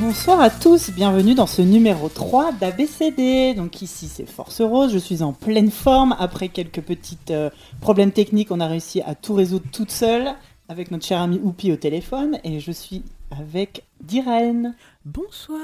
Bonsoir 0.00 0.40
à 0.40 0.48
tous, 0.48 0.88
bienvenue 0.92 1.34
dans 1.34 1.46
ce 1.46 1.60
numéro 1.60 2.08
3 2.08 2.52
d'ABCD. 2.52 3.52
Donc 3.52 3.82
ici 3.82 4.08
c'est 4.08 4.24
Force 4.24 4.62
Rose, 4.62 4.94
je 4.94 4.98
suis 4.98 5.22
en 5.22 5.34
pleine 5.34 5.70
forme. 5.70 6.16
Après 6.18 6.48
quelques 6.48 6.80
petits 6.80 7.18
euh, 7.28 7.50
problèmes 7.82 8.10
techniques, 8.10 8.50
on 8.50 8.60
a 8.60 8.66
réussi 8.66 9.02
à 9.02 9.14
tout 9.14 9.34
résoudre 9.34 9.66
toute 9.70 9.90
seule 9.90 10.32
avec 10.70 10.90
notre 10.90 11.04
cher 11.04 11.20
ami 11.20 11.38
Oupi 11.44 11.70
au 11.70 11.76
téléphone 11.76 12.38
et 12.44 12.60
je 12.60 12.72
suis 12.72 13.02
avec 13.30 13.84
Diren. 14.02 14.74
Bonsoir. 15.04 15.60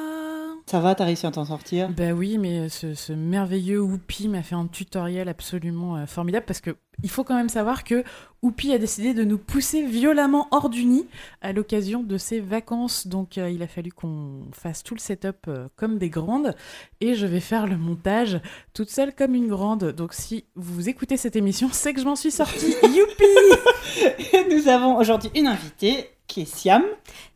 Ça 0.67 0.81
va, 0.81 0.95
t'as 0.95 1.05
réussi 1.05 1.27
à 1.27 1.31
t'en 1.31 1.45
sortir? 1.45 1.91
Bah 1.91 2.13
oui, 2.13 2.39
mais 2.39 2.69
ce, 2.69 2.95
ce 2.95 3.13
merveilleux 3.13 3.81
Oupi 3.81 4.29
m'a 4.29 4.43
fait 4.43 4.55
un 4.55 4.67
tutoriel 4.67 5.29
absolument 5.29 5.97
euh, 5.97 6.07
formidable 6.07 6.47
parce 6.47 6.61
que 6.61 6.77
il 7.03 7.11
faut 7.11 7.25
quand 7.25 7.37
même 7.37 7.51
savoir 7.51 7.85
que 7.85 8.03
Oupi 8.43 8.73
a 8.73 8.79
décidé 8.79 9.13
de 9.13 9.25
nous 9.25 9.39
pousser 9.39 9.85
violemment 9.85 10.49
hors 10.51 10.71
du 10.71 10.85
nid 10.85 11.07
à 11.43 11.53
l'occasion 11.53 12.03
de 12.03 12.17
ses 12.17 12.41
vacances. 12.41 13.07
Donc 13.07 13.39
euh, 13.39 13.51
il 13.51 13.63
a 13.63 13.67
fallu 13.67 13.93
qu'on 13.93 14.47
fasse 14.53 14.83
tout 14.83 14.95
le 14.95 15.01
setup 15.01 15.47
euh, 15.49 15.69
comme 15.77 15.99
des 15.99 16.11
grandes 16.11 16.55
et 17.01 17.15
je 17.15 17.27
vais 17.27 17.41
faire 17.41 17.67
le 17.67 17.77
montage 17.77 18.41
toute 18.73 18.91
seule 18.91 19.15
comme 19.15 19.35
une 19.35 19.49
grande. 19.49 19.93
Donc 19.93 20.15
si 20.15 20.45
vous 20.55 20.89
écoutez 20.89 21.17
cette 21.17 21.37
émission, 21.37 21.69
c'est 21.73 21.93
que 21.93 22.01
je 22.01 22.07
m'en 22.07 22.17
suis 22.17 22.31
sortie. 22.31 22.75
Youpi 22.83 24.51
Nous 24.51 24.69
avons 24.69 24.97
aujourd'hui 24.97 25.31
une 25.35 25.47
invitée 25.47 26.16
qui 26.27 26.43
est 26.43 26.45
Siam. 26.45 26.83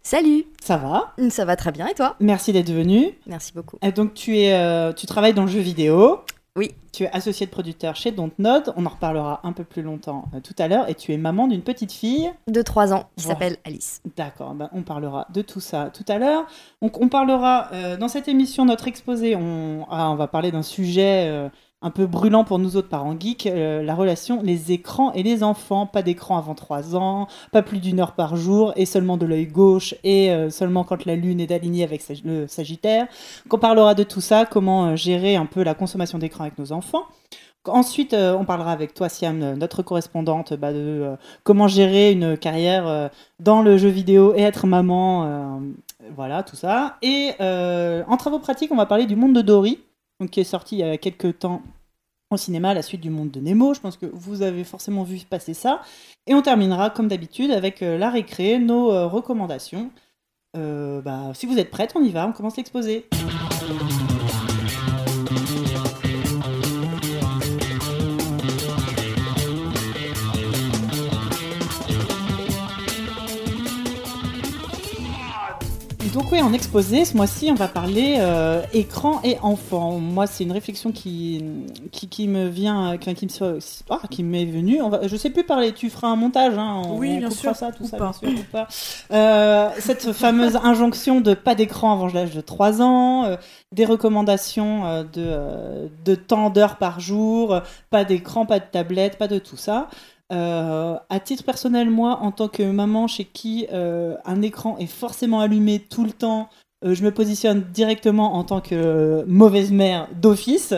Salut 0.03 0.45
Ça 0.61 0.77
va? 0.77 1.15
Ça 1.31 1.45
va 1.45 1.57
très 1.57 1.73
bien 1.73 1.87
et 1.87 1.95
toi? 1.95 2.17
Merci 2.21 2.53
d'être 2.53 2.71
venue. 2.71 3.19
Merci 3.27 3.53
beaucoup. 3.55 3.79
Et 3.83 3.93
donc 3.93 4.15
tu, 4.15 4.39
es, 4.39 4.53
euh, 4.55 4.93
tu 4.93 5.07
travailles 5.07 5.35
dans 5.35 5.45
le 5.45 5.51
jeu 5.51 5.61
vidéo. 5.61 6.21
Oui. 6.57 6.73
Tu 6.93 7.05
es 7.05 7.11
associée 7.13 7.47
de 7.47 7.51
producteur 7.53 7.95
chez 7.95 8.11
Dontnod. 8.11 8.73
On 8.77 8.85
en 8.85 8.89
reparlera 8.89 9.41
un 9.45 9.53
peu 9.53 9.63
plus 9.63 9.83
longtemps 9.83 10.25
euh, 10.35 10.41
tout 10.41 10.55
à 10.59 10.67
l'heure. 10.67 10.89
Et 10.91 10.95
tu 10.97 11.13
es 11.13 11.17
maman 11.17 11.47
d'une 11.47 11.63
petite 11.63 11.93
fille. 11.93 12.31
De 12.49 12.61
3 12.63 12.93
ans, 12.93 13.09
qui 13.17 13.25
Voilà. 13.25 13.39
s'appelle 13.39 13.57
Alice. 13.65 14.03
D'accord, 14.17 14.55
ben, 14.55 14.69
on 14.73 14.83
parlera 14.83 15.29
de 15.33 15.43
tout 15.43 15.61
ça 15.61 15.91
tout 15.95 16.05
à 16.09 16.19
l'heure. 16.19 16.47
Donc 16.83 17.01
on 17.01 17.09
parlera 17.09 17.69
euh, 17.73 17.97
dans 17.97 18.09
cette 18.09 18.27
émission, 18.27 18.65
notre 18.65 18.89
exposé, 18.89 19.37
on, 19.37 19.87
ah, 19.91 20.11
on 20.11 20.17
va 20.17 20.27
parler 20.27 20.51
d'un 20.51 20.63
sujet 20.65 21.29
euh, 21.31 21.49
un 21.83 21.91
peu 21.91 22.07
brûlant 22.07 22.45
pour 22.45 22.59
nous 22.59 22.77
autres 22.77 22.89
parents 22.89 23.17
geeks, 23.19 23.47
euh, 23.47 23.83
la 23.83 23.95
relation 23.95 24.43
les 24.43 24.73
écrans 24.73 25.13
et 25.13 25.23
les 25.23 25.43
enfants. 25.43 25.87
Pas 25.87 26.03
d'écran 26.03 26.37
avant 26.37 26.55
3 26.55 26.95
ans, 26.97 27.27
pas 27.53 27.63
plus 27.63 27.79
d'une 27.79 28.01
heure 28.01 28.13
par 28.13 28.37
jour 28.37 28.73
et 28.77 28.85
seulement 28.85 29.17
de 29.17 29.27
l'œil 29.27 29.47
gauche 29.47 29.95
et 30.05 30.31
euh, 30.31 30.51
seulement 30.51 30.85
quand 30.85 31.07
la 31.07 31.17
lune 31.17 31.41
est 31.41 31.51
alignée 31.51 31.85
avec 31.85 32.03
le 32.25 32.47
Sagittaire. 32.47 33.07
Donc 33.45 33.55
on 33.55 33.59
parlera 33.59 33.95
de 33.95 34.03
tout 34.03 34.21
ça, 34.21 34.45
comment 34.45 34.89
euh, 34.89 34.97
gérer 34.97 35.37
un 35.37 35.47
peu 35.47 35.63
la 35.63 35.75
consommation 35.75 36.19
d'écran 36.19 36.45
avec 36.45 36.59
nos 36.59 36.73
enfants. 36.73 37.05
Ensuite, 37.67 38.15
on 38.15 38.47
parlera 38.47 38.73
avec 38.73 38.95
toi, 38.95 39.11
Siam, 39.11 39.39
notre 39.39 39.83
correspondante, 39.83 40.55
bah, 40.55 40.73
de 40.73 41.15
comment 41.45 41.69
gérer 41.69 42.11
une 42.11 42.39
carrière 42.39 43.11
dans 43.39 43.61
le 43.61 43.77
jeu 43.77 43.91
vidéo 43.91 44.33
et 44.35 44.41
être 44.41 44.67
maman, 44.67 45.61
voilà, 46.17 46.43
tout 46.43 46.57
ça. 46.57 46.97
Et 47.03 47.33
en 47.39 48.17
travaux 48.17 48.39
pratiques, 48.39 48.73
on 48.73 48.77
va 48.77 48.87
parler 48.87 49.05
du 49.05 49.15
monde 49.15 49.35
de 49.35 49.43
Dory, 49.43 49.79
qui 50.29 50.41
est 50.41 50.45
sorti 50.45 50.77
il 50.77 50.79
y 50.81 50.83
a 50.83 50.99
quelques 50.99 51.39
temps 51.39 51.63
au 52.31 52.37
cinéma 52.37 52.71
à 52.71 52.75
la 52.75 52.83
suite 52.83 53.01
du 53.01 53.11
monde 53.11 53.31
de 53.31 53.41
Nemo. 53.41 53.75
Je 53.75 53.81
pense 53.81 53.97
que 53.97 54.07
vous 54.07 54.43
avez 54.43 54.65
forcément 54.65 55.03
vu 55.03 55.19
passer 55.29 55.55
ça. 55.55 55.83
Et 56.27 56.35
on 56.35 56.43
terminera, 56.43 56.91
comme 56.91 57.09
d'habitude, 57.09 57.51
avec 57.51 57.83
euh, 57.83 57.99
la 57.99 58.11
récré, 58.11 58.59
nos 58.59 58.93
euh, 58.93 59.07
recommandations. 59.07 59.91
Euh, 60.57 61.01
bah, 61.01 61.33
si 61.35 61.47
vous 61.47 61.59
êtes 61.59 61.71
prête, 61.71 61.93
on 61.95 62.03
y 62.03 62.11
va, 62.11 62.27
on 62.27 62.33
commence 62.33 62.57
l'exposé. 62.57 63.07
Donc 76.13 76.33
oui, 76.33 76.43
en 76.43 76.53
exposé, 76.53 77.05
ce 77.05 77.17
mois-ci, 77.17 77.51
on 77.53 77.55
va 77.55 77.69
parler 77.69 78.17
euh, 78.19 78.63
écran 78.73 79.21
et 79.23 79.39
enfant. 79.43 79.99
Moi, 79.99 80.27
c'est 80.27 80.43
une 80.43 80.51
réflexion 80.51 80.91
qui, 80.91 81.45
qui, 81.93 82.09
qui 82.09 82.27
me 82.27 82.49
vient, 82.49 82.97
qui, 82.97 83.15
qui 83.15 83.27
me 83.27 83.59
ah, 83.91 84.01
qui 84.11 84.25
m'est 84.25 84.45
venue. 84.45 84.83
On 84.83 84.89
va, 84.89 85.07
je 85.07 85.17
sais 85.17 85.31
plus 85.31 85.45
parler, 85.45 85.73
tu 85.73 85.89
feras 85.89 86.09
un 86.09 86.17
montage, 86.17 86.59
hein, 86.59 86.83
on, 86.85 86.99
Oui, 86.99 87.13
on 87.15 87.19
bien 87.19 87.31
sûr, 87.31 87.55
ça, 87.55 87.71
tout 87.71 87.85
ou 87.85 87.87
ça, 87.87 87.97
pas. 87.97 88.11
bien 88.11 88.13
sûr, 88.13 88.41
ou 88.41 88.45
pas. 88.51 88.67
Euh, 89.13 89.71
cette 89.79 90.13
fameuse 90.13 90.57
injonction 90.57 91.21
de 91.21 91.35
pas 91.35 91.55
d'écran 91.55 91.93
avant 91.93 92.09
l'âge 92.09 92.35
de 92.35 92.41
3 92.41 92.83
ans, 92.83 93.25
euh, 93.27 93.37
des 93.71 93.85
recommandations 93.85 94.87
euh, 94.87 95.03
de, 95.05 95.09
euh, 95.19 95.87
de 96.05 96.17
temps 96.17 96.51
d'heures 96.51 96.77
par 96.77 96.99
jour, 96.99 97.61
pas 97.91 98.05
d'écran, 98.05 98.47
pas 98.47 98.59
de 98.59 98.65
tablette, 98.65 99.17
pas 99.17 99.29
de 99.29 99.39
tout 99.39 99.57
ça. 99.57 99.89
Euh, 100.33 100.97
à 101.09 101.21
titre 101.21 101.45
personnel, 101.45 101.91
moi, 101.91 102.19
en 102.21 102.31
tant 102.31 102.49
que 102.49 102.63
maman 102.63 103.09
chez 103.09 103.25
qui 103.25 103.67
euh, 103.73 104.17
un 104.25 104.43
écran 104.43 104.79
est 104.79 104.87
forcément 104.87 105.41
allumé 105.41 105.81
tout 105.81 106.05
le 106.05 106.13
temps, 106.13 106.49
euh, 106.85 106.95
je 106.95 107.03
me 107.03 107.11
positionne 107.11 107.63
directement 107.73 108.35
en 108.35 108.45
tant 108.45 108.61
que 108.61 108.75
euh, 108.75 109.25
mauvaise 109.27 109.73
mère 109.73 110.09
d'office. 110.15 110.75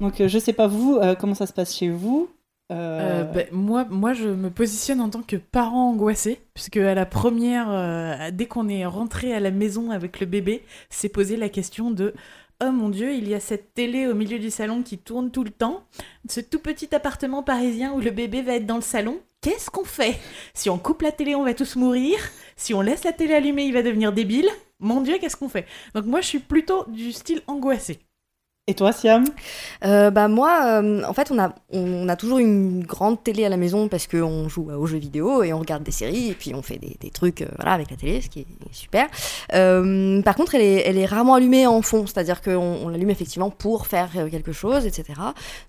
Donc, 0.00 0.22
je 0.26 0.38
sais 0.38 0.52
pas 0.52 0.66
vous, 0.66 1.00
comment 1.18 1.34
ça 1.34 1.46
se 1.46 1.54
passe 1.54 1.74
chez 1.74 1.88
vous? 1.88 2.28
Ben, 2.68 3.46
moi, 3.50 3.86
moi, 3.88 4.12
je 4.12 4.28
me 4.28 4.50
positionne 4.50 5.00
en 5.00 5.08
tant 5.08 5.22
que 5.22 5.36
parent 5.36 5.88
angoissé, 5.88 6.38
puisque 6.52 6.76
à 6.76 6.94
la 6.94 7.06
première, 7.06 8.30
dès 8.32 8.44
qu'on 8.44 8.68
est 8.68 8.84
rentré 8.84 9.32
à 9.32 9.40
la 9.40 9.50
maison 9.50 9.90
avec 9.90 10.20
le 10.20 10.26
bébé, 10.26 10.64
s'est 10.90 11.08
posé 11.08 11.38
la 11.38 11.48
question 11.48 11.90
de 11.90 12.12
Oh 12.64 12.70
mon 12.70 12.88
Dieu, 12.88 13.12
il 13.12 13.28
y 13.28 13.34
a 13.34 13.40
cette 13.40 13.74
télé 13.74 14.06
au 14.06 14.14
milieu 14.14 14.38
du 14.38 14.50
salon 14.50 14.82
qui 14.82 14.96
tourne 14.96 15.30
tout 15.30 15.44
le 15.44 15.50
temps, 15.50 15.84
ce 16.26 16.40
tout 16.40 16.58
petit 16.58 16.94
appartement 16.94 17.42
parisien 17.42 17.92
où 17.92 18.00
le 18.00 18.10
bébé 18.10 18.40
va 18.40 18.54
être 18.54 18.64
dans 18.64 18.76
le 18.76 18.82
salon. 18.82 19.20
Qu'est-ce 19.42 19.68
qu'on 19.68 19.84
fait? 19.84 20.18
Si 20.54 20.70
on 20.70 20.78
coupe 20.78 21.02
la 21.02 21.12
télé, 21.12 21.34
on 21.34 21.44
va 21.44 21.52
tous 21.52 21.76
mourir. 21.76 22.16
Si 22.56 22.72
on 22.72 22.80
laisse 22.80 23.04
la 23.04 23.12
télé 23.12 23.34
allumée, 23.34 23.66
il 23.66 23.74
va 23.74 23.82
devenir 23.82 24.10
débile. 24.10 24.48
Mon 24.80 25.02
Dieu, 25.02 25.18
qu'est-ce 25.20 25.36
qu'on 25.36 25.50
fait? 25.50 25.66
Donc 25.94 26.06
moi, 26.06 26.22
je 26.22 26.28
suis 26.28 26.38
plutôt 26.38 26.86
du 26.88 27.12
style 27.12 27.42
angoissé. 27.46 27.98
Et 28.68 28.74
toi, 28.74 28.90
Siam 28.90 29.24
Euh, 29.84 30.10
bah 30.10 30.26
moi, 30.26 30.80
euh, 30.82 31.04
en 31.04 31.12
fait, 31.12 31.30
on 31.30 31.38
a, 31.38 31.54
on 31.70 32.08
a 32.08 32.16
toujours 32.16 32.38
une 32.38 32.82
grande 32.82 33.22
télé 33.22 33.44
à 33.44 33.48
la 33.48 33.56
maison 33.56 33.86
parce 33.86 34.08
qu'on 34.08 34.48
joue 34.48 34.72
aux 34.72 34.86
jeux 34.86 34.98
vidéo 34.98 35.44
et 35.44 35.52
on 35.52 35.60
regarde 35.60 35.84
des 35.84 35.92
séries 35.92 36.30
et 36.30 36.34
puis 36.34 36.52
on 36.52 36.62
fait 36.62 36.78
des, 36.78 36.96
des 36.98 37.10
trucs 37.10 37.42
euh, 37.42 37.48
voilà, 37.54 37.74
avec 37.74 37.92
la 37.92 37.96
télé, 37.96 38.20
ce 38.20 38.28
qui 38.28 38.40
est 38.40 38.46
super. 38.72 39.06
Par 40.24 40.34
contre, 40.34 40.56
elle 40.56 40.62
est, 40.62 40.82
elle 40.84 40.98
est 40.98 41.06
rarement 41.06 41.34
allumée 41.34 41.68
en 41.68 41.80
fond, 41.80 42.08
c'est-à-dire 42.08 42.42
qu'on 42.42 42.56
on 42.56 42.88
l'allume 42.88 43.10
effectivement 43.10 43.50
pour 43.50 43.86
faire 43.86 44.10
quelque 44.32 44.50
chose, 44.50 44.84
etc. 44.84 45.14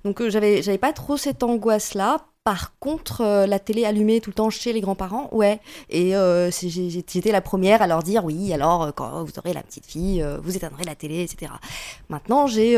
Donc 0.03 0.28
j'avais, 0.30 0.63
j'avais 0.63 0.80
pas 0.80 0.91
trop 0.91 1.18
cette 1.18 1.44
angoisse-là. 1.44 2.18
Par 2.47 2.80
contre, 2.80 3.19
euh, 3.25 3.46
la 3.46 3.59
télé 3.59 3.84
allumée 3.84 4.22
tout 4.22 4.30
le 4.30 4.34
temps 4.34 4.50
chez 4.50 4.72
les 4.72 4.80
grands-parents, 4.80 5.28
ouais. 5.34 5.59
Et 5.90 6.16
euh, 6.16 6.50
j'étais 6.50 7.34
la 7.34 7.41
première 7.41 7.81
à 7.81 7.88
leur 7.88 8.03
dire 8.03 8.24
oui, 8.24 8.53
alors 8.53 8.84
euh, 8.84 8.91
quand 8.96 9.25
vous 9.25 9.34
aurez 9.38 9.52
la 9.52 9.62
petite 9.62 9.85
fille, 9.85 10.24
euh, 10.24 10.38
vous 10.41 10.56
éteindrez 10.56 10.86
la 10.86 10.96
télé, 10.96 11.24
etc. 11.24 11.52
Maintenant, 12.07 12.47
j'ai 12.47 12.78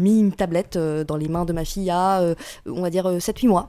mis 0.00 0.20
une 0.20 0.32
tablette 0.32 0.78
dans 0.78 1.18
les 1.18 1.28
mains 1.28 1.44
de 1.44 1.52
ma 1.52 1.66
fille 1.66 1.90
euh, 1.90 2.34
on 2.64 2.80
va 2.80 2.88
dire, 2.88 3.04
euh, 3.10 3.18
7-8 3.18 3.48
mois. 3.48 3.68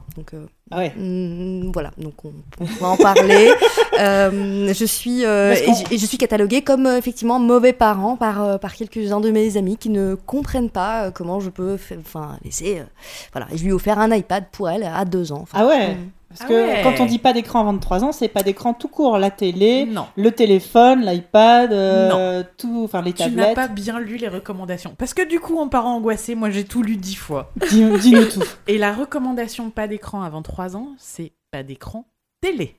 Ah 0.71 0.77
ouais. 0.79 0.93
mm, 0.97 1.71
voilà, 1.73 1.91
donc 1.97 2.13
on, 2.25 2.31
on 2.59 2.65
va 2.65 2.87
en 2.89 2.97
parler. 2.97 3.51
Euh, 3.99 4.73
je, 4.73 4.85
suis, 4.85 5.25
euh, 5.25 5.53
et, 5.53 5.65
je- 5.65 5.93
et 5.93 5.97
je 5.99 6.05
suis 6.07 6.17
cataloguée 6.17 6.61
comme 6.63 6.87
euh, 6.87 6.97
effectivement 6.97 7.37
mauvais 7.39 7.73
parent 7.73 8.15
par, 8.15 8.41
euh, 8.43 8.57
par 8.57 8.73
quelques-uns 8.73 9.19
de 9.19 9.29
mes 9.29 9.57
amis 9.57 9.77
qui 9.77 9.89
ne 9.89 10.15
comprennent 10.15 10.71
pas 10.71 11.11
comment 11.11 11.39
je 11.39 11.49
peux 11.51 11.77
enfin, 11.99 12.37
laisser. 12.43 12.81
voilà, 13.33 13.47
et 13.53 13.57
je 13.57 13.63
lui 13.63 13.69
ai 13.69 13.73
offert 13.73 13.99
un 13.99 14.09
iPad 14.15 14.45
pour 14.51 14.69
elle 14.69 14.83
à 14.83 15.05
2 15.05 15.33
ans. 15.33 15.45
Ah 15.53 15.67
ouais 15.67 15.95
mm. 15.95 16.09
Parce 16.31 16.41
Ah 16.43 16.47
que 16.47 16.53
ouais. 16.53 16.81
quand 16.83 17.03
on 17.03 17.05
dit 17.05 17.19
pas 17.19 17.33
d'écran 17.33 17.59
avant 17.59 17.73
de 17.73 17.79
3 17.79 18.03
ans, 18.03 18.11
c'est 18.11 18.27
pas 18.27 18.43
d'écran 18.43 18.73
tout 18.73 18.87
court. 18.87 19.17
La 19.17 19.31
télé, 19.31 19.85
Non. 19.85 20.07
le 20.15 20.31
téléphone, 20.31 21.01
l'iPad, 21.05 21.73
euh, 21.73 22.43
tout, 22.57 22.81
enfin 22.83 23.01
les 23.01 23.13
Tu 23.13 23.21
n'as 23.23 23.27
tablettes. 23.29 23.55
pas 23.55 23.67
bien 23.67 23.99
lu 23.99 24.17
les 24.17 24.27
recommandations. 24.27 24.95
Parce 24.97 25.13
que 25.13 25.27
du 25.27 25.39
coup, 25.39 25.57
en 25.59 25.67
parent 25.67 25.95
angoissé, 25.95 26.35
moi 26.35 26.49
j'ai 26.49 26.63
tout 26.63 26.83
lu 26.83 26.97
dix 26.97 27.15
fois. 27.15 27.51
Dis- 27.69 27.83
Dis-nous 27.99 28.25
tout. 28.25 28.43
Et 28.67 28.77
la 28.77 28.93
recommandation 28.93 29.69
pas 29.69 29.87
d'écran 29.87 30.21
avant 30.21 30.41
3 30.41 30.75
ans, 30.77 30.89
c'est 30.97 31.33
pas 31.51 31.63
d'écran 31.63 32.05
télé. 32.41 32.75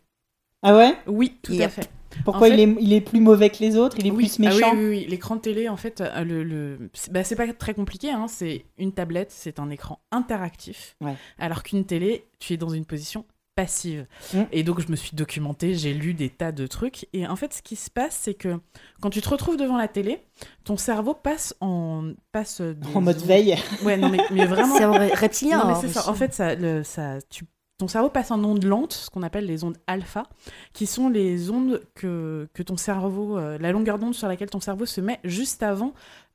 Ah 0.62 0.76
ouais? 0.76 0.94
Oui, 1.06 1.37
tout 1.43 1.55
à 1.61 1.69
fait. 1.69 1.91
Pourquoi 2.25 2.47
En 2.47 2.50
fait- 2.50 2.56
il, 2.56 2.61
est, 2.61 2.76
il 2.81 2.93
est 2.93 3.00
plus 3.00 3.21
mauvais 3.21 3.49
que 3.49 3.56
les 3.61 3.76
autres? 3.76 3.97
Il 3.99 4.06
est 4.06 4.11
oui, 4.11 4.26
plus 4.26 4.38
méchant 4.38 4.67
ah 4.73 4.75
oui, 4.75 4.81
oui, 4.85 4.88
oui. 5.00 5.06
L'écran 5.09 5.38
télé, 5.38 5.69
en 5.71 5.79
fait, 5.79 6.03
euh, 6.03 6.23
le, 6.25 6.44
le... 6.44 6.91
c'est 6.93 7.11
bah, 7.11 7.25
c'est 7.25 7.37
pas 7.37 7.50
très 7.55 7.73
compliqué. 7.73 8.11
Hein. 8.11 8.26
C'est 8.29 8.67
une 8.79 8.93
tablette, 8.93 9.31
c'est 9.32 9.59
un 9.59 9.71
écran 9.71 9.99
interactif. 10.12 10.94
Ouais. 11.00 11.15
Alors 11.38 11.62
qu'une 11.62 11.85
télé, 11.85 12.26
tu 12.38 12.53
es 12.53 12.56
dans 12.59 12.69
une 12.69 12.85
position 12.85 13.25
passive. 13.54 14.06
Mm. 14.34 14.43
Et 14.52 14.62
donc, 14.62 14.81
je 14.81 14.90
me 14.90 14.96
suis 14.96 15.16
documentée, 15.16 15.75
j'ai 15.75 15.93
lu 15.94 16.14
des 16.14 16.31
tas 16.31 16.52
de 16.52 16.66
trucs. 16.66 17.06
Et 17.12 17.26
en 17.26 17.37
fait, 17.37 17.52
ce 17.52 17.62
qui 17.62 17.76
se 17.76 17.90
passe, 17.90 18.19
c'est 18.20 18.34
que 18.34 18.58
quand 19.00 19.10
tu 19.10 19.20
te 19.20 19.28
retrouves 19.28 19.56
devant 19.56 19.76
la 19.76 19.88
télé, 19.88 20.20
ton 20.64 20.76
cerveau 20.76 21.14
passe 21.14 21.54
en, 21.60 22.12
passe 22.32 22.60
des 22.60 22.76
En 22.94 23.00
mode 23.00 23.16
ondes- 23.19 23.25
veille. 23.26 23.56
Ouais, 23.84 23.96
non, 23.96 24.08
mais, 24.08 24.19
mais 24.31 24.46
vraiment. 24.46 24.76
C'est 24.76 24.87
reptilien. 25.14 25.58
Non, 25.58 25.66
mais 25.66 25.72
hein, 25.75 25.78
c'est 25.81 25.88
ça. 25.88 26.00
aussi. 26.00 26.08
En 26.10 26.14
fait, 26.14 26.32
ça, 26.34 26.54
le- 26.54 26.82
ça, 26.82 27.19
tu, 27.28 27.44
ton 27.78 27.88
cerveau 27.88 28.10
passe 28.10 28.31
en 28.31 28.43
ondes 28.44 28.62
lentes, 28.64 28.93
ce 28.93 29.10
qu'on 29.10 29.22
appelle 29.25 29.44
les 29.46 29.64
ondes 29.64 29.76
alpha, 29.88 30.25
qui 30.72 30.87
sont 30.87 31.08
les 31.08 31.50
ondes 31.50 31.82
que, 31.94 32.49
que 32.54 32.62
ton 32.62 32.76
cerveau, 32.76 33.37
euh, 33.38 33.58
la 33.58 33.72
longueur 33.72 33.99
d'onde 33.99 34.14
sur 34.14 34.28
laquelle 34.28 34.50
ton 34.50 34.60
cerveau 34.60 34.87
se 34.87 35.00
met 35.00 35.19
juste 35.25 35.62
avant 35.64 35.93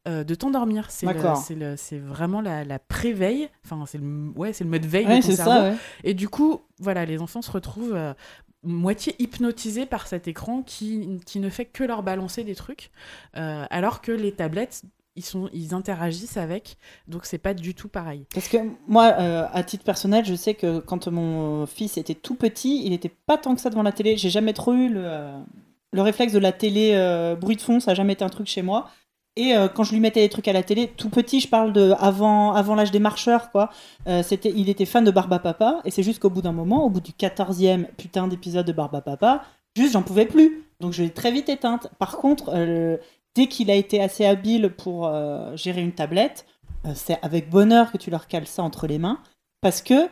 euh, 0.07 0.23
de 0.23 0.35
t'endormir. 0.35 0.89
C'est 0.89 1.05
c'est 1.77 1.99
vraiment 1.99 2.41
la, 2.41 2.63
la 2.63 2.79
pré-veille. 2.79 3.49
Enfin, 3.65 3.83
c'est 3.85 3.97
le, 3.97 4.31
ouais, 4.35 4.53
c'est 4.53 4.63
le 4.63 4.69
mode 4.69 4.85
veille 4.85 5.05
Ouais, 5.05 5.17
de 5.17 5.21
ton 5.21 5.27
c'est 5.29 5.35
cerveau. 5.35 5.51
ça, 5.51 5.69
ouais. 5.69 5.75
Et 6.03 6.13
du 6.13 6.29
coup, 6.29 6.61
voilà, 6.79 7.05
les 7.05 7.21
enfants 7.21 7.41
se 7.41 7.51
retrouvent 7.51 7.95
euh, 7.95 8.13
moitié 8.63 9.15
hypnotisés 9.19 9.85
par 9.85 10.07
cet 10.07 10.27
écran 10.27 10.63
qui, 10.63 11.19
qui 11.25 11.39
ne 11.39 11.49
fait 11.49 11.65
que 11.65 11.83
leur 11.83 12.03
balancer 12.03 12.43
des 12.43 12.55
trucs, 12.55 12.91
euh, 13.37 13.65
alors 13.69 14.01
que 14.01 14.11
les 14.11 14.31
tablettes, 14.31 14.83
ils, 15.15 15.23
sont, 15.25 15.49
ils 15.53 15.73
interagissent 15.73 16.37
avec, 16.37 16.77
donc 17.07 17.25
c'est 17.25 17.37
pas 17.39 17.53
du 17.53 17.73
tout 17.73 17.87
pareil. 17.87 18.25
Parce 18.33 18.47
que 18.47 18.57
moi, 18.87 19.05
à 19.05 19.63
titre 19.63 19.83
personnel, 19.83 20.25
je 20.25 20.35
sais 20.35 20.53
que 20.53 20.79
quand 20.79 21.07
mon 21.07 21.65
fils 21.65 21.97
était 21.97 22.13
tout 22.13 22.35
petit, 22.35 22.83
il 22.85 22.91
n'était 22.91 23.11
pas 23.25 23.37
tant 23.37 23.55
que 23.55 23.61
ça 23.61 23.69
devant 23.69 23.83
la 23.83 23.91
télé. 23.91 24.15
J'ai 24.17 24.29
jamais 24.29 24.53
trop 24.53 24.73
eu 24.73 24.89
le, 24.89 25.31
le 25.91 26.01
réflexe 26.01 26.33
de 26.33 26.39
la 26.39 26.51
télé 26.51 26.91
euh, 26.93 27.35
bruit 27.35 27.55
de 27.55 27.61
fond, 27.61 27.79
ça 27.79 27.91
n'a 27.91 27.95
jamais 27.95 28.13
été 28.13 28.23
un 28.23 28.29
truc 28.29 28.45
chez 28.47 28.61
moi. 28.61 28.89
Et 29.37 29.55
euh, 29.55 29.67
quand 29.67 29.83
je 29.83 29.93
lui 29.93 29.99
mettais 29.99 30.21
des 30.21 30.29
trucs 30.29 30.47
à 30.47 30.53
la 30.53 30.63
télé, 30.63 30.87
tout 30.87 31.09
petit, 31.09 31.39
je 31.39 31.47
parle 31.47 31.71
de 31.71 31.93
avant, 31.99 32.75
l'âge 32.75 32.89
des 32.89 32.99
marcheurs, 32.99 33.51
quoi. 33.51 33.69
euh, 34.07 34.23
c'était, 34.23 34.51
il 34.53 34.67
était 34.67 34.85
fan 34.85 35.03
de 35.03 35.11
Barba 35.11 35.37
Papa, 35.37 35.79
et 35.85 35.91
c'est 35.91 36.01
juste 36.01 36.19
qu'au 36.19 36.31
bout 36.31 36.41
d'un 36.41 36.51
moment, 36.51 36.83
au 36.83 36.89
bout 36.89 37.01
du 37.01 37.11
14e 37.11 37.85
putain 37.97 38.27
d'épisode 38.27 38.65
de 38.65 38.71
Barba 38.71 39.01
Papa, 39.01 39.43
juste 39.75 39.93
j'en 39.93 40.01
pouvais 40.01 40.25
plus. 40.25 40.63
Donc 40.79 40.91
je 40.91 41.03
l'ai 41.03 41.11
très 41.11 41.31
vite 41.31 41.49
éteinte. 41.49 41.91
Par 41.99 42.17
contre, 42.17 42.51
euh, 42.55 42.97
dès 43.35 43.45
qu'il 43.45 43.69
a 43.69 43.75
été 43.75 44.01
assez 44.01 44.25
habile 44.25 44.71
pour 44.71 45.07
gérer 45.55 45.81
une 45.81 45.91
tablette, 45.91 46.47
c'est 46.95 47.19
avec 47.21 47.51
bonheur 47.51 47.91
que 47.91 47.97
tu 47.99 48.09
leur 48.09 48.27
cales 48.27 48.47
ça 48.47 48.63
entre 48.63 48.87
les 48.87 48.97
mains, 48.97 49.19
parce 49.61 49.83
que 49.83 50.09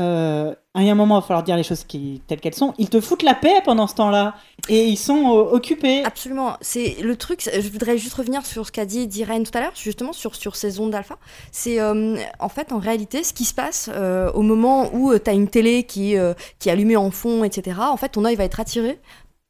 euh, 0.00 0.54
à 0.72 0.80
un 0.80 0.94
moment, 0.94 1.16
il 1.16 1.20
va 1.20 1.26
falloir 1.26 1.42
dire 1.42 1.56
les 1.56 1.64
choses 1.64 1.82
qui, 1.82 2.22
telles 2.28 2.40
qu'elles 2.40 2.54
sont. 2.54 2.74
Ils 2.78 2.88
te 2.88 3.00
foutent 3.00 3.24
la 3.24 3.34
paix 3.34 3.60
pendant 3.64 3.88
ce 3.88 3.96
temps-là, 3.96 4.34
et 4.68 4.86
ils 4.86 4.96
sont 4.96 5.36
euh, 5.36 5.52
occupés. 5.52 6.04
Absolument. 6.04 6.56
C'est 6.60 6.96
le 7.02 7.16
truc. 7.16 7.42
Je 7.52 7.68
voudrais 7.70 7.98
juste 7.98 8.14
revenir 8.14 8.46
sur 8.46 8.64
ce 8.66 8.70
qu'a 8.70 8.84
dit 8.84 9.08
Diren 9.08 9.42
tout 9.42 9.56
à 9.58 9.60
l'heure, 9.62 9.72
justement 9.74 10.12
sur 10.12 10.36
sur 10.36 10.54
ces 10.54 10.78
ondes 10.78 10.92
d'alpha. 10.92 11.18
C'est 11.50 11.80
euh, 11.80 12.16
en 12.38 12.48
fait 12.48 12.70
en 12.70 12.78
réalité 12.78 13.24
ce 13.24 13.32
qui 13.32 13.44
se 13.44 13.54
passe 13.54 13.90
euh, 13.92 14.30
au 14.32 14.42
moment 14.42 14.94
où 14.94 15.12
tu 15.18 15.28
as 15.28 15.32
une 15.32 15.48
télé 15.48 15.82
qui 15.82 16.14
qui 16.60 16.68
est 16.68 16.72
allumée 16.72 16.96
en 16.96 17.10
fond, 17.10 17.42
etc. 17.42 17.80
En 17.80 17.96
fait, 17.96 18.10
ton 18.10 18.24
œil 18.24 18.36
va 18.36 18.44
être 18.44 18.60
attiré 18.60 19.00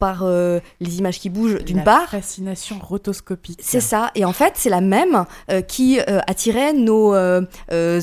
par 0.01 0.23
euh, 0.23 0.59
les 0.79 0.97
images 0.97 1.19
qui 1.19 1.29
bougent 1.29 1.63
d'une 1.63 1.83
part. 1.83 2.09
fascination 2.09 2.77
rotoscopique. 2.81 3.59
C'est 3.61 3.79
ça, 3.79 4.09
et 4.15 4.25
en 4.25 4.33
fait, 4.33 4.53
c'est 4.55 4.71
la 4.71 4.81
même 4.81 5.25
euh, 5.51 5.61
qui 5.61 5.99
euh, 5.99 6.19
attirait 6.27 6.73
nos 6.73 7.13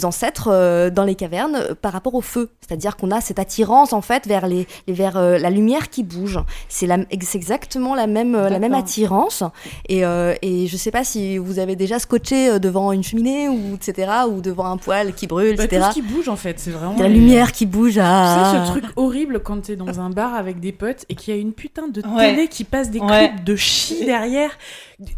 ancêtres 0.04 0.90
dans 0.90 1.04
les 1.04 1.14
cavernes 1.14 1.74
par 1.82 1.92
rapport 1.92 2.14
au 2.14 2.20
feu. 2.20 2.50
C'est-à-dire 2.66 2.96
qu'on 2.96 3.10
a 3.10 3.20
cette 3.20 3.38
attirance 3.38 3.92
en 3.92 4.00
fait 4.02 4.26
vers, 4.26 4.46
les, 4.46 4.66
les- 4.86 4.94
vers 4.94 5.20
la 5.20 5.50
lumière 5.50 5.90
qui 5.90 6.02
bouge. 6.04 6.38
C'est 6.68 6.88
exactement 7.10 7.94
la 7.94 8.06
même, 8.06 8.36
la 8.36 8.58
même 8.58 8.74
attirance. 8.74 9.42
Et, 9.88 10.02
et 10.42 10.66
je 10.66 10.76
sais 10.76 10.90
pas 10.90 11.02
si 11.04 11.38
vous 11.38 11.58
avez 11.58 11.74
déjà 11.76 11.98
scotché 11.98 12.58
devant 12.60 12.92
une 12.92 13.02
cheminée 13.02 13.48
ou 13.48 13.74
etc. 13.74 14.12
ou 14.30 14.40
devant 14.40 14.66
un 14.66 14.76
poêle 14.76 15.14
qui 15.14 15.26
brûle, 15.26 15.56
Bah, 15.56 15.66
tout 15.66 15.74
etc. 15.74 15.86
ce 15.90 15.94
qui 15.94 16.02
bouge 16.02 16.28
en 16.28 16.36
fait, 16.36 16.60
c'est 16.60 16.70
vraiment. 16.70 16.96
La 16.98 17.08
lumière 17.08 17.52
qui 17.52 17.66
bouge. 17.66 17.94
Tu 17.94 17.98
sais, 17.98 18.02
Ah. 18.04 18.64
ce 18.66 18.70
truc 18.70 18.84
horrible 18.96 19.40
quand 19.40 19.62
t'es 19.62 19.76
dans 19.76 19.98
un 20.00 20.10
bar 20.10 20.34
avec 20.34 20.60
des 20.60 20.72
potes 20.72 21.04
et 21.08 21.14
qu'il 21.14 21.34
y 21.34 21.36
a 21.36 21.40
une 21.40 21.52
putain 21.52 21.87
de 21.92 22.02
Ouais. 22.06 22.30
télé 22.34 22.48
qui 22.48 22.64
passe 22.64 22.90
des 22.90 23.00
Ouais. 23.00 23.28
clips 23.30 23.44
de 23.44 23.56
chi 23.56 24.04
derrière, 24.04 24.50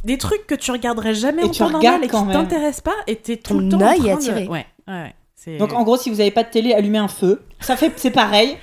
des 0.05 0.19
trucs 0.19 0.46
que 0.46 0.55
tu 0.55 0.70
regarderais 0.70 1.14
jamais 1.14 1.43
Et 1.43 1.46
en 1.46 1.50
tu 1.50 1.58
temps 1.58 1.70
normal 1.70 2.00
et 2.02 2.08
qui 2.08 2.12
t'intéressent 2.32 2.81
pas 2.82 2.96
et 3.06 3.17
t'es 3.17 3.37
tout 3.37 3.55
Ton 3.55 3.61
le 3.61 3.69
temps 3.69 3.78
en 3.78 3.82
œil 3.93 3.99
train 3.99 4.06
de- 4.08 4.12
attiré. 4.14 4.46
Ouais, 4.49 4.67
ouais, 4.88 5.12
ouais. 5.46 5.56
Donc 5.58 5.72
en 5.72 5.82
gros, 5.84 5.96
si 5.96 6.11
vous 6.11 6.17
n'avez 6.17 6.31
pas 6.31 6.44
de 6.44 6.50
télé, 6.50 6.72
allumez 6.75 6.99
un 6.99 7.08
feu. 7.08 7.43
Ça 7.61 7.76
fait, 7.76 7.93
c'est 7.96 8.11
pareil. 8.11 8.56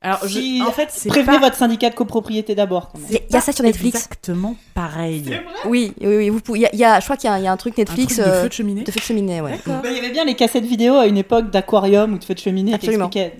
Alors, 0.00 0.20
je- 0.22 0.28
si- 0.38 0.62
en 0.64 0.70
fait, 0.70 0.90
c'est 0.92 1.08
Prévenez 1.08 1.38
pas... 1.38 1.46
votre 1.46 1.56
syndicat 1.56 1.90
de 1.90 1.96
copropriété 1.96 2.54
d'abord. 2.54 2.92
Il 3.10 3.18
y 3.32 3.36
a- 3.36 3.40
ça 3.40 3.50
sur 3.50 3.64
Netflix. 3.64 3.96
Exactement 3.96 4.54
pareil. 4.72 5.24
Oui, 5.66 5.92
oui, 6.00 6.16
oui. 6.16 6.28
Vous 6.28 6.38
pouvez, 6.40 6.60
il 6.60 6.62
y 6.62 6.66
a- 6.66 6.74
y 6.76 6.84
a, 6.84 7.00
je 7.00 7.04
crois 7.04 7.16
qu'il 7.16 7.28
y, 7.28 7.32
a- 7.32 7.38
il 7.40 7.44
y 7.44 7.48
a 7.48 7.52
un 7.52 7.56
truc 7.56 7.76
Un 7.78 7.82
Netflix 7.82 8.14
truc 8.14 8.24
de 8.26 8.30
euh, 8.30 8.42
feu 8.42 8.48
de 8.48 8.52
cheminée. 8.52 8.84
de 8.84 8.90
feu 8.92 9.00
de 9.00 9.04
cheminée, 9.04 9.40
ouais. 9.40 9.58
Bah, 9.66 9.80
Il 9.86 9.92
y 9.96 9.98
avait 9.98 10.10
bien 10.10 10.24
les 10.24 10.36
cassettes 10.36 10.64
vidéo 10.66 10.94
à 10.94 11.06
une 11.08 11.16
époque 11.16 11.50
d'aquarium 11.50 12.12
ou 12.14 12.18
de 12.18 12.22
feu 12.24 12.34
de 12.34 12.38
cheminée 12.38 12.78
qui, 12.78 12.88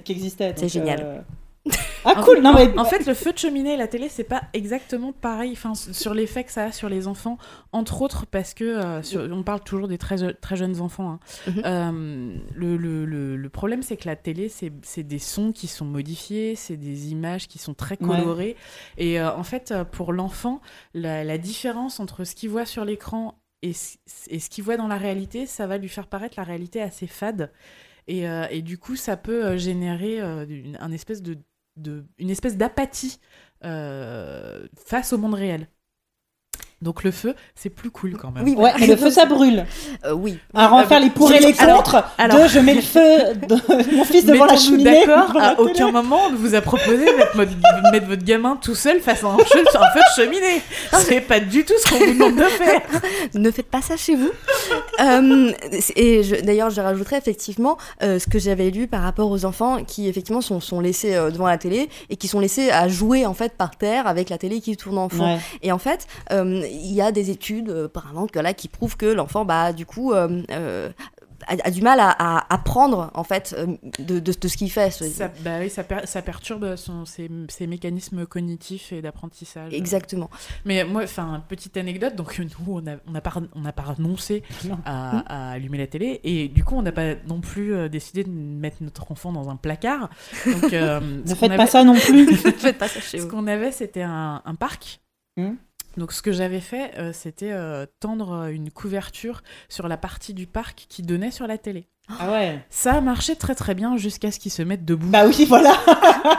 qui 0.05 0.13
existaient. 0.13 0.53
C'est 0.57 0.69
génial. 0.69 1.01
euh, 1.01 1.19
Ah 2.05 2.15
En 2.21 2.23
cool, 2.23 2.37
fait- 2.37 2.41
non 2.43 2.51
en- 2.51 2.55
mais 2.55 2.79
en, 2.79 2.85
fait, 2.85 3.05
le 3.07 3.13
feu 3.13 3.33
de 3.33 3.39
cheminée 3.39 3.75
et 3.75 3.77
la 3.77 3.89
télé, 3.89 4.09
c'est 4.09 4.25
pas 4.25 4.43
exactement 4.55 5.13
pareil. 5.13 5.51
Enfin, 5.53 5.75
sur 5.75 6.15
l'effet 6.15 6.45
que 6.45 6.53
ça 6.53 6.65
a 6.67 6.73
sur 6.73 6.89
les 6.89 7.07
enfants, 7.09 7.37
entre 7.73 8.01
autres 8.01 8.25
parce 8.27 8.55
que 8.55 8.65
euh, 8.65 9.03
sur- 9.03 9.29
on 9.31 9.43
parle 9.43 9.61
toujours 9.61 9.89
des 9.89 9.99
très, 9.99 10.33
très 10.35 10.57
jeunes 10.57 10.81
enfants. 10.81 11.11
hein. 11.11 11.21
Mhm. 11.49 11.63
Euh, 11.67 12.37
le, 12.55 12.77
le- 12.77 13.05
le- 13.05 13.37
le 13.37 13.49
problème, 13.51 13.83
c'est 13.83 13.97
que 13.97 14.07
la 14.09 14.17
télé, 14.17 14.49
c'est 14.49 15.03
des 15.03 15.19
sons 15.19 15.53
qui 15.53 15.67
sont 15.67 15.85
modifiés, 15.85 16.55
c'est 16.57 16.77
des 16.77 17.11
images 17.11 17.49
qui 17.49 17.59
sont 17.59 17.75
très 17.75 17.99
Ouais. 18.01 18.07
colorées. 18.17 18.57
Et 18.97 19.21
euh, 19.21 19.35
en 19.35 19.43
fait, 19.45 19.75
pour 19.93 20.13
l'enfant, 20.13 20.61
la, 20.95 21.25
la 21.25 21.37
différence 21.39 22.01
entre 22.01 22.25
ce 22.25 22.35
qu'il 22.35 22.49
voit 22.51 22.65
sur 22.67 22.85
l'écran 22.85 23.35
et 23.63 23.73
ce 23.75 24.49
qu'il 24.49 24.63
voit 24.65 24.77
dans 24.77 24.87
la 24.89 24.97
réalité, 24.97 25.45
ça 25.45 25.67
va 25.67 25.79
lui 25.79 25.89
faire 25.89 26.07
paraître 26.07 26.35
la 26.39 26.45
réalité 26.45 26.81
assez 26.81 27.09
fade. 27.09 27.51
Et, 28.09 28.29
euh, 28.29 28.47
et 28.51 28.63
du 28.63 28.79
coup, 28.79 28.97
ça 28.97 29.17
peut 29.17 29.45
euh, 29.47 29.59
générer 29.59 30.21
euh, 30.21 30.47
une, 30.49 30.77
un 30.81 30.93
espèce 30.93 31.23
d'apathie 32.57 33.21
face 33.63 35.13
au 35.13 35.19
monde 35.19 35.35
réel. 35.35 35.69
Donc 36.81 37.03
le 37.03 37.11
feu, 37.11 37.35
c'est 37.57 37.71
plus 37.71 37.91
cool 37.91 38.17
quand 38.17 38.31
même. 38.31 38.45
Oui, 38.45 38.55
ouais, 38.57 38.71
mais 38.79 38.87
le 38.87 38.97
feu 38.97 39.11
ça 39.11 39.25
brûle. 39.27 39.67
Euh, 40.05 40.13
oui. 40.13 40.39
Alors 40.55 40.75
on 40.75 40.77
va 40.77 40.83
Ah, 40.85 40.87
faire 40.89 41.01
les 41.01 41.11
pour 41.11 41.33
et 41.33 41.41
les 41.41 41.53
contre 41.53 42.05
alors- 42.19 42.41
de 42.43 42.47
je 42.49 42.61
mets 42.61 42.75
le 42.75 42.81
feu 42.83 43.35
de 43.49 43.97
mon 43.97 44.05
fils 44.05 44.25
devant 44.25 44.45
la 44.45 44.57
cheminée. 44.57 45.05
d'accord, 45.07 45.37
à 45.41 45.59
aucun 45.59 45.91
moment 45.91 46.21
on 46.29 46.31
ne 46.31 46.37
vous 46.37 46.55
a 46.55 46.61
proposé 46.61 46.99
de 47.07 47.17
mettre, 47.17 47.37
votre- 47.37 47.91
mettre 47.93 48.07
votre 48.07 48.25
gamin 48.25 48.57
tout 48.63 48.77
seul 48.77 49.01
face 49.01 49.25
à 49.25 49.27
un 49.27 49.39
feu, 49.39 49.59
un 49.75 49.91
feu 49.91 50.01
de 50.01 50.23
cheminée. 50.23 50.63
C'est 51.05 51.21
pas 51.21 51.41
du 51.41 51.65
tout 51.65 51.75
ce 51.85 51.91
qu'on 51.91 51.99
vous 51.99 52.13
demande 52.15 52.37
de 52.37 52.43
faire. 52.45 52.81
Ne 53.35 53.51
faites 53.51 53.67
pas 53.71 53.83
ça 53.83 53.97
chez 53.97 54.15
vous. 54.15 54.31
Euh, 55.01 55.53
et 55.97 56.23
je- 56.23 56.37
d'ailleurs, 56.43 56.71
je 56.71 56.81
rajouterais 56.81 57.19
effectivement 57.19 57.77
euh, 58.03 58.19
ce 58.19 58.27
que 58.27 58.39
j'avais 58.39 58.71
lu 58.71 58.87
par 58.87 59.03
rapport 59.03 59.31
aux 59.31 59.45
enfants 59.45 59.83
qui 59.85 60.09
effectivement 60.09 60.41
sont, 60.41 60.61
sont 60.61 60.81
laissés 60.81 61.15
euh, 61.15 61.31
devant 61.31 61.47
la 61.47 61.59
télé 61.59 61.89
et 62.11 62.17
qui 62.17 62.29
sont 62.29 62.41
laissés 62.41 62.71
à 62.71 62.89
jouer 62.89 63.27
en 63.27 63.35
fait 63.35 63.55
par 63.55 63.77
terre 63.77 64.07
avec 64.07 64.31
la 64.31 64.39
télé 64.39 64.61
qui 64.61 64.77
tourne 64.77 64.99
en 64.99 65.09
fond. 65.09 65.35
Ouais. 65.35 65.39
Et 65.63 65.73
en 65.73 65.79
fait, 65.79 66.07
euh, 66.33 66.63
il 66.73 66.93
y 66.93 67.01
a 67.03 67.13
des 67.13 67.31
études 67.31 67.71
euh, 67.71 67.87
apparemment 67.87 68.27
que 68.27 68.39
là 68.39 68.55
qui 68.55 68.69
prouvent 68.69 68.97
que 68.97 69.07
l'enfant, 69.07 69.45
bah 69.45 69.73
du 69.73 69.87
coup. 69.87 70.13
euh, 70.13 70.43
euh, 70.51 70.91
a, 71.47 71.55
a 71.69 71.71
du 71.71 71.83
mal 71.83 72.01
à, 72.01 72.11
à 72.19 72.53
apprendre 72.53 73.13
en 73.15 73.23
fait 73.23 73.55
euh, 73.57 73.77
de, 74.01 74.19
de, 74.19 74.33
de 74.33 74.49
ce 74.49 74.57
qu'il 74.57 74.73
fait. 74.73 74.91
Ça, 74.91 75.31
bah 75.45 75.59
oui, 75.61 75.71
ça, 75.71 75.85
per- 75.85 76.05
ça 76.05 76.21
perturbe 76.21 76.75
son, 76.75 77.05
ses, 77.05 77.31
ses 77.49 77.69
mécanismes 77.69 78.27
cognitifs 78.27 78.93
et 78.93 79.01
d'apprentissage. 79.03 79.73
Exactement. 79.73 80.31
Mais 80.65 80.83
moi, 80.83 81.05
enfin, 81.05 81.41
petite 81.49 81.77
anecdote, 81.77 82.17
donc 82.17 82.41
nous, 82.41 82.75
on 82.75 82.81
n'a 82.83 82.97
on 83.07 83.15
a 83.15 83.21
pas, 83.21 83.33
on 83.55 83.61
n'a 83.61 83.73
pas 83.73 83.85
renoncé 83.85 84.43
Non. 84.65 84.79
à, 84.85 85.21
à 85.51 85.51
allumer 85.53 85.79
la 85.79 85.87
télé, 85.87 86.21
et 86.25 86.49
du 86.49 86.65
coup, 86.65 86.75
on 86.75 86.83
n'a 86.83 86.93
pas 86.93 87.15
non 87.29 87.41
plus 87.41 87.73
euh, 87.73 87.89
décidé 87.89 88.25
de 88.25 88.31
mettre 88.31 88.79
notre 88.81 89.13
enfant 89.13 89.31
dans 89.33 89.49
un 89.49 89.57
placard. 89.57 90.11
Donc, 90.45 90.73
euh, 90.73 90.99
Ne 91.25 91.35
faites 91.37 91.57
pas 91.57 91.69
ça 91.69 91.85
non 91.85 91.95
plus. 91.95 92.27
ne 92.33 92.35
faites 92.35 92.79
pas 92.79 92.89
ça 92.89 93.01
chez 93.01 93.21
Ce 93.21 93.27
qu'on 93.27 93.47
avait, 93.47 93.71
c'était 93.71 94.03
un, 94.03 94.43
un 94.45 94.55
parc. 94.57 95.01
Hmm. 95.37 95.53
Donc, 95.97 96.13
ce 96.13 96.23
que 96.23 96.33
j'avais 96.33 96.61
fait, 96.61 96.93
euh, 96.99 97.13
c'était 97.13 97.53
euh, 97.53 97.87
tendre 98.01 98.49
une 98.51 98.71
couverture 98.71 99.43
sur 99.69 99.89
la 99.89 99.97
partie 99.97 100.35
du 100.35 100.47
parc 100.47 100.87
qui 100.89 101.03
donnait 101.03 101.31
sur 101.31 101.47
la 101.47 101.59
télé. 101.59 101.89
Ah 102.09 102.33
ouais. 102.33 102.65
Ça 102.71 102.95
a 102.95 103.01
marché 103.01 103.37
très 103.37 103.55
très 103.55 103.75
bien 103.75 103.97
jusqu'à 103.97 104.31
ce 104.31 104.39
qu'il 104.39 104.51
se 104.51 104.63
mette 104.63 104.85
debout. 104.85 105.09
Bah 105.09 105.27
oui, 105.27 105.45
voilà. 105.47 105.75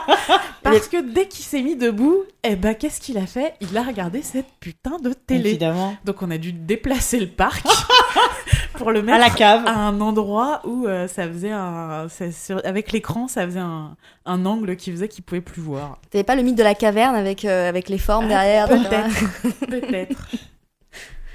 Parce 0.63 0.87
que 0.87 1.01
dès 1.13 1.27
qu'il 1.27 1.45
s'est 1.45 1.61
mis 1.61 1.75
debout, 1.75 2.23
eh 2.43 2.55
ben, 2.55 2.73
qu'est-ce 2.73 2.99
qu'il 2.99 3.17
a 3.17 3.25
fait? 3.25 3.55
Il 3.61 3.77
a 3.77 3.83
regardé 3.83 4.21
cette 4.21 4.47
putain 4.59 4.97
de 4.97 5.13
télé. 5.13 5.49
Évidemment. 5.51 5.95
Donc 6.05 6.21
on 6.21 6.31
a 6.31 6.37
dû 6.37 6.53
déplacer 6.53 7.19
le 7.19 7.27
parc 7.27 7.65
pour 8.79 8.91
le 8.91 8.99
À 9.01 9.03
mettre 9.03 9.19
la 9.19 9.29
cave. 9.29 9.63
à 9.67 9.77
un 9.77 10.01
endroit 10.01 10.61
où 10.65 10.87
euh, 10.87 11.07
ça 11.07 11.27
faisait 11.27 11.51
un... 11.51 12.07
ça- 12.09 12.31
sur- 12.31 12.61
avec 12.65 12.91
l'écran, 12.91 13.27
ça 13.27 13.45
faisait 13.45 13.59
un, 13.59 13.95
un 14.25 14.45
angle 14.47 14.75
qui 14.75 14.91
faisait 14.91 15.07
qu'il 15.07 15.23
pouvait 15.23 15.41
plus 15.41 15.61
voir. 15.61 15.99
T'avais 16.09 16.23
pas 16.23 16.35
le 16.35 16.41
mythe 16.41 16.57
de 16.57 16.63
la 16.63 16.73
caverne 16.73 17.15
avec, 17.15 17.45
euh, 17.45 17.69
avec 17.69 17.89
les 17.89 17.97
formes 17.99 18.25
Ah, 18.25 18.29
derrière 18.29 18.67
Peut-être, 18.67 19.59
peut-être. 19.69 20.17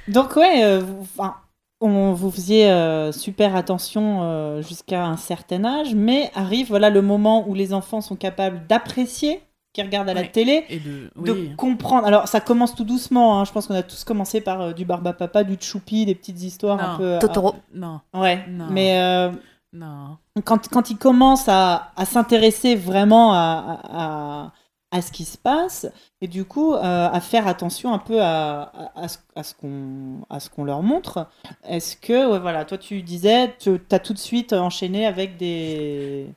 Donc 0.09 0.37
ouais, 0.37 0.65
euh, 0.65 0.81
vous, 0.81 1.03
enfin, 1.17 1.35
on 1.81 2.13
vous 2.13 2.31
faisiez 2.31 2.71
euh, 2.71 3.13
super 3.13 3.57
attention 3.57 4.21
euh, 4.23 4.63
jusqu'à 4.63 5.05
un 5.07 5.17
certain 5.17 5.65
âge, 5.65 5.95
mais 5.95 6.31
arrive 6.35 6.69
voilà 6.69 6.91
le 6.91 7.01
moment 7.03 7.49
où 7.49 7.55
les 7.55 7.73
enfants 7.73 8.01
sont 8.01 8.17
capables 8.17 8.67
d'apprécier 8.69 9.41
qu'ils 9.75 9.85
regardent 9.85 10.09
à 10.09 10.15
la 10.15 10.23
Ouais. 10.23 10.31
télé, 10.31 10.65
Et 10.71 10.79
de, 10.79 11.55
comprendre. 11.57 12.07
Alors 12.07 12.27
ça 12.29 12.41
commence 12.41 12.75
tout 12.75 12.85
doucement. 12.85 13.39
hein. 13.41 13.45
Je 13.45 13.53
pense 13.53 13.67
qu'on 13.67 13.75
a 13.75 13.83
tous 13.83 14.05
commencé 14.05 14.41
par 14.41 14.61
euh, 14.63 14.73
du 14.73 14.87
Barba 14.87 15.13
Papa, 15.13 15.45
du 15.45 15.59
Choupi, 15.61 16.07
des 16.07 16.15
petites 16.15 16.41
histoires 16.43 16.81
un 16.81 16.97
peu. 16.97 17.05
euh, 17.05 17.19
Totoro. 17.19 17.55
Non, 17.75 18.01
ouais. 18.15 18.43
Non. 18.49 18.69
Mais 18.71 18.99
euh, 18.99 19.31
non. 19.75 20.17
quand, 20.45 20.69
quand 20.69 20.89
ils 20.89 20.97
commencent 20.97 21.49
à, 21.49 21.91
à 21.97 22.05
s'intéresser 22.07 22.75
vraiment 22.77 23.35
à, 23.35 23.81
à, 23.85 24.53
à 24.97 25.03
ce 25.03 25.11
qui 25.11 25.25
se 25.25 25.37
passe, 25.37 25.87
et 26.21 26.29
du 26.29 26.45
coup 26.45 26.73
euh, 26.75 27.09
à 27.13 27.21
faire 27.21 27.49
attention 27.49 27.93
un 27.93 27.99
peu 27.99 28.23
à, 28.23 28.63
à, 28.95 29.03
à 29.03 29.09
ce, 29.09 29.19
à 29.35 29.43
ce 29.43 29.55
qu'on 29.55 30.25
à 30.31 30.39
ce 30.39 30.49
qu'on 30.51 30.63
leur 30.63 30.83
montre, 30.85 31.27
est-ce 31.69 31.97
que, 31.97 32.31
ouais, 32.31 32.39
voilà, 32.39 32.65
toi 32.65 32.79
tu 32.79 33.03
disais, 33.03 33.53
tu 33.59 33.81
as 33.91 33.99
tout 33.99 34.13
de 34.13 34.19
suite 34.19 34.53
enchaîné 34.53 35.05
avec 35.05 35.37
des, 35.37 36.29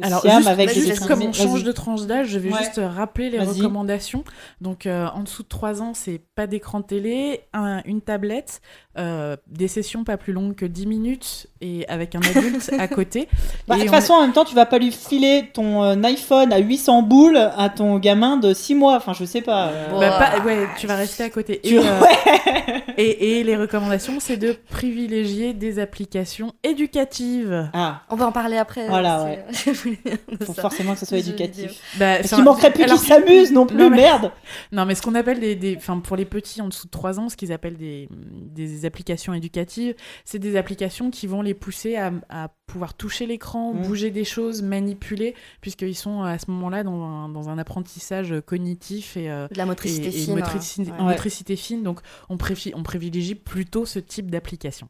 Alors, 0.00 0.22
Siam 0.22 0.36
juste, 0.38 0.48
avec 0.48 0.72
des 0.74 0.94
comme 1.06 1.20
on 1.22 1.32
change 1.34 1.62
de 1.62 1.70
tranche 1.72 2.06
d'âge, 2.06 2.28
je 2.28 2.38
vais 2.38 2.50
Ouais. 2.50 2.58
juste 2.58 2.78
euh, 2.78 2.88
rappeler 2.88 3.28
les 3.28 3.38
recommandations. 3.38 4.24
Donc, 4.62 4.86
euh, 4.86 5.06
en 5.08 5.22
dessous 5.22 5.42
de 5.42 5.48
3 5.48 5.82
ans, 5.82 5.92
c'est 5.92 6.22
pas 6.34 6.46
d'écran 6.46 6.80
télé, 6.80 7.42
un- 7.52 7.82
une 7.84 8.00
tablette, 8.00 8.62
euh, 8.98 9.36
des 9.46 9.68
sessions 9.68 10.04
pas 10.04 10.16
plus 10.16 10.32
longues 10.32 10.54
que 10.54 10.66
10 10.66 10.86
minutes 10.86 11.46
et 11.60 11.86
avec 11.88 12.14
un 12.14 12.20
adulte 12.20 12.70
à 12.78 12.86
côté. 12.88 13.28
Bah, 13.66 13.74
de 13.76 13.80
toute 13.80 13.88
on- 13.90 13.92
façon, 13.92 14.12
en 14.14 14.20
même 14.22 14.32
temps, 14.32 14.44
tu 14.44 14.54
vas 14.54 14.66
pas 14.66 14.78
lui 14.78 14.92
filer 14.92 15.50
ton 15.52 15.82
euh, 15.82 16.02
iPhone 16.04 16.52
à 16.52 16.58
800 16.58 17.02
boules 17.02 17.36
à 17.36 17.68
ton 17.70 17.98
gamin 17.98 18.36
de 18.36 18.54
6 18.54 18.74
mois. 18.74 18.96
Enfin, 18.96 19.12
je 19.12 19.24
sais 19.24 19.40
pas. 19.42 19.68
euh, 19.68 19.90
Bon. 19.90 20.00
Bah, 20.00 20.18
pas- 20.18 20.44
ouais, 20.44 20.66
tu 20.78 20.86
vas 20.86 20.96
rester 20.96 21.24
à 21.24 21.30
côté. 21.30 21.60
Tu- 21.62 21.74
Et, 21.74 21.78
euh, 21.78 21.82
ouais. 22.00 22.82
et, 22.98 23.38
et 23.40 23.44
les 23.44 23.56
recommandations, 23.56 24.20
c'est 24.20 24.36
de 24.36 24.56
privilégier 24.70 25.54
des 25.54 25.78
applications 25.78 26.52
éducatives. 26.62 27.68
Ah, 27.72 28.02
On 28.10 28.16
va 28.16 28.26
en 28.26 28.32
parler 28.32 28.56
après. 28.58 28.86
Voilà, 28.88 29.24
de 29.66 30.44
faut 30.44 30.52
forcément 30.52 30.92
que 30.94 31.00
ce 31.00 31.06
soit 31.06 31.18
éducatif. 31.18 31.72
Bah, 31.98 32.16
Parce 32.18 32.32
qu'il 32.32 32.44
manquerait 32.44 32.72
plus 32.72 32.84
alors- 32.84 32.98
qu'ils 32.98 33.08
s'amusent 33.08 33.52
non 33.52 33.66
plus, 33.66 33.76
Non, 33.76 33.90
mais- 33.90 33.96
merde. 33.96 34.30
Non, 34.72 34.84
mais 34.86 34.94
ce 34.94 35.02
qu'on 35.02 35.14
appelle 35.14 35.40
des, 35.40 35.54
des- 35.54 35.76
enfin 35.76 35.98
pour 35.98 36.16
les 36.16 36.24
petits 36.24 36.60
en 36.62 36.68
dessous 36.68 36.86
de 36.86 36.90
3 36.90 37.18
ans, 37.18 37.28
ce 37.28 37.36
qu'ils 37.36 37.52
appellent 37.52 37.76
des, 37.76 38.08
des 38.10 38.83
applications 38.84 39.34
éducatives, 39.34 39.94
c'est 40.24 40.38
des 40.38 40.56
applications 40.56 41.10
qui 41.10 41.26
vont 41.26 41.42
les 41.42 41.54
pousser 41.54 41.96
à, 41.96 42.12
à 42.28 42.48
pouvoir 42.66 42.94
toucher 42.94 43.26
l'écran, 43.26 43.72
Mm. 43.74 43.82
bouger 43.82 44.10
des 44.10 44.24
choses, 44.24 44.62
manipuler, 44.62 45.34
puisqu'ils 45.60 45.94
sont 45.96 46.22
à 46.22 46.38
ce 46.38 46.50
moment-là 46.50 46.82
dans 46.84 47.02
un, 47.02 47.28
dans 47.28 47.48
un 47.48 47.58
apprentissage 47.58 48.34
cognitif 48.46 49.16
et, 49.16 49.30
euh, 49.30 49.48
De 49.48 49.58
la 49.58 49.66
motricité 49.66 50.08
et 50.08 50.10
fine. 50.10 50.34
motricité, 50.36 50.90
ouais. 50.90 50.96
Ouais. 50.98 51.04
motricité 51.04 51.56
fine. 51.56 51.82
Donc 51.82 52.00
on, 52.28 52.36
préfi- 52.36 52.72
on 52.74 52.82
privilégie 52.82 53.34
plutôt 53.34 53.84
ce 53.86 53.98
type 53.98 54.30
d'application. 54.30 54.88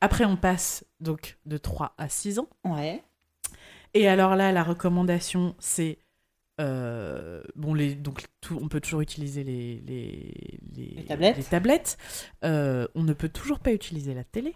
Après, 0.00 0.24
on 0.24 0.36
passe 0.36 0.84
donc 1.00 1.36
de 1.46 1.58
3 1.58 1.94
à 1.98 2.08
6 2.08 2.38
ans. 2.38 2.48
Ouais. 2.64 3.02
Et 3.94 4.06
alors 4.08 4.36
là, 4.36 4.52
la 4.52 4.62
recommandation, 4.62 5.54
c'est. 5.58 5.98
Euh, 6.60 7.42
bon, 7.56 7.74
les, 7.74 7.94
donc 7.94 8.24
tout, 8.40 8.58
on 8.60 8.68
peut 8.68 8.80
toujours 8.80 9.00
utiliser 9.00 9.44
les, 9.44 9.82
les, 9.86 10.60
les, 10.76 10.94
Les 10.96 11.04
tablettes. 11.04 11.36
les 11.36 11.44
tablettes. 11.44 11.98
Euh, 12.44 12.86
on 12.94 13.02
ne 13.02 13.12
peut 13.12 13.28
toujours 13.28 13.60
pas 13.60 13.72
utiliser 13.72 14.14
la 14.14 14.24
télé. 14.24 14.54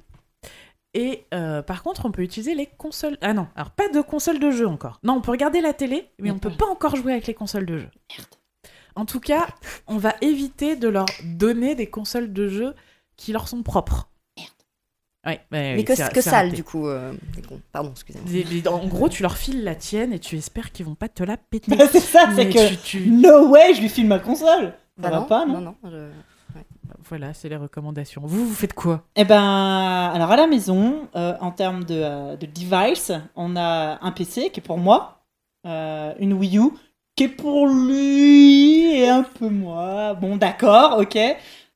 Et 0.94 1.24
euh, 1.32 1.62
par 1.62 1.82
contre, 1.82 2.04
on 2.04 2.10
peut 2.10 2.22
utiliser 2.22 2.54
les 2.54 2.66
consoles. 2.66 3.16
Ah 3.22 3.32
non, 3.32 3.48
alors 3.56 3.70
pas 3.70 3.88
de 3.88 4.00
console 4.02 4.38
de 4.38 4.50
jeu 4.50 4.66
encore. 4.66 5.00
Non, 5.02 5.14
on 5.14 5.20
peut 5.20 5.30
regarder 5.30 5.60
la 5.60 5.72
télé, 5.72 6.10
mais 6.18 6.30
on 6.30 6.38
peut 6.38 6.50
pas 6.50 6.66
encore 6.66 6.96
jouer 6.96 7.12
avec 7.12 7.26
les 7.26 7.34
consoles 7.34 7.64
de 7.66 7.78
jeu. 7.78 7.88
Merde. 8.10 8.28
En 8.94 9.06
tout 9.06 9.20
cas, 9.20 9.48
on 9.86 9.96
va 9.96 10.14
éviter 10.20 10.76
de 10.76 10.88
leur 10.88 11.06
donner 11.24 11.74
des 11.74 11.86
consoles 11.86 12.32
de 12.32 12.48
jeu 12.48 12.74
qui 13.16 13.32
leur 13.32 13.48
sont 13.48 13.62
propres. 13.62 14.10
Ouais, 15.24 15.40
Mais 15.52 15.84
que, 15.84 15.92
que 16.12 16.20
sale, 16.20 16.46
raté. 16.46 16.56
du 16.56 16.64
coup. 16.64 16.88
euh. 16.88 17.12
Pardon, 17.70 17.90
excusez-moi. 17.92 18.72
En 18.72 18.86
gros, 18.88 19.08
tu 19.08 19.22
leur 19.22 19.36
files 19.36 19.62
la 19.62 19.74
tienne 19.76 20.12
et 20.12 20.18
tu 20.18 20.36
espères 20.36 20.72
qu'ils 20.72 20.86
vont 20.86 20.96
pas 20.96 21.08
te 21.08 21.22
la 21.22 21.36
péter. 21.50 21.74
Bah, 21.76 21.84
c'est 21.90 22.00
ça, 22.00 22.28
c'est 22.34 22.48
que. 22.48 22.68
tu- 22.70 22.76
tu- 23.04 23.10
No 23.10 23.48
way, 23.48 23.74
je 23.74 23.80
lui 23.82 23.88
file 23.88 24.06
ma 24.08 24.18
console. 24.18 24.74
Ça 25.00 25.02
Bah 25.02 25.10
va 25.10 25.16
non, 25.20 25.24
pas, 25.26 25.46
non, 25.46 25.60
non, 25.60 25.60
non, 25.84 25.90
je- 25.90 26.58
Voilà, 27.08 27.32
c'est 27.34 27.48
les 27.48 27.56
recommandations. 27.56 28.22
Vous, 28.24 28.46
vous 28.46 28.54
faites 28.54 28.74
quoi? 28.74 29.04
Eh 29.16 29.24
ben, 29.24 30.10
alors 30.14 30.30
à 30.32 30.36
la 30.36 30.46
maison, 30.46 31.08
euh, 31.16 31.34
en 31.40 31.50
termes 31.50 31.84
de, 31.84 31.94
euh, 31.94 32.36
de 32.36 32.46
device, 32.46 33.12
on 33.36 33.54
a 33.56 33.98
un 34.04 34.10
PC 34.12 34.50
qui 34.50 34.60
est 34.60 34.62
pour 34.62 34.78
moi, 34.78 35.22
une 35.64 36.32
Wii 36.34 36.58
U 36.58 36.70
qui 37.16 37.24
est 37.24 37.28
pour 37.28 37.66
lui 37.68 38.92
et 38.96 39.08
un 39.08 39.22
peu 39.22 39.48
moi. 39.48 40.14
Bon, 40.14 40.36
d'accord, 40.36 40.98
ok. 40.98 41.18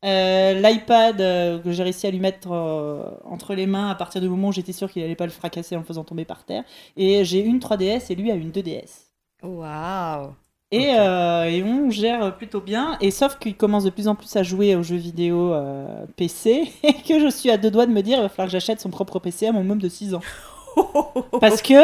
Euh, 0.07 0.61
L'iPad 0.61 1.21
euh, 1.21 1.59
que 1.59 1.73
j'ai 1.73 1.83
réussi 1.83 2.07
à 2.07 2.11
lui 2.11 2.21
mettre 2.21 2.53
euh, 2.53 3.11
entre 3.25 3.55
les 3.55 3.67
mains 3.67 3.91
à 3.91 3.95
partir 3.95 4.21
du 4.21 4.29
moment 4.29 4.49
où 4.49 4.53
j'étais 4.53 4.73
sûr 4.73 4.91
qu'il 4.91 5.03
allait 5.03 5.17
pas 5.17 5.27
le 5.27 5.33
fracasser 5.33 5.75
en 5.75 5.81
le 5.81 5.85
faisant 5.85 6.05
tomber 6.05 6.25
par 6.25 6.45
terre. 6.45 6.65
Et 6.97 7.25
j'ai 7.25 7.41
une 7.41 7.59
3DS 7.59 8.11
et 8.11 8.15
lui 8.15 8.31
a 8.31 8.35
une 8.35 8.51
2DS. 8.51 9.07
Waouh. 9.43 10.33
Et, 10.73 10.95
euh, 10.99 11.45
et 11.45 11.63
on 11.63 11.91
gère 11.91 12.37
plutôt 12.37 12.61
bien. 12.61 12.97
Et 13.01 13.11
sauf 13.11 13.39
qu'il 13.39 13.57
commence 13.57 13.85
de 13.85 13.91
plus 13.91 14.09
en 14.09 14.15
plus 14.15 14.35
à 14.37 14.43
jouer 14.43 14.75
aux 14.75 14.83
jeux 14.83 14.97
vidéo 14.97 15.53
euh, 15.53 16.07
PC 16.17 16.73
et 16.83 16.95
que 16.95 17.21
je 17.21 17.31
suis 17.31 17.51
à 17.51 17.57
deux 17.57 17.71
doigts 17.71 17.87
de 17.87 17.93
me 17.93 18.03
dire 18.03 18.19
il 18.19 18.23
va 18.23 18.29
falloir 18.29 18.49
que 18.49 18.53
j'achète 18.53 18.81
son 18.81 18.91
propre 18.91 19.19
PC 19.19 19.47
à 19.47 19.53
mon 19.53 19.63
môme 19.63 19.79
de 19.79 19.89
6 19.89 20.15
ans. 20.15 20.23
Parce 21.41 21.63
que 21.63 21.75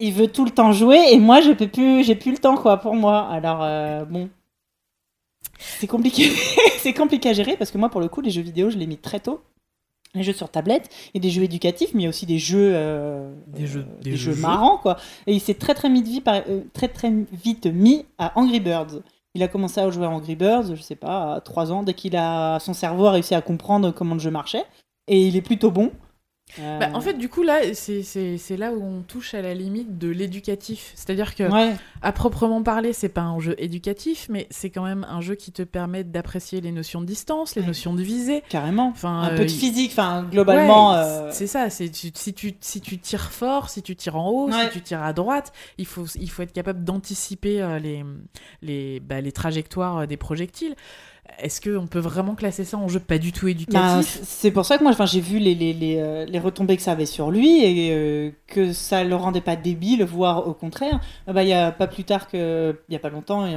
il 0.00 0.12
veut 0.12 0.28
tout 0.28 0.44
le 0.44 0.50
temps 0.50 0.72
jouer 0.72 1.00
et 1.10 1.18
moi 1.18 1.40
je 1.40 1.52
peux 1.52 1.66
plus, 1.68 2.04
j'ai 2.04 2.14
plus 2.14 2.32
le 2.32 2.38
temps 2.38 2.56
quoi 2.56 2.78
pour 2.78 2.94
moi. 2.94 3.28
Alors 3.30 3.60
euh, 3.62 4.04
bon, 4.04 4.28
c'est 5.58 5.86
compliqué, 5.86 6.30
c'est 6.78 6.92
compliqué 6.94 7.28
à 7.30 7.32
gérer 7.32 7.56
parce 7.56 7.70
que 7.70 7.78
moi 7.78 7.88
pour 7.88 8.00
le 8.00 8.08
coup 8.08 8.20
les 8.20 8.30
jeux 8.30 8.42
vidéo 8.42 8.70
je 8.70 8.76
les 8.78 8.86
mis 8.86 8.96
très 8.98 9.20
tôt. 9.20 9.40
Les 10.14 10.22
jeux 10.22 10.32
sur 10.32 10.48
tablette 10.48 10.88
et 11.12 11.20
des 11.20 11.28
jeux 11.28 11.42
éducatifs, 11.42 11.90
mais 11.92 12.08
aussi 12.08 12.24
des 12.24 12.38
jeux, 12.38 12.72
euh, 12.74 13.30
Des 13.46 13.66
jeux- 13.66 13.80
euh, 13.80 14.02
des 14.02 14.12
des 14.12 14.16
jeux 14.16 14.32
jeux 14.32 14.40
marrants 14.40 14.78
quoi. 14.78 14.96
Et 15.26 15.34
il 15.34 15.40
s'est 15.40 15.52
très 15.54 15.74
très 15.74 15.90
vite, 15.90 16.06
mis 16.06 16.20
par- 16.22 16.42
euh, 16.48 16.62
très 16.72 16.88
très 16.88 17.12
vite 17.44 17.66
mis 17.66 18.06
à 18.16 18.32
Angry 18.40 18.58
Birds. 18.60 19.02
Il 19.34 19.42
a 19.42 19.48
commencé 19.48 19.80
à 19.80 19.90
jouer 19.90 20.06
à 20.06 20.10
Angry 20.10 20.34
Birds, 20.34 20.74
je 20.74 20.80
sais 20.80 20.96
pas, 20.96 21.34
à 21.34 21.40
3 21.42 21.70
ans, 21.72 21.82
dès 21.82 21.92
qu'il 21.92 22.16
a 22.16 22.58
son 22.58 22.72
cerveau 22.72 23.04
a 23.04 23.12
réussi 23.12 23.34
à 23.34 23.42
comprendre 23.42 23.90
comment 23.90 24.14
le 24.14 24.20
jeu 24.20 24.30
marchait. 24.30 24.64
Et 25.08 25.26
il 25.26 25.36
est 25.36 25.42
plutôt 25.42 25.70
bon. 25.70 25.90
Euh, 26.58 26.78
Bah, 26.78 26.88
En 26.94 27.00
fait, 27.00 27.14
du 27.14 27.28
coup, 27.28 27.42
là, 27.42 27.74
c'est- 27.74 28.56
là 28.56 28.72
où 28.72 28.82
on 28.82 29.02
touche 29.02 29.34
à 29.34 29.42
la 29.42 29.54
limite 29.54 29.98
de 29.98 30.08
l'éducatif. 30.08 30.92
C'est-à-dire 30.94 31.34
que, 31.34 31.44
ouais, 31.44 31.76
à 32.02 32.12
proprement 32.12 32.62
parler, 32.62 32.92
c'est 32.92 33.08
pas 33.08 33.20
un 33.22 33.38
jeu 33.38 33.54
éducatif, 33.58 34.26
mais 34.30 34.46
c'est 34.50 34.70
quand 34.70 34.82
même 34.84 35.06
un 35.08 35.20
jeu 35.20 35.34
qui 35.34 35.52
te 35.52 35.62
permet 35.62 36.04
d'apprécier 36.04 36.60
les 36.60 36.72
notions 36.72 37.00
de 37.00 37.06
distance, 37.06 37.54
les 37.54 37.62
Ouais. 37.62 37.68
notions 37.68 37.94
de 37.94 38.02
visée. 38.02 38.42
carrément. 38.48 38.88
Enfin, 38.88 39.10
un 39.22 39.28
euh, 39.32 39.36
peu 39.36 39.44
de 39.44 39.50
il- 39.50 39.56
physique, 39.58 39.90
enfin 39.92 40.26
globalement. 40.30 40.92
Ouais, 40.92 40.96
euh, 40.98 41.30
C'est 41.32 41.46
ça, 41.46 41.68
tu- 41.70 42.10
si 42.14 42.32
tu, 42.34 42.54
si 42.60 42.80
tu 42.80 42.98
tires 42.98 43.30
fort, 43.30 43.68
si 43.68 43.82
tu 43.82 43.94
tires 43.94 44.16
en 44.16 44.28
haut, 44.30 44.50
si 44.50 44.70
tu 44.72 44.80
tires 44.80 45.02
à 45.02 45.12
droite, 45.12 45.52
il 45.76 45.86
faut, 45.86 46.06
il 46.18 46.30
faut 46.30 46.42
être 46.42 46.52
capable 46.52 46.82
d'anticiper 46.84 47.60
euh, 47.62 47.78
les, 47.78 48.04
les, 48.62 49.00
bah, 49.00 49.20
les 49.20 49.32
trajectoires 49.32 49.98
euh, 49.98 50.06
des 50.06 50.16
projectiles. 50.16 50.74
Est-ce 51.38 51.60
qu'on 51.60 51.86
peut 51.86 51.98
vraiment 51.98 52.34
classer 52.34 52.64
ça 52.64 52.76
en 52.76 52.88
jeu 52.88 52.98
pas 53.00 53.18
du 53.18 53.32
tout 53.32 53.46
bah, 53.46 53.50
éducatif? 53.52 54.20
c'est 54.22 54.50
pour 54.50 54.64
ça 54.64 54.76
que 54.78 54.82
moi 54.82 54.92
enfin, 54.92 55.06
j'ai 55.06 55.20
vu 55.20 55.38
les, 55.38 55.54
les, 55.54 55.72
les, 55.72 55.96
euh, 55.98 56.24
les 56.26 56.38
retombées 56.38 56.76
que 56.76 56.82
ça 56.82 56.92
avait 56.92 57.06
sur 57.06 57.30
lui 57.30 57.62
et 57.62 57.90
euh, 57.92 58.30
que 58.48 58.72
ça 58.72 59.04
le 59.04 59.14
rendait 59.14 59.40
pas 59.40 59.56
débile, 59.56 60.04
voire 60.04 60.48
au 60.48 60.54
contraire. 60.54 61.00
Ah 61.26 61.32
bah, 61.32 61.42
Il 61.42 61.48
y 61.48 61.52
a 61.52 61.70
pas 61.70 61.86
plus 61.86 62.04
tard 62.04 62.28
que, 62.28 62.76
il 62.88 62.92
y 62.92 62.96
a 62.96 62.98
pas 62.98 63.10
longtemps, 63.10 63.46
et 63.46 63.56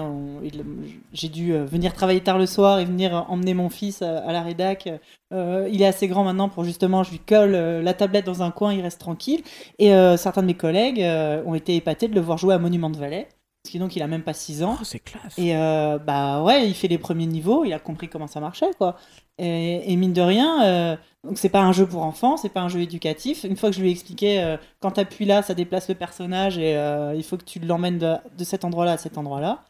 j'ai 1.13 1.29
dû 1.29 1.53
euh, 1.53 1.65
venir 1.65 1.93
travailler 1.93 2.21
tard 2.21 2.37
le 2.37 2.45
soir 2.45 2.79
et 2.79 2.85
venir 2.85 3.25
emmener 3.29 3.53
mon 3.53 3.69
fils 3.69 4.01
à, 4.01 4.19
à 4.19 4.31
la 4.33 4.41
rédac. 4.41 4.89
Euh, 5.33 5.69
il 5.71 5.81
est 5.81 5.87
assez 5.87 6.07
grand 6.07 6.23
maintenant 6.23 6.49
pour 6.49 6.65
justement, 6.65 7.03
je 7.03 7.11
lui 7.11 7.19
colle 7.19 7.51
la 7.51 7.93
tablette 7.93 8.25
dans 8.25 8.43
un 8.43 8.51
coin, 8.51 8.73
il 8.73 8.81
reste 8.81 8.99
tranquille. 8.99 9.41
Et 9.79 9.93
euh, 9.93 10.17
certains 10.17 10.41
de 10.41 10.47
mes 10.47 10.53
collègues 10.53 11.01
ont 11.45 11.55
été 11.55 11.75
épatés 11.75 12.07
de 12.07 12.15
le 12.15 12.21
voir 12.21 12.37
jouer 12.37 12.53
à 12.53 12.59
Monument 12.59 12.89
de 12.89 12.97
Valais. 12.97 13.27
Parce 13.63 13.73
que 13.73 13.77
donc 13.77 13.95
il 13.95 14.01
a 14.01 14.07
même 14.07 14.23
pas 14.23 14.33
6 14.33 14.63
ans. 14.63 14.77
Oh, 14.81 14.83
c'est 14.83 14.99
classe. 14.99 15.37
Et 15.37 15.55
euh, 15.55 15.99
bah 15.99 16.41
ouais, 16.41 16.67
il 16.67 16.73
fait 16.73 16.87
les 16.87 16.97
premiers 16.97 17.27
niveaux, 17.27 17.63
il 17.63 17.73
a 17.73 17.79
compris 17.79 18.09
comment 18.09 18.27
ça 18.27 18.39
marchait 18.39 18.71
quoi. 18.77 18.95
Et, 19.37 19.91
et 19.91 19.95
mine 19.95 20.13
de 20.13 20.21
rien, 20.21 20.63
euh, 20.65 20.95
donc 21.23 21.37
c'est 21.37 21.49
pas 21.49 21.61
un 21.61 21.71
jeu 21.71 21.85
pour 21.85 22.01
enfants, 22.01 22.37
c'est 22.37 22.49
pas 22.49 22.61
un 22.61 22.69
jeu 22.69 22.79
éducatif. 22.81 23.43
Une 23.43 23.55
fois 23.55 23.69
que 23.69 23.75
je 23.75 23.81
lui 23.81 23.89
ai 23.89 23.91
expliqué, 23.91 24.41
euh, 24.41 24.57
quand 24.79 24.91
t'appuies 24.91 25.25
là, 25.25 25.43
ça 25.43 25.53
déplace 25.53 25.87
le 25.89 25.95
personnage 25.95 26.57
et 26.57 26.75
euh, 26.75 27.13
il 27.15 27.23
faut 27.23 27.37
que 27.37 27.43
tu 27.43 27.59
l'emmènes 27.59 27.99
de, 27.99 28.15
de 28.37 28.43
cet 28.43 28.65
endroit-là 28.65 28.93
à 28.93 28.97
cet 28.97 29.17
endroit-là. 29.17 29.63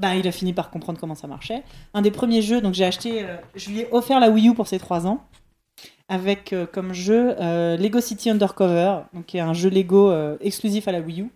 Bah, 0.00 0.14
il 0.14 0.28
a 0.28 0.32
fini 0.32 0.52
par 0.52 0.70
comprendre 0.70 1.00
comment 1.00 1.16
ça 1.16 1.26
marchait. 1.26 1.64
Un 1.94 2.02
des 2.02 2.12
premiers 2.12 2.42
jeux, 2.42 2.60
donc 2.60 2.74
j'ai 2.74 2.84
acheté, 2.84 3.24
euh, 3.24 3.36
je 3.56 3.70
lui 3.70 3.80
ai 3.80 3.88
offert 3.90 4.20
la 4.20 4.30
Wii 4.30 4.50
U 4.50 4.54
pour 4.54 4.68
ses 4.68 4.78
3 4.78 5.08
ans, 5.08 5.24
avec 6.08 6.54
comme 6.72 6.94
jeu 6.94 7.34
Lego 7.76 8.00
City 8.00 8.30
Undercover, 8.30 9.00
donc 9.12 9.26
qui 9.26 9.36
est 9.38 9.40
un 9.40 9.52
jeu 9.54 9.68
Lego 9.68 10.12
exclusif 10.40 10.88
à 10.88 10.92
la 10.92 11.00
Wii 11.00 11.22
U, 11.22 11.30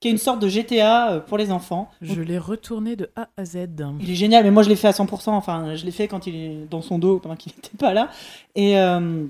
qui 0.00 0.08
est 0.08 0.10
une 0.10 0.18
sorte 0.18 0.40
de 0.40 0.48
GTA 0.48 1.10
euh, 1.10 1.20
pour 1.20 1.38
les 1.38 1.50
enfants. 1.50 1.90
Je 2.00 2.20
l'ai 2.20 2.38
retourné 2.38 2.96
de 2.96 3.10
A 3.16 3.28
à 3.36 3.44
Z. 3.44 3.66
il 4.00 4.10
est 4.10 4.14
génial, 4.14 4.44
mais 4.44 4.50
moi 4.50 4.62
je 4.62 4.68
l'ai 4.68 4.76
fait 4.76 4.88
à 4.88 4.92
100%. 4.92 5.30
Enfin, 5.30 5.74
je 5.74 5.84
l'ai 5.84 5.90
fait 5.90 6.08
quand 6.08 6.26
il 6.26 6.34
est 6.36 6.70
dans 6.70 6.82
son 6.82 6.98
dos, 6.98 7.18
pendant 7.18 7.36
qu'il 7.36 7.52
n'était 7.56 7.76
pas 7.76 7.92
là. 7.92 8.10
Et 8.54 8.78
euh, 8.78 9.26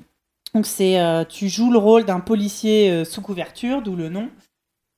donc, 0.54 0.66
c'est, 0.66 1.00
euh, 1.00 1.25
tu 1.25 1.48
joues 1.48 1.70
le 1.70 1.78
rôle 1.78 2.04
d'un 2.04 2.20
policier 2.20 2.90
euh, 2.90 3.04
sous 3.04 3.20
couverture, 3.20 3.82
d'où 3.82 3.96
le 3.96 4.08
nom. 4.08 4.28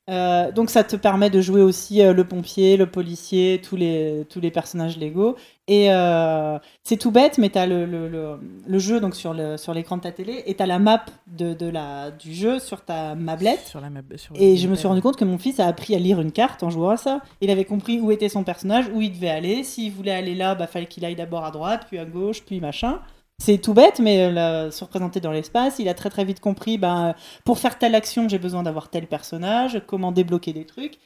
Euh, 0.09 0.51
donc, 0.51 0.71
ça 0.71 0.83
te 0.83 0.97
permet 0.97 1.31
de 1.31 1.41
jouer 1.41 1.63
aussi 1.63 2.03
euh, 2.03 2.13
le 2.13 2.25
pompier, 2.25 2.77
le 2.77 2.87
policier, 2.87 3.61
tous 3.63 3.77
les, 3.77 4.25
tous 4.29 4.41
les 4.41 4.51
personnages 4.51 4.99
Lego. 4.99 5.37
Et 5.69 5.93
euh, 5.93 6.59
c'est 6.83 6.97
tout 6.97 7.13
bête, 7.13 7.39
mais 7.39 7.49
tu 7.49 7.59
as 7.59 7.67
le, 7.67 7.87
le, 7.87 8.09
le, 8.09 8.41
le 8.67 8.79
jeu 8.81 8.99
donc 8.99 9.15
sur, 9.15 9.33
le, 9.35 9.57
sur 9.57 9.73
l'écran 9.73 9.99
de 9.99 10.03
ta 10.03 10.11
télé 10.11 10.43
et 10.47 10.55
tu 10.57 10.63
as 10.65 10.67
la 10.67 10.81
map 10.81 11.05
de, 11.29 11.55
de 11.55 11.67
la, 11.67 12.11
du 12.11 12.35
jeu 12.35 12.59
sur 12.59 12.85
ta 12.85 13.15
mablette. 13.15 13.61
Sur 13.67 13.81
la 13.81 13.89
map- 13.89 14.01
sur 14.17 14.35
Et 14.37 14.57
je 14.57 14.67
me 14.67 14.75
suis 14.75 14.89
rendu 14.89 15.01
compte 15.01 15.17
que 15.17 15.25
mon 15.25 15.39
fils 15.39 15.61
a 15.61 15.67
appris 15.67 15.95
à 15.95 16.01
lire 16.01 16.21
une 16.21 16.33
carte 16.33 16.65
en 16.65 16.71
jouant 16.71 16.91
à 16.91 16.97
ça. 16.97 17.21
Il 17.41 17.51
avait 17.51 17.65
compris 17.67 18.01
où 18.01 18.11
était 18.11 18.29
son 18.29 18.43
personnage, 18.43 18.87
où 18.93 19.01
il 19.01 19.13
devait 19.13 19.31
aller. 19.31 19.63
S'il 19.63 19.93
voulait 19.93 20.11
aller 20.11 20.35
là, 20.35 20.57
bah 20.57 20.67
fallait 20.67 20.87
qu'il 20.87 21.05
aille 21.05 21.15
d'abord 21.15 21.45
à 21.45 21.53
droite, 21.53 21.83
puis 21.89 21.99
à 21.99 22.05
gauche, 22.05 22.43
puis 22.45 22.59
machin. 22.59 22.99
C'est 23.41 23.59
tout 23.59 23.73
bête, 23.73 24.01
mais 24.01 24.25
euh, 24.25 24.31
là, 24.31 24.71
se 24.71 24.85
représenter 24.85 25.19
dans 25.21 25.33
l'espace, 25.33 25.79
il 25.79 25.89
a 25.89 25.95
très 25.95 26.11
très 26.11 26.25
vite 26.25 26.41
compris, 26.41 26.77
bah, 26.77 27.17
pour 27.45 27.59
faire 27.59 27.79
telle 27.79 27.95
action, 27.95 28.29
j'ai 28.29 28.39
besoin 28.39 28.63
d'avoir 28.63 28.91
tel 28.91 29.07
personnage, 29.07 29.83
comment 29.87 30.13
débloquer 30.13 30.53
des 30.53 30.67
trucs. 30.67 30.99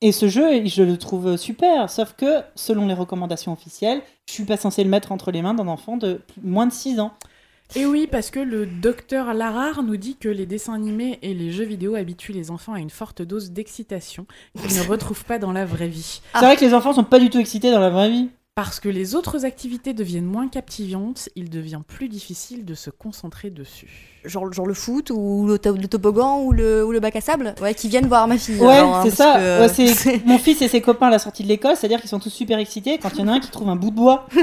Et 0.00 0.12
ce 0.12 0.28
jeu, 0.28 0.64
je 0.66 0.82
le 0.82 0.96
trouve 0.96 1.36
super, 1.36 1.88
sauf 1.88 2.14
que, 2.14 2.42
selon 2.56 2.86
les 2.86 2.94
recommandations 2.94 3.52
officielles, 3.52 4.02
je 4.28 4.34
suis 4.34 4.44
pas 4.44 4.56
censé 4.56 4.82
le 4.82 4.90
mettre 4.90 5.12
entre 5.12 5.30
les 5.30 5.40
mains 5.40 5.54
d'un 5.54 5.68
enfant 5.68 5.96
de 5.96 6.20
moins 6.42 6.66
de 6.66 6.72
6 6.72 6.98
ans. 7.00 7.12
Et 7.76 7.84
oui, 7.84 8.08
parce 8.10 8.30
que 8.30 8.40
le 8.40 8.64
docteur 8.64 9.34
Larare 9.34 9.82
nous 9.82 9.96
dit 9.96 10.16
que 10.16 10.28
les 10.28 10.46
dessins 10.46 10.74
animés 10.74 11.18
et 11.22 11.34
les 11.34 11.52
jeux 11.52 11.64
vidéo 11.64 11.96
habituent 11.96 12.32
les 12.32 12.50
enfants 12.50 12.72
à 12.72 12.80
une 12.80 12.90
forte 12.90 13.22
dose 13.22 13.50
d'excitation 13.50 14.26
qu'ils 14.56 14.76
ne 14.78 14.82
retrouvent 14.88 15.24
pas 15.24 15.38
dans 15.38 15.52
la 15.52 15.64
vraie 15.66 15.88
vie. 15.88 16.22
C'est 16.32 16.44
vrai 16.44 16.56
que 16.56 16.64
les 16.64 16.74
enfants 16.74 16.94
sont 16.94 17.04
pas 17.04 17.18
du 17.18 17.28
tout 17.28 17.38
excités 17.38 17.70
dans 17.70 17.80
la 17.80 17.90
vraie 17.90 18.10
vie. 18.10 18.30
Parce 18.58 18.80
que 18.80 18.88
les 18.88 19.14
autres 19.14 19.44
activités 19.44 19.92
deviennent 19.94 20.24
moins 20.24 20.48
captivantes, 20.48 21.28
il 21.36 21.48
devient 21.48 21.78
plus 21.86 22.08
difficile 22.08 22.64
de 22.64 22.74
se 22.74 22.90
concentrer 22.90 23.50
dessus. 23.50 24.18
Genre, 24.24 24.52
genre 24.52 24.66
le 24.66 24.74
foot 24.74 25.10
ou 25.14 25.46
le, 25.46 25.60
to- 25.60 25.76
le 25.76 25.86
toboggan 25.86 26.40
ou 26.42 26.50
le, 26.50 26.84
ou 26.84 26.90
le 26.90 26.98
bac 26.98 27.14
à 27.14 27.20
sable? 27.20 27.54
Ouais, 27.62 27.72
qui 27.72 27.88
viennent 27.88 28.08
voir 28.08 28.26
ma 28.26 28.36
fille. 28.36 28.56
Ouais, 28.58 28.78
hein, 28.78 29.02
c'est 29.04 29.12
ça. 29.12 29.36
que- 29.38 29.60
Ouais, 29.60 29.68
c'est 29.94 30.22
mon 30.26 30.38
fils 30.38 30.60
et 30.60 30.66
ses 30.66 30.80
copains 30.80 31.06
à 31.06 31.10
la 31.10 31.20
sortie 31.20 31.44
de 31.44 31.48
l'école, 31.48 31.76
c'est-à-dire 31.76 32.00
qu'ils 32.00 32.10
sont 32.10 32.18
tous 32.18 32.30
super 32.30 32.58
excités 32.58 32.98
quand 32.98 33.10
il 33.14 33.20
y 33.20 33.22
en 33.22 33.28
a 33.28 33.32
un 33.34 33.38
qui 33.38 33.48
trouve 33.52 33.68
un 33.68 33.76
bout 33.76 33.90
de 33.90 33.94
bois. 33.94 34.26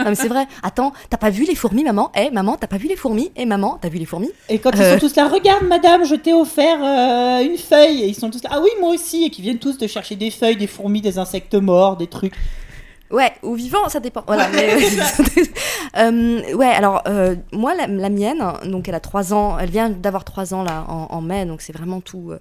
Non, 0.00 0.06
mais 0.06 0.16
c'est 0.16 0.26
vrai. 0.26 0.48
Attends, 0.64 0.92
t'as 1.08 1.16
pas 1.16 1.30
vu 1.30 1.44
les 1.44 1.54
fourmis, 1.54 1.84
maman? 1.84 2.10
Eh, 2.16 2.32
maman, 2.32 2.56
t'as 2.56 2.66
pas 2.66 2.78
vu 2.78 2.88
les 2.88 2.96
fourmis? 2.96 3.30
Eh, 3.36 3.46
maman, 3.46 3.78
t'as 3.80 3.90
vu 3.90 3.98
les 3.98 4.06
fourmis? 4.06 4.30
Et 4.48 4.58
quand 4.58 4.72
ils 4.74 4.80
Euh. 4.82 4.94
sont 4.94 5.06
tous 5.06 5.14
là, 5.14 5.28
regarde 5.28 5.62
madame, 5.68 6.04
je 6.04 6.16
t'ai 6.16 6.32
offert 6.34 6.78
euh, 6.82 7.44
une 7.44 7.58
feuille. 7.58 8.02
Et 8.02 8.08
ils 8.08 8.14
sont 8.16 8.28
tous 8.28 8.42
là, 8.42 8.50
ah 8.54 8.60
oui, 8.60 8.70
moi 8.80 8.90
aussi. 8.92 9.22
Et 9.22 9.30
qui 9.30 9.40
viennent 9.40 9.60
tous 9.60 9.78
de 9.78 9.86
chercher 9.86 10.16
des 10.16 10.32
feuilles, 10.32 10.56
des 10.56 10.66
fourmis, 10.66 11.00
des 11.00 11.16
insectes 11.16 11.54
morts, 11.54 11.96
des 11.96 12.08
trucs. 12.08 12.34
Ouais, 13.10 13.32
ou 13.42 13.54
vivant, 13.54 13.88
ça 13.88 13.98
dépend. 14.00 14.22
Voilà, 14.26 14.48
mais- 14.54 14.76
Euh, 15.98 16.54
ouais, 16.54 16.68
alors, 16.68 17.02
euh, 17.08 17.34
moi, 17.52 17.74
la, 17.74 17.88
la 17.88 18.10
mienne, 18.10 18.40
donc 18.64 18.88
elle 18.88 18.94
a 18.94 19.00
3 19.00 19.34
ans, 19.34 19.58
elle 19.58 19.70
vient 19.70 19.90
d'avoir 19.90 20.24
3 20.24 20.54
ans 20.54 20.62
là 20.62 20.84
en, 20.88 21.08
en 21.10 21.20
mai, 21.20 21.44
donc 21.46 21.62
c'est 21.62 21.72
vraiment 21.72 22.00
tout, 22.00 22.30
euh, 22.30 22.38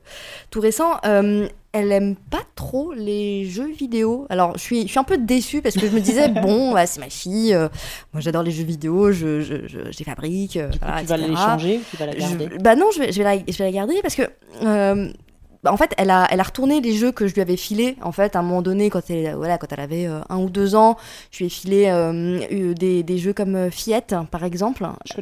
tout 0.52 0.60
récent. 0.60 0.92
Euh, 1.04 1.48
elle 1.72 1.92
aime 1.92 2.16
pas 2.16 2.42
trop 2.56 2.94
les 2.94 3.46
jeux 3.46 3.72
vidéo. 3.72 4.28
Alors, 4.30 4.54
je 4.56 4.62
suis, 4.62 4.84
je 4.84 4.88
suis 4.90 5.00
un 5.00 5.04
peu 5.04 5.18
déçue 5.18 5.64
parce 5.64 5.74
que 5.76 5.88
je 5.88 5.92
me 5.92 6.00
disais, 6.00 6.28
bon, 6.44 6.74
bah, 6.74 6.86
c'est 6.86 7.00
ma 7.00 7.10
fille, 7.10 7.56
euh, 7.56 7.70
moi 8.14 8.22
j'adore 8.22 8.44
les 8.44 8.52
jeux 8.52 8.64
vidéo, 8.66 9.12
je, 9.12 9.42
je, 9.42 9.68
je, 9.68 9.80
je 9.92 9.98
les 9.98 10.06
fabrique, 10.06 10.58
euh, 10.58 10.68
Du 10.70 10.78
coup, 10.80 10.86
voilà, 10.86 11.02
tu 11.02 11.08
vas 11.08 11.16
etc. 11.18 11.30
l'échanger, 11.32 11.80
tu 11.90 11.98
vas 11.98 12.06
la 12.06 12.14
garder? 12.14 12.50
Bah 12.60 12.76
non, 12.76 12.92
vais, 13.00 13.12
je 13.12 13.18
vais, 13.18 13.24
la, 13.24 13.38
je 13.52 13.58
vais 13.58 13.64
la 13.66 13.72
garder 13.72 14.00
parce 14.04 14.16
que. 14.16 14.30
Euh, 15.60 15.64
bah, 15.64 15.74
en 15.74 15.78
fait, 15.78 15.94
elle 15.98 16.10
a, 16.10 16.28
elle 16.30 16.40
a 16.40 16.44
retourné 16.44 16.82
les 16.82 16.94
jeux 16.94 17.12
que 17.12 17.28
je 17.28 17.34
lui 17.34 17.42
avais 17.42 17.58
filés. 17.58 17.96
En 18.02 18.12
fait, 18.12 18.36
à 18.36 18.40
un 18.40 18.42
moment 18.42 18.62
donné, 18.62 18.90
quand 18.90 19.10
elle, 19.10 19.36
voilà, 19.36 19.58
quand 19.58 19.72
elle 19.72 19.80
avait 19.80 20.08
euh, 20.08 20.20
un 20.30 20.38
ou 20.38 20.50
deux 20.50 20.76
ans, 20.76 20.98
je 21.32 21.40
lui 21.40 21.46
ai 21.46 21.50
filé 21.50 21.88
euh, 21.88 22.40
euh, 22.52 22.74
des, 22.74 23.04
des 23.04 23.18
jeux 23.18 23.34
comme 23.34 23.56
euh, 23.56 23.70
Fiette, 23.70 24.16
par 24.32 24.44
exemple. 24.44 24.88
Je 25.06 25.14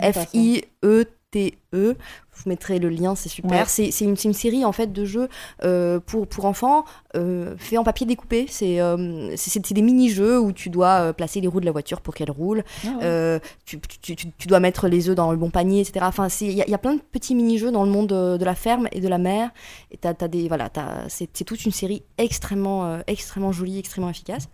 Je 2.38 2.44
vous 2.44 2.50
mettrai 2.50 2.78
le 2.80 2.90
lien, 2.90 3.16
c'est 3.16 3.30
super. 3.30 3.66
Ouais. 3.66 3.90
C'est 3.90 4.06
une, 4.06 4.34
série 4.34 4.64
en 4.64 4.72
fait 4.72 4.94
de 4.94 5.06
jeux 5.06 5.28
euh, 5.64 6.00
pour, 6.00 6.28
pour 6.28 6.46
enfants 6.46 6.86
euh, 7.16 7.56
fait 7.58 7.78
en 7.78 7.84
papier 7.84 8.06
découpé. 8.06 8.46
C'est 8.48 8.80
euh, 8.80 9.36
c'est- 9.36 9.74
des 9.74 9.82
mini-jeux 9.82 10.40
où 10.40 10.52
tu 10.52 10.70
dois 10.70 11.02
euh, 11.02 11.14
placer 11.14 11.42
les 11.42 11.48
roues 11.48 11.60
de 11.60 11.66
la 11.66 11.72
voiture 11.72 12.00
pour 12.02 12.14
qu'elle 12.14 12.32
roule. 12.32 12.64
Ah 12.86 12.90
ouais. 13.00 13.42
Tu, 13.66 13.80
tu- 14.02 14.16
tu- 14.16 14.32
tu 14.32 14.48
dois 14.48 14.60
mettre 14.60 14.88
les 14.88 15.10
œufs 15.10 15.16
dans 15.16 15.32
le 15.32 15.38
bon 15.38 15.50
panier, 15.50 15.82
etc. 15.82 16.06
Enfin, 16.08 16.28
il 16.42 16.52
y, 16.52 16.62
a- 16.62 16.66
il 16.68 16.72
y 16.72 16.76
a 16.76 16.78
plein 16.78 16.96
de 16.96 17.02
petits 17.02 17.36
mini-jeux 17.36 17.72
dans 17.72 17.84
le 17.84 17.92
monde 17.92 18.08
de, 18.08 18.38
de 18.38 18.46
la 18.46 18.56
ferme 18.56 18.88
et 18.92 19.02
de 19.02 19.08
la 19.08 19.18
mer. 19.18 19.50
Et 19.92 19.98
t'as, 19.98 20.14
des, 20.28 20.48
voilà, 20.48 20.70
c'est, 21.10 21.28
toute 21.44 21.66
une 21.66 21.72
série 21.72 22.04
extrêmement, 22.18 23.00
extrêmement 23.08 23.52
jolie, 23.52 23.80
extrêmement 23.80 24.10
efficace. 24.10 24.48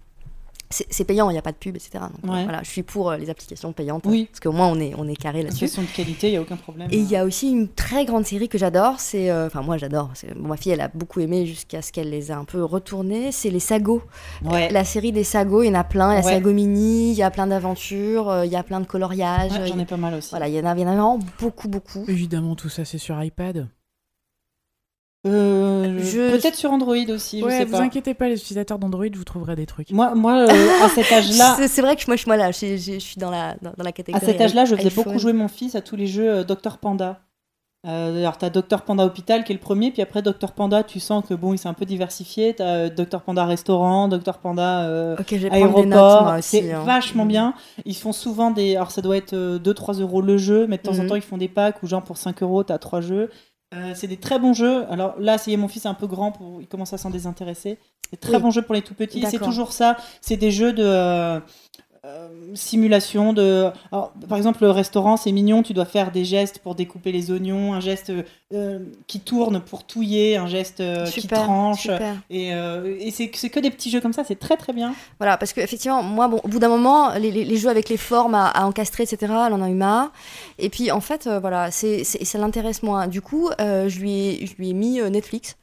C'est, 0.89 1.03
payant, 1.06 1.30
il 1.30 1.34
n'y 1.34 1.39
a 1.39 1.44
pas 1.44 1.51
de 1.51 1.58
pub, 1.58 1.75
etc. 1.75 1.92
Donc 2.22 2.32
euh, 2.32 2.36
Ouais. 2.36 2.44
voilà, 2.44 2.63
je 2.63 2.70
suis 2.70 2.84
pour 2.84 3.12
euh, 3.12 3.18
les 3.18 3.30
applications 3.30 3.72
payantes. 3.74 4.03
Oui. 4.06 4.25
Parce 4.32 4.39
qu'au 4.39 4.51
moins, 4.51 4.68
on 4.70 4.80
est, 4.80 4.94
on 4.98 5.08
est 5.08 5.15
carré 5.15 5.44
là-dessus. 5.44 5.60
question 5.62 5.82
de 5.84 5.88
qualité, 5.88 6.27
il 6.30 6.32
n'y 6.32 6.38
a 6.38 6.42
aucun 6.42 6.56
problème. 6.58 6.88
Et 6.92 6.98
il 6.98 7.10
y 7.10 7.15
a 7.15 7.25
aussi 7.25 7.51
une 7.51 7.68
très 7.68 8.06
grande 8.06 8.25
série 8.25 8.50
que 8.50 8.58
j'adore, 8.58 9.00
c'est, 9.00 9.30
euh, 9.30 9.48
enfin 9.48 9.62
moi 9.62 9.77
j'adore, 9.77 10.12
bon, 10.36 10.48
ma 10.48 10.58
fille 10.58 10.72
elle 10.72 10.82
a 10.82 10.88
beaucoup 10.88 11.20
aimé 11.20 11.46
jusqu'à 11.46 11.82
ce 11.82 11.92
qu'elle 11.92 12.10
les 12.10 12.32
ait 12.32 12.34
un 12.34 12.46
peu 12.46 12.63
retournés, 12.63 13.32
c'est 13.32 13.50
les 13.50 13.60
Sago. 13.60 14.01
Ouais. 14.44 14.70
La 14.72 14.84
série 14.86 15.12
des 15.12 15.24
Sago, 15.24 15.62
il 15.63 15.68
y 15.68 15.70
en 15.70 15.75
a 15.75 15.84
plein, 15.84 16.12
il 16.13 16.15
y 16.15 16.22
a 16.22 16.25
Ouais. 16.25 16.34
Sago 16.34 16.51
Mini, 16.53 17.12
il 17.12 17.18
y 17.18 17.24
a 17.24 17.30
plein 17.32 17.48
d'aventures, 17.48 18.30
euh, 18.30 18.46
il 18.46 18.51
y 18.51 18.56
a 18.56 18.63
plein 18.63 18.80
de 18.80 18.86
coloriages. 18.88 19.51
Ouais, 19.51 19.60
il 19.62 19.65
y 19.65 19.70
J'en 19.70 19.80
a- 19.80 19.82
ai 19.84 19.86
pas 19.86 19.98
mal 19.98 20.13
aussi. 20.15 20.30
Voilà, 20.32 20.48
il 20.48 20.56
y 20.56 20.60
en 20.60 20.65
a, 20.65 20.74
il 20.75 20.80
y 20.82 20.84
en 20.84 20.88
a 20.88 20.92
vraiment 20.92 21.20
beaucoup, 21.39 21.68
beaucoup. 21.68 22.03
Évidemment, 22.08 22.56
tout 22.56 22.70
ça 22.70 22.84
c'est 22.86 22.98
sur 22.98 23.22
iPad. 23.24 23.68
Euh, 25.25 26.00
Je- 26.00 26.32
Peut-être 26.38 26.56
sur 26.56 26.72
Android 26.72 26.96
aussi, 27.10 27.39
je 27.39 27.46
ouais, 27.46 27.60
sais 27.60 27.65
vous 27.65 27.72
pas. 27.72 27.82
inquiétez 27.82 28.13
pas, 28.13 28.27
les 28.27 28.36
utilisateurs 28.36 28.77
d'Android, 28.77 29.06
vous 29.15 29.24
trouverez 29.24 29.56
des 29.56 29.65
trucs. 29.65 29.89
Moi, 29.92 30.13
moi 30.15 30.34
euh, 30.50 30.84
à 30.84 30.89
cet 30.89 31.12
âge-là, 31.13 31.58
C'est 31.68 31.82
vrai 31.82 31.96
que 31.96 32.03
moi, 32.08 32.15
je, 32.18 32.25
moi, 32.27 32.36
là, 32.36 32.51
je 32.51 33.00
suis 33.00 33.18
dans 33.18 33.32
la, 33.32 33.56
dans, 33.62 33.72
dans 33.77 33.84
la 33.84 33.89
à 33.89 33.92
catégorie. 33.94 34.25
cet 34.25 34.42
âge-là, 34.42 34.65
je 34.65 34.75
faisais 34.75 34.88
iPhone. 34.88 35.03
beaucoup 35.06 35.20
jouer 35.20 35.34
mon 35.34 35.48
fils 35.48 35.76
à 35.76 35.82
tous 35.82 35.95
les 35.95 36.08
jeux 36.08 36.30
euh, 36.30 36.43
Dr 36.43 36.78
Panda. 36.78 37.21
Euh, 37.86 38.17
alors, 38.19 38.38
t'as 38.38 38.50
Dr 38.50 38.82
Panda 38.84 39.06
Hôpital 39.06 39.43
qui 39.43 39.52
est 39.52 39.56
le 39.56 39.60
premier, 39.62 39.91
puis 39.91 40.02
après 40.02 40.21
Dr 40.21 40.52
Panda, 40.54 40.84
tu 40.84 41.02
sens 41.02 41.24
que 41.28 41.34
bon, 41.34 41.54
il 41.54 41.58
s'est 41.58 41.67
un 41.67 41.74
peu 41.74 41.86
diversifié. 41.86 42.54
T'as 42.54 42.63
euh, 42.65 42.89
Dr 42.89 43.19
Panda 43.21 43.45
Restaurant, 43.45 44.08
Dr 44.10 44.38
Panda 44.39 44.84
euh, 44.88 45.15
je 45.30 45.47
Aéroport. 45.50 46.36
C'est 46.41 46.71
hein. 46.71 46.84
vachement 46.86 47.26
bien. 47.26 47.54
Ils 47.86 47.95
font 47.95 48.13
souvent 48.13 48.52
des. 48.52 48.76
Alors, 48.78 48.91
ça 48.91 49.02
doit 49.02 49.17
être 49.17 49.34
2-3 49.36 50.00
euros 50.02 50.21
le 50.21 50.38
jeu, 50.38 50.65
mais 50.67 50.78
de 50.78 50.82
temps 50.82 50.97
en 50.97 51.04
Mhm. 51.04 51.08
temps, 51.10 51.15
ils 51.15 51.21
font 51.21 51.38
des 51.38 51.50
packs 51.50 51.82
où, 51.84 51.88
genre, 51.88 52.04
pour 52.04 52.17
5 52.17 52.41
euros, 52.43 52.63
t'as 52.63 52.78
3 52.78 53.00
jeux. 53.02 53.30
Euh, 53.73 53.93
c'est 53.95 54.07
des 54.07 54.17
très 54.17 54.39
bons 54.39 54.53
jeux. 54.53 54.86
Alors 54.91 55.15
là, 55.19 55.38
ça 55.38 55.49
y 55.49 55.53
est, 55.53 55.57
mon 55.57 55.67
fils 55.67 55.86
est 55.86 55.89
un 55.89 55.93
peu 55.93 56.07
grand, 56.07 56.31
pour... 56.31 56.62
il 56.62 56.67
commence 56.67 56.93
à 56.93 56.97
s'en 56.97 57.09
désintéresser. 57.09 57.79
C'est 58.09 58.19
très 58.19 58.36
Oui. 58.36 58.41
bons 58.41 58.51
jeux 58.51 58.62
pour 58.62 58.75
les 58.75 58.81
tout 58.83 58.93
petits. 58.93 59.25
C'est 59.29 59.39
toujours 59.39 59.71
ça. 59.73 59.97
C'est 60.21 60.38
des 60.38 60.51
jeux 60.51 60.73
de 60.73 60.83
euh, 60.86 61.39
simulation. 62.54 63.34
De... 63.34 63.70
Alors, 63.92 64.12
par 64.28 64.38
exemple, 64.38 64.63
le 64.63 64.72
restaurant, 64.72 65.18
c'est 65.18 65.32
mignon. 65.32 65.63
Tu 65.63 65.74
dois 65.74 65.86
faire 65.86 66.12
des 66.12 66.26
gestes 66.26 66.60
pour 66.60 66.76
découper 66.76 67.12
les 67.12 67.32
oignons, 67.32 67.74
un 67.74 67.80
geste 67.80 68.12
euh, 68.54 68.80
qui 69.08 69.20
tourne 69.20 69.60
pour 69.62 69.84
touiller, 69.86 70.38
un 70.38 70.48
geste 70.48 70.80
euh, 70.82 71.06
qui 71.06 71.22
Super, 71.22 71.44
tranche. 71.44 71.82
super. 71.84 72.16
Et, 72.30 72.54
euh, 72.54 72.98
et 73.00 73.12
c'est 73.12 73.32
c'est 73.34 73.50
que 73.50 73.60
des 73.60 73.72
petits 73.72 73.89
jeux 73.89 74.02
comme 74.02 74.13
ça. 74.13 74.24
C'est 74.24 74.39
très 74.39 74.58
très 74.58 74.74
bien. 74.74 74.94
Voilà, 75.20 75.38
parce 75.38 75.54
qu'effectivement, 75.54 76.04
moi, 76.04 76.28
bon, 76.28 76.39
au 76.44 76.48
bout 76.48 76.60
d'un 76.60 76.70
moment, 76.70 77.13
les, 77.16 77.32
les- 77.32 77.46
les 77.46 77.58
jeux 77.58 77.70
avec 77.70 77.89
les 77.89 77.98
formes 77.98 78.36
à, 78.36 78.48
à 78.48 78.66
encastrer, 78.66 79.04
etc., 79.04 79.18
elle 79.48 79.54
en 79.54 79.62
a 79.62 79.70
eu 79.70 79.74
marre. 79.76 80.12
Et 80.60 80.70
puis, 80.70 80.92
en 80.92 81.02
fait, 81.02 81.28
euh, 81.28 81.39
voilà, 81.39 81.72
c'est, 81.72 82.04
c'est- 82.04 82.24
ça 82.26 82.38
l'intéresse 82.38 82.84
moins. 82.84 83.08
Du 83.08 83.22
coup, 83.22 83.50
euh, 83.60 83.88
je, 83.89 84.00
lui 84.00 84.12
ai, 84.12 84.46
je 84.46 84.56
lui 84.58 84.70
ai 84.70 84.74
mis 84.74 85.00
euh, 85.00 85.10
Netflix 85.10 85.56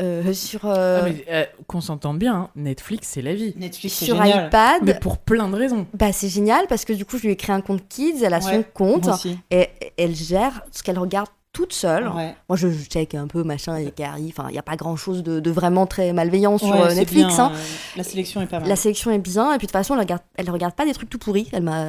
euh, 0.00 0.32
sur, 0.32 0.66
euh, 0.66 1.00
Ah, 1.02 1.08
mais, 1.08 1.24
euh, 1.30 1.44
qu'on 1.66 1.80
s'entende 1.80 2.18
bien, 2.18 2.34
hein, 2.34 2.50
Netflix 2.56 3.08
c'est 3.08 3.22
la 3.22 3.34
vie. 3.34 3.54
Netflix, 3.56 3.94
sur 3.94 4.16
génial. 4.16 4.48
iPad. 4.48 4.82
Mais 4.82 4.94
pour 4.94 5.18
plein 5.18 5.48
de 5.48 5.56
raisons. 5.56 5.86
Bah, 5.94 6.12
c'est 6.12 6.28
génial 6.28 6.66
parce 6.68 6.84
que 6.84 6.92
du 6.92 7.04
coup, 7.04 7.18
je 7.18 7.24
lui 7.24 7.32
ai 7.32 7.36
créé 7.36 7.54
un 7.54 7.60
compte 7.60 7.86
Kids, 7.88 8.22
elle 8.24 8.34
a 8.34 8.40
son 8.40 8.64
compte 8.74 9.08
et 9.50 9.68
elle 9.96 10.14
gère 10.14 10.62
ce 10.70 10.82
qu'elle 10.82 10.98
regarde 10.98 11.28
toute 11.54 11.72
seule. 11.72 12.08
Ouais. 12.08 12.34
Moi, 12.50 12.56
je, 12.56 12.68
je 12.68 12.84
check 12.84 13.14
un 13.14 13.26
peu, 13.26 13.42
machin, 13.44 13.82
Carrie. 13.96 14.26
Enfin, 14.36 14.48
il 14.50 14.52
n'y 14.52 14.58
a 14.58 14.62
pas 14.62 14.76
grand 14.76 14.96
chose 14.96 15.22
de, 15.22 15.40
de 15.40 15.50
vraiment 15.50 15.86
très 15.86 16.12
malveillant 16.12 16.58
sur 16.58 16.68
Ouais, 16.68 16.80
euh, 16.90 16.94
Netflix. 16.94 17.34
bien, 17.36 17.44
hein. 17.46 17.52
euh, 17.54 17.58
La 17.96 18.02
sélection 18.04 18.42
est 18.42 18.46
pas 18.46 18.60
mal. 18.60 18.68
La 18.68 18.76
sélection 18.76 19.10
est 19.12 19.18
bien, 19.18 19.52
et 19.54 19.58
puis 19.58 19.66
de 19.66 19.70
toute 19.70 19.78
façon, 19.78 19.94
elle 19.94 20.00
regarde, 20.00 20.20
elle 20.36 20.50
regarde 20.50 20.74
pas 20.74 20.84
des 20.84 20.92
trucs 20.92 21.08
tout 21.08 21.18
pourris. 21.18 21.48
Elle 21.52 21.62
m'a 21.62 21.86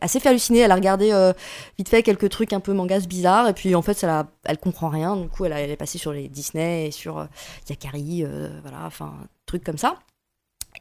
assez 0.00 0.18
fait 0.18 0.30
halluciner. 0.30 0.60
Elle 0.60 0.72
a 0.72 0.74
regardé 0.74 1.12
euh, 1.12 1.32
vite 1.78 1.88
fait 1.88 2.02
quelques 2.02 2.28
trucs 2.30 2.52
un 2.52 2.60
peu 2.60 2.72
mangas 2.72 3.06
bizarres, 3.06 3.48
et 3.48 3.52
puis 3.52 3.74
en 3.76 3.82
fait, 3.82 3.94
ça 3.94 4.26
elle 4.44 4.58
comprend 4.58 4.88
rien. 4.88 5.16
Du 5.16 5.28
coup, 5.28 5.44
elle, 5.44 5.52
a- 5.52 5.60
elle 5.60 5.70
est 5.70 5.76
passée 5.76 5.98
sur 5.98 6.12
les 6.12 6.28
Disney 6.28 6.86
et 6.86 6.90
sur 6.90 7.18
euh, 7.18 7.24
Yakari, 7.68 8.24
voilà, 8.62 8.78
enfin, 8.86 9.12
trucs 9.46 9.62
comme 9.64 9.78
ça. 9.78 9.96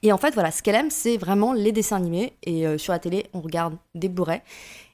Et 0.04 0.12
en 0.14 0.18
fait, 0.18 0.34
voilà, 0.34 0.52
ce 0.52 0.64
qu'elle 0.64 0.76
aime, 0.76 0.90
c'est 0.90 1.18
vraiment 1.18 1.52
les 1.54 1.72
dessins 1.74 1.98
animés. 1.98 2.34
Et 2.44 2.78
sur 2.78 2.94
la 2.94 3.00
télé, 3.00 3.28
on 3.34 3.42
regarde 3.42 3.76
des 3.94 4.08
Blu-ray. 4.08 4.42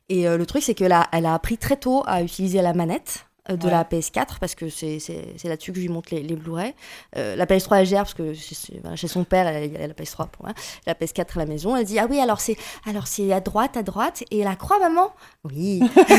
Et 0.09 0.27
euh, 0.27 0.37
le 0.37 0.45
truc, 0.45 0.63
c'est 0.63 0.73
qu'elle 0.73 0.91
a, 0.93 1.07
elle 1.11 1.25
a 1.25 1.33
appris 1.33 1.57
très 1.57 1.77
tôt 1.77 2.03
à 2.05 2.21
utiliser 2.23 2.61
la 2.61 2.73
manette 2.73 3.25
euh, 3.49 3.55
de 3.57 3.65
Ouais. 3.65 3.71
la 3.71 3.83
PS4 3.83 4.39
parce 4.39 4.55
que 4.55 4.69
c'est 4.69 4.99
là-dessus 5.43 5.71
que 5.71 5.77
je 5.77 5.81
lui 5.83 5.89
montre 5.89 6.09
les, 6.13 6.21
les 6.21 6.35
Blu-ray. 6.35 6.73
Euh, 7.17 7.35
la 7.35 7.45
PS3 7.45 7.79
elle 7.79 7.85
gère 7.85 8.03
parce 8.03 8.13
que 8.13 8.33
chez, 8.33 8.55
chez- 8.55 8.79
voilà, 8.81 8.95
chez 8.95 9.07
son 9.07 9.23
père 9.25 9.47
elle, 9.47 9.71
elle 9.75 9.81
a 9.81 9.87
la 9.87 9.93
PS3 9.93 10.27
pour 10.29 10.45
moi. 10.45 10.53
La 10.85 10.93
PS4 10.93 11.35
à 11.35 11.39
la 11.39 11.45
maison. 11.45 11.75
Elle 11.75 11.85
dit 11.85 11.99
ah 11.99 12.07
oui 12.09 12.19
alors 12.19 12.39
c'est 12.39 12.55
alors 12.85 13.07
c'est 13.07 13.31
à 13.33 13.39
droite 13.41 13.75
à 13.77 13.83
droite 13.83 14.23
et 14.31 14.43
la 14.43 14.55
croix 14.55 14.79
maman. 14.79 15.11
Oui 15.43 15.81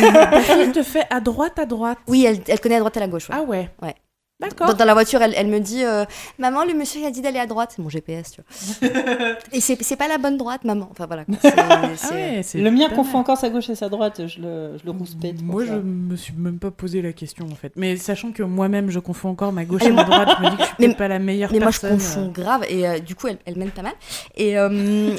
Elle 0.50 0.72
te 0.72 0.82
fait 0.82 1.06
à 1.10 1.20
droite, 1.20 1.58
à 1.58 1.64
droite. 1.66 1.98
oui 2.06 2.24
elle, 2.26 2.40
elle 2.48 2.60
connaît 2.60 2.76
à 2.76 2.80
droite 2.80 2.96
et 2.96 3.00
à 3.00 3.02
la 3.02 3.08
gauche. 3.08 3.28
ouais. 3.30 3.36
Ah 3.38 3.42
ouais. 3.42 3.70
Ouais. 3.82 3.94
D'accord. 4.40 4.68
Dans, 4.68 4.74
dans 4.74 4.84
la 4.84 4.94
voiture, 4.94 5.20
elle, 5.20 5.34
elle 5.36 5.48
me 5.48 5.58
dit 5.58 5.84
euh, 5.84 6.04
Maman, 6.38 6.64
le 6.64 6.72
monsieur 6.72 7.00
il 7.00 7.06
a 7.06 7.10
dit 7.10 7.20
d'aller 7.22 7.40
à 7.40 7.46
droite. 7.46 7.72
C'est 7.74 7.82
mon 7.82 7.88
GPS, 7.88 8.30
tu 8.30 8.40
vois. 8.40 8.88
et 9.52 9.60
c'est 9.60 9.96
pas 9.96 10.06
la 10.06 10.16
bonne 10.18 10.36
droite, 10.36 10.62
maman. 10.62 10.86
Enfin 10.92 11.06
voilà. 11.06 11.24
quoi. 11.24 11.34
Ah 11.42 11.90
ouais, 12.12 12.42
Le 12.54 12.70
mien 12.70 12.88
pas 12.88 12.94
confond 12.94 13.18
encore 13.18 13.36
sa 13.36 13.50
gauche 13.50 13.68
et 13.68 13.74
sa 13.74 13.88
droite, 13.88 14.28
je 14.28 14.40
le, 14.40 14.78
je 14.78 14.84
le 14.84 14.90
rouspète. 14.92 15.42
Moi, 15.42 15.64
je 15.64 15.74
me 15.74 16.14
suis 16.14 16.34
même 16.36 16.60
pas 16.60 16.70
posé 16.70 17.02
la 17.02 17.12
question 17.12 17.46
en 17.50 17.54
fait. 17.56 17.72
Mais 17.74 17.96
sachant 17.96 18.30
que 18.30 18.44
moi-même, 18.44 18.90
je 18.90 19.00
confonds 19.00 19.30
encore 19.30 19.52
ma 19.52 19.64
gauche 19.64 19.82
et 19.82 19.90
ma 19.90 20.04
droite, 20.04 20.28
je 20.38 20.44
me 20.44 20.50
dis 20.50 20.56
que 20.56 20.62
je 20.62 20.66
suis 20.68 20.74
Mais- 20.88 20.94
pas 20.94 21.08
la 21.08 21.18
meilleure 21.18 21.50
Mais 21.52 21.58
moi, 21.58 21.70
je 21.72 21.80
personne. 21.80 21.98
confonds 21.98 22.28
grave. 22.28 22.64
Et 22.68 22.86
euh, 22.86 22.98
du 23.00 23.16
coup, 23.16 23.26
elle, 23.26 23.38
elle 23.44 23.56
mène 23.58 23.70
pas 23.70 23.82
mal. 23.82 23.94
Et, 24.36 24.56
euh, 24.56 24.68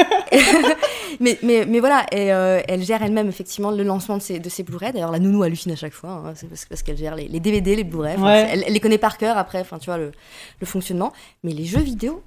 mais, 1.19 1.37
mais, 1.43 1.65
mais 1.67 1.79
voilà, 1.81 2.05
et, 2.11 2.31
euh, 2.33 2.61
elle 2.67 2.83
gère 2.83 3.03
elle-même 3.03 3.27
effectivement 3.27 3.71
le 3.71 3.83
lancement 3.83 4.15
de 4.17 4.21
ses, 4.21 4.39
de 4.39 4.47
ses 4.49 4.63
Blu-ray. 4.63 4.93
D'ailleurs, 4.93 5.11
la 5.11 5.19
nounou 5.19 5.43
hallucine 5.43 5.71
à 5.73 5.75
chaque 5.75 5.93
fois. 5.93 6.23
hein. 6.25 6.31
C'est 6.35 6.47
parce, 6.47 6.65
parce 6.65 6.83
qu'elle 6.83 6.97
gère 6.97 7.15
les, 7.15 7.27
les 7.27 7.39
DVD, 7.39 7.75
les 7.75 7.83
Blu-ray. 7.83 8.15
Enfin, 8.15 8.25
Ouais. 8.25 8.45
c'est- 8.47 8.53
elle, 8.53 8.63
elle 8.67 8.73
les 8.73 8.79
connaît 8.79 8.97
par 9.09 9.17
cœur 9.17 9.37
après, 9.37 9.59
enfin, 9.61 9.77
tu 9.79 9.85
vois, 9.85 9.97
le, 9.97 10.11
le 10.59 10.65
fonctionnement. 10.65 11.11
Mais 11.43 11.51
les 11.51 11.65
jeux 11.65 11.81
vidéo. 11.81 12.23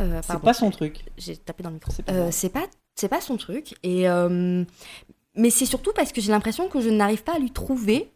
euh, 0.00 0.20
C'est 0.24 0.40
pas 0.40 0.52
son 0.54 0.70
truc. 0.70 1.04
J'ai 1.16 1.36
tapé 1.36 1.62
dans 1.62 1.70
le 1.70 1.74
micro. 1.74 1.90
C'est 1.94 2.02
pas 2.04 2.12
Euh, 2.12 2.30
pas, 2.52 2.66
c'est 2.94 3.08
pas 3.08 3.20
son 3.20 3.36
truc. 3.36 3.74
Et, 3.82 4.08
euh, 4.08 4.64
mais 5.34 5.50
c'est 5.50 5.66
surtout 5.66 5.92
parce 5.94 6.12
que 6.12 6.20
j'ai 6.20 6.32
l'impression 6.32 6.68
que 6.68 6.80
je 6.80 6.88
n'arrive 6.88 7.22
pas 7.22 7.36
à 7.36 7.38
lui 7.38 7.50
trouver 7.52 8.10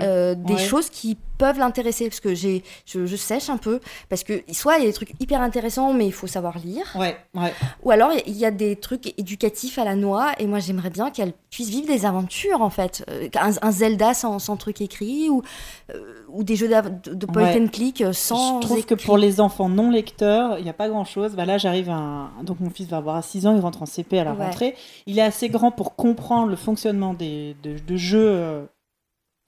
euh, 0.00 0.34
des 0.34 0.54
Ouais. 0.54 0.58
choses 0.60 0.90
qui 0.90 1.16
peuvent 1.38 1.58
l'intéresser. 1.58 2.08
Parce 2.08 2.20
que 2.20 2.34
j'ai, 2.34 2.62
je, 2.86 3.06
je 3.06 3.16
sèche 3.16 3.48
un 3.50 3.56
peu. 3.56 3.80
Parce 4.08 4.24
que 4.24 4.42
soit 4.52 4.76
il 4.78 4.80
y 4.80 4.84
a 4.84 4.88
des 4.88 4.92
trucs 4.92 5.12
hyper 5.20 5.40
intéressants, 5.40 5.92
mais 5.92 6.06
il 6.06 6.12
faut 6.12 6.26
savoir 6.26 6.58
lire. 6.58 6.86
Ouais, 6.96 7.16
ouais. 7.34 7.52
Ou 7.84 7.90
alors 7.90 8.10
il 8.26 8.36
y 8.36 8.44
a 8.44 8.50
des 8.50 8.76
trucs 8.76 9.14
éducatifs 9.18 9.78
à 9.78 9.84
la 9.84 9.94
noix. 9.94 10.32
Et 10.38 10.46
moi 10.46 10.58
j'aimerais 10.58 10.90
bien 10.90 11.10
qu'elle 11.10 11.32
puisse 11.50 11.68
vivre 11.70 11.86
des 11.86 12.04
aventures 12.06 12.60
en 12.62 12.70
fait. 12.70 13.04
Euh, 13.10 13.28
Un, 13.40 13.52
un 13.62 13.70
Zelda 13.70 14.14
sans, 14.14 14.38
sans 14.38 14.56
truc 14.56 14.80
écrit. 14.80 15.28
Ou, 15.30 15.42
euh, 15.94 16.14
ou 16.28 16.42
des 16.44 16.56
jeux 16.56 16.68
de, 16.68 17.14
de 17.14 17.26
point 17.26 17.54
and 17.56 17.68
click 17.68 18.02
sans. 18.12 18.60
je 18.60 18.66
trouve 18.66 18.84
que 18.84 18.94
pour 18.94 19.16
les 19.18 19.40
enfants 19.40 19.68
non 19.68 19.90
lecteurs, 19.90 20.58
il 20.58 20.64
n'y 20.64 20.70
a 20.70 20.74
pas 20.74 20.88
grand-chose. 20.88 21.32
Bah 21.34 21.44
là, 21.46 21.56
j'arrive 21.58 21.88
à 21.90 21.94
un... 21.94 22.30
Donc, 22.42 22.60
mon 22.60 22.70
fils 22.70 22.86
va 22.88 22.98
avoir 22.98 23.22
6 23.24 23.46
ans, 23.46 23.54
il 23.54 23.60
rentre 23.60 23.82
en 23.82 23.86
CP 23.86 24.18
à 24.18 24.24
la 24.24 24.32
rentrée. 24.34 24.74
Il 25.06 25.18
est 25.18 25.22
assez 25.22 25.48
grand 25.48 25.70
pour 25.70 25.94
comprendre 25.96 26.48
le 26.50 26.56
fonctionnement 26.56 27.14
des... 27.14 27.56
de... 27.62 27.76
de 27.78 27.96
jeux 27.96 28.68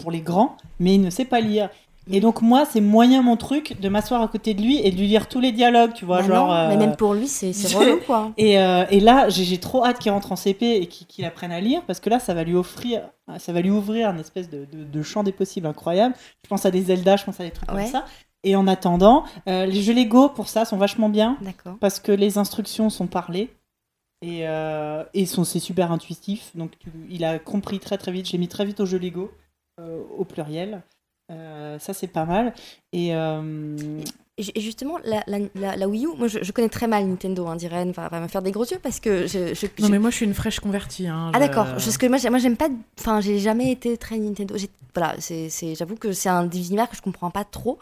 pour 0.00 0.10
les 0.10 0.20
grands, 0.20 0.56
mais 0.78 0.94
il 0.94 1.00
ne 1.00 1.10
sait 1.10 1.24
pas 1.24 1.40
lire. 1.40 1.68
Et 2.12 2.18
donc, 2.20 2.42
moi, 2.42 2.64
c'est 2.64 2.80
moyen 2.80 3.22
mon 3.22 3.36
truc 3.36 3.78
de 3.80 3.88
m'asseoir 3.88 4.20
à 4.22 4.26
côté 4.26 4.54
de 4.54 4.62
lui 4.62 4.78
et 4.78 4.90
de 4.90 4.96
lui 4.96 5.06
lire 5.06 5.28
tous 5.28 5.38
les 5.38 5.52
dialogues, 5.52 5.92
tu 5.92 6.04
vois. 6.04 6.22
Bah 6.22 6.26
genre, 6.28 6.48
non, 6.48 6.68
mais 6.68 6.74
euh, 6.74 6.78
même 6.78 6.96
pour 6.96 7.14
lui 7.14 7.28
c'est 7.28 7.52
relou 7.76 7.98
quoi. 8.04 8.32
Et, 8.36 8.58
euh, 8.58 8.84
et 8.90 8.98
là, 8.98 9.28
j'ai 9.28 9.58
trop 9.58 9.84
hâte 9.84 9.98
qu'il 10.00 10.10
rentre 10.10 10.32
en 10.32 10.36
CP 10.36 10.76
et 10.82 10.86
qu'il 10.86 11.24
apprenne 11.24 11.52
à 11.52 11.60
lire 11.60 11.82
parce 11.86 12.00
que 12.00 12.10
là, 12.10 12.18
ça 12.18 12.34
va 12.34 12.42
lui 12.42 12.54
offrir, 12.56 13.02
ça 13.38 13.52
va 13.52 13.60
lui 13.60 13.70
ouvrir 13.70 14.08
un 14.08 14.18
espèce 14.18 14.48
de, 14.48 14.64
de- 14.72 14.82
de 14.84 15.02
champ 15.02 15.22
des 15.22 15.30
possibles 15.32 15.66
incroyable. 15.68 16.14
Je 16.42 16.48
pense 16.48 16.64
à 16.66 16.70
des 16.72 16.82
Zelda, 16.82 17.16
je 17.16 17.24
pense 17.24 17.38
à 17.38 17.44
des 17.44 17.50
trucs 17.52 17.70
Ouais. 17.70 17.82
comme 17.84 17.92
ça. 17.92 18.04
Et 18.42 18.56
en 18.56 18.66
attendant, 18.66 19.24
euh, 19.46 19.66
les 19.66 19.82
jeux 19.82 19.92
Lego 19.94 20.30
pour 20.30 20.48
ça 20.48 20.64
sont 20.64 20.78
vachement 20.78 21.10
bien 21.10 21.36
D'accord. 21.42 21.76
parce 21.78 22.00
que 22.00 22.10
les 22.10 22.38
instructions 22.38 22.88
sont 22.88 23.06
parlées 23.06 23.50
et, 24.22 24.48
euh, 24.48 25.04
et 25.14 25.26
c'est 25.26 25.58
super 25.60 25.92
intuitif. 25.92 26.50
Donc 26.56 26.72
tu- 26.78 26.90
il 27.10 27.24
a 27.24 27.38
compris 27.38 27.78
très 27.78 27.98
très 27.98 28.10
vite. 28.10 28.26
J'ai 28.26 28.38
mis 28.38 28.48
très 28.48 28.64
vite 28.64 28.80
au 28.80 28.86
jeu 28.86 28.98
Lego 28.98 29.24
euh, 29.24 29.39
au 30.18 30.24
pluriel. 30.24 30.82
Euh, 31.30 31.78
ça 31.78 31.92
c'est 31.94 32.08
pas 32.08 32.24
mal. 32.24 32.54
Et 32.92 33.14
euh, 33.14 33.76
Et 34.40 34.42
ju- 34.42 34.52
et 34.54 34.60
justement, 34.62 34.96
la, 35.04 35.22
la, 35.26 35.38
la- 35.54 35.76
la 35.76 35.86
Wii 35.86 36.06
U, 36.06 36.08
moi 36.16 36.26
je, 36.26 36.38
je 36.42 36.52
connais 36.52 36.70
très 36.70 36.86
mal 36.86 37.04
Nintendo, 37.06 37.46
hein, 37.46 37.56
Diren 37.56 37.90
va, 37.92 38.08
va 38.08 38.20
me 38.20 38.26
faire 38.28 38.40
des 38.40 38.52
gros 38.52 38.64
yeux 38.64 38.78
parce 38.82 38.98
que 38.98 39.26
je. 39.26 39.52
je- 39.54 39.66
Non, 39.78 39.86
je- 39.88 39.92
mais 39.92 39.98
moi, 39.98 40.08
je 40.10 40.16
suis 40.16 40.24
une 40.26 40.32
fraîche 40.34 40.60
convertie. 40.60 41.06
hein, 41.06 41.30
Ah 41.34 41.38
d'accord, 41.38 41.66
parce 41.66 41.98
que 41.98 42.06
moi, 42.06 42.16
j'ai- 42.16 42.30
moi 42.30 42.38
j'aime 42.38 42.56
pas. 42.56 42.68
Enfin, 42.98 43.20
j'ai 43.20 43.38
jamais 43.38 43.70
été 43.70 43.98
très 43.98 44.16
Nintendo. 44.16 44.54
Voilà, 44.92 45.14
c'est, 45.20 45.50
c'est- 45.50 45.76
j'avoue 45.76 45.94
que 45.94 46.10
c'est 46.12 46.28
un 46.30 46.44
des 46.46 46.66
univers 46.68 46.88
que 46.90 46.96
je 46.96 47.02
comprends 47.02 47.30
pas 47.30 47.44
trop. 47.44 47.78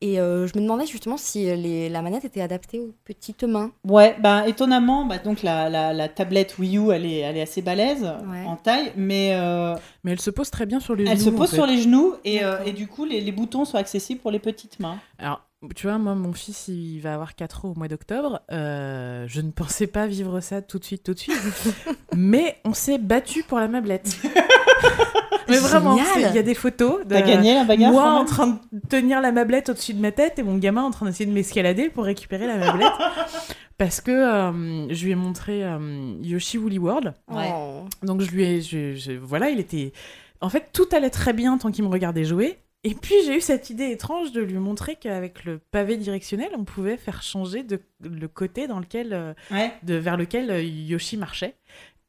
Et 0.00 0.20
euh, 0.20 0.46
je 0.46 0.52
me 0.56 0.62
demandais 0.62 0.86
justement 0.86 1.16
si 1.16 1.44
les, 1.46 1.88
la 1.88 2.00
manette 2.02 2.24
était 2.24 2.42
adaptée 2.42 2.78
aux 2.78 2.92
petites 3.04 3.42
mains. 3.42 3.72
Ouais, 3.88 4.14
bah, 4.20 4.46
étonnamment, 4.46 5.04
bah, 5.06 5.18
donc 5.18 5.42
la, 5.42 5.68
la, 5.68 5.92
la 5.92 6.08
tablette 6.08 6.56
Wii 6.58 6.76
U, 6.78 6.90
elle 6.92 7.06
est, 7.06 7.18
elle 7.20 7.36
est 7.38 7.42
assez 7.42 7.60
balèze 7.62 8.02
Ouais. 8.04 8.44
en 8.46 8.54
taille, 8.56 8.92
mais 8.96 9.30
euh, 9.34 9.74
Mais 10.04 10.12
elle 10.12 10.20
se 10.20 10.30
pose 10.30 10.48
très 10.50 10.66
bien 10.66 10.78
sur 10.78 10.94
les 10.94 11.04
elle 11.06 11.18
genoux. 11.18 11.24
se 11.30 11.34
en 11.34 11.38
pose 11.38 11.50
fait. 11.50 11.56
sur 11.56 11.66
les 11.66 11.80
genoux 11.80 12.14
et, 12.24 12.44
euh, 12.44 12.58
et 12.66 12.72
du 12.72 12.86
coup, 12.86 13.04
les, 13.04 13.20
les 13.20 13.32
boutons 13.32 13.64
sont 13.64 13.78
accessibles 13.78 14.20
pour 14.20 14.30
les 14.30 14.38
petites 14.38 14.78
mains. 14.78 14.98
Alors, 15.18 15.40
tu 15.74 15.86
vois, 15.86 15.98
moi, 15.98 16.14
mon 16.14 16.32
fils, 16.32 16.68
il 16.68 17.00
va 17.00 17.14
avoir 17.14 17.34
4 17.34 17.64
ans 17.64 17.70
au 17.70 17.74
mois 17.78 17.88
d'octobre. 17.88 18.40
Euh, 18.52 19.24
je 19.28 19.40
ne 19.40 19.50
pensais 19.50 19.86
pas 19.86 20.06
vivre 20.06 20.40
ça 20.40 20.62
tout 20.62 20.78
de 20.78 20.84
suite, 20.84 21.02
tout 21.04 21.14
de 21.14 21.18
suite. 21.18 21.36
mais 22.16 22.56
on 22.64 22.74
s'est 22.74 22.98
battu 22.98 23.42
pour 23.42 23.58
la 23.58 23.68
meublette. 23.68 24.16
mais 25.48 25.58
vraiment, 25.58 25.96
il 26.16 26.22
y 26.34 26.38
a 26.38 26.42
des 26.42 26.54
photos 26.54 27.04
de 27.04 27.14
T'as 27.14 27.22
gagné 27.22 27.54
la 27.54 27.64
bagarre 27.64 27.92
moi 27.92 28.10
en 28.12 28.24
train 28.24 28.46
de 28.72 28.80
tenir 28.88 29.20
la 29.20 29.32
meublette 29.32 29.68
au-dessus 29.68 29.94
de 29.94 30.00
ma 30.00 30.12
tête 30.12 30.38
et 30.38 30.42
mon 30.42 30.56
gamin 30.58 30.82
en 30.82 30.90
train 30.90 31.06
d'essayer 31.06 31.26
de 31.26 31.32
m'escalader 31.34 31.90
pour 31.90 32.04
récupérer 32.04 32.46
la 32.46 32.56
meublette. 32.56 32.92
Parce 33.78 34.00
que 34.00 34.10
euh, 34.12 34.88
je 34.94 35.04
lui 35.04 35.10
ai 35.12 35.16
montré 35.16 35.64
euh, 35.64 36.14
Yoshi 36.22 36.58
Woolly 36.58 36.78
World. 36.78 37.12
Ouais. 37.28 37.52
Oh. 37.54 37.84
Donc 38.02 38.20
je 38.20 38.30
lui 38.30 38.44
ai, 38.44 38.60
je- 38.62 38.94
je- 38.94 39.12
voilà, 39.12 39.50
il 39.50 39.58
était, 39.58 39.92
en 40.40 40.48
fait, 40.48 40.68
tout 40.72 40.86
allait 40.92 41.10
très 41.10 41.32
bien 41.32 41.58
tant 41.58 41.70
qu'il 41.72 41.84
me 41.84 41.88
regardait 41.90 42.24
jouer. 42.24 42.58
Et 42.86 42.94
puis 42.94 43.14
j'ai 43.24 43.36
eu 43.36 43.40
cette 43.40 43.70
idée 43.70 43.90
étrange 43.90 44.32
de 44.32 44.42
lui 44.42 44.58
montrer 44.58 44.96
qu'avec 44.96 45.44
le 45.44 45.58
pavé 45.58 45.96
directionnel, 45.96 46.50
on 46.56 46.64
pouvait 46.64 46.98
faire 46.98 47.22
changer 47.22 47.62
de, 47.62 47.80
le 48.02 48.28
côté 48.28 48.66
dans 48.66 48.78
lequel, 48.78 49.14
euh, 49.14 49.32
Ouais. 49.50 49.72
de, 49.82 49.94
vers 49.94 50.18
lequel 50.18 50.50
euh, 50.50 50.62
Yoshi 50.62 51.16
marchait. 51.16 51.56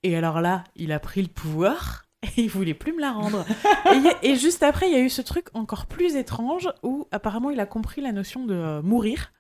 Et 0.04 0.18
alors 0.18 0.42
là, 0.42 0.66
il 0.76 0.92
a 0.92 1.00
pris 1.00 1.22
le 1.22 1.30
pouvoir 1.30 2.04
et 2.38 2.42
il 2.42 2.50
voulait 2.50 2.74
plus 2.74 2.94
me 2.94 3.00
la 3.00 3.14
rendre. 3.14 3.46
et, 4.22 4.36
juste 4.36 4.64
après, 4.64 4.88
il 4.90 4.94
y 4.94 4.98
a 4.98 5.02
eu 5.02 5.10
ce 5.10 5.22
truc 5.22 5.48
encore 5.54 5.86
plus 5.86 6.18
étrange 6.18 6.70
où 6.84 7.08
apparemment 7.12 7.52
il 7.52 7.60
a 7.60 7.66
compris 7.66 8.02
la 8.02 8.12
notion 8.12 8.46
de 8.46 8.54
euh, 8.54 8.82
mourir. 8.82 9.32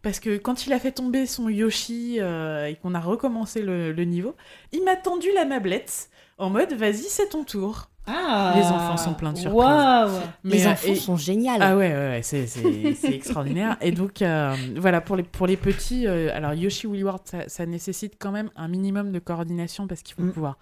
Parce 0.00 0.20
que 0.20 0.36
quand 0.36 0.66
il 0.66 0.72
a 0.72 0.80
fait 0.80 0.92
tomber 0.92 1.26
son 1.26 1.48
Yoshi 1.48 2.16
euh, 2.18 2.66
et 2.66 2.76
qu'on 2.76 2.94
a 2.94 3.00
recommencé 3.00 3.62
le, 3.62 3.92
le 3.92 4.04
niveau, 4.04 4.34
il 4.72 4.82
m'a 4.84 4.96
tendu 4.96 5.28
la 5.34 5.44
mablette 5.44 6.10
en 6.38 6.50
mode 6.50 6.72
vas-y, 6.72 7.04
c'est 7.04 7.28
ton 7.28 7.44
tour. 7.44 7.91
Ah 8.06 8.54
Les 8.56 8.64
enfants 8.64 8.96
sont 8.96 9.14
pleins 9.14 9.32
de 9.32 9.38
surprises. 9.38 9.58
Waouh 9.64 10.10
Les 10.44 10.66
euh, 10.66 10.70
enfants 10.72 10.88
et- 10.88 10.94
sont 10.96 11.16
géniaux. 11.16 11.52
ah 11.60 11.76
ouais, 11.76 11.88
ouais, 11.88 11.94
ouais, 11.94 12.20
c'est, 12.22 12.46
c'est, 12.46 12.94
c'est 12.94 13.14
extraordinaire. 13.14 13.76
Et 13.80 13.92
donc, 13.92 14.22
euh, 14.22 14.54
voilà, 14.76 15.00
pour 15.00 15.14
les, 15.16 15.22
pour 15.22 15.46
les 15.46 15.56
petits, 15.56 16.06
euh, 16.08 16.34
alors 16.34 16.52
Yoshi 16.54 16.86
Woolly 16.88 17.04
World, 17.04 17.20
ça, 17.24 17.48
ça 17.48 17.64
nécessite 17.66 18.14
quand 18.18 18.32
même 18.32 18.50
un 18.56 18.66
minimum 18.68 19.12
de 19.12 19.18
coordination 19.20 19.86
parce 19.86 20.02
qu'il 20.02 20.16
faut 20.16 20.22
Mm. 20.22 20.32
pouvoir 20.32 20.58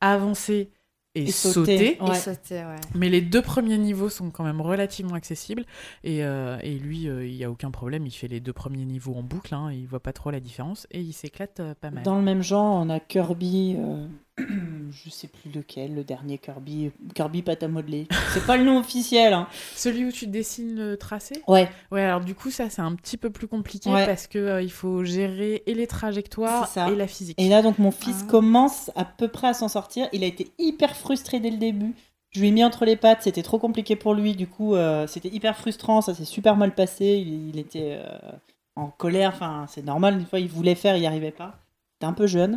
avancer 0.00 0.70
et, 1.14 1.22
Et 1.22 1.30
sauter. 1.30 1.54
sauter. 1.54 1.96
Et 1.96 2.02
Ouais. 2.02 2.14
sauter, 2.16 2.56
ouais. 2.56 2.76
Mais 2.94 3.08
les 3.08 3.20
deux 3.20 3.40
premiers 3.40 3.78
niveaux 3.78 4.08
sont 4.08 4.30
quand 4.30 4.42
même 4.44 4.60
relativement 4.60 5.14
accessibles. 5.14 5.64
Et, 6.02 6.24
euh, 6.24 6.58
et 6.62 6.74
lui, 6.76 7.08
euh, 7.08 7.24
il 7.26 7.36
n'y 7.36 7.44
a 7.44 7.50
aucun 7.50 7.70
problème. 7.70 8.04
Il 8.06 8.10
fait 8.10 8.26
les 8.28 8.40
deux 8.40 8.52
premiers 8.52 8.84
niveaux 8.84 9.14
en 9.14 9.22
boucle. 9.22 9.54
Hein, 9.54 9.70
il 9.72 9.86
voit 9.86 10.00
pas 10.00 10.12
trop 10.12 10.30
la 10.32 10.40
différence. 10.40 10.86
Et 10.90 11.00
il 11.00 11.12
s'éclate 11.12 11.60
euh, 11.60 11.74
pas 11.80 11.90
mal. 11.92 12.02
Dans 12.02 12.16
le 12.16 12.22
même 12.22 12.42
genre, 12.42 12.74
on 12.84 12.90
a 12.90 12.98
Kirby, 12.98 13.76
euh, 13.78 14.06
je 14.38 15.10
sais 15.10 15.28
plus 15.28 15.50
lequel, 15.50 15.94
le 15.94 16.02
dernier 16.04 16.38
Kirby, 16.38 16.90
Kirby 17.14 17.42
pâte 17.42 17.62
à 17.62 17.68
modeler. 17.68 18.08
C'est 18.32 18.44
pas 18.44 18.56
le 18.56 18.64
nom 18.64 18.78
officiel. 18.80 19.32
Hein. 19.32 19.46
Celui 19.76 20.04
où 20.06 20.10
tu 20.12 20.26
dessines 20.26 20.74
le 20.76 20.96
tracé? 20.96 21.42
Ouais, 21.46 21.68
Ouais, 21.92 22.02
alors 22.02 22.20
du 22.20 22.34
coup, 22.34 22.50
ça, 22.50 22.68
c'est 22.70 22.82
un 22.82 22.94
petit 22.94 23.16
peu 23.16 23.30
plus 23.30 23.46
compliqué 23.46 23.90
Ouais. 23.90 24.06
parce 24.06 24.26
que 24.26 24.38
euh, 24.38 24.62
il 24.62 24.72
faut 24.72 25.04
gérer 25.04 25.62
et 25.66 25.74
les 25.74 25.86
trajectoires 25.86 26.68
et 26.90 26.96
la 26.96 27.06
physique. 27.06 27.40
Et 27.40 27.48
là, 27.48 27.62
donc, 27.62 27.78
mon 27.78 27.90
fils 27.92 28.22
Ah. 28.24 28.30
commence 28.30 28.90
à 28.96 29.04
peu 29.04 29.28
près 29.28 29.48
à 29.48 29.54
s'en 29.54 29.68
sortir. 29.68 30.08
Il 30.12 30.24
a 30.24 30.26
été 30.26 30.50
hyper 30.58 30.96
frustré 30.96 31.38
dès 31.38 31.50
le 31.50 31.58
début. 31.58 31.94
Je 32.30 32.40
lui 32.40 32.48
ai 32.48 32.50
mis 32.50 32.64
entre 32.64 32.84
les 32.84 32.96
pattes, 32.96 33.22
c'était 33.22 33.44
trop 33.44 33.60
compliqué 33.60 33.94
pour 33.94 34.14
lui. 34.14 34.34
Du 34.34 34.48
coup, 34.48 34.74
euh, 34.74 35.06
c'était 35.06 35.28
hyper 35.28 35.56
frustrant. 35.56 36.00
Ça 36.00 36.12
s'est 36.14 36.24
super 36.24 36.56
mal 36.56 36.74
passé. 36.74 37.22
Il, 37.24 37.50
il 37.50 37.58
était 37.60 38.00
euh, 38.02 38.32
en 38.74 38.88
colère. 38.88 39.30
Enfin, 39.34 39.66
c'est 39.68 39.84
normal. 39.84 40.18
Une 40.18 40.26
fois, 40.26 40.40
il 40.40 40.48
voulait 40.48 40.74
faire, 40.74 40.96
il 40.96 41.00
n'y 41.02 41.06
arrivait 41.06 41.30
pas. 41.30 41.54
Il 41.92 41.96
était 41.98 42.06
un 42.06 42.12
peu 42.12 42.26
jeune. 42.26 42.56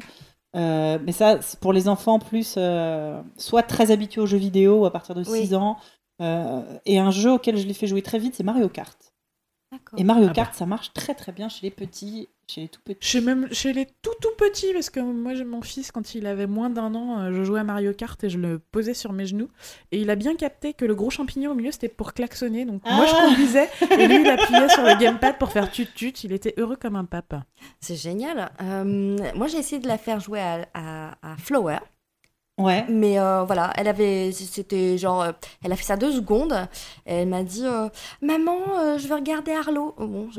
Euh, 0.57 0.97
mais 1.03 1.11
ça, 1.11 1.39
c'est 1.41 1.59
pour 1.59 1.71
les 1.73 1.87
enfants, 1.87 2.15
en 2.15 2.19
plus, 2.19 2.55
euh, 2.57 3.21
soit 3.37 3.63
très 3.63 3.91
habitués 3.91 4.21
aux 4.21 4.25
jeux 4.25 4.37
vidéo 4.37 4.85
à 4.85 4.91
partir 4.91 5.13
de 5.15 5.23
Oui. 5.29 5.41
6 5.41 5.53
ans. 5.55 5.77
euh, 6.21 6.61
et 6.85 6.97
un 6.99 7.11
jeu 7.11 7.31
auquel 7.33 7.57
je 7.57 7.67
l'ai 7.67 7.73
fait 7.75 7.85
jouer 7.87 8.01
très 8.01 8.17
vite, 8.19 8.33
c'est 8.35 8.43
Mario 8.43 8.69
Kart. 8.69 9.06
Et 9.97 10.03
Mario 10.05 10.27
Ah 10.29 10.33
Kart, 10.33 10.53
ça 10.55 10.65
marche 10.65 10.93
très 10.93 11.13
très 11.13 11.31
bien 11.33 11.49
chez 11.49 11.59
les 11.63 11.71
petits, 11.71 12.29
chez 12.49 12.61
les 12.61 12.67
tout 12.69 12.79
petits. 12.85 13.05
Chez, 13.05 13.19
même, 13.21 13.51
chez 13.51 13.73
les 13.73 13.85
tout 13.85 14.13
tout 14.21 14.29
petits, 14.37 14.71
parce 14.73 14.89
que 14.89 14.99
moi, 15.01 15.33
j'ai 15.35 15.43
mon 15.43 15.61
fils, 15.61 15.91
quand 15.91 16.15
il 16.15 16.25
avait 16.25 16.47
moins 16.47 16.69
d'un 16.69 16.95
an, 16.95 17.19
euh, 17.19 17.33
je 17.33 17.43
jouais 17.43 17.59
à 17.59 17.63
Mario 17.65 17.93
Kart 17.93 18.21
et 18.23 18.29
je 18.29 18.37
le 18.37 18.59
posais 18.59 18.93
sur 18.93 19.11
mes 19.11 19.25
genoux. 19.25 19.49
Et 19.91 19.99
il 19.99 20.09
a 20.09 20.15
bien 20.15 20.35
capté 20.35 20.73
que 20.73 20.85
le 20.85 20.95
gros 20.95 21.09
champignon 21.09 21.51
au 21.51 21.55
milieu, 21.55 21.71
c'était 21.71 21.89
pour 21.89 22.13
klaxonner. 22.13 22.63
Donc 22.65 22.81
moi, 22.85 23.05
je 23.05 23.11
Ah. 23.13 23.25
conduisais 23.27 23.69
et 23.99 24.07
lui, 24.07 24.21
il 24.21 24.27
appuyait 24.29 24.69
sur 24.69 24.83
le 24.83 24.97
gamepad 24.97 25.37
pour 25.37 25.51
faire 25.51 25.69
tut-tut. 25.69 26.11
Il 26.23 26.31
était 26.31 26.53
heureux 26.57 26.77
comme 26.77 26.95
un 26.95 27.05
pape. 27.05 27.35
C'est 27.81 27.95
génial. 27.97 28.49
Euh, 28.61 29.17
moi, 29.35 29.47
j'ai 29.47 29.57
essayé 29.57 29.81
de 29.81 29.87
la 29.87 29.97
faire 29.97 30.19
jouer 30.21 30.39
à, 30.39 30.65
à- 30.73 31.33
à 31.33 31.37
Flower. 31.37 31.79
Ouais. 32.57 32.85
Mais 32.89 33.19
euh, 33.19 33.43
voilà, 33.43 33.71
elle 33.75 33.87
avait, 33.87 34.31
c'était 34.31 34.97
genre, 34.97 35.21
euh, 35.21 35.31
elle 35.63 35.71
a 35.71 35.75
fait 35.75 35.83
ça 35.83 35.95
deux 35.95 36.11
secondes. 36.11 36.67
Et 37.05 37.13
elle 37.13 37.27
m'a 37.27 37.43
dit, 37.43 37.63
euh, 37.63 37.87
maman, 38.21 38.57
je 38.97 39.07
veux 39.07 39.13
regarder 39.15 39.51
Arlo. 39.51 39.93
Oh, 39.97 40.07
bon, 40.07 40.27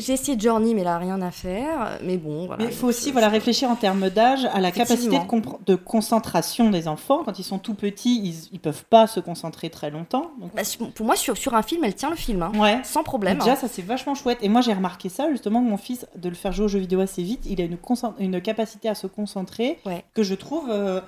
j'ai 0.00 0.12
essayé 0.12 0.38
Journey, 0.38 0.74
mais 0.74 0.82
là 0.82 0.98
rien 0.98 1.22
à 1.22 1.30
faire. 1.30 1.98
Mais 2.02 2.16
bon, 2.16 2.46
voilà. 2.46 2.64
Mais 2.64 2.70
il 2.70 2.76
faut 2.76 2.88
aussi 2.88 3.12
voilà, 3.12 3.28
réfléchir 3.28 3.70
en 3.70 3.76
termes 3.76 4.10
d'âge 4.10 4.44
à 4.52 4.60
la 4.60 4.72
capacité 4.72 5.16
de, 5.18 5.64
de 5.66 5.74
concentration 5.76 6.70
des 6.70 6.88
enfants. 6.88 7.22
Quand 7.24 7.38
ils 7.38 7.44
sont 7.44 7.58
tout 7.58 7.74
petits, 7.74 8.48
ils 8.50 8.54
ne 8.54 8.58
peuvent 8.58 8.84
pas 8.84 9.06
se 9.06 9.20
concentrer 9.20 9.70
très 9.70 9.90
longtemps. 9.90 10.32
Donc, 10.40 10.54
Bah, 10.54 10.62
pour 10.94 11.06
moi, 11.06 11.14
sur, 11.14 11.36
sur 11.36 11.54
un 11.54 11.62
film, 11.62 11.84
elle 11.84 11.94
tient 11.94 12.10
le 12.10 12.16
film, 12.16 12.42
hein, 12.42 12.52
ouais. 12.58 12.80
sans 12.82 13.04
problème. 13.04 13.38
Déjà, 13.38 13.52
hein. 13.52 13.56
ça 13.56 13.68
c'est 13.68 13.82
vachement 13.82 14.14
chouette. 14.16 14.38
Et 14.42 14.48
moi, 14.48 14.60
j'ai 14.60 14.72
remarqué 14.72 15.08
ça 15.08 15.30
justement 15.30 15.62
que 15.62 15.68
mon 15.68 15.76
fils, 15.76 16.06
de 16.16 16.28
le 16.28 16.34
faire 16.34 16.52
jouer 16.52 16.64
aux 16.64 16.68
jeux 16.68 16.80
vidéo 16.80 17.00
assez 17.00 17.22
vite, 17.22 17.44
il 17.46 17.60
a 17.60 17.64
une, 17.64 17.78
une 18.18 18.40
capacité 18.40 18.88
à 18.88 18.94
se 18.96 19.06
concentrer 19.06 19.78
Ouais. 19.84 20.04
Que 20.16 20.24
je 20.24 20.34
trouve 20.34 20.70
euh, 20.70 21.00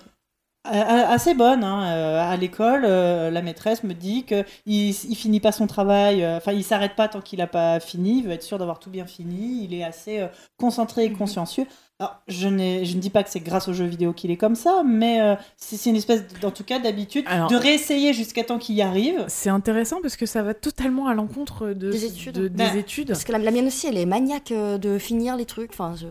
assez 0.66 1.34
bonne. 1.34 1.64
hein. 1.64 1.84
Euh, 1.96 2.20
à 2.32 2.36
l'école, 2.36 2.84
euh, 2.84 3.30
la 3.30 3.42
maîtresse 3.42 3.84
me 3.84 3.94
dit 3.94 4.24
qu'il 4.24 4.44
il 4.66 5.16
finit 5.16 5.40
pas 5.40 5.52
son 5.52 5.66
travail, 5.66 6.26
enfin, 6.26 6.52
il 6.52 6.64
s'arrête 6.64 6.96
pas 6.96 7.08
tant 7.08 7.20
qu'il 7.22 7.40
a 7.40 7.46
pas 7.46 7.80
fini, 7.80 8.18
il 8.20 8.24
veut 8.26 8.32
être 8.32 8.42
sûr 8.42 8.58
d'avoir 8.58 8.78
tout 8.80 8.90
bien 8.90 9.06
fini, 9.06 9.64
il 9.64 9.74
est 9.74 9.84
assez 9.84 10.26
concentré 10.58 11.06
et 11.06 11.10
Mhm. 11.10 11.16
consciencieux. 11.18 11.66
Alors, 12.00 12.22
je, 12.28 12.46
ne 12.46 12.84
dis 13.00 13.10
pas 13.10 13.24
que 13.24 13.30
c'est 13.30 13.40
grâce 13.40 13.66
aux 13.66 13.72
jeux 13.72 13.84
vidéo 13.86 14.12
qu'il 14.12 14.30
est 14.30 14.36
comme 14.36 14.54
ça, 14.54 14.84
mais 14.86 15.20
euh, 15.20 15.34
c'est 15.56 15.90
une 15.90 15.96
espèce, 15.96 16.22
en 16.44 16.52
tout 16.52 16.62
cas, 16.62 16.78
d'habitude 16.78 17.24
de 17.24 17.56
réessayer 17.56 18.12
jusqu'à 18.12 18.44
temps 18.44 18.58
qu'il 18.58 18.76
y 18.76 18.82
arrive. 18.82 19.24
C'est 19.26 19.50
intéressant 19.50 20.00
parce 20.00 20.16
que 20.16 20.24
ça 20.24 20.44
va 20.44 20.54
totalement 20.54 21.08
à 21.08 21.14
l'encontre 21.14 21.70
de, 21.70 21.90
Des 21.90 22.04
études. 22.04 22.34
de- 22.34 22.46
des 22.46 22.78
études. 22.78 23.08
Parce 23.08 23.24
que 23.24 23.32
la, 23.32 23.38
la 23.38 23.50
mienne 23.50 23.66
aussi, 23.66 23.88
elle 23.88 23.98
est 23.98 24.06
maniaque 24.06 24.52
euh, 24.52 24.78
de 24.78 24.96
finir 24.96 25.36
les 25.36 25.44
trucs. 25.44 25.70
Enfin, 25.72 25.96
je... 25.96 26.06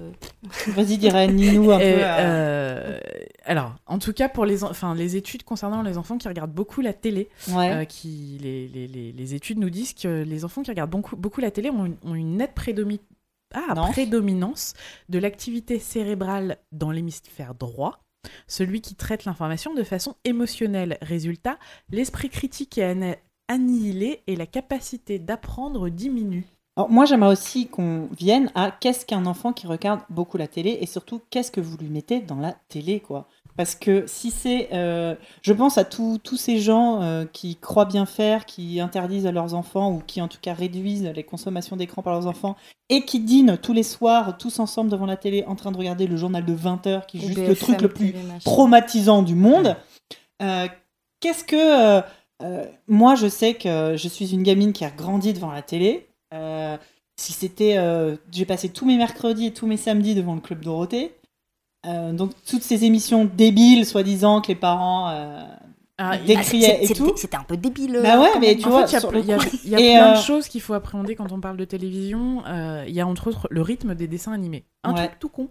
Vas-y, 0.73 0.97
dirait 0.97 1.29
Ninou 1.29 1.71
un 1.71 1.79
Et, 1.79 1.93
peu. 1.93 1.99
euh, 2.01 2.03
euh, 2.03 2.99
alors, 3.45 3.73
en 3.85 3.97
tout 3.97 4.11
cas, 4.11 4.27
pour 4.27 4.43
les, 4.45 4.65
en- 4.65 4.69
enfin, 4.71 4.93
les 4.93 5.15
études 5.15 5.43
concernant 5.43 5.83
les 5.83 5.97
enfants 5.97 6.17
qui 6.17 6.27
regardent 6.27 6.51
beaucoup 6.53 6.81
la 6.81 6.91
télé, 6.91 7.29
ouais. 7.53 7.71
euh, 7.71 7.85
qui, 7.85 8.37
les, 8.41 8.67
les- 8.67 8.87
les- 8.87 9.13
les 9.13 9.33
études 9.35 9.57
nous 9.59 9.69
disent 9.69 9.93
que 9.93 10.23
les 10.23 10.43
enfants 10.43 10.63
qui 10.63 10.69
regardent 10.71 10.91
beaucoup, 10.91 11.15
beaucoup 11.15 11.39
la 11.39 11.49
télé 11.51 11.69
ont 11.69 11.85
une, 11.85 11.95
ont 12.03 12.13
une 12.15 12.35
nette 12.35 12.51
prédomi- 12.57 12.99
ah, 13.53 13.73
Non. 13.75 13.91
prédominance 13.91 14.73
de 15.09 15.19
l'activité 15.19 15.79
cérébrale 15.79 16.57
dans 16.71 16.91
l'hémisphère 16.91 17.55
droit, 17.55 17.99
celui 18.47 18.81
qui 18.81 18.95
traite 18.95 19.25
l'information 19.25 19.73
de 19.73 19.83
façon 19.83 20.15
émotionnelle. 20.23 20.97
Résultat, 21.01 21.57
l'esprit 21.89 22.29
critique 22.29 22.77
est 22.77 23.19
annihilé 23.47 24.23
et 24.27 24.35
la 24.35 24.45
capacité 24.45 25.19
d'apprendre 25.19 25.89
diminue. 25.89 26.45
Alors, 26.75 26.91
moi, 26.91 27.05
j'aimerais 27.05 27.31
aussi 27.31 27.67
qu'on 27.67 28.07
vienne 28.15 28.51
à 28.53 28.69
qu'est-ce 28.69 29.03
qu'un 29.03 29.25
enfant 29.25 29.51
qui 29.51 29.65
regarde 29.65 30.01
beaucoup 30.11 30.37
la 30.37 30.47
télé 30.47 30.77
et 30.79 30.85
surtout 30.85 31.21
qu'est-ce 31.31 31.51
que 31.51 31.59
vous 31.59 31.75
lui 31.75 31.89
mettez 31.89 32.19
dans 32.19 32.35
la 32.35 32.53
télé, 32.67 32.99
quoi? 32.99 33.27
Parce 33.57 33.73
que 33.73 34.05
si 34.05 34.29
c'est. 34.29 34.69
euh, 34.71 35.15
je 35.41 35.51
pense 35.51 35.77
à 35.79 35.83
tous 35.83 36.19
ces 36.37 36.59
gens 36.59 37.01
euh, 37.01 37.25
qui 37.25 37.55
croient 37.55 37.85
bien 37.85 38.05
faire, 38.05 38.45
qui 38.45 38.79
interdisent 38.79 39.25
à 39.25 39.31
leurs 39.31 39.55
enfants 39.55 39.91
ou 39.91 40.01
qui 40.05 40.21
en 40.21 40.27
tout 40.27 40.37
cas 40.39 40.53
réduisent 40.53 41.03
les 41.03 41.23
consommations 41.23 41.75
d'écran 41.75 42.03
par 42.03 42.13
leurs 42.13 42.27
enfants 42.27 42.55
et 42.89 43.03
qui 43.03 43.19
dînent 43.19 43.57
tous 43.57 43.73
les 43.73 43.83
soirs, 43.83 44.37
tous 44.37 44.59
ensemble 44.59 44.91
devant 44.91 45.07
la 45.07 45.17
télé, 45.17 45.43
en 45.47 45.55
train 45.55 45.71
de 45.71 45.77
regarder 45.77 46.05
le 46.07 46.15
journal 46.17 46.45
de 46.45 46.53
20 46.53 46.87
heures 46.87 47.07
qui 47.07 47.17
est 47.17 47.21
juste 47.21 47.39
le 47.47 47.55
truc 47.55 47.81
le 47.81 47.89
plus 47.89 48.13
traumatisant 48.45 49.23
du 49.23 49.35
monde. 49.35 49.75
Euh, 50.41 50.67
Qu'est-ce 51.19 51.43
que. 51.43 52.03
moi, 52.87 53.15
je 53.15 53.27
sais 53.27 53.55
que 53.55 53.95
je 53.97 54.07
suis 54.07 54.33
une 54.33 54.43
gamine 54.43 54.71
qui 54.71 54.85
a 54.85 54.91
grandi 54.91 55.33
devant 55.33 55.51
la 55.51 55.63
télé. 55.63 56.07
Si 57.19 57.33
c'était. 57.33 57.75
J'ai 58.31 58.45
passé 58.45 58.69
tous 58.69 58.85
mes 58.85 58.97
mercredis 58.97 59.47
et 59.47 59.53
tous 59.53 59.65
mes 59.65 59.77
samedis 59.77 60.13
devant 60.13 60.35
le 60.35 60.41
Club 60.41 60.63
Dorothée. 60.63 61.15
Euh, 61.87 62.11
donc, 62.11 62.31
toutes 62.49 62.63
ces 62.63 62.83
émissions 62.83 63.25
débiles, 63.25 63.85
soi-disant, 63.85 64.41
que 64.41 64.47
les 64.49 64.55
parents. 64.55 65.09
euh, 65.09 65.43
Ah, 65.99 66.11
c'est- 66.43 66.83
et 66.83 66.93
tout. 66.93 67.13
C'était 67.15 67.37
un 67.37 67.43
peu 67.43 67.57
débile. 67.57 67.99
Bah 68.03 68.17
euh, 68.17 68.21
ouais, 68.21 68.39
mais 68.39 68.55
tu 68.55 68.67
en 68.67 68.69
vois, 68.69 68.85
il 68.87 68.91
y 68.91 68.95
a, 68.95 68.99
sur 68.99 69.11
y 69.65 69.69
y 69.71 69.75
plein 69.75 70.11
euh, 70.13 70.15
de 70.15 70.21
choses 70.21 70.47
qu'il 70.47 70.61
faut 70.61 70.75
appréhender 70.75 71.15
quand 71.15 71.31
on 71.31 71.39
parle 71.39 71.57
de 71.57 71.65
télévision. 71.65 72.43
Euh, 72.47 72.85
Il 72.87 72.93
y 72.93 73.01
a 73.01 73.07
entre 73.07 73.27
autres 73.29 73.47
le 73.49 73.61
rythme 73.63 73.95
des 73.95 74.07
dessins 74.07 74.31
animés. 74.31 74.63
Un 74.87 74.93
Ouais. 74.93 75.07
truc 75.07 75.19
tout 75.19 75.29
con. 75.29 75.49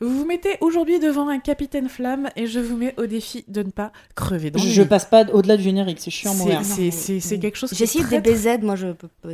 Vous 0.00 0.18
vous 0.18 0.24
mettez 0.24 0.56
aujourd'hui 0.60 0.98
devant 1.00 1.28
un 1.28 1.38
Capitaine 1.38 1.88
Flamme 1.88 2.28
et 2.36 2.46
je 2.46 2.60
vous 2.60 2.76
mets 2.76 2.94
au 2.98 3.06
défi 3.06 3.44
de 3.48 3.62
ne 3.62 3.70
pas 3.70 3.92
crever 4.14 4.52
je, 4.56 4.68
je 4.68 4.82
passe 4.82 5.04
pas 5.06 5.24
au-delà 5.32 5.56
du 5.56 5.62
générique, 5.62 5.98
c'est 6.00 6.10
chiant 6.10 6.32
à 6.32 6.62
C'est- 6.62 7.38
quelque 7.38 7.56
chose 7.56 7.70
qui 7.70 7.76
J'ai 7.76 7.84
essayé 7.84 8.04
très, 8.04 8.20
DBZ, 8.20 8.62
moi 8.62 8.76
je 8.76 8.88
peux 8.92 9.08
pas. 9.08 9.28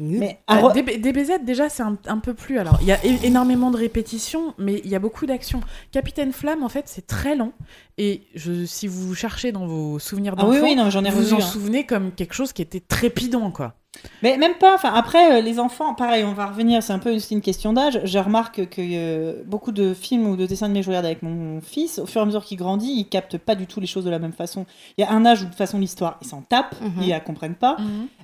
Mais 0.00 0.40
DB 0.74 0.98
DBZ, 0.98 1.44
déjà, 1.44 1.68
c'est 1.68 1.82
un, 1.82 1.96
un 2.06 2.18
peu 2.18 2.34
plus. 2.34 2.58
Alors, 2.58 2.78
il 2.80 2.86
y 2.88 2.92
a 2.92 3.04
énormément 3.24 3.70
de 3.70 3.76
répétitions, 3.76 4.54
mais 4.58 4.80
il 4.84 4.90
y 4.90 4.94
a 4.94 4.98
beaucoup 4.98 5.26
d'actions. 5.26 5.60
Capitaine 5.92 6.32
Flamme, 6.32 6.62
en 6.62 6.68
fait, 6.68 6.84
c'est 6.86 7.06
très 7.06 7.36
lent. 7.36 7.52
Et 7.98 8.22
je, 8.34 8.64
si 8.64 8.86
vous 8.88 9.14
cherchez 9.14 9.52
dans 9.52 9.66
vos 9.66 9.98
souvenirs 9.98 10.34
Ah 10.36 10.42
d'enfants, 10.42 10.54
oui, 10.54 10.70
oui, 10.70 10.76
non, 10.76 10.90
j'en 10.90 11.04
ai 11.04 11.10
vous 11.10 11.18
revu. 11.18 11.34
en 11.34 11.38
hein. 11.38 11.40
souvenez 11.40 11.84
comme 11.86 12.12
quelque 12.12 12.34
chose 12.34 12.52
qui 12.52 12.62
était 12.62 12.80
trépidant, 12.80 13.50
quoi. 13.50 13.74
Mais 14.22 14.36
même 14.38 14.54
pas, 14.54 14.74
enfin 14.74 14.92
après 14.94 15.38
euh, 15.38 15.40
les 15.40 15.58
enfants, 15.60 15.94
pareil, 15.94 16.24
on 16.24 16.32
va 16.32 16.46
revenir, 16.46 16.82
c'est 16.82 16.92
un 16.92 16.98
peu 16.98 17.14
aussi 17.14 17.34
une 17.34 17.40
question 17.42 17.72
d'âge. 17.72 18.00
Je 18.04 18.18
remarque 18.18 18.68
que 18.68 18.80
euh, 18.80 19.42
beaucoup 19.46 19.70
de 19.72 19.92
films 19.94 20.26
ou 20.26 20.36
de 20.36 20.46
dessins 20.46 20.66
animés 20.66 20.80
que 20.80 20.86
je 20.86 20.90
regarde 20.90 21.04
avec 21.06 21.22
mon 21.22 21.60
fils, 21.60 21.98
au 21.98 22.06
fur 22.06 22.20
et 22.20 22.22
à 22.22 22.26
mesure 22.26 22.44
qu'il 22.44 22.56
grandit, 22.58 22.92
il 22.96 23.04
capte 23.08 23.36
pas 23.38 23.54
du 23.54 23.66
tout 23.66 23.80
les 23.80 23.86
choses 23.86 24.04
de 24.04 24.10
la 24.10 24.18
même 24.18 24.32
façon. 24.32 24.66
Il 24.96 25.02
y 25.02 25.04
a 25.04 25.10
un 25.10 25.24
âge 25.26 25.40
où 25.42 25.44
de 25.44 25.48
toute 25.50 25.58
façon 25.58 25.78
l'histoire, 25.78 26.16
ils 26.22 26.26
s'en 26.28 26.40
tapent, 26.42 26.74
Mhm. 26.80 27.02
ils 27.02 27.08
la 27.10 27.20
comprennent 27.20 27.54
pas. 27.54 27.76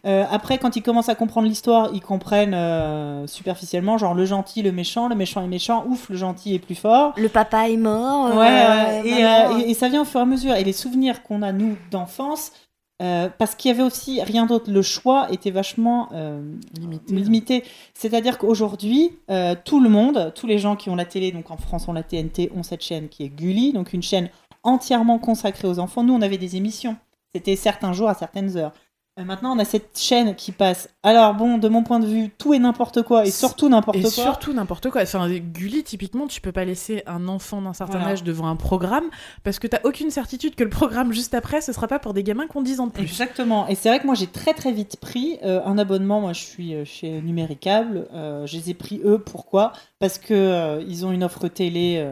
Euh, 0.06 0.24
après, 0.30 0.58
quand 0.58 0.76
ils 0.76 0.82
commencent 0.82 1.08
à 1.10 1.14
comprendre 1.14 1.46
l'histoire, 1.48 1.90
ils 1.92 2.00
comprennent 2.00 2.54
euh, 2.54 3.26
superficiellement, 3.26 3.98
genre 3.98 4.14
le 4.14 4.24
gentil, 4.24 4.62
le 4.62 4.72
méchant, 4.72 5.08
le 5.08 5.14
méchant 5.14 5.42
est 5.44 5.48
méchant, 5.48 5.84
ouf, 5.86 6.08
le 6.08 6.16
gentil 6.16 6.54
est 6.54 6.58
plus 6.58 6.74
fort. 6.74 7.12
Le 7.16 7.28
papa 7.28 7.68
est 7.68 7.76
mort. 7.76 8.34
Ouais. 8.36 9.02
Et, 9.04 9.24
euh, 9.24 9.58
et- 9.58 9.70
et 9.70 9.74
ça 9.74 9.88
vient 9.88 10.02
au 10.02 10.04
fur 10.06 10.20
et 10.20 10.22
à 10.22 10.26
mesure. 10.26 10.54
Et 10.54 10.64
les 10.64 10.72
souvenirs 10.72 11.22
qu'on 11.22 11.42
a, 11.42 11.52
nous, 11.52 11.76
d'enfance, 11.90 12.52
euh, 13.00 13.30
parce 13.38 13.54
qu'il 13.54 13.70
y 13.70 13.74
avait 13.74 13.82
aussi 13.82 14.20
rien 14.22 14.44
d'autre, 14.44 14.70
le 14.70 14.82
choix 14.82 15.28
était 15.30 15.50
vachement 15.50 16.08
euh, 16.12 16.42
Limité. 16.78 17.14
limité. 17.14 17.64
C'est-à-dire 17.94 18.36
qu'aujourd'hui, 18.36 19.12
euh, 19.30 19.54
tout 19.64 19.80
le 19.80 19.88
monde, 19.88 20.32
tous 20.34 20.46
les 20.46 20.58
gens 20.58 20.76
qui 20.76 20.90
ont 20.90 20.96
la 20.96 21.06
télé, 21.06 21.32
donc 21.32 21.50
en 21.50 21.56
France 21.56 21.86
on 21.88 21.94
la 21.94 22.02
TNT, 22.02 22.50
ont 22.54 22.62
cette 22.62 22.82
chaîne 22.82 23.08
qui 23.08 23.24
est 23.24 23.28
Gulli, 23.28 23.72
donc 23.72 23.94
une 23.94 24.02
chaîne 24.02 24.28
entièrement 24.64 25.18
consacrée 25.18 25.66
aux 25.66 25.78
enfants. 25.78 26.04
Nous, 26.04 26.12
on 26.12 26.20
avait 26.20 26.36
des 26.36 26.56
émissions. 26.56 26.96
C'était 27.34 27.56
certains 27.56 27.94
jours 27.94 28.08
à 28.08 28.14
certaines 28.14 28.56
heures. 28.58 28.72
Euh, 29.18 29.24
maintenant, 29.24 29.56
on 29.56 29.58
a 29.58 29.64
cette 29.64 29.98
chaîne 29.98 30.36
qui 30.36 30.52
passe. 30.52 30.88
Alors 31.02 31.34
bon, 31.34 31.58
de 31.58 31.68
mon 31.68 31.82
point 31.82 31.98
de 31.98 32.06
vue, 32.06 32.30
tout 32.38 32.54
et 32.54 32.60
n'importe 32.60 33.02
quoi, 33.02 33.26
et 33.26 33.30
surtout 33.32 33.68
n'importe 33.68 33.96
Et 33.98 34.02
quoi. 34.02 34.10
surtout 34.10 34.52
n'importe 34.52 34.88
quoi. 34.88 35.02
Enfin, 35.02 35.28
Gulli, 35.28 35.82
typiquement, 35.82 36.28
tu 36.28 36.40
peux 36.40 36.52
pas 36.52 36.64
laisser 36.64 37.02
un 37.08 37.26
enfant 37.26 37.60
d'un 37.60 37.72
certain 37.72 37.98
Voilà. 37.98 38.12
âge 38.12 38.22
devant 38.22 38.46
un 38.46 38.54
programme 38.54 39.04
parce 39.42 39.58
que 39.58 39.66
t'as 39.66 39.80
aucune 39.82 40.10
certitude 40.10 40.54
que 40.54 40.62
le 40.62 40.70
programme 40.70 41.12
juste 41.12 41.34
après, 41.34 41.60
ce 41.60 41.72
sera 41.72 41.88
pas 41.88 41.98
pour 41.98 42.14
des 42.14 42.22
gamins 42.22 42.46
qui 42.46 42.56
ont 42.56 42.62
10 42.62 42.78
ans 42.80 42.86
de 42.86 42.92
plus. 42.92 43.02
Exactement. 43.02 43.66
Et 43.66 43.74
c'est 43.74 43.88
vrai 43.88 43.98
que 43.98 44.06
moi 44.06 44.14
j'ai 44.14 44.28
très 44.28 44.54
très 44.54 44.70
vite 44.72 44.96
pris 45.00 45.38
euh, 45.42 45.60
un 45.64 45.76
abonnement. 45.76 46.20
Moi 46.20 46.32
je 46.32 46.40
suis 46.44 46.74
euh, 46.74 46.84
chez 46.84 47.20
Numéricable. 47.20 48.06
Euh, 48.14 48.46
je 48.46 48.56
les 48.58 48.70
ai 48.70 48.74
pris 48.74 49.00
eux. 49.04 49.18
Pourquoi? 49.18 49.72
Parce 49.98 50.18
que 50.18 50.32
euh, 50.34 50.84
ils 50.86 51.04
ont 51.04 51.10
une 51.10 51.24
offre 51.24 51.48
télé. 51.48 52.06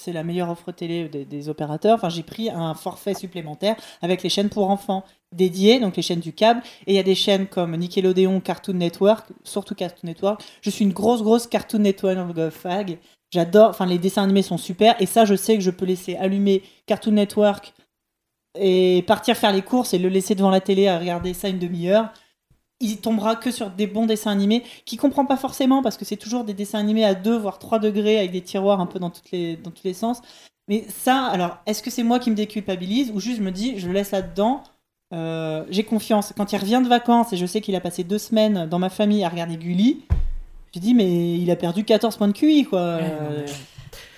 C'est 0.00 0.12
la 0.12 0.24
meilleure 0.24 0.50
offre 0.50 0.72
télé 0.72 1.08
des, 1.08 1.48
opérateurs. 1.48 2.08
J'ai 2.10 2.22
pris 2.22 2.50
un 2.50 2.74
forfait 2.74 3.14
supplémentaire 3.14 3.76
avec 4.02 4.22
les 4.22 4.28
chaînes 4.28 4.48
pour 4.48 4.70
enfants 4.70 5.04
dédiées, 5.32 5.78
donc 5.78 5.96
les 5.96 6.02
chaînes 6.02 6.20
du 6.20 6.32
câble. 6.32 6.62
Et 6.86 6.92
il 6.92 6.96
y 6.96 6.98
a 6.98 7.02
des 7.02 7.14
chaînes 7.14 7.46
comme 7.46 7.76
Nickelodeon, 7.76 8.40
Cartoon 8.40 8.74
Network, 8.74 9.28
surtout 9.44 9.74
Cartoon 9.74 10.08
Network. 10.08 10.42
Je 10.62 10.70
suis 10.70 10.84
une 10.84 10.92
grosse 10.92 11.22
grosse 11.22 11.46
Cartoon 11.46 11.80
Network 11.80 12.50
fag. 12.50 12.98
J'adore. 13.32 13.70
Enfin 13.70 13.86
les 13.86 13.98
dessins 13.98 14.24
animés 14.24 14.42
sont 14.42 14.58
super. 14.58 15.00
Et 15.00 15.06
ça 15.06 15.24
je 15.24 15.34
sais 15.34 15.56
que 15.56 15.62
je 15.62 15.70
peux 15.70 15.86
laisser 15.86 16.16
allumer 16.16 16.62
Cartoon 16.86 17.12
Network 17.12 17.72
et 18.58 19.04
partir 19.06 19.36
faire 19.36 19.52
les 19.52 19.62
courses 19.62 19.94
et 19.94 19.98
le 19.98 20.08
laisser 20.08 20.34
devant 20.34 20.50
la 20.50 20.60
télé 20.60 20.88
à 20.88 20.98
regarder 20.98 21.34
ça 21.34 21.48
une 21.48 21.58
demi-heure, 21.58 22.12
il 22.80 22.98
tombera 22.98 23.36
que 23.36 23.50
sur 23.50 23.70
des 23.70 23.86
bons 23.86 24.06
dessins 24.06 24.30
animés 24.30 24.62
qu'il 24.86 24.98
comprend 24.98 25.26
pas 25.26 25.36
forcément 25.36 25.82
parce 25.82 25.96
que 25.96 26.04
c'est 26.04 26.16
toujours 26.16 26.44
des 26.44 26.54
dessins 26.54 26.78
animés 26.78 27.04
à 27.04 27.14
2 27.14 27.36
voire 27.36 27.58
3 27.58 27.78
degrés 27.78 28.18
avec 28.18 28.30
des 28.32 28.40
tiroirs 28.42 28.80
un 28.80 28.86
peu 28.86 28.98
dans, 28.98 29.10
toutes 29.10 29.30
les, 29.30 29.56
dans 29.56 29.70
tous 29.70 29.84
les 29.84 29.94
sens. 29.94 30.22
Mais 30.68 30.84
ça, 30.88 31.24
alors, 31.26 31.58
est-ce 31.66 31.82
que 31.82 31.90
c'est 31.90 32.02
moi 32.04 32.18
qui 32.18 32.30
me 32.30 32.36
déculpabilise 32.36 33.10
ou 33.14 33.20
juste 33.20 33.38
je 33.38 33.42
me 33.42 33.50
dis, 33.50 33.78
je 33.78 33.86
le 33.88 33.92
laisse 33.92 34.12
là-dedans 34.12 34.62
euh, 35.12 35.64
J'ai 35.70 35.84
confiance. 35.84 36.32
Quand 36.36 36.52
il 36.52 36.56
revient 36.58 36.80
de 36.82 36.88
vacances 36.88 37.32
et 37.32 37.36
je 37.36 37.44
sais 37.46 37.60
qu'il 37.60 37.74
a 37.76 37.80
passé 37.80 38.04
deux 38.04 38.18
semaines 38.18 38.66
dans 38.66 38.78
ma 38.78 38.88
famille 38.88 39.24
à 39.24 39.28
regarder 39.28 39.56
Gulli, 39.56 40.04
je 40.74 40.78
dis, 40.80 40.94
mais 40.94 41.34
il 41.38 41.50
a 41.50 41.56
perdu 41.56 41.84
14 41.84 42.16
points 42.16 42.28
de 42.28 42.32
QI, 42.32 42.64
quoi. 42.64 42.96
Ouais, 42.96 43.02
Euh, 43.20 43.46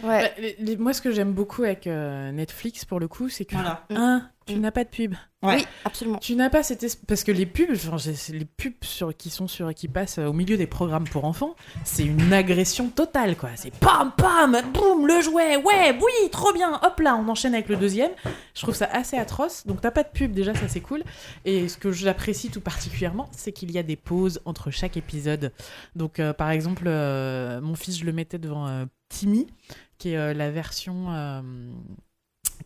Ouais. 0.05 0.20
Bah, 0.20 0.29
les- 0.38 0.57
les- 0.59 0.77
moi, 0.77 0.92
ce 0.92 1.01
que 1.01 1.12
j'aime 1.12 1.33
beaucoup 1.33 1.62
avec 1.62 1.87
euh, 1.87 2.31
Netflix, 2.33 2.85
pour 2.85 2.98
le 3.01 3.07
coup, 3.09 3.29
c'est 3.29 3.44
que, 3.46 3.55
Voilà. 3.55 3.87
un, 3.90 4.29
tu 4.46 4.55
Mm. 4.57 4.61
n'as 4.61 4.70
pas 4.70 4.85
de 4.85 4.88
pub. 4.88 5.14
Ouais. 5.42 5.57
Oui, 5.57 5.66
absolument. 5.85 6.18
Tu 6.18 6.37
n'as 6.37 6.50
pas 6.50 6.62
cette 6.62 6.87
parce 7.09 7.24
que 7.24 7.33
les 7.33 7.46
pubs, 7.46 7.76
les 8.31 8.44
pubs 8.44 8.74
sur 8.83 9.16
qui 9.16 9.28
sont 9.28 9.48
sur 9.48 9.74
qui 9.74 9.88
passent 9.88 10.18
euh, 10.18 10.26
au 10.26 10.33
milieu 10.33 10.57
des 10.57 10.68
programmes 10.68 11.02
pour 11.09 11.24
enfants, 11.24 11.57
c'est 11.85 12.05
une 12.05 12.33
agression 12.33 12.88
totale 12.90 13.37
quoi. 13.37 13.50
C'est 13.57 13.72
pam 13.74 14.12
pam, 14.16 14.57
boum 14.72 15.07
le 15.09 15.20
jouet, 15.20 15.57
ouais, 15.57 15.98
oui, 16.00 16.31
trop 16.31 16.52
bien. 16.52 16.78
Hop 16.85 17.00
là, 17.00 17.16
on 17.16 17.28
enchaîne 17.28 17.55
avec 17.55 17.68
le 17.68 17.76
deuxième. 17.76 18.12
Je 18.55 18.62
trouve 18.62 18.76
ça 18.76 18.87
assez 18.92 19.16
atroce. 19.16 19.66
Donc 19.66 19.81
t'as 19.81 19.90
pas 19.90 20.05
de 20.05 20.11
pub 20.11 20.33
déjà, 20.33 20.55
ça 20.55 20.68
c'est 20.68 20.81
cool. 20.81 21.02
Et 21.44 21.68
ce 21.68 21.76
que 21.76 21.90
j'apprécie 21.90 22.50
tout 22.50 22.61
particulièrement, 22.61 23.28
c'est 23.33 23.50
qu'il 23.52 23.72
y 23.72 23.78
a 23.78 23.83
des 23.83 23.96
pauses 23.96 24.40
entre 24.44 24.70
chaque 24.70 24.96
épisode. 24.96 25.52
Donc 25.96 26.20
euh, 26.20 26.33
par 26.33 26.50
exemple, 26.50 26.85
euh, 26.87 27.61
mon 27.61 27.74
fils, 27.74 27.98
je 27.98 28.05
le 28.05 28.12
mettais 28.12 28.38
devant 28.38 28.68
euh, 28.68 28.85
Timmy, 29.09 29.48
qui 29.98 30.11
est 30.11 30.16
euh, 30.16 30.35
la 30.35 30.52
version 30.52 31.07
euh, 31.11 31.40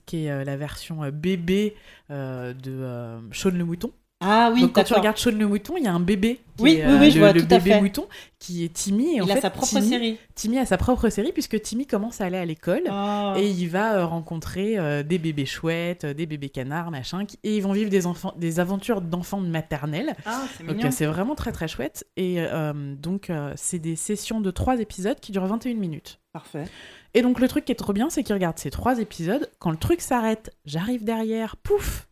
qui 0.07 0.27
est 0.27 0.31
euh, 0.31 0.45
la 0.45 0.57
version 0.57 1.03
euh, 1.05 1.11
bébé 1.11 1.75
euh, 2.11 2.55
de 2.55 3.33
Shaun 3.33 3.57
le 3.59 3.65
mouton. 3.65 3.93
Ah 4.20 4.50
oui, 4.55 4.62
Donc 4.62 4.72
quand 4.72 4.83
tu 4.85 4.94
regardes 4.94 5.18
Shaun 5.18 5.37
le 5.38 5.46
mouton, 5.46 5.74
il 5.76 5.85
y 5.85 5.87
a 5.87 5.92
un 5.92 6.00
bébé. 6.00 6.40
qui 6.57 6.62
Oui, 6.62 6.74
est, 6.76 6.87
oui, 6.87 6.96
oui, 6.98 7.11
je 7.11 7.16
le, 7.16 7.20
vois, 7.24 7.33
le 7.35 7.40
tout 7.42 7.55
à 7.55 7.59
bébé 7.59 7.70
fait. 7.72 7.81
mouton 7.83 8.07
qui 8.38 8.64
est 8.64 8.72
Timmy. 8.72 9.16
Et 9.16 9.20
en 9.20 9.26
Il 9.26 9.31
a 9.31 9.35
fait, 9.35 9.40
sa 9.42 9.50
propre 9.50 9.68
Timmy, 9.68 9.88
série. 9.90 10.18
Timmy 10.35 10.59
a 10.59 10.64
sa 10.64 10.79
propre 10.79 11.11
série 11.11 11.33
puisque 11.33 11.61
Timmy 11.61 11.87
commence 11.87 12.22
à 12.22 12.24
aller 12.24 12.38
à 12.38 12.44
l'école. 12.46 12.85
Oh. 12.90 13.35
Et 13.37 13.50
il 13.50 13.68
va 13.68 13.96
euh, 13.98 14.07
rencontrer 14.07 14.79
euh, 14.79 15.02
des 15.02 15.18
bébés 15.18 15.44
chouettes, 15.44 16.05
euh, 16.05 16.14
des 16.14 16.24
bébés 16.24 16.48
canards, 16.48 16.90
machin, 16.90 17.24
et 17.44 17.57
ils 17.57 17.62
vont 17.62 17.72
vivre 17.72 17.90
des, 17.90 18.07
enfants, 18.07 18.33
des 18.38 18.59
aventures 18.59 19.02
d'enfants 19.02 19.42
de 19.42 19.48
maternelle. 19.48 20.14
Ah, 20.24 20.44
c'est 20.57 20.64
Donc 20.64 20.76
mignon. 20.76 20.88
euh, 20.88 20.92
c'est 20.92 21.07
vraiment 21.07 21.35
très 21.35 21.52
très 21.52 21.68
chouette. 21.68 22.07
Et 22.16 22.37
euh, 22.38 22.72
donc 22.94 23.29
euh, 23.29 23.52
c'est 23.55 23.79
des 23.79 23.96
sessions 23.96 24.40
de 24.40 24.50
trois 24.50 24.81
épisodes 24.81 25.20
qui 25.20 25.31
durent 25.31 25.46
21 25.46 25.74
minutes. 25.74 26.20
Parfait. 26.33 26.64
Et 27.12 27.20
donc 27.20 27.38
le 27.38 27.48
truc 27.48 27.66
qui 27.66 27.72
est 27.72 27.76
trop 27.76 27.92
bien, 27.92 28.09
c'est 28.09 28.22
qu'il 28.22 28.35
regarde 28.35 28.59
ces 28.59 28.70
trois 28.70 28.98
épisodes. 28.98 29.50
Quand 29.59 29.70
le 29.70 29.76
truc 29.76 30.00
s'arrête, 30.00 30.55
j'arrive 30.64 31.05
derrière, 31.05 31.57
pouf, 31.57 32.09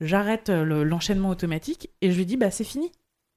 j'arrête 0.00 0.50
euh, 0.50 0.64
le- 0.64 0.84
l'enchaînement 0.84 1.30
automatique 1.30 1.90
et 2.00 2.10
je 2.12 2.16
lui 2.16 2.26
dis 2.26 2.36
bah 2.36 2.50
c'est 2.50 2.64
fini. 2.64 2.92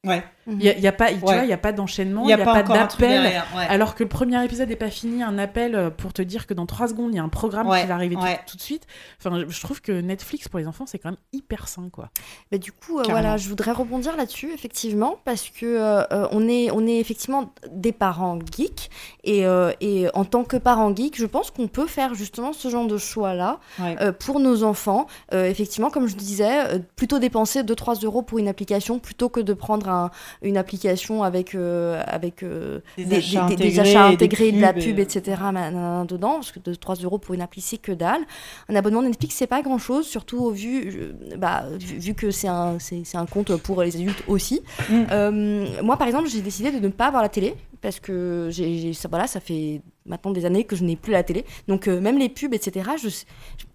Ouais. 0.08 0.24
Il 0.50 0.64
y 0.64 0.70
a, 0.70 0.78
y 0.78 0.88
a 0.88 0.94
pas, 0.94 1.08
tu 1.10 1.16
Ouais. 1.16 1.20
vois, 1.20 1.36
il 1.44 1.50
y 1.50 1.54
a 1.54 1.58
pas 1.58 1.74
d'enchaînement, 1.74 2.22
Il 2.22 2.28
n'y 2.28 2.32
y 2.32 2.34
a, 2.34 2.42
a, 2.42 2.46
pas 2.46 2.64
d'appel. 2.64 3.22
Ouais. 3.54 3.66
Alors 3.68 3.96
que 3.96 4.04
le 4.04 4.08
premier 4.10 4.42
épisode 4.46 4.70
n'est 4.70 4.78
pas 4.78 4.90
fini, 4.90 5.22
un 5.22 5.38
appel 5.38 5.76
euh, 5.76 5.90
pour 5.90 6.14
te 6.14 6.22
dire 6.22 6.48
que 6.48 6.54
dans 6.54 6.66
trois 6.66 6.88
secondes, 6.88 7.10
il 7.12 7.18
y 7.18 7.20
a 7.20 7.24
un 7.24 7.28
programme 7.28 7.68
Ouais, 7.68 7.82
qui 7.82 7.88
va 7.88 7.96
arriver 7.96 8.16
tout- 8.16 8.22
ouais. 8.22 8.40
tout, 8.50 8.56
de 8.56 8.62
suite. 8.62 8.84
Enfin, 9.20 9.44
je- 9.46 9.62
trouve 9.62 9.82
que 9.82 9.92
Netflix 9.92 10.48
pour 10.48 10.60
les 10.60 10.66
enfants, 10.68 10.86
c'est 10.88 11.00
quand 11.00 11.10
même 11.10 11.18
hyper 11.34 11.68
sain, 11.68 11.90
quoi. 11.92 12.12
Mais 12.54 12.60
du 12.60 12.72
coup, 12.72 12.98
euh, 13.00 13.04
voilà, 13.10 13.36
je 13.36 13.50
voudrais 13.50 13.74
rebondir 13.74 14.16
là-dessus, 14.16 14.54
effectivement, 14.54 15.18
parce 15.26 15.50
que 15.50 15.66
euh, 15.66 16.04
euh, 16.14 16.28
on, 16.32 16.48
est, 16.48 16.72
on 16.72 16.88
est 16.88 16.98
effectivement 16.98 17.52
des 17.70 17.92
parents 17.92 18.40
geeks, 18.56 18.90
et, 19.26 19.46
euh, 19.46 19.74
et 19.82 20.08
en 20.14 20.24
tant 20.24 20.46
que 20.46 20.56
parents 20.56 20.96
geeks, 20.96 21.18
je 21.18 21.26
pense 21.26 21.52
qu'on 21.52 21.68
peut 21.68 21.88
faire 21.88 22.16
justement 22.16 22.54
ce 22.54 22.70
genre 22.70 22.88
de 22.88 22.98
choix-là 22.98 23.60
Ouais. 23.80 23.98
euh, 24.00 24.14
pour 24.14 24.40
nos 24.40 24.64
enfants. 24.64 25.08
Euh, 25.34 25.44
effectivement, 25.50 25.90
comme 25.90 26.08
je 26.08 26.16
disais, 26.16 26.76
euh, 26.76 26.80
plutôt 26.96 27.20
dépenser 27.20 27.64
2-3 27.64 27.96
euros 28.06 28.22
pour 28.22 28.40
une 28.40 28.48
application 28.48 29.00
plutôt 29.00 29.28
que 29.28 29.42
de 29.42 29.52
prendre 29.54 29.90
un- 29.90 29.97
une 30.42 30.58
application 30.58 31.24
avec, 31.24 31.56
euh, 31.56 32.02
avec 32.06 32.44
euh, 32.44 32.80
Des 32.98 33.06
des, 33.06 33.16
achats 33.18 33.48
des- 33.48 33.56
des 33.56 33.80
intégrés, 33.80 33.80
achats 33.80 34.08
des 34.10 34.14
intégrés, 34.16 34.52
de 34.52 34.62
la 34.62 34.78
et- 34.78 34.82
pub, 34.84 35.00
etc. 35.00 35.42
dedans, 36.08 36.36
parce 36.36 36.52
que 36.52 36.60
2-3 36.60 37.04
euros 37.04 37.18
pour 37.18 37.34
une 37.36 37.42
appli, 37.42 37.62
c'est 37.62 37.78
que 37.78 37.92
dalle. 37.92 38.22
Un 38.70 38.76
abonnement 38.76 39.02
Netflix, 39.02 39.36
c'est 39.36 39.48
pas 39.48 39.62
grand-chose, 39.62 40.06
surtout 40.08 40.40
au 40.40 40.52
vu, 40.52 40.92
je- 40.92 41.36
bah, 41.36 41.66
vu, 41.80 41.98
vu 41.98 42.14
que 42.14 42.32
c'est 42.32 42.48
un, 42.48 42.78
c'est, 42.80 43.04
un 43.16 43.26
compte 43.26 43.56
pour 43.58 43.82
les 43.84 43.96
adultes 43.96 44.24
aussi. 44.28 44.62
Mm. 44.90 44.94
Euh, 45.12 45.82
moi, 45.84 45.98
par 45.98 46.08
exemple, 46.08 46.28
j'ai 46.30 46.42
décidé 46.42 46.72
de 46.72 46.80
ne 46.80 46.92
pas 46.92 47.08
avoir 47.08 47.22
la 47.22 47.30
télé, 47.30 47.56
parce 47.82 48.00
que 48.00 48.50
j'ai, 48.52 48.94
ça, 48.94 49.08
voilà, 49.08 49.28
ça 49.28 49.40
fait 49.40 49.82
maintenant 50.06 50.32
des 50.32 50.46
années 50.46 50.64
que 50.64 50.76
je 50.76 50.84
n'ai 50.84 50.96
plus 50.96 51.12
la 51.12 51.24
télé. 51.24 51.46
Donc, 51.68 51.88
euh, 51.88 52.00
même 52.00 52.18
les 52.18 52.30
pubs, 52.30 52.54
etc., 52.54 52.90
je, 53.02 53.10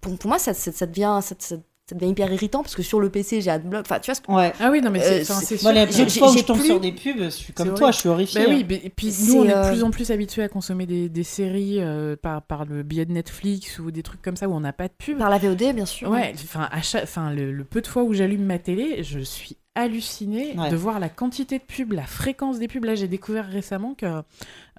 pour, 0.01 0.17
pour 0.17 0.27
moi, 0.29 0.39
ça, 0.39 0.53
ça, 0.53 0.71
ça 0.71 0.85
devient... 0.85 1.19
Ça, 1.21 1.55
ça- 1.89 1.95
devient 1.95 2.11
hyper 2.11 2.31
irritant 2.31 2.61
parce 2.63 2.75
que 2.75 2.81
sur 2.83 2.99
le 2.99 3.09
PC 3.09 3.41
j'ai 3.41 3.49
Adblock 3.51 3.81
enfin 3.85 3.99
tu 3.99 4.09
vois 4.09 4.15
ce 4.15 4.21
que- 4.21 4.31
Ouais. 4.31 4.53
Ah 4.59 4.69
oui, 4.71 4.81
non, 4.81 4.89
mais 4.89 4.99
Euh, 5.01 5.23
c'est 5.23 5.61
Moi, 5.63 5.73
sûr. 5.73 5.85
les 5.85 5.91
J'ai- 5.91 6.07
je 6.09 6.43
tombe 6.45 6.57
plus- 6.57 6.65
sur 6.67 6.79
des 6.79 6.91
pubs, 6.93 7.19
je 7.23 7.29
suis 7.29 7.51
comme 7.53 7.73
toi, 7.73 7.91
je 7.91 7.97
suis 7.97 8.09
horrifiée. 8.09 8.45
Bah 8.45 8.47
oui, 8.49 8.65
mais- 8.67 8.81
et 8.83 8.89
puis 8.89 9.13
nous, 9.27 9.33
on 9.35 9.45
est 9.45 9.53
euh, 9.53 9.63
de 9.65 9.69
plus 9.73 9.83
en 9.83 9.91
plus 9.91 10.09
habitués 10.11 10.43
à 10.43 10.47
consommer 10.49 10.85
des, 10.85 11.09
des 11.09 11.23
séries 11.23 11.77
euh, 11.81 12.15
par, 12.15 12.41
par 12.41 12.65
le 12.65 12.83
biais 12.83 13.05
de 13.05 13.11
Netflix 13.11 13.79
ou 13.79 13.91
des 13.91 14.01
trucs 14.03 14.21
comme 14.21 14.37
ça 14.37 14.47
où 14.47 14.53
on 14.53 14.59
n'a 14.61 14.73
pas 14.73 14.87
de 14.87 14.93
pub. 14.97 15.17
par 15.17 15.29
la 15.29 15.37
VOD 15.39 15.73
bien 15.75 15.85
sûr 15.85 16.09
Ouais, 16.09 16.33
enfin, 16.35 16.69
à 16.71 16.81
chaque, 16.81 17.03
enfin, 17.03 17.31
le, 17.33 17.51
le 17.51 17.63
peu 17.65 17.81
de 17.81 17.87
fois 17.87 18.03
où 18.03 18.13
j'allume 18.13 18.43
ma 18.45 18.59
télé, 18.59 19.03
je 19.03 19.19
suis 19.19 19.57
hallucinée 19.75 20.53
Ouais. 20.57 20.69
de 20.69 20.75
voir 20.75 20.99
la 20.99 21.09
quantité 21.09 21.57
de 21.57 21.63
pubs, 21.63 21.93
la 21.93 22.05
fréquence 22.05 22.59
des 22.59 22.67
pubs. 22.67 22.85
Là, 22.85 22.93
j'ai 22.95 23.07
découvert 23.07 23.45
récemment 23.47 23.95
que 23.95 24.05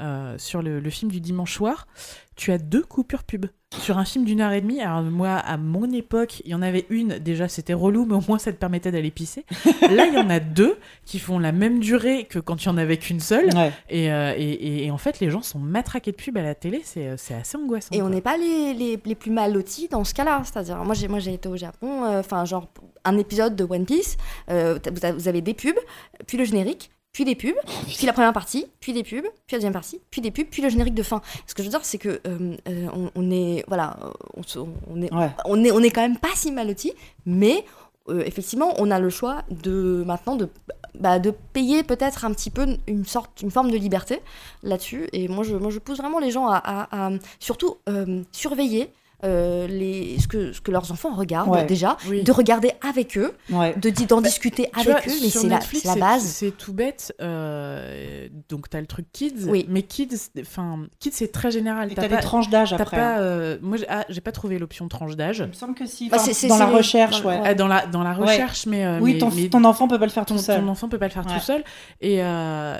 euh, 0.00 0.36
sur 0.38 0.62
le, 0.62 0.80
le 0.80 0.90
film 0.90 1.10
du 1.10 1.20
dimanche 1.20 1.54
soir, 1.54 1.86
tu 2.36 2.52
as 2.52 2.58
deux 2.58 2.82
coupures 2.82 3.22
pub. 3.22 3.46
Sur 3.80 3.98
un 3.98 4.04
film 4.04 4.24
d'une 4.24 4.40
heure 4.40 4.52
et 4.52 4.60
demie, 4.60 4.80
alors 4.80 5.02
moi, 5.02 5.30
à 5.32 5.56
mon 5.56 5.90
époque, 5.90 6.40
il 6.44 6.52
y 6.52 6.54
en 6.54 6.62
avait 6.62 6.86
une, 6.90 7.18
déjà 7.18 7.48
c'était 7.48 7.74
relou, 7.74 8.06
mais 8.06 8.14
au 8.14 8.22
moins 8.28 8.38
ça 8.38 8.52
te 8.52 8.56
permettait 8.56 8.92
d'aller 8.92 9.10
pisser. 9.10 9.44
Là, 9.82 10.06
il 10.06 10.14
y 10.14 10.16
en 10.16 10.30
a 10.30 10.38
deux 10.38 10.76
qui 11.04 11.18
font 11.18 11.40
la 11.40 11.50
même 11.50 11.80
durée 11.80 12.24
que 12.24 12.38
quand 12.38 12.62
il 12.62 12.66
y 12.66 12.68
en 12.68 12.76
avait 12.76 12.98
qu'une 12.98 13.18
seule. 13.18 13.52
Ouais. 13.52 13.72
Et, 13.90 14.12
euh, 14.12 14.32
et, 14.38 14.90
en 14.92 14.98
fait, 14.98 15.18
les 15.18 15.28
gens 15.28 15.42
sont 15.42 15.58
matraqués 15.58 16.12
de 16.12 16.16
pub 16.16 16.36
à 16.38 16.42
la 16.42 16.54
télé, 16.54 16.82
c'est 16.84 17.08
euh, 17.08 17.16
c'est 17.16 17.34
assez 17.34 17.56
angoissant. 17.56 17.88
Et 17.92 18.00
on 18.00 18.08
n'est 18.08 18.20
pas 18.20 18.36
les, 18.36 18.74
les, 18.74 19.00
les 19.04 19.14
plus 19.16 19.32
mal 19.32 19.52
lotis 19.52 19.88
dans 19.88 20.04
ce 20.04 20.14
cas-là. 20.14 20.42
C'est-à-dire, 20.44 20.84
moi 20.84 20.94
j'ai, 20.94 21.08
moi 21.08 21.18
j'ai 21.18 21.34
été 21.34 21.48
au 21.48 21.56
Japon, 21.56 22.04
euh, 22.04 22.20
enfin, 22.20 22.44
genre, 22.44 22.68
un 23.04 23.18
épisode 23.18 23.56
de 23.56 23.64
One 23.64 23.86
Piece, 23.86 24.16
vous 24.48 25.28
avez 25.28 25.40
des 25.40 25.54
pubs, 25.54 25.74
puis 26.26 26.38
le 26.38 26.44
générique, 26.44 26.90
puis 27.14 27.24
des 27.24 27.34
pubs, 27.36 27.54
puis 27.86 28.04
la 28.06 28.12
première 28.12 28.34
partie, 28.34 28.66
puis 28.80 28.92
des 28.92 29.02
pubs, 29.04 29.22
puis 29.46 29.52
la 29.52 29.58
deuxième 29.58 29.72
partie, 29.72 30.00
puis 30.10 30.20
des 30.20 30.30
pubs, 30.30 30.48
puis 30.50 30.60
le 30.60 30.68
générique 30.68 30.94
de 30.94 31.02
fin. 31.02 31.22
Ce 31.46 31.54
que 31.54 31.62
je 31.62 31.68
veux 31.68 31.70
dire, 31.70 31.84
c'est 31.84 31.96
que 31.96 32.20
euh, 32.26 32.56
euh, 32.68 32.86
on, 32.92 33.10
on 33.14 33.30
est, 33.30 33.64
voilà, 33.68 33.96
on, 34.36 35.00
est, 35.00 35.14
Ouais. 35.14 35.30
on 35.46 35.64
est, 35.64 35.70
on 35.70 35.78
est 35.80 35.90
quand 35.90 36.02
même 36.02 36.18
pas 36.18 36.28
si 36.34 36.50
mal 36.52 36.66
lotis, 36.68 36.92
mais 37.24 37.64
euh, 38.10 38.22
effectivement, 38.26 38.74
on 38.78 38.90
a 38.90 38.98
le 38.98 39.08
choix 39.10 39.44
de 39.48 40.02
maintenant 40.06 40.36
de, 40.36 40.48
bah, 40.98 41.18
de 41.20 41.30
payer 41.52 41.84
peut-être 41.84 42.24
un 42.24 42.32
petit 42.32 42.50
peu 42.50 42.66
une 42.88 43.06
sorte, 43.06 43.40
une 43.42 43.50
forme 43.50 43.70
de 43.70 43.76
liberté 43.78 44.20
là-dessus. 44.62 45.08
Et 45.12 45.28
moi, 45.28 45.44
je, 45.44 45.54
moi, 45.56 45.70
je 45.70 45.78
pousse 45.78 45.98
vraiment 45.98 46.18
les 46.18 46.30
gens 46.32 46.48
à, 46.48 46.56
à- 46.56 47.06
à, 47.06 47.10
surtout 47.38 47.76
euh, 47.88 48.22
surveiller. 48.32 48.90
Euh, 49.24 49.66
les, 49.66 50.18
ce, 50.20 50.28
que, 50.28 50.52
ce 50.52 50.60
que 50.60 50.70
leurs 50.70 50.90
enfants 50.92 51.14
regardent 51.14 51.48
Ouais. 51.50 51.64
déjà, 51.66 51.96
Oui. 52.08 52.22
de 52.22 52.32
regarder 52.32 52.72
avec 52.86 53.16
eux, 53.18 53.32
Ouais. 53.50 53.74
de 53.76 53.90
d'en 54.06 54.16
Bah, 54.20 54.28
discuter 54.28 54.68
Tu 54.72 54.80
avec 54.88 55.04
vois, 55.06 55.14
eux, 55.14 55.18
mais 55.22 55.30
c'est 55.30 55.48
la, 55.48 55.94
la 55.94 56.00
base. 56.00 56.22
C'est 56.24 56.50
tout 56.56 56.72
bête. 56.72 57.14
euh, 57.20 58.28
donc, 58.48 58.68
t'as 58.70 58.80
le 58.80 58.86
truc 58.86 59.06
kids. 59.12 59.46
Oui. 59.46 59.66
Mais 59.68 59.82
kids, 59.82 60.08
enfin, 60.40 60.80
kids, 61.00 61.10
c'est 61.12 61.32
très 61.32 61.50
général. 61.50 61.92
T'as 61.94 62.08
des 62.08 62.16
tranches 62.18 62.48
d'âge 62.50 62.72
après. 62.72 62.96
pas, 62.96 63.16
hein. 63.16 63.20
euh, 63.20 63.58
moi, 63.62 63.76
j'ai 63.78 63.86
ah, 63.88 64.04
pas 64.22 64.32
trouvé 64.32 64.58
l'option 64.58 64.88
tranche 64.88 65.16
d'âge. 65.16 65.38
Il 65.38 65.48
me 65.48 65.52
semble 65.52 65.74
que 65.74 65.86
si. 65.86 66.08
Bah, 66.08 66.18
dans 66.48 66.58
la 66.58 66.66
recherche, 66.66 67.22
dans- 67.22 67.28
ouais. 67.28 67.40
Ah, 67.44 67.54
dans 67.54 67.66
la 67.68 67.86
dans 67.86 68.02
la 68.02 68.18
Ouais. 68.18 68.26
recherche, 68.32 68.66
mais 68.66 68.84
euh, 68.84 68.98
Oui, 69.00 69.14
mais- 69.14 69.18
ton, 69.18 69.30
mais 69.34 69.48
ton 69.48 69.64
enfant 69.64 69.88
peut 69.88 69.98
pas 69.98 70.06
le 70.06 70.10
faire 70.10 70.26
ton, 70.26 70.36
tout 70.36 70.42
seul. 70.42 70.60
ton 70.60 70.68
enfant 70.68 70.88
peut 70.88 70.98
pas 70.98 71.06
le 71.06 71.12
faire 71.12 71.26
tout 71.26 71.40
seul. 71.40 71.62
Et, 72.00 72.20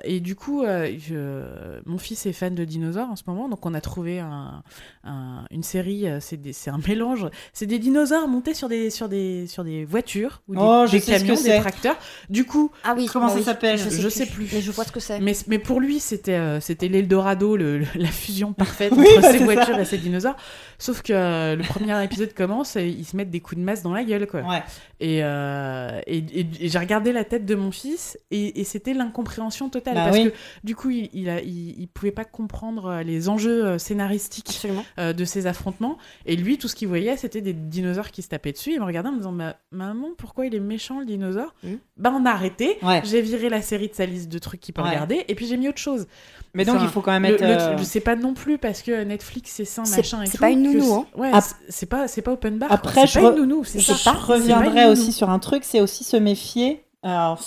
et 0.05 0.21
du 0.21 0.37
coup, 0.37 0.63
je- 0.65 1.81
mon 1.87 1.99
fils 1.99 2.27
est 2.27 2.33
fan 2.33 2.55
de 2.55 2.65
dinosaures 2.65 3.11
en 3.11 3.17
ce 3.17 3.23
moment, 3.27 3.49
donc 3.49 3.65
on 3.67 3.75
a 3.75 3.81
trouvé 3.81 4.21
un, 4.21 4.63
un- 5.05 5.45
une 5.51 5.63
série, 5.63 6.07
c'est 6.35 6.41
des- 6.43 6.53
c'est 6.53 6.71
un 6.71 6.81
mélange, 6.89 7.27
c'est 7.53 7.67
des 7.67 7.79
dinosaures 7.79 8.27
montés 8.29 8.55
sur 8.55 8.69
des, 8.69 8.91
sur 8.91 9.09
des, 9.09 9.47
sur 9.47 9.63
des 9.65 9.85
voitures 9.85 10.43
ou 10.49 10.55
des, 10.55 10.61
Oh, 10.61 10.85
je 10.87 10.93
des 10.93 11.01
sais 11.01 11.15
ce 11.15 11.19
camions, 11.25 11.37
que 11.37 11.43
des 11.43 11.49
c'est. 11.51 11.61
tracteurs. 11.61 11.97
Du 12.29 12.45
coup, 12.45 12.71
Ah 12.83 12.95
oui, 12.97 13.07
Comment 13.13 13.27
bah 13.27 13.33
ça 13.33 13.39
oui, 13.39 13.45
s'appelle 13.45 13.79
Je 13.79 14.09
sais 14.09 14.27
plus. 14.27 14.49
Mais 14.53 14.61
je 14.61 14.71
vois 14.73 14.85
ce 14.85 14.93
que 14.93 15.01
c'est. 15.01 15.21
mais, 15.21 15.33
mais 15.47 15.59
pour 15.59 15.81
lui, 15.81 16.01
c'était 16.01 16.33
euh, 16.35 16.61
c'était 16.61 16.89
l'Eldorado, 16.89 17.57
le, 17.57 17.79
le- 17.79 17.87
la 17.95 18.09
fusion 18.09 18.53
parfaite 18.53 18.93
Oui, 18.97 19.07
entre 19.13 19.21
bah, 19.23 19.33
ces 19.33 19.39
voitures 19.39 19.75
ça. 19.77 19.81
et 19.83 19.85
ces 19.85 19.99
dinosaures. 19.99 20.37
Sauf 20.79 21.03
que 21.03 21.13
euh, 21.13 21.57
le 21.57 21.63
premier 21.63 22.03
épisode 22.05 22.35
commence 22.35 22.77
et 22.77 22.89
ils 22.89 23.05
se 23.05 23.17
mettent 23.17 23.31
des 23.31 23.41
coups 23.41 23.59
de 23.61 23.65
masse 23.65 23.83
dans 23.83 23.93
la 23.95 24.03
gueule, 24.05 24.27
quoi. 24.27 24.41
Ouais. 24.41 24.63
Et, 25.01 25.21
euh, 25.23 26.01
et, 26.07 26.19
et- 26.19 26.47
et 26.61 26.69
j'ai 26.69 26.79
regardé 26.79 27.13
la 27.13 27.25
tête 27.25 27.45
de 27.47 27.55
mon 27.55 27.71
fils 27.71 28.19
et, 28.31 28.61
et 28.61 28.65
c'était 28.65 28.95
l'incompréhension 28.95 29.69
totale. 29.69 29.95
Bah 29.95 30.05
parce 30.07 30.17
oui. 30.17 30.31
que 30.31 30.35
du 30.65 30.75
coup, 30.75 30.91
il, 30.91 31.11
il, 31.13 31.29
a- 31.29 31.41
il, 31.43 31.81
il 31.81 31.89
pouvait 31.89 32.11
pas 32.13 32.25
comprendre 32.25 33.01
les 33.05 33.29
enjeux 33.29 33.79
scénaristiques 33.79 34.67
euh, 34.99 35.13
de 35.13 35.25
ces 35.25 35.47
affrontements. 35.47 35.99
Et 36.27 36.37
lui, 36.37 36.57
tout 36.59 36.69
ce 36.69 36.75
qu'il 36.75 36.89
voyait, 36.89 37.17
c'était 37.17 37.41
des 37.43 37.53
dinosaures 37.53 38.11
qui 38.11 38.23
se 38.23 38.29
tapaient 38.29 38.53
dessus. 38.53 38.73
Il 38.73 38.81
me 38.81 38.85
regardait 38.87 39.09
en 39.11 39.13
me 39.13 39.19
disant 39.19 39.33
Ma- 39.33 39.57
Maman, 39.73 40.09
pourquoi 40.17 40.47
il 40.47 40.55
est 40.55 40.61
méchant 40.61 41.01
le 41.01 41.07
dinosaure 41.07 41.55
Mhm. 41.63 41.79
Bah, 41.99 42.13
on 42.19 42.25
a 42.25 42.31
arrêté. 42.31 42.79
Ouais. 42.83 43.03
J'ai 43.05 43.21
viré 43.21 43.49
la 43.49 43.61
série 43.63 43.89
de 43.89 43.95
sa 43.95 44.07
liste 44.07 44.31
de 44.31 44.39
trucs 44.39 44.61
qu'il 44.61 44.73
peut 44.75 44.83
Ouais. 44.83 44.89
regarder 44.91 45.25
et 45.29 45.35
puis 45.35 45.47
j'ai 45.47 45.57
mis 45.57 45.69
autre 45.69 45.79
chose. 45.79 46.07
Mais 46.55 46.65
donc, 46.65 46.77
Enfin, 46.77 46.85
il 46.85 46.91
faut 46.91 47.01
quand 47.03 47.13
même 47.13 47.25
Le, 47.25 47.35
être. 47.35 47.41
le- 47.43 47.47
euh, 47.75 47.77
je 47.79 47.83
sais 47.85 48.01
pas 48.01 48.17
non 48.17 48.33
plus 48.35 48.59
parce 48.59 48.81
que 48.83 49.05
Netflix 49.05 49.51
c'est 49.53 49.65
sain 49.65 49.85
C'est- 49.85 49.97
machin 49.99 50.23
et 50.23 50.27
c'est 50.27 50.39
pas 50.39 50.51
une 50.51 50.63
nounou, 50.63 50.95
hein. 50.95 51.07
Ouais, 51.17 51.31
c'est- 51.69 51.87
pas 51.87 52.09
c'est 52.09 52.23
pas 52.23 52.33
open 52.33 52.59
bar. 52.59 52.73
Après, 52.73 53.07
je 53.07 53.15
pas 53.21 53.31
re- 53.31 53.33
une 53.33 53.41
nounou, 53.47 53.65
Je 53.65 53.79
ça. 53.81 54.13
Reviendrai 54.13 54.87
aussi 54.87 55.13
sur 55.13 55.29
un 55.31 55.39
truc, 55.39 55.65
c'est 55.65 55.81
aussi 55.81 56.05
se 56.05 56.17
méfier. 56.17 56.85
Alors, 57.03 57.39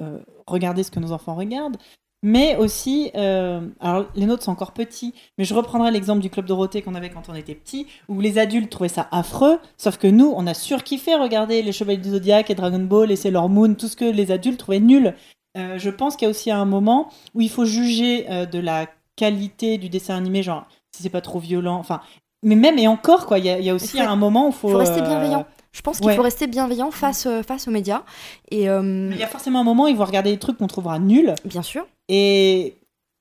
euh, 0.00 0.18
regarder 0.46 0.82
ce 0.84 0.90
que 0.92 1.00
nos 1.00 1.10
enfants 1.10 1.34
regardent, 1.34 1.76
mais 2.22 2.56
aussi, 2.56 3.10
euh, 3.16 3.60
alors 3.80 4.06
les 4.14 4.26
nôtres 4.26 4.42
sont 4.42 4.52
encore 4.52 4.72
petits, 4.72 5.14
mais 5.38 5.44
je 5.44 5.54
reprendrai 5.54 5.90
l'exemple 5.90 6.20
du 6.20 6.28
club 6.30 6.46
Dorothée 6.46 6.82
qu'on 6.82 6.94
avait 6.94 7.10
quand 7.10 7.28
on 7.28 7.34
était 7.34 7.54
petit, 7.54 7.86
où 8.08 8.20
les 8.20 8.38
adultes 8.38 8.70
trouvaient 8.70 8.88
ça 8.88 9.08
affreux, 9.10 9.58
sauf 9.78 9.96
que 9.96 10.06
nous, 10.06 10.32
on 10.36 10.46
a 10.46 10.54
surkiffé 10.54 11.14
regarder 11.14 11.62
les 11.62 11.72
Chevaliers 11.72 11.98
du 11.98 12.10
Zodiac 12.10 12.50
et 12.50 12.54
Dragon 12.54 12.78
Ball 12.80 13.10
et 13.10 13.16
Sailor 13.16 13.48
Moon, 13.48 13.74
tout 13.74 13.88
ce 13.88 13.96
que 13.96 14.04
les 14.04 14.30
adultes 14.30 14.58
trouvaient 14.60 14.80
nul. 14.80 15.14
Euh, 15.56 15.78
je 15.78 15.90
pense 15.90 16.16
qu'il 16.16 16.26
y 16.26 16.28
a 16.28 16.30
aussi 16.30 16.50
un 16.50 16.64
moment 16.64 17.08
où 17.34 17.40
il 17.40 17.50
faut 17.50 17.64
juger 17.64 18.26
euh, 18.30 18.46
de 18.46 18.58
la 18.58 18.86
qualité 19.16 19.78
du 19.78 19.88
dessin 19.88 20.16
animé, 20.16 20.42
genre 20.42 20.66
si 20.94 21.02
c'est 21.02 21.08
pas 21.10 21.20
trop 21.20 21.38
violent, 21.38 21.76
enfin. 21.76 22.00
Mais 22.42 22.54
même 22.54 22.78
et 22.78 22.88
encore 22.88 23.26
quoi, 23.26 23.38
il 23.38 23.44
y, 23.44 23.50
a- 23.50 23.58
il 23.58 23.64
y 23.64 23.70
a 23.70 23.74
aussi 23.74 23.98
faut- 23.98 24.04
un 24.08 24.16
moment 24.16 24.46
où 24.46 24.50
il 24.50 24.54
faut, 24.54 24.68
faut 24.70 24.78
rester 24.78 25.02
bienveillant. 25.02 25.44
Je 25.72 25.82
pense 25.82 25.98
qu'il 25.98 26.06
ouais. 26.06 26.16
faut 26.16 26.22
rester 26.22 26.46
bienveillant 26.46 26.90
face, 26.90 27.28
face 27.46 27.68
aux 27.68 27.70
médias. 27.70 28.02
Et 28.50 28.68
euh, 28.68 29.10
Il 29.12 29.18
y 29.18 29.22
a 29.22 29.26
forcément 29.28 29.60
un 29.60 29.64
moment 29.64 29.84
où 29.84 29.88
ils 29.88 29.96
vont 29.96 30.04
regarder 30.06 30.30
des 30.32 30.38
trucs 30.38 30.56
qu'on 30.58 30.66
trouvera 30.66 30.98
nuls. 30.98 31.34
bien 31.44 31.62
sûr, 31.62 31.86
Et 32.12 32.76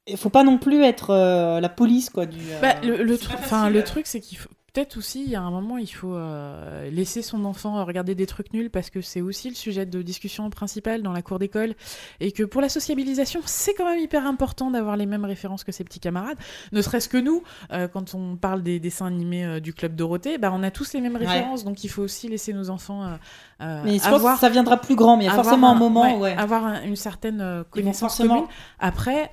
il 0.07 0.17
faut 0.17 0.29
pas 0.31 0.43
non 0.43 0.57
plus 0.57 0.83
être 0.83 1.11
euh, 1.11 1.59
la 1.59 1.69
police, 1.69 2.09
quoi. 2.09 2.25
Du, 2.25 2.39
euh, 2.39 2.59
Bah, 2.59 2.75
le, 2.81 3.03
le, 3.03 3.15
tru- 3.17 3.37
facile. 3.37 3.73
le 3.73 3.83
truc, 3.83 4.07
c'est 4.07 4.19
qu'il 4.19 4.37
faut. 4.39 4.49
Peut-être 4.73 4.97
aussi, 4.97 5.23
il 5.23 5.29
y 5.31 5.35
a 5.35 5.41
un 5.41 5.51
moment, 5.51 5.77
il 5.77 5.87
faut 5.87 6.13
euh, 6.15 6.89
laisser 6.91 7.21
son 7.21 7.43
enfant 7.45 7.83
regarder 7.85 8.15
des 8.15 8.25
trucs 8.25 8.53
nuls 8.53 8.69
parce 8.69 8.89
que 8.89 9.01
c'est 9.01 9.21
aussi 9.21 9.49
le 9.49 9.55
sujet 9.55 9.85
de 9.85 10.01
discussion 10.01 10.49
principal 10.49 11.01
dans 11.01 11.11
la 11.11 11.21
cour 11.21 11.39
d'école 11.39 11.73
et 12.19 12.31
que 12.31 12.43
pour 12.43 12.61
la 12.61 12.69
sociabilisation, 12.69 13.41
c'est 13.45 13.73
quand 13.73 13.85
même 13.85 13.99
hyper 13.99 14.25
important 14.27 14.69
d'avoir 14.71 14.95
les 14.97 15.05
mêmes 15.05 15.25
références 15.25 15.63
que 15.63 15.71
ses 15.71 15.83
petits 15.83 15.99
camarades. 15.99 16.37
Ne 16.71 16.81
serait-ce 16.81 17.09
que 17.09 17.17
nous, 17.17 17.43
euh, 17.71 17.87
quand 17.87 18.13
on 18.13 18.35
parle 18.35 18.61
des 18.63 18.79
dessins 18.79 19.07
animés 19.07 19.45
euh, 19.45 19.59
du 19.59 19.73
club 19.73 19.95
Dorothée, 19.95 20.37
bah, 20.37 20.51
on 20.53 20.61
a 20.63 20.71
tous 20.71 20.93
les 20.93 21.01
mêmes 21.01 21.15
Ouais. 21.15 21.25
références, 21.25 21.63
donc 21.63 21.83
il 21.83 21.89
faut 21.89 22.03
aussi 22.03 22.27
laisser 22.29 22.53
nos 22.53 22.69
enfants 22.69 23.17
Mais 23.59 23.93
je 23.97 24.03
pense 24.03 24.05
avoir 24.13 24.35
que 24.35 24.39
ça 24.41 24.49
viendra 24.49 24.77
plus 24.77 24.95
grand, 24.95 25.17
mais 25.17 25.23
il 25.25 25.27
y 25.27 25.29
a 25.29 25.33
forcément 25.33 25.71
un, 25.71 25.75
moment, 25.75 26.01
ouais, 26.19 26.33
ouais. 26.33 26.37
avoir 26.37 26.63
un- 26.65 26.83
une 26.83 26.95
certaine 26.95 27.63
connaissance 27.71 28.17
commune. 28.17 28.45
Après, 28.79 29.31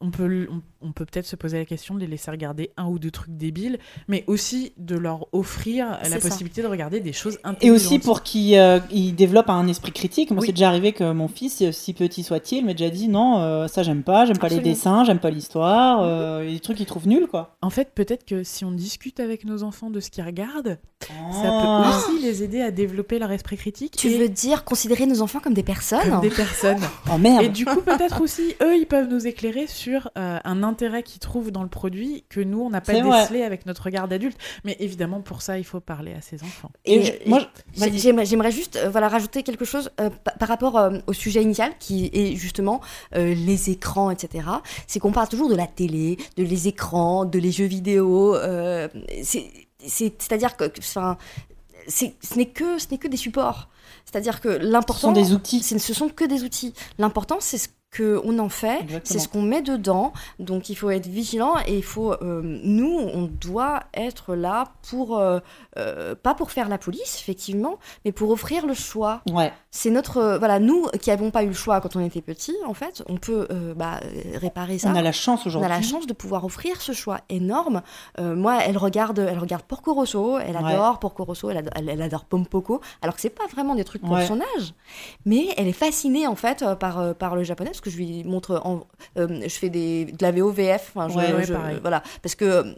on 0.00 0.10
peut, 0.10 0.48
on 0.82 0.92
peut 0.92 1.04
peut-être 1.04 1.26
se 1.26 1.36
poser 1.36 1.58
la 1.58 1.64
question 1.64 1.94
de 1.94 2.00
les 2.00 2.06
laisser 2.06 2.30
regarder 2.30 2.70
un 2.76 2.86
ou 2.86 2.98
deux 2.98 3.10
trucs 3.10 3.36
débiles, 3.36 3.78
mais 4.08 4.24
aussi 4.26 4.72
de 4.78 4.96
leur 4.96 5.26
offrir 5.32 5.98
la 6.02 6.08
ça. 6.08 6.18
possibilité 6.18 6.62
de 6.62 6.66
regarder 6.66 7.00
des 7.00 7.12
choses 7.12 7.38
intelligentes. 7.44 7.62
Et 7.64 7.70
aussi 7.70 7.98
pour 7.98 8.22
qu'il 8.22 8.56
euh, 8.56 8.80
il 8.90 9.14
développe 9.14 9.50
un 9.50 9.66
esprit 9.68 9.92
critique. 9.92 10.30
Moi, 10.30 10.40
Oui. 10.40 10.46
c'est 10.46 10.52
déjà 10.52 10.68
arrivé 10.68 10.92
que 10.92 11.12
mon 11.12 11.28
fils, 11.28 11.62
euh, 11.62 11.72
si 11.72 11.92
petit 11.92 12.22
soit-il, 12.22 12.64
m'a 12.64 12.72
déjà 12.72 12.90
dit 12.90 13.08
non, 13.08 13.38
euh, 13.40 13.66
ça 13.68 13.82
j'aime 13.82 14.02
pas, 14.02 14.24
j'aime 14.24 14.38
pas 14.38 14.48
les 14.48 14.60
dessins, 14.60 15.04
j'aime 15.04 15.18
pas 15.18 15.30
l'histoire, 15.30 16.00
euh, 16.02 16.48
des 16.50 16.60
trucs 16.60 16.76
qu'il 16.78 16.86
trouve 16.86 17.06
nuls 17.08 17.26
quoi. 17.26 17.56
En 17.62 17.70
fait, 17.70 17.90
peut-être 17.94 18.24
que 18.24 18.42
si 18.42 18.64
on 18.64 18.70
discute 18.72 19.20
avec 19.20 19.44
nos 19.44 19.62
enfants 19.62 19.90
de 19.90 20.00
ce 20.00 20.10
qu'ils 20.10 20.24
regardent, 20.24 20.78
ça 21.00 21.48
Ah. 21.48 21.82
peut 21.82 22.12
aussi 22.12 22.22
les 22.22 22.42
aider 22.42 22.60
à 22.60 22.70
développer 22.70 23.18
leur 23.18 23.30
esprit 23.32 23.56
critique 23.56 23.94
Tu 23.96 24.08
et 24.08 24.18
veux 24.18 24.28
dire 24.28 24.64
considérer 24.64 25.06
nos 25.06 25.22
enfants 25.22 25.40
comme 25.40 25.54
des 25.54 25.62
personnes 25.62 26.08
comme 26.10 26.20
des 26.20 26.28
personnes. 26.30 26.78
Oh 27.12 27.18
merde. 27.18 27.42
Et 27.44 27.48
du 27.48 27.64
coup, 27.64 27.80
peut-être 27.80 28.20
aussi, 28.20 28.54
eux, 28.62 28.76
ils 28.76 28.86
peuvent 28.86 29.08
nous 29.08 29.26
éclairer 29.26 29.66
sur 29.66 30.10
euh, 30.18 30.38
un 30.44 30.62
intérêt 30.70 31.02
qu'ils 31.02 31.20
trouvent 31.20 31.50
dans 31.50 31.62
le 31.62 31.68
produit 31.68 32.24
que 32.28 32.40
nous, 32.40 32.60
on 32.62 32.70
n'a 32.70 32.80
pas 32.80 32.94
C'est 32.94 33.02
vrai. 33.02 33.20
décelé 33.22 33.42
avec 33.42 33.66
notre 33.66 33.82
regard 33.82 34.08
d'adulte. 34.08 34.38
Mais 34.64 34.76
évidemment, 34.80 35.20
pour 35.20 35.42
ça, 35.42 35.58
il 35.58 35.64
faut 35.64 35.80
parler 35.80 36.14
à 36.14 36.22
ses 36.22 36.42
enfants. 36.42 36.70
Et 36.86 36.96
Et, 36.96 37.04
je- 37.04 37.12
et- 37.12 37.28
moi. 37.28 37.40
J'aimerais 38.24 38.50
juste 38.52 38.76
euh, 38.76 38.88
voilà, 38.90 39.08
rajouter 39.08 39.42
quelque 39.42 39.64
chose 39.64 39.90
euh, 40.00 40.08
pa- 40.10 40.32
par 40.32 40.48
rapport 40.48 40.78
euh, 40.78 40.98
au 41.06 41.12
sujet 41.12 41.42
initial 41.42 41.72
qui 41.78 42.10
est 42.12 42.34
justement 42.36 42.80
euh, 43.16 43.34
les 43.34 43.70
écrans, 43.70 44.10
etc. 44.10 44.48
C'est 44.86 44.98
qu'on 45.00 45.12
parle 45.12 45.28
toujours 45.28 45.48
de 45.50 45.54
la 45.56 45.66
télé, 45.66 46.16
de 46.36 46.42
les 46.44 46.68
écrans, 46.68 47.24
de 47.24 47.38
les 47.38 47.52
jeux 47.52 47.66
vidéo. 47.66 48.34
euh, 48.36 48.88
c'est- 49.22 49.50
c'est- 49.86 50.20
C'est-à-dire 50.22 50.56
que 50.56 50.64
enfin, 50.78 51.16
c'est- 51.86 52.14
ce 52.22 52.36
n'est 52.36 52.46
que, 52.46 52.78
ce 52.78 52.86
n'est 52.90 52.98
que 52.98 53.08
des 53.08 53.16
supports. 53.16 53.68
C'est-à-dire 54.04 54.40
que 54.40 54.54
Ce 54.54 54.60
sont 54.64 54.70
l'important, 54.70 55.12
des 55.12 55.32
outils. 55.32 55.62
ce 55.62 55.74
ne 55.74 55.78
sont 55.80 56.08
que 56.08 56.24
des 56.24 56.42
outils. 56.44 56.74
L'important, 56.98 57.36
c'est 57.40 57.58
ce 57.58 57.68
qu'on 57.96 58.38
en 58.38 58.48
fait, 58.48 59.00
c'est 59.04 59.18
ce 59.18 59.28
qu'on 59.28 59.42
met 59.42 59.62
dedans. 59.62 60.12
Donc 60.38 60.68
il 60.68 60.76
faut 60.76 60.90
être 60.90 61.06
vigilant 61.08 61.54
et 61.66 61.76
il 61.76 61.82
faut, 61.82 62.12
euh, 62.12 62.40
nous, 62.62 62.96
on 63.14 63.22
doit 63.22 63.80
être 63.94 64.34
là 64.36 64.68
pour, 64.88 65.18
euh, 65.18 65.40
euh, 65.76 66.14
pas 66.14 66.34
pour 66.34 66.52
faire 66.52 66.68
la 66.68 66.78
police, 66.78 67.18
effectivement, 67.20 67.78
mais 68.04 68.12
pour 68.12 68.30
offrir 68.30 68.66
le 68.66 68.74
choix. 68.74 69.22
Ouais. 69.30 69.52
C'est 69.72 69.90
notre, 69.90 70.36
voilà, 70.38 70.58
nous 70.60 70.86
qui 71.00 71.10
n'avons 71.10 71.30
pas 71.30 71.42
eu 71.42 71.48
le 71.48 71.52
choix 71.52 71.80
quand 71.80 71.96
on 71.96 72.00
était 72.04 72.20
petits, 72.20 72.56
en 72.66 72.74
fait, 72.74 73.02
on 73.08 73.16
peut 73.16 73.48
bah, 73.76 74.00
réparer 74.34 74.78
ça. 74.78 74.90
On 74.90 74.94
a 74.94 75.02
la 75.02 75.12
chance 75.12 75.40
On 75.40 75.44
a 75.44 75.48
aujourd'hui. 75.48 75.68
la 75.68 75.82
chance 75.82 76.06
de 76.06 76.12
pouvoir 76.12 76.44
offrir 76.44 76.80
ce 76.80 76.92
choix 76.92 77.20
énorme. 77.28 77.82
Moi, 78.18 78.58
elle 78.64 78.78
regarde, 78.78 79.18
elle 79.18 79.38
regarde 79.38 79.62
Porco 79.64 79.94
Rosso, 79.94 80.38
elle 80.38 80.56
Ouais. 80.56 80.74
adore 80.74 80.98
Porco 80.98 81.24
Rosso, 81.24 81.50
elle 81.50 81.56
adore, 81.58 81.72
elle, 81.76 81.88
elle 81.88 82.02
adore 82.02 82.24
Pompoko, 82.24 82.80
alors 83.02 83.14
que 83.14 83.20
c'est 83.20 83.30
pas 83.30 83.46
vraiment 83.46 83.74
des 83.74 83.84
trucs 83.84 84.02
pour 84.02 84.10
Ouais. 84.12 84.26
son 84.26 84.40
âge, 84.56 84.74
mais 85.24 85.48
elle 85.56 85.68
est 85.68 85.72
fascinée 85.72 86.26
en 86.26 86.34
fait 86.36 86.64
par, 86.78 87.14
par 87.14 87.34
le 87.36 87.42
japonais 87.42 87.72
parce 87.80 87.94
que 87.96 87.98
je 87.98 88.04
lui 88.04 88.24
montre, 88.24 88.60
en, 88.64 88.86
euh, 89.18 89.40
je 89.42 89.48
fais 89.48 89.70
des, 89.70 90.04
de 90.06 90.18
la 90.22 90.32
VO 90.32 90.50
VF, 90.50 90.92
enfin, 90.94 91.08
je- 91.08 91.16
Ouais, 91.16 91.44
je- 91.46 91.52
voilà, 91.80 92.02
parce 92.22 92.34
que 92.34 92.74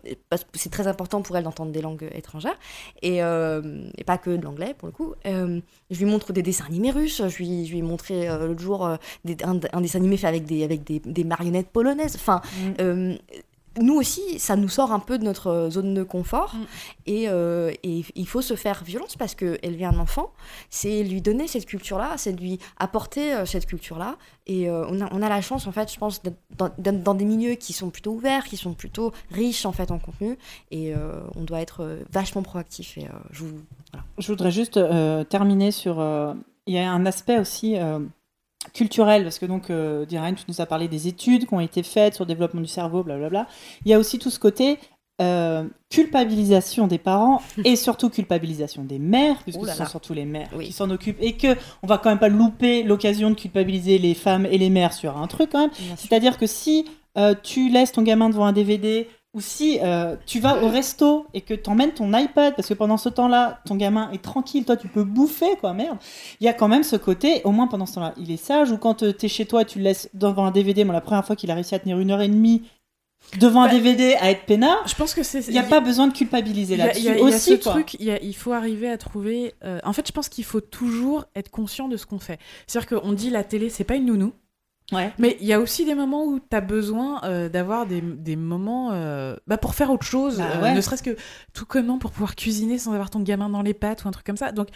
c'est 0.55 0.71
très 0.71 0.87
important 0.87 1.23
pour 1.23 1.37
elle 1.37 1.45
d'entendre 1.45 1.73
des 1.73 1.83
langues 1.83 2.09
étrangères 2.15 2.57
et, 3.03 3.23
euh, 3.23 3.89
et 3.99 4.05
pas 4.05 4.19
que 4.19 4.31
de 4.31 4.43
l'anglais 4.45 4.75
pour 4.79 4.87
le 4.87 4.93
coup. 4.93 5.15
Euh, 5.27 5.61
je 5.91 5.99
lui 5.99 6.05
montre 6.07 6.33
des 6.33 6.43
dessins 6.43 6.65
animés 6.67 6.91
russes, 6.93 7.21
je 7.27 7.37
lui, 7.39 7.67
je 7.67 7.73
lui 7.73 7.79
ai 7.79 7.83
montré 7.83 8.29
l'autre 8.29 8.61
jour 8.61 8.89
des- 9.25 9.37
un, 9.45 9.59
un 9.73 9.81
dessin 9.81 9.99
animé 9.99 10.17
fait 10.17 10.29
avec 10.29 10.45
des, 10.45 10.63
avec 10.65 10.85
des, 10.85 11.01
des 11.05 11.25
marionnettes 11.25 11.69
polonaises. 11.71 12.15
Enfin, 12.17 12.41
Mm. 12.79 13.15
Nous 13.81 13.95
aussi, 13.95 14.39
ça 14.39 14.57
nous 14.57 14.69
sort 14.69 14.93
un 14.93 14.99
peu 15.01 15.19
de 15.19 15.25
notre 15.25 15.69
zone 15.71 15.95
de 15.95 16.03
confort 16.03 16.53
Mm. 16.55 16.65
et, 17.07 17.29
euh, 17.29 17.73
et 17.83 18.05
il 18.15 18.27
faut 18.27 18.43
se 18.43 18.55
faire 18.55 18.83
violence 18.85 19.17
parce 19.17 19.35
que 19.35 19.59
élever 19.63 19.85
un 19.85 19.99
enfant, 19.99 20.33
c'est 20.71 21.03
lui 21.03 21.21
donner 21.21 21.47
cette 21.47 21.67
culture-là, 21.67 22.15
c'est 22.17 22.33
lui 22.33 22.59
apporter 22.79 23.35
euh, 23.35 23.47
cette 23.47 23.67
culture-là. 23.67 24.17
Et 24.47 24.69
euh, 24.69 24.85
on, 24.89 25.01
a, 25.01 25.09
on 25.13 25.23
a 25.23 25.29
la 25.29 25.41
chance, 25.41 25.67
en 25.67 25.73
fait, 25.73 25.93
je 25.93 25.99
pense, 25.99 26.23
d'être 26.23 27.03
dans, 27.03 27.15
des 27.15 27.25
milieux 27.25 27.55
qui 27.55 27.73
sont 27.73 27.91
plutôt 27.91 28.13
ouverts, 28.13 28.45
qui 28.45 28.57
sont 28.57 28.75
plutôt 28.75 29.13
riches 29.31 29.67
en 29.67 29.73
fait 29.73 29.91
en 29.91 29.99
contenu, 29.99 30.37
et 30.73 30.93
on 31.37 31.45
doit 31.45 31.61
être 31.61 32.01
vachement 32.11 32.43
proactif. 32.43 32.99
Et 32.99 33.07
je 33.31 33.45
vous 33.45 33.61
Je 34.19 34.27
voudrais 34.27 34.51
juste 34.51 34.81
terminer 35.29 35.71
sur. 35.71 36.05
Il 36.67 36.75
y 36.75 36.79
a 36.79 36.91
un 36.91 37.07
aspect 37.07 37.39
aussi 37.39 37.77
culturel, 38.73 39.23
parce 39.25 39.39
que 39.39 39.47
donc, 39.47 39.71
euh, 39.71 40.05
Diraine, 40.07 40.35
tu 40.35 40.45
nous 40.49 40.61
as 40.61 40.67
parlé 40.67 40.89
des 40.89 41.09
études 41.09 41.47
qui 41.47 41.55
ont 41.55 41.61
été 41.61 41.83
faites 41.83 42.15
sur 42.15 42.25
le 42.25 42.29
développement 42.29 42.61
du 42.61 42.67
cerveau, 42.69 43.03
blablabla. 43.03 43.47
Il 43.85 43.91
y 43.91 43.95
a 43.95 43.99
aussi 43.99 44.19
tout 44.19 44.31
ce 44.31 44.39
côté 44.39 44.79
euh, 45.21 45.65
culpabilisation 45.91 46.87
des 46.87 46.99
parents 46.99 47.43
et 47.65 47.77
surtout 47.77 48.11
culpabilisation 48.11 48.83
des 48.85 48.99
mères, 48.99 49.37
puisque 49.43 49.61
là 49.63 49.73
ce 49.73 49.79
sont 49.79 49.83
là. 49.85 49.89
surtout 49.89 50.15
les 50.15 50.25
mères 50.25 50.49
Oui. 50.57 50.67
qui 50.67 50.73
s'en 50.73 50.91
occupent, 50.91 51.19
et 51.21 51.35
que 51.37 51.57
on 51.83 51.87
va 51.87 51.99
quand 51.99 52.09
même 52.11 52.19
pas 52.19 52.29
louper 52.29 52.83
l'occasion 52.83 53.31
de 53.31 53.35
culpabiliser 53.35 53.99
les 53.99 54.15
femmes 54.15 54.47
et 54.47 54.59
les 54.59 54.71
mères 54.71 54.93
sur 54.93 55.17
un 55.19 55.27
truc 55.27 55.51
quand 55.51 55.61
même. 55.61 55.71
C'est-à-dire 55.97 56.39
que 56.39 56.47
si 56.47 56.87
euh, 57.19 57.35
tu 57.43 57.69
laisses 57.69 57.93
ton 57.93 58.03
gamin 58.03 58.31
devant 58.31 58.47
un 58.47 58.53
DVD 58.53 59.07
ou 59.35 59.41
si 59.41 59.79
euh, 59.83 60.17
tu 60.27 60.41
vas 60.41 60.63
au 60.63 60.69
resto 60.69 61.27
et 61.33 61.41
que 61.41 61.55
t'emmènes 61.55 61.93
ton 61.93 62.13
iPad 62.17 62.55
parce 62.55 62.69
que 62.69 62.75
pendant 62.75 62.99
ce 62.99 63.09
temps-là, 63.09 63.61
ton 63.67 63.77
gamin 63.77 64.11
est 64.13 64.21
tranquille, 64.23 64.65
toi 64.65 64.77
tu 64.77 64.89
peux 64.89 65.05
bouffer 65.05 65.57
quoi, 65.61 65.73
merde. 65.73 65.97
Il 66.41 66.45
y 66.45 66.49
a 66.49 66.53
quand 66.53 66.69
même 66.69 66.83
ce 66.83 66.97
côté, 66.97 67.41
au 67.45 67.51
moins 67.51 67.67
pendant 67.67 67.87
ce 67.87 67.95
temps-là, 67.95 68.13
il 68.19 68.31
est 68.31 68.37
sage 68.37 68.71
ou 68.71 68.77
quand 68.77 69.03
euh, 69.03 69.13
t'es 69.13 69.29
chez 69.29 69.47
toi, 69.47 69.65
tu 69.65 69.79
le 69.79 69.85
laisses 69.85 70.11
devant 70.13 70.45
un 70.45 70.51
DVD. 70.51 70.85
Moi, 70.85 70.93
la 70.95 71.01
première 71.01 71.25
fois 71.25 71.35
qu'il 71.37 71.51
a 71.51 71.55
réussi 71.55 71.75
à 71.75 71.79
tenir 71.79 71.99
une 71.99 72.11
heure 72.11 72.21
et 72.21 72.29
demie 72.29 72.63
devant 73.39 73.63
un 73.63 73.67
Bah, 73.69 73.73
DVD 73.75 74.17
à 74.21 74.31
être 74.33 74.45
peinard, 74.45 74.87
Je 74.87 74.95
pense 74.97 75.15
que 75.15 75.23
c'est. 75.23 75.47
il 75.47 75.53
n'y 75.53 75.59
a 75.59 75.63
pas 75.63 75.81
besoin 75.81 76.09
de 76.09 76.13
culpabiliser 76.13 76.75
Il 76.75 76.79
y 76.79 76.83
a- 76.83 76.87
là-dessus 76.89 77.01
il 77.01 77.05
y 77.07 77.09
a- 77.09 77.15
il 77.17 77.21
y 77.21 77.23
a 77.23 77.25
aussi. 77.37 77.57
ce 77.57 77.63
quoi. 77.63 77.73
truc, 77.73 77.95
il, 77.95 78.05
y 78.05 78.11
a- 78.11 78.21
il 78.23 78.35
faut 78.35 78.53
arriver 78.53 78.91
à 78.91 78.99
trouver. 78.99 79.55
euh, 79.65 79.79
en 79.85 79.93
fait, 79.95 80.07
je 80.07 80.13
pense 80.13 80.29
qu'il 80.29 80.45
faut 80.45 80.61
toujours 80.61 81.25
être 81.37 81.49
conscient 81.51 81.89
de 81.89 81.97
ce 81.97 82.05
qu'on 82.05 82.19
fait. 82.19 82.39
C'est-à-dire 82.67 83.01
qu'on 83.01 83.13
dit 83.13 83.31
la 83.31 83.45
télé, 83.45 83.71
c'est 83.71 83.85
pas 83.85 83.95
une 83.95 84.07
nounou. 84.07 84.33
Ouais. 84.91 85.13
Mais 85.19 85.37
il 85.41 85.47
y 85.47 85.53
a 85.53 85.61
aussi 85.61 85.85
des 85.85 85.95
moments 85.95 86.25
où 86.25 86.39
tu 86.39 86.57
as 86.57 86.61
besoin 86.61 87.23
euh, 87.25 87.49
d'avoir 87.49 87.87
des, 87.87 88.01
des 88.01 88.37
moments 88.37 88.91
euh, 88.93 89.37
bah, 89.47 89.57
pour 89.57 89.75
faire 89.75 89.91
autre 89.91 90.05
chose, 90.05 90.39
Bah 90.39 90.45
euh, 90.63 90.73
ne 90.73 90.81
serait-ce 90.81 91.03
que 91.03 91.17
tout 91.55 91.65
comment 91.67 91.99
pour 91.99 92.11
pouvoir 92.11 92.35
cuisiner 92.35 92.79
sans 92.79 92.93
avoir 92.93 93.11
ton 93.11 93.21
gamin 93.21 93.49
dans 93.49 93.63
les 93.63 93.75
pattes 93.75 94.05
ou 94.05 94.09
un 94.09 94.11
truc 94.11 94.27
comme 94.27 94.37
ça. 94.37 94.53
Donc, 94.53 94.69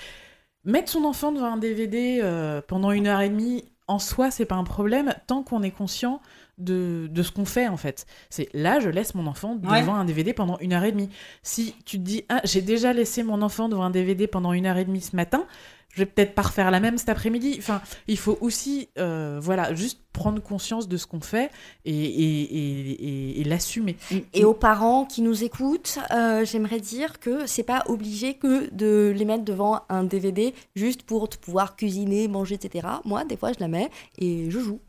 mettre 0.65 0.91
son 0.91 1.05
enfant 1.05 1.33
devant 1.33 1.53
un 1.53 1.57
DVD 1.57 2.23
pendant 2.67 2.93
une 2.93 3.07
heure 3.07 3.21
et 3.21 3.29
demie, 3.29 3.65
en 3.89 3.99
soi, 3.99 4.31
c'est 4.31 4.47
pas 4.47 4.57
un 4.57 4.65
problème 4.65 5.15
tant 5.27 5.43
qu'on 5.43 5.63
est 5.63 5.71
conscient 5.71 6.21
de, 6.59 7.09
de 7.11 7.23
ce 7.23 7.31
qu'on 7.33 7.45
fait 7.45 7.69
en 7.69 7.77
fait. 7.77 8.07
C'est 8.31 8.49
là, 8.55 8.81
je 8.81 8.89
laisse 8.89 9.15
mon 9.15 9.27
enfant 9.27 9.59
Ouais. 9.65 9.81
devant 9.81 9.95
un 9.97 10.05
DVD 10.05 10.33
pendant 10.33 10.59
une 10.59 10.73
heure 10.73 10.85
et 10.85 10.93
demie. 10.93 11.11
Si 11.43 11.75
tu 11.85 11.99
te 11.99 12.03
dis, 12.03 12.25
ah, 12.29 12.41
j'ai 12.45 12.63
déjà 12.63 12.93
laissé 12.93 13.23
mon 13.23 13.43
enfant 13.43 13.69
devant 13.69 13.85
un 13.85 13.91
DVD 13.91 14.27
pendant 14.27 14.53
une 14.53 14.67
heure 14.67 14.77
et 14.79 14.85
demie 14.85 15.01
ce 15.01 15.15
matin, 15.17 15.45
je 15.93 16.03
vais 16.03 16.07
peut-être 16.07 16.35
pas 16.35 16.43
refaire 16.43 16.71
la 16.71 16.79
même 16.79 16.99
cet 16.99 17.09
après-midi. 17.09 17.57
Enfin, 17.59 17.81
il 18.07 18.19
faut 18.19 18.37
aussi, 18.43 18.89
euh, 18.99 19.39
voilà, 19.41 19.75
juste 19.75 20.01
prendre 20.13 20.43
conscience 20.43 20.89
de 20.89 20.97
ce 20.99 21.07
qu'on 21.07 21.21
fait 21.23 21.51
et, 21.87 21.93
et, 21.95 22.43
et, 22.43 23.41
et- 23.41 23.45
l'assumer. 23.45 23.97
Et 24.35 24.45
aux 24.45 24.53
parents 24.55 25.07
qui 25.07 25.23
nous 25.23 25.43
écoutent, 25.45 25.99
euh, 26.11 26.45
j'aimerais 26.45 26.81
dire 26.81 27.19
que 27.19 27.47
c'est 27.47 27.63
pas 27.63 27.83
obligé 27.87 28.35
que 28.35 28.69
de 28.75 29.13
les 29.17 29.25
mettre 29.25 29.45
devant 29.45 29.83
un 29.89 30.05
DVD 30.05 30.55
juste 30.75 31.03
pour 31.03 31.29
pouvoir 31.31 31.77
cuisiner, 31.77 32.29
manger, 32.29 32.57
etc. 32.57 32.87
Moi, 33.07 33.25
des 33.25 33.37
fois, 33.39 33.53
je 33.55 33.61
la 33.61 33.69
mets 33.69 33.91
et 34.19 34.51
je 34.51 34.59
joue. 34.59 34.81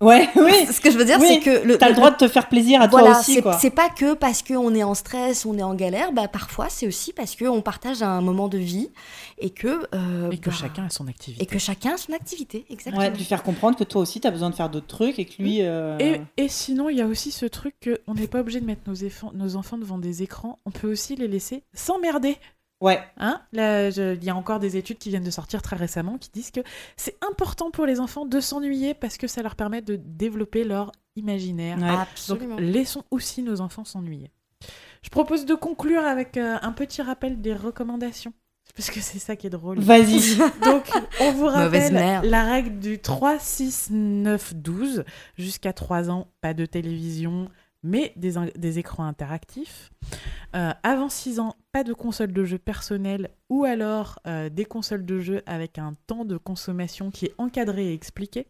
Ouais, 0.00 0.28
oui. 0.36 0.66
Ce 0.72 0.80
que 0.80 0.90
je 0.90 0.96
veux 0.96 1.04
dire, 1.04 1.18
Oui, 1.20 1.26
c'est 1.28 1.40
que 1.40 1.66
le, 1.66 1.76
T'as 1.76 1.86
le 1.86 1.90
le- 1.92 1.96
droit 1.96 2.10
de 2.10 2.16
te 2.16 2.26
faire 2.28 2.48
plaisir 2.48 2.80
à 2.80 2.86
voilà, 2.86 3.10
toi 3.10 3.20
aussi, 3.20 3.34
c'est 3.34 3.42
quoi. 3.42 3.58
c'est 3.58 3.70
pas 3.70 3.90
que 3.90 4.14
parce 4.14 4.42
qu'on 4.42 4.74
est 4.74 4.82
en 4.82 4.94
stress, 4.94 5.44
on 5.44 5.58
est 5.58 5.62
en 5.62 5.74
galère, 5.74 6.12
bah 6.12 6.26
parfois 6.26 6.68
c'est 6.70 6.86
aussi 6.86 7.12
parce 7.12 7.36
qu'on 7.36 7.60
partage 7.60 8.02
un 8.02 8.20
moment 8.22 8.48
de 8.48 8.56
vie 8.56 8.88
et 9.38 9.50
que 9.50 9.86
euh, 9.94 10.30
Et 10.30 10.38
que 10.38 10.48
bah, 10.50 10.56
chacun 10.58 10.84
a 10.86 10.90
son 10.90 11.06
activité. 11.06 11.42
et 11.42 11.46
que 11.46 11.58
chacun 11.58 11.94
a 11.94 11.96
son 11.98 12.12
activité, 12.14 12.64
exactement. 12.70 13.04
Ouais, 13.04 13.10
de 13.10 13.16
lui 13.18 13.24
faire 13.24 13.42
comprendre 13.42 13.76
que 13.76 13.84
toi 13.84 14.00
aussi, 14.00 14.20
t'as 14.20 14.30
besoin 14.30 14.48
de 14.50 14.54
faire 14.54 14.70
d'autres 14.70 14.86
trucs 14.86 15.18
et 15.18 15.26
que 15.26 15.42
lui. 15.42 15.58
euh, 15.60 15.98
Et, 15.98 16.20
et 16.38 16.48
sinon, 16.48 16.88
il 16.88 16.96
y 16.96 17.02
a 17.02 17.06
aussi 17.06 17.30
ce 17.30 17.44
truc 17.44 17.74
qu'on 17.84 18.14
n'est 18.14 18.26
pas 18.26 18.40
obligé 18.40 18.60
de 18.60 18.66
mettre 18.66 18.82
nos, 18.86 18.94
nos 19.34 19.56
enfants 19.56 19.76
devant 19.76 19.98
des 19.98 20.22
écrans. 20.22 20.58
On 20.64 20.70
peut 20.70 20.90
aussi 20.90 21.14
les 21.16 21.28
laisser 21.28 21.62
s'emmerder. 21.74 22.36
Ouais. 22.80 23.00
Hein 23.18 23.40
Là, 23.52 23.90
je- 23.90 24.14
il 24.14 24.24
y 24.24 24.30
a 24.30 24.34
encore 24.36 24.58
des 24.58 24.76
études 24.76 24.98
qui 24.98 25.10
viennent 25.10 25.22
de 25.24 25.30
sortir 25.30 25.60
très 25.62 25.76
récemment 25.76 26.16
qui 26.18 26.30
disent 26.30 26.50
que 26.50 26.60
c'est 26.96 27.16
important 27.28 27.70
pour 27.70 27.84
les 27.86 28.00
enfants 28.00 28.24
de 28.24 28.40
s'ennuyer 28.40 28.94
parce 28.94 29.16
que 29.18 29.26
ça 29.26 29.42
leur 29.42 29.54
permet 29.54 29.82
de 29.82 29.96
développer 29.96 30.64
leur 30.64 30.92
imaginaire. 31.16 31.76
Ouais. 31.78 31.88
Donc, 31.88 31.98
Absolument. 32.00 32.56
laissons 32.58 33.04
aussi 33.10 33.42
nos 33.42 33.60
enfants 33.60 33.84
s'ennuyer. 33.84 34.30
Je 35.02 35.08
propose 35.10 35.46
de 35.46 35.54
conclure 35.54 36.04
avec 36.04 36.36
euh, 36.36 36.56
un 36.62 36.72
petit 36.72 37.02
rappel 37.02 37.40
des 37.40 37.54
recommandations. 37.54 38.32
Parce 38.76 38.90
que 38.90 39.00
c'est 39.00 39.18
ça 39.18 39.34
qui 39.34 39.48
est 39.48 39.50
drôle. 39.50 39.80
Vas-y. 39.80 40.36
Donc, 40.64 40.88
on 41.20 41.32
vous 41.32 41.46
rappelle 41.46 41.92
la 42.22 42.44
règle 42.44 42.78
du 42.78 42.98
3, 43.00 43.38
6, 43.40 43.88
9, 43.90 44.54
12. 44.54 45.04
Jusqu'à 45.36 45.72
3 45.72 46.08
ans, 46.08 46.28
pas 46.40 46.54
de 46.54 46.66
télévision, 46.66 47.48
mais 47.82 48.12
des, 48.16 48.78
écrans 48.78 49.04
interactifs. 49.04 49.90
Euh, 50.54 50.72
avant 50.82 51.08
6 51.08 51.40
ans, 51.40 51.56
pas 51.72 51.84
de 51.84 51.92
console 51.92 52.32
de 52.32 52.44
jeu 52.44 52.58
personnelle 52.58 53.30
ou 53.48 53.64
alors 53.64 54.18
euh, 54.26 54.48
des 54.48 54.64
consoles 54.64 55.04
de 55.04 55.20
jeu 55.20 55.42
avec 55.46 55.78
un 55.78 55.94
temps 56.06 56.24
de 56.24 56.36
consommation 56.36 57.10
qui 57.10 57.26
est 57.26 57.34
encadré 57.38 57.88
et 57.88 57.94
expliqué. 57.94 58.46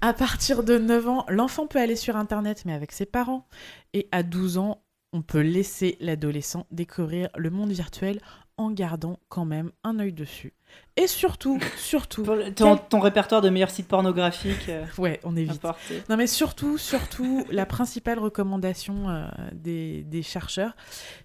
À 0.00 0.12
partir 0.12 0.62
de 0.62 0.78
9 0.78 1.08
ans, 1.08 1.26
l'enfant 1.28 1.66
peut 1.66 1.80
aller 1.80 1.96
sur 1.96 2.16
Internet 2.16 2.64
mais 2.64 2.72
avec 2.72 2.92
ses 2.92 3.06
parents. 3.06 3.46
Et 3.92 4.08
à 4.12 4.22
12 4.22 4.58
ans, 4.58 4.82
on 5.12 5.22
peut 5.22 5.40
laisser 5.40 5.96
l'adolescent 6.00 6.66
découvrir 6.70 7.28
le 7.36 7.50
monde 7.50 7.70
virtuel 7.70 8.20
en 8.60 8.70
gardant 8.70 9.18
quand 9.28 9.44
même 9.44 9.72
un 9.84 9.98
œil 9.98 10.12
dessus. 10.12 10.52
Et 10.96 11.06
surtout, 11.06 11.58
surtout. 11.76 12.24
Ton, 12.54 12.76
ton 12.76 13.00
répertoire 13.00 13.40
de 13.40 13.48
meilleurs 13.48 13.70
sites 13.70 13.88
pornographiques. 13.88 14.68
euh, 14.68 14.84
Ouais, 14.98 15.18
on 15.24 15.34
évite. 15.36 15.56
apporté. 15.56 16.02
Non 16.08 16.16
mais 16.16 16.26
surtout, 16.26 16.76
surtout, 16.78 17.44
la 17.50 17.64
principale 17.66 18.18
recommandation 18.18 19.08
euh, 19.08 19.26
des, 19.52 20.02
des 20.04 20.22
chercheurs, 20.22 20.76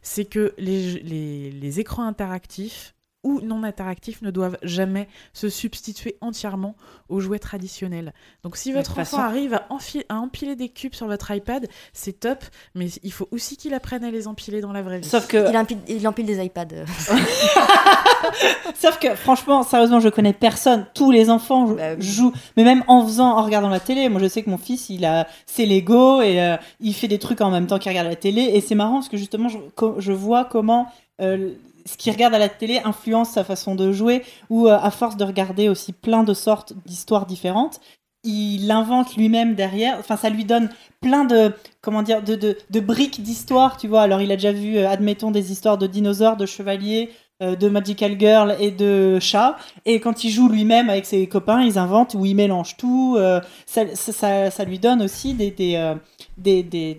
c'est 0.02 0.26
que 0.26 0.54
les, 0.58 0.94
les, 1.02 1.52
les 1.52 1.80
écrans 1.80 2.08
interactifs 2.08 2.96
ou 3.26 3.42
non 3.42 3.64
interactifs 3.64 4.22
ne 4.22 4.32
doivent 4.32 4.58
jamais 4.62 5.10
se 5.34 5.50
substituer 5.50 6.16
entièrement 6.22 6.76
aux 7.10 7.20
jouets 7.20 7.40
traditionnels. 7.40 8.14
Donc 8.44 8.56
si 8.56 8.72
votre 8.72 8.92
enfant 8.92 9.04
façon- 9.04 9.18
arrive 9.18 9.54
à, 9.56 10.16
empiler 10.16 10.56
des 10.56 10.70
cubes 10.70 10.94
sur 10.94 11.08
votre 11.08 11.32
iPad, 11.32 11.68
c'est 11.92 12.20
top, 12.20 12.46
mais 12.76 12.88
il 13.04 13.12
faut 13.12 13.28
aussi 13.32 13.58
qu'il 13.58 13.74
apprenne 13.74 14.04
à 14.04 14.12
les 14.12 14.28
empiler 14.28 14.62
dans 14.62 14.72
la 14.72 14.82
vraie 14.84 15.00
vie. 15.00 15.10
Sauf 15.10 15.28
que, 15.28 15.50
Il 15.50 15.58
empile, 15.58 15.80
il 15.88 16.08
empile 16.08 16.26
des 16.28 16.44
iPads. 16.46 16.86
sauf 18.76 19.00
que, 19.00 19.16
franchement, 19.16 19.64
sérieusement, 19.64 20.00
je 20.00 20.10
connais 20.10 20.34
personne. 20.34 20.86
Tous 20.94 21.12
les 21.12 21.30
enfants 21.30 21.68
jou- 21.68 21.76
Bah 21.76 22.00
jouent, 22.00 22.34
mais 22.58 22.64
même 22.64 22.84
en 22.88 23.06
faisant, 23.06 23.38
en 23.38 23.44
regardant 23.44 23.70
la 23.70 23.80
télé. 23.80 24.08
Moi, 24.10 24.22
je 24.22 24.28
sais 24.28 24.44
que 24.44 24.50
mon 24.50 24.58
fils, 24.58 24.90
il 24.90 25.04
a 25.06 25.28
ses 25.46 25.66
Lego 25.66 26.22
et 26.22 26.42
euh, 26.42 26.58
il 26.80 26.94
fait 26.94 27.08
des 27.08 27.20
trucs 27.20 27.42
en 27.42 27.50
même 27.52 27.68
temps 27.68 27.80
qu'il 27.80 27.90
regarde 27.90 28.08
la 28.08 28.16
télé. 28.16 28.42
Et 28.54 28.62
c'est 28.62 28.76
marrant 28.76 28.96
parce 28.96 29.10
que 29.10 29.18
justement, 29.18 29.50
je 29.50 30.12
vois 30.12 30.46
comment 30.46 30.88
euh, 31.22 31.52
ce 31.86 31.98
qu'il 31.98 32.12
regarde 32.12 32.34
à 32.34 32.40
la 32.40 32.50
télé 32.50 32.82
influence 32.84 33.32
sa 33.32 33.44
façon 33.44 33.76
de 33.76 33.92
jouer. 33.92 34.24
Ou 34.50 34.68
euh, 34.68 34.78
à 34.82 34.92
force 34.92 35.18
de 35.18 35.24
regarder 35.24 35.70
aussi 35.70 35.94
plein 35.94 36.24
de 36.24 36.34
sortes 36.34 36.74
d'histoires 36.86 37.26
différentes, 37.26 37.80
il 38.24 38.72
invente 38.72 39.16
lui-même 39.16 39.56
derrière. 39.56 39.98
Enfin, 40.00 40.18
ça 40.18 40.30
lui 40.30 40.46
donne 40.46 40.70
plein 41.00 41.26
de 41.26 41.54
comment 41.82 42.02
dire 42.02 42.24
de, 42.24 42.36
de, 42.36 42.58
de 42.70 42.80
briques 42.80 43.22
d'histoire, 43.22 43.78
tu 43.78 43.88
vois. 43.88 44.02
Alors, 44.02 44.22
il 44.22 44.32
a 44.32 44.36
déjà 44.36 44.52
vu, 44.52 44.78
euh, 44.78 44.90
admettons, 44.90 45.32
des 45.32 45.52
histoires 45.52 45.78
de 45.78 45.88
dinosaures, 45.88 46.38
de 46.38 46.46
chevaliers, 46.46 47.12
de 47.42 47.68
Magical 47.70 48.16
Girl 48.20 48.56
et 48.60 48.72
de 48.72 49.20
chats. 49.20 49.58
Et 49.86 50.00
quand 50.00 50.24
il 50.24 50.30
joue 50.30 50.48
lui-même 50.50 50.90
avec 50.90 51.06
ses 51.06 51.28
copains, 51.28 51.62
ils 51.64 51.78
inventent 51.78 52.14
ou 52.16 52.26
ils 52.26 52.36
mélangent 52.36 52.78
tout. 52.78 53.16
euh, 53.18 53.42
ça, 53.66 53.82
ça, 54.52 54.64
lui 54.64 54.80
donne 54.80 55.02
aussi 55.02 55.34
des, 55.34 55.52
des, 55.52 55.76
euh, 55.76 55.96
des, 56.38 56.64
des, 56.64 56.96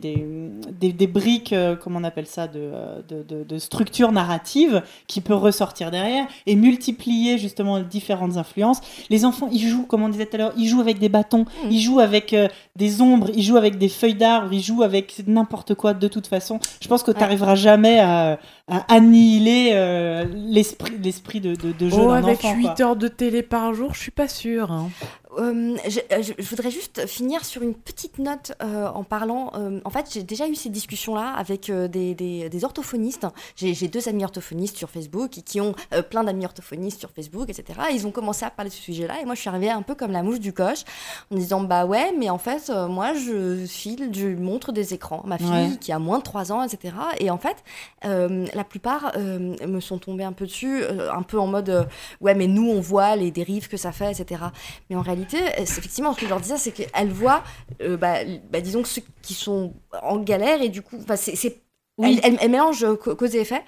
des, 0.93 1.07
briques, 1.07 1.53
euh, 1.53 1.75
comment 1.77 1.99
on 2.01 2.05
appelle 2.05 2.27
ça, 2.27 2.47
de, 2.49 2.61
euh, 2.61 3.01
de, 3.09 3.23
de, 3.23 3.45
de 3.45 3.59
structure 3.59 4.13
narrative 4.13 4.83
qui 5.07 5.21
peut 5.21 5.35
ressortir 5.35 5.91
derrière 5.91 6.27
et 6.47 6.55
multiplier 6.57 7.39
justement 7.39 7.79
les 7.79 7.85
différentes 7.85 8.37
influences. 8.37 8.81
Les 9.11 9.25
enfants, 9.25 9.49
ils 9.51 9.67
jouent, 9.67 9.87
comme 9.87 10.03
on 10.03 10.09
disait 10.09 10.27
tout 10.27 10.37
à 10.37 10.39
l'heure, 10.39 10.53
ils 10.57 10.69
jouent 10.69 10.81
avec 10.81 10.99
des 10.99 11.09
bâtons, 11.09 11.47
Mhm. 11.65 11.71
ils 11.71 11.81
jouent 11.81 12.01
avec 12.01 12.33
euh, 12.35 12.49
des 12.77 13.01
ombres, 13.01 13.31
ils 13.35 13.43
jouent 13.43 13.57
avec 13.57 13.79
des 13.79 13.89
feuilles 13.89 14.15
d'arbres, 14.15 14.53
ils 14.53 14.63
jouent 14.63 14.83
avec 14.83 15.15
n'importe 15.27 15.75
quoi 15.75 15.95
de 15.95 16.09
toute 16.09 16.27
façon. 16.27 16.59
Je 16.81 16.89
pense 16.89 17.03
que 17.03 17.11
tu 17.11 17.21
n'arriveras 17.21 17.55
jamais 17.55 17.99
à 18.01 18.39
annihiler 18.69 19.71
euh, 19.75 20.25
l'esprit 20.35 20.99
l'esprit 21.03 21.41
de, 21.41 21.55
de, 21.55 21.73
de 21.73 21.89
jeu 21.89 21.97
Oh, 22.01 22.09
d'un 22.09 22.15
avec 22.15 22.39
enfant. 22.45 22.55
8 22.57 22.63
quoi. 22.63 22.75
heures 22.83 22.97
de 22.97 23.09
télé 23.09 23.43
par 23.43 23.75
jour, 23.75 23.95
je 23.95 24.01
suis 24.01 24.11
pas 24.11 24.29
sûre. 24.29 24.73
hein. 24.73 24.91
Euh, 25.39 25.77
je, 25.87 26.33
voudrais 26.45 26.71
juste 26.71 27.07
finir 27.07 27.45
sur 27.45 27.63
une 27.63 27.75
petite 27.75 28.19
note 28.19 28.53
euh, 28.63 28.87
en 28.89 29.05
parlant. 29.05 29.53
euh, 29.55 29.81
en 29.85 29.91
fait, 29.91 30.07
j'ai 30.13 30.23
déjà 30.23 30.49
eu 30.49 30.55
ces 30.55 30.71
discussions-là 30.71 31.35
avec 31.37 31.69
euh, 31.69 31.89
des, 31.89 32.15
des- 32.15 32.49
des 32.49 32.65
orthophonistes. 32.65 33.27
J'ai 33.57 33.89
deux 33.89 34.09
amis 34.09 34.25
orthophonistes 34.25 34.77
sur 34.77 34.89
Facebook 34.91 35.31
qui, 35.31 35.43
qui 35.43 35.61
ont 35.61 35.75
plein 36.11 36.25
d'amis 36.25 36.45
orthophonistes 36.47 37.01
sur 37.01 37.11
Facebook, 37.11 37.49
etc. 37.51 37.79
Ils 37.93 38.07
ont 38.07 38.11
commencé 38.11 38.45
à 38.45 38.51
parler 38.51 38.71
de 38.71 38.75
ce 38.75 38.81
sujet-là 38.83 39.21
et 39.21 39.25
moi, 39.25 39.35
je 39.35 39.41
suis 39.41 39.49
arrivée 39.49 39.69
un 39.71 39.83
peu 39.83 39.95
comme 39.95 40.13
la 40.13 40.23
mouche 40.23 40.41
du 40.41 40.53
coche 40.53 40.85
en 41.31 41.37
disant 41.37 41.61
Bah 41.61 41.85
ouais, 41.87 42.13
mais 42.19 42.31
en 42.31 42.39
fait, 42.39 42.71
moi, 42.89 43.13
je 43.15 43.65
file, 43.67 44.11
je 44.13 44.29
montre 44.29 44.73
des 44.73 44.95
écrans. 44.95 45.23
Ma 45.27 45.39
fille 45.39 45.47
Ouais. 45.51 45.77
qui 45.81 45.93
a 45.93 45.99
moins 45.99 46.19
de 46.19 46.23
3 46.25 46.51
ans, 46.53 46.63
etc. 46.63 46.95
Et 47.21 47.31
en 47.31 47.39
fait, 47.39 47.57
la 48.03 48.65
plupart 48.65 49.13
me 49.19 49.81
sont 49.81 49.99
tombés 49.99 50.25
un 50.25 50.33
peu 50.33 50.47
dessus, 50.47 50.83
un 51.13 51.23
peu 51.23 51.39
en 51.39 51.47
mode 51.47 51.87
Ouais, 52.21 52.35
mais 52.35 52.47
nous, 52.47 52.71
on 52.71 52.81
voit 52.81 53.17
les 53.17 53.31
dérives 53.31 53.69
que 53.69 53.77
ça 53.77 53.93
fait, 53.93 54.11
etc. 54.13 54.41
Mais 54.91 54.97
en 54.97 55.03
réalité, 55.03 55.26
euh, 55.35 55.49
effectivement, 55.59 56.13
ce 56.15 56.19
que 56.21 56.25
je 56.27 56.31
leur 56.31 56.41
disais, 56.41 56.57
c'est 56.59 56.73
qu'elles 56.73 57.11
voient, 57.11 57.43
euh, 57.83 57.97
bah, 57.97 58.19
bah, 58.51 58.61
disons 58.61 58.85
ceux 58.85 59.03
qui 59.23 59.35
sont 59.35 59.75
en 60.03 60.19
galère 60.19 60.63
et 60.63 60.69
du 60.69 60.83
coup, 60.83 60.99
c'est- 61.17 61.63
Oui. 61.99 62.21
elles 62.23 62.51
mélangent 62.51 62.85
euh, 62.85 62.97
ca- 63.03 63.15
cause 63.15 63.35
et 63.35 63.41
effet. 63.41 63.63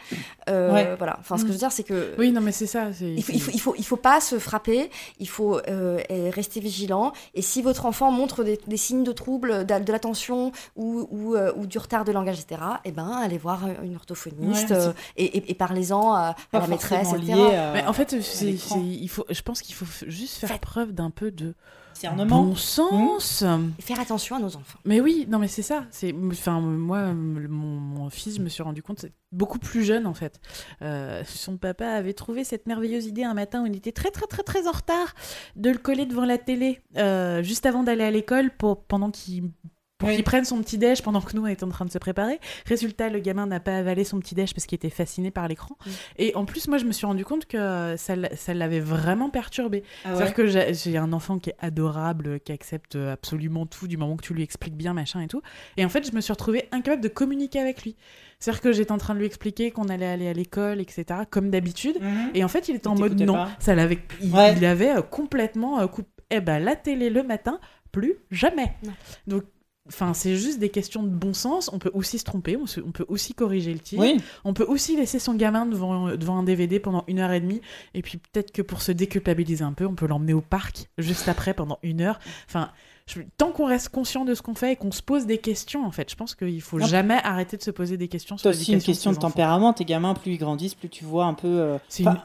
Euh, 0.50 0.72
Ouais. 0.72 0.94
Voilà. 0.98 1.16
Enfin, 1.20 1.36
ce 1.38 1.42
que 1.42 1.48
je 1.48 1.52
veux 1.54 1.58
dire, 1.58 1.72
c'est 1.72 1.82
que 1.82 2.14
Oui, 2.18 2.30
non, 2.30 2.40
mais 2.42 2.52
c'est 2.52 2.66
ça. 2.66 2.88
il 3.00 3.22
faut, 3.22 3.32
il, 3.32 3.40
faut, 3.40 3.50
il, 3.54 3.60
faut, 3.60 3.74
il 3.78 3.84
faut 3.86 3.96
pas 3.96 4.20
se 4.20 4.38
frapper, 4.38 4.90
il 5.18 5.28
faut 5.28 5.58
euh, 5.68 5.98
rester 6.34 6.60
vigilant. 6.60 7.12
Et 7.34 7.40
si 7.42 7.62
votre 7.62 7.86
enfant 7.86 8.10
montre 8.10 8.44
des, 8.44 8.60
des 8.66 8.76
signes 8.76 9.02
de 9.04 9.12
trouble, 9.12 9.64
de, 9.66 9.78
de 9.82 9.92
l'attention 9.92 10.52
ou, 10.76 11.06
ou, 11.10 11.34
euh, 11.36 11.52
ou 11.56 11.66
du 11.66 11.78
retard 11.78 12.04
de 12.04 12.12
langage, 12.12 12.38
etc., 12.40 12.60
eh 12.84 12.92
ben, 12.92 13.08
allez 13.22 13.38
voir 13.38 13.60
une 13.82 13.96
orthophoniste 13.96 14.70
Ouais, 14.70 14.92
et, 15.16 15.24
et- 15.38 15.50
et 15.50 15.54
parlez-en 15.54 16.12
à, 16.12 16.34
la 16.52 16.66
maîtresse, 16.66 17.12
etc. 17.14 17.32
à- 17.32 17.72
Mais 17.72 17.86
en 17.86 17.92
fait, 17.94 18.12
à 18.12 18.20
c'est, 18.20 18.44
l'écran. 18.44 18.74
c'est- 18.74 18.86
il 18.86 19.08
faut, 19.08 19.24
je 19.30 19.40
pense 19.42 19.62
qu'il 19.62 19.74
faut 19.74 19.86
juste 20.06 20.36
faire 20.38 20.50
Faites. 20.50 20.60
preuve 20.60 20.92
d'un 20.92 21.10
peu 21.10 21.30
de 21.30 21.54
Discernement. 21.98 22.44
bon 22.44 22.54
sens. 22.54 23.42
Et 23.78 23.82
faire 23.82 23.98
attention 23.98 24.36
à 24.36 24.38
nos 24.38 24.56
enfants. 24.56 24.78
Mais 24.84 25.00
oui, 25.00 25.26
non, 25.28 25.38
mais 25.38 25.48
c'est 25.48 25.62
ça. 25.62 25.84
C'est, 25.90 26.14
enfin, 26.30 26.60
moi, 26.60 27.12
mon 27.12 28.08
fils, 28.10 28.36
je 28.36 28.40
me 28.40 28.48
suis 28.48 28.62
rendu 28.62 28.82
compte, 28.82 29.00
c'est 29.00 29.12
beaucoup 29.32 29.58
plus 29.58 29.84
jeune 29.84 30.06
en 30.06 30.14
fait. 30.14 30.40
Euh, 30.82 31.22
son 31.26 31.56
papa 31.56 31.86
avait 31.86 32.14
trouvé 32.14 32.44
cette 32.44 32.66
merveilleuse 32.66 33.06
idée 33.06 33.24
un 33.24 33.34
matin 33.34 33.62
où 33.62 33.66
il 33.66 33.76
était 33.76 33.92
très, 33.92 34.10
très, 34.10 34.26
très, 34.26 34.42
très 34.42 34.66
en 34.68 34.72
retard 34.72 35.14
de 35.56 35.70
le 35.70 35.78
coller 35.78 36.06
devant 36.06 36.24
la 36.24 36.38
télé 36.38 36.80
euh, 36.96 37.42
juste 37.42 37.66
avant 37.66 37.82
d'aller 37.82 38.04
à 38.04 38.10
l'école 38.10 38.50
pour 38.56 38.84
pendant 38.84 39.10
qu'il 39.10 39.50
pour 39.98 40.08
qu'il 40.10 40.22
prenne 40.22 40.44
son 40.44 40.60
petit 40.62 40.78
déj 40.78 41.02
pendant 41.02 41.20
que 41.20 41.34
nous 41.36 41.42
on 41.42 41.46
était 41.48 41.64
en 41.64 41.68
train 41.68 41.84
de 41.84 41.90
se 41.90 41.98
préparer. 41.98 42.38
Résultat, 42.66 43.08
le 43.10 43.18
gamin 43.18 43.46
n'a 43.46 43.58
pas 43.60 43.76
avalé 43.78 44.04
son 44.04 44.20
petit 44.20 44.34
déj 44.36 44.54
parce 44.54 44.64
qu'il 44.66 44.76
était 44.76 44.90
fasciné 44.90 45.30
par 45.32 45.48
l'écran. 45.48 45.76
Et 46.18 46.34
en 46.36 46.44
plus, 46.44 46.68
moi, 46.68 46.78
je 46.78 46.84
me 46.84 46.92
suis 46.92 47.04
rendu 47.06 47.24
compte 47.24 47.46
que 47.46 47.94
ça, 47.96 48.14
l'a- 48.16 48.34
ça 48.36 48.54
l'avait 48.54 48.78
vraiment 48.80 49.28
perturbé. 49.28 49.82
Ah 50.04 50.10
ouais. 50.10 50.16
C'est-à-dire 50.16 50.34
que 50.34 50.46
j'ai 50.72 50.96
un 50.96 51.12
enfant 51.12 51.38
qui 51.38 51.50
est 51.50 51.56
adorable, 51.58 52.38
qui 52.40 52.52
accepte 52.52 52.94
absolument 52.96 53.66
tout 53.66 53.88
du 53.88 53.96
moment 53.96 54.16
que 54.16 54.22
tu 54.24 54.34
lui 54.34 54.42
expliques 54.42 54.76
bien, 54.76 54.94
machin 54.94 55.20
et 55.20 55.26
tout. 55.26 55.42
Et 55.76 55.84
en 55.84 55.88
fait, 55.88 56.08
je 56.08 56.14
me 56.14 56.20
suis 56.20 56.32
retrouvée 56.32 56.68
incapable 56.70 57.02
de 57.02 57.08
communiquer 57.08 57.58
avec 57.58 57.82
lui. 57.82 57.96
C'est-à-dire 58.38 58.60
que 58.62 58.72
j'étais 58.72 58.92
en 58.92 58.98
train 58.98 59.14
de 59.14 59.18
lui 59.18 59.26
expliquer 59.26 59.72
qu'on 59.72 59.88
allait 59.88 60.06
aller 60.06 60.28
à 60.28 60.32
l'école, 60.32 60.80
etc., 60.80 61.04
comme 61.28 61.50
d'habitude. 61.50 61.96
Mhm. 62.00 62.30
Et 62.34 62.44
en 62.44 62.48
fait, 62.48 62.68
il 62.68 62.76
était 62.76 62.88
Il 62.88 62.92
en 62.92 62.94
mode 62.94 63.20
non. 63.20 63.34
pas. 63.34 63.48
Ça 63.58 63.74
l'avait, 63.74 63.98
il, 64.22 64.32
Ouais. 64.32 64.54
il 64.56 64.64
avait 64.64 64.96
euh, 64.96 65.02
complètement 65.02 65.80
euh, 65.80 65.88
coupé. 65.88 66.08
Eh 66.30 66.40
ben, 66.40 66.60
la 66.62 66.76
télé 66.76 67.10
le 67.10 67.22
matin, 67.24 67.58
plus 67.90 68.14
jamais. 68.30 68.74
Non. 68.84 68.92
Donc, 69.26 69.42
enfin, 69.88 70.14
c'est 70.14 70.36
juste 70.36 70.58
des 70.58 70.68
questions 70.68 71.02
de 71.02 71.08
bon 71.08 71.34
sens. 71.34 71.70
On 71.72 71.78
peut 71.78 71.90
aussi 71.94 72.18
se 72.18 72.24
tromper, 72.24 72.56
on, 72.56 72.66
se- 72.66 72.80
on 72.80 72.92
peut 72.92 73.04
aussi 73.08 73.34
corriger 73.34 73.72
le 73.72 73.80
tir. 73.80 73.98
Oui, 73.98 74.16
On 74.44 74.54
peut 74.54 74.64
aussi 74.64 74.96
laisser 74.96 75.18
son 75.18 75.34
gamin 75.34 75.66
devant, 75.66 76.14
devant 76.16 76.38
un 76.38 76.42
DVD 76.42 76.78
pendant 76.80 77.04
une 77.08 77.18
heure 77.18 77.32
et 77.32 77.40
demie, 77.40 77.60
et 77.94 78.02
puis 78.02 78.18
peut-être 78.18 78.52
que 78.52 78.62
pour 78.62 78.82
se 78.82 78.92
déculpabiliser 78.92 79.64
un 79.64 79.72
peu, 79.72 79.86
on 79.86 79.94
peut 79.94 80.06
l'emmener 80.06 80.34
au 80.34 80.40
parc 80.40 80.88
juste 80.98 81.28
après 81.28 81.54
pendant 81.54 81.78
une 81.82 82.00
heure. 82.00 82.18
Enfin, 82.48 82.70
je- 83.08 83.20
tant 83.36 83.50
qu'on 83.52 83.66
reste 83.66 83.88
conscient 83.88 84.24
de 84.24 84.34
ce 84.34 84.42
qu'on 84.42 84.54
fait 84.54 84.72
et 84.72 84.76
qu'on 84.76 84.90
se 84.92 85.02
pose 85.02 85.26
des 85.26 85.38
questions, 85.38 85.84
en 85.86 85.90
fait, 85.90 86.10
je 86.10 86.14
pense 86.16 86.34
qu'il 86.34 86.60
faut 86.62 86.78
jamais 86.78 87.18
arrêter 87.24 87.56
de 87.56 87.62
se 87.62 87.70
poser 87.70 87.96
des 87.96 88.08
questions 88.08 88.36
c'est 88.36 88.48
aussi 88.48 88.72
une 88.72 88.82
question 88.82 89.12
de 89.12 89.16
tempérament. 89.16 89.72
Tes 89.72 89.84
gamins, 89.84 90.14
plus 90.14 90.32
ils 90.32 90.38
grandissent, 90.38 90.74
plus 90.74 90.88
tu 90.88 91.04
vois 91.04 91.24
un 91.24 91.34
peu. 91.34 91.48
euh, 91.48 91.78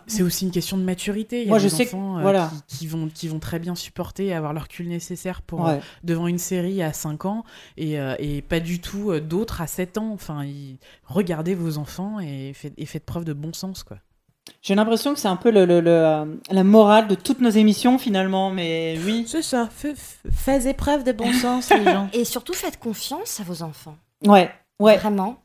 C'est 0.06 0.24
aussi 0.24 0.46
une 0.46 0.52
question 0.52 0.78
de 0.78 0.84
maturité. 0.84 1.42
Il 1.42 1.44
y 1.44 1.48
a 1.48 1.50
Moi, 1.50 1.60
je 1.60 1.64
des 1.64 1.70
sais 1.70 1.86
que- 1.86 1.96
enfants 1.96 2.18
euh, 2.18 2.22
voilà. 2.22 2.52
qui, 2.68 2.78
qui 2.80 2.88
vont, 2.88 3.08
qui 3.08 3.28
vont 3.28 3.40
très 3.40 3.60
bien 3.60 3.76
supporter 3.76 4.28
et 4.28 4.34
avoir 4.34 4.54
leur 4.54 4.68
cul 4.68 4.86
nécessaire 4.88 5.42
pour, 5.42 5.62
ouais. 5.62 5.72
euh, 5.76 5.80
devant 6.04 6.28
une 6.28 6.38
série 6.38 6.82
à 6.84 6.94
5 6.94 7.26
ans 7.26 7.44
et, 7.78 7.96
et 8.20 8.42
pas 8.42 8.60
du 8.60 8.80
tout 8.82 9.20
d'autres 9.20 9.62
à 9.62 9.68
7 9.68 9.98
ans. 9.98 10.12
Enfin, 10.14 10.46
regardez 11.06 11.56
vos 11.56 11.78
enfants 11.78 12.20
et, 12.20 12.54
et 12.78 12.86
faites 12.86 13.06
preuve 13.06 13.26
de 13.26 13.34
bon 13.34 13.54
sens, 13.54 13.84
quoi. 13.84 13.98
J'ai 14.62 14.76
l'impression 14.76 15.14
que 15.14 15.20
c'est 15.20 15.28
un 15.28 15.36
peu 15.36 15.52
le, 15.52 15.66
le- 15.66 15.80
le, 15.82 15.89
euh, 15.91 16.26
la 16.50 16.64
morale 16.64 17.08
de 17.08 17.16
toutes 17.16 17.39
nos 17.41 17.50
émissions 17.50 17.98
finalement, 17.98 18.50
mais 18.50 18.98
oui. 19.06 19.26
C'est 19.28 19.41
ça, 19.41 19.70
faites 19.72 20.66
épreuve 20.66 21.04
de 21.04 21.12
bon 21.12 21.32
sens, 21.34 21.70
les 21.72 21.84
gens. 21.91 22.10
Et 22.14 22.26
surtout, 22.26 22.54
faites 22.54 22.80
confiance 22.80 23.39
à 23.39 23.44
vos 23.44 23.62
enfants. 23.64 23.96
Ouais, 24.26 24.50
ouais. 24.80 24.98
Vraiment. 24.98 25.38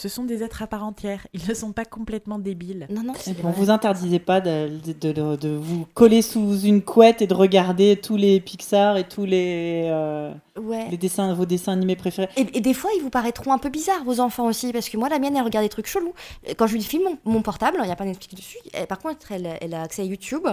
Ce 0.00 0.08
sont 0.08 0.24
des 0.24 0.42
êtres 0.42 0.62
à 0.62 0.66
part 0.66 0.82
entière, 0.82 1.26
ils 1.34 1.46
ne 1.46 1.52
sont 1.52 1.72
pas 1.72 1.84
complètement 1.84 2.38
débiles. 2.38 2.86
Non, 2.88 3.02
non, 3.02 3.12
c'est 3.18 3.34
puis, 3.34 3.42
on 3.44 3.50
vrai. 3.50 3.60
vous 3.60 3.68
interdisait 3.68 4.18
pas 4.18 4.40
de, 4.40 4.70
de, 4.98 5.12
de- 5.12 5.36
de 5.36 5.48
vous 5.50 5.86
coller 5.92 6.22
sous 6.22 6.58
une 6.60 6.80
couette 6.80 7.20
et 7.20 7.26
de 7.26 7.34
regarder 7.34 7.96
tous 8.02 8.16
les 8.16 8.40
Pixar 8.40 8.96
et 8.96 9.04
tous 9.06 9.26
les, 9.26 9.84
euh, 9.90 10.32
Ouais. 10.58 10.86
les 10.90 10.96
dessins, 10.96 11.34
vos 11.34 11.44
dessins 11.44 11.72
animés 11.72 11.96
préférés. 11.96 12.30
Et, 12.38 12.46
et 12.56 12.60
des 12.62 12.72
fois, 12.72 12.90
ils 12.96 13.02
vous 13.02 13.10
paraîtront 13.10 13.52
un 13.52 13.58
peu 13.58 13.68
bizarres, 13.68 14.02
vos 14.04 14.20
enfants 14.20 14.46
aussi, 14.46 14.72
parce 14.72 14.88
que 14.88 14.96
moi, 14.96 15.10
la 15.10 15.18
mienne, 15.18 15.36
elle 15.36 15.42
regarde 15.44 15.66
des 15.66 15.68
trucs 15.70 15.86
chelous. 15.86 16.14
Quand 16.56 16.66
je 16.66 16.74
lui 16.74 16.82
filme 16.82 17.04
mon, 17.24 17.32
mon 17.34 17.42
portable, 17.42 17.76
il 17.82 17.84
n'y 17.86 17.92
a 17.92 17.96
pas 17.96 18.06
Netflix 18.06 18.34
dessus. 18.34 18.56
et 18.72 18.86
par 18.86 19.00
contre, 19.00 19.32
elle, 19.32 19.58
elle 19.60 19.74
a 19.74 19.82
accès 19.82 20.00
à 20.00 20.06
YouTube. 20.06 20.46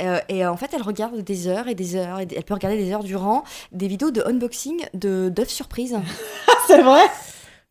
euh, 0.00 0.18
et 0.28 0.44
en 0.44 0.56
fait, 0.56 0.70
elle 0.74 0.82
regarde 0.82 1.20
des 1.20 1.46
heures 1.46 1.68
et 1.68 1.76
des 1.76 1.94
heures. 1.94 2.18
Et 2.18 2.26
elle 2.36 2.42
peut 2.42 2.54
regarder 2.54 2.76
des 2.78 2.92
heures 2.92 3.04
durant 3.04 3.44
des 3.70 3.86
vidéos 3.86 4.10
de 4.10 4.22
unboxing 4.26 4.80
de 4.94 5.28
d'œufs 5.28 5.48
surprises. 5.50 5.96
c'est 6.66 6.82
vrai? 6.82 7.02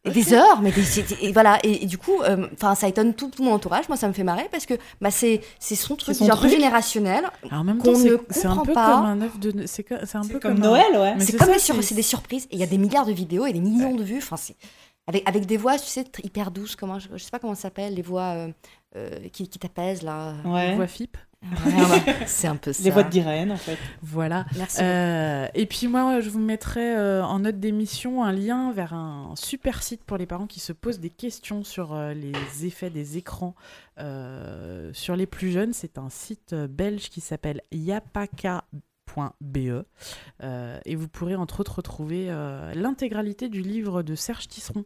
Des 0.06 0.34
heures, 0.34 0.62
mais 0.62 0.72
des, 0.72 0.84
c'est- 0.84 1.22
et 1.22 1.32
voilà. 1.34 1.60
Et, 1.64 1.84
et 1.84 1.86
du 1.86 1.98
coup, 1.98 2.22
euh, 2.22 2.48
enfin, 2.54 2.76
ça 2.76 2.88
étonne 2.88 3.14
tout, 3.14 3.30
tout 3.30 3.44
mon 3.44 3.52
entourage. 3.54 3.88
Moi, 3.90 3.98
ça 3.98 4.08
me 4.08 4.14
fait 4.14 4.24
marrer 4.24 4.48
parce 4.52 4.66
que 4.66 4.76
bah, 5.02 5.12
c'est 5.12 5.42
c'est 5.60 5.76
son 5.76 5.96
truc, 5.98 6.16
c'est 6.16 6.30
un 6.30 6.38
peu 6.38 6.48
générationnel. 6.50 7.26
Alors, 7.50 7.62
en 7.62 7.64
même 7.66 7.78
Qu'on 7.80 7.94
temps, 7.94 8.00
c'est 8.30 8.46
un 8.46 8.50
comprend 8.50 8.64
peu 8.66 8.74
pas. 8.74 8.96
comme 8.96 9.06
un 9.06 9.22
œuf 9.22 9.38
de. 9.40 9.66
C'est 9.66 9.92
un 9.92 10.22
peu 10.22 10.40
Comme 10.40 10.52
un- 10.64 10.68
Noël, 10.68 10.86
ouais. 10.98 11.16
Mais 11.16 11.22
C'est 11.26 11.36
comme 11.38 11.48
ça, 11.48 11.54
des, 11.54 11.60
sur- 11.60 11.84
c'est- 11.84 11.96
des 11.96 12.02
surprises. 12.02 12.46
Et 12.52 12.56
il 12.56 12.60
y 12.60 12.64
a 12.64 12.68
des 12.68 12.78
milliards 12.78 13.06
de 13.06 13.12
vidéos 13.12 13.46
et 13.46 13.54
des 13.54 13.60
millions 13.60 13.96
de 13.96 14.04
vues. 14.04 14.20
Enfin, 14.20 14.38
c'est 14.38 14.56
avec, 15.08 15.28
avec 15.28 15.46
des 15.46 15.58
voix, 15.58 15.78
tu 15.78 15.86
sais, 15.88 16.06
hyper 16.24 16.52
douces, 16.52 16.76
comment, 16.76 17.00
je, 17.00 17.08
je 17.14 17.18
sais 17.24 17.30
pas 17.32 17.40
comment 17.40 17.56
ça 17.56 17.64
s'appelle, 17.64 17.94
les 17.96 18.02
voix 18.02 18.34
euh, 18.36 18.48
euh, 18.96 19.10
qui, 19.34 19.48
qui 19.50 19.58
t'apaisent 19.60 20.04
là. 20.04 20.34
Ouais. 20.46 20.76
Voix 20.76 20.88
FIP. 20.88 21.18
Ouais, 21.44 22.16
c'est 22.26 22.48
un 22.48 22.56
peu 22.56 22.74
ça. 22.74 22.84
Les 22.84 22.90
voix 22.90 23.04
d'Irène, 23.04 23.52
en 23.52 23.58
fait. 23.58 23.78
Voilà. 24.02 24.46
Merci. 24.56 24.80
Euh, 24.82 25.48
et 25.54 25.66
puis 25.66 25.88
moi, 25.88 26.20
je 26.20 26.30
vous 26.30 26.40
mettrai 26.40 26.96
euh, 26.96 27.24
en 27.24 27.40
note 27.40 27.60
d'émission 27.60 28.24
un 28.24 28.32
lien 28.32 28.72
vers 28.72 28.94
un 28.94 29.34
super 29.36 29.84
site 29.84 30.04
pour 30.04 30.18
les 30.18 30.26
parents 30.26 30.48
qui 30.48 30.60
se 30.60 30.74
posent 30.74 31.00
des 31.00 31.10
questions 31.10 31.64
sur 31.64 31.94
euh, 31.94 32.14
les 32.14 32.66
effets 32.66 32.90
des 32.90 33.18
écrans 33.18 33.56
euh, 34.00 34.92
sur 34.94 35.16
les 35.16 35.28
plus 35.28 35.52
jeunes. 35.52 35.74
C'est 35.74 35.98
un 35.98 36.10
site 36.10 36.54
belge 36.54 37.10
qui 37.10 37.22
s'appelle 37.22 37.62
euh, 40.44 40.78
et 40.86 40.96
vous 40.96 41.08
pourrez 41.08 41.36
entre 41.36 41.62
autres 41.62 41.78
retrouver 41.78 42.28
euh, 42.30 42.74
l'intégralité 42.74 43.50
du 43.50 43.62
livre 43.62 44.04
de 44.04 44.16
Serge 44.16 44.48
Tisseron 44.48 44.86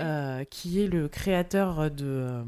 euh, 0.00 0.44
qui 0.44 0.82
est 0.82 0.88
le 0.88 1.08
créateur 1.08 1.90
de, 1.90 2.04
euh, 2.04 2.42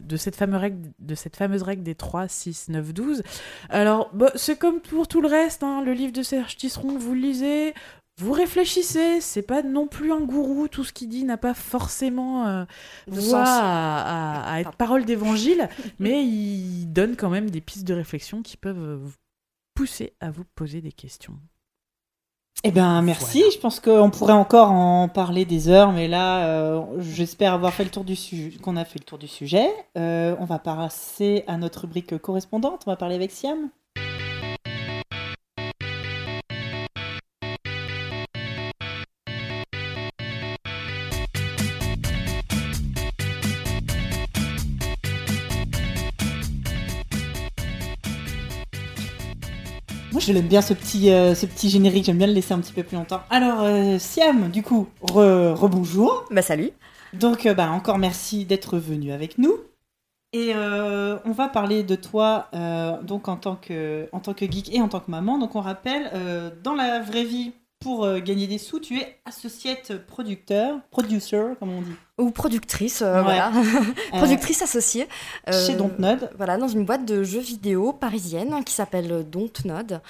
de, 0.00 0.16
cette 0.16 0.36
fameuse 0.36 0.60
règle, 0.60 0.90
de 0.98 1.14
cette 1.14 1.36
fameuse 1.36 1.62
règle 1.62 1.82
des 1.82 1.94
3, 1.94 2.28
6, 2.28 2.68
9, 2.70 2.92
12. 2.94 3.22
Alors, 3.68 4.10
bah, 4.14 4.30
c'est 4.34 4.58
comme 4.58 4.80
pour 4.80 5.06
tout 5.08 5.20
le 5.20 5.28
reste, 5.28 5.62
hein, 5.62 5.82
le 5.84 5.92
livre 5.92 6.12
de 6.12 6.22
Serge 6.22 6.56
Tisseron, 6.56 6.98
vous 6.98 7.14
le 7.14 7.20
lisez, 7.20 7.74
vous 8.20 8.32
réfléchissez, 8.32 9.20
c'est 9.20 9.42
pas 9.42 9.62
non 9.62 9.86
plus 9.86 10.12
un 10.12 10.20
gourou, 10.20 10.66
tout 10.66 10.82
ce 10.82 10.92
qu'il 10.92 11.08
dit 11.08 11.22
n'a 11.24 11.36
pas 11.36 11.54
forcément 11.54 12.48
euh, 12.48 12.64
voix 13.06 13.44
à, 13.46 14.52
à- 14.54 14.60
être 14.60 14.72
parole 14.72 15.04
d'évangile, 15.04 15.68
mais 16.00 16.24
il 16.24 16.86
donne 16.86 17.14
quand 17.14 17.30
même 17.30 17.48
des 17.48 17.60
pistes 17.60 17.86
de 17.86 17.94
réflexion 17.94 18.42
qui 18.42 18.56
peuvent 18.56 18.82
euh, 18.82 18.96
vous 19.00 19.12
pousser 19.78 20.12
à 20.18 20.32
vous 20.32 20.42
poser 20.56 20.80
des 20.80 20.90
questions. 20.90 21.34
Eh 22.64 22.72
ben 22.72 23.00
merci, 23.02 23.38
Voilà. 23.38 23.54
je 23.54 23.58
pense 23.60 23.78
qu'on 23.78 24.10
pourrait 24.10 24.32
encore 24.32 24.72
en 24.72 25.08
parler 25.08 25.44
des 25.44 25.68
heures, 25.68 25.92
mais 25.92 26.08
là, 26.08 26.48
euh, 26.48 26.82
j'espère 26.98 27.54
avoir 27.54 27.72
fait 27.72 27.84
le 27.84 27.90
tour 27.90 28.02
du 28.02 28.16
sujet, 28.16 28.58
qu'on 28.58 28.74
a 28.74 28.84
fait 28.84 28.98
le 28.98 29.04
tour 29.04 29.18
du 29.18 29.28
sujet. 29.28 29.70
Euh, 29.96 30.34
on 30.40 30.46
va 30.46 30.58
passer 30.58 31.44
à 31.46 31.56
notre 31.56 31.82
rubrique 31.82 32.18
correspondante, 32.18 32.82
on 32.88 32.90
va 32.90 32.96
parler 32.96 33.14
avec 33.14 33.30
Siam. 33.30 33.70
Je 50.28 50.34
l'aime 50.34 50.46
bien 50.46 50.60
ce 50.60 50.74
petit, 50.74 51.10
euh, 51.10 51.34
ce 51.34 51.46
petit 51.46 51.70
générique, 51.70 52.04
j'aime 52.04 52.18
bien 52.18 52.26
le 52.26 52.34
laisser 52.34 52.52
un 52.52 52.58
petit 52.60 52.74
peu 52.74 52.82
plus 52.82 52.96
longtemps. 52.96 53.22
Alors, 53.30 53.62
euh, 53.62 53.98
Siam, 53.98 54.50
du 54.50 54.62
coup, 54.62 54.86
re- 55.00 55.54
rebonjour. 55.54 56.24
Bah 56.30 56.42
salut. 56.42 56.70
Donc, 57.14 57.46
euh, 57.46 57.54
bah, 57.54 57.70
encore 57.70 57.96
merci 57.96 58.44
d'être 58.44 58.76
venu 58.76 59.10
avec 59.12 59.38
nous. 59.38 59.56
Et 60.34 60.52
on 60.54 61.32
va 61.32 61.48
parler 61.48 61.82
de 61.82 61.94
toi 61.94 62.50
donc 63.02 63.28
en 63.28 63.36
tant, 63.36 63.56
que, 63.56 64.06
en 64.12 64.20
tant 64.20 64.34
que 64.34 64.44
geek 64.44 64.74
et 64.74 64.82
en 64.82 64.88
tant 64.88 65.00
que 65.00 65.10
maman. 65.10 65.38
Donc, 65.38 65.56
on 65.56 65.62
rappelle, 65.62 66.12
dans 66.62 66.74
la 66.74 67.00
vraie 67.00 67.24
vie, 67.24 67.52
pour 67.80 68.06
gagner 68.20 68.46
des 68.46 68.58
sous, 68.58 68.78
tu 68.78 68.98
es 68.98 69.16
associate 69.24 70.04
producteur, 70.06 70.80
producer, 70.90 71.54
comme 71.58 71.70
on 71.70 71.80
dit. 71.80 71.94
Ou 72.18 72.30
productrice, 72.30 73.02
euh, 73.02 73.18
Ouais. 73.18 73.22
voilà. 73.22 73.52
Productrice 74.12 74.62
associée. 74.62 75.06
euh, 75.48 75.66
Chez 75.66 75.74
Dontnod. 75.74 76.30
Voilà, 76.36 76.56
dans 76.56 76.68
une 76.68 76.84
boîte 76.84 77.04
de 77.04 77.22
jeux 77.22 77.40
vidéo 77.40 77.92
parisienne 77.92 78.64
qui 78.64 78.74
s'appelle 78.74 79.24
Dontnod 79.30 80.00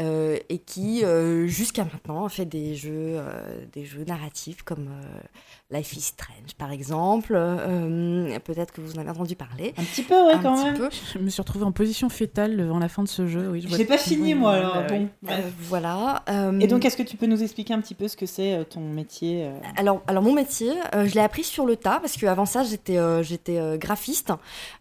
euh, 0.00 0.36
et 0.48 0.58
qui, 0.58 1.04
euh, 1.04 1.46
jusqu'à 1.46 1.84
maintenant, 1.84 2.28
fait 2.28 2.44
des 2.44 2.74
jeux, 2.74 2.90
euh, 3.16 3.64
des 3.72 3.84
jeux 3.84 4.04
narratifs 4.06 4.62
comme 4.62 4.88
euh, 4.88 5.76
Life 5.78 5.94
is 5.96 6.00
Strange, 6.02 6.54
par 6.58 6.70
exemple. 6.70 7.32
Euh, 7.36 8.38
Peut-être 8.44 8.72
que 8.72 8.80
vous 8.80 8.94
en 8.96 8.98
avez 8.98 9.10
entendu 9.10 9.34
parler. 9.36 9.72
Un 9.78 9.84
petit 9.84 10.02
peu, 10.02 10.14
ouais, 10.26 10.34
Un 10.34 10.38
quand 10.40 10.54
petit 10.56 10.64
même. 10.64 10.76
peu. 10.76 10.88
Je 11.14 11.18
me 11.18 11.30
suis 11.30 11.40
retrouvée 11.40 11.64
en 11.64 11.72
position 11.72 12.08
fétale 12.10 12.56
devant 12.56 12.78
la 12.78 12.88
fin 12.88 13.02
de 13.02 13.08
ce 13.08 13.26
jeu. 13.26 13.48
Oui, 13.50 13.64
je 13.66 13.74
l'ai 13.76 13.84
pas 13.86 13.96
fini, 13.98 14.34
moi, 14.34 14.52
alors. 14.54 14.86
bon, 14.88 15.08
Euh, 15.30 15.40
voilà. 15.60 16.22
euh, 16.28 16.58
Et 16.60 16.66
donc, 16.66 16.84
est-ce 16.84 16.96
que 16.96 17.02
tu 17.02 17.16
peux 17.16 17.26
nous 17.26 17.42
expliquer 17.42 17.72
un 17.72 17.80
petit 17.80 17.94
peu 17.94 18.08
ce 18.08 18.16
que 18.16 18.26
c'est 18.26 18.54
euh, 18.54 18.64
ton 18.64 18.80
métier 18.80 19.44
euh 19.46 19.52
Alors, 19.76 20.02
alors 20.06 20.22
mon 20.22 20.32
métier, 20.34 20.72
euh, 20.94 21.06
je 21.06 21.14
l'ai 21.14 21.20
appris 21.20 21.44
sur 21.44 21.53
le 21.62 21.76
tas 21.76 22.00
parce 22.00 22.16
qu'avant 22.16 22.46
ça, 22.46 22.64
j'étais 22.64 22.98
euh, 22.98 23.22
j'étais 23.22 23.58
euh, 23.58 23.76
graphiste. 23.76 24.32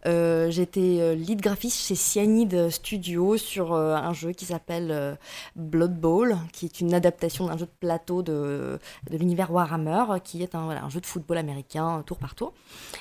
Euh, 0.06 0.50
j'étais 0.50 1.16
lead 1.16 1.42
graphiste 1.42 1.88
chez 1.88 1.96
Cyanide 1.96 2.70
Studio 2.70 3.38
sur 3.38 3.74
un 3.74 4.14
jeu 4.14 4.32
qui 4.32 4.46
s'appelle 4.46 5.18
Blood 5.56 5.96
Bowl, 6.00 6.38
qui 6.52 6.66
est 6.66 6.80
une 6.80 6.94
adaptation 6.94 7.48
d'un 7.48 7.58
jeu 7.58 7.66
de 7.66 7.72
plateau 7.80 8.24
de, 8.24 8.80
de 9.10 9.18
l'univers 9.18 9.52
Warhammer, 9.52 10.20
qui 10.24 10.42
est 10.42 10.56
un, 10.56 10.66
voilà, 10.66 10.84
un 10.84 10.90
jeu 10.90 11.00
de 11.00 11.06
football 11.06 11.38
américain 11.38 12.04
tour 12.06 12.18
par 12.18 12.36
tour. 12.36 12.54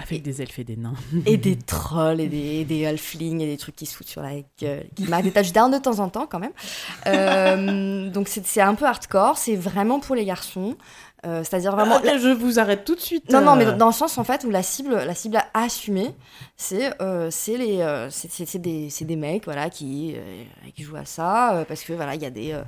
Avec 0.02 0.22
des 0.22 0.42
elfes 0.42 0.58
et 0.58 0.64
des 0.64 0.76
nains. 0.76 0.94
Et 1.26 1.36
des 1.36 1.56
trolls 1.66 2.20
et 2.20 2.28
des, 2.28 2.60
et 2.60 2.64
des 2.64 2.86
halflings 2.86 3.40
et 3.40 3.46
des 3.46 3.56
trucs 3.56 3.76
qui 3.76 3.86
se 3.86 3.96
foutent 3.96 4.08
sur 4.08 4.22
la 4.22 4.32
gueule, 4.60 4.86
qui 4.94 5.06
marquent 5.06 5.24
des 5.24 5.32
touchdowns 5.32 5.72
de 5.72 5.78
temps 5.78 5.98
en 6.00 6.08
temps 6.08 6.26
quand 6.26 6.40
même. 6.40 8.10
Donc 8.12 8.28
c'est 8.28 8.60
un 8.60 8.74
peu 8.74 8.84
hardcore, 8.84 9.38
c'est 9.38 9.56
vraiment 9.56 10.00
pour 10.00 10.14
les 10.14 10.24
garçons. 10.24 10.76
Euh, 11.24 11.44
C'est-à-dire 11.44 11.72
vraiment. 11.76 12.00
Ah, 12.04 12.18
je 12.18 12.28
vous 12.28 12.58
arrête 12.58 12.84
tout 12.84 12.94
de 12.96 13.00
suite. 13.00 13.30
Non, 13.30 13.40
non, 13.40 13.54
mais 13.56 13.66
euh, 13.66 13.72
dans, 13.76 13.86
le 13.86 13.92
sens 13.92 14.18
en 14.18 14.24
fait 14.24 14.42
où 14.44 14.50
la 14.50 14.62
cible, 14.62 14.94
la 14.94 15.14
cible 15.14 15.36
à 15.36 15.46
assumer, 15.54 16.14
c'est 16.56 16.92
euh, 17.00 17.28
c'est 17.30 17.56
les, 17.56 17.80
euh, 17.80 18.10
c'est- 18.10 18.58
des, 18.58 18.90
c'est 18.90 19.04
des 19.04 19.16
mecs 19.16 19.44
voilà 19.44 19.70
qui 19.70 20.14
euh, 20.16 20.42
qui 20.74 20.82
jouent 20.82 20.96
à 20.96 21.04
ça 21.04 21.54
euh, 21.54 21.64
parce 21.64 21.82
que 21.84 21.92
voilà 21.92 22.14
il 22.16 22.22
y 22.22 22.26
a 22.26 22.30
des, 22.30 22.52
euh, 22.52 22.62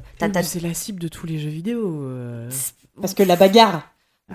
C'est 0.45 0.61
la 0.61 0.75
cible 0.75 1.01
de 1.01 1.09
tous 1.09 1.27
les 1.27 1.39
jeux 1.39 1.49
vidéo. 1.51 2.03
euh. 2.05 2.49
Parce 3.01 3.15
que 3.15 3.25
la 3.25 3.35
bagarre. 3.37 3.89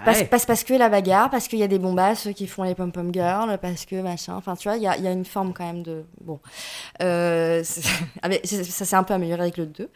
Parce, 0.05 0.21
Ouais. 0.21 0.25
parce, 0.25 0.45
parce 0.45 0.63
que 0.63 0.73
la 0.73 0.87
bagarre, 0.89 1.29
parce 1.29 1.47
qu'il 1.47 1.59
y 1.59 1.63
a 1.63 1.67
des 1.67 1.79
bombasses 1.79 2.29
qui 2.35 2.47
font 2.47 2.63
les 2.63 2.75
pom 2.75 2.91
pom 2.91 3.11
girls, 3.13 3.57
parce 3.61 3.85
que 3.85 4.01
machin, 4.01 4.35
enfin 4.35 4.55
tu 4.55 4.67
vois 4.69 4.77
il 4.77 4.83
y 4.83 4.87
a, 4.87 4.97
y 4.97 5.07
a 5.07 5.11
une 5.11 5.25
forme 5.25 5.53
quand 5.53 5.65
même 5.65 5.83
de 5.83 6.05
bon, 6.21 6.39
euh, 7.01 7.63
ah, 8.21 8.29
mais 8.29 8.41
ça 8.45 8.85
s'est 8.85 8.95
un 8.95 9.03
peu 9.03 9.13
amélioré 9.15 9.41
avec 9.41 9.57
le 9.57 9.65
2 9.67 9.89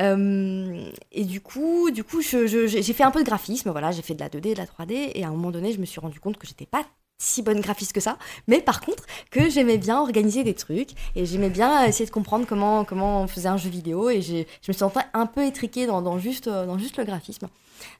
Euh, 0.00 0.90
et 1.12 1.24
du 1.24 1.40
coup, 1.40 1.90
du 1.90 2.04
coup, 2.04 2.20
j'ai 2.22 2.82
fait 2.94 3.04
un 3.04 3.10
peu 3.12 3.20
de 3.20 3.26
graphisme, 3.28 3.70
voilà, 3.70 3.92
j'ai 3.92 4.02
fait 4.02 4.14
de 4.14 4.20
la 4.20 4.28
2D, 4.28 4.54
de 4.54 4.58
la 4.58 4.66
3D, 4.66 5.12
et 5.14 5.24
à 5.24 5.28
un 5.28 5.32
moment 5.32 5.50
donné, 5.50 5.72
je 5.72 5.80
me 5.80 5.86
suis 5.86 6.00
rendu 6.00 6.20
compte 6.20 6.38
que 6.38 6.46
j'étais 6.46 6.66
pas 6.66 6.84
si 7.20 7.42
bonne 7.42 7.60
graphiste 7.60 7.92
que 7.92 8.00
ça, 8.00 8.16
mais 8.46 8.60
par 8.60 8.80
contre 8.80 9.04
que 9.32 9.50
j'aimais 9.50 9.76
bien 9.76 10.00
organiser 10.00 10.44
des 10.44 10.54
trucs 10.54 10.90
et 11.16 11.26
j'aimais 11.26 11.50
bien 11.50 11.84
essayer 11.84 12.06
de 12.06 12.10
comprendre 12.12 12.46
comment 12.46 12.84
comment 12.84 13.22
on 13.22 13.26
faisait 13.26 13.48
un 13.48 13.56
jeu 13.56 13.68
vidéo 13.70 14.08
et 14.08 14.22
j'ai- 14.22 14.46
je 14.62 14.70
me 14.70 14.72
suis 14.72 14.74
sentie 14.74 15.00
un 15.14 15.26
peu 15.26 15.44
étriquée 15.44 15.86
dans, 15.86 16.00
dans 16.00 16.18
juste 16.18 16.46
euh, 16.46 16.64
dans 16.64 16.78
juste 16.78 16.96
le 16.96 17.04
graphisme. 17.04 17.48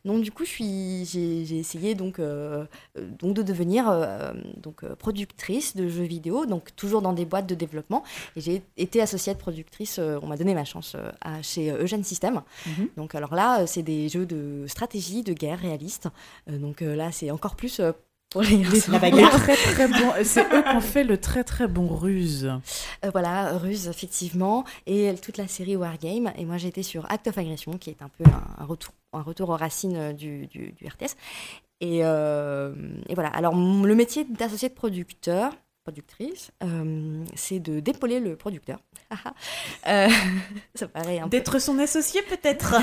Donc 0.04 0.22
du 0.22 0.30
coup, 0.32 0.44
je 0.44 0.50
suis 0.50 1.04
j'ai 1.04 1.44
j'ai 1.44 1.58
essayé 1.58 1.94
donc 1.96 2.18
euh, 2.20 2.64
euh, 2.96 3.08
donc 3.18 3.34
de 3.34 3.42
devenir 3.42 3.88
euh, 3.88 4.32
donc 4.56 4.84
productrice 4.94 5.74
de 5.74 5.88
jeux 5.88 6.04
vidéo, 6.04 6.46
donc 6.46 6.74
toujours 6.76 7.02
dans 7.02 7.12
des 7.12 7.24
boîtes 7.24 7.46
de 7.48 7.54
développement 7.56 8.04
et 8.36 8.40
j'ai 8.40 8.62
été 8.76 9.00
associée 9.00 9.34
de 9.34 9.38
productrice, 9.38 9.98
euh, 9.98 10.18
on 10.22 10.26
m'a 10.28 10.36
donné 10.36 10.54
ma 10.54 10.64
chance 10.64 10.96
à- 11.20 11.42
chez 11.42 11.70
Eugène 11.72 12.04
System. 12.04 12.42
Mhm. 12.66 12.88
Donc 12.96 13.14
alors 13.16 13.34
là, 13.34 13.66
c'est 13.66 13.82
des 13.82 14.08
jeux 14.08 14.26
de 14.26 14.64
stratégie, 14.68 15.22
de 15.24 15.32
guerre 15.32 15.58
réaliste. 15.58 16.08
Donc 16.48 16.80
là, 16.80 17.10
c'est 17.12 17.30
encore 17.32 17.54
plus 17.56 17.80
pour 18.30 18.42
les 18.42 18.58
garçons. 18.58 18.92
La 18.92 18.98
Les 18.98 19.10
bagarre. 19.10 19.30
très 19.42 19.56
très 19.56 19.88
bons. 19.88 20.12
C'est 20.24 20.42
eux 20.52 20.62
qui 20.62 20.76
ont 20.76 20.80
fait 20.80 21.04
le 21.04 21.18
très 21.18 21.44
très 21.44 21.66
bon 21.66 21.88
ruse. 21.88 22.44
Euh, 23.04 23.10
voilà, 23.10 23.56
Ruse, 23.58 23.88
effectivement, 23.88 24.64
et 24.86 25.14
toute 25.22 25.36
la 25.38 25.48
série 25.48 25.76
Wargame. 25.76 26.32
Et 26.36 26.44
moi, 26.44 26.56
j'étais 26.58 26.82
sur 26.82 27.10
Act 27.10 27.28
of 27.28 27.38
Aggression, 27.38 27.72
qui 27.78 27.90
est 27.90 28.02
un 28.02 28.08
peu 28.08 28.24
un, 28.30 28.62
un 28.62 28.64
retour, 28.66 28.92
un 29.12 29.22
retour 29.22 29.48
aux 29.50 29.56
racines 29.56 29.96
euh, 29.96 30.12
du, 30.12 30.46
du, 30.46 30.72
du 30.72 30.86
RTS. 30.86 31.14
Et, 31.80 32.00
euh, 32.02 32.74
et 33.08 33.14
voilà. 33.14 33.30
Alors, 33.30 33.54
le 33.54 33.94
métier 33.94 34.24
d'associé 34.24 34.68
de 34.68 34.74
producteur, 34.74 35.52
productrice, 35.88 36.50
euh, 36.62 37.24
c'est 37.34 37.60
de 37.60 37.80
d'épauler 37.80 38.20
le 38.20 38.36
producteur. 38.36 38.78
Euh, 39.86 40.08
ça 40.74 40.86
paraît 40.86 41.18
un 41.18 41.22
peu 41.24 41.30
D'être 41.30 41.58
son 41.60 41.78
associé 41.78 42.20
peut-être. 42.22 42.74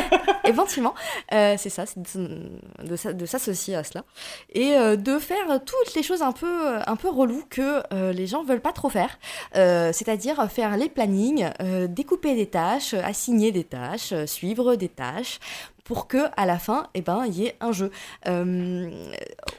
éventuellement, 0.44 0.94
euh, 1.32 1.54
c'est 1.56 1.70
ça, 1.70 1.86
c'est 1.86 2.00
de, 2.02 2.50
de 2.84 2.96
s'a- 2.96 3.12
de 3.14 3.24
s'associer 3.24 3.76
à 3.76 3.84
cela 3.84 4.04
et 4.52 4.74
euh, 4.76 4.96
de 4.96 5.18
faire 5.18 5.46
toutes 5.64 5.94
les 5.94 6.02
choses 6.02 6.20
un 6.22 6.32
peu, 6.32 6.76
un 6.86 6.96
peu 6.96 7.08
reloues 7.08 7.44
que 7.48 7.82
les 8.12 8.26
gens 8.26 8.42
veulent 8.44 8.60
pas 8.60 8.72
trop 8.72 8.90
faire, 8.90 9.18
c'est-à-dire 9.54 10.50
faire 10.50 10.76
les 10.76 10.88
plannings, 10.90 11.48
découper 11.88 12.34
des 12.34 12.46
tâches, 12.46 12.92
assigner 12.94 13.52
des 13.52 13.64
tâches, 13.64 14.12
suivre 14.26 14.74
des 14.76 14.88
tâches 14.88 15.38
pour 15.84 16.06
que 16.08 16.18
à 16.36 16.46
la 16.46 16.58
fin, 16.58 16.88
eh 16.94 17.02
ben, 17.02 17.24
il 17.26 17.34
y 17.38 17.46
ait 17.46 17.56
un 17.60 17.72
jeu. 17.72 17.90
Euh, 18.26 18.90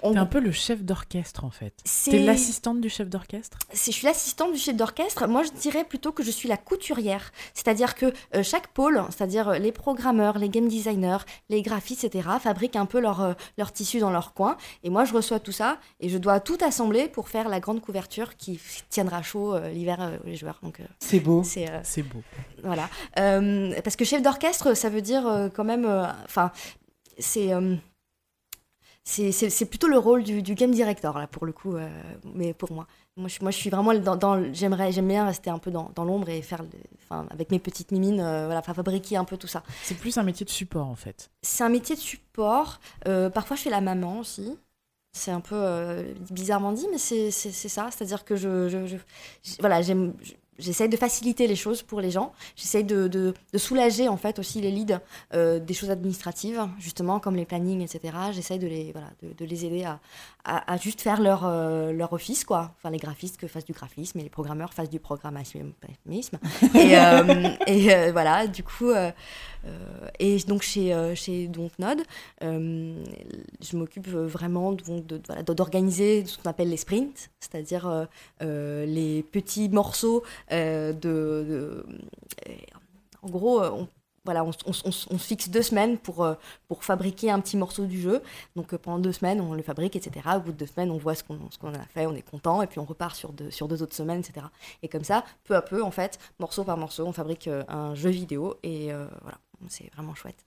on- 0.03 0.13
T'es 0.13 0.17
un 0.17 0.25
peu 0.25 0.39
le 0.39 0.51
chef 0.51 0.83
d'orchestre 0.83 1.43
en 1.45 1.49
fait. 1.51 1.73
c'est- 1.85 2.11
T'es 2.11 2.19
l'assistante 2.19 2.81
du 2.81 2.89
chef 2.89 3.09
d'orchestre? 3.09 3.57
Si 3.73 3.91
je 3.91 3.97
suis 3.97 4.05
l'assistante 4.07 4.53
du 4.53 4.57
chef 4.59 4.75
d'orchestre, 4.75 5.27
moi 5.27 5.43
je 5.43 5.51
dirais 5.51 5.83
plutôt 5.83 6.11
que 6.11 6.23
je 6.23 6.31
suis 6.31 6.47
la 6.49 6.57
couturière. 6.57 7.31
C'est-à-dire 7.53 7.95
que 7.95 8.13
euh, 8.35 8.43
chaque 8.43 8.67
pôle, 8.69 9.03
c'est-à-dire 9.09 9.49
euh, 9.49 9.57
les 9.57 9.71
programmeurs, 9.71 10.37
les 10.37 10.49
game 10.49 10.67
designers, 10.67 11.17
les 11.49 11.61
graphistes, 11.61 12.03
etc., 12.03 12.27
fabriquent 12.39 12.75
un 12.75 12.85
peu 12.85 12.99
leur, 12.99 13.21
euh, 13.21 13.33
leur 13.57 13.71
tissu 13.73 13.99
dans 13.99 14.11
leur 14.11 14.33
coin. 14.33 14.57
Et 14.83 14.89
moi 14.89 15.05
je 15.05 15.13
reçois 15.13 15.39
tout 15.39 15.51
ça 15.51 15.77
et 15.99 16.09
je 16.09 16.17
dois 16.17 16.39
tout 16.39 16.57
assembler 16.65 17.07
pour 17.07 17.29
faire 17.29 17.49
la 17.49 17.59
grande 17.59 17.81
couverture 17.81 18.35
qui 18.37 18.59
tiendra 18.89 19.21
chaud 19.21 19.53
euh, 19.55 19.69
l'hiver 19.69 19.97
euh, 20.01 20.17
les 20.25 20.35
joueurs. 20.35 20.59
Donc 20.63 20.79
euh, 20.79 20.83
C'est 20.99 21.19
beau. 21.19 21.43
c'est 21.43 21.69
euh, 21.69 21.79
C'est 21.83 22.03
beau. 22.03 22.21
voilà. 22.63 22.89
Euh, 23.19 23.73
parce 23.83 23.95
que 23.95 24.05
chef 24.05 24.21
d'orchestre, 24.21 24.75
ça 24.75 24.89
veut 24.89 25.01
dire 25.01 25.27
euh, 25.27 25.49
quand 25.53 25.63
même. 25.63 25.85
Enfin, 26.25 26.51
c'est. 27.19 27.53
euh, 27.53 27.75
c'est 29.03 29.65
plutôt 29.65 29.87
le 29.87 29.97
rôle 29.97 30.23
du, 30.23 30.41
du 30.41 30.53
game 30.53 30.71
director, 30.71 31.17
là, 31.17 31.27
pour 31.27 31.45
le 31.45 31.51
coup, 31.51 31.75
euh, 31.75 31.89
mais 32.35 32.53
pour 32.53 32.71
moi. 32.71 32.87
Moi, 33.17 33.27
je, 33.27 33.39
moi, 33.41 33.51
je 33.51 33.57
suis 33.57 33.69
vraiment 33.69 33.93
dans... 33.95 34.15
dans- 34.15 34.53
J'aimerais, 34.53 34.91
j'aime 34.91 35.07
bien 35.07 35.25
rester 35.25 35.49
un 35.49 35.57
peu 35.59 35.69
dans, 35.71 35.91
dans 35.95 36.05
l'ombre 36.05 36.29
et 36.29 36.41
faire, 36.41 36.61
enfin, 37.03 37.25
avec 37.31 37.51
mes 37.51 37.59
petites 37.59 37.91
mimines, 37.91 38.21
euh, 38.21 38.45
voilà, 38.45 38.61
fa- 38.61 38.73
fabriquer 38.73 39.17
un 39.17 39.25
peu 39.25 39.37
tout 39.37 39.47
ça. 39.47 39.63
C'est 39.83 39.95
plus 39.97 40.17
un 40.17 40.23
métier 40.23 40.45
de 40.45 40.49
support 40.51 40.87
en 40.87 40.95
fait. 40.95 41.29
C'est 41.41 41.63
un 41.63 41.69
métier 41.69 41.95
de 41.95 41.99
support. 41.99 42.79
Euh, 43.07 43.29
parfois, 43.29 43.57
je 43.57 43.63
fais 43.63 43.69
la 43.69 43.81
maman 43.81 44.19
aussi. 44.19 44.57
C'est 45.13 45.31
un 45.31 45.41
peu 45.41 46.05
bizarrement 46.29 46.71
dit, 46.71 46.87
mais 46.89 46.97
c'est 46.97 47.31
ça. 47.31 47.89
C'est-à-dire 47.91 48.23
que 48.23 48.37
je, 48.37 48.69
je- 48.69 48.85
je- 48.87 48.97
voilà, 49.59 49.81
j'aime- 49.81 50.13
j'essaye 50.61 50.87
de 50.89 50.95
faciliter 50.97 51.47
les 51.47 51.55
choses 51.57 51.81
pour 51.81 51.99
les 51.99 52.11
gens. 52.11 52.31
J'essaye 52.55 52.83
de, 52.85 53.07
de- 53.07 53.33
de 53.51 53.57
soulager 53.57 54.07
en 54.07 54.17
fait 54.17 54.39
aussi 54.39 54.61
les 54.61 54.71
leads 54.71 54.99
euh, 55.33 55.59
des 55.59 55.73
choses 55.73 55.89
administratives, 55.89 56.65
justement 56.79 57.19
comme 57.19 57.35
les 57.35 57.45
plannings, 57.45 57.81
etc. 57.81 58.15
J'essaye 58.31 58.59
de 58.59 58.67
les, 58.67 58.91
voilà, 58.93 59.07
de, 59.21 59.45
les 59.45 59.65
aider 59.65 59.83
à, 59.83 59.99
à, 60.45 60.77
juste 60.77 61.01
faire 61.01 61.19
leur, 61.21 61.45
euh, 61.45 61.91
leur 61.91 62.13
office, 62.13 62.45
quoi. 62.45 62.73
Enfin, 62.77 62.89
les 62.91 62.97
graphistes 62.97 63.37
que 63.37 63.47
fassent 63.47 63.65
du 63.65 63.73
graphisme 63.73 64.19
et 64.19 64.23
les 64.23 64.29
programmeurs 64.29 64.73
fassent 64.73 64.89
du 64.89 64.99
programmisme. 64.99 66.37
et 66.75 66.97
euh, 66.97 67.49
et 67.67 67.93
euh, 67.93 68.11
voilà, 68.11 68.47
du 68.47 68.63
coup, 68.63 68.91
et 70.19 70.37
donc 70.47 70.61
chez, 70.61 70.93
euh, 70.93 71.15
chez 71.15 71.49
euh, 72.43 73.03
je 73.61 73.77
m'occupe 73.77 74.07
vraiment 74.07 74.71
donc, 74.71 75.05
de, 75.05 75.21
voilà, 75.25 75.43
de- 75.43 75.53
d'organiser 75.53 76.25
ce 76.25 76.37
qu'on 76.37 76.49
appelle 76.49 76.69
les 76.69 76.77
sprints, 76.77 77.29
c'est-à-dire 77.39 77.87
euh, 77.87 78.05
euh, 78.41 78.85
les 78.85 79.23
petits 79.23 79.69
morceaux 79.69 80.23
euh, 80.51 80.93
de, 80.93 81.09
euh, 81.09 81.83
en 83.23 83.29
gros, 83.29 83.61
euh, 83.61 83.69
on, 83.71 83.87
voilà, 84.23 84.45
on, 84.45 85.17
fixe 85.17 85.49
deux 85.49 85.63
semaines 85.63 85.97
pour, 85.97 86.23
euh, 86.23 86.35
pour 86.67 86.83
fabriquer 86.83 87.31
un 87.31 87.39
petit 87.39 87.57
morceau 87.57 87.85
du 87.85 87.99
jeu. 87.99 88.21
Donc 88.55 88.73
euh, 88.73 88.77
pendant 88.77 88.99
deux 88.99 89.11
semaines, 89.11 89.41
on 89.41 89.53
le 89.53 89.63
fabrique, 89.63 89.95
etc. 89.95 90.27
Au 90.35 90.39
bout 90.41 90.51
de 90.51 90.57
deux 90.57 90.67
semaines, 90.67 90.91
on 90.91 90.97
voit 90.97 91.15
ce 91.15 91.23
qu'on 91.23 91.39
qu'on 91.59 91.73
a 91.73 91.83
fait, 91.93 92.05
on 92.05 92.13
est 92.13 92.21
content, 92.21 92.61
et 92.61 92.67
puis 92.67 92.79
on 92.79 92.85
repart 92.85 93.15
sur 93.15 93.31
deux, 93.33 93.49
sur 93.49 93.67
deux 93.67 93.81
autres 93.81 93.95
semaines, 93.95 94.19
etc. 94.19 94.45
Et 94.83 94.87
comme 94.89 95.03
ça, 95.03 95.23
peu 95.43 95.55
à 95.55 95.61
peu, 95.63 95.83
en 95.83 95.91
fait, 95.91 96.19
morceau 96.39 96.63
par 96.63 96.77
morceau, 96.77 97.05
on 97.05 97.13
fabrique 97.13 97.47
euh, 97.47 97.63
un 97.67 97.95
jeu 97.95 98.09
vidéo, 98.11 98.57
et 98.61 98.93
euh, 98.93 99.07
voilà, 99.21 99.39
c'est 99.69 99.91
vraiment 99.93 100.15
chouette. 100.15 100.45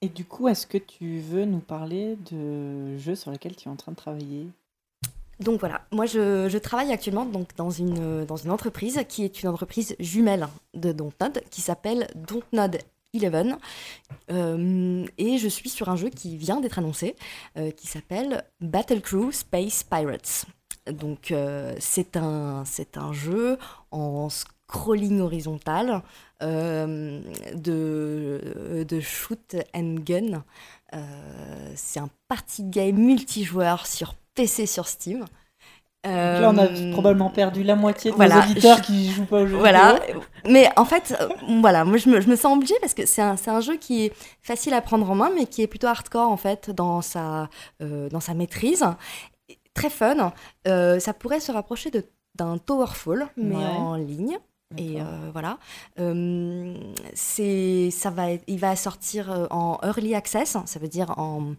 Et 0.00 0.08
du 0.08 0.24
coup, 0.24 0.48
est-ce 0.48 0.66
que 0.66 0.78
tu 0.78 1.20
veux 1.20 1.44
nous 1.44 1.60
parler 1.60 2.16
de 2.30 2.96
jeux 2.98 3.14
sur 3.14 3.30
lesquels 3.30 3.54
tu 3.54 3.68
es 3.68 3.70
en 3.70 3.76
train 3.76 3.92
de 3.92 3.96
travailler? 3.96 4.48
Donc 5.40 5.60
voilà, 5.60 5.86
moi 5.90 6.06
je, 6.06 6.48
je 6.48 6.58
travaille 6.58 6.92
actuellement 6.92 7.24
donc, 7.24 7.56
dans, 7.56 7.70
une, 7.70 8.24
dans 8.24 8.36
une 8.36 8.50
entreprise 8.50 9.00
qui 9.08 9.24
est 9.24 9.42
une 9.42 9.48
entreprise 9.48 9.96
jumelle 9.98 10.46
de 10.74 10.92
Dontnod 10.92 11.42
qui 11.50 11.60
s'appelle 11.60 12.08
Dontnod 12.14 12.78
11 13.14 13.56
Euh, 14.30 15.04
et 15.18 15.38
je 15.38 15.48
suis 15.48 15.68
sur 15.68 15.88
un 15.88 15.96
jeu 15.96 16.08
qui 16.08 16.36
vient 16.36 16.60
d'être 16.60 16.78
annoncé 16.78 17.16
euh, 17.58 17.70
qui 17.70 17.86
s'appelle 17.86 18.44
Battlecrew 18.60 19.32
Space 19.32 19.84
Pirates. 19.84 20.46
Donc 20.86 21.30
euh, 21.30 21.74
c'est 21.78 22.16
un, 22.16 22.64
c'est 22.64 22.96
un 22.96 23.12
jeu 23.12 23.58
en 23.90 24.28
scrolling 24.76 25.20
horizontal 25.20 26.02
euh, 26.42 27.20
de, 27.54 28.84
de 28.88 29.00
shoot 29.00 29.56
and 29.74 29.96
gun. 30.04 30.42
Euh, 30.94 31.72
c'est 31.74 32.00
un 32.00 32.08
party 32.28 32.64
game 32.64 32.96
multijoueur 32.96 33.86
sur 33.86 34.14
PC 34.34 34.66
sur 34.66 34.86
Steam. 34.88 35.20
Donc 35.20 36.12
Là, 36.14 36.50
on 36.52 36.58
a 36.58 36.66
Euh, 36.66 36.90
probablement 36.92 37.30
perdu 37.30 37.62
la 37.62 37.76
moitié 37.76 38.10
de 38.10 38.16
voilà, 38.16 38.36
nos 38.44 38.50
auditeurs 38.50 38.78
je- 38.78 38.82
qui 38.82 39.10
jouent 39.12 39.24
pas 39.26 39.42
au 39.42 39.46
jeu 39.46 39.56
voilà, 39.56 40.00
vidéo. 40.00 40.20
mais 40.48 40.68
en 40.76 40.84
fait, 40.84 41.16
euh, 41.20 41.28
voilà, 41.60 41.84
moi 41.84 41.96
je 41.96 42.08
me, 42.08 42.20
je 42.20 42.28
me 42.28 42.34
sens 42.34 42.56
obligée 42.56 42.74
parce 42.80 42.92
que 42.94 43.06
c'est 43.06 43.22
un, 43.22 43.36
un 43.46 43.60
jeu 43.60 43.76
qui 43.76 44.06
est 44.06 44.12
facile 44.42 44.74
à 44.74 44.80
prendre 44.80 45.08
en 45.08 45.14
main, 45.14 45.30
mais 45.32 45.46
qui 45.46 45.62
est 45.62 45.68
plutôt 45.68 45.86
hardcore 45.86 46.28
en 46.28 46.36
fait 46.36 46.70
dans 46.70 47.02
sa, 47.02 47.48
euh, 47.82 48.08
dans 48.08 48.18
sa 48.20 48.34
maîtrise. 48.34 48.84
Très 49.74 49.90
fun. 49.90 50.32
Euh, 50.66 50.98
ça 50.98 51.14
pourrait 51.14 51.38
se 51.40 51.52
rapprocher 51.52 51.90
de- 51.90 52.04
d'un 52.34 52.58
Towerfall, 52.58 53.28
mais 53.36 53.54
Ouais. 53.56 53.64
en 53.64 53.94
ligne. 53.94 54.38
Et 54.78 55.00
euh, 55.00 55.04
voilà, 55.32 55.58
Euh, 55.98 56.74
c'est, 57.14 57.90
ça 57.90 58.10
va, 58.10 58.32
être- 58.32 58.44
il 58.46 58.58
va 58.58 58.74
sortir 58.76 59.30
euh, 59.30 59.46
en 59.50 59.78
early 59.82 60.14
access, 60.14 60.56
ça 60.64 60.78
veut 60.78 60.88
dire 60.88 61.18
en, 61.18 61.52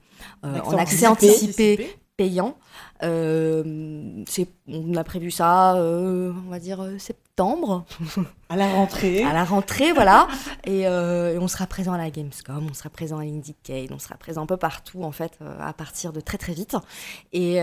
euh, 0.46 0.56
Accès 0.56 0.74
en 0.76 0.78
accès 0.78 1.08
anticipé. 1.08 1.74
anticipé 1.74 1.96
payant. 2.18 2.56
Euh, 3.04 4.24
c'est, 4.28 4.48
on 4.68 4.96
a 4.96 5.04
prévu 5.04 5.32
ça, 5.32 5.76
euh, 5.76 6.32
on 6.48 6.50
va 6.52 6.60
dire 6.60 6.82
euh, 6.82 6.98
septembre, 7.00 7.86
À 8.50 8.56
la 8.56 8.68
rentrée. 8.72 9.24
à 9.24 9.34
la 9.34 9.44
rentrée, 9.44 9.92
voilà. 9.94 10.28
Et, 10.66 10.82
et 10.82 11.38
on 11.40 11.48
sera 11.48 11.66
présent 11.66 11.94
à 11.94 11.98
la 11.98 12.12
Gamescom, 12.12 12.68
on 12.70 12.74
sera 12.76 12.90
présent 12.92 13.18
à 13.18 13.26
l'Indiecade, 13.26 13.92
on 13.92 13.98
sera 13.98 14.16
présent 14.16 14.44
un 14.44 14.46
peu 14.46 14.58
partout 14.58 15.04
en 15.04 15.12
fait, 15.12 15.40
à 15.60 15.74
partir 15.74 16.14
de 16.14 16.22
très 16.22 16.38
très 16.38 16.54
vite. 16.54 16.76
Et 17.34 17.56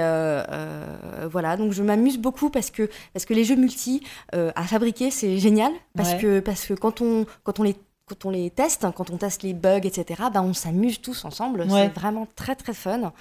voilà, 1.31 1.57
donc 1.57 1.73
je 1.73 1.83
m'amuse 1.85 2.19
beaucoup 2.19 2.51
parce 2.51 2.71
que 2.71 2.91
parce 3.13 3.25
que 3.25 3.35
les 3.35 3.45
jeux 3.45 3.55
multi 3.57 4.03
à 4.33 4.63
fabriquer 4.65 5.11
c'est 5.13 5.39
génial 5.39 5.71
parce 5.97 6.11
Ouais. 6.15 6.19
que 6.19 6.41
parce 6.41 6.67
que 6.67 6.75
quand 6.75 7.01
on 7.01 7.25
quand 7.45 7.61
on 7.61 7.63
les 7.63 7.77
quand 8.07 8.25
on 8.25 8.31
les 8.31 8.51
teste, 8.51 8.85
quand 8.97 9.11
on 9.11 9.17
teste 9.19 9.45
les 9.45 9.55
bugs, 9.55 9.83
etc., 9.85 10.21
ben 10.35 10.43
on 10.43 10.53
s'amuse 10.53 11.01
tous 11.01 11.25
ensemble. 11.25 11.61
Ouais. 11.63 11.69
C'est 11.95 12.01
vraiment 12.01 12.27
très 12.35 12.57
très 12.57 12.75
fun. 12.75 13.13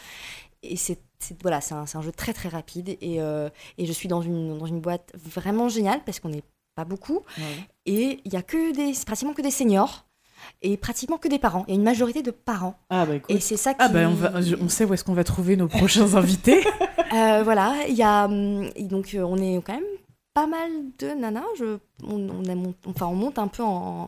Et 0.63 0.75
c'est- 0.77 0.99
voilà, 1.41 1.61
c'est 1.61 1.73
un, 1.73 1.85
un 1.93 2.01
jeu 2.01 2.11
très 2.11 2.33
très 2.33 2.49
rapide 2.49 2.89
et, 3.01 3.21
euh, 3.21 3.49
et 3.77 3.85
je 3.85 3.91
suis 3.91 4.07
dans 4.07 4.21
une, 4.21 4.57
dans 4.57 4.65
une 4.65 4.79
boîte 4.79 5.11
vraiment 5.15 5.69
géniale 5.69 6.01
parce 6.05 6.19
qu'on 6.19 6.29
n'est 6.29 6.43
pas 6.75 6.85
beaucoup 6.85 7.21
Ouais. 7.37 7.43
et 7.85 8.19
il 8.23 8.33
y 8.33 8.37
a 8.37 8.41
que 8.41 8.73
des 8.73 8.93
pratiquement 9.05 9.33
que 9.33 9.41
des 9.41 9.51
seniors 9.51 10.05
et 10.61 10.77
pratiquement 10.77 11.17
que 11.17 11.27
des 11.27 11.37
parents. 11.39 11.65
Il 11.67 11.71
y 11.71 11.73
a 11.73 11.75
une 11.79 11.83
majorité 11.83 12.21
de 12.21 12.31
parents 12.31 12.75
Ah 12.89 13.05
bah 13.05 13.15
écoute. 13.15 13.29
et 13.29 13.39
c'est 13.41 13.57
ça 13.57 13.73
qui 13.73 13.79
Ah 13.81 13.89
ben 13.89 14.07
on, 14.09 14.13
va- 14.13 14.31
on 14.61 14.69
sait 14.69 14.85
où 14.85 14.93
est-ce 14.93 15.03
qu'on 15.03 15.13
va 15.13 15.25
trouver 15.25 15.57
nos 15.57 15.67
prochains 15.67 16.13
invités. 16.15 16.63
Euh, 17.13 17.41
voilà, 17.43 17.75
il 17.89 17.95
y 17.95 18.03
a 18.03 18.25
hum, 18.25 18.69
donc 18.79 19.13
euh, 19.13 19.21
on 19.23 19.37
est 19.37 19.61
quand 19.61 19.73
même 19.73 19.83
pas 20.41 20.47
mal 20.47 20.69
de 20.99 21.07
nanas, 21.19 21.43
je, 21.57 21.77
on, 22.07 22.29
on, 22.29 22.49
a 22.49 22.55
mon- 22.55 22.73
enfin, 22.87 23.07
on 23.07 23.15
monte 23.15 23.39
un 23.39 23.47
peu 23.47 23.63
en, 23.63 24.07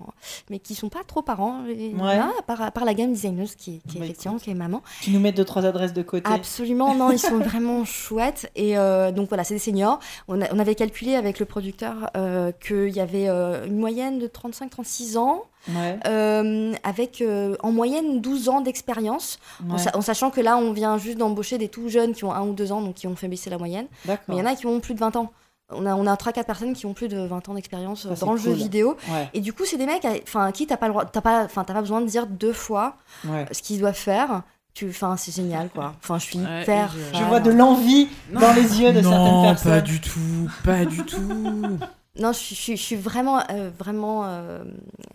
mais 0.50 0.60
qui 0.60 0.76
sont 0.76 0.90
pas 0.90 1.04
trop 1.06 1.22
parents, 1.22 1.62
les 1.68 1.90
Ouais. 1.94 2.18
nanas, 2.18 2.32
à 2.40 2.42
part, 2.42 2.62
à 2.62 2.72
part 2.72 2.86
la 2.86 2.94
game 2.94 3.12
designer 3.12 3.48
qui, 3.58 3.82
qui 3.88 3.98
est 3.98 4.00
Bah, 4.00 4.06
effectivement 4.06 4.38
qui 4.38 4.50
est 4.52 4.54
maman. 4.56 4.82
Tu 5.02 5.12
nous 5.12 5.20
mets 5.20 5.32
deux 5.32 5.46
trois 5.46 5.66
adresses 5.66 5.94
de 5.94 6.02
côté. 6.04 6.32
Absolument, 6.32 6.96
non, 6.96 7.12
ils 7.12 7.20
sont 7.20 7.40
vraiment 7.40 7.84
chouettes. 7.86 8.52
Et 8.56 8.78
euh, 8.78 9.12
donc 9.12 9.30
voilà, 9.30 9.44
c'est 9.44 9.56
des 9.56 9.60
seniors. 9.60 10.00
On, 10.28 10.42
a- 10.42 10.54
on 10.54 10.60
avait 10.60 10.76
calculé 10.76 11.16
avec 11.16 11.40
le 11.40 11.46
producteur 11.46 12.10
euh, 12.16 12.52
qu'il 12.54 12.90
y 12.96 13.00
avait 13.00 13.28
euh, 13.30 13.66
une 13.66 13.78
moyenne 13.78 14.20
de 14.20 14.28
35-36 14.28 15.18
ans, 15.18 15.44
Ouais. 15.76 16.00
euh, 16.08 16.74
avec 16.84 17.22
euh, 17.22 17.56
en 17.62 17.72
moyenne 17.72 18.20
12 18.20 18.50
ans 18.50 18.62
d'expérience, 18.62 19.38
en, 19.70 19.78
sa- 19.78 19.96
en 19.96 20.02
sachant 20.02 20.32
que 20.32 20.42
là, 20.42 20.58
on 20.58 20.72
vient 20.72 20.98
juste 20.98 21.20
d'embaucher 21.20 21.60
des 21.60 21.68
tout 21.70 21.88
jeunes 21.88 22.14
qui 22.14 22.24
ont 22.24 22.34
un 22.34 22.42
ou 22.42 22.54
deux 22.54 22.72
ans, 22.72 22.82
donc 22.82 22.96
qui 22.96 23.06
ont 23.06 23.16
fait 23.16 23.28
baisser 23.28 23.52
la 23.52 23.60
moyenne. 23.60 23.86
Mais 24.08 24.18
il 24.30 24.36
y 24.38 24.42
en 24.42 24.46
a 24.48 24.56
qui 24.56 24.66
ont 24.66 24.80
plus 24.80 24.96
de 24.96 25.00
20 25.00 25.16
ans. 25.18 25.32
On 25.74 25.86
a, 25.86 25.96
on 25.96 26.06
a 26.08 26.16
3-4 26.16 26.44
personnes 26.46 26.74
qui 26.74 26.86
ont 26.86 26.94
plus 26.94 27.08
de 27.08 27.20
20 27.26 27.50
ans 27.50 27.54
d'expérience 27.54 28.04
Ça, 28.08 28.16
c'est 28.16 28.26
dans 28.26 28.34
le 28.34 28.38
jeu 28.40 28.52
cool. 28.52 28.58
vidéo. 28.60 28.98
Ouais. 29.10 29.30
Et 29.34 29.40
du 29.42 29.54
coup, 29.54 29.64
c'est 29.66 29.78
des 29.78 29.86
mecs 29.86 30.06
à, 30.06 30.52
qui 30.52 30.68
t'as 30.68 30.78
pas, 30.78 30.88
le 30.88 30.94
droit- 30.94 31.06
t'as 31.06 31.22
pas, 31.22 31.44
enfin, 31.46 31.64
t'as 31.64 31.74
pas 31.74 31.82
besoin 31.82 32.02
de 32.02 32.08
dire 32.08 32.28
deux 32.28 32.54
fois 32.54 32.96
Ouais. 33.28 33.46
ce 33.52 33.62
qu'ils 33.62 33.80
doivent 33.80 33.94
faire. 33.96 34.44
Tu, 34.74 34.88
enfin, 34.90 35.18
c'est 35.18 35.34
génial, 35.36 35.70
quoi. 35.70 35.94
Enfin, 36.02 36.18
je 36.18 36.26
suis 36.26 36.40
Ouais, 36.40 36.62
hyper. 36.62 36.94
je- 37.14 37.24
vois 37.26 37.42
de 37.42 37.52
l'envie 37.52 38.08
dans 38.32 38.54
les 38.54 38.80
yeux 38.82 38.94
de 38.94 39.02
certaines 39.02 39.12
non, 39.12 39.42
personnes. 39.44 39.72
pas 39.74 39.82
du 39.82 40.00
tout, 40.00 40.50
pas 40.64 40.86
du 40.86 41.04
tout. 41.04 41.18
Non, 42.20 42.34
je, 42.34 42.38
suis- 42.40 42.56
je, 42.56 42.62
suis- 42.62 42.78
je 42.78 42.82
suis 42.82 42.96
vraiment, 42.98 43.40
euh, 43.52 43.70
vraiment, 43.80 44.24
euh, 44.26 44.64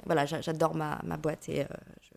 voilà, 0.07 0.25
j'a- 0.25 0.41
j'adore 0.41 0.75
ma, 0.75 0.99
ma 1.05 1.19
boîte 1.19 1.47
et. 1.49 1.61
euh, 1.61 1.65
je- 2.03 2.09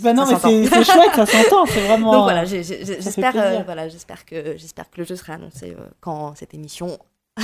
Bah 0.00 0.12
non, 0.12 0.26
ça 0.26 0.40
mais 0.48 0.66
c'est 0.66 0.84
chouette, 0.84 1.14
ça 1.14 1.26
s'entend, 1.26 1.66
c'est 1.66 1.86
vraiment. 1.86 2.12
Donc 2.12 2.22
voilà, 2.24 2.44
j'espère, 2.44 3.32
euh, 3.36 3.62
voilà, 3.64 3.88
j'espère 3.88 4.24
que, 4.24 4.56
j'espère 4.56 4.90
que 4.90 5.00
le 5.00 5.04
jeu 5.04 5.16
sera 5.16 5.34
annoncé 5.34 5.76
euh, 5.78 5.84
quand 6.00 6.34
cette 6.34 6.54
émission 6.54 6.98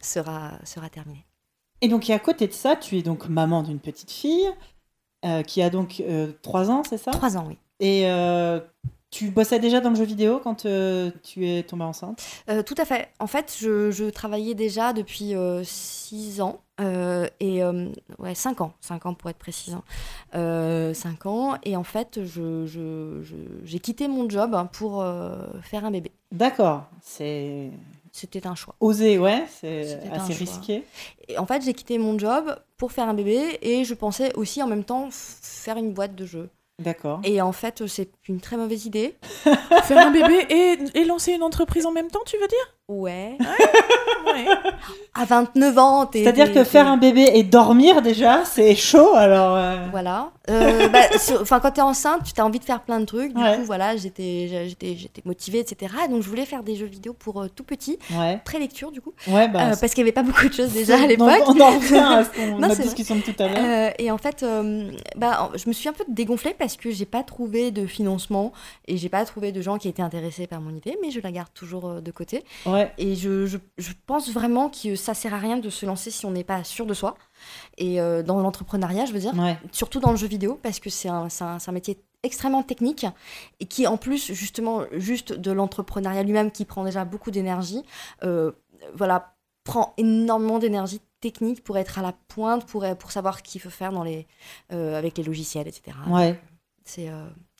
sera, 0.00 0.52
sera 0.64 0.88
terminée. 0.88 1.26
Et 1.80 1.88
donc, 1.88 2.08
et 2.08 2.14
à 2.14 2.18
côté 2.18 2.46
de 2.46 2.52
ça, 2.52 2.76
tu 2.76 2.98
es 2.98 3.02
donc 3.02 3.28
maman 3.28 3.62
d'une 3.62 3.80
petite 3.80 4.10
fille 4.10 4.48
euh, 5.24 5.42
qui 5.42 5.62
a 5.62 5.70
donc 5.70 6.02
3 6.42 6.70
ans, 6.70 6.82
c'est 6.88 6.98
ça? 6.98 7.10
Trois 7.10 7.36
ans, 7.36 7.44
oui. 7.48 7.58
Et 7.80 8.10
euh, 8.10 8.60
tu 9.10 9.30
bossais 9.30 9.58
déjà 9.58 9.80
dans 9.80 9.90
le 9.90 9.96
jeu 9.96 10.04
vidéo 10.04 10.40
quand 10.42 10.66
euh, 10.66 11.10
tu 11.22 11.48
es 11.48 11.62
tombée 11.62 11.84
enceinte? 11.84 12.22
Euh, 12.50 12.62
tout 12.62 12.74
à 12.78 12.84
fait. 12.84 13.08
En 13.20 13.26
fait, 13.26 13.56
je, 13.58 13.90
je 13.90 14.04
travaillais 14.10 14.54
déjà 14.54 14.92
depuis 14.92 15.32
6 15.64 16.40
ans. 16.40 16.60
euh, 16.80 17.26
et 17.40 17.62
euh, 17.62 17.88
ouais, 18.18 18.34
5 18.34 18.60
ans. 18.60 18.72
5 18.80 19.06
ans 19.06 19.14
pour 19.14 19.30
être 19.30 19.38
précis. 19.38 19.72
5 20.32 21.26
ans. 21.26 21.56
Et 21.64 21.76
en 21.76 21.84
fait, 21.84 22.20
je, 22.24 22.66
je- 22.66 23.20
je- 23.22 23.64
j'ai 23.64 23.78
quitté 23.78 24.08
mon 24.08 24.28
job 24.28 24.56
pour 24.72 25.04
faire 25.62 25.84
un 25.84 25.90
bébé. 25.90 26.12
D'accord, 26.32 26.84
c'est 27.00 27.70
C'était 28.12 28.46
un 28.46 28.54
choix. 28.54 28.74
osé, 28.80 29.18
ouais, 29.18 29.44
c'est 29.60 30.00
assez 30.10 30.32
risqué. 30.34 30.84
Et 31.28 31.38
en 31.38 31.46
fait, 31.46 31.62
j'ai 31.62 31.72
quitté 31.72 31.98
mon 31.98 32.18
job 32.18 32.54
pour 32.76 32.92
faire 32.92 33.08
un 33.08 33.14
bébé 33.14 33.58
et 33.62 33.84
je 33.84 33.94
pensais 33.94 34.34
aussi 34.36 34.62
en 34.62 34.66
même 34.66 34.84
temps 34.84 35.08
faire 35.12 35.76
une 35.78 35.92
boîte 35.92 36.14
de 36.14 36.26
jeux. 36.26 36.50
D'accord. 36.78 37.20
Et 37.24 37.40
en 37.40 37.52
fait, 37.52 37.86
c'est 37.86 38.10
une 38.28 38.40
très 38.40 38.56
mauvaise 38.56 38.84
idée. 38.86 39.16
Faire 39.84 40.06
un 40.06 40.10
bébé 40.10 40.46
et, 40.50 41.00
et 41.00 41.04
lancer 41.04 41.32
une 41.32 41.42
entreprise 41.42 41.86
en 41.86 41.92
même 41.92 42.08
temps, 42.08 42.22
tu 42.26 42.36
veux 42.36 42.48
dire? 42.48 42.75
Ouais. 42.88 43.36
Ouais. 43.40 44.44
À 45.18 45.24
29 45.24 45.78
ans, 45.78 46.04
t'es. 46.04 46.22
C'est-à-dire 46.24 46.52
que 46.52 46.62
faire 46.62 46.86
un 46.86 46.98
bébé 46.98 47.30
et 47.32 47.42
dormir 47.42 48.02
déjà, 48.02 48.44
c'est 48.44 48.74
chaud. 48.74 49.14
Alors, 49.14 49.56
euh, 49.56 49.86
Voilà. 49.90 50.28
Euh, 50.50 50.88
bah, 50.88 50.98
Enfin, 51.40 51.58
quand 51.58 51.70
t'es 51.70 51.80
enceinte, 51.80 52.20
tu 52.34 52.38
as 52.38 52.44
envie 52.44 52.58
de 52.58 52.64
faire 52.66 52.82
plein 52.82 53.00
de 53.00 53.06
trucs. 53.06 53.32
Du 53.32 53.42
Ouais. 53.42 53.56
coup, 53.56 53.62
voilà, 53.64 53.96
j'étais, 53.96 54.66
j'étais, 54.68 54.94
j'étais 54.94 55.22
motivée, 55.24 55.60
etc. 55.60 55.90
Donc, 56.10 56.20
je 56.22 56.28
voulais 56.28 56.44
faire 56.44 56.62
des 56.62 56.76
jeux 56.76 56.84
vidéo 56.84 57.14
pour 57.14 57.40
euh, 57.40 57.48
tout 57.48 57.64
petit, 57.64 57.98
ouais, 58.10 58.38
pré-lecture 58.44 58.92
du 58.92 59.00
coup, 59.00 59.14
ouais, 59.28 59.48
bah, 59.48 59.70
parce 59.80 59.94
qu'il 59.94 60.04
n'y 60.04 60.10
avait 60.10 60.12
pas 60.12 60.22
beaucoup 60.22 60.48
de 60.48 60.52
choses 60.52 60.72
déjà 60.74 61.02
à 61.02 61.06
l'époque. 61.06 61.30
On 61.46 61.58
en 61.60 61.70
revient 61.70 61.96
à 61.96 62.22
ce 62.24 62.28
qu'on- 62.38 62.58
Non, 62.58 62.68
notre 62.68 62.82
discussion 62.82 63.16
de 63.16 63.22
tout 63.22 63.34
à 63.42 63.48
l'heure. 63.48 63.92
Et 63.98 64.10
en 64.10 64.18
fait, 64.18 64.44
bah, 65.16 65.50
je 65.54 65.66
me 65.66 65.72
suis 65.72 65.88
un 65.88 65.94
peu 65.94 66.04
dégonflée 66.08 66.54
parce 66.58 66.76
que 66.76 66.90
j'ai 66.90 67.06
pas 67.06 67.22
trouvé 67.22 67.70
de 67.70 67.86
financement 67.86 68.52
et 68.86 68.98
j'ai 68.98 69.08
pas 69.08 69.24
trouvé 69.24 69.50
de 69.50 69.62
gens 69.62 69.78
qui 69.78 69.88
étaient 69.88 70.02
intéressés 70.02 70.46
par 70.46 70.60
mon 70.60 70.76
idée, 70.76 70.98
mais 71.02 71.10
je 71.10 71.20
la 71.20 71.32
garde 71.32 71.48
toujours 71.54 72.02
de 72.02 72.10
côté. 72.10 72.44
Ouais, 72.66 72.75
Et 72.98 73.14
je, 73.14 73.46
je, 73.46 73.58
je 73.78 73.92
pense 74.06 74.30
vraiment 74.30 74.70
que 74.70 74.96
ça 74.96 75.14
sert 75.14 75.34
à 75.34 75.38
rien 75.38 75.56
de 75.56 75.70
se 75.70 75.86
lancer 75.86 76.10
si 76.10 76.26
on 76.26 76.30
n'est 76.30 76.44
pas 76.44 76.64
sûr 76.64 76.86
de 76.86 76.94
soi. 76.94 77.16
Et 77.78 78.00
euh, 78.00 78.22
dans 78.22 78.40
l'entrepreneuriat, 78.40 79.06
je 79.06 79.12
veux 79.12 79.18
dire, 79.18 79.34
ouais, 79.38 79.58
surtout 79.72 80.00
dans 80.00 80.10
le 80.10 80.16
jeu 80.16 80.26
vidéo, 80.26 80.58
parce 80.62 80.80
que 80.80 80.90
c'est 80.90 81.08
un, 81.08 81.28
un, 81.40 81.58
un 81.64 81.72
métier 81.72 82.02
extrêmement 82.22 82.62
technique 82.62 83.06
et 83.60 83.66
qui, 83.66 83.86
en 83.86 83.96
plus, 83.96 84.32
justement, 84.32 84.82
juste 84.92 85.32
de 85.32 85.52
l'entrepreneuriat 85.52 86.22
lui-même, 86.22 86.50
qui 86.50 86.64
prend 86.64 86.84
déjà 86.84 87.04
beaucoup 87.04 87.30
d'énergie, 87.30 87.82
euh, 88.24 88.52
voilà, 88.94 89.36
prend 89.64 89.94
énormément 89.96 90.58
d'énergie 90.58 91.00
technique 91.20 91.62
pour 91.62 91.78
être 91.78 91.98
à 91.98 92.02
la 92.02 92.12
pointe, 92.28 92.66
pour, 92.66 92.84
pour 92.98 93.10
savoir 93.12 93.38
ce 93.38 93.42
qu'il 93.42 93.60
faut 93.60 93.70
faire 93.70 93.92
dans 93.92 94.04
les, 94.04 94.26
euh, 94.72 94.96
avec 94.96 95.18
les 95.18 95.24
logiciels, 95.24 95.66
etc. 95.66 95.96
ouais. 96.08 96.40
C'est 96.84 97.10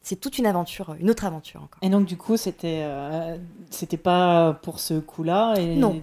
c'est 0.06 0.14
toute 0.14 0.38
une 0.38 0.46
aventure, 0.46 0.94
une 1.00 1.10
autre 1.10 1.24
aventure 1.24 1.64
encore. 1.64 1.80
Et 1.82 1.88
donc 1.88 2.06
du 2.06 2.16
coup, 2.16 2.36
c'était 2.36 2.82
euh, 2.84 3.36
c'était 3.70 3.96
pas 3.96 4.56
pour 4.62 4.78
ce 4.78 5.00
coup-là. 5.00 5.56
Et... 5.56 5.74
Non. 5.74 6.00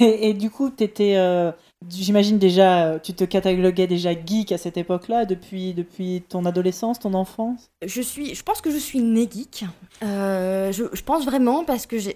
Et, 0.00 0.28
et 0.30 0.34
du 0.34 0.50
coup, 0.50 0.70
t'étais, 0.70 1.16
euh, 1.16 1.50
j'imagine 1.88 2.38
déjà, 2.38 2.98
tu 3.00 3.14
te 3.14 3.24
cataloguais 3.24 3.86
déjà 3.86 4.10
geek 4.12 4.52
à 4.52 4.58
cette 4.58 4.76
époque-là, 4.76 5.24
depuis 5.24 5.72
depuis 5.74 6.22
ton 6.28 6.44
adolescence, 6.44 6.98
ton 6.98 7.14
enfance? 7.14 7.70
Je, 7.84 8.02
suis, 8.02 8.34
je 8.34 8.42
pense 8.42 8.60
que 8.60 8.70
je 8.70 8.76
suis 8.76 9.00
née 9.00 9.28
geek. 9.30 9.64
Euh, 10.02 10.72
je, 10.72 10.84
je 10.92 11.02
pense 11.02 11.24
vraiment 11.24 11.64
parce 11.64 11.86
que 11.86 11.96
j'ai- 11.98 12.12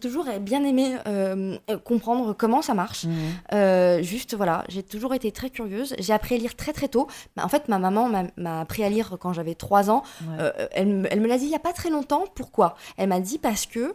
toujours 0.00 0.26
bien 0.40 0.64
aimé 0.64 0.96
euh, 1.06 1.56
comprendre 1.84 2.32
comment 2.32 2.62
ça 2.62 2.74
marche. 2.74 3.06
Euh, 3.52 4.02
juste, 4.02 4.34
voilà, 4.34 4.64
j'ai 4.68 4.82
toujours 4.82 5.12
été 5.14 5.32
très 5.32 5.50
curieuse. 5.50 5.94
J'ai 5.98 6.12
appris 6.12 6.36
à 6.36 6.38
lire 6.38 6.54
très 6.54 6.72
très 6.72 6.88
tôt. 6.88 7.06
Bah, 7.36 7.44
en 7.44 7.48
fait, 7.48 7.68
ma 7.68 7.78
maman 7.78 8.08
m'a- 8.36 8.60
appris 8.60 8.84
à 8.84 8.88
lire 8.88 9.16
quand 9.20 9.32
j'avais 9.32 9.54
3 9.54 9.90
ans. 9.90 10.02
Ouais. 10.22 10.52
Elle, 10.72 10.86
me- 10.88 11.12
elle 11.12 11.20
me 11.20 11.26
l'a 11.28 11.38
dit 11.38 11.44
il 11.46 11.50
n'y 11.50 11.54
a 11.56 11.60
pas 11.60 11.72
très 11.72 11.90
longtemps. 11.90 12.24
Pourquoi? 12.34 12.76
Elle 12.96 13.08
m'a 13.08 13.20
dit 13.20 13.38
parce 13.38 13.66
que 13.66 13.94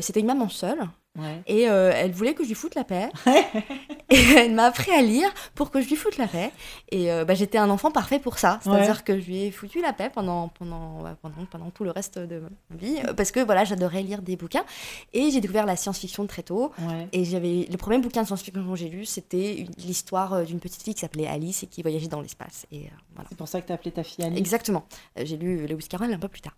c'était 0.00 0.20
une 0.20 0.26
maman 0.26 0.48
seule 0.48 0.84
Ouais. 1.16 1.42
et 1.46 1.68
euh, 1.70 1.92
elle 1.94 2.10
voulait 2.10 2.34
que 2.34 2.42
je 2.42 2.48
lui 2.48 2.54
foute 2.56 2.74
la 2.74 2.82
paix. 2.84 3.08
et 4.10 4.18
elle 4.36 4.52
m'a 4.54 4.64
appris 4.64 4.90
à 4.90 5.00
lire 5.00 5.28
pour 5.54 5.70
que 5.70 5.80
je 5.80 5.88
lui 5.88 5.94
foute 5.96 6.18
la 6.18 6.26
paix. 6.26 6.50
Et 6.90 7.12
euh, 7.12 7.24
bah, 7.24 7.34
j'étais 7.34 7.58
un 7.58 7.70
enfant 7.70 7.90
parfait 7.92 8.18
pour 8.18 8.38
ça. 8.38 8.58
C'est-à-dire 8.62 9.04
que 9.04 9.18
je 9.20 9.26
lui 9.26 9.42
ai 9.44 9.50
foutu 9.52 9.80
la 9.80 9.92
paix 9.92 10.10
pendant, 10.12 10.48
pendant, 10.48 11.02
ouais, 11.02 11.12
pendant, 11.22 11.44
pendant 11.50 11.70
tout 11.70 11.84
le 11.84 11.90
reste 11.90 12.18
de 12.18 12.42
ma 12.70 12.76
vie. 12.76 12.96
euh, 13.06 13.12
Parce 13.14 13.30
que 13.30 13.38
voilà, 13.40 13.64
j'adorais 13.64 14.02
lire 14.02 14.22
des 14.22 14.36
bouquins. 14.36 14.64
Et 15.12 15.30
j'ai 15.30 15.40
découvert 15.40 15.66
la 15.66 15.76
science-fiction 15.76 16.26
très 16.26 16.42
tôt. 16.42 16.72
Ouais. 16.80 17.08
Et 17.12 17.24
j'avais 17.24 17.66
le 17.70 17.76
premier 17.76 17.98
bouquin 17.98 18.22
de 18.22 18.26
science-fiction 18.26 18.64
que 18.68 18.76
j'ai 18.76 18.88
lu, 18.88 19.04
c'était 19.04 19.66
l'histoire 19.78 20.32
euh, 20.34 20.42
d'une 20.44 20.58
petite 20.58 20.82
fille 20.82 20.94
qui 20.94 21.00
s'appelait 21.00 21.26
Alice 21.28 21.62
et 21.62 21.66
qui 21.66 21.82
voyageait 21.82 22.08
dans 22.08 22.20
l'espace. 22.20 22.66
Et 22.72 22.78
euh, 22.86 22.88
voilà. 23.14 23.28
C'est 23.28 23.38
pour 23.38 23.46
ça 23.48 23.60
que 23.60 23.68
t'as 23.68 23.74
appelé 23.74 23.92
ta 23.92 24.02
fille 24.02 24.24
Alice. 24.24 24.38
Exactement. 24.38 24.84
J'ai 25.16 25.36
lu 25.36 25.66
Lewis 25.68 25.86
Carroll 25.88 26.12
un 26.12 26.18
peu 26.18 26.28
plus 26.28 26.40
tard. 26.40 26.54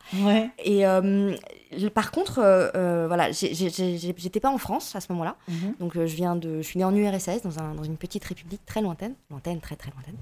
Et 0.65 0.85
par 1.95 2.11
contre, 2.11 2.41
voilà, 3.07 3.31
j'étais 3.33 4.41
pas 4.47 4.51
en 4.55 4.59
France 4.59 4.95
à 4.97 5.01
ce 5.01 5.11
moment-là. 5.13 5.35
Mhm. 5.49 5.75
Donc 5.81 5.97
euh, 5.97 6.07
je 6.07 6.15
viens 6.17 6.37
de, 6.37 6.59
je 6.59 6.67
suis 6.67 6.79
née 6.79 6.85
en 6.85 6.95
URSS 6.95 7.43
dans, 7.43 7.59
un- 7.59 7.75
dans 7.75 7.83
une 7.85 7.97
petite 7.97 8.25
république 8.25 8.65
très 8.67 8.81
lointaine, 8.81 9.15
lointaine, 9.31 9.61
très 9.61 9.77
très 9.77 9.91
lointaine. 9.91 10.17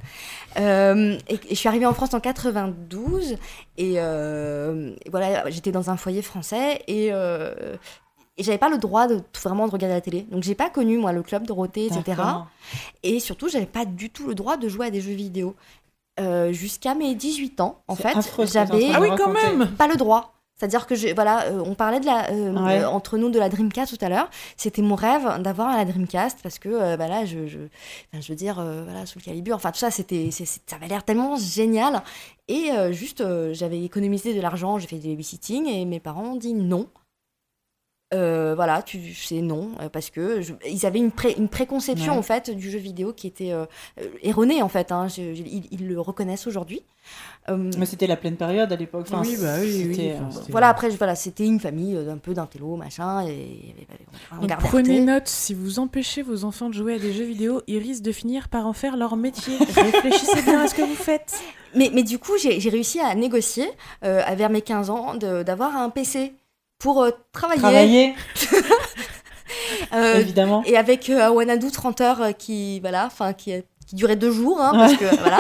Euh, 0.59 1.19
et, 1.29 1.35
et 1.35 1.51
je 1.51 1.55
suis 1.55 1.69
arrivée 1.69 1.87
en 1.87 1.95
France 1.95 2.15
en 2.15 2.21
92 2.21 3.37
et, 3.77 3.95
euh, 3.97 4.95
et 5.05 5.11
voilà, 5.11 5.49
j'étais 5.51 5.73
dans 5.73 5.91
un 5.91 5.97
foyer 5.97 6.23
français 6.23 6.83
et 6.89 7.09
euh, 7.13 7.77
et 8.37 8.43
j'avais 8.43 8.59
pas 8.59 8.69
le 8.69 8.79
droit 8.79 9.07
de 9.07 9.21
vraiment 9.45 9.67
de 9.69 9.73
regarder 9.73 9.95
la 9.95 10.01
télé. 10.01 10.27
Donc 10.31 10.43
j'ai 10.43 10.57
pas 10.57 10.69
connu 10.69 10.99
moi 10.99 11.13
le 11.13 11.23
club 11.23 11.47
Dorothée, 11.47 11.87
etc. 11.87 12.21
Et 13.05 13.21
surtout, 13.21 13.49
j'avais 13.49 13.65
pas 13.67 13.85
du 13.85 14.11
tout 14.11 14.27
le 14.27 14.35
droit 14.35 14.57
de 14.57 14.67
jouer 14.69 14.87
à 14.87 14.91
des 14.91 15.01
jeux 15.01 15.13
vidéo. 15.13 15.55
Euh, 16.19 16.53
Jusqu'à 16.53 16.95
mes 16.97 17.15
18 17.15 17.61
ans, 17.61 17.83
en 17.87 17.95
fait, 17.95 18.15
j'avais 18.53 18.91
Ah 18.93 18.97
de 18.99 19.03
oui, 19.03 19.09
quand 19.17 19.27
raconter. 19.33 19.57
même 19.57 19.69
pas 19.77 19.87
le 19.87 19.95
droit. 19.97 20.34
C'est-à-dire 20.65 20.87
que, 20.87 21.15
voilà, 21.15 21.45
euh, 21.49 21.63
on 21.67 21.75
parlait 21.75 22.01
de 22.01 22.07
la, 22.07 22.31
euh, 22.31 22.53
Ouais. 22.65 22.81
euh, 22.81 22.89
entre 22.89 23.19
nous 23.19 23.29
de 23.29 23.39
la 23.39 23.51
Dreamcast 23.51 23.99
tout 23.99 24.03
à 24.03 24.09
l'heure. 24.09 24.31
C'était 24.57 24.81
mon 24.81 24.95
rêve 24.95 25.43
d'avoir 25.43 25.77
la 25.77 25.85
Dreamcast 25.85 26.39
parce 26.43 26.59
que, 26.59 26.71
euh, 26.71 26.97
bah 26.97 27.07
là, 27.07 27.27
je, 27.27 27.47
je, 27.47 27.59
enfin, 28.11 28.23
je 28.23 28.29
veux 28.33 28.35
dire, 28.37 28.59
euh, 28.61 28.83
voilà, 28.85 29.05
sous 29.05 29.19
le 29.19 29.25
calibre, 29.25 29.53
enfin 29.55 29.71
tout 29.73 29.79
ça, 29.79 29.91
c'était, 29.91 30.31
ça 30.31 30.45
avait 30.77 30.89
l'air 30.89 31.05
tellement 31.05 31.37
génial. 31.37 32.03
Et 32.49 32.71
euh, 32.73 32.93
juste, 32.93 33.21
euh, 33.21 33.53
j'avais 33.53 33.83
économisé 33.85 34.33
de 34.33 34.41
l'argent, 34.41 34.79
j'ai 34.79 34.87
fait 34.87 34.97
du 34.97 35.09
babysitting 35.09 35.67
et 35.69 35.85
mes 35.85 36.01
parents 36.01 36.33
ont 36.33 36.37
dit 36.37 36.55
non. 36.55 36.89
Euh, 38.13 38.55
voilà, 38.55 38.83
tu 38.83 39.13
c'est 39.15 39.41
non 39.41 39.73
euh, 39.81 39.89
parce 39.89 40.11
que 40.11 40.41
je- 40.41 40.53
ils 40.71 40.87
avaient 40.87 41.01
une, 41.01 41.11
pré- 41.11 41.35
une 41.37 41.49
préconception 41.49 42.13
Ouais. 42.13 42.19
en 42.19 42.23
fait 42.23 42.49
du 42.51 42.71
jeu 42.71 42.79
vidéo 42.79 43.13
qui 43.13 43.27
était 43.27 43.51
euh, 43.51 43.65
euh, 44.01 44.09
erronée 44.23 44.63
en 44.63 44.69
fait. 44.69 44.93
hein. 44.93 45.09
Je- 45.09 45.35
je- 45.35 45.43
ils, 45.43 45.67
ils 45.73 45.89
le 45.89 46.01
reconnaissent 46.01 46.47
aujourd'hui. 46.47 46.83
Euh, 47.51 47.71
Mais 47.79 47.85
c'était 47.85 48.07
la 48.07 48.17
pleine 48.17 48.37
période 48.37 48.73
à 48.73 48.77
l'époque. 48.77 49.07
Enfin, 49.11 49.21
Oui, 49.21 49.37
bah 49.39 49.57
oui, 49.61 49.85
oui, 49.89 49.95
c'était, 49.95 50.15
enfin, 50.19 50.39
euh, 50.39 50.43
voilà, 50.49 50.69
après, 50.71 50.89
voilà, 50.89 51.15
c'était 51.15 51.45
une 51.45 51.61
famille 51.61 51.95
euh, 51.95 52.11
un 52.13 52.17
peu 52.17 52.33
d'intello, 52.33 52.77
machin, 52.77 53.27
et 53.27 53.75
on 54.33 54.47
Donc, 54.47 54.57
prenez 54.61 54.97
Arte. 55.01 55.07
note, 55.07 55.29
si 55.29 55.53
vous 55.53 55.79
empêchez 55.79 56.23
vos 56.23 56.45
enfants 56.45 56.71
de 56.71 56.75
jouer 56.75 56.95
à 56.95 56.99
des 56.99 57.13
jeux 57.13 57.25
vidéo, 57.27 57.61
ils 57.67 57.79
risquent 57.79 58.03
de 58.05 58.13
finir 58.13 58.49
par 58.49 58.67
en 58.67 58.73
faire 58.73 58.97
leur 58.97 59.17
métier. 59.17 59.59
Réfléchissez 59.77 60.41
bien 60.43 60.61
à 60.63 60.69
ce 60.69 60.75
que 60.75 60.81
vous 60.83 60.95
faites. 60.95 61.39
Mais, 61.75 61.91
mais 61.93 62.03
du 62.03 62.19
coup, 62.19 62.33
j'ai 62.39 62.57
réussi 62.71 62.99
à 63.01 63.15
négocier, 63.15 63.69
euh, 64.05 64.23
à 64.25 64.35
vers 64.37 64.49
mes 64.49 64.63
15 64.63 64.89
ans, 64.89 65.15
de- 65.15 65.43
d'avoir 65.43 65.77
un 65.77 65.91
PC 65.91 66.33
pour 66.79 67.03
euh, 67.03 67.11
travailler. 67.33 67.61
Travailler, 67.61 68.15
euh, 69.95 70.21
évidemment. 70.21 70.63
et 70.67 70.77
avec 70.77 71.09
euh, 71.11 71.21
un 71.27 71.31
Wanadu 71.31 71.71
30 71.71 72.01
heures 72.01 72.23
euh, 72.23 72.33
qui, 72.33 72.81
voilà, 72.81 73.07
enfin, 73.07 73.33
qui, 73.33 73.53
qui 73.87 73.95
durait 73.97 74.17
deux 74.17 74.33
jours, 74.33 74.61
hein, 74.61 74.73
parce 74.75 74.97
que, 74.97 75.05
voilà. 75.21 75.39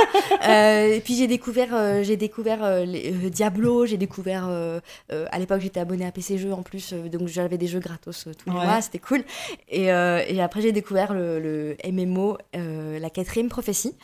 Euh, 0.48 0.94
et 0.94 1.00
puis 1.00 1.14
j'ai 1.16 1.26
découvert, 1.26 1.68
euh, 1.74 2.02
j'ai 2.02 2.16
découvert 2.16 2.62
euh, 2.62 2.84
les, 2.84 3.10
Diablo, 3.30 3.86
j'ai 3.86 3.96
découvert, 3.96 4.48
à 4.48 5.38
l'époque 5.38 5.60
j'étais 5.60 5.80
abonnée 5.80 6.06
à 6.06 6.12
PC 6.12 6.38
Jeux 6.38 6.52
en 6.52 6.62
plus, 6.62 6.92
donc 6.92 7.28
j'avais 7.28 7.58
des 7.58 7.66
jeux 7.66 7.80
gratos 7.80 8.24
tous 8.38 8.50
les 8.50 8.56
Ouais. 8.56 8.64
mois, 8.66 8.80
c'était 8.80 8.98
cool. 8.98 9.24
Et, 9.68 9.84
et 9.86 10.40
après 10.42 10.60
j'ai 10.60 10.72
découvert 10.72 11.12
le, 11.14 11.40
le 11.40 11.76
MMO, 11.90 12.38
la 12.54 13.10
quatrième 13.10 13.48
prophétie, 13.48 13.94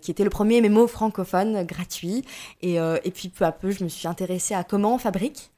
qui 0.00 0.10
était 0.10 0.24
le 0.24 0.30
premier 0.30 0.60
MMO 0.60 0.86
francophone 0.86 1.64
gratuit. 1.64 2.24
Et, 2.62 2.74
et 2.76 3.10
puis 3.10 3.28
peu 3.28 3.44
à 3.44 3.52
peu 3.52 3.70
je 3.70 3.84
me 3.84 3.88
suis 3.88 4.08
intéressée 4.08 4.54
à 4.54 4.64
comment 4.64 4.94
on 4.94 4.98
fabrique. 4.98 5.50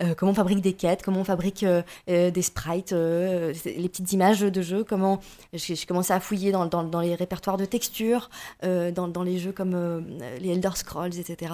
Euh, 0.00 0.14
comment 0.14 0.32
on 0.32 0.34
fabrique 0.34 0.60
des 0.60 0.72
quêtes, 0.72 1.02
comment 1.02 1.20
on 1.20 1.24
fabrique 1.24 1.62
euh, 1.62 1.82
euh, 2.08 2.30
des 2.30 2.42
sprites, 2.42 2.92
euh, 2.92 3.52
les 3.64 3.88
petites 3.88 4.12
images 4.12 4.40
de 4.40 4.62
jeu, 4.62 4.84
comment 4.84 5.20
j'ai 5.52 5.76
commencé 5.86 6.12
à 6.12 6.20
fouiller 6.20 6.52
dans, 6.52 6.66
dans- 6.66 6.84
dans 6.84 7.00
les 7.00 7.14
répertoires 7.14 7.56
de 7.56 7.64
textures, 7.64 8.30
dans, 8.62 9.08
dans 9.08 9.22
les 9.22 9.38
jeux 9.38 9.52
comme 9.52 10.06
les 10.40 10.50
Elder 10.50 10.70
Scrolls, 10.74 11.18
etc. 11.18 11.52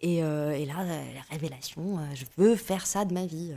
Et, 0.00 0.16
et 0.18 0.66
là, 0.66 0.74
la, 0.84 0.96
la 0.96 1.22
révélation, 1.30 1.98
je 2.14 2.24
veux 2.36 2.56
faire 2.56 2.86
ça 2.86 3.04
de 3.04 3.14
ma 3.14 3.26
vie. 3.26 3.52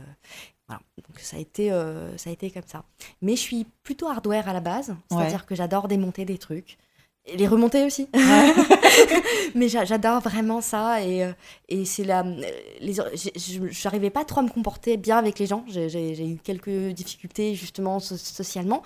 Voilà. 0.66 0.80
Donc 0.96 1.18
ça 1.20 1.36
a, 1.36 1.40
été, 1.40 1.70
euh, 1.72 2.16
ça 2.16 2.30
a 2.30 2.32
été 2.32 2.50
comme 2.50 2.62
ça. 2.66 2.84
Mais 3.20 3.36
je 3.36 3.40
suis 3.40 3.66
plutôt 3.82 4.08
hardware 4.08 4.48
à 4.48 4.52
la 4.54 4.60
base, 4.60 4.94
c'est-à-dire 5.10 5.44
que 5.46 5.54
j'adore 5.54 5.88
démonter 5.88 6.24
des 6.24 6.38
trucs. 6.38 6.78
Et 7.26 7.36
les 7.38 7.46
remonter 7.48 7.84
aussi. 7.84 8.06
Mais 9.54 9.68
j'a- 9.68 9.84
j'adore 9.86 10.20
vraiment 10.20 10.60
ça. 10.60 11.02
Et, 11.02 11.24
euh, 11.24 11.32
et 11.70 11.84
c'est 11.86 12.04
la. 12.04 12.22
J'arrivais 13.70 14.10
pas 14.10 14.24
trop 14.24 14.40
à 14.40 14.42
me 14.42 14.50
comporter 14.50 14.96
bien 14.96 15.16
avec 15.16 15.38
les 15.38 15.46
gens. 15.46 15.64
J'ai- 15.68 15.88
eu 16.20 16.36
quelques 16.42 16.90
difficultés, 16.92 17.54
justement, 17.54 17.98
so- 17.98 18.16
socialement. 18.18 18.82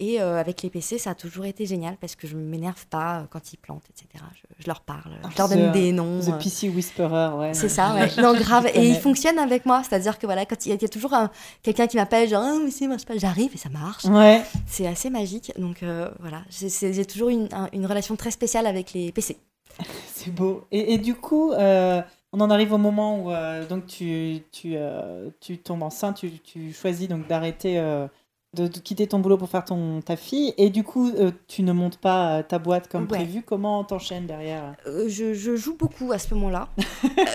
Et 0.00 0.20
euh, 0.20 0.38
avec 0.38 0.62
les 0.62 0.70
PC, 0.70 0.96
ça 0.96 1.10
a 1.10 1.14
toujours 1.16 1.44
été 1.44 1.66
génial 1.66 1.96
parce 2.00 2.14
que 2.14 2.28
je 2.28 2.36
ne 2.36 2.42
m'énerve 2.44 2.86
pas 2.86 3.18
euh, 3.18 3.24
quand 3.30 3.52
ils 3.52 3.56
plantent, 3.56 3.82
etc. 3.90 4.24
Je, 4.34 4.62
je 4.62 4.66
leur 4.68 4.80
parle, 4.82 5.10
je 5.32 5.36
leur 5.38 5.48
donne 5.48 5.70
The- 5.70 5.72
des 5.72 5.90
noms. 5.90 6.20
The 6.20 6.28
euh, 6.28 6.38
PC 6.38 6.68
Whisperer, 6.68 7.36
ouais. 7.36 7.52
c'est 7.52 7.68
ça, 7.68 7.94
ouais. 7.94 8.08
Non, 8.22 8.32
grave. 8.32 8.66
Et 8.68 8.80
il 8.82 8.88
connais. 8.90 9.00
fonctionne 9.00 9.38
avec 9.40 9.66
moi. 9.66 9.82
C'est-à-dire 9.82 10.18
que 10.20 10.26
voilà, 10.26 10.46
quand 10.46 10.64
il 10.66 10.68
y 10.68 10.72
a, 10.72 10.76
il 10.76 10.82
y 10.82 10.84
a 10.84 10.88
toujours 10.88 11.14
un- 11.14 11.30
quelqu'un 11.64 11.88
qui 11.88 11.96
m'appelle, 11.96 12.28
genre, 12.28 12.44
ah, 12.46 12.58
mais 12.64 12.70
ça 12.70 12.86
marche 12.86 13.04
pas, 13.06 13.16
j'arrive 13.18 13.50
et 13.54 13.58
ça 13.58 13.70
marche. 13.70 14.04
Ouais. 14.04 14.42
C'est 14.66 14.86
assez 14.86 15.10
magique. 15.10 15.52
Donc 15.58 15.82
euh, 15.82 16.08
voilà, 16.20 16.42
j'ai 16.50 17.04
toujours 17.04 17.30
une, 17.30 17.48
un- 17.52 17.68
une 17.72 17.84
relation 17.86 18.14
très 18.14 18.30
spéciale 18.30 18.66
avec 18.68 18.92
les 18.92 19.10
PC. 19.10 19.36
C'est 20.14 20.30
beau. 20.32 20.64
Et, 20.70 20.94
et 20.94 20.98
du 20.98 21.14
coup, 21.16 21.50
euh, 21.52 22.00
on 22.32 22.40
en 22.40 22.50
arrive 22.50 22.72
au 22.72 22.78
moment 22.78 23.18
où 23.24 23.32
euh, 23.32 23.66
donc 23.66 23.86
tu, 23.86 24.42
tu, 24.52 24.74
euh, 24.76 25.28
tu 25.40 25.58
tombes 25.58 25.82
enceinte, 25.82 26.18
tu, 26.18 26.30
tu 26.38 26.72
choisis 26.72 27.08
donc 27.08 27.26
d'arrêter 27.26 27.78
euh, 27.78 28.06
de, 28.54 28.66
de 28.66 28.78
quitter 28.78 29.06
ton 29.06 29.18
boulot 29.18 29.36
pour 29.36 29.48
faire 29.50 29.64
ton, 29.64 30.00
ta 30.00 30.16
fille. 30.16 30.54
Et 30.56 30.70
du 30.70 30.82
coup, 30.82 31.10
euh, 31.10 31.30
tu 31.48 31.62
ne 31.62 31.72
montes 31.72 31.98
pas 31.98 32.38
euh, 32.38 32.42
ta 32.42 32.58
boîte 32.58 32.88
comme 32.88 33.02
Ouais. 33.02 33.08
prévu. 33.18 33.42
Comment 33.42 33.84
t'enchaînes 33.84 34.26
derrière? 34.26 34.74
Euh, 34.86 35.04
je, 35.08 35.34
je 35.34 35.54
joue 35.56 35.76
beaucoup 35.76 36.12
à 36.12 36.18
ce 36.18 36.32
moment-là. 36.34 36.68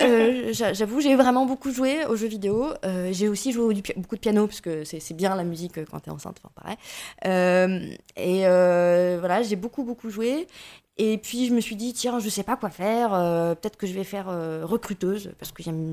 Euh, 0.02 0.52
j'a- 0.52 0.72
J'avoue, 0.72 1.00
j'ai 1.00 1.14
vraiment 1.14 1.46
beaucoup 1.46 1.70
joué 1.70 2.04
aux 2.06 2.16
jeux 2.16 2.26
vidéo. 2.26 2.66
J'ai 3.12 3.28
aussi 3.28 3.52
joué 3.52 3.72
du 3.74 3.82
beaucoup 3.96 4.16
de 4.16 4.20
piano, 4.20 4.46
parce 4.46 4.60
que 4.60 4.84
c'est 4.84 5.14
bien 5.14 5.34
la 5.36 5.44
musique 5.44 5.82
quand 5.90 6.00
t'es 6.00 6.10
enceinte, 6.10 6.38
enfin 6.42 6.52
pareil. 6.54 7.96
Et 8.16 8.40
voilà, 9.18 9.42
j'ai 9.42 9.56
beaucoup, 9.56 9.84
beaucoup 9.84 10.10
joué. 10.10 10.46
Et 10.96 11.18
puis 11.18 11.46
je 11.48 11.52
me 11.54 11.60
suis 11.60 11.74
dit, 11.74 11.92
tiens, 11.92 12.20
je 12.20 12.28
sais 12.28 12.44
pas 12.44 12.54
quoi 12.56 12.70
faire, 12.70 13.12
euh, 13.14 13.56
peut-être 13.56 13.76
que 13.76 13.84
je 13.88 13.92
vais 13.94 14.04
faire 14.04 14.28
euh, 14.28 14.64
recruteuse, 14.64 15.32
parce 15.40 15.50
que 15.50 15.60
j'aime 15.60 15.92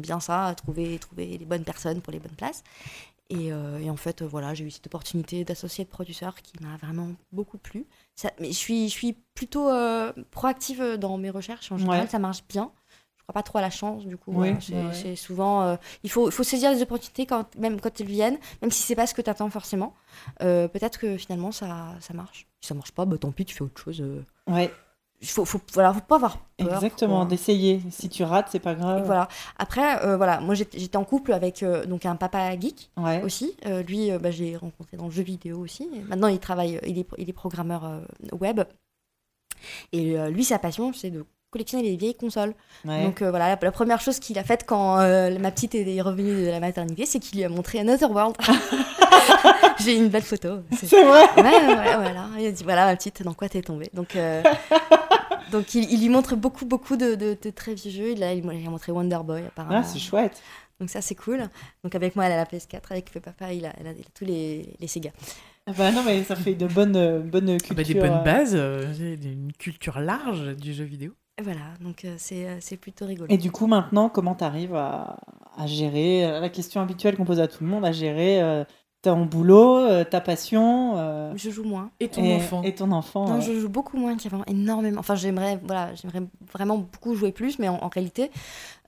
bien 0.00 0.18
ça, 0.18 0.52
trouver, 0.56 0.98
trouver 0.98 1.36
les 1.38 1.44
bonnes 1.44 1.62
personnes 1.62 2.00
pour 2.00 2.12
les 2.12 2.18
bonnes 2.18 2.34
places. 2.36 2.64
Et, 3.30 3.52
euh, 3.52 3.78
et 3.78 3.88
en 3.90 3.96
fait, 3.96 4.22
euh, 4.22 4.26
voilà, 4.26 4.54
j'ai 4.54 4.64
eu 4.64 4.70
cette 4.70 4.86
opportunité 4.86 5.44
d'associer 5.44 5.84
de 5.84 5.88
producteur 5.88 6.34
qui 6.42 6.52
m'a 6.62 6.76
vraiment 6.78 7.12
beaucoup 7.32 7.58
plu. 7.58 7.86
Ça, 8.16 8.30
mais 8.40 8.48
je 8.48 8.56
suis, 8.56 8.88
je 8.88 8.92
suis 8.92 9.16
plutôt 9.34 9.68
euh, 9.70 10.12
proactive 10.32 10.82
dans 10.98 11.16
mes 11.16 11.30
recherches. 11.30 11.70
En 11.72 11.78
général, 11.78 12.02
Ouais. 12.02 12.06
ça 12.08 12.18
marche 12.18 12.42
bien. 12.48 12.72
Je 13.16 13.22
crois 13.22 13.34
pas 13.34 13.42
trop 13.44 13.58
à 13.58 13.60
la 13.60 13.70
chance, 13.70 14.04
du 14.04 14.16
coup. 14.16 14.32
Oui, 14.34 14.56
c'est 14.60 14.74
ouais, 14.74 14.86
ouais. 14.86 14.92
c'est 14.92 15.14
souvent. 15.14 15.62
euh, 15.62 15.76
il 16.02 16.10
faut, 16.10 16.28
faut 16.32 16.42
saisir 16.42 16.72
les 16.72 16.82
opportunités 16.82 17.24
quand, 17.26 17.54
même 17.56 17.80
quand 17.80 18.00
elles 18.00 18.08
viennent, 18.08 18.38
même 18.62 18.72
si 18.72 18.82
c'est 18.82 18.96
pas 18.96 19.06
ce 19.06 19.14
que 19.14 19.22
tu 19.22 19.30
attends 19.30 19.48
forcément. 19.50 19.94
Peut-être 20.40 20.98
que 20.98 21.16
finalement 21.16 21.52
ça, 21.52 21.94
ça 22.00 22.12
marche. 22.14 22.48
Si 22.60 22.66
ça 22.68 22.74
marche 22.74 22.90
pas, 22.90 23.04
bah 23.06 23.16
tant 23.16 23.30
pis, 23.30 23.44
tu 23.44 23.54
fais 23.54 23.62
autre 23.62 23.80
chose. 23.80 24.02
Ouais, 24.48 24.72
faut, 25.22 25.44
faut, 25.44 25.60
voilà, 25.74 25.92
faut 25.92 26.00
pas 26.00 26.16
avoir 26.16 26.38
peur. 26.56 26.74
exactement. 26.74 27.18
quoi. 27.20 27.24
D'essayer. 27.26 27.80
Si 27.90 28.08
tu 28.08 28.22
rates, 28.24 28.48
c'est 28.50 28.58
pas 28.58 28.72
Et 28.72 28.76
grave. 28.76 29.02
voilà. 29.04 29.28
Après, 29.58 30.04
euh, 30.04 30.16
voilà, 30.16 30.40
moi 30.40 30.54
j'étais 30.54 30.96
en 30.96 31.04
couple 31.04 31.32
avec 31.32 31.62
euh, 31.62 31.84
donc 31.84 32.06
un 32.06 32.16
papa 32.16 32.58
geek 32.58 32.90
Ouais. 32.96 33.22
aussi. 33.22 33.54
Euh, 33.66 33.82
lui, 33.82 34.10
bah, 34.18 34.30
j'ai 34.30 34.56
rencontré 34.56 34.96
dans 34.96 35.06
le 35.06 35.10
jeu 35.10 35.22
vidéo 35.22 35.58
aussi. 35.58 35.88
Maintenant, 36.08 36.28
il 36.28 36.38
travaille, 36.38 36.80
il 36.86 36.98
est, 36.98 37.06
il 37.18 37.28
est 37.28 37.34
programmeur 37.34 38.00
web. 38.40 38.62
Et 39.92 40.16
lui, 40.30 40.44
sa 40.44 40.58
passion, 40.58 40.92
c'est 40.94 41.10
de 41.10 41.24
collectionner 41.50 41.82
les 41.82 41.96
vieilles 41.96 42.14
consoles. 42.14 42.54
Ouais. 42.84 43.02
Donc 43.04 43.20
euh, 43.22 43.30
voilà, 43.30 43.48
la, 43.48 43.58
la 43.60 43.72
première 43.72 44.00
chose 44.00 44.20
qu'il 44.20 44.38
a 44.38 44.44
faite 44.44 44.64
quand 44.66 45.00
euh, 45.00 45.36
ma 45.38 45.50
petite 45.50 45.74
est 45.74 46.00
revenue 46.00 46.44
de 46.44 46.48
la 46.48 46.60
maternité, 46.60 47.04
c'est 47.06 47.18
qu'il 47.18 47.38
lui 47.38 47.44
a 47.44 47.48
montré 47.48 47.80
Another 47.80 48.10
World. 48.10 48.36
j'ai 49.84 49.96
une 49.96 50.08
belle 50.08 50.22
photo. 50.22 50.60
C'est- 50.76 50.86
vrai. 51.04 51.24
Ouais, 51.36 51.42
ouais, 51.42 51.96
voilà. 51.96 52.28
Il 52.38 52.46
a 52.46 52.50
dit 52.52 52.64
voilà, 52.64 52.86
ma 52.86 52.96
petite, 52.96 53.22
dans 53.22 53.34
quoi 53.34 53.48
t'es 53.48 53.62
tombée 53.62 53.90
Donc, 53.94 54.16
euh, 54.16 54.42
donc 55.52 55.74
il, 55.74 55.90
il 55.92 56.00
lui 56.00 56.08
montre 56.08 56.36
beaucoup, 56.36 56.64
beaucoup 56.66 56.96
de, 56.96 57.14
de- 57.14 57.36
de 57.40 57.50
très 57.50 57.74
vieux 57.74 57.90
jeux. 57.90 58.10
Il 58.12 58.22
a, 58.22 58.32
il 58.34 58.46
a 58.66 58.70
montré 58.70 58.92
Wonder 58.92 59.18
Boy, 59.24 59.42
apparemment. 59.48 59.80
Ah, 59.80 59.84
c'est 59.84 59.98
chouette. 59.98 60.40
Donc 60.78 60.88
ça, 60.88 61.00
c'est 61.02 61.14
cool. 61.14 61.48
Donc 61.84 61.94
avec 61.94 62.16
moi, 62.16 62.24
elle 62.26 62.32
a 62.32 62.36
la 62.36 62.44
PS4. 62.44 62.80
Avec 62.90 63.10
papa, 63.20 63.52
il 63.52 63.66
a, 63.66 63.72
elle 63.78 63.86
a- 63.88 63.92
il 63.92 64.00
a 64.00 64.04
tous 64.14 64.24
les, 64.24 64.74
les 64.80 64.86
Sega. 64.86 65.10
Ah 65.66 65.72
Bah 65.76 65.92
non, 65.92 66.02
mais 66.04 66.24
ça 66.24 66.36
fait 66.36 66.54
de 66.54 66.66
bonnes, 66.66 67.20
bonnes 67.22 67.50
Ah 67.50 67.74
bah, 67.74 67.82
des 67.82 67.84
cultures. 67.84 68.02
bonnes 68.02 68.20
euh. 68.20 68.24
bases, 68.24 68.54
euh, 68.54 68.92
une 69.22 69.52
culture 69.58 70.00
large 70.00 70.56
du 70.56 70.72
jeu 70.72 70.84
vidéo. 70.84 71.12
Et 71.38 71.42
voilà, 71.42 71.60
donc 71.80 72.04
euh, 72.04 72.14
c'est 72.18 72.46
euh, 72.46 72.56
c'est 72.60 72.76
plutôt 72.76 73.06
rigolo. 73.06 73.26
Et 73.32 73.38
du 73.38 73.50
coup, 73.50 73.66
maintenant, 73.66 74.08
comment 74.08 74.34
tu 74.34 74.44
arrives 74.44 74.74
à, 74.74 75.16
à 75.56 75.66
gérer 75.66 76.24
euh, 76.26 76.40
la 76.40 76.48
question 76.48 76.80
habituelle 76.80 77.16
qu'on 77.16 77.24
pose 77.24 77.40
à 77.40 77.46
tout 77.48 77.62
le 77.64 77.70
monde, 77.70 77.84
à 77.84 77.92
gérer 77.92 78.42
euh, 78.42 78.64
ton 79.02 79.24
boulot, 79.24 79.78
euh, 79.78 80.04
ta 80.04 80.20
passion 80.20 80.94
euh, 80.98 81.32
Je 81.34 81.48
joue 81.50 81.64
moins. 81.64 81.90
Et 82.00 82.08
ton 82.08 82.22
et, 82.22 82.34
enfant. 82.36 82.62
et 82.62 82.74
ton 82.74 82.92
enfant 82.92 83.26
Non, 83.26 83.36
euh, 83.36 83.40
je 83.40 83.58
joue 83.58 83.68
beaucoup 83.70 83.96
moins 83.96 84.16
qu'avant, 84.16 84.42
énormément. 84.46 85.00
Enfin, 85.00 85.14
j'aimerais, 85.14 85.58
voilà, 85.64 85.94
j'aimerais 85.94 86.22
vraiment 86.52 86.76
beaucoup 86.78 87.14
jouer 87.14 87.32
plus, 87.32 87.58
mais 87.58 87.68
en, 87.68 87.76
en 87.76 87.88
réalité, 87.88 88.30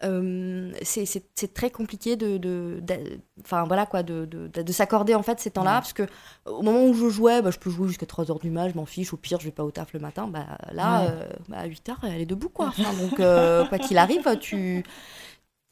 euh, 0.05 0.71
c'est- 0.83 1.55
très 1.55 1.71
compliqué 1.71 2.17
de, 2.17 2.37
de, 2.37 2.81
de- 2.83 3.21
enfin 3.41 3.65
voilà 3.65 3.87
quoi, 3.87 4.03
de, 4.03 4.25
de, 4.27 4.49
de- 4.49 4.63
de 4.63 4.73
s'accorder 4.73 5.15
en 5.15 5.23
fait 5.23 5.41
ces 5.41 5.51
temps-là, 5.51 5.77
Ouais. 5.77 5.81
parce 5.81 5.93
que 5.93 6.03
au 6.47 6.63
moment 6.63 6.85
où 6.85 6.93
je 6.95 7.09
jouais, 7.09 7.41
bah, 7.41 7.51
je 7.51 7.59
peux 7.59 7.71
jouer 7.71 7.89
jusqu'à 7.89 8.07
3 8.07 8.31
heures 8.31 8.39
du 8.39 8.51
mat, 8.51 8.69
je 8.69 8.75
m'en 8.75 8.85
fiche. 8.87 9.13
Au 9.15 9.17
pire, 9.17 9.39
je 9.41 9.47
vais 9.47 9.51
pas 9.53 9.65
au 9.65 9.71
taf 9.71 9.93
le 9.93 10.01
matin. 10.01 10.27
Bah 10.27 10.47
là, 10.73 11.03
Ouais. 11.03 11.09
euh, 11.11 11.29
bah, 11.49 11.57
à 11.61 11.67
8 11.67 11.89
heures, 11.89 12.01
elle 12.05 12.21
est 12.21 12.27
debout 12.27 12.49
quoi. 12.51 12.67
Enfin, 12.69 12.93
donc 13.01 13.19
euh, 13.21 13.65
quoi 13.67 13.79
qu'il 13.79 13.97
arrive, 13.99 14.27
tu, 14.41 14.85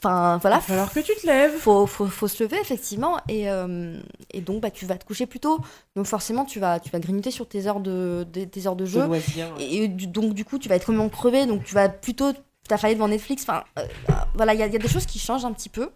enfin 0.02 0.36
Il 0.38 0.40
voilà, 0.40 0.56
va 0.56 0.62
falloir 0.62 0.92
que 0.92 1.00
tu 1.00 1.14
te 1.14 1.26
lèves. 1.26 1.56
faut, 1.58 1.86
faut, 1.86 2.06
faut 2.06 2.28
se 2.28 2.42
lever 2.42 2.58
effectivement. 2.60 3.18
Et, 3.28 3.50
euh, 3.50 4.00
et 4.32 4.40
donc 4.40 4.60
bah, 4.62 4.70
tu 4.70 4.86
vas 4.86 4.96
te 4.96 5.04
coucher 5.04 5.26
plus 5.26 5.40
tôt. 5.40 5.58
Donc 5.96 6.06
forcément 6.06 6.44
tu 6.44 6.58
vas, 6.60 6.80
tu 6.80 6.90
vas 6.90 6.98
grignoter 7.00 7.30
sur 7.30 7.46
tes 7.48 7.66
heures 7.66 7.80
de, 7.80 8.26
de- 8.32 8.44
tes 8.44 8.66
heures 8.66 8.76
de 8.76 8.86
jeu. 8.86 9.04
ouais. 9.06 9.20
et, 9.58 9.88
du- 9.88 10.06
donc 10.06 10.34
du 10.34 10.44
coup 10.44 10.58
tu 10.58 10.68
vas 10.68 10.76
être 10.76 10.86
complètement 10.86 11.08
crevé. 11.10 11.46
Donc 11.46 11.64
tu 11.64 11.74
vas 11.74 11.88
plutôt 11.88 12.32
t'affaler 12.68 12.94
devant 12.94 13.08
Netflix. 13.08 13.42
Enfin 13.42 13.64
euh, 13.78 13.82
euh, 14.10 14.12
voilà 14.34 14.54
il 14.54 14.60
y, 14.60 14.62
a- 14.62 14.66
il 14.66 14.72
y 14.72 14.76
a 14.76 14.78
des 14.78 14.88
choses 14.88 15.06
qui 15.06 15.18
changent 15.18 15.44
un 15.44 15.52
petit 15.52 15.68
peu 15.68 15.90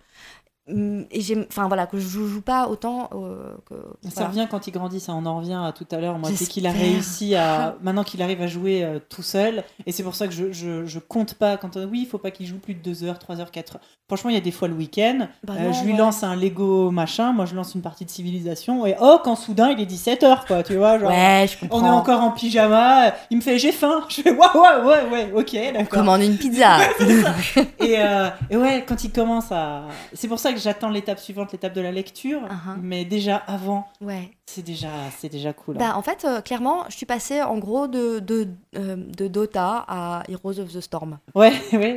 et 0.67 1.21
j'aime 1.21 1.45
enfin 1.51 1.69
voilà 1.69 1.87
que 1.87 1.99
je 1.99 2.09
joue, 2.09 2.27
joue 2.27 2.41
pas 2.41 2.69
autant 2.69 3.11
euh, 3.12 3.55
que 3.69 3.75
Ça 4.03 4.11
voilà. 4.15 4.29
revient 4.29 4.47
quand 4.51 4.67
il 4.67 4.71
grandit, 4.71 4.99
ça 4.99 5.12
on 5.12 5.27
en 5.27 5.37
revient 5.37 5.61
à 5.62 5.73
tout 5.73 5.87
à 5.91 5.99
l'heure. 5.99 6.19
Moi, 6.19 6.31
c'est 6.35 6.47
qu'il 6.47 6.67
a 6.67 6.73
réussi 6.73 7.35
à. 7.35 7.77
Maintenant 7.83 8.03
qu'il 8.03 8.23
arrive 8.23 8.41
à 8.41 8.47
jouer 8.47 8.83
euh, 8.83 8.99
tout 9.11 9.23
seul. 9.23 9.62
Et 9.85 9.93
c'est 9.93 10.03
pour 10.03 10.15
ça 10.15 10.27
que 10.27 10.33
je, 10.33 10.53
je, 10.53 10.87
je 10.87 10.99
compte 10.99 11.35
pas. 11.35 11.59
Quand 11.59 11.77
on... 11.77 11.85
Oui, 11.85 12.01
il 12.03 12.07
faut 12.07 12.17
pas 12.17 12.31
qu'il 12.31 12.47
joue 12.47 12.59
plus 12.59 12.73
de 12.73 12.81
2 12.81 13.05
heures, 13.05 13.19
3 13.19 13.41
heures, 13.41 13.51
4 13.51 13.77
heures. 13.77 13.83
Franchement, 14.07 14.31
il 14.31 14.35
y 14.35 14.39
a 14.39 14.43
des 14.43 14.53
fois 14.53 14.69
le 14.69 14.75
week-end. 14.75 15.29
Bah 15.45 15.55
euh, 15.59 15.73
je 15.73 15.83
lui 15.83 15.93
ouais. 15.93 15.99
lance 15.99 16.23
un 16.23 16.35
Lego 16.35 16.91
machin. 16.91 17.33
Moi, 17.33 17.45
je 17.45 17.55
lance 17.55 17.75
une 17.75 17.83
partie 17.83 18.07
de 18.07 18.11
civilisation. 18.11 18.87
Et 18.87 18.95
oh, 19.01 19.19
quand 19.23 19.37
soudain 19.37 19.71
il 19.71 19.81
est 19.81 19.87
17 19.87 20.23
heures, 20.23 20.45
quoi. 20.47 20.62
Tu 20.62 20.77
vois, 20.77 20.99
genre. 20.99 21.11
ouais 21.11 21.47
je 21.47 21.67
On 21.71 21.85
est 21.85 21.91
encore 21.91 22.23
en 22.23 22.31
pyjama. 22.31 23.12
Il 23.31 23.37
me 23.39 23.43
fait 23.43 23.59
j'ai 23.59 23.73
faim. 23.73 24.05
Je 24.09 24.23
fais 24.23 24.31
ouais, 24.31 24.39
ouais, 24.39 24.83
ouais, 24.85 25.11
ouais, 25.11 25.33
ok, 25.35 25.53
d'accord. 25.73 25.89
commande 25.89 26.23
une 26.23 26.37
pizza 26.37 26.79
Et, 27.81 27.99
euh, 27.99 28.29
et 28.51 28.57
ouais, 28.57 28.85
quand 28.87 29.05
il 29.05 29.12
commence 29.12 29.51
à. 29.51 29.83
C'est 30.12 30.29
pour 30.29 30.39
ça 30.39 30.53
que 30.53 30.54
j'attends 30.57 30.89
l'étape 30.91 31.19
suivante, 31.19 31.53
l'étape 31.53 31.73
de 31.75 31.81
la 31.81 31.93
lecture. 31.93 32.41
Uh-huh. 32.43 32.77
Mais 32.81 33.05
déjà 33.05 33.37
avant, 33.37 33.87
ouais 34.01 34.31
c'est 34.47 34.63
déjà, 34.63 34.89
c'est 35.19 35.31
déjà 35.31 35.55
cool. 35.55 35.77
hein. 35.77 35.79
Bah, 35.81 35.97
en 35.97 36.03
fait, 36.03 36.25
euh, 36.27 36.43
clairement, 36.43 36.85
je 36.91 36.97
suis 36.97 37.07
passée 37.07 37.41
en 37.43 37.57
gros 37.59 37.89
de, 37.89 38.19
de, 38.19 38.47
euh, 38.77 38.97
de 38.97 39.27
Dota 39.27 39.85
à 39.89 40.23
Heroes 40.29 40.59
of 40.61 40.71
the 40.73 40.81
Storm. 40.81 41.19
Ouais, 41.35 41.53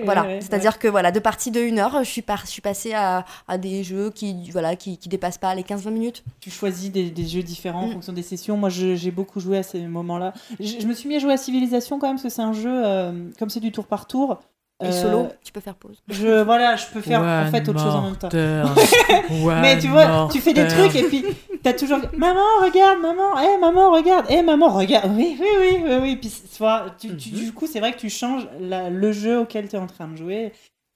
Voilà, 0.05 0.23
ouais, 0.23 0.39
c'est-à-dire 0.41 0.79
que 0.79 0.87
voilà, 0.87 1.11
de 1.11 1.19
partie 1.19 1.51
de 1.51 1.59
une 1.61 1.77
heure, 1.77 2.03
je 2.05 2.09
suis, 2.09 2.21
par- 2.21 2.45
je 2.45 2.51
suis 2.51 2.61
passée 2.61 2.93
à, 2.93 3.25
à 3.49 3.57
des 3.57 3.83
jeux 3.83 4.11
qui 4.11 4.49
voilà 4.51 4.75
qui, 4.77 4.97
qui 4.97 5.09
dépassent 5.09 5.37
pas 5.37 5.53
les 5.55 5.63
15-20 5.63 5.89
minutes. 5.91 6.23
tu 6.39 6.49
choisis 6.49 6.89
des, 6.89 7.09
des 7.11 7.25
jeux 7.27 7.43
différents 7.43 7.83
en 7.83 7.87
Mm. 7.87 7.91
fonction 7.93 8.13
des 8.13 8.23
sessions. 8.23 8.55
Moi, 8.57 8.69
j'ai 8.69 9.11
beaucoup 9.11 9.39
joué 9.41 9.57
à 9.57 9.63
ces 9.63 9.81
moments-là. 9.81 10.33
Je, 10.59 10.79
je 10.79 10.87
me 10.87 10.93
suis 10.93 11.09
mis 11.09 11.15
à 11.15 11.19
jouer 11.19 11.33
à 11.33 11.37
Civilisation 11.37 11.99
quand 11.99 12.07
même, 12.07 12.15
parce 12.15 12.23
que 12.23 12.29
c'est 12.29 12.41
un 12.41 12.53
jeu, 12.53 12.81
euh, 12.85 13.11
comme 13.37 13.49
c'est 13.49 13.59
du 13.59 13.71
tour 13.73 13.87
par 13.87 14.07
tour. 14.07 14.39
Et 14.83 14.85
euh, 14.89 14.91
solo, 14.91 15.27
tu 15.43 15.51
peux 15.51 15.59
faire 15.59 15.73
pause. 15.73 15.97
Je, 16.07 16.43
voilà, 16.43 16.75
je 16.75 16.85
peux 16.93 17.01
faire 17.01 17.21
en 17.47 17.51
fait 17.51 17.67
autre 17.67 17.79
chose 17.79 17.95
en 17.95 18.01
même 18.03 18.15
temps. 18.15 18.29
Mais 19.61 19.79
tu 19.79 19.87
vois, 19.87 20.27
tu 20.31 20.39
fais 20.39 20.53
des 20.53 20.67
trucs 20.67 20.95
et 20.95 21.03
puis 21.03 21.25
t'as 21.63 21.73
toujours 21.73 21.97
maman 22.15 22.39
regarde 22.63 22.99
maman 23.01 23.39
eh 23.39 23.57
maman 23.59 23.91
regarde 23.91 24.25
eh 24.29 24.41
maman 24.43 24.69
regarde 24.69 25.11
oui 25.15 25.35
oui 25.39 25.47
oui 25.59 25.77
oui 25.83 25.95
oui 26.01 26.15
puis 26.17 26.29
soit 26.29 26.85
tu, 26.99 27.17
tu- 27.17 27.31
Mhm. 27.31 27.39
du 27.39 27.51
coup 27.53 27.65
c'est 27.65 27.79
vrai 27.79 27.91
que 27.93 27.97
tu 27.97 28.09
changes 28.11 28.47
la- 28.59 28.89
le 28.91 29.11
jeu 29.11 29.39
auquel 29.39 29.67
tu 29.67 29.75
es 29.75 29.79
en 29.79 29.87
train 29.87 30.07
de 30.07 30.15
jouer 30.15 30.53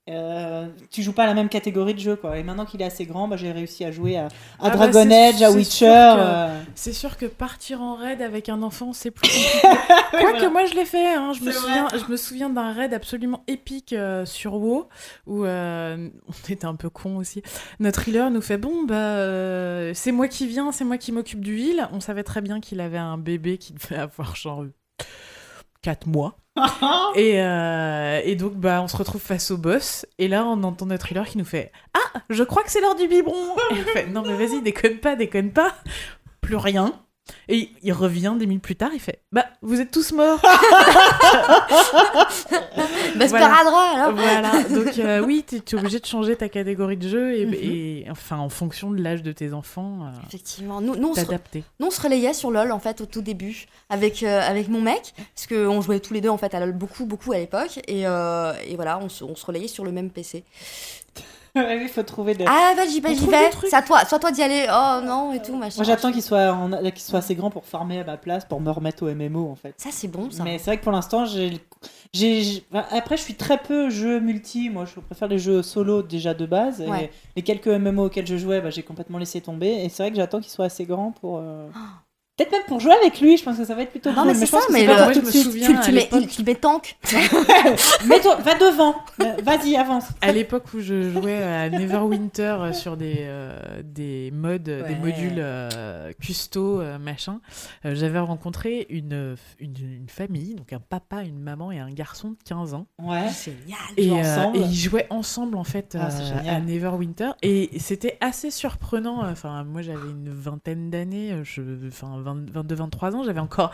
Euh, 0.10 0.68
tu 0.90 1.04
joues 1.04 1.14
pas 1.14 1.26
à 1.26 1.28
la 1.28 1.36
même 1.36 1.48
catégorie 1.48 1.94
de 1.94 2.00
jeu 2.00 2.16
quoi 2.16 2.36
et 2.36 2.42
maintenant 2.42 2.66
qu'il 2.66 2.82
est 2.82 2.86
assez 2.86 3.06
grand 3.06 3.28
bah, 3.28 3.38
j'ai 3.38 3.52
réussi 3.52 3.86
à 3.86 3.92
jouer 3.92 4.18
à, 4.18 4.26
à 4.26 4.28
Ah 4.60 4.70
bah, 4.72 4.88
Dragon 4.88 5.06
c'est- 5.08 5.30
Age 5.36 5.42
à 5.44 5.52
Witcher 5.52 5.86
euh, 6.18 6.60
C'est 6.74 6.92
sûr 6.92 7.18
que 7.18 7.28
partir 7.28 7.84
en 7.84 7.94
raid 7.98 8.20
avec 8.20 8.50
un 8.50 8.64
enfant, 8.64 8.94
c'est 8.94 9.12
plus 9.12 9.30
compliqué. 9.30 9.68
Quoique 10.10 10.32
voilà. 10.38 10.50
moi 10.50 10.66
je 10.66 10.74
l'ai 10.74 10.86
fait, 10.86 11.14
hein. 11.14 11.34
je, 11.34 11.44
me 11.44 11.52
souviens, 11.52 11.88
je 11.94 12.12
me 12.12 12.18
souviens 12.18 12.50
d'un 12.50 12.74
raid 12.74 12.96
absolument 12.96 13.44
épique 13.48 13.94
euh, 13.94 14.26
sur 14.26 14.56
WoW 14.56 14.90
où 15.28 15.46
on 15.46 16.10
était 16.50 16.66
un 16.66 16.76
peu 16.76 16.90
con 16.90 17.18
aussi. 17.18 17.44
Notre 17.80 18.10
healer 18.10 18.32
nous 18.32 18.42
fait 18.42 18.58
bon 18.58 18.84
bah 18.86 19.94
c'est 19.94 20.12
moi 20.12 20.28
qui 20.28 20.48
viens, 20.48 20.72
c'est 20.72 20.84
moi 20.84 20.98
qui 20.98 21.12
m'occupe 21.12 21.42
du 21.42 21.60
heal. 21.60 21.88
On 21.94 22.00
savait 22.00 22.24
très 22.24 22.42
bien 22.42 22.60
qu'il 22.60 22.82
avait 22.82 22.98
un 22.98 23.20
bébé 23.20 23.60
qui 23.60 23.74
devait 23.74 23.96
avoir 24.02 24.36
genre 24.36 24.66
4 25.84 26.08
mois. 26.08 26.38
Et, 27.16 27.42
euh, 27.42 28.22
et 28.24 28.36
donc 28.36 28.54
bah 28.54 28.82
on 28.82 28.88
se 28.88 28.98
retrouve 28.98 29.22
face 29.22 29.52
au 29.52 29.58
boss 29.58 30.06
et 30.18 30.28
là 30.28 30.46
on 30.46 30.64
entend 30.64 30.86
notre 30.86 31.10
healer 31.12 31.26
qui 31.28 31.38
nous 31.38 31.46
fait 31.46 31.72
ah 31.94 32.20
je 32.30 32.44
crois 32.44 32.64
que 32.64 32.72
c'est 32.72 32.82
l'heure 32.82 32.96
du 32.96 33.08
biberon. 33.08 33.56
Et 33.72 33.76
on 33.82 33.84
fait 33.94 34.08
non 34.08 34.24
mais 34.26 34.36
vas-y 34.36 34.62
déconne 34.62 34.98
pas 34.98 35.16
déconne 35.16 35.52
pas 35.52 35.76
plus 36.42 36.58
rien. 36.58 36.94
Et 37.48 37.70
il 37.84 37.94
revient 37.94 38.34
des 38.38 38.46
minutes 38.46 38.64
plus 38.64 38.76
tard, 38.76 38.90
il 38.94 39.00
fait 39.00 39.22
Bah, 39.32 39.46
vous 39.62 39.80
êtes 39.80 39.92
tous 39.92 40.12
morts 40.12 40.42
Bah, 43.16 43.26
Voilà. 43.28 43.54
Alors 43.56 44.14
Voilà, 44.14 44.64
donc 44.64 44.98
euh, 45.00 45.20
oui, 45.26 45.46
tu 45.48 45.56
es 45.58 45.76
obligé 45.80 46.00
de 46.00 46.06
changer 46.06 46.36
ta 46.36 46.50
catégorie 46.50 46.98
de 46.98 47.08
jeu 47.08 47.36
et, 47.38 47.46
Mhm. 47.46 47.54
et, 47.54 48.06
enfin, 48.10 48.38
en 48.38 48.50
fonction 48.50 48.92
de 48.92 49.02
l'âge 49.02 49.22
de 49.24 49.32
tes 49.32 49.54
enfants, 49.54 50.00
euh, 50.06 50.10
Effectivement, 50.28 50.82
nous, 50.82 50.96
nous, 50.96 51.10
on 51.10 51.14
se, 51.14 51.22
t'adapter. 51.22 51.64
nous, 51.80 51.88
on 51.88 51.92
se 51.92 52.02
relayait 52.02 52.34
sur 52.34 52.52
LoL 52.52 52.72
en 52.72 52.80
fait 52.80 53.02
au 53.02 53.06
tout 53.06 53.22
début 53.22 53.66
avec, 53.90 54.24
euh, 54.24 54.42
avec 54.42 54.68
mon 54.68 54.82
mec, 54.82 55.14
parce 55.36 55.48
qu'on 55.48 55.82
jouait 55.82 56.00
tous 56.00 56.14
les 56.14 56.22
deux 56.22 56.30
en 56.30 56.38
fait 56.38 56.54
à 56.54 56.60
LoL 56.60 56.74
beaucoup, 56.74 57.06
beaucoup 57.06 57.32
à 57.34 57.38
l'époque, 57.38 57.80
et, 57.88 58.02
et 58.02 58.76
voilà, 58.76 59.00
on 59.02 59.10
se, 59.10 59.24
on 59.24 59.36
se 59.36 59.46
relayait 59.46 59.68
sur 59.68 59.84
le 59.84 59.92
même 59.92 60.10
PC. 60.10 60.44
Il 61.82 61.90
faut 61.90 62.04
trouver 62.04 62.34
des. 62.34 62.46
Ah, 62.48 62.74
vas-y, 62.76 63.02
On 63.06 63.14
j'y 63.14 63.28
vais. 63.28 63.50
C'est 63.70 63.76
à 63.76 63.82
toi, 63.82 64.06
soit 64.06 64.20
toi 64.20 64.32
d'y 64.32 64.42
aller. 64.42 64.66
Oh 64.70 65.02
non, 65.06 65.34
et 65.34 65.42
tout, 65.42 65.56
machin. 65.56 65.76
Moi, 65.78 65.86
j'attends 65.86 66.12
qu'il 66.12 66.22
soit, 66.22 66.52
en- 66.54 66.70
qu'il 66.92 67.00
soit 67.02 67.20
assez 67.20 67.36
grand 67.36 67.50
pour 67.50 67.66
farmer 67.66 68.00
à 68.00 68.04
ma 68.04 68.18
place, 68.18 68.46
pour 68.46 68.62
me 68.62 68.72
remettre 68.72 69.04
au 69.04 69.10
MMO 69.14 69.50
en 69.52 69.56
fait. 69.56 69.74
Ça, 69.78 69.90
c'est 69.92 70.08
bon, 70.08 70.30
ça. 70.32 70.44
Mais 70.44 70.58
c'est 70.58 70.66
vrai 70.66 70.78
que 70.78 70.84
pour 70.84 70.92
l'instant, 70.94 71.26
j'ai. 71.26 71.60
j'ai- 72.14 72.64
Après, 72.74 73.18
je 73.18 73.22
suis 73.24 73.36
très 73.36 73.58
peu 73.58 73.90
jeu 73.90 74.20
multi. 74.20 74.70
Moi, 74.70 74.86
je 74.86 75.00
préfère 75.00 75.28
les 75.28 75.40
jeux 75.40 75.62
solo 75.62 76.02
déjà 76.04 76.34
de 76.34 76.46
base. 76.46 76.82
Ouais. 76.82 77.06
Et 77.06 77.12
les 77.38 77.42
quelques 77.42 77.68
MMO 77.68 78.06
auxquels 78.06 78.28
je 78.28 78.38
jouais, 78.38 78.62
bah, 78.62 78.70
j'ai 78.70 78.84
complètement 78.84 79.18
laissé 79.18 79.42
tomber. 79.42 79.84
Et 79.84 79.90
c'est 79.90 80.04
vrai 80.04 80.12
que 80.12 80.18
j'attends 80.18 80.40
qu'il 80.40 80.52
soit 80.52 80.66
assez 80.66 80.86
grand 80.86 81.12
pour. 81.12 81.40
euh, 81.40 81.68
Peut-être 82.42 82.52
même 82.54 82.62
pour 82.68 82.80
jouer 82.80 82.94
avec 82.94 83.20
lui, 83.22 83.38
je 83.38 83.44
pense 83.44 83.58
que 83.58 83.66
ça 83.66 83.76
va 83.76 83.84
être 83.84 83.92
plutôt 83.92 84.10
Non, 84.12 84.24
cool. 84.24 84.28
mais 84.28 84.34
c'est 84.34 84.46
je 84.48 84.52
pense 84.52 84.62
ça, 84.62 84.68
que 84.68 84.74
mais 84.74 84.86
pas 84.86 85.08
le- 85.10 85.14
tout 85.14 85.20
je 85.20 85.20
de 85.22 85.26
me 85.26 85.32
suite. 85.32 85.44
souviens 85.44 85.68
tu, 85.82 85.90
tu, 85.90 85.92
mets, 85.92 86.28
tu 86.28 86.44
mets 86.44 86.56
tank. 86.56 86.98
Mets-toi- 88.08 88.36
va 88.42 88.56
devant. 88.56 88.96
Vas-y, 89.44 89.76
avance. 89.76 90.06
À 90.22 90.32
l'époque 90.32 90.66
où 90.74 90.80
je 90.80 91.12
jouais 91.12 91.42
à 91.44 91.70
Neverwinter 91.70 92.58
euh, 92.60 92.74
sur 92.74 92.98
des, 92.98 93.18
euh, 93.20 93.58
des 93.84 94.32
modes, 94.32 94.64
des 94.64 94.82
Ouais. 94.82 94.96
modules 94.96 95.36
euh, 95.38 96.12
custo, 96.20 96.82
euh, 96.82 96.98
machin, 96.98 97.40
euh, 97.86 97.94
j'avais 97.96 98.20
rencontré 98.20 98.88
une, 98.90 99.36
une, 99.60 99.74
une 99.78 100.10
famille, 100.10 100.56
donc 100.56 100.74
un 100.74 100.80
papa, 100.80 101.22
une 101.24 101.40
maman 101.40 101.72
et 101.72 101.80
un 101.80 101.92
garçon 101.92 102.32
de 102.32 102.38
15 102.46 102.74
ans. 102.74 102.88
Ouais. 103.00 103.28
Génial. 103.44 103.80
Et, 103.98 104.12
euh, 104.12 104.16
ensemble. 104.16 104.58
et 104.58 104.62
ils 104.62 104.76
jouaient 104.76 105.08
ensemble 105.10 105.58
en 105.58 105.64
fait 105.64 105.98
Ah, 106.00 106.10
euh, 106.12 106.56
à 106.56 106.60
Neverwinter 106.60 107.32
et 107.42 107.70
c'était 107.80 108.18
assez 108.22 108.52
surprenant. 108.52 109.22
Enfin, 109.30 109.64
moi 109.64 109.82
j'avais 109.82 110.10
une 110.10 110.30
vingtaine 110.32 110.90
d'années, 110.90 111.36
je, 111.44 111.62
enfin 111.88 112.18
22-23 112.36 113.16
ans, 113.16 113.24
j'avais 113.24 113.40
encore 113.40 113.72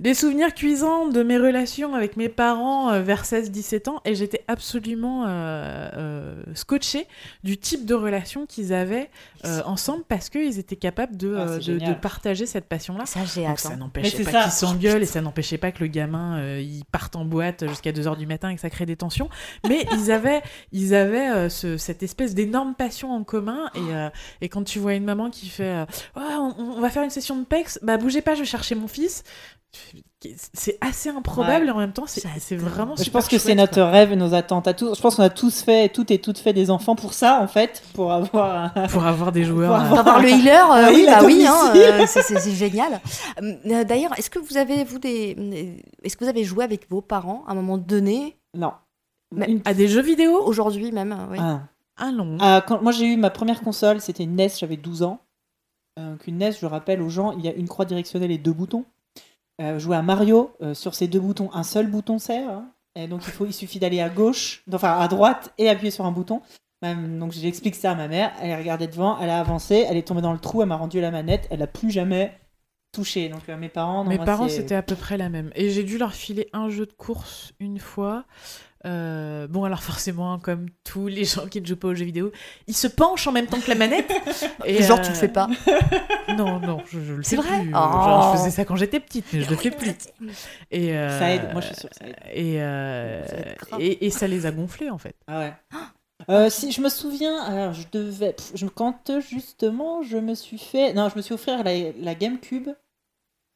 des 0.00 0.14
souvenirs 0.14 0.54
cuisants 0.54 1.08
de 1.08 1.22
mes 1.22 1.38
relations 1.38 1.94
avec 1.94 2.16
mes 2.16 2.28
parents 2.28 2.90
euh, 2.90 3.02
vers 3.02 3.24
16-17 3.24 3.88
ans 3.90 4.00
et 4.04 4.14
j'étais 4.14 4.44
absolument 4.48 5.24
euh, 5.26 5.28
euh, 5.96 6.42
scotchée 6.54 7.06
du 7.44 7.58
type 7.58 7.84
de 7.86 7.94
relation 7.94 8.46
qu'ils 8.46 8.72
avaient 8.72 9.10
euh, 9.44 9.62
ensemble 9.64 10.04
parce 10.08 10.28
qu'ils 10.28 10.58
étaient 10.58 10.76
capables 10.76 11.16
de, 11.16 11.34
Ah, 11.38 11.58
de, 11.58 11.78
de 11.78 11.94
partager 11.94 12.46
cette 12.46 12.66
passion-là. 12.66 13.06
Ça, 13.06 13.20
j'ai 13.24 13.44
ça 13.56 13.68
hein. 13.74 13.76
N'empêchait 13.76 14.10
pas 14.24 14.30
qu'ils 14.42 14.52
s'engueulent 14.52 15.02
et 15.02 15.06
ça 15.06 15.20
n'empêchait 15.20 15.58
pas 15.58 15.72
que 15.72 15.80
le 15.80 15.86
gamin 15.88 16.38
euh, 16.38 16.60
il 16.60 16.84
parte 16.86 17.16
en 17.16 17.24
boîte 17.24 17.66
jusqu'à 17.68 17.92
2h 17.92 18.16
du 18.16 18.26
matin 18.26 18.50
et 18.50 18.54
que 18.54 18.60
ça 18.60 18.70
crée 18.70 18.86
des 18.86 18.96
tensions. 18.96 19.28
Mais 19.68 19.86
ils 19.92 20.10
avaient, 20.10 20.42
ils 20.72 20.94
avaient 20.94 21.28
euh, 21.30 21.48
ce- 21.48 21.76
cette 21.76 22.02
espèce 22.02 22.34
d'énorme 22.34 22.74
passion 22.74 23.12
en 23.12 23.24
commun. 23.24 23.70
Et, 23.74 23.78
euh, 23.94 24.08
et 24.40 24.48
quand 24.48 24.64
tu 24.64 24.78
vois 24.78 24.94
une 24.94 25.04
maman 25.04 25.30
qui 25.30 25.48
fait 25.48 25.64
euh, 25.64 25.84
on, 26.16 26.54
on 26.58 26.80
va 26.80 26.90
faire 26.90 27.02
une 27.02 27.10
session 27.10 27.36
de 27.36 27.44
PEX, 27.44 27.78
bah 27.88 27.96
bougez 27.96 28.20
pas, 28.22 28.34
je 28.34 28.40
vais 28.40 28.46
chercher 28.46 28.74
mon 28.74 28.86
fils. 28.86 29.22
C'est 30.52 30.78
assez 30.80 31.08
improbable 31.10 31.68
et 31.68 31.70
en 31.70 31.78
même 31.78 31.92
temps, 31.92 32.04
c'est 32.06 32.56
vraiment 32.56 32.96
Je 32.96 33.08
pense 33.10 33.28
que 33.28 33.38
c'est 33.38 33.54
notre 33.54 33.74
quoi. 33.74 33.90
rêve 33.90 34.12
et 34.12 34.16
nos 34.16 34.34
attentes 34.34 34.66
à 34.68 34.74
tous. 34.74 34.94
Je 34.96 35.00
pense 35.00 35.16
qu'on 35.16 35.22
a 35.22 35.30
tous 35.30 35.62
fait, 35.62 35.88
toutes 35.90 36.10
et 36.10 36.18
toutes 36.20 36.38
fait 36.38 36.52
des 36.52 36.70
enfants 36.70 36.96
pour 36.96 37.14
ça, 37.14 37.40
en 37.42 37.48
fait, 37.48 37.82
pour 37.94 38.12
avoir 38.12 38.72
un... 38.76 38.88
Pour 38.88 39.04
avoir 39.06 39.32
des 39.32 39.44
joueurs. 39.44 39.74
Pour 39.88 39.96
euh, 39.96 40.00
avoir- 40.00 40.20
le 40.20 40.28
healer, 40.28 40.70
euh, 40.70 40.90
oui, 40.94 41.06
bah 41.06 41.20
oui, 41.24 41.46
hein, 41.46 41.72
euh, 41.74 42.04
c'est- 42.06 42.50
génial. 42.54 43.00
D'ailleurs, 43.86 44.18
est-ce 44.18 44.28
que 44.30 44.38
vous 44.38 44.56
avez 44.56 44.84
vous 44.84 44.98
des, 44.98 45.36
est-ce 46.02 46.16
que 46.16 46.24
vous 46.24 46.30
avez 46.30 46.44
joué 46.44 46.64
avec 46.64 46.88
vos 46.90 47.00
parents 47.02 47.44
à 47.46 47.52
un 47.52 47.54
moment 47.54 47.78
donné, 47.78 48.36
Non. 48.54 48.72
Mais- 49.34 49.46
Une- 49.50 49.62
À 49.64 49.72
des 49.74 49.88
jeux 49.88 50.02
vidéo? 50.02 50.42
Aujourd'hui 50.44 50.90
même 50.92 51.16
oui. 51.30 51.38
Ah. 51.40 51.60
Ah 51.98 52.10
non. 52.12 52.38
Ah, 52.40 52.62
quand 52.66 52.80
moi 52.82 52.92
j'ai 52.92 53.06
eu 53.06 53.16
ma 53.16 53.30
première 53.30 53.60
console, 53.60 54.00
c'était 54.00 54.22
une 54.24 54.34
NES, 54.36 54.48
j'avais 54.58 54.76
12 54.76 55.02
ans. 55.02 55.20
Euh, 55.98 56.12
donc 56.12 56.26
une 56.26 56.38
NES, 56.38 56.52
je 56.60 56.66
rappelle 56.66 57.02
aux 57.02 57.08
gens, 57.08 57.32
il 57.32 57.44
y 57.44 57.48
a 57.48 57.52
une 57.52 57.68
croix 57.68 57.84
directionnelle 57.84 58.30
et 58.30 58.38
deux 58.38 58.52
boutons. 58.52 58.84
Euh, 59.60 59.78
jouer 59.78 59.96
à 59.96 60.02
Mario, 60.02 60.52
euh, 60.62 60.72
sur 60.72 60.94
ces 60.94 61.08
deux 61.08 61.20
boutons, 61.20 61.50
un 61.52 61.64
seul 61.64 61.88
bouton 61.88 62.18
sert. 62.18 62.48
hein. 62.48 62.70
Et 62.94 63.08
donc 63.08 63.22
il, 63.26 63.32
faut, 63.32 63.46
il 63.46 63.52
suffit 63.52 63.78
d'aller 63.78 64.00
à 64.00 64.08
gauche, 64.08 64.62
enfin 64.72 64.98
à 64.98 65.08
droite, 65.08 65.52
et 65.58 65.68
appuyer 65.68 65.90
sur 65.90 66.06
un 66.06 66.12
bouton. 66.12 66.40
Donc 66.82 67.32
j'explique 67.32 67.74
ça 67.74 67.90
à 67.90 67.94
ma 67.96 68.06
mère, 68.06 68.32
elle 68.40 68.56
regardait 68.56 68.86
devant, 68.86 69.18
elle 69.20 69.30
a 69.30 69.40
avancé, 69.40 69.84
elle 69.88 69.96
est 69.96 70.06
tombée 70.06 70.22
dans 70.22 70.32
le 70.32 70.38
trou, 70.38 70.62
elle 70.62 70.68
m'a 70.68 70.76
rendu 70.76 71.00
la 71.00 71.10
manette, 71.10 71.48
elle 71.50 71.60
a 71.62 71.66
plus 71.66 71.90
jamais 71.90 72.32
touché. 72.92 73.28
Donc 73.28 73.48
euh, 73.48 73.56
mes 73.56 73.68
parents, 73.68 74.04
non, 74.04 74.10
Mes 74.10 74.16
moi, 74.16 74.24
parents, 74.24 74.48
c'était 74.48 74.74
à 74.74 74.82
peu 74.82 74.94
près 74.94 75.16
la 75.16 75.28
même. 75.28 75.50
Et 75.54 75.70
j'ai 75.70 75.82
dû 75.82 75.98
leur 75.98 76.14
filer 76.14 76.48
un 76.52 76.70
jeu 76.70 76.86
de 76.86 76.92
course 76.92 77.52
une 77.60 77.78
fois. 77.78 78.24
Euh, 78.86 79.46
bon, 79.48 79.64
alors 79.64 79.82
forcément, 79.82 80.38
comme 80.38 80.66
tous 80.84 81.06
les 81.08 81.24
gens 81.24 81.46
qui 81.46 81.60
ne 81.60 81.66
jouent 81.66 81.76
pas 81.76 81.88
aux 81.88 81.94
jeux 81.94 82.04
vidéo, 82.04 82.30
ils 82.66 82.76
se 82.76 82.86
penchent 82.86 83.26
en 83.26 83.32
même 83.32 83.46
temps 83.46 83.60
que 83.60 83.68
la 83.68 83.74
manette. 83.74 84.10
Et, 84.64 84.82
Genre 84.82 84.98
euh, 84.98 85.02
tu 85.02 85.10
le 85.10 85.16
fais 85.16 85.28
pas. 85.28 85.48
Non, 86.36 86.60
non, 86.60 86.82
je, 86.86 87.00
je 87.00 87.14
le 87.14 87.22
C'est 87.22 87.36
fais 87.36 87.42
vrai 87.42 87.60
plus. 87.62 87.70
Oh. 87.70 87.78
Genre, 87.78 88.32
je 88.32 88.38
faisais 88.38 88.50
ça 88.50 88.64
quand 88.66 88.76
j'étais 88.76 89.00
petite, 89.00 89.24
mais 89.32 89.40
je 89.40 89.48
le 89.50 89.56
fais 89.56 89.70
plus. 89.70 89.94
Et, 90.70 90.94
euh, 90.94 91.18
Ça 91.18 91.30
aide, 91.30 91.50
moi, 91.52 91.62
je 91.62 91.66
suis 91.68 91.76
sûre 91.76 91.88
que 91.88 91.96
ça 91.96 92.06
aide. 92.06 92.16
Et, 92.34 92.60
euh, 92.62 93.26
Ça 93.26 93.36
aide 93.36 93.56
grave. 93.56 93.80
et, 93.80 94.06
et 94.06 94.10
ça 94.10 94.28
les 94.28 94.44
a 94.44 94.50
gonflés, 94.50 94.90
en 94.90 94.98
fait. 94.98 95.16
Ah 95.26 95.38
ouais. 95.40 95.52
Euh, 96.28 96.50
si 96.50 96.72
je 96.72 96.80
me 96.80 96.88
souviens, 96.88 97.40
alors 97.44 97.72
je 97.74 97.84
devais, 97.92 98.32
pff, 98.32 98.50
je, 98.54 98.66
quand 98.66 99.08
euh, 99.08 99.20
justement 99.20 100.02
je 100.02 100.18
me 100.18 100.34
suis 100.34 100.58
fait, 100.58 100.92
non, 100.92 101.08
je 101.08 101.16
me 101.16 101.22
suis 101.22 101.32
offert 101.32 101.62
la, 101.62 101.92
la 101.92 102.14
GameCube. 102.16 102.70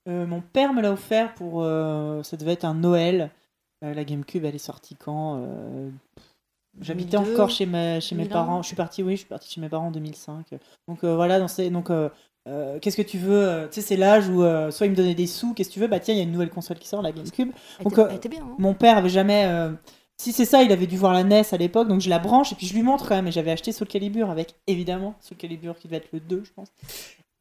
Euh, 0.08 0.26
mon 0.26 0.40
père 0.40 0.72
me 0.72 0.80
l'a 0.80 0.92
offert 0.92 1.34
pour, 1.34 1.62
euh, 1.64 2.22
ça 2.22 2.36
devait 2.36 2.52
être 2.52 2.64
un 2.64 2.74
Noël. 2.74 3.30
Euh, 3.82 3.94
la 3.94 4.04
GameCube, 4.04 4.44
elle 4.44 4.54
est 4.54 4.58
sortie 4.58 4.94
quand 4.96 5.42
euh, 5.44 5.88
J'habitais 6.80 7.16
2002, 7.16 7.34
encore 7.34 7.50
chez, 7.50 7.66
ma, 7.66 8.00
chez 8.00 8.14
mes 8.14 8.24
2001. 8.24 8.32
parents. 8.32 8.62
Je 8.62 8.66
suis 8.68 8.76
partie, 8.76 9.02
oui, 9.02 9.12
je 9.12 9.18
suis 9.20 9.28
partie 9.28 9.50
chez 9.50 9.60
mes 9.60 9.68
parents 9.68 9.88
en 9.88 9.90
2005. 9.90 10.46
Donc 10.88 11.04
euh, 11.04 11.14
voilà, 11.16 11.38
dans 11.38 11.48
ces, 11.48 11.68
donc 11.70 11.90
euh, 11.90 12.08
qu'est-ce 12.80 12.96
que 12.96 13.02
tu 13.02 13.18
veux 13.18 13.68
Tu 13.72 13.80
sais, 13.80 13.86
c'est 13.88 13.96
l'âge 13.96 14.28
où 14.28 14.42
euh, 14.42 14.70
soit 14.70 14.86
il 14.86 14.90
me 14.90 14.96
donnait 14.96 15.14
des 15.14 15.26
sous, 15.26 15.52
qu'est-ce 15.54 15.68
que 15.68 15.74
tu 15.74 15.80
veux 15.80 15.88
Bah 15.88 16.00
tiens, 16.00 16.14
il 16.14 16.18
y 16.18 16.20
a 16.20 16.24
une 16.24 16.32
nouvelle 16.32 16.50
console 16.50 16.78
qui 16.78 16.88
sort, 16.88 17.02
la 17.02 17.12
GameCube. 17.12 17.50
Elle 17.78 17.84
Donc, 17.84 17.92
était, 17.94 18.02
elle 18.08 18.16
était 18.16 18.28
bien. 18.28 18.42
hein. 18.42 18.54
Mon 18.58 18.74
père 18.74 18.96
avait 18.96 19.08
jamais. 19.08 19.48
Si 20.18 20.32
c'est 20.32 20.44
ça, 20.44 20.62
il 20.62 20.70
avait 20.70 20.86
dû 20.86 20.96
voir 20.96 21.12
la 21.14 21.24
NES 21.24 21.42
à 21.50 21.56
l'époque, 21.56 21.88
donc 21.88 22.00
je 22.00 22.08
la 22.08 22.20
branche 22.20 22.52
et 22.52 22.54
puis 22.54 22.66
je 22.68 22.74
lui 22.74 22.82
montre 22.82 23.08
quand 23.08 23.16
même. 23.16 23.26
Et 23.26 23.32
j'avais 23.32 23.50
acheté 23.50 23.72
Soul 23.72 23.88
Calibur 23.88 24.30
avec, 24.30 24.54
évidemment, 24.68 25.16
Soul 25.20 25.36
Calibur 25.36 25.76
qui 25.76 25.88
devait 25.88 25.96
être 25.96 26.12
le 26.12 26.20
2, 26.20 26.42
je 26.44 26.52
pense. 26.52 26.68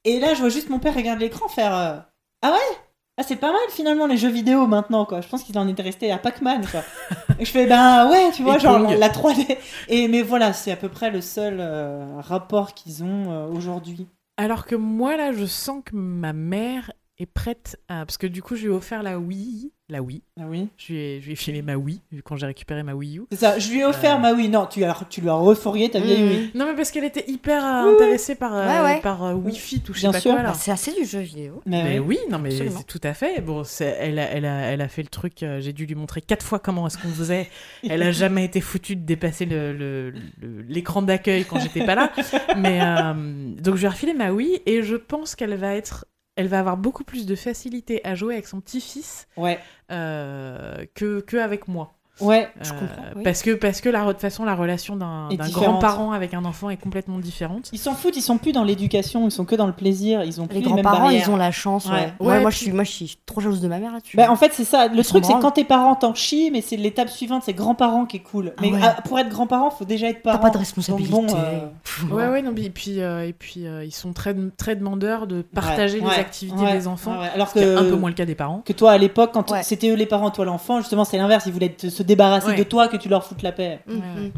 Et 0.03 0.19
là, 0.19 0.33
je 0.33 0.39
vois 0.39 0.49
juste 0.49 0.69
mon 0.69 0.79
père 0.79 0.95
regarder 0.95 1.25
l'écran 1.25 1.47
faire 1.47 1.73
Ah 1.73 2.51
ouais? 2.51 2.77
Ah, 3.17 3.23
c'est 3.23 3.35
pas 3.35 3.51
mal 3.51 3.61
finalement 3.69 4.07
les 4.07 4.17
jeux 4.17 4.29
vidéo 4.29 4.67
maintenant, 4.67 5.05
quoi. 5.05 5.21
Je 5.21 5.27
pense 5.27 5.43
qu'il 5.43 5.57
en 5.59 5.67
était 5.67 5.83
resté 5.83 6.11
à 6.11 6.17
Pac-Man, 6.17 6.65
quoi. 6.65 6.81
et 7.39 7.45
je 7.45 7.51
fais 7.51 7.67
Ben 7.67 8.09
ouais, 8.09 8.31
tu 8.33 8.41
vois, 8.41 8.55
Et 8.55 8.59
genre 8.59 8.79
la, 8.79 8.95
la 8.95 9.09
3D. 9.09 9.57
Et, 9.89 10.07
mais 10.07 10.21
voilà, 10.21 10.53
c'est 10.53 10.71
à 10.71 10.77
peu 10.77 10.89
près 10.89 11.11
le 11.11 11.21
seul 11.21 11.57
euh, 11.59 12.05
rapport 12.19 12.73
qu'ils 12.73 13.03
ont 13.03 13.31
euh, 13.31 13.47
aujourd'hui. 13.47 14.07
Alors 14.37 14.65
que 14.65 14.75
moi, 14.75 15.17
là, 15.17 15.33
je 15.33 15.45
sens 15.45 15.81
que 15.85 15.95
ma 15.95 16.33
mère 16.33 16.91
est 17.17 17.25
prête 17.25 17.77
à. 17.89 18.05
Parce 18.05 18.17
que 18.17 18.27
du 18.27 18.41
coup, 18.41 18.55
je 18.55 18.61
lui 18.61 18.73
ai 18.73 18.75
offert 18.75 19.03
la 19.03 19.19
Wii. 19.19 19.71
La 19.91 20.01
Wii. 20.01 20.21
Ah 20.39 20.43
oui 20.47 20.69
Je 20.77 20.93
lui 20.93 20.99
ai, 20.99 21.19
je 21.19 21.25
lui 21.25 21.33
ai 21.33 21.35
filé 21.35 21.61
ma 21.61 21.75
Wii, 21.75 21.99
quand 22.23 22.37
j'ai 22.37 22.45
récupéré 22.45 22.81
ma 22.81 22.93
Wii 22.93 23.17
U. 23.19 23.23
C'est 23.31 23.39
ça, 23.39 23.59
je 23.59 23.69
lui 23.69 23.81
ai 23.81 23.85
offert 23.85 24.15
Euh. 24.15 24.19
ma 24.19 24.31
oui. 24.33 24.47
Non, 24.47 24.65
tu, 24.65 24.83
as, 24.85 24.97
tu 25.09 25.19
lui 25.19 25.27
as 25.27 25.33
refourgué 25.33 25.89
ta 25.89 25.99
vieille 25.99 26.23
Mhm. 26.23 26.29
Wii. 26.29 26.51
Non, 26.55 26.65
mais 26.65 26.75
parce 26.75 26.91
qu'elle 26.91 27.03
était 27.03 27.25
hyper 27.29 27.61
euh, 27.65 27.87
Oui, 27.89 27.95
intéressée 27.95 28.35
par, 28.35 28.55
euh, 28.55 28.65
Ouais, 28.67 28.81
ouais. 28.95 29.01
par 29.01 29.21
euh, 29.23 29.33
Wi-Fi, 29.33 29.81
tout 29.81 29.91
Bien 29.91 30.11
pas 30.13 30.19
sûr. 30.21 30.33
Bah, 30.33 30.53
c'est 30.53 30.71
assez 30.71 30.93
du 30.93 31.03
jeu 31.05 31.19
vidéo. 31.19 31.61
Mais 31.65 31.83
Mais 31.83 31.99
oui. 31.99 32.17
oui, 32.23 32.31
non, 32.31 32.39
mais 32.39 32.51
c'est 32.51 32.85
tout 32.87 33.01
à 33.03 33.13
fait. 33.13 33.41
Bon, 33.41 33.63
elle 33.81 34.17
a, 34.19 34.23
elle, 34.31 34.45
a, 34.45 34.59
elle, 34.71 34.81
a, 34.81 34.87
fait 34.87 35.03
le 35.03 35.09
truc. 35.09 35.43
euh, 35.43 35.59
J'ai 35.59 35.73
dû 35.73 35.85
lui 35.85 35.95
montrer 35.95 36.21
quatre 36.21 36.45
fois 36.45 36.59
comment 36.59 36.87
est-ce 36.87 36.97
qu'on 36.97 37.09
faisait. 37.09 37.49
Elle 37.89 38.01
a 38.03 38.11
jamais 38.11 38.45
été 38.45 38.61
foutue 38.61 38.95
de 38.95 39.05
dépasser 39.05 39.45
le- 39.45 39.73
le- 39.73 40.11
le- 40.41 40.61
l'écran 40.69 41.01
d'accueil 41.01 41.43
quand 41.43 41.59
j'étais 41.59 41.85
pas 41.85 41.95
là. 41.95 42.11
Mais 42.57 42.79
euh, 42.81 43.13
donc 43.61 43.75
je 43.75 43.81
lui 43.81 43.85
ai 43.85 43.89
refilé 43.89 44.13
ma 44.13 44.31
Wii 44.31 44.61
et 44.65 44.83
je 44.83 44.95
pense 44.95 45.35
qu'elle 45.35 45.55
va 45.55 45.75
être, 45.75 46.05
elle 46.35 46.47
va 46.47 46.59
avoir 46.59 46.77
beaucoup 46.77 47.03
plus 47.03 47.25
de 47.25 47.35
facilité 47.35 48.05
à 48.05 48.15
jouer 48.15 48.35
avec 48.35 48.47
son 48.47 48.61
petit-fils 48.61 49.27
Ouais, 49.37 49.59
euh, 49.91 50.85
que, 50.95 51.19
que 51.21 51.37
avec 51.37 51.67
moi. 51.67 51.93
Ouais. 52.21 52.49
Je 52.61 52.69
Euh, 52.71 52.79
comprends, 52.79 53.03
oui. 53.15 53.23
Parce 53.23 53.41
que, 53.41 53.51
parce 53.51 53.81
que 53.81 53.89
la, 53.89 54.03
de 54.05 54.11
toute 54.11 54.21
façon, 54.21 54.43
la 54.45 54.55
relation 54.55 54.95
d'un 54.95 55.27
grand-parent 55.51 56.11
avec 56.11 56.33
un 56.33 56.45
enfant 56.45 56.69
est 56.69 56.77
complètement 56.77 57.19
différente. 57.19 57.69
Ils 57.73 57.79
s'en 57.79 57.93
foutent, 57.93 58.17
ils 58.17 58.21
sont 58.21 58.37
plus 58.37 58.51
dans 58.51 58.63
l'éducation, 58.63 59.25
ils 59.27 59.31
sont 59.31 59.45
que 59.45 59.55
dans 59.55 59.67
le 59.67 59.73
plaisir, 59.73 60.23
ils 60.23 60.41
ont 60.41 60.47
plus 60.47 60.57
Les 60.59 60.63
grands-parents, 60.63 61.09
ils 61.09 61.29
ont 61.29 61.35
la 61.37 61.51
chance. 61.51 61.85
Ouais. 61.87 61.91
Ouais. 61.91 62.11
Ouais, 62.19 62.27
Ouais, 62.31 62.41
moi, 62.41 62.49
puis- 62.49 62.59
je 62.59 62.63
suis, 62.63 62.71
moi, 62.71 62.83
je 62.83 62.91
suis 62.91 63.17
trop 63.25 63.41
jalouse 63.41 63.61
de 63.61 63.67
ma 63.67 63.79
mère 63.79 63.93
là-dessus. 63.93 64.17
Bah, 64.17 64.31
en 64.31 64.35
fait, 64.35 64.51
c'est 64.53 64.63
ça. 64.63 64.87
Le 64.87 64.95
Ils 64.99 65.03
truc, 65.03 65.25
c'est 65.25 65.33
quand 65.39 65.51
tes 65.51 65.63
parents 65.65 65.95
t'en 65.95 66.13
chient, 66.13 66.49
mais 66.51 66.61
c'est 66.61 66.77
l'étape 66.77 67.09
suivante, 67.09 67.43
c'est 67.45 67.53
grands-parents 67.53 68.05
qui 68.05 68.17
est 68.17 68.21
cool. 68.21 68.53
Ah 68.57 68.61
Mais 68.61 68.71
ouais. 68.71 68.79
pour 69.05 69.19
être 69.19 69.29
grand-parent, 69.29 69.69
faut 69.71 69.85
déjà 69.85 70.07
être 70.09 70.21
T'as 70.23 70.31
parent. 70.31 70.41
pas 70.43 70.49
de 70.49 70.57
responsabilité. 70.57 71.11
Donc 71.11 71.27
bon, 71.27 71.35
euh, 71.35 71.59
Pff, 71.83 72.05
Ouais, 72.11 72.27
ouais, 72.27 72.41
non, 72.41 72.51
mais- 72.55 72.63
et 72.63 72.69
puis, 72.69 73.01
euh, 73.01 73.27
et 73.27 73.33
puis 73.33 73.65
euh, 73.67 73.83
ils 73.83 73.91
sont 73.93 74.13
très, 74.13 74.35
très 74.57 74.75
demandeurs 74.75 75.27
de 75.27 75.41
partager 75.41 75.99
Ouais, 75.99 76.05
les 76.05 76.09
ouais, 76.11 76.19
activités 76.19 76.61
ouais, 76.63 76.73
des 76.73 76.87
enfants. 76.87 77.15
Alors 77.33 77.49
est 77.55 77.75
un 77.75 77.83
peu 77.83 77.89
que, 77.91 77.95
moins 77.95 78.09
le 78.09 78.15
cas 78.15 78.25
des 78.25 78.35
parents. 78.35 78.61
que 78.65 78.73
toi, 78.73 78.91
à 78.91 78.97
l'époque, 78.97 79.31
quand 79.33 79.53
c'était 79.63 79.89
eux 79.89 79.95
les 79.95 80.05
parents, 80.05 80.29
toi 80.31 80.45
l'enfant, 80.45 80.79
justement, 80.79 81.03
c'est 81.05 81.17
l'inverse. 81.17 81.45
Ils 81.45 81.53
voulaient 81.53 81.75
se 81.77 82.03
débarrasser 82.11 82.47
Ouais. 82.49 82.55
de 82.57 82.63
toi 82.63 82.87
que 82.87 82.97
tu 82.97 83.09
leur 83.09 83.23
foutes 83.25 83.41
la 83.41 83.51
paix. 83.51 83.79
mm, 83.87 83.91
Ouais, 83.93 83.99
mm. 83.99 84.31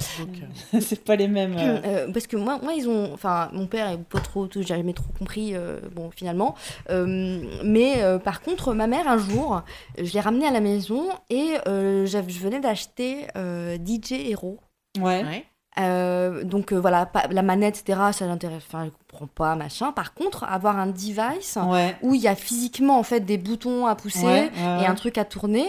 euh, 0.76 0.80
c'est 0.82 1.04
pas 1.04 1.16
les 1.16 1.28
mêmes. 1.28 1.56
euh, 1.58 1.80
Euh, 1.86 2.12
parce 2.14 2.28
que 2.28 2.38
moi, 2.38 2.60
moi, 2.64 2.74
ils 2.74 2.88
ont, 2.88 3.12
enfin, 3.14 3.50
mon 3.54 3.68
père 3.68 3.90
est 3.90 3.98
pas 3.98 4.20
trop, 4.20 4.48
j'ai 4.52 4.64
jamais 4.64 4.94
trop 4.94 5.12
compris, 5.18 5.52
euh, 5.56 5.80
bon, 5.96 6.10
finalement. 6.16 6.56
Euh, 6.90 7.42
mais 7.64 8.02
euh, 8.04 8.20
par 8.20 8.42
contre, 8.42 8.74
ma 8.74 8.88
mère, 8.88 9.08
un 9.08 9.18
jour, 9.18 9.62
je 9.98 10.12
l'ai 10.14 10.20
ramenée 10.20 10.48
à 10.48 10.52
la 10.52 10.62
maison 10.62 11.04
et 11.30 11.56
euh, 11.68 12.06
je 12.06 12.18
venais 12.20 12.60
d'acheter 12.60 13.28
euh, 13.36 13.78
DJ 13.78 14.12
Hero. 14.30 14.60
Ouais. 15.00 15.24
ouais. 15.24 15.46
Euh, 15.80 16.44
donc 16.44 16.72
euh, 16.72 16.80
voilà, 16.80 17.08
pas- 17.08 17.26
la 17.32 17.42
manette, 17.42 17.80
etc., 17.80 18.00
ça 18.12 18.28
l'intéresse, 18.28 18.62
enfin, 18.68 18.84
elle 18.84 18.92
comprend 18.92 19.26
pas, 19.26 19.56
machin. 19.56 19.92
Par 19.92 20.14
contre, 20.14 20.44
avoir 20.44 20.78
un 20.78 20.86
device 20.86 21.58
Ouais. 21.68 21.96
où 22.04 22.14
il 22.14 22.22
y 22.22 22.28
a 22.28 22.36
physiquement, 22.36 23.00
en 23.00 23.04
fait, 23.04 23.22
des 23.22 23.40
boutons 23.40 23.88
à 23.88 23.96
pousser 23.96 24.24
Ouais, 24.24 24.52
ouais, 24.56 24.84
et 24.84 24.86
un 24.86 24.94
truc 24.94 25.18
à 25.18 25.26
tourner, 25.26 25.66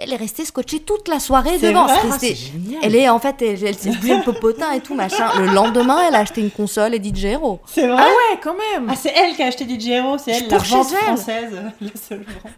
elle 0.00 0.12
est 0.12 0.16
restée 0.16 0.44
scotchée 0.44 0.80
toute 0.80 1.06
la 1.08 1.20
soirée 1.20 1.58
devant. 1.58 1.86
vrai 1.86 1.96
C'était- 2.18 2.36
Ah, 2.74 2.78
elle 2.82 2.96
est 2.96 3.08
en 3.08 3.18
fait, 3.18 3.40
elle, 3.42 3.62
elle 3.64 3.74
s'est 3.76 3.90
le 3.90 4.24
popotin 4.24 4.72
et 4.72 4.80
tout 4.80 4.94
machin. 4.94 5.28
Le 5.38 5.46
lendemain, 5.46 5.98
elle 6.08 6.14
a 6.14 6.20
acheté 6.20 6.40
une 6.40 6.50
console 6.50 6.94
et 6.94 6.98
DJ 7.02 7.24
Hero. 7.26 7.60
C'est 7.66 7.86
vrai 7.86 7.96
Ah 8.00 8.06
ouais, 8.08 8.38
quand 8.42 8.54
même. 8.54 8.88
Ah, 8.90 8.94
c'est 8.96 9.12
elle 9.14 9.36
qui 9.36 9.42
a 9.42 9.46
acheté 9.46 9.64
DJ 9.68 9.88
Hero, 9.88 10.16
c'est 10.18 10.32
elle, 10.32 10.48
la 10.48 10.56
vente 10.58 10.86
française, 10.88 11.62
la 11.80 11.90
seule 12.08 12.24
vente. 12.42 12.52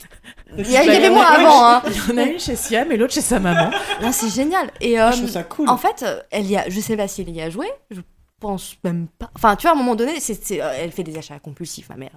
Il 0.59 0.70
y, 0.70 0.76
avait 0.76 1.09
moi 1.11 1.24
avant, 1.26 1.66
hein. 1.66 1.82
Il 1.86 1.97
y 1.97 2.12
en 2.12 2.18
a 2.18 2.22
une 2.24 2.38
chez 2.38 2.57
Siam 2.57 2.93
et 2.93 2.97
l'autre 2.97 3.14
chez 3.14 3.22
sa 3.22 3.40
maman. 3.40 3.70
Là, 4.01 4.12
c'est 4.12 4.28
génial. 4.28 4.70
Et 4.80 4.99
Ah, 4.99 5.09
euh, 5.09 5.12
je 5.12 5.16
trouve 5.18 5.30
ça 5.30 5.43
cool. 5.45 5.68
en 5.68 5.78
fait, 5.78 6.03
euh, 6.03 6.20
elle 6.30 6.47
y 6.47 6.57
a, 6.57 6.68
je 6.68 6.78
sais 6.78 6.97
pas 6.97 7.09
si 7.09 7.22
elle 7.22 7.30
y 7.34 7.40
a 7.40 7.49
joué. 7.49 7.66
Je 7.90 8.01
pense 8.38 8.76
même 8.84 9.09
pas. 9.18 9.30
Enfin, 9.34 9.57
tu 9.57 9.62
vois, 9.62 9.70
à 9.70 9.74
un 9.74 9.78
moment 9.78 9.95
donné, 9.95 10.20
c'est, 10.20 10.38
euh, 10.61 10.74
elle 10.78 10.93
fait 10.93 11.05
des 11.05 11.16
achats 11.16 11.38
compulsifs, 11.38 11.88
ma 11.88 11.97
mère. 11.97 12.11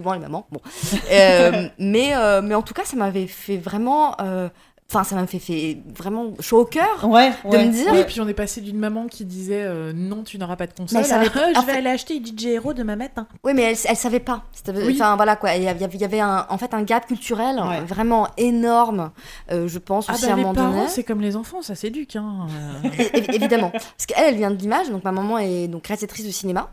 Souvent 0.00 0.14
les 0.14 0.20
mamans. 0.20 0.46
Bon. 0.50 0.60
Euh, 1.12 1.68
mais, 1.78 2.14
euh, 2.16 2.40
mais 2.42 2.54
en 2.54 2.62
tout 2.62 2.72
cas, 2.74 2.84
ça 2.84 2.96
m'avait 2.96 3.26
fait 3.26 3.56
vraiment. 3.58 4.16
euh, 4.20 4.48
Enfin, 4.92 5.04
ça 5.04 5.14
m'a 5.14 5.24
fait, 5.28 5.38
fait 5.38 5.78
vraiment 5.96 6.32
chaud 6.40 6.62
au 6.62 6.64
cœur. 6.64 7.04
ouais, 7.08 7.30
de 7.44 7.48
ouais, 7.50 7.64
me 7.64 7.70
dire- 7.70 7.92
Oui, 7.92 8.02
puis 8.08 8.20
on 8.20 8.26
est 8.26 8.34
passé 8.34 8.60
d'une 8.60 8.76
maman 8.78 9.06
qui 9.06 9.24
disait 9.24 9.62
euh, 9.62 9.92
non, 9.94 10.24
tu 10.24 10.36
n'auras 10.36 10.56
pas 10.56 10.66
de 10.66 10.72
console. 10.72 10.98
Mais 10.98 11.04
ça 11.04 11.14
à, 11.14 11.20
avait- 11.20 11.30
Ah, 11.32 11.52
je 11.54 11.60
vais 11.66 11.72
fait- 11.74 11.78
aller 11.78 11.90
acheter 11.90 12.20
DJ 12.20 12.46
Hero 12.46 12.72
de 12.72 12.82
ma 12.82 12.96
matin. 12.96 13.28
Oui, 13.44 13.52
mais 13.54 13.62
elle, 13.62 13.76
elle 13.88 13.96
savait 13.96 14.18
pas. 14.18 14.42
Oui. 14.66 14.94
Enfin, 14.96 15.14
voilà 15.14 15.36
quoi. 15.36 15.54
Il 15.54 15.62
y 15.62 15.68
avait, 15.68 15.84
il 15.94 16.00
y 16.00 16.04
avait 16.04 16.18
un, 16.18 16.44
en 16.48 16.58
fait 16.58 16.74
un 16.74 16.82
gap 16.82 17.06
culturel 17.06 17.60
Ouais. 17.60 17.82
vraiment 17.82 18.26
énorme, 18.36 19.12
euh, 19.52 19.68
je 19.68 19.78
pense, 19.78 20.06
Ah 20.08 20.14
aussi 20.14 20.22
bah 20.24 20.30
à 20.30 20.32
un 20.32 20.36
les 20.38 20.42
moment 20.42 20.54
parents, 20.54 20.70
donné. 20.78 20.88
c'est 20.88 21.04
comme 21.04 21.20
les 21.20 21.36
enfants, 21.36 21.62
ça 21.62 21.76
s'éduque. 21.76 22.16
Hein. 22.16 22.48
évidemment. 23.32 23.70
Parce 23.70 24.06
qu'elle, 24.08 24.24
elle 24.30 24.36
vient 24.38 24.50
de 24.50 24.56
l'image, 24.56 24.90
donc 24.90 25.04
ma 25.04 25.12
maman 25.12 25.38
est 25.38 25.68
donc 25.68 25.86
réalisatrice 25.86 26.26
de 26.26 26.32
cinéma. 26.32 26.68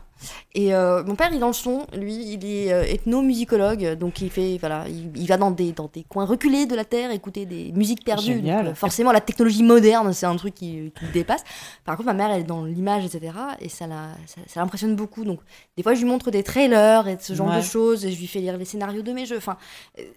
Et 0.54 0.74
euh, 0.74 1.04
mon 1.04 1.14
père, 1.14 1.28
il 1.30 1.36
est 1.36 1.40
dans 1.40 1.46
le 1.48 1.52
son, 1.52 1.86
lui, 1.96 2.14
il 2.32 2.44
est 2.44 2.72
euh, 2.72 2.82
ethnomusicologue, 2.84 3.94
donc 3.94 4.20
il 4.20 4.30
fait, 4.30 4.56
voilà, 4.58 4.84
il, 4.88 5.10
il 5.16 5.26
va 5.26 5.36
dans 5.36 5.50
des, 5.50 5.72
dans 5.72 5.90
des 5.92 6.04
coins 6.04 6.24
reculés 6.24 6.66
de 6.66 6.74
la 6.74 6.84
Terre 6.84 7.10
écouter 7.10 7.46
des 7.46 7.72
musiques 7.72 8.04
perdues. 8.04 8.40
Donc, 8.40 8.50
euh, 8.66 8.74
forcément, 8.74 9.12
la 9.12 9.20
technologie 9.20 9.62
moderne, 9.62 10.12
c'est 10.12 10.26
un 10.26 10.36
truc 10.36 10.54
qui, 10.54 10.92
qui 10.98 11.04
le 11.04 11.12
dépasse. 11.12 11.44
Par 11.84 11.96
contre, 11.96 12.06
ma 12.06 12.14
mère, 12.14 12.30
elle 12.30 12.40
est 12.40 12.44
dans 12.44 12.64
l'image, 12.64 13.04
etc. 13.04 13.32
Et 13.60 13.68
ça, 13.68 13.86
la- 13.86 14.08
ça, 14.26 14.40
ça 14.46 14.60
l'impressionne 14.60 14.96
beaucoup. 14.96 15.24
Donc, 15.24 15.40
des 15.76 15.82
fois, 15.82 15.94
je 15.94 16.00
lui 16.02 16.08
montre 16.08 16.30
des 16.30 16.42
trailers 16.42 17.06
et 17.08 17.16
ce 17.20 17.34
genre 17.34 17.48
Ouais. 17.48 17.56
de 17.58 17.62
choses, 17.62 18.04
et 18.04 18.12
je 18.12 18.18
lui 18.18 18.26
fais 18.26 18.40
lire 18.40 18.56
les 18.56 18.64
scénarios 18.64 19.02
de 19.02 19.12
mes 19.12 19.26
jeux. 19.26 19.36
Enfin, 19.38 19.56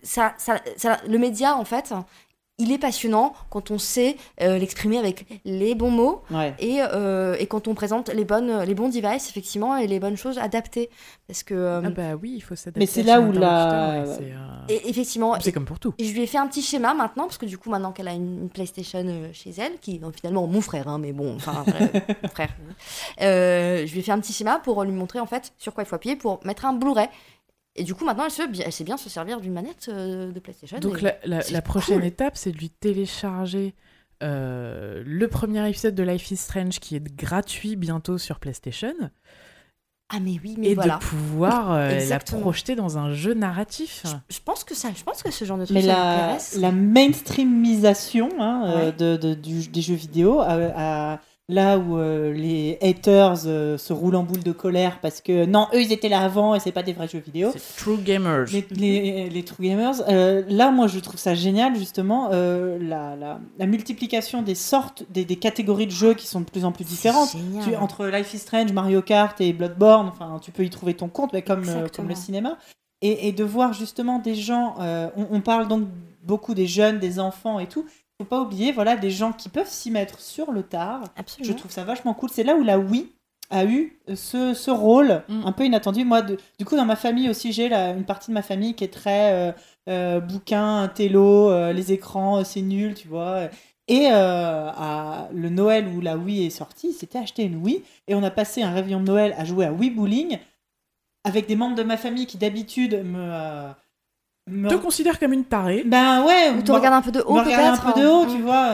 ça, 0.03 0.33
ça, 0.37 0.59
ça- 0.77 0.99
le 1.07 1.17
média, 1.17 1.55
en 1.55 1.65
fait, 1.65 1.93
il 2.61 2.71
est 2.71 2.77
passionnant 2.77 3.33
quand 3.49 3.71
on 3.71 3.77
sait 3.77 4.15
euh, 4.41 4.57
l'exprimer 4.57 4.97
avec 4.99 5.25
les 5.45 5.73
bons 5.75 5.89
mots 5.91 6.21
Ouais. 6.31 6.53
et, 6.59 6.77
euh, 6.81 7.35
et 7.39 7.47
quand 7.47 7.67
on 7.67 7.73
présente 7.73 8.09
les, 8.13 8.23
bonnes, 8.25 8.61
les 8.63 8.75
bons 8.75 8.89
devices, 8.89 9.29
effectivement, 9.29 9.75
et 9.77 9.88
les 9.88 9.99
bonnes 9.99 10.17
choses 10.17 10.38
adaptées. 10.38 10.89
Parce 11.27 11.43
que, 11.43 11.53
euh, 11.53 11.81
Ah 11.83 11.89
bah 11.89 12.15
oui, 12.21 12.33
il 12.35 12.41
faut 12.41 12.55
s'adapter. 12.55 12.79
Mais 12.81 12.85
c'est 12.85 13.03
là 13.03 13.19
où 13.21 13.31
la- 13.31 14.03
euh, 14.03 14.17
et 14.69 14.89
effectivement, 14.89 15.35
C'est 15.39 15.51
comme 15.51 15.65
pour 15.65 15.79
tout. 15.79 15.93
et 15.97 16.05
je 16.05 16.13
lui 16.13 16.21
ai 16.23 16.27
fait 16.27 16.38
un 16.38 16.47
petit 16.47 16.61
schéma 16.61 16.93
maintenant, 16.93 17.23
parce 17.23 17.38
que 17.38 17.45
du 17.45 17.57
coup, 17.57 17.69
maintenant 17.69 17.91
qu'elle 17.91 18.07
a 18.07 18.13
une, 18.13 18.49
PlayStation 18.49 19.03
chez 19.33 19.51
elle, 19.57 19.79
qui 19.79 19.95
est 19.95 20.01
finalement 20.15 20.45
mon 20.47 20.61
frère, 20.61 20.88
hein, 20.88 20.99
mais 20.99 21.13
bon, 21.13 21.35
enfin, 21.35 21.63
mon 22.23 22.29
frère, 22.29 22.49
euh, 23.21 23.85
je 23.85 23.91
lui 23.93 23.99
ai 23.99 24.03
fait 24.03 24.11
un 24.11 24.19
petit 24.19 24.33
schéma 24.33 24.59
pour 24.63 24.83
lui 24.83 24.91
montrer 24.91 25.19
en 25.19 25.25
fait 25.25 25.53
sur 25.57 25.73
quoi 25.73 25.83
il 25.83 25.88
faut 25.88 25.95
appuyer 25.95 26.15
pour 26.15 26.39
mettre 26.45 26.65
un 26.65 26.73
Blu-ray. 26.73 27.07
Et 27.76 27.84
du 27.84 27.93
coup, 27.95 28.03
maintenant, 28.06 28.26
elle, 28.26 28.31
se, 28.31 28.41
elle 28.64 28.72
sait 28.73 28.84
bien 28.84 28.98
se 28.98 29.10
servir 29.10 29.39
d'une 29.39 29.53
manette 29.53 29.88
euh, 29.89 30.31
de 30.31 30.39
PlayStation. 30.39 30.77
Donc 30.80 31.02
la, 31.02 31.15
la- 31.23 31.41
c'est 31.41 31.53
la 31.53 31.61
prochaine 31.61 31.99
cool. 31.99 32.06
étape, 32.06 32.35
c'est 32.35 32.52
de 32.52 32.57
lui 32.57 32.69
télécharger 32.69 33.73
euh, 34.23 35.02
le 35.06 35.27
premier 35.30 35.68
épisode 35.69 35.95
de 35.95 36.03
Life 36.03 36.30
is 36.31 36.38
Strange 36.38 36.80
qui 36.80 36.95
est 36.95 37.15
gratuit 37.15 37.76
bientôt 37.77 38.18
sur 38.18 38.39
PlayStation 38.39 38.93
Ah, 40.14 40.19
mais 40.19 40.38
oui, 40.43 40.56
mais 40.60 40.68
et 40.72 40.76
voilà. 40.76 40.95
de 40.98 40.99
pouvoir 41.06 41.72
euh, 41.72 42.06
la 42.10 42.19
projeter 42.19 42.76
dans 42.76 42.98
un 42.98 43.14
jeu 43.14 43.34
narratif. 43.34 44.03
Je 44.30 44.39
pense 44.43 44.64
que 44.65 44.76
ça, 44.76 44.89
je 44.95 45.03
pense 45.03 45.23
que 45.23 45.31
ce 45.31 45.45
genre 45.45 45.57
de 45.57 45.64
truc 45.65 45.73
Mais 45.76 45.81
ça 45.84 46.38
la, 46.60 46.72
mainstreamisation 46.72 48.30
hein, 48.39 48.64
euh, 48.68 48.85
Ouais. 48.88 48.91
de, 48.91 49.15
de- 49.18 49.34
du- 49.34 49.68
des 49.69 49.81
jeux 49.81 49.95
vidéo, 49.95 50.39
à- 50.41 51.19
là 51.51 51.77
où 51.77 51.97
euh, 51.97 52.33
les 52.33 52.79
haters 52.81 53.45
euh, 53.45 53.77
se 53.77 53.93
roulent 53.93 54.15
en 54.15 54.23
boule 54.23 54.41
de 54.43 54.51
colère 54.51 54.99
parce 55.01 55.21
que 55.21 55.45
non, 55.45 55.67
eux 55.73 55.81
ils 55.81 55.91
étaient 55.91 56.09
là 56.09 56.21
avant 56.21 56.55
et 56.55 56.59
c'est 56.59 56.71
pas 56.71 56.81
des 56.83 56.93
vrais 56.93 57.07
jeux 57.07 57.19
vidéo. 57.19 57.53
True 57.77 57.97
Gamers. 57.97 58.45
Les, 58.51 58.65
les, 58.71 59.29
les 59.29 59.43
True 59.43 59.63
Gamers, 59.67 60.01
euh, 60.07 60.43
là 60.49 60.71
moi 60.71 60.87
je 60.87 60.97
trouve 60.99 61.19
ça 61.19 61.35
génial 61.35 61.75
justement, 61.75 62.29
la, 62.29 63.15
la, 63.15 63.39
la 63.59 63.65
multiplication 63.65 64.41
des 64.41 64.55
sortes, 64.55 65.03
des, 65.09 65.25
des 65.25 65.35
catégories 65.35 65.87
de 65.87 65.91
jeux 65.91 66.13
qui 66.13 66.25
sont 66.27 66.39
de 66.41 66.45
plus 66.45 66.65
en 66.65 66.71
plus 66.71 66.85
différentes. 66.85 67.35
Tu- 67.63 67.75
entre 67.75 68.07
Life 68.07 68.33
is 68.33 68.39
Strange, 68.39 68.71
Mario 68.71 69.01
Kart 69.01 69.39
et 69.41 69.53
Bloodborne, 69.53 70.07
enfin, 70.07 70.39
tu 70.41 70.51
peux 70.51 70.63
y 70.63 70.69
trouver 70.69 70.93
ton 70.93 71.09
compte, 71.09 71.33
mais 71.33 71.41
comme, 71.41 71.63
comme 71.95 72.07
le 72.07 72.15
cinéma. 72.15 72.57
Et, 73.01 73.27
et 73.27 73.31
de 73.31 73.43
voir 73.43 73.73
justement 73.73 74.19
des 74.19 74.35
gens, 74.35 74.75
on, 74.79 75.25
on 75.31 75.41
parle 75.41 75.67
donc 75.67 75.83
beaucoup 76.23 76.53
des 76.53 76.67
jeunes, 76.67 76.99
des 76.99 77.19
enfants 77.19 77.59
et 77.59 77.65
tout. 77.67 77.85
Faut 78.22 78.26
pas 78.27 78.41
oublier, 78.41 78.72
voilà, 78.72 78.95
des 78.98 79.10
gens 79.10 79.31
qui 79.31 79.49
peuvent 79.49 79.68
s'y 79.68 79.89
mettre 79.89 80.19
sur 80.19 80.52
le 80.52 80.61
tard. 80.61 81.02
Je 81.15 81.22
Absolument. 81.22 81.56
trouve 81.56 81.72
ça 81.72 81.84
vachement 81.84 82.14
cool. 82.14 82.30
C'est 82.31 82.43
là 82.43 82.56
où 82.56 82.61
la 82.64 82.77
Wii 82.77 83.07
a 83.49 83.65
eu 83.65 83.98
ce, 84.14 84.53
ce 84.53 84.69
rôle 84.69 85.23
Mm. 85.27 85.41
un 85.43 85.52
peu 85.52 85.65
inattendu. 85.65 86.06
Moi, 86.06 86.22
de- 86.22 86.38
du 86.60 86.65
coup, 86.65 86.76
dans 86.76 86.85
ma 86.85 86.95
famille 86.95 87.30
aussi, 87.31 87.52
j'ai 87.52 87.68
la- 87.68 87.93
une 87.93 88.03
partie 88.06 88.30
de 88.30 88.35
ma 88.35 88.43
famille 88.43 88.76
qui 88.76 88.84
est 88.84 88.93
très 88.93 89.34
euh, 89.34 89.52
euh, 89.89 90.19
bouquin, 90.19 90.88
télo, 90.93 91.49
euh, 91.49 91.73
les 91.73 91.91
écrans, 91.93 92.38
euh, 92.38 92.43
c'est 92.43 92.61
nul, 92.61 92.93
tu 92.93 93.07
vois. 93.07 93.49
Et 93.88 94.10
euh, 94.11 94.69
à 94.69 95.27
le 95.34 95.49
Noël 95.49 95.88
où 95.88 95.99
la 95.99 96.15
Wii 96.15 96.45
est 96.45 96.49
sortie, 96.52 96.93
c'était 96.93 97.18
acheter 97.18 97.41
une 97.43 97.56
Wii 97.64 97.81
et 98.07 98.14
on 98.14 98.22
a 98.22 98.30
passé 98.30 98.61
un 98.61 98.72
réveillon 98.72 98.99
de 98.99 99.06
Noël 99.07 99.34
à 99.35 99.45
jouer 99.45 99.65
à 99.65 99.73
Wii 99.73 99.89
Bowling 99.89 100.38
avec 101.23 101.48
des 101.48 101.56
membres 101.56 101.76
de 101.76 101.84
ma 101.84 101.98
famille 101.98 102.27
qui 102.27 102.38
d'habitude 102.38 103.03
me, 103.03 103.19
euh, 103.19 103.69
me- 104.51 104.69
te 104.69 104.75
considère 104.75 105.17
comme 105.19 105.33
une 105.33 105.45
tarée. 105.45 105.83
ben 105.85 106.23
ouais, 106.23 106.51
Ou 106.57 106.61
te 106.61 106.71
me- 106.71 106.77
regardes 106.77 106.95
un 106.95 107.01
peu 107.01 107.11
de 107.11 107.21
haut 107.25 107.33
me 107.35 107.39
regarder 107.41 107.67
un 107.67 107.71
peut-être 107.77 107.93
peu 107.93 108.01
de 108.01 108.05
haut, 108.07 108.23
hein. 108.23 108.27
tu 108.35 108.41
vois. 108.41 108.67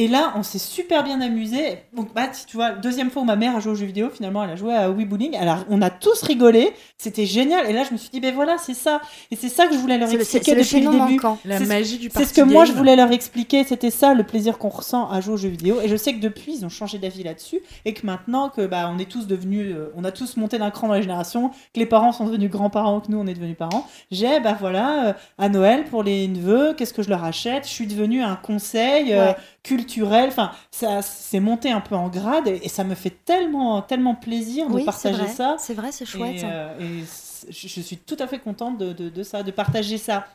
Et 0.00 0.06
là, 0.06 0.32
on 0.36 0.44
s'est 0.44 0.60
super 0.60 1.02
bien 1.02 1.20
amusé. 1.20 1.78
Donc, 1.92 2.14
bah, 2.14 2.28
tu 2.46 2.56
vois, 2.56 2.70
deuxième 2.70 3.10
fois 3.10 3.22
où 3.22 3.24
ma 3.24 3.34
mère 3.34 3.56
a 3.56 3.60
joué 3.60 3.72
aux 3.72 3.74
jeux 3.74 3.84
vidéo, 3.86 4.10
finalement, 4.10 4.44
elle 4.44 4.50
a 4.50 4.54
joué 4.56 4.72
à 4.72 4.88
Wii 4.90 5.04
Bowling. 5.06 5.36
Alors, 5.36 5.64
on 5.68 5.82
a 5.82 5.90
tous 5.90 6.22
rigolé. 6.22 6.72
C'était 6.98 7.26
génial. 7.26 7.68
Et 7.68 7.72
là, 7.72 7.82
je 7.82 7.92
me 7.92 7.98
suis 7.98 8.08
dit, 8.10 8.20
ben 8.20 8.32
voilà, 8.32 8.58
c'est 8.58 8.74
ça. 8.74 9.00
Et 9.32 9.36
c'est 9.36 9.48
ça 9.48 9.66
que 9.66 9.72
je 9.74 9.78
voulais 9.78 9.98
leur 9.98 10.08
expliquer 10.12 10.44
c'est 10.44 10.54
le 10.54 10.62
depuis 10.62 10.80
le 10.80 10.90
début. 10.92 11.14
manquant. 11.16 11.38
La 11.44 11.58
C'est 11.58 11.64
ce- 11.64 11.68
magie 11.68 11.98
du 11.98 12.10
C'est 12.14 12.24
ce 12.26 12.32
que 12.32 12.42
moi 12.42 12.64
je 12.64 12.72
voulais 12.72 12.94
leur 12.94 13.10
expliquer, 13.10 13.64
c'était 13.64 13.90
ça 13.90 14.14
le 14.14 14.22
plaisir 14.22 14.56
qu'on 14.58 14.68
ressent 14.68 15.10
à 15.10 15.20
jouer 15.20 15.34
aux 15.34 15.38
jeux 15.38 15.48
vidéo. 15.48 15.80
Et 15.82 15.88
je 15.88 15.96
sais 15.96 16.14
que 16.14 16.20
depuis 16.20 16.54
ils 16.58 16.64
ont 16.64 16.68
changé 16.68 16.98
d'avis 16.98 17.24
là-dessus 17.24 17.58
et 17.84 17.92
que 17.92 18.06
maintenant 18.06 18.50
que 18.50 18.66
bah 18.66 18.88
on 18.94 18.98
est 19.00 19.08
tous 19.10 19.26
devenus, 19.26 19.74
euh, 19.74 19.90
on 19.96 20.04
a 20.04 20.12
tous 20.12 20.36
monté 20.36 20.58
d'un 20.58 20.70
cran 20.70 20.86
dans 20.88 20.94
la 20.94 21.00
génération, 21.02 21.48
que 21.74 21.80
les 21.80 21.86
parents 21.86 22.12
sont 22.12 22.24
devenus 22.26 22.50
grands-parents, 22.50 23.00
que 23.00 23.10
nous 23.10 23.18
on 23.18 23.26
est 23.26 23.34
devenus 23.34 23.56
parents. 23.56 23.86
J'ai 24.12 24.38
bah 24.40 24.56
voilà 24.58 25.08
euh, 25.08 25.12
à 25.38 25.48
Noël 25.48 25.84
pour 25.84 26.02
les 26.04 26.28
neveux, 26.28 26.74
qu'est-ce 26.74 26.94
que 26.94 27.02
je 27.02 27.08
leur 27.10 27.24
achète? 27.24 27.64
Je 27.66 27.70
suis 27.72 27.86
devenu 27.88 28.22
un 28.22 28.36
conseil 28.36 29.12
euh, 29.12 29.26
Ouais. 29.28 29.36
Culturel. 29.68 30.28
Enfin 30.28 30.50
ça 30.70 31.02
c'est 31.02 31.40
monté 31.40 31.70
un 31.70 31.80
peu 31.80 31.94
en 31.94 32.08
grade 32.08 32.48
et, 32.48 32.60
et 32.64 32.68
ça 32.68 32.84
me 32.84 32.94
fait 32.94 33.14
tellement 33.24 33.82
tellement 33.82 34.14
plaisir 34.14 34.68
de 34.68 34.74
Oui, 34.74 34.84
partager 34.84 35.24
vrai. 35.24 35.28
ça. 35.28 35.56
C'est 35.58 35.74
vrai, 35.74 35.92
c'est 35.92 36.06
chouette. 36.06 36.36
Et, 36.36 36.44
euh, 36.44 36.78
et 36.80 37.04
je 37.50 37.68
je 37.68 37.80
suis 37.80 37.96
tout 37.98 38.16
à 38.18 38.26
fait 38.26 38.38
contente 38.40 38.78
de, 38.78 38.92
de- 38.92 39.08
de 39.10 39.22
ça, 39.22 39.42
de 39.42 39.50
partager 39.52 39.98
ça 39.98 40.26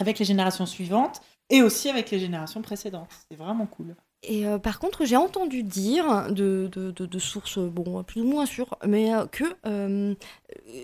avec 0.00 0.18
les 0.18 0.24
générations 0.24 0.66
suivantes 0.66 1.20
et 1.50 1.62
aussi 1.62 1.88
avec 1.88 2.10
les 2.10 2.18
générations 2.18 2.62
précédentes. 2.62 3.10
C'est 3.30 3.36
vraiment 3.36 3.66
cool. 3.66 3.94
Et 4.22 4.46
euh, 4.46 4.58
par 4.58 4.78
contre, 4.78 5.04
j'ai 5.06 5.16
entendu 5.16 5.62
dire 5.62 6.26
de, 6.30 6.68
de, 6.72 6.90
de, 6.90 7.06
de 7.06 7.18
sources 7.18 7.58
bon, 7.58 8.02
plus 8.04 8.20
ou 8.22 8.26
moins 8.26 8.46
sûres, 8.46 8.76
mais 8.86 9.14
euh, 9.14 9.26
que, 9.26 9.44
euh, 9.66 10.14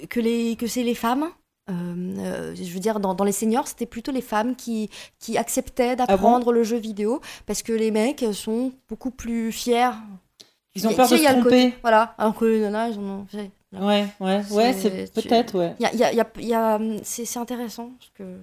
que, 0.09 0.21
les, 0.21 0.57
que 0.57 0.67
c'est 0.67 0.83
les 0.83 0.95
femmes. 0.95 1.27
Euh, 1.71 1.73
euh, 2.19 2.55
je 2.55 2.73
veux 2.73 2.79
dire, 2.81 3.01
dans, 3.01 3.15
dans 3.15 3.25
les 3.25 3.33
seniors, 3.33 3.67
c'était 3.69 3.87
plutôt 3.87 4.13
les 4.13 4.21
femmes 4.21 4.55
qui, 4.57 4.89
qui 5.19 5.37
acceptaient 5.39 5.97
d'apprendre 5.97 6.53
le 6.53 6.63
jeu 6.65 6.77
vidéo 6.77 7.21
parce 7.47 7.63
que 7.63 7.73
les 7.73 7.91
mecs 7.91 8.25
sont 8.33 8.73
beaucoup 8.89 9.11
plus 9.11 9.51
fiers. 9.53 9.91
Ils 10.75 10.87
ont 10.87 10.91
Tu 10.91 10.97
peur 10.97 11.09
sais, 11.09 11.17
de 11.19 11.23
se 11.23 11.29
le 11.29 11.43
côté- 11.43 11.61
tromper. 11.71 11.75
Voilà, 11.83 12.15
alors 12.19 12.35
que 12.37 12.45
les 12.45 12.61
nanas, 12.61 12.91
ils 12.91 12.99
en 12.99 13.03
ont 13.03 13.27
fait. 13.27 13.51
Ouais, 13.73 14.07
ouais, 14.21 14.43
ouais, 14.51 14.73
C'est- 14.75 15.11
tu- 15.13 15.23
peut-être, 15.29 15.59
ouais. 15.59 15.75
Y 15.81 15.87
a, 15.87 15.95
y 15.95 16.21
a- 16.21 16.27
y 16.41 16.55
a- 16.55 16.79
c'est 17.03 17.39
intéressant. 17.39 17.91
Parce 17.99 18.11
que... 18.15 18.39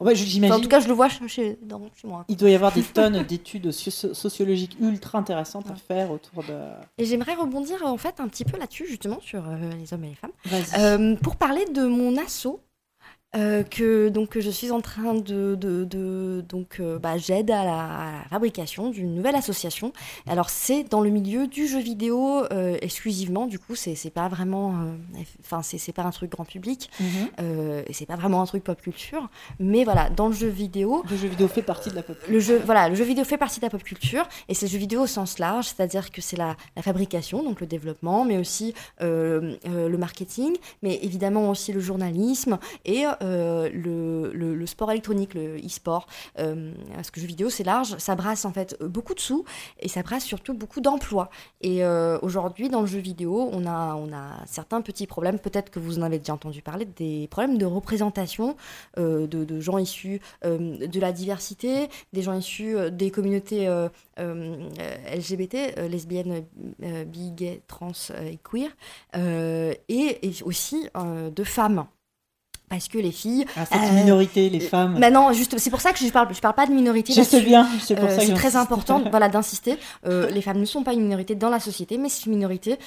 Je- 0.00 0.24
Enfin, 0.48 0.56
en 0.58 0.60
tout 0.60 0.68
cas, 0.68 0.80
je 0.80 0.88
le 0.88 0.94
vois 0.94 1.08
chez, 1.08 1.58
dans, 1.62 1.80
chez 1.94 2.08
moi. 2.08 2.24
Il 2.28 2.36
doit 2.36 2.50
y 2.50 2.54
avoir 2.54 2.72
des 2.72 2.82
tonnes 2.82 3.22
d'études 3.24 3.70
socio- 3.70 4.14
sociologiques 4.14 4.76
ultra 4.80 5.18
intéressantes 5.18 5.70
à 5.70 5.74
faire 5.76 6.10
autour 6.10 6.42
de. 6.42 6.58
Et 6.98 7.04
j'aimerais 7.04 7.34
rebondir 7.34 7.84
en 7.84 7.96
fait 7.98 8.18
un 8.18 8.28
petit 8.28 8.44
peu 8.44 8.58
là-dessus, 8.58 8.86
justement, 8.88 9.20
sur 9.20 9.46
euh, 9.48 9.56
les 9.80 9.92
hommes 9.94 10.04
et 10.04 10.08
les 10.08 10.14
femmes. 10.14 10.32
Euh, 10.78 11.14
pour 11.16 11.36
parler 11.36 11.64
de 11.66 11.86
mon 11.86 12.16
assaut, 12.16 12.60
euh, 13.34 13.62
que 13.62 14.08
donc 14.08 14.28
que 14.30 14.40
je 14.40 14.50
suis 14.50 14.70
en 14.70 14.80
train 14.80 15.14
de, 15.14 15.54
de, 15.54 15.84
de- 15.84 16.44
donc 16.48 16.76
euh, 16.80 16.98
bah, 16.98 17.16
j'aide 17.16 17.50
à 17.50 17.64
la, 17.64 17.80
à 17.84 18.12
la 18.22 18.28
fabrication 18.30 18.90
d'une 18.90 19.14
nouvelle 19.14 19.34
association. 19.34 19.92
Alors 20.26 20.50
c'est 20.50 20.84
dans 20.84 21.00
le 21.00 21.10
milieu 21.10 21.46
du 21.46 21.66
jeu 21.66 21.80
vidéo 21.80 22.44
euh, 22.52 22.76
exclusivement. 22.82 23.46
Du 23.46 23.58
coup 23.58 23.74
c'est 23.74 23.94
c'est 23.94 24.10
pas 24.10 24.28
vraiment, 24.28 24.74
enfin 25.40 25.62
c'est 25.62 25.78
c'est 25.78 25.92
pas 25.92 26.02
un 26.02 26.10
truc 26.10 26.30
grand 26.32 26.44
public 26.44 26.90
et 27.38 27.92
c'est 27.92 28.06
pas 28.06 28.16
vraiment 28.16 28.42
un 28.42 28.46
truc 28.46 28.64
pop 28.64 28.80
culture. 28.80 29.28
Mais 29.58 29.84
voilà 29.84 30.10
dans 30.10 30.28
le 30.28 30.34
jeu 30.34 30.48
vidéo. 30.48 31.02
Le 31.10 31.16
jeu 31.16 31.28
vidéo 31.28 31.48
fait 31.48 31.62
partie 31.62 31.90
de 31.90 31.94
la 31.94 32.02
pop. 32.02 32.16
Le 32.28 32.40
jeu, 32.40 32.60
voilà, 32.64 32.88
le 32.88 32.94
jeu 32.94 33.04
vidéo 33.04 33.24
fait 33.24 33.38
partie 33.38 33.60
de 33.60 33.64
la 33.66 33.70
pop 33.70 33.82
culture 33.82 34.28
et 34.48 34.54
c'est 34.54 34.66
le 34.66 34.72
jeu 34.72 34.78
vidéo 34.78 35.02
au 35.02 35.06
sens 35.06 35.38
large, 35.38 35.66
c'est-à-dire 35.66 36.10
que 36.10 36.20
c'est 36.20 36.36
la, 36.36 36.56
la 36.76 36.82
fabrication, 36.82 37.42
donc 37.42 37.60
le 37.60 37.66
développement, 37.66 38.24
mais 38.24 38.38
aussi 38.38 38.74
le 39.00 39.96
marketing, 39.96 40.54
mais 40.82 40.98
évidemment 41.02 41.48
aussi 41.50 41.72
le 41.72 41.80
journalisme 41.80 42.58
et 42.84 43.04
le, 43.22 44.32
le, 44.32 44.66
sport 44.66 44.90
électronique, 44.90 45.34
le 45.34 45.56
e-sport, 45.58 46.06
parce 46.36 47.10
que 47.10 47.20
jeux 47.20 47.26
vidéo 47.26 47.50
c'est 47.50 47.64
large, 47.64 47.96
ça 47.98 48.14
brasse 48.14 48.44
en 48.44 48.52
fait 48.52 48.76
beaucoup 48.82 49.14
de 49.14 49.20
sous 49.20 49.44
et 49.80 49.88
ça 49.88 50.02
brasse 50.02 50.24
surtout 50.24 50.54
beaucoup 50.54 50.80
d'emplois. 50.80 51.30
Et 51.60 51.84
aujourd'hui 52.22 52.68
dans 52.68 52.80
le 52.80 52.86
jeu 52.86 52.98
vidéo, 52.98 53.50
on 53.52 53.66
a, 53.66 53.94
on 53.94 54.12
a 54.12 54.44
certains 54.46 54.80
petits 54.80 55.06
problèmes, 55.06 55.38
peut-être 55.38 55.70
que 55.70 55.78
vous 55.78 55.98
en 55.98 56.02
avez 56.02 56.18
déjà 56.18 56.34
entendu 56.34 56.62
parler, 56.62 56.84
des 56.84 57.28
problèmes 57.28 57.58
de 57.58 57.66
représentation 57.66 58.56
de, 58.96 59.60
gens 59.60 59.78
issus 59.78 60.20
de 60.44 61.00
la 61.00 61.12
diversité, 61.12 61.88
des 62.12 62.22
gens 62.22 62.34
issus 62.34 62.76
des 62.90 63.10
communautés 63.10 63.68
LGBT, 64.18 65.88
lesbiennes, 65.88 66.44
bi, 67.06 67.32
gays, 67.32 67.62
trans 67.66 67.92
et 68.24 68.38
queer, 68.38 68.70
et, 69.88 70.32
aussi 70.44 70.88
de 70.94 71.44
femmes 71.44 71.86
parce 72.72 72.88
que 72.88 72.96
les 72.96 73.12
filles. 73.12 73.44
Ah, 73.54 73.66
c'est 73.70 73.76
une 73.76 73.94
minorité, 73.96 74.48
les 74.48 74.60
femmes. 74.60 74.96
Mais 74.98 75.10
non, 75.10 75.30
juste, 75.32 75.58
c'est 75.58 75.68
pour 75.68 75.82
ça 75.82 75.92
que 75.92 75.98
je 75.98 76.08
parle, 76.08 76.34
je 76.34 76.40
parle 76.40 76.54
pas 76.54 76.66
de 76.66 76.72
minorité. 76.72 77.12
Je 77.12 77.20
sais 77.22 77.42
bien, 77.42 77.68
c'est 77.82 77.94
pour 77.94 78.08
ça 78.08 78.16
que 78.16 78.22
C'est 78.24 78.32
très 78.32 78.56
important, 78.56 79.02
voilà, 79.10 79.28
d'insister. 79.28 79.76
les 80.04 80.40
femmes 80.40 80.58
ne 80.58 80.64
sont 80.64 80.82
pas 80.82 80.94
une 80.94 81.02
minorité 81.02 81.34
dans 81.34 81.50
la 81.50 81.60
société, 81.60 81.98
mais 81.98 82.08
c'est 82.08 82.24
une 82.24 82.32
minorité 82.32 82.78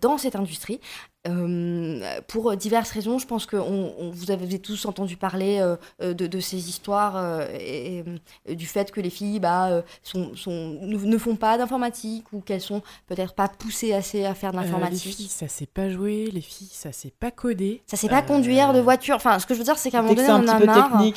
dans 0.00 0.18
cette 0.18 0.36
industrie. 0.36 0.78
Euh, 1.26 2.20
pour 2.28 2.54
diverses 2.54 2.90
raisons, 2.90 3.18
je 3.18 3.26
pense 3.26 3.46
que 3.46 3.56
on, 3.56 4.10
vous 4.12 4.30
avez 4.30 4.58
tous 4.58 4.84
entendu 4.84 5.16
parler 5.16 5.58
euh, 5.58 5.76
euh, 6.02 6.12
de, 6.12 6.26
de, 6.26 6.38
ces 6.38 6.68
histoires 6.68 7.40
et, 7.58 8.04
du 8.48 8.66
fait 8.66 8.90
que 8.90 9.00
les 9.00 9.08
filles 9.08 9.40
bah, 9.40 9.82
sont, 10.02 10.36
sont, 10.36 10.78
ne, 10.82 11.18
font 11.18 11.36
pas 11.36 11.56
d'informatique 11.56 12.26
ou 12.32 12.40
qu'elles 12.40 12.60
sont 12.60 12.82
peut-être 13.06 13.32
pas 13.32 13.48
poussées 13.48 13.94
assez 13.94 14.26
à 14.26 14.34
faire 14.34 14.52
de 14.52 14.58
l'informatique. 14.58 15.04
les 15.04 15.12
filles, 15.12 15.28
ça 15.28 15.48
sait 15.48 15.66
pas 15.66 15.88
jouer, 15.88 16.28
les 16.30 16.42
filles, 16.42 16.68
ça 16.70 16.92
sait 16.92 17.12
pas 17.18 17.30
coder. 17.30 17.80
Ça 17.86 17.96
sait 17.96 18.08
pas 18.08 18.22
conduire 18.22 18.74
de 18.74 18.80
voiture. 18.80 19.16
Enfin, 19.16 19.38
ce 19.38 19.46
que 19.46 19.54
je 19.54 19.60
veux 19.60 19.64
dire, 19.64 19.78
c'est 19.78 19.90
qu'à 19.90 20.00
un 20.00 20.02
moment 20.02 20.14
donné, 20.14 20.30
on 20.30 20.48
a 20.48 20.58
marre. 20.60 20.96
Hein, 20.96 21.10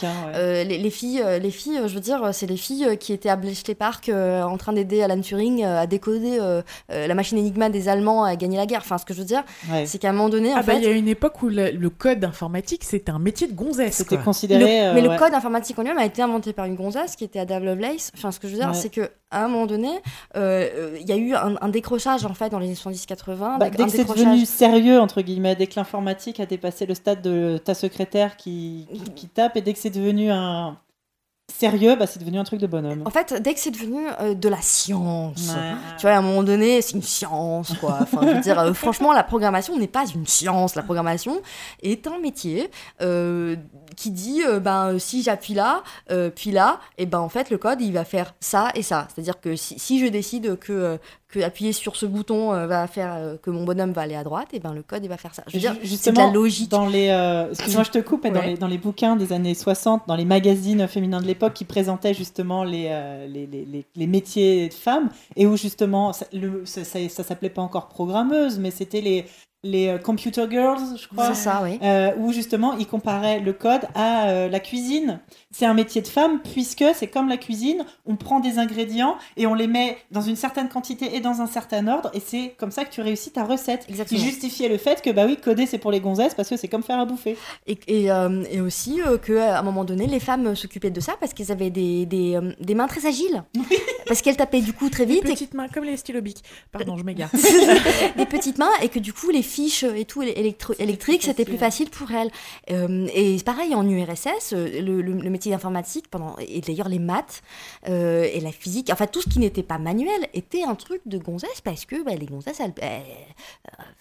les, 0.64 0.78
les, 0.78 0.90
filles, 0.90 1.24
les 1.42 1.52
filles, 1.52 1.82
je 1.86 1.94
veux 1.94 2.00
dire, 2.00 2.34
c'est 2.34 2.48
les 2.48 2.58
filles 2.58 2.98
qui 2.98 3.12
étaient 3.12 3.30
à 3.30 3.36
Bletchley 3.36 3.76
Park 3.76 4.10
en 4.10 4.58
train 4.58 4.72
d'aider 4.72 5.02
Alan 5.02 5.20
Turing 5.20 5.66
à 5.66 5.86
décoder 5.86 6.40
la 6.88 7.14
machine 7.14 7.38
Enigma 7.38 7.70
des 7.70 7.90
Allemands 7.90 8.24
à 8.24 8.38
gagner 8.38 8.58
la 8.58 8.66
guerre. 8.66 8.82
Enfin, 8.82 8.98
ce 8.98 9.06
que 9.06 9.14
je 9.14 9.20
veux 9.20 9.26
dire, 9.26 9.44
c'est 9.86 9.97
c'est 9.98 10.02
qu'à 10.02 10.10
un 10.10 10.14
moment 10.14 10.30
donné, 10.30 10.54
en 10.54 10.58
ah 10.58 10.62
bah, 10.62 10.76
il 10.76 10.84
y 10.84 10.86
a 10.86 10.92
une 10.92 11.08
époque 11.08 11.42
où 11.42 11.50
le, 11.50 11.90
code 11.90 12.24
informatique, 12.24 12.84
c'était 12.84 13.10
un 13.10 13.18
métier 13.18 13.48
de 13.48 13.54
gonzesse. 13.54 13.96
C'était 13.96 14.20
considéré. 14.20 14.86
Euh, 14.86 14.94
mais 14.94 15.02
le 15.02 15.18
code 15.18 15.34
informatique 15.34 15.80
en 15.80 15.82
lui-même 15.82 15.98
a 15.98 16.06
été 16.06 16.22
inventé 16.22 16.54
par 16.54 16.66
une 16.66 16.76
gonzesse 16.76 17.16
qui 17.16 17.24
était 17.24 17.40
Ada 17.40 17.60
Lovelace. 17.60 18.12
Enfin, 18.16 18.32
ce 18.32 18.40
que 18.40 18.48
je 18.48 18.54
veux 18.54 18.60
dire, 18.60 18.76
c'est 18.76 18.90
que 18.90 19.10
à 19.32 19.46
un 19.46 19.48
moment 19.48 19.66
donné, 19.66 19.90
euh, 20.36 20.96
il 21.02 21.08
y 21.08 21.12
a 21.12 21.16
eu 21.16 21.34
un, 21.34 21.70
décrochage 21.70 22.26
en 22.26 22.36
fait 22.36 22.50
dans 22.50 22.60
les 22.60 22.68
années 22.68 22.76
70-80. 22.76 23.58
Bah, 23.58 23.70
dès 23.72 23.86
que 23.86 23.90
c'est 23.90 24.06
devenu 24.06 24.46
sérieux 24.46 25.00
entre 25.00 25.22
guillemets, 25.22 25.56
dès 25.56 25.66
que 25.66 25.74
l'informatique 25.78 26.40
a 26.40 26.46
dépassé 26.46 26.86
le 26.86 26.94
stade 26.94 27.24
de 27.24 27.58
ta 27.58 27.74
secrétaire 27.74 28.38
qui, 28.38 28.88
qui 29.16 29.28
tape, 29.28 29.58
et 29.58 29.62
dès 29.62 29.74
que 29.74 29.80
c'est 29.80 29.90
devenu 29.90 30.30
un 30.30 30.78
sérieux, 31.58 31.96
bah, 31.96 32.06
c'est 32.08 32.20
devenu 32.20 32.38
un 32.38 32.44
truc 32.44 32.60
de 32.60 32.68
bonhomme. 32.68 33.02
En 33.06 33.10
fait, 33.10 33.34
dès 33.42 33.54
que 33.54 33.60
c'est 33.60 33.72
devenu 33.72 34.06
euh, 34.20 34.34
de 34.34 34.50
la 34.50 34.62
science, 34.62 35.56
tu 35.98 36.02
vois, 36.04 36.12
à 36.12 36.18
un 36.18 36.22
moment 36.22 36.44
donné, 36.44 36.82
c'est 36.82 36.94
une 36.96 37.02
science, 37.02 37.74
quoi. 37.80 38.00
Enfin, 38.02 38.20
je 38.22 38.34
veux 38.34 38.42
dire, 38.42 38.60
euh, 38.60 38.74
franchement, 38.74 39.12
la 39.12 39.24
programmation 39.24 39.78
n'est 39.78 39.88
pas 39.88 40.06
une 40.14 40.28
science. 40.28 40.76
La 40.76 40.84
programmation 40.84 41.42
est 41.82 42.08
un 42.08 42.20
métier 42.20 42.70
euh, 43.02 43.56
qui 43.96 44.12
dit, 44.12 44.42
ben, 44.62 45.00
si 45.00 45.24
j'appuie 45.24 45.56
là, 45.56 45.84
puis 46.36 46.52
là, 46.52 46.80
et 46.98 47.06
ben, 47.06 47.20
en 47.20 47.30
fait, 47.30 47.50
le 47.50 47.58
code, 47.58 47.82
il 47.82 47.94
va 47.94 48.06
faire 48.06 48.34
ça 48.40 48.70
et 48.76 48.84
ça. 48.84 49.08
C'est-à-dire 49.14 49.40
que 49.40 49.56
si, 49.56 49.80
si, 49.80 50.00
je 50.00 50.06
décide 50.06 50.58
que 50.60 51.00
que 51.38 51.44
appuyer 51.44 51.74
sur 51.74 51.96
ce 51.96 52.06
bouton 52.06 52.54
euh, 52.54 52.68
va 52.68 52.88
faire 52.88 53.14
euh, 53.16 53.38
que 53.42 53.50
mon 53.50 53.64
bonhomme 53.64 53.92
va 53.92 54.02
aller 54.02 54.16
à 54.16 54.24
droite, 54.24 54.50
et 54.54 54.60
ben 54.60 54.74
le 54.74 54.84
code 54.84 55.04
il 55.04 55.10
va 55.10 55.18
faire 55.18 55.34
ça. 55.34 55.44
Je 55.48 55.54
veux 55.54 55.60
dire, 55.60 55.76
c'est 55.86 56.12
de 56.12 56.18
la 56.18 56.32
logique. 56.32 56.70
Dans 56.70 56.88
les, 56.88 57.10
euh, 57.10 57.50
excuse-moi, 57.52 57.84
je 57.84 57.92
te 57.92 58.00
coupe, 58.00 58.24
mais 58.24 58.32
dans, 58.32 58.42
les, 58.42 58.56
dans, 58.56 58.68
les, 58.68 58.78
bouquins 58.78 59.16
des 59.16 59.34
années 59.34 59.54
60, 59.54 60.04
dans 60.08 60.16
les 60.16 60.26
magazines 60.26 60.88
féminins 60.88 61.22
de 61.22 61.28
l'époque 61.28 61.54
qui 61.54 61.66
présentaient 61.66 62.14
justement 62.14 62.64
les, 62.64 62.90
les, 63.28 63.48
les, 63.48 63.86
les, 63.96 64.08
métiers 64.08 64.70
de 64.70 64.74
femmes, 64.74 65.10
et 65.36 65.46
où 65.46 65.56
justement, 65.58 66.14
ça, 66.14 66.26
le, 66.34 66.66
ça, 66.66 66.84
ça 66.84 67.24
s'appelait 67.24 67.50
pas 67.50 67.62
encore 67.62 67.88
programmeuse, 67.88 68.60
mais 68.60 68.72
c'était 68.72 69.02
les, 69.02 69.26
les 69.68 69.88
euh, 69.90 69.98
Computer 69.98 70.46
Girls, 70.50 70.98
je 71.00 71.08
crois. 71.08 71.28
C'est 71.28 71.44
ça, 71.44 71.62
oui. 71.64 71.80
Euh, 71.84 72.12
où 72.18 72.32
justement, 72.32 72.74
ils 72.78 72.88
comparaient 72.88 73.40
le 73.40 73.54
code 73.54 73.82
à 73.96 74.30
euh, 74.30 74.50
la 74.50 74.60
cuisine. 74.60 75.20
C'est 75.52 75.66
un 75.66 75.74
métier 75.74 76.02
de 76.02 76.08
femme 76.08 76.40
puisque 76.42 76.84
c'est 76.94 77.08
comme 77.08 77.30
la 77.30 77.38
cuisine, 77.38 77.84
on 78.06 78.16
prend 78.16 78.40
des 78.40 78.60
ingrédients 78.60 79.16
et 79.38 79.48
on 79.48 79.54
les 79.54 79.68
met 79.68 79.98
dans 80.12 80.22
une 80.22 80.36
certaine 80.36 80.70
quantité 80.70 81.16
et 81.16 81.20
dans 81.20 81.42
un 81.42 81.48
certain 81.48 81.88
ordre 81.88 82.12
et 82.14 82.20
c'est 82.20 82.56
comme 82.60 82.72
ça 82.72 82.86
que 82.86 82.92
tu 82.92 83.02
réussis 83.02 83.32
ta 83.32 83.44
recette. 83.44 83.86
Exactement. 83.90 84.20
Qui 84.20 84.26
justifiait 84.26 84.70
le 84.70 84.78
fait 84.78 85.02
que, 85.02 85.10
bah 85.10 85.26
oui, 85.26 85.38
coder 85.38 85.66
c'est 85.66 85.78
pour 85.78 85.92
les 85.92 86.00
gonzesses 86.00 86.36
parce 86.36 86.50
que 86.50 86.58
c'est 86.58 86.68
comme 86.68 86.84
faire 86.84 87.00
à 87.00 87.06
bouffer. 87.06 87.38
Et, 87.66 87.78
et, 87.88 88.10
et 88.52 88.62
aussi 88.62 89.00
qu'à 89.26 89.60
un 89.60 89.64
moment 89.64 89.84
donné, 89.84 90.06
les 90.06 90.20
femmes 90.20 90.56
s'occupaient 90.56 90.92
de 90.92 91.00
ça 91.00 91.14
parce 91.20 91.34
qu'elles 91.34 91.52
avaient 91.52 91.70
des, 91.70 92.06
des, 92.06 92.40
des, 92.60 92.76
mains 92.76 92.88
très 92.88 93.06
agiles. 93.06 93.44
parce 94.08 94.22
qu'elles 94.22 94.38
tapaient 94.38 94.62
du 94.62 94.74
coup 94.74 94.90
très 94.90 95.06
vite. 95.06 95.24
Des 95.24 95.32
petites 95.32 95.54
mains 95.54 95.68
comme 95.68 95.86
les 95.86 95.98
stylobiques. 95.98 96.44
Pardon, 96.72 96.98
je 96.98 97.04
m'égare. 97.04 97.30
des 98.18 98.26
petites 98.26 98.58
mains 98.58 98.70
et 98.82 98.90
que 98.90 99.00
du 99.00 99.14
coup, 99.14 99.30
les 99.30 99.42
fiches 99.58 99.84
et 99.84 100.06
tout 100.06 100.22
électrique, 100.22 101.24
c'était 101.24 101.46
plus 101.46 101.58
facile 101.58 101.90
pour 101.90 102.12
elle. 102.12 102.30
Euh, 102.72 103.08
et 103.14 103.38
pareil, 103.44 103.74
en 103.74 103.88
URSS, 103.88 104.54
euh, 104.54 104.82
le, 104.82 105.30
métier 105.30 105.52
d'informatique, 105.52 106.10
pendant, 106.12 106.36
et 106.40 106.62
d'ailleurs 106.62 106.90
les 106.90 107.00
maths 107.00 107.42
euh, 107.90 108.28
et 108.32 108.40
la 108.40 108.52
physique, 108.52 108.90
enfin 108.94 109.08
tout 109.08 109.22
ce 109.22 109.30
qui 109.30 109.40
n'était 109.40 109.64
pas 109.64 109.80
manuel 109.80 110.28
était 110.34 110.64
un 110.64 110.76
truc 110.76 111.02
de 111.06 111.18
gonzesse 111.18 111.62
parce 111.64 111.86
que 111.86 112.04
bah, 112.04 112.12
les 112.20 112.28
gonzesses, 112.28 112.60
elles, 112.60 112.74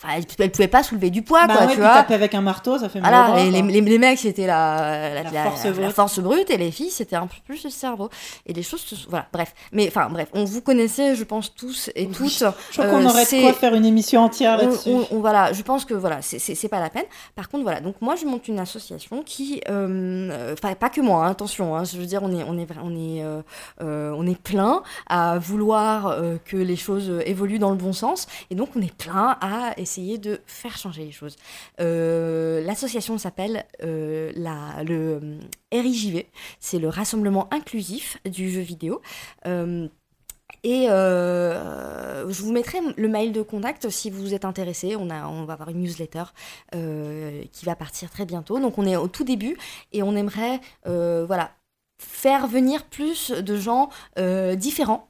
elles, 0.08 0.50
pouvaient 0.50 0.68
pas 0.68 0.82
soulever 0.82 1.10
du 1.10 1.22
poids. 1.22 1.46
Bah 1.46 1.56
quoi, 1.56 1.66
tu 1.68 1.78
vois. 1.78 1.94
taper 1.94 2.14
avec 2.14 2.34
un 2.34 2.42
marteau, 2.42 2.78
ça 2.78 2.88
fait 2.88 3.00
mal. 3.00 3.12
Voilà, 3.14 3.50
les, 3.50 3.62
les, 3.62 3.80
les, 3.80 3.98
mecs, 3.98 4.18
c'était 4.18 4.46
la, 4.46 5.22
la, 5.22 5.90
force 5.90 6.18
brute 6.18 6.50
et 6.50 6.58
les 6.58 6.70
filles, 6.70 6.90
c'était 6.90 7.16
un 7.16 7.26
peu 7.26 7.36
plus 7.46 7.64
le 7.64 7.70
cerveau. 7.70 8.10
Et 8.44 8.52
les 8.52 8.62
choses, 8.62 9.06
voilà, 9.08 9.26
bref. 9.32 9.54
Mais 9.72 9.88
enfin, 9.88 10.08
bref, 10.10 10.28
on 10.34 10.44
vous 10.44 10.60
connaissait, 10.60 11.14
je 11.14 11.24
pense, 11.24 11.54
tous 11.54 11.90
et 11.94 12.06
toutes. 12.08 12.44
Je 12.70 12.82
crois 12.82 12.86
qu'on 12.90 13.06
aurait 13.06 13.24
de 13.24 13.40
quoi 13.40 13.52
faire 13.54 13.74
une 13.74 13.86
émission 13.86 14.22
entière 14.22 14.58
là-dessus. 14.58 14.90
voilà, 15.12 15.35
je 15.52 15.62
pense 15.62 15.84
que 15.84 15.94
voilà, 15.94 16.22
c'est 16.22 16.68
pas 16.68 16.80
la 16.80 16.90
peine. 16.90 17.04
Par 17.34 17.48
contre, 17.48 17.62
voilà, 17.62 17.80
donc 17.80 18.00
moi 18.00 18.16
je 18.16 18.24
monte 18.26 18.48
une 18.48 18.58
association 18.58 19.22
qui, 19.22 19.60
euh, 19.68 20.52
enfin 20.52 20.74
pas 20.74 20.90
que 20.90 21.00
moi, 21.00 21.26
hein, 21.26 21.30
attention, 21.30 21.76
hein, 21.76 21.84
je 21.84 21.96
veux 21.98 22.06
dire, 22.06 22.22
on 22.22 22.32
est, 22.32 22.42
on 22.44 22.58
est, 22.58 22.66
on 22.82 22.90
est, 22.90 23.22
euh, 23.24 23.42
euh, 23.80 24.14
on 24.16 24.26
est 24.26 24.40
plein 24.40 24.82
à 25.06 25.38
vouloir 25.38 26.16
que 26.44 26.56
les 26.56 26.76
choses 26.76 27.10
évoluent 27.24 27.58
dans 27.58 27.70
le 27.70 27.76
bon 27.76 27.92
sens, 27.92 28.26
et 28.50 28.54
donc 28.54 28.70
on 28.76 28.82
est 28.82 28.94
plein 28.94 29.36
à 29.40 29.72
essayer 29.78 30.18
de 30.18 30.40
faire 30.46 30.76
changer 30.76 31.04
les 31.04 31.12
choses. 31.12 31.36
L'association 31.78 33.18
s'appelle 33.18 33.64
le 33.80 35.38
RIJV, 35.72 36.26
c'est 36.60 36.78
le 36.78 36.88
Rassemblement 36.88 37.48
inclusif 37.52 38.18
du 38.24 38.50
jeu 38.50 38.60
vidéo. 38.60 39.00
Et 40.62 40.90
euh, 40.90 42.28
je 42.28 42.42
vous 42.42 42.52
mettrai 42.52 42.78
le 42.96 43.08
mail 43.08 43.32
de 43.32 43.42
contact 43.42 43.88
si 43.88 44.10
vous 44.10 44.34
êtes 44.34 44.44
intéressé. 44.44 44.96
On, 44.96 45.06
va 45.06 45.52
avoir 45.52 45.68
une 45.68 45.80
newsletter 45.80 46.24
euh, 46.74 47.42
qui 47.52 47.64
va 47.64 47.76
partir 47.76 48.10
très 48.10 48.24
bientôt. 48.24 48.58
Donc 48.58 48.78
on 48.78 48.86
est 48.86 48.96
au 48.96 49.08
tout 49.08 49.24
début 49.24 49.56
et 49.92 50.02
on 50.02 50.16
aimerait 50.16 50.60
euh, 50.86 51.24
voilà, 51.26 51.52
faire 52.02 52.46
venir 52.46 52.84
plus 52.84 53.30
de 53.30 53.56
gens 53.56 53.90
différents 54.56 55.08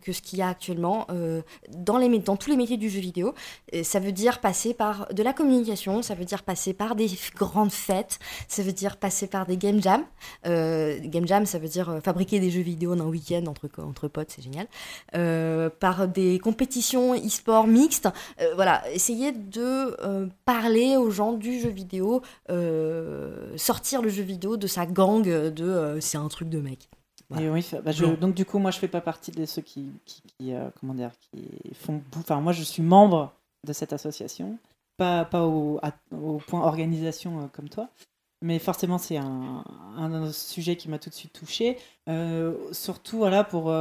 que 0.00 0.12
ce 0.12 0.22
qu'il 0.22 0.38
y 0.38 0.42
a 0.42 0.48
actuellement 0.48 1.06
euh, 1.10 1.42
dans, 1.70 2.36
tous 2.36 2.50
les 2.50 2.56
métiers 2.56 2.76
du 2.76 2.88
jeu 2.88 3.00
vidéo. 3.00 3.34
Ça 3.82 4.00
veut 4.00 4.12
dire 4.12 4.40
passer 4.40 4.74
par 4.74 5.08
de 5.12 5.22
la 5.22 5.32
communication, 5.32 6.02
ça 6.02 6.14
veut 6.14 6.24
dire 6.24 6.42
passer 6.42 6.72
par 6.72 6.94
des 6.94 7.10
grandes 7.34 7.72
fêtes, 7.72 8.18
ça 8.48 8.62
veut 8.62 8.72
dire 8.72 8.96
passer 8.96 9.26
par 9.26 9.46
des 9.46 9.56
game 9.56 9.82
jams. 9.82 10.04
Euh, 10.46 10.98
game 11.02 11.26
jam, 11.26 11.46
ça 11.46 11.58
veut 11.58 11.68
dire 11.68 12.00
fabriquer 12.02 12.40
des 12.40 12.50
jeux 12.50 12.60
vidéo 12.60 12.94
d'un 12.94 13.06
week-end 13.06 13.44
entre, 13.46 13.68
entre 13.82 14.08
potes, 14.08 14.30
c'est 14.30 14.42
génial. 14.42 14.66
par 15.78 16.08
des 16.08 16.38
compétitions 16.38 17.14
e-sport 17.14 17.66
mixtes. 17.66 18.08
voilà, 18.54 18.82
essayer 18.92 19.32
de 19.32 20.30
parler 20.44 20.96
aux 20.96 21.10
gens 21.10 21.32
du 21.32 21.60
jeu 21.60 21.70
vidéo, 21.70 22.22
sortir 23.56 24.02
le 24.02 24.08
jeu 24.08 24.22
vidéo 24.22 24.56
de 24.56 24.66
sa 24.66 24.86
gang 24.86 25.22
de 25.22 25.98
c'est 26.00 26.18
un 26.18 26.28
truc 26.28 26.48
de 26.48 26.60
mec. 26.60 26.88
Oui, 27.30 27.66
bah, 27.82 27.92
donc 28.20 28.34
du 28.34 28.44
coup, 28.44 28.58
moi, 28.58 28.70
je 28.70 28.78
fais 28.78 28.88
pas 28.88 29.00
partie 29.00 29.30
de 29.30 29.44
ceux 29.46 29.62
qui, 29.62 29.90
qui, 30.04 30.22
euh, 30.52 30.70
comment 30.78 30.94
dire, 30.94 31.10
qui 31.20 31.74
font. 31.74 32.02
Enfin, 32.16 32.40
moi, 32.40 32.52
je 32.52 32.62
suis 32.62 32.82
membre 32.82 33.32
de 33.66 33.72
cette 33.72 33.92
association, 33.92 34.58
pas, 34.96 35.24
pas 35.24 35.44
au, 35.44 35.80
au 36.12 36.38
point 36.38 36.62
organisation 36.62 37.40
euh, 37.40 37.46
comme 37.52 37.68
toi, 37.68 37.88
mais 38.42 38.58
forcément, 38.58 38.98
c'est 38.98 39.16
un, 39.16 39.64
un, 39.96 40.32
sujet 40.32 40.76
qui 40.76 40.88
m'a 40.88 40.98
tout 40.98 41.10
de 41.10 41.14
suite 41.14 41.32
touché, 41.32 41.78
euh, 42.08 42.54
surtout 42.72 43.18
voilà 43.18 43.42
pour 43.42 43.74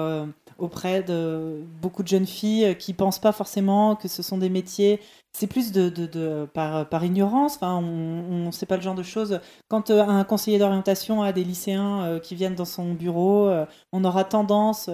auprès 0.57 1.03
de 1.03 1.61
beaucoup 1.81 2.03
de 2.03 2.07
jeunes 2.07 2.25
filles 2.25 2.75
qui 2.77 2.93
pensent 2.93 3.19
pas 3.19 3.31
forcément 3.31 3.95
que 3.95 4.07
ce 4.07 4.23
sont 4.23 4.37
des 4.37 4.49
métiers 4.49 4.99
c'est 5.35 5.47
plus 5.47 5.71
de, 5.71 6.45
par, 6.53 7.03
ignorance. 7.03 7.55
Enfin, 7.55 7.75
on 7.75 8.45
ne 8.45 8.51
sait 8.51 8.65
pas 8.65 8.77
le 8.77 8.81
genre 8.81 8.95
de 8.95 9.03
choses. 9.03 9.41
Quand 9.67 9.89
euh, 9.89 10.01
un 10.01 10.23
conseiller 10.23 10.57
d'orientation 10.59 11.21
a 11.23 11.33
des 11.33 11.43
lycéens 11.43 12.03
euh, 12.05 12.19
qui 12.19 12.35
viennent 12.35 12.55
dans 12.55 12.65
son 12.65 12.93
bureau, 12.93 13.47
euh, 13.47 13.65
on 13.91 14.03
aura 14.05 14.23
tendance, 14.23 14.89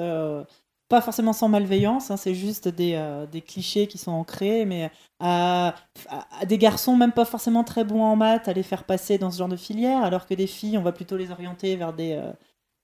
pas 0.89 1.01
forcément 1.01 1.31
sans 1.31 1.47
malveillance, 1.47 2.11
hein, 2.11 2.17
c'est 2.17 2.33
juste 2.33 2.67
des, 2.67 2.97
clichés 3.47 3.87
qui 3.87 3.97
sont 3.97 4.11
ancrés, 4.11 4.65
mais 4.65 4.89
à, 5.19 5.75
des 6.47 6.57
garçons 6.57 6.97
même 6.97 7.13
pas 7.13 7.25
forcément 7.25 7.63
très 7.63 7.83
bons 7.83 8.03
en 8.03 8.15
maths, 8.15 8.47
à 8.47 8.53
les 8.53 8.63
faire 8.63 8.83
passer 8.83 9.17
dans 9.17 9.31
ce 9.31 9.37
genre 9.37 9.47
de 9.47 9.55
filière, 9.55 10.03
alors 10.03 10.25
que 10.25 10.33
des 10.33 10.47
filles, 10.47 10.77
on 10.77 10.81
va 10.81 10.91
plutôt 10.91 11.17
les 11.17 11.31
orienter 11.31 11.75
vers 11.75 11.93
des, 11.93 12.19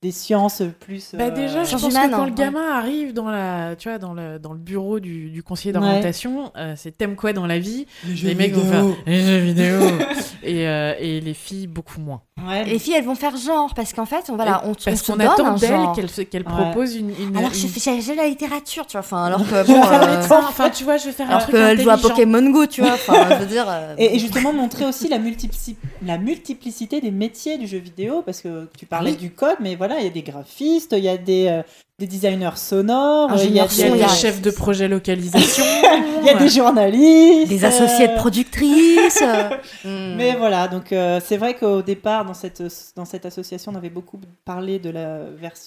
des 0.04 0.12
sciences 0.12 0.62
plus. 0.80 1.16
Bah 1.16 1.26
euh, 1.26 1.32
déjà, 1.32 1.64
je 1.64 1.70
Sciences 1.70 1.82
pense 1.82 1.94
que 1.96 2.10
quand 2.12 2.22
hein, 2.22 2.26
le 2.28 2.32
gamin 2.34 2.72
arrive 2.72 3.14
dans 3.14 3.30
la, 3.30 3.76
tu 3.76 3.90
vois, 3.90 3.98
dans 3.98 4.14
le, 4.14 4.38
dans 4.38 4.54
le 4.54 4.60
bureau 4.60 5.00
du, 5.00 5.32
du 5.32 5.42
conseiller 5.42 5.74
d'orientation, 5.74 6.52
euh, 6.56 6.74
c'est 6.78 6.96
t'aimes 6.96 7.16
quoi 7.16 7.34
dans 7.34 7.48
la 7.48 7.58
vie? 7.58 7.88
Les 8.24 8.36
mecs 8.36 8.54
vont 8.54 8.64
faire 8.64 8.86
les 9.08 9.22
jeux 9.26 9.38
vidéo 9.40 9.80
et, 10.44 10.68
euh, 10.68 10.94
et 11.00 11.20
les 11.20 11.34
filles 11.34 11.66
beaucoup 11.66 12.00
moins. 12.00 12.22
Ouais, 12.48 12.64
Les 12.66 12.78
filles, 12.78 12.94
elles 12.96 13.04
vont 13.06 13.16
faire 13.16 13.36
genre, 13.36 13.74
parce 13.74 13.94
qu'en 13.94 14.06
fait, 14.06 14.26
on, 14.30 14.36
voilà, 14.36 14.62
on, 14.66 14.70
on 14.70 14.74
Parce 14.76 15.02
se 15.02 15.12
qu'on 15.12 15.18
donne 15.18 15.28
attend 15.28 15.48
un 15.48 15.56
d'elle 15.56 15.72
genre. 15.72 15.96
qu'elle 15.96 16.10
se- 16.12 16.22
qu'elle 16.22 16.44
Ouais. 16.44 16.54
propose 16.54 16.96
une. 16.96 17.10
une 17.20 17.36
Alors, 17.36 17.50
une- 17.50 17.56
je 17.56 17.66
fais 17.68 18.00
j'ai- 18.00 18.14
la 18.16 18.28
littérature, 18.28 18.86
tu 18.86 18.92
vois. 18.92 19.00
Enfin, 19.00 19.24
alors 19.26 19.40
que 19.40 19.46
Je 19.64 19.64
bon, 19.74 19.82
vais 19.82 19.88
faire 19.88 20.04
euh, 20.04 20.18
médecin, 20.18 20.40
enfin, 20.48 20.70
tu 20.70 20.84
vois, 20.84 20.98
je 20.98 21.06
vais 21.08 21.12
faire 21.14 21.26
un 21.26 21.30
alors 21.32 21.42
truc 21.42 21.56
qu'elle 21.56 21.82
joue 21.82 21.90
à. 21.90 21.98
Pokémon 21.98 22.48
Go, 22.52 22.68
tu 22.68 22.82
vois. 22.82 22.94
Enfin, 22.94 23.30
je 23.32 23.36
veux 23.38 23.46
dire. 23.48 23.66
euh, 23.68 23.96
Et, 23.98 24.16
et 24.16 24.20
justement 24.20 24.54
montrer 24.54 24.86
aussi 24.86 25.10
la, 25.10 25.18
multipli- 25.18 25.76
la 26.06 26.20
multiplicité 26.20 27.02
des 27.02 27.10
métiers 27.10 27.58
du 27.58 27.66
jeu 27.66 27.80
vidéo, 27.80 28.22
parce 28.24 28.42
que 28.42 28.70
tu 28.78 28.86
parlais 28.86 29.14
du 29.16 29.32
code, 29.32 29.58
mais 29.60 29.76
voilà, 29.76 29.87
il 29.98 30.04
y 30.04 30.08
a 30.08 30.10
des 30.10 30.24
graphistes, 30.24 30.94
il 30.94 31.04
y 31.04 31.10
a 31.10 31.18
des, 31.18 31.48
euh, 31.48 31.64
des 32.00 32.06
designers 32.06 32.52
sonores, 32.58 33.32
il 33.44 33.54
y 33.54 33.60
a 33.60 33.66
y 33.66 33.92
des 33.92 34.08
chefs 34.08 34.40
de 34.40 34.52
projet 34.52 34.88
localisation. 34.88 35.64
il 36.22 36.28
y 36.28 36.30
a 36.30 36.36
des 36.36 36.48
journalistes. 36.48 37.50
des 37.50 37.66
associés 37.66 38.06
de 38.08 38.12
euh, 38.12 38.18
productrices. 38.18 39.24
hmm. 39.84 40.14
Mais 40.16 40.36
voilà, 40.36 40.68
donc 40.68 40.92
euh, 40.94 41.20
c'est 41.26 41.38
vrai 41.38 41.56
qu'au 41.56 41.82
départ, 41.82 42.24
dans 42.24 42.36
cette, 42.36 42.62
dans 42.96 43.06
cette 43.06 43.26
association, 43.26 43.72
on 43.72 43.76
avait 43.76 43.90
beaucoup 43.90 44.20
parlé 44.46 44.78
de 44.78 44.92
la, 44.92 45.22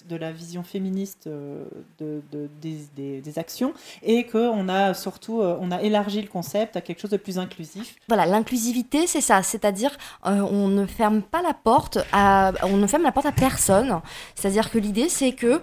de 0.08 0.16
la 0.16 0.30
vision 0.30 0.62
féministe 0.62 1.26
euh, 1.26 1.64
de, 1.98 2.22
de- 2.30 2.48
des, 2.62 2.78
des- 2.96 3.20
des 3.20 3.38
actions 3.40 3.72
et 4.04 4.24
qu'on 4.24 4.68
a 4.68 4.94
surtout 4.94 5.40
euh, 5.40 5.56
on 5.60 5.72
a 5.72 5.82
élargi 5.82 6.22
le 6.22 6.28
concept 6.28 6.76
à 6.76 6.80
quelque 6.80 7.00
chose 7.00 7.10
de 7.10 7.16
plus 7.16 7.40
inclusif. 7.40 7.96
Voilà, 8.06 8.24
l'inclusivité, 8.24 9.08
c'est 9.08 9.20
ça. 9.20 9.42
C'est-à-dire, 9.42 9.90
on 10.22 10.68
ne 10.68 10.86
ferme 10.86 11.22
pas 11.22 11.42
la 11.42 11.54
porte 11.54 11.98
à, 12.12 12.52
on 12.62 12.76
ne 12.76 12.86
ferme 12.86 13.02
la 13.02 13.10
porte 13.10 13.26
à 13.26 13.32
personne. 13.32 13.98
C'est-à-dire 14.36 14.70
que 14.70 14.78
l'idée, 14.78 15.08
c'est 15.08 15.32
que 15.32 15.60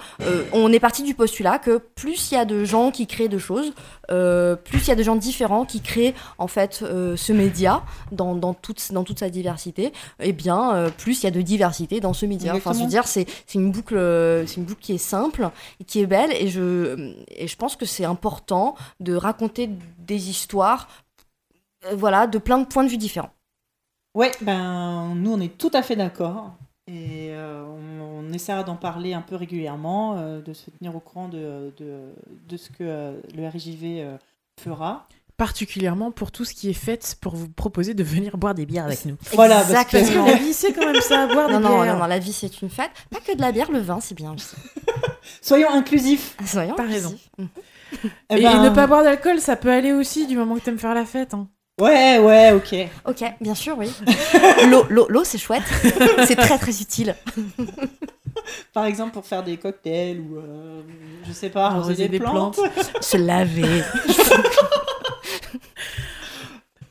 on 0.64 0.72
est 0.72 0.80
parti 0.80 1.04
du 1.04 1.14
postulat 1.14 1.60
que 1.60 1.78
plus 1.78 2.32
il 2.32 2.36
y 2.36 2.38
a 2.38 2.46
de 2.46 2.64
gens 2.66 2.92
qui 2.92 3.08
créent 3.08 3.30
de 3.30 3.38
choses, 3.38 3.74
euh, 4.12 4.56
plus 4.56 4.80
il 4.80 4.88
y 4.88 4.92
a 4.92 4.96
de 4.96 5.04
gens 5.04 5.16
différents 5.16 5.66
qui 5.66 5.82
créent 5.82 6.14
en 6.38 6.48
fait 6.48 6.82
euh, 6.82 7.16
ce 7.16 7.34
média 7.34 7.84
dans, 8.12 8.36
dans 8.36 8.54
toute 8.54 8.92
dans 8.92 9.04
toute 9.04 9.20
sa 9.20 9.30
diversité, 9.30 9.94
et 10.20 10.34
bien 10.34 10.76
euh, 10.76 10.90
plus 10.90 11.22
il 11.22 11.24
y 11.26 11.28
a 11.28 11.32
de 11.32 11.42
diversité 11.42 12.00
dans 12.00 12.14
ce 12.14 12.26
média. 12.26 12.56
Enfin, 12.56 12.74
je 12.74 12.80
veux 12.80 12.86
Exactement. 12.86 13.24
dire, 13.24 13.34
c'est 13.46 13.56
une 13.56 13.72
boucle, 13.72 13.96
c'est 14.48 14.58
une 14.58 14.66
boucle 14.66 14.82
qui 14.82 14.94
est 14.94 14.98
simple 14.98 15.50
et 15.80 15.84
qui 15.84 16.02
est 16.02 16.08
belle, 16.08 16.32
et 16.34 16.48
je 16.48 17.14
et 17.30 17.48
je 17.48 17.56
pense 17.56 17.76
que 17.76 17.86
c'est 17.86 18.06
important 18.06 18.76
de 19.00 19.16
raconter 19.16 19.70
des 20.00 20.30
histoires 20.30 20.88
voilà, 21.94 22.28
de 22.28 22.38
plein 22.38 22.58
de 22.58 22.66
points 22.66 22.84
de 22.84 22.90
vue 22.90 22.98
différents. 22.98 23.32
Ouais, 24.16 24.32
ben 24.42 25.14
nous 25.16 25.34
on 25.34 25.40
est 25.40 25.58
tout 25.58 25.72
à 25.74 25.84
fait 25.84 25.96
d'accord 25.96 26.56
et 26.88 27.30
euh, 27.32 27.64
on, 27.66 28.26
on 28.30 28.34
essaiera 28.34 28.64
d'en 28.64 28.76
parler 28.76 29.14
un 29.14 29.22
peu 29.22 29.36
régulièrement, 29.36 30.18
euh, 30.18 30.42
de 30.42 30.54
se 30.54 30.70
tenir 30.72 30.96
au 30.96 31.00
courant 31.00 31.28
de, 31.28 31.74
de, 31.78 32.00
de 32.48 32.58
ce 32.58 32.70
que 32.70 32.76
euh, 32.82 33.14
le 33.36 33.48
RJV 33.48 34.02
euh, 34.02 34.18
fera. 34.62 35.08
Particulièrement 35.36 36.10
pour 36.10 36.32
tout 36.32 36.46
ce 36.46 36.54
qui 36.56 36.68
est 36.70 36.74
fait 36.74 37.16
pour 37.22 37.36
vous 37.36 37.48
proposer 37.48 37.94
de 37.94 38.04
venir 38.04 38.38
boire 38.38 38.56
des 38.56 38.66
bières 38.66 38.86
avec 38.86 39.06
nous. 39.06 39.18
Voilà, 39.34 39.58
parce 39.64 39.86
que- 39.86 39.98
Parce 39.98 40.10
que 40.10 40.18
la 40.32 40.34
vie, 40.36 40.52
c'est 40.54 40.74
quand 40.74 40.92
même 40.92 41.00
ça, 41.02 41.28
boire 41.28 41.48
Non, 41.50 41.60
des 41.60 41.64
non, 41.64 41.82
bières. 41.84 41.94
non, 41.94 42.00
non, 42.00 42.06
la 42.08 42.18
vie 42.18 42.34
c'est 42.34 42.62
une 42.64 42.70
fête. 42.72 42.90
Pas 43.12 43.20
que 43.20 43.36
de 43.36 43.42
la 43.42 43.52
bière, 43.52 43.72
le 43.72 43.78
vin 43.80 44.00
c'est 44.00 44.16
bien 44.16 44.34
aussi. 44.34 44.56
Soyons 45.42 45.70
inclusifs. 45.70 46.36
Soyons 46.46 46.74
T'as 46.76 46.84
raison. 46.88 47.10
inclusifs. 47.10 47.30
Eh 48.32 48.40
Et, 48.40 48.44
ben, 48.44 48.64
et 48.66 48.70
ne 48.70 48.74
pas 48.74 48.88
boire 48.88 49.04
d'alcool, 49.04 49.40
ça 49.40 49.56
peut 49.56 49.72
aller 49.72 49.92
aussi 49.94 50.26
du 50.26 50.36
moment 50.38 50.56
que 50.56 50.62
t'aimes 50.62 50.80
faire 50.80 50.96
la 50.96 51.06
fête. 51.06 51.34
hein. 51.36 51.48
Ouais, 51.80 52.18
ouais, 52.18 52.52
ok. 52.54 52.76
Ok, 53.06 53.24
bien 53.40 53.54
sûr, 53.54 53.78
oui. 53.78 53.94
L'eau, 54.70 54.86
l'eau, 54.90 55.06
l'eau, 55.10 55.24
c'est 55.24 55.38
chouette. 55.38 55.64
c'est 56.26 56.36
très 56.36 56.58
très 56.58 56.82
utile. 56.82 57.16
Par 58.74 58.86
exemple 58.86 59.12
pour 59.14 59.26
faire 59.26 59.44
des 59.44 59.58
cocktails 59.58 60.20
ou 60.20 60.38
euh, 60.38 60.82
je 61.28 61.34
sais 61.34 61.50
pas, 61.50 61.68
arroser 61.68 62.08
des, 62.08 62.18
des 62.18 62.20
plantes. 62.20 62.60
Se 63.02 63.18
laver. 63.18 63.64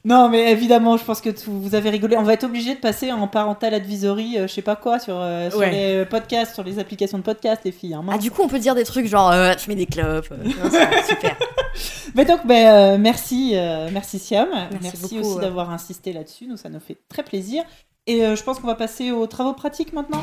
Non, 0.08 0.28
mais 0.28 0.52
évidemment, 0.52 0.96
je 0.96 1.04
pense 1.04 1.20
que 1.20 1.30
tout- 1.30 1.50
vous 1.50 1.74
avez 1.74 1.90
rigolé. 1.90 2.16
On 2.16 2.22
va 2.22 2.32
être 2.34 2.44
obligé 2.44 2.74
de 2.76 2.78
passer 2.80 3.10
en 3.10 3.26
parental 3.26 3.74
advisory, 3.74 4.38
euh, 4.38 4.46
je 4.46 4.52
sais 4.54 4.62
pas 4.62 4.76
quoi, 4.76 5.00
sur, 5.00 5.16
euh, 5.18 5.50
sur 5.50 5.58
Ouais. 5.58 5.70
les 5.72 6.04
podcasts, 6.04 6.54
sur 6.54 6.62
les 6.62 6.78
applications 6.78 7.18
de 7.18 7.24
podcasts, 7.24 7.62
les 7.64 7.72
filles. 7.72 7.94
hein, 7.94 8.04
Ah, 8.08 8.16
du 8.16 8.30
coup, 8.30 8.42
on 8.42 8.48
peut 8.48 8.60
dire 8.60 8.76
des 8.76 8.84
trucs 8.84 9.06
genre 9.08 9.32
euh, 9.32 9.52
tu 9.54 9.68
mets 9.68 9.74
des 9.74 9.86
clopes. 9.86 10.28
euh, 10.30 10.36
non, 10.44 10.70
super. 11.08 11.36
Mais 12.14 12.24
donc, 12.24 12.46
ben, 12.46 12.66
euh, 12.66 12.98
merci, 12.98 13.52
euh, 13.54 13.88
merci 13.92 14.20
Siam. 14.20 14.48
Merci, 14.80 14.96
beaucoup, 15.02 15.26
aussi 15.28 15.38
d'avoir 15.40 15.70
insisté 15.70 16.12
là-dessus. 16.12 16.46
Nous, 16.46 16.56
ça 16.56 16.68
nous 16.68 16.78
fait 16.80 16.96
très 17.08 17.24
plaisir. 17.24 17.64
Et 18.06 18.24
euh, 18.24 18.36
je 18.36 18.42
pense 18.44 18.60
qu'on 18.60 18.68
va 18.68 18.76
passer 18.76 19.10
aux 19.10 19.26
travaux 19.26 19.54
pratiques 19.54 19.92
maintenant. 19.92 20.22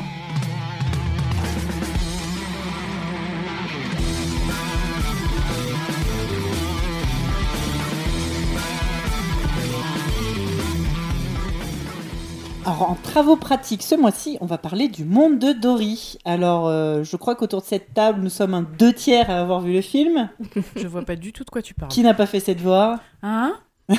Alors, 12.66 12.90
en 12.90 12.94
travaux 12.94 13.36
pratiques, 13.36 13.82
ce 13.82 13.94
mois-ci, 13.94 14.38
on 14.40 14.46
va 14.46 14.56
parler 14.56 14.88
du 14.88 15.04
monde 15.04 15.38
de 15.38 15.52
Dory. 15.52 16.16
Alors, 16.24 16.66
euh, 16.66 17.04
je 17.04 17.16
crois 17.16 17.34
qu'autour 17.34 17.60
de 17.60 17.66
cette 17.66 17.92
table, 17.92 18.22
nous 18.22 18.30
sommes 18.30 18.54
un 18.54 18.62
deux 18.62 18.92
tiers 18.92 19.28
à 19.28 19.40
avoir 19.40 19.60
vu 19.60 19.74
le 19.74 19.82
film. 19.82 20.30
Je 20.76 20.86
vois 20.86 21.02
pas 21.02 21.14
du 21.16 21.32
tout 21.32 21.44
de 21.44 21.50
quoi 21.50 21.60
tu 21.60 21.74
parles. 21.74 21.90
Qui 21.90 22.02
n'a 22.02 22.14
pas 22.14 22.24
fait 22.24 22.40
ses 22.40 22.54
devoirs 22.54 23.00
Hein? 23.22 23.54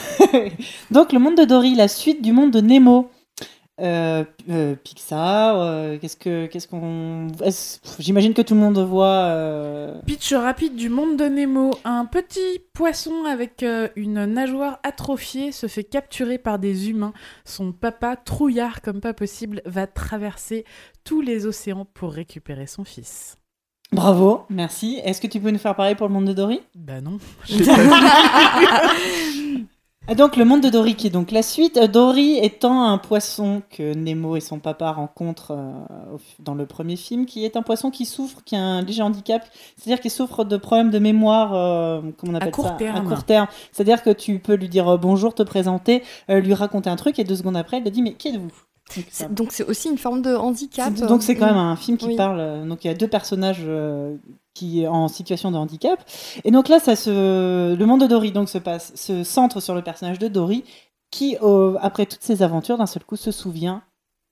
Donc, 0.92 1.14
le 1.14 1.20
monde 1.20 1.38
de 1.38 1.44
Dory, 1.44 1.76
la 1.76 1.88
suite 1.88 2.24
du 2.24 2.32
monde 2.32 2.50
de 2.50 2.60
Nemo. 2.60 3.10
Euh, 3.82 4.24
euh, 4.50 4.76
Pixar, 4.76 5.60
euh, 5.60 5.98
qu'est-ce 6.00 6.16
que, 6.16 6.46
qu'est-ce 6.46 6.66
qu'on, 6.70 7.28
j'imagine 8.00 8.34
que 8.34 8.42
tout 8.42 8.54
le 8.54 8.62
monde 8.62 8.78
voit. 8.80 9.06
euh, 9.26 10.00
Pitch 10.06 10.32
rapide 10.34 10.78
du 10.78 10.88
monde 10.88 11.18
de 11.18 11.26
Nemo. 11.26 11.72
Un 11.84 12.06
petit 12.06 12.62
poisson 12.74 13.26
avec 13.26 13.64
euh, 13.64 13.90
une 13.98 14.24
nageoire 14.26 14.80
atrophiée 14.84 15.52
se 15.52 15.68
fait 15.68 15.84
capturer 15.84 16.38
par 16.38 16.58
des 16.58 16.90
humains. 16.90 17.12
Son 17.44 17.74
papa, 17.74 18.16
trouillard 18.16 18.82
comme 18.82 19.02
pas 19.02 19.14
possible, 19.14 19.62
va 19.66 19.88
traverser 19.88 20.64
tous 21.04 21.20
les 21.20 21.46
océans 21.46 21.86
pour 21.94 22.14
récupérer 22.14 22.68
son 22.68 22.86
fils. 22.86 23.38
Bravo, 23.92 24.46
merci. 24.50 25.02
Est-ce 25.04 25.20
que 25.20 25.28
tu 25.28 25.40
peux 25.42 25.52
nous 25.52 25.60
faire 25.60 25.76
pareil 25.76 25.96
pour 25.96 26.08
le 26.08 26.14
monde 26.14 26.26
de 26.26 26.34
Dory? 26.34 26.62
Bah 26.76 27.02
non. 27.02 27.18
j'ai 27.46 27.66
pas 27.66 27.76
vu. 27.76 27.90
Ah, 27.92 28.92
Donc, 30.14 30.36
le 30.38 30.46
monde 30.46 30.62
de 30.62 30.70
Dory 30.70 30.94
qui 30.96 31.08
est 31.08 31.10
donc 31.10 31.32
la 31.32 31.42
suite. 31.42 31.78
Euh, 31.78 31.88
Dory 31.88 32.38
étant 32.38 32.84
un 32.88 32.98
poisson 33.00 33.64
que 33.72 33.94
Nemo 33.96 34.36
et 34.36 34.40
son 34.40 34.60
papa 34.60 34.92
rencontrent 34.92 35.52
euh, 35.52 36.18
dans 36.40 36.54
le 36.54 36.68
premier 36.68 36.96
film, 36.96 37.26
qui 37.26 37.44
est 37.44 37.58
un 37.58 37.64
poisson 37.64 37.90
qui 37.90 38.06
souffre, 38.06 38.44
qui 38.46 38.56
a 38.56 38.62
un 38.62 38.82
léger 38.84 39.02
handicap, 39.02 39.44
c'est-à-dire 39.76 40.00
qu'il 40.00 40.12
souffre 40.12 40.44
de 40.44 40.58
problèmes 40.58 40.92
de 40.92 41.00
mémoire, 41.00 41.56
euh, 41.56 42.02
comment 42.18 42.34
on 42.34 42.36
appelle 42.36 42.52
court 42.52 42.66
ça? 42.68 42.72
Terme. 42.78 42.98
À 42.98 43.02
court 43.10 43.24
terme. 43.24 43.48
C'est-à-dire 43.72 44.04
que 44.04 44.12
tu 44.12 44.38
peux 44.38 44.54
lui 44.54 44.70
dire 44.70 44.88
euh, 44.88 44.98
bonjour, 44.98 45.34
te 45.34 45.42
présenter, 45.44 46.04
euh, 46.30 46.40
lui 46.40 46.54
raconter 46.54 46.90
un 46.92 46.96
truc, 46.98 47.18
et 47.18 47.24
deux 47.24 47.36
secondes 47.36 47.58
après, 47.58 47.78
elle 47.78 47.84
te 47.84 47.90
dit 47.90 48.04
mais 48.04 48.14
qui 48.14 48.28
êtes-vous? 48.28 48.52
Donc, 49.32 49.52
C'est- 49.52 49.64
aussi 49.68 49.90
une 49.90 49.98
forme 49.98 50.22
de 50.22 50.36
handicap. 50.36 50.94
Donc 50.94 51.24
c'est 51.24 51.36
quand 51.36 51.48
même 51.48 51.58
un 51.58 51.76
film 51.76 51.98
qui 51.98 52.06
Oui. 52.10 52.16
parle. 52.16 52.68
Donc 52.70 52.86
il 52.86 52.88
y 52.88 52.92
a 52.92 52.94
deux 52.94 53.08
personnages 53.08 53.66
qui 54.56 54.82
est 54.82 54.88
en 54.88 55.08
situation 55.08 55.52
de 55.52 55.58
handicap. 55.58 56.04
Et 56.44 56.50
donc 56.50 56.68
là, 56.70 56.80
ça 56.80 56.96
se, 56.96 57.76
le 57.76 57.86
monde 57.86 58.02
de 58.02 58.08
Dory 58.08 58.32
donc 58.32 58.50
se 58.50 58.58
passe, 58.58 58.96
se 58.96 59.24
centre 59.24 59.60
sur 59.60 59.76
le 59.76 59.84
personnage 59.84 60.18
de 60.18 60.28
Dory 60.28 60.64
qui, 61.12 61.38
euh, 61.44 61.78
après 61.82 62.08
toutes 62.08 62.24
ses 62.24 62.42
aventures, 62.42 62.78
d'un 62.80 62.88
seul 62.88 63.04
coup 63.04 63.18
se 63.18 63.32
souvient 63.32 63.84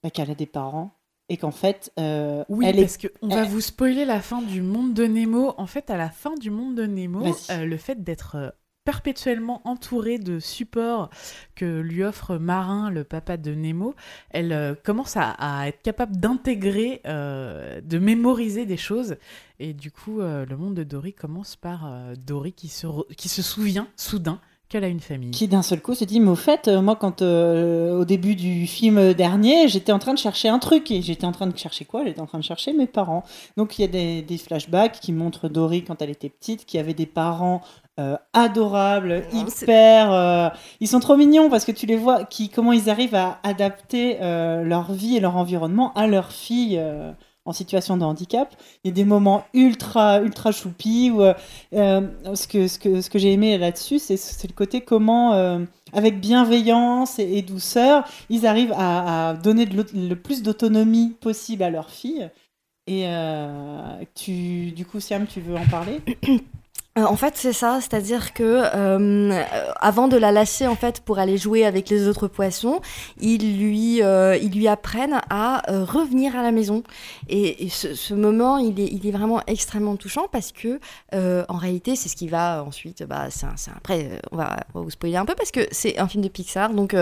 bah, 0.02 0.10
qu'elle 0.10 0.32
a 0.32 0.36
des 0.36 0.48
parents 0.48 0.92
et 1.30 1.38
qu'en 1.38 1.52
fait, 1.52 1.92
euh, 2.00 2.44
Oui, 2.50 2.66
elle 2.68 2.80
est 2.80 2.82
parce 2.84 2.98
qu'on 2.98 3.28
va 3.28 3.44
vous 3.46 3.62
spoiler 3.62 4.06
la 4.06 4.22
fin 4.22 4.42
du 4.42 4.62
monde 4.62 4.94
de 4.94 5.06
Nemo. 5.06 5.54
En 5.58 5.68
fait, 5.68 5.90
à 5.90 5.98
la 5.98 6.10
fin 6.10 6.36
du 6.36 6.50
monde 6.50 6.76
de 6.76 6.86
Nemo, 6.86 7.26
euh, 7.26 7.66
le 7.66 7.78
fait 7.78 8.04
d'être 8.04 8.36
euh, 8.36 8.50
perpétuellement 8.86 9.62
entourée 9.66 10.18
de 10.18 10.40
supports 10.40 11.10
que 11.56 11.80
lui 11.80 12.04
offre 12.04 12.38
Marin, 12.38 12.90
le 12.90 13.04
papa 13.04 13.38
de 13.38 13.54
Nemo, 13.54 13.96
elle 14.30 14.52
euh, 14.52 14.76
commence 14.82 15.16
à, 15.18 15.68
être 15.68 15.82
capable 15.82 16.18
d'intégrer, 16.18 17.02
euh, 17.08 17.82
de 17.82 18.00
mémoriser 18.00 18.66
des 18.66 18.78
choses. 18.78 19.16
Et 19.60 19.74
du 19.74 19.92
coup, 19.92 20.20
euh, 20.20 20.46
le 20.46 20.58
monde 20.58 20.74
de 20.74 20.84
Dory 20.84 21.14
commence 21.14 21.56
par 21.56 21.90
Dory 22.26 22.54
qui 22.54 22.68
se, 22.68 22.88
qui 23.16 23.30
se 23.30 23.42
souvient 23.42 23.88
soudain 23.96 24.40
qu'elle 24.70 24.84
a 24.84 24.88
une 24.88 25.00
famille. 25.00 25.32
qui 25.32 25.48
d'un 25.48 25.62
seul 25.62 25.82
coup 25.82 25.94
se 25.94 26.04
dit 26.04 26.20
mais 26.20 26.32
au 26.32 26.36
fait 26.36 26.68
moi 26.68 26.96
quand 26.96 27.22
au 27.22 28.06
début 28.06 28.34
du 28.34 28.66
film 28.66 29.14
dernier 29.14 29.68
j'étais 29.68 29.92
en 29.92 30.00
train 30.00 30.14
de 30.14 30.18
chercher 30.18 30.50
un 30.50 30.58
truc 30.58 30.90
et 30.90 31.04
j'étais 31.04 31.26
en 31.26 31.32
train 31.32 31.46
de 31.46 31.56
chercher 31.56 31.86
quoi? 31.86 32.04
J'étais 32.04 32.22
en 32.22 32.26
train 32.26 32.40
de 32.40 32.44
chercher 32.44 32.74
mes 32.74 32.88
parents 32.88 33.24
donc 33.56 33.78
il 33.78 33.84
y 33.84 33.86
a 33.86 33.88
des, 33.88 34.24
des 34.24 34.38
flashbacks 34.40 35.00
qui 35.00 35.12
montrent 35.12 35.48
Dory 35.48 35.84
quand 35.84 36.02
elle 36.02 36.10
était 36.10 36.30
petite 36.30 36.66
qui 36.66 36.80
avait 36.80 36.96
des 36.96 37.06
parents 37.06 37.62
euh, 38.00 38.18
adorables 38.34 39.22
hyper 39.32 40.12
euh, 40.12 40.50
ils 40.80 40.88
sont 40.88 41.00
trop 41.00 41.16
mignons 41.16 41.52
parce 41.52 41.64
que 41.64 41.72
tu 41.72 41.86
les 41.86 41.96
vois 41.96 42.24
qui 42.24 42.50
comment 42.50 42.72
ils 42.72 42.90
arrivent 42.90 43.14
à 43.14 43.38
adapter 43.44 44.18
euh, 44.20 44.64
leur 44.64 44.92
vie 44.92 45.18
et 45.18 45.20
leur 45.20 45.38
environnement 45.38 45.94
à 45.94 46.08
leur 46.08 46.32
fille 46.32 46.82
en 47.46 47.54
situation 47.54 47.96
de 47.96 48.04
handicap. 48.04 48.56
Il 48.84 48.88
y 48.88 48.92
a 48.92 48.96
des 48.96 49.06
moments 49.06 49.46
ultra, 49.54 50.22
ultra 50.22 50.52
choupis. 50.52 51.12
Où, 51.12 51.22
ce 51.72 52.48
que, 52.48 52.68
ce 52.68 52.80
que, 52.80 53.02
ce 53.02 53.12
que 53.12 53.20
j'ai 53.20 53.32
aimé 53.32 53.60
là-dessus, 53.60 54.00
c'est 54.00 54.48
le 54.48 54.56
côté 54.56 54.82
comment, 54.82 55.34
avec 55.94 56.20
bienveillance 56.20 57.20
et, 57.20 57.44
douceur, 57.44 58.06
ils 58.30 58.48
arrivent 58.48 58.74
à, 58.76 59.36
donner 59.44 59.66
le 59.66 60.16
plus 60.16 60.42
d'autonomie 60.42 61.16
possible 61.22 61.62
à 61.62 61.70
leur 61.70 61.92
fille. 61.92 62.28
Et 62.88 63.06
tu, 64.16 64.72
du 64.72 64.86
coup, 64.86 65.00
Siam, 65.00 65.28
tu 65.28 65.42
veux 65.42 65.58
en 65.58 65.66
parler? 65.68 66.02
Euh, 67.00 67.06
en 67.06 67.16
fait, 67.16 67.34
c'est 67.36 67.54
ça, 67.54 67.80
c'est-à-dire 67.82 68.36
que 68.36 68.44
euh, 68.44 69.44
avant 69.82 70.08
de 70.08 70.16
la 70.16 70.32
lâcher 70.32 70.68
en 70.68 70.76
fait 70.76 71.02
pour 71.02 71.18
aller 71.18 71.40
jouer 71.40 71.66
avec 71.66 71.90
les 71.90 72.08
autres 72.08 72.28
poissons, 72.28 72.82
ils 73.20 73.58
lui, 73.58 74.04
euh, 74.04 74.38
ils 74.40 74.52
lui 74.52 74.68
apprennent 74.68 75.20
à 75.32 75.64
revenir 75.68 76.36
à 76.36 76.44
la 76.44 76.52
maison. 76.52 76.84
Et, 77.30 77.68
ce, 77.70 78.14
moment, 78.14 78.58
il 78.58 78.80
est, 78.80 78.92
il 78.92 79.08
est 79.08 79.12
vraiment 79.12 79.42
extrêmement 79.48 79.96
touchant 79.96 80.28
parce 80.32 80.52
que 80.52 80.80
en 81.12 81.58
réalité, 81.58 81.96
c'est 81.96 82.10
ce 82.10 82.16
qui 82.16 82.28
va 82.28 82.64
ensuite. 82.64 83.04
Bah, 83.04 83.28
c'est 83.32 83.72
après, 83.76 84.20
on 84.32 84.38
va, 84.38 84.58
vous 84.76 84.92
spoiler 84.92 85.16
un 85.16 85.26
peu 85.26 85.34
parce 85.34 85.52
que 85.52 85.62
c'est 85.72 85.98
un 85.98 86.08
film 86.08 86.24
de 86.24 86.30
Pixar. 86.30 86.74
Donc, 86.74 86.96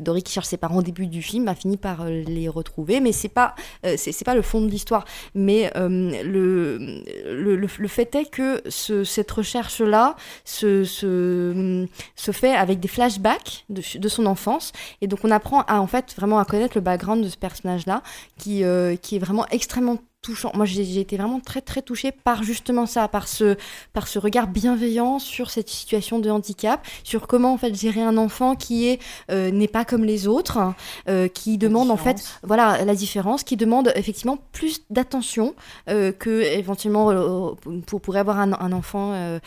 Dory 0.00 0.22
qui 0.22 0.32
cherche 0.32 0.46
ses 0.46 0.56
parents 0.56 0.78
au 0.78 0.82
début 0.82 1.08
du 1.08 1.22
film 1.22 1.48
a 1.48 1.56
fini 1.56 1.76
par 1.76 2.04
les 2.06 2.48
retrouver, 2.48 3.00
mais 3.00 3.10
c'est 3.10 3.28
pas, 3.28 3.56
c'est 3.96 4.24
pas 4.24 4.36
le 4.36 4.42
fond 4.42 4.60
de 4.60 4.68
l'histoire. 4.68 5.04
Mais 5.34 5.72
le, 5.74 7.02
le, 7.26 7.56
le, 7.56 7.88
fait 7.88 8.14
est 8.14 8.30
que 8.30 8.62
ce, 8.68 9.02
cette 9.02 9.31
recherche-là 9.32 10.16
se, 10.44 10.84
se, 10.84 11.86
se, 12.16 12.32
fait 12.32 12.54
avec 12.54 12.80
des 12.80 12.88
flashbacks 12.88 13.64
de, 13.68 14.08
son 14.08 14.26
enfance. 14.26 14.72
Et 15.00 15.06
donc 15.06 15.20
on 15.24 15.30
apprend 15.30 15.62
à 15.62 15.80
en 15.80 15.86
fait 15.86 16.14
vraiment 16.16 16.38
à 16.38 16.44
connaître 16.44 16.76
le 16.76 16.80
background 16.80 17.24
de 17.24 17.28
ce 17.28 17.36
personnage-là, 17.36 18.02
qui, 18.38 18.64
euh, 18.64 18.96
qui 18.96 19.16
est 19.16 19.20
vraiment 19.20 19.46
extrêmement 19.50 19.98
touchant. 20.22 20.52
Moi, 20.54 20.64
j'ai 20.64 21.00
été 21.00 21.16
vraiment 21.16 21.40
très 21.40 21.60
très 21.60 21.82
touchée 21.82 22.12
par 22.12 22.42
justement 22.44 22.86
ça, 22.86 23.08
par 23.08 23.28
ce 23.28 23.56
par 23.92 24.06
ce 24.06 24.18
regard 24.18 24.46
bienveillant 24.46 25.18
sur 25.18 25.50
cette 25.50 25.68
situation 25.68 26.20
de 26.20 26.30
handicap, 26.30 26.86
sur 27.04 27.26
comment 27.26 27.52
en 27.52 27.58
fait 27.58 27.74
gérer 27.74 28.02
un 28.02 28.16
enfant 28.16 28.54
qui 28.54 28.88
est 28.88 29.00
euh, 29.30 29.50
n'est 29.50 29.68
pas 29.68 29.84
comme 29.84 30.04
les 30.04 30.28
autres, 30.28 30.74
euh, 31.08 31.28
qui 31.28 31.58
demande 31.58 31.90
en 31.90 31.96
fait 31.96 32.38
voilà 32.44 32.84
la 32.84 32.94
différence, 32.94 33.42
qui 33.42 33.56
demande 33.56 33.92
effectivement 33.96 34.38
plus 34.52 34.82
d'attention 34.90 35.54
euh, 35.88 36.12
que 36.12 36.42
éventuellement 36.42 37.54
pour 37.86 38.00
pourrait 38.00 38.20
avoir 38.20 38.38
un, 38.38 38.52
un 38.52 38.72
enfant 38.72 39.38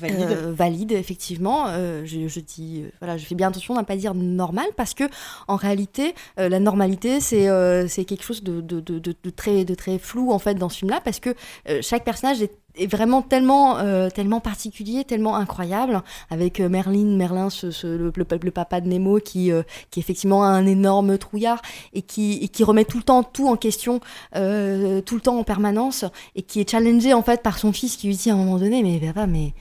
Valide. 0.00 0.30
Euh, 0.30 0.52
valide, 0.52 0.92
effectivement. 0.92 1.64
Euh, 1.68 2.02
je, 2.04 2.40
dis, 2.40 2.82
euh, 2.84 2.90
voilà, 3.00 3.16
je 3.16 3.24
fais 3.24 3.34
bien 3.34 3.48
attention 3.48 3.76
à 3.76 3.80
ne 3.80 3.86
pas 3.86 3.96
dire 3.96 4.14
normal 4.14 4.66
parce 4.76 4.94
que 4.94 5.04
en 5.48 5.56
réalité, 5.56 6.14
la 6.36 6.60
normalité, 6.60 7.20
c'est 7.20 7.48
c'est 7.88 8.04
quelque 8.04 8.24
chose 8.24 8.42
de, 8.42 8.60
de, 8.60 8.80
de, 8.80 9.30
très, 9.30 9.64
de 9.64 9.74
très 9.74 9.98
flou 9.98 10.32
en 10.32 10.38
fait 10.38 10.54
dans 10.54 10.68
ce 10.68 10.78
film-là 10.78 11.00
parce 11.04 11.20
que 11.20 11.34
chaque 11.80 12.04
personnage 12.04 12.42
est 12.42 12.86
vraiment 12.86 13.22
tellement, 13.22 13.78
tellement 14.10 14.40
particulier, 14.40 15.04
tellement 15.04 15.36
incroyable, 15.36 16.02
avec 16.30 16.60
Merlin, 16.60 17.16
Merlin, 17.16 17.48
le, 17.82 18.50
papa 18.50 18.80
de 18.80 18.88
Nemo, 18.88 19.18
qui, 19.18 19.50
qui 19.90 20.00
est 20.00 20.02
effectivement 20.02 20.44
un 20.44 20.66
énorme 20.66 21.18
trouillard 21.18 21.60
et 21.92 22.02
qui, 22.02 22.38
et 22.42 22.48
qui 22.48 22.64
remet 22.64 22.84
tout 22.84 22.98
le 22.98 23.02
temps 23.02 23.22
tout 23.22 23.48
en 23.48 23.56
question, 23.56 24.00
tout 24.32 24.38
le 24.38 25.20
temps 25.20 25.38
en 25.38 25.44
permanence, 25.44 26.04
et 26.36 26.42
qui 26.42 26.60
est 26.60 26.70
challengé 26.70 27.12
en 27.12 27.22
fait 27.22 27.42
par 27.42 27.58
son 27.58 27.72
fils 27.72 27.96
qui 27.96 28.06
lui 28.06 28.16
dit 28.16 28.30
à 28.30 28.34
un 28.34 28.36
moment 28.36 28.58
donné, 28.58 28.82
mais 28.82 28.98
papa, 29.00 29.26
mais 29.26 29.52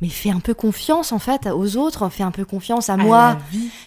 mais 0.00 0.08
fais 0.08 0.30
un 0.30 0.40
peu 0.40 0.54
confiance 0.54 1.12
en 1.12 1.18
fait 1.18 1.46
aux 1.46 1.76
autres, 1.76 2.08
fais 2.08 2.22
un 2.22 2.30
peu 2.30 2.44
confiance 2.44 2.88
à, 2.88 2.96
moi. 2.96 3.36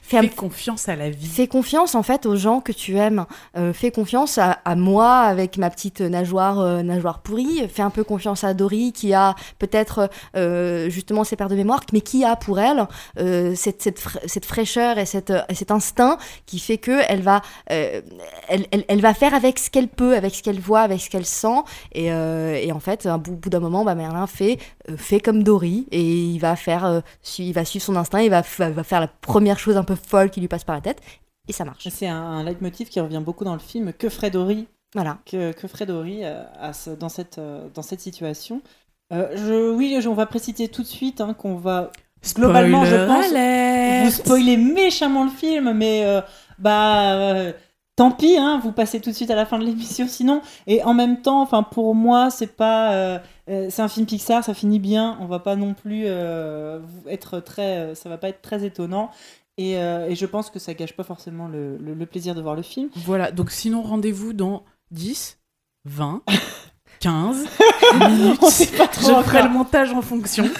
Fais, 0.02 0.28
confiance 0.30 0.88
à 0.88 0.96
la 0.96 1.10
vie. 1.10 1.26
Fais 1.26 1.48
confiance 1.48 1.96
en 1.96 2.04
fait 2.04 2.26
aux 2.26 2.36
gens 2.36 2.62
que 2.62 2.72
tu 2.72 2.98
aimes. 2.98 3.26
Euh, 3.58 3.74
fais 3.74 3.92
confiance 3.92 4.38
à, 4.38 4.76
moi 4.76 5.20
avec 5.20 5.58
ma 5.58 5.70
petite 5.70 6.02
nageoire 6.02 6.60
euh, 6.60 6.84
nageoire 6.84 7.20
pourrie. 7.20 7.68
Fais 7.68 7.82
un 7.82 7.90
peu 7.90 8.04
confiance 8.04 8.44
à 8.44 8.54
Dory 8.54 8.92
qui 8.92 9.14
a 9.14 9.36
peut-être 9.58 10.10
euh, 10.36 10.90
justement 10.90 11.24
ses 11.24 11.36
pertes 11.36 11.52
de 11.52 11.56
mémoire, 11.56 11.82
mais 11.94 12.02
qui 12.02 12.24
a 12.26 12.36
pour 12.36 12.60
elle 12.60 12.88
cette, 13.56 13.82
cette, 13.82 14.00
cette, 14.26 14.46
fraîcheur 14.46 14.98
et, 14.98 15.06
cette, 15.06 15.34
cet 15.54 15.72
instinct 15.72 16.18
qui 16.46 16.60
fait 16.60 16.78
que 16.78 17.02
elle 17.08 17.22
va 17.22 17.42
elle, 17.68 18.04
elle, 18.48 18.86
elle, 18.88 19.02
va 19.02 19.14
faire 19.14 19.34
avec 19.34 19.60
ce 19.60 19.70
qu'elle 19.70 19.88
peut, 19.88 20.16
avec 20.16 20.36
ce 20.36 20.44
qu'elle 20.44 20.60
voit, 20.60 20.82
avec 20.82 21.02
ce 21.02 21.10
qu'elle 21.10 21.26
sent. 21.26 21.62
Et, 21.94 22.08
et, 22.08 22.72
en 22.72 22.80
fait, 22.80 23.06
au 23.06 23.18
bout, 23.18 23.50
d'un 23.50 23.60
moment, 23.60 23.84
bah, 23.84 23.96
Merlin 23.96 24.28
fait 24.28 24.60
fait 24.98 25.20
comme 25.20 25.44
Dory 25.44 25.88
et 25.92 26.03
et 26.04 26.26
il 26.26 26.40
va 26.40 26.56
faire, 26.56 26.86
euh, 26.86 27.02
il 27.38 27.54
va 27.54 27.66
suivre 27.66 27.84
son 27.84 27.96
instinct, 27.96 28.22
il 28.22 28.30
va, 28.30 28.42
va, 28.42 28.84
faire 28.84 29.00
la 29.00 29.08
première 29.08 29.60
chose 29.60 29.78
un 29.78 29.84
peu 29.84 29.96
folle 29.96 30.30
qui 30.30 30.42
lui 30.42 30.48
passe 30.48 30.64
par 30.64 30.76
la 30.76 30.82
tête, 30.82 31.02
et 31.48 31.54
ça 31.54 31.66
marche. 31.66 31.88
C'est 31.90 32.08
un, 32.08 32.44
leitmotiv 32.44 32.90
qui 32.90 33.00
revient 33.00 33.22
beaucoup 33.24 33.44
dans 33.44 33.54
le 33.54 33.60
film. 33.60 33.94
Que 33.94 34.10
ferait 34.10 34.32
Dory? 34.32 34.68
Voilà. 34.94 35.18
Que, 35.26 35.52
que 35.52 35.68
ferait 35.68 35.86
Dory 35.86 36.20
euh, 36.24 36.44
dans, 37.00 37.10
cette, 37.10 37.38
euh, 37.38 37.68
dans 37.74 37.82
cette 37.82 38.02
situation? 38.02 38.62
Je, 39.12 39.72
Oui, 39.72 40.00
on 40.08 40.14
va 40.14 40.26
préciser 40.26 40.68
tout 40.68 40.82
de 40.82 40.88
suite 40.88 41.22
hein, 41.22 41.34
qu'on 41.34 41.56
va 41.56 41.92
globalement, 42.36 42.86
je 42.86 42.96
pense, 43.06 44.06
vous 44.06 44.24
spoiler 44.24 44.58
méchamment 44.58 45.26
le 45.26 45.30
film, 45.30 45.74
mais 45.74 46.22
bah 46.58 47.54
tant 47.96 48.12
pis, 48.12 48.38
hein, 48.38 48.60
vous 48.64 48.72
passez 48.72 49.00
tout 49.00 49.10
de 49.12 49.16
suite 49.16 49.32
à 49.32 49.36
la 49.36 49.46
fin 49.46 49.60
de 49.60 49.66
l'émission 49.66 50.08
sinon. 50.08 50.42
Et 50.68 50.84
en 50.84 50.94
même 50.94 51.22
temps, 51.22 51.42
enfin 51.42 51.64
pour 51.64 51.96
moi, 51.96 52.30
c'est 52.30 52.56
pas, 52.56 52.94
euh, 52.94 53.20
c'est 53.48 53.82
un 53.82 53.88
film 53.88 54.06
Pixar, 54.06 54.44
ça 54.44 54.54
finit 54.54 54.80
bien. 54.80 55.18
On 55.22 55.26
va 55.26 55.40
pas 55.40 55.56
non 55.56 55.74
plus 55.74 56.04
euh, 56.06 56.80
être 57.08 57.40
très, 57.40 57.78
euh, 57.78 57.96
ça 57.96 58.10
va 58.10 58.18
pas 58.18 58.30
être 58.30 58.42
très 58.42 58.64
étonnant. 58.66 59.12
Et, 59.58 59.76
je 59.76 60.26
pense 60.26 60.50
que 60.50 60.58
ça 60.58 60.74
gâche 60.74 60.94
pas 60.94 61.04
forcément 61.04 61.48
le 61.48 62.06
plaisir 62.06 62.34
de 62.34 62.42
voir 62.42 62.56
le 62.56 62.64
film. 62.64 62.90
Voilà, 62.96 63.32
donc 63.32 63.52
sinon 63.52 63.84
rendez-vous 63.84 64.34
dans 64.34 64.64
10, 64.92 65.40
20, 65.86 66.24
15 67.04 67.46
minutes. 68.00 68.40
je 68.42 69.24
ferai 69.24 69.44
le 69.44 69.50
montage 69.50 69.92
en 69.92 70.02
fonction. 70.02 70.46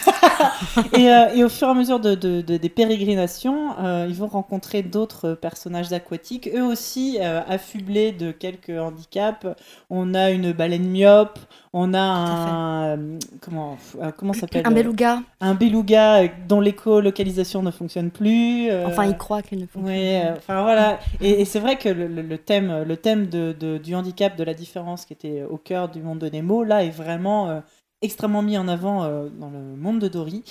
Euh, 0.96 1.30
et, 1.34 1.44
au 1.44 1.50
fur 1.50 1.68
et 1.68 1.72
à 1.72 1.74
mesure 1.74 2.00
de, 2.00 2.16
des 2.42 2.70
pérégrinations, 2.70 3.76
euh, 3.80 4.06
ils 4.10 4.16
vont 4.16 4.28
rencontrer 4.28 4.82
d'autres 4.82 5.34
personnages 5.34 5.92
aquatiques, 5.94 6.50
eux 6.54 6.64
aussi 6.64 7.18
euh, 7.22 7.42
affublés 7.48 8.12
de 8.12 8.32
quelques 8.32 8.70
handicaps. 8.70 9.46
On 9.90 10.14
a 10.14 10.32
une 10.32 10.52
baleine 10.52 10.90
myope, 10.90 11.40
on 11.74 11.94
a 11.94 12.00
un 12.00 13.20
comment 13.42 13.78
comment 14.18 14.34
s'appelle 14.34 14.62
un 14.66 14.72
beluga, 14.72 15.24
un 15.42 15.56
beluga 15.56 16.28
dont 16.48 16.60
l'éco-localisation 16.60 17.64
ne 17.64 17.72
fonctionne 17.72 18.12
plus. 18.12 18.72
enfin, 18.86 19.06
il 19.06 19.18
croit 19.18 19.42
qu'il 19.42 19.60
ne 19.60 19.66
fonctionne 19.66 19.96
plus. 19.96 20.38
enfin 20.38 20.62
voilà. 20.62 21.00
Et, 21.20 21.46
c'est 21.46 21.60
vrai 21.60 21.78
que 21.78 21.90
le, 21.90 22.38
thème 22.38 22.84
le 22.84 22.98
thème 22.98 23.28
de, 23.28 23.78
du 23.78 23.96
handicap, 23.96 24.36
de 24.36 24.44
la 24.44 24.54
différence 24.54 25.06
qui 25.06 25.14
était 25.14 25.44
au 25.44 25.58
cœur 25.58 25.90
du 25.90 26.02
monde 26.02 26.20
de 26.20 26.30
Nemo, 26.30 26.64
là 26.64 26.84
est 26.84 26.90
vraiment 26.90 27.50
euh, 27.50 27.60
extrêmement 28.02 28.42
mis 28.42 28.58
en 28.58 28.68
avant 28.68 29.04
euh, 29.04 29.30
dans 29.30 29.50
le 29.50 29.60
monde 29.60 30.00
de 30.00 30.08
Dory. 30.08 30.44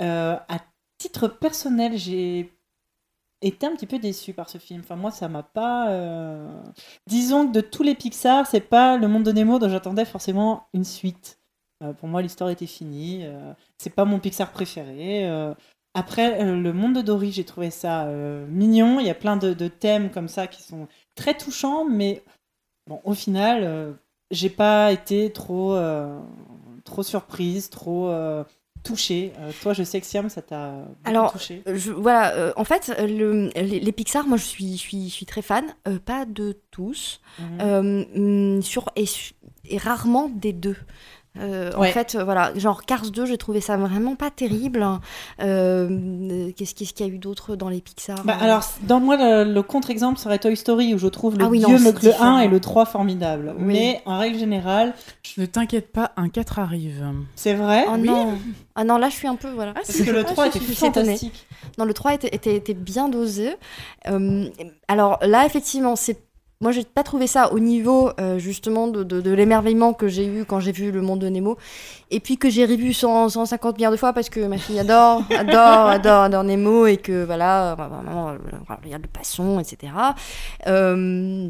Euh, 0.00 0.36
à 0.48 0.58
titre 0.98 1.28
personnel, 1.28 1.96
j'ai 1.96 2.52
été 3.42 3.66
un 3.66 3.72
petit 3.72 3.86
peu 3.86 3.98
déçu 3.98 4.32
par 4.32 4.48
ce 4.48 4.58
film. 4.58 4.80
Enfin, 4.80 4.96
moi, 4.96 5.10
ça 5.10 5.28
m'a 5.28 5.42
pas. 5.42 5.90
Disons 7.06 7.46
que 7.46 7.52
de 7.52 7.60
tous 7.60 7.82
les 7.82 7.94
Pixar, 7.94 8.46
c'est 8.46 8.60
pas 8.60 8.96
le 8.96 9.08
monde 9.08 9.24
de 9.24 9.32
Nemo 9.32 9.58
dont 9.58 9.68
j'attendais 9.68 10.04
forcément 10.04 10.66
une 10.72 10.84
suite. 10.84 11.38
pour 11.98 12.08
moi, 12.08 12.22
l'histoire 12.22 12.50
était 12.50 12.66
finie. 12.66 13.24
c'est 13.78 13.94
pas 13.94 14.04
mon 14.04 14.18
Pixar 14.18 14.52
préféré. 14.52 15.28
Après, 15.94 16.44
le 16.44 16.72
monde 16.72 16.94
de 16.94 17.02
Dory, 17.02 17.32
j'ai 17.32 17.44
trouvé 17.44 17.70
ça 17.70 18.06
mignon. 18.48 19.00
Il 19.00 19.06
y 19.06 19.10
a 19.10 19.14
plein 19.14 19.36
de, 19.36 19.68
thèmes 19.68 20.10
comme 20.10 20.28
ça 20.28 20.46
qui 20.46 20.62
sont 20.62 20.88
très 21.14 21.36
touchants, 21.36 21.84
mais 21.84 22.22
bon, 22.86 23.00
au 23.04 23.14
final, 23.14 23.96
j'ai 24.32 24.50
pas 24.50 24.90
été 24.90 25.30
trop, 25.30 25.74
euh, 25.74 26.18
trop 26.84 27.04
surprise, 27.04 27.70
trop 27.70 28.08
euh, 28.08 28.42
touchée. 28.82 29.32
Euh, 29.38 29.50
toi, 29.62 29.72
je 29.72 29.82
sais 29.82 30.00
que 30.00 30.06
Siam, 30.06 30.28
ça 30.28 30.42
t'a 30.42 30.74
Alors, 31.04 31.32
touché. 31.32 31.62
Je, 31.66 31.90
voilà, 31.92 32.52
en 32.56 32.64
fait, 32.64 32.92
le, 32.98 33.50
les, 33.54 33.92
Pixar, 33.92 34.26
moi, 34.26 34.36
je 34.36 34.44
suis, 34.44 34.72
je 34.72 34.80
suis, 34.80 35.08
je 35.08 35.14
suis 35.14 35.26
très 35.26 35.42
fan, 35.42 35.64
pas 36.04 36.24
de 36.24 36.58
tous, 36.70 37.20
mhm. 37.38 38.06
mm, 38.56 38.62
sur, 38.62 38.90
et, 38.96 39.04
et, 39.68 39.78
rarement 39.78 40.28
des 40.28 40.52
deux. 40.52 40.76
Euh, 41.38 41.72
en 41.76 41.84
fait, 41.84 42.14
euh, 42.14 42.24
voilà, 42.24 42.52
genre 42.56 42.84
Cars 42.84 43.10
2, 43.10 43.24
j'ai 43.24 43.38
trouvé 43.38 43.62
ça 43.62 43.76
vraiment 43.78 44.16
pas 44.16 44.30
terrible. 44.30 44.86
Euh, 45.40 46.50
qu'est-ce 46.56 46.74
qu'il 46.74 47.06
y 47.06 47.08
a 47.08 47.12
eu 47.12 47.18
d'autre 47.18 47.56
dans 47.56 47.70
les 47.70 47.80
Pixar 47.80 48.22
bah, 48.24 48.36
Alors, 48.38 48.62
dans 48.82 49.00
moi, 49.00 49.16
le, 49.16 49.60
contre-exemple 49.62 50.18
serait 50.18 50.38
Toy 50.38 50.56
Story, 50.56 50.94
où 50.94 50.98
je 50.98 51.08
trouve 51.08 51.38
le 51.38 51.44
ah 51.44 51.48
oui, 51.48 51.60
le 51.60 52.22
1 52.22 52.40
et 52.40 52.48
le 52.48 52.60
3 52.60 52.84
formidable. 52.84 53.54
Mais 53.58 54.02
en 54.04 54.18
règle 54.18 54.38
générale. 54.38 54.94
Ne 55.38 55.46
t'inquiète 55.46 55.90
pas, 55.90 56.12
un 56.16 56.28
4 56.28 56.58
arrive. 56.58 57.04
C'est 57.34 57.54
vrai? 57.54 57.86
Oh, 57.88 57.96
non. 57.96 58.38
Ah 58.74 58.84
non, 58.84 58.98
là 58.98 59.08
je 59.08 59.14
suis 59.14 59.28
un 59.28 59.36
peu. 59.36 59.48
Voilà. 59.50 59.72
Ah, 59.74 59.80
Parce 59.86 60.02
que 60.02 60.10
le 60.10 60.24
3 60.24 60.48
était 60.48 60.60
fantastique. 60.60 61.46
Non, 61.78 61.86
le 61.86 61.94
3 61.94 62.14
était, 62.14 62.34
était, 62.34 62.56
était 62.56 62.74
bien 62.74 63.08
dosé. 63.08 63.54
alors 64.88 65.18
là, 65.22 65.46
effectivement, 65.46 65.96
c'est 65.96 66.18
moi, 66.62 66.70
j'ai 66.70 66.84
pas 66.84 67.02
trouvé 67.02 67.26
ça 67.26 67.52
au 67.52 67.58
niveau 67.58 68.12
euh, 68.20 68.38
justement 68.38 68.86
de, 68.86 69.02
de, 69.02 69.30
l'émerveillement 69.32 69.94
que 69.94 70.06
j'ai 70.06 70.24
eu 70.24 70.44
quand 70.44 70.60
j'ai 70.60 70.70
vu 70.70 70.92
Le 70.92 71.02
Monde 71.02 71.18
de 71.18 71.28
Nemo, 71.28 71.58
et 72.12 72.20
puis 72.20 72.38
que 72.38 72.48
j'ai 72.48 72.64
revu 72.64 72.92
150 72.92 73.76
milliards 73.76 73.90
de 73.90 73.96
fois 73.96 74.12
parce 74.12 74.30
que 74.30 74.38
ma 74.46 74.58
fille 74.58 74.78
adore, 74.78 75.24
adore, 75.36 75.88
adore, 75.88 76.22
adore 76.22 76.44
Nemo 76.44 76.86
et 76.86 76.98
que 76.98 77.24
voilà, 77.24 77.74
vraiment, 77.74 78.36
regarde 78.84 79.02
le 79.02 79.08
passion, 79.08 79.58
etc. 79.58 79.92
Euh, 80.68 81.48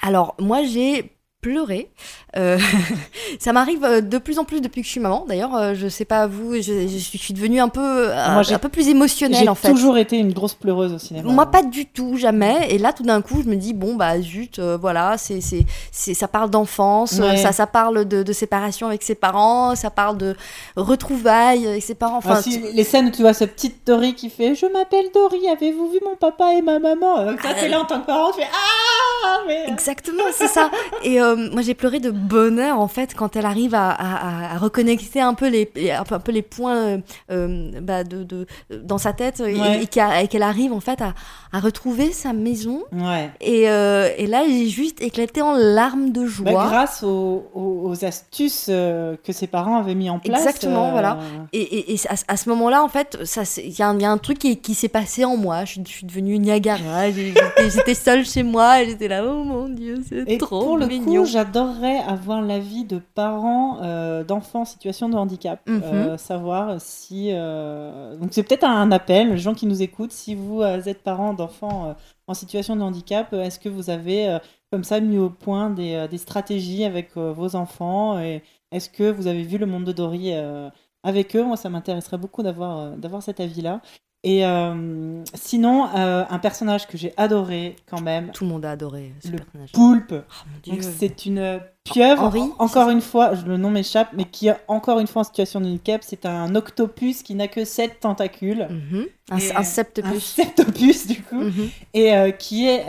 Alors, 0.00 0.36
moi, 0.38 0.62
j'ai 0.62 1.13
pleuré. 1.44 1.90
Euh, 2.38 2.58
ça 3.38 3.52
m'arrive 3.52 3.84
euh, 3.84 4.00
de 4.00 4.16
plus 4.16 4.38
en 4.38 4.44
plus 4.44 4.62
depuis 4.62 4.80
que 4.80 4.86
je 4.86 4.92
suis 4.92 5.00
maman. 5.00 5.26
D'ailleurs, 5.28 5.54
euh, 5.54 5.74
je 5.74 5.88
sais 5.88 6.06
pas 6.06 6.26
vous, 6.26 6.54
je, 6.54 6.88
je 6.88 7.18
suis 7.18 7.34
devenue 7.34 7.60
un 7.60 7.68
peu, 7.68 7.82
euh, 8.10 8.30
Moi, 8.32 8.42
un 8.50 8.58
peu 8.58 8.70
plus 8.70 8.88
émotionnelle 8.88 9.50
en 9.50 9.54
fait. 9.54 9.68
J'ai 9.68 9.74
toujours 9.74 9.98
été 9.98 10.16
une 10.16 10.32
grosse 10.32 10.54
pleureuse 10.54 10.94
au 10.94 10.98
cinéma. 10.98 11.30
Moi, 11.30 11.46
pas 11.46 11.62
du 11.62 11.84
tout, 11.84 12.16
jamais. 12.16 12.68
Et 12.70 12.78
là, 12.78 12.94
tout 12.94 13.02
d'un 13.02 13.20
coup, 13.20 13.42
je 13.44 13.48
me 13.50 13.56
dis, 13.56 13.74
bon, 13.74 13.94
bah, 13.94 14.18
zut, 14.20 14.58
euh, 14.58 14.78
voilà, 14.80 15.16
c'est, 15.18 15.40
c'est, 15.42 16.14
ça 16.14 16.26
parle 16.28 16.48
d'enfance, 16.48 17.18
Ouais. 17.18 17.34
euh, 17.34 17.36
ça, 17.36 17.52
ça 17.52 17.66
parle 17.66 18.06
de, 18.06 18.22
de 18.22 18.32
séparation 18.32 18.86
avec 18.86 19.02
ses 19.02 19.14
parents, 19.14 19.74
ça 19.76 19.90
parle 19.90 20.16
de 20.16 20.34
retrouvailles 20.76 21.66
avec 21.66 21.82
ses 21.82 21.94
parents. 21.94 22.18
Enfin, 22.18 22.36
Ah, 22.38 22.42
si, 22.42 22.58
les 22.72 22.84
scènes 22.84 23.06
où 23.08 23.10
tu 23.10 23.20
vois 23.22 23.34
cette 23.34 23.54
petite 23.54 23.86
Dory 23.86 24.14
qui 24.14 24.30
fait 24.30 24.54
Je 24.54 24.66
m'appelle 24.66 25.06
Dory, 25.14 25.46
avez-vous 25.48 25.90
vu 25.90 25.98
mon 26.04 26.16
papa 26.16 26.54
et 26.54 26.62
ma 26.62 26.78
maman? 26.78 27.18
Euh, 27.18 27.32
Ça, 27.42 27.50
c'est 27.58 27.68
là 27.68 27.80
en 27.80 27.84
tant 27.84 28.00
que 28.00 28.06
parent, 28.06 28.32
tu 28.32 28.40
fais 28.40 28.48
Ah 28.52 29.40
mais... 29.46 29.64
Exactement, 29.68 30.22
c'est 30.32 30.48
ça. 30.48 30.70
Et 31.02 31.20
euh, 31.36 31.50
moi, 31.52 31.62
j'ai 31.62 31.74
pleuré 31.74 32.00
de 32.00 32.10
bonheur 32.10 32.78
en 32.80 32.88
fait 32.88 33.14
quand 33.14 33.36
elle 33.36 33.46
arrive 33.46 33.74
à, 33.74 33.90
à- 33.90 34.54
à 34.54 34.58
reconnecter 34.58 35.20
un 35.20 35.34
peu 35.34 35.48
les, 35.48 35.70
un 35.90 36.04
peu, 36.04 36.32
les 36.32 36.42
points 36.42 36.76
euh, 36.76 36.98
euh, 37.30 37.70
bah, 37.80 38.04
de, 38.04 38.22
de- 38.24 38.46
dans 38.82 38.98
sa 38.98 39.12
tête 39.12 39.40
et, 39.40 39.54
Ouais. 39.60 39.82
et 39.82 39.86
qu'elle 39.86 40.24
et 40.24 40.28
qu'elle 40.28 40.42
arrive 40.42 40.72
en 40.72 40.80
fait 40.80 41.00
à, 41.00 41.14
à 41.52 41.60
retrouver 41.60 42.12
sa 42.12 42.32
maison. 42.32 42.82
Ouais. 42.92 43.30
Et, 43.40 43.68
euh, 43.68 44.08
et 44.16 44.26
là, 44.26 44.42
j'ai 44.48 44.68
juste 44.68 45.00
éclaté 45.02 45.42
en 45.42 45.54
larmes 45.54 46.10
de 46.10 46.22
Bah, 46.22 46.28
joie. 46.50 46.66
grâce 46.66 47.02
aux, 47.02 47.92
astuces 48.02 48.66
que 48.66 49.32
ses 49.32 49.46
parents 49.46 49.78
avaient 49.78 49.94
mis 49.94 50.10
en 50.10 50.18
place. 50.18 50.40
Exactement, 50.40 50.90
voilà. 50.90 51.18
Et, 51.52 51.96
à, 52.28 52.36
ce 52.36 52.48
moment-là, 52.50 52.82
en 52.82 52.88
fait, 52.88 53.18
il 53.58 53.70
y, 53.78 53.82
a 53.82 53.88
un- 53.88 53.96
il 53.96 54.02
y 54.02 54.04
a 54.04 54.10
un 54.10 54.18
truc 54.18 54.38
qui, 54.38 54.56
qui 54.58 54.74
s'est 54.74 54.88
passé 54.88 55.24
en 55.24 55.36
moi. 55.36 55.64
Je, 55.64 55.72
suis- 55.72 55.82
je 55.86 55.90
suis 55.92 56.06
devenue 56.06 56.38
Niagara. 56.38 57.10
J'étais 57.10 57.94
seule 57.94 58.24
chez 58.24 58.42
moi 58.42 58.84
j'étais 58.84 59.08
là, 59.08 59.24
oh 59.26 59.42
mon 59.44 59.68
dieu, 59.68 60.02
c'est 60.08 60.38
trop 60.38 60.60
pour 60.64 60.78
le 60.78 60.86
mignon. 60.86 61.23
Coup, 61.24 61.30
j'adorerais 61.30 61.98
avoir 61.98 62.42
l'avis 62.42 62.84
de 62.84 62.98
parents 62.98 63.78
euh, 63.82 64.24
d'enfants 64.24 64.62
en 64.62 64.64
situation 64.64 65.08
de 65.08 65.16
handicap. 65.16 65.60
Mhm. 65.68 65.82
Euh, 65.84 66.16
savoir 66.16 66.80
si. 66.80 67.30
euh, 67.32 68.16
Donc, 68.16 68.28
c'est 68.32 68.42
peut-être 68.42 68.64
un 68.64 68.90
appel, 68.92 69.30
les 69.30 69.38
gens 69.38 69.54
qui 69.54 69.66
nous 69.66 69.82
écoutent, 69.82 70.12
si 70.12 70.34
vous 70.34 70.62
êtes 70.62 71.02
parents 71.02 71.34
d'enfants 71.34 71.94
en 72.26 72.34
situation 72.34 72.76
de 72.76 72.82
handicap, 72.82 73.32
est-ce 73.32 73.58
que 73.58 73.68
vous 73.68 73.90
avez 73.90 74.38
comme 74.70 74.84
ça 74.84 75.00
mis 75.00 75.18
au 75.18 75.30
point 75.30 75.70
des, 75.70 76.06
des 76.10 76.18
stratégies 76.18 76.84
avec 76.84 77.16
vos 77.16 77.54
enfants 77.56 78.18
et 78.20 78.42
Est-ce 78.72 78.88
que 78.88 79.10
vous 79.10 79.26
avez 79.26 79.42
vu 79.42 79.58
le 79.58 79.66
monde 79.66 79.84
de 79.84 79.92
Dory 79.92 80.32
avec 81.02 81.36
eux? 81.36 81.44
Moi, 81.44 81.56
ça 81.56 81.68
m'intéresserait 81.70 82.18
beaucoup 82.18 82.42
d'avoir 82.42 82.96
d'avoir 82.96 83.22
cet 83.22 83.40
avis-là. 83.40 83.80
Et 84.26 84.46
euh, 84.46 85.22
sinon, 85.34 85.86
euh, 85.94 86.24
un 86.30 86.38
personnage 86.38 86.88
que 86.88 86.96
j'ai 86.96 87.12
adoré 87.18 87.76
quand 87.90 88.00
même, 88.00 88.30
Tout 88.32 88.44
le 88.44 88.50
monde 88.50 88.64
a 88.64 88.70
adoré 88.70 89.12
ce 89.22 89.28
Le 89.28 89.36
personnage. 89.36 89.72
Poulpe. 89.72 90.14
Oh, 90.14 90.50
Dieu. 90.62 90.80
c'est 90.80 91.26
une 91.26 91.60
pieuvre, 91.84 92.22
Henri, 92.22 92.40
en- 92.40 92.64
encore 92.64 92.88
une 92.88 93.02
fois, 93.02 93.32
le 93.46 93.58
nom 93.58 93.70
m'échappe, 93.70 94.08
mais 94.14 94.24
qui 94.24 94.48
est 94.48 94.56
encore 94.66 94.98
une 94.98 95.06
fois 95.06 95.20
en 95.20 95.24
situation 95.24 95.60
de 95.60 95.66
handicap. 95.66 96.00
C'est 96.02 96.24
un 96.24 96.54
octopus 96.54 97.22
qui 97.22 97.34
n'a 97.34 97.48
que 97.48 97.66
sept 97.66 98.00
tentacules. 98.00 98.66
Mhm. 98.70 99.04
Un, 99.30 99.36
Et, 99.38 99.52
un 99.52 99.56
Un 99.58 99.62
septopus. 99.62 100.24
septopus 100.24 101.06
du 101.06 101.22
coup. 101.22 101.42
Mhm. 101.42 101.68
Et 101.92 102.14
euh, 102.16 102.30
qui 102.30 102.66
est 102.66 102.84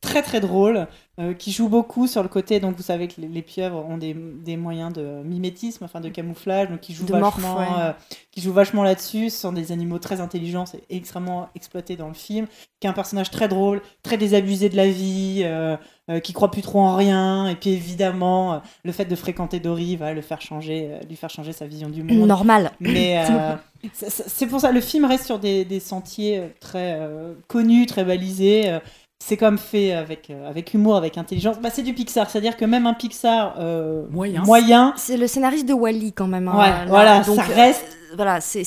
très 0.00 0.22
très 0.22 0.40
drôle, 0.40 0.86
euh, 1.20 1.34
qui 1.34 1.52
joue 1.52 1.68
beaucoup 1.68 2.06
sur 2.06 2.22
le 2.22 2.28
côté. 2.28 2.58
Donc 2.58 2.76
vous 2.76 2.82
savez 2.82 3.06
que 3.06 3.20
les, 3.20 3.28
les 3.28 3.42
pieuvres 3.42 3.84
ont 3.86 3.98
des, 3.98 4.14
des 4.14 4.56
moyens 4.56 4.92
de 4.92 5.22
mimétisme, 5.22 5.84
enfin 5.84 6.00
de 6.00 6.08
camouflage, 6.08 6.68
donc 6.70 6.80
qui 6.80 6.94
jouent 6.94 7.04
De 7.04 7.14
morph, 7.14 7.38
vachement, 7.38 7.58
ouais. 7.58 7.66
euh, 7.78 7.92
qui 8.32 8.40
jouent 8.40 8.52
vachement 8.52 8.82
là-dessus. 8.82 9.30
Ce 9.30 9.38
sont 9.38 9.52
des 9.52 9.70
animaux 9.70 9.98
très 9.98 10.20
intelligents, 10.20 10.66
c'est 10.66 10.82
extrêmement 10.90 11.48
exploité 11.54 11.96
dans 11.96 12.08
le 12.08 12.14
film. 12.14 12.46
Qui 12.80 12.86
est 12.86 12.90
un 12.90 12.94
personnage 12.94 13.30
très 13.30 13.46
drôle, 13.48 13.82
très 14.02 14.16
désabusé 14.16 14.68
de 14.70 14.76
la 14.76 14.88
vie. 14.88 15.42
euh, 15.44 15.76
euh, 16.10 16.18
qui 16.18 16.32
croit 16.32 16.50
plus 16.50 16.62
trop 16.62 16.80
en 16.80 16.96
rien 16.96 17.46
et 17.46 17.54
puis 17.54 17.70
évidemment 17.70 18.62
le 18.82 18.90
fait 18.90 19.04
de 19.04 19.14
fréquenter 19.14 19.60
Dory 19.60 19.94
va 19.94 20.12
le 20.12 20.22
faire 20.22 20.40
changer 20.40 20.98
lui 21.08 21.14
faire 21.14 21.30
changer 21.30 21.52
sa 21.52 21.68
vision 21.68 21.88
du 21.88 22.02
monde 22.02 22.26
Normal. 22.26 22.72
mais 22.80 23.22
c'est- 23.92 24.46
pour 24.46 24.60
ça, 24.60 24.72
le 24.72 24.80
film 24.80 25.04
reste 25.04 25.26
sur 25.26 25.38
des, 25.38 25.64
des 25.64 25.78
sentiers 25.78 26.42
très 26.58 26.98
connus, 27.46 27.86
très 27.86 28.04
balisés. 28.04 28.78
C'est 29.22 29.36
comme 29.36 29.58
fait 29.58 29.92
avec, 29.92 30.30
euh, 30.30 30.48
avec 30.48 30.72
humour, 30.74 30.96
avec 30.96 31.16
intelligence. 31.18 31.56
Bah, 31.60 31.68
c'est 31.72 31.82
du 31.82 31.92
Pixar, 31.92 32.28
c'est-à-dire 32.28 32.56
que 32.56 32.64
même 32.64 32.86
un 32.86 32.94
Pixar 32.94 33.54
euh, 33.60 34.04
Moyen. 34.10 34.42
moyen, 34.42 34.94
C'est 34.96 35.16
le 35.18 35.26
scénariste 35.26 35.68
de 35.68 35.74
Wally 35.74 36.12
quand 36.12 36.26
même. 36.26 36.48
hein, 36.48 36.58
ouais, 36.58 36.68
là. 36.68 36.84
voilà, 36.88 37.20
Donc, 37.20 37.36
ça 37.36 37.42
reste. 37.42 37.98
Voilà, 38.16 38.40
c'est 38.40 38.64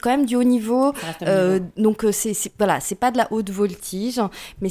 quand 0.00 0.10
même 0.10 0.26
du 0.26 0.36
haut 0.36 0.44
niveau. 0.44 0.92
Euh, 1.28 1.60
donc 1.76 2.04
euh, 2.04 2.12
c'est 2.12 2.32
voilà, 2.58 2.80
c'est 2.80 2.94
pas 2.94 3.10
de 3.10 3.16
la 3.18 3.26
haute 3.32 3.50
voltige, 3.50 4.20
mais 4.60 4.68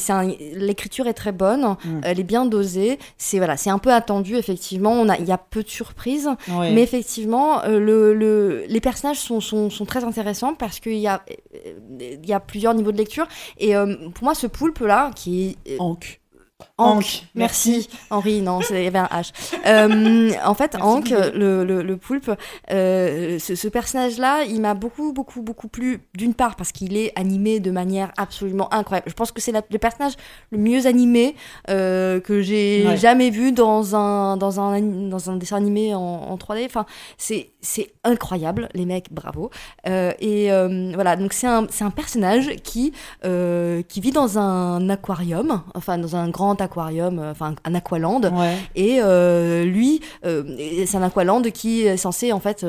l'écriture 0.55 1.07
est 1.07 1.13
très 1.13 1.31
bonne, 1.31 1.75
Mm. 1.85 2.01
elle 2.03 2.19
est 2.19 2.23
bien 2.23 2.45
dosée. 2.45 2.99
C'est 3.17 3.37
voilà, 3.37 3.57
c'est 3.57 3.69
un 3.69 3.79
peu 3.79 3.91
attendu 3.93 4.35
effectivement. 4.35 4.91
On 4.91 5.09
a, 5.09 5.17
il 5.17 5.25
y 5.25 5.31
a 5.31 5.37
peu 5.37 5.63
de 5.63 5.69
surprises, 5.69 6.29
mais 6.73 6.81
effectivement, 6.83 7.63
euh, 7.63 7.79
le, 7.79 8.13
le- 8.13 8.63
les 8.67 8.81
personnages 8.81 9.19
sont, 9.19 9.41
sont, 9.41 9.69
sont 9.69 9.85
très 9.85 10.03
intéressants 10.03 10.53
parce 10.53 10.79
qu'il 10.79 10.97
y 10.97 11.07
a 11.07 11.21
euh, 11.31 12.15
il 12.21 12.25
y 12.27 12.33
a 12.33 12.39
plusieurs 12.39 12.73
niveaux 12.73 12.91
de 12.91 12.97
lecture. 12.97 13.27
Et 13.57 13.75
euh, 13.75 13.95
pour 14.13 14.23
moi, 14.23 14.35
ce 14.35 14.47
poulpe 14.47 14.79
là, 14.79 15.11
qui 15.15 15.57
est. 15.65 15.77
Hank, 16.79 17.23
merci. 17.33 17.89
Henri, 18.11 18.41
non, 18.41 18.59
il 18.69 18.83
y 18.83 18.87
avait 18.87 18.99
un 18.99 19.05
H. 19.05 19.31
Euh, 19.65 20.31
en 20.45 20.53
fait, 20.53 20.73
Merci, 20.75 20.87
Hank, 20.87 21.09
le, 21.33 21.63
le, 21.65 21.81
le 21.81 21.97
poulpe, 21.97 22.29
euh, 22.71 23.39
ce, 23.39 23.55
ce 23.55 23.67
personnage-là, 23.67 24.43
il 24.43 24.61
m'a 24.61 24.75
beaucoup, 24.75 25.11
beaucoup, 25.11 25.41
beaucoup 25.41 25.67
plu. 25.69 26.01
D'une 26.13 26.35
part, 26.35 26.55
parce 26.55 26.71
qu'il 26.71 26.95
est 26.95 27.11
animé 27.17 27.59
de 27.59 27.71
manière 27.71 28.11
absolument 28.17 28.71
incroyable. 28.71 29.09
Je 29.09 29.13
pense 29.15 29.31
que 29.31 29.41
c'est 29.41 29.51
le 29.51 29.77
personnage 29.79 30.13
le 30.51 30.59
mieux 30.59 30.85
animé 30.85 31.35
euh, 31.69 32.19
que 32.19 32.41
j'ai 32.41 32.85
Ouais. 32.85 32.95
jamais 32.97 33.31
vu 33.31 33.51
dans 33.51 33.95
un, 33.95 34.37
dans 34.37 34.59
un, 34.59 34.79
dans 34.81 35.31
un 35.31 35.35
dessin 35.37 35.55
animé 35.57 35.95
en, 35.95 35.99
en 35.99 36.35
3D. 36.37 36.65
Enfin, 36.65 36.85
c'est 37.17 37.49
incroyable, 38.03 38.69
les 38.75 38.85
mecs, 38.85 39.11
bravo. 39.11 39.49
Et 39.85 40.49
voilà, 40.93 41.15
donc 41.15 41.33
c'est 41.33 41.47
un, 41.47 41.65
un 41.81 41.89
personnage 41.89 42.55
qui, 42.63 42.93
qui 43.23 44.01
vit 44.01 44.11
dans 44.11 44.37
un 44.37 44.89
aquarium, 44.89 45.63
enfin 45.73 45.97
dans 45.97 46.15
un 46.15 46.29
grand 46.29 46.51
aquarium, 46.51 46.66
euh, 46.77 47.31
enfin 47.31 47.55
un 47.63 47.75
aqualand. 47.75 48.21
Ouais. 48.21 48.55
Et 48.75 48.99
euh, 49.01 49.63
lui, 49.65 50.01
euh, 50.25 50.43
c'est 50.85 50.97
un 50.97 51.03
aqualand 51.03 51.41
qui 51.43 51.81
est 51.83 51.97
censé 51.97 52.31
en 52.31 52.39
fait 52.39 52.65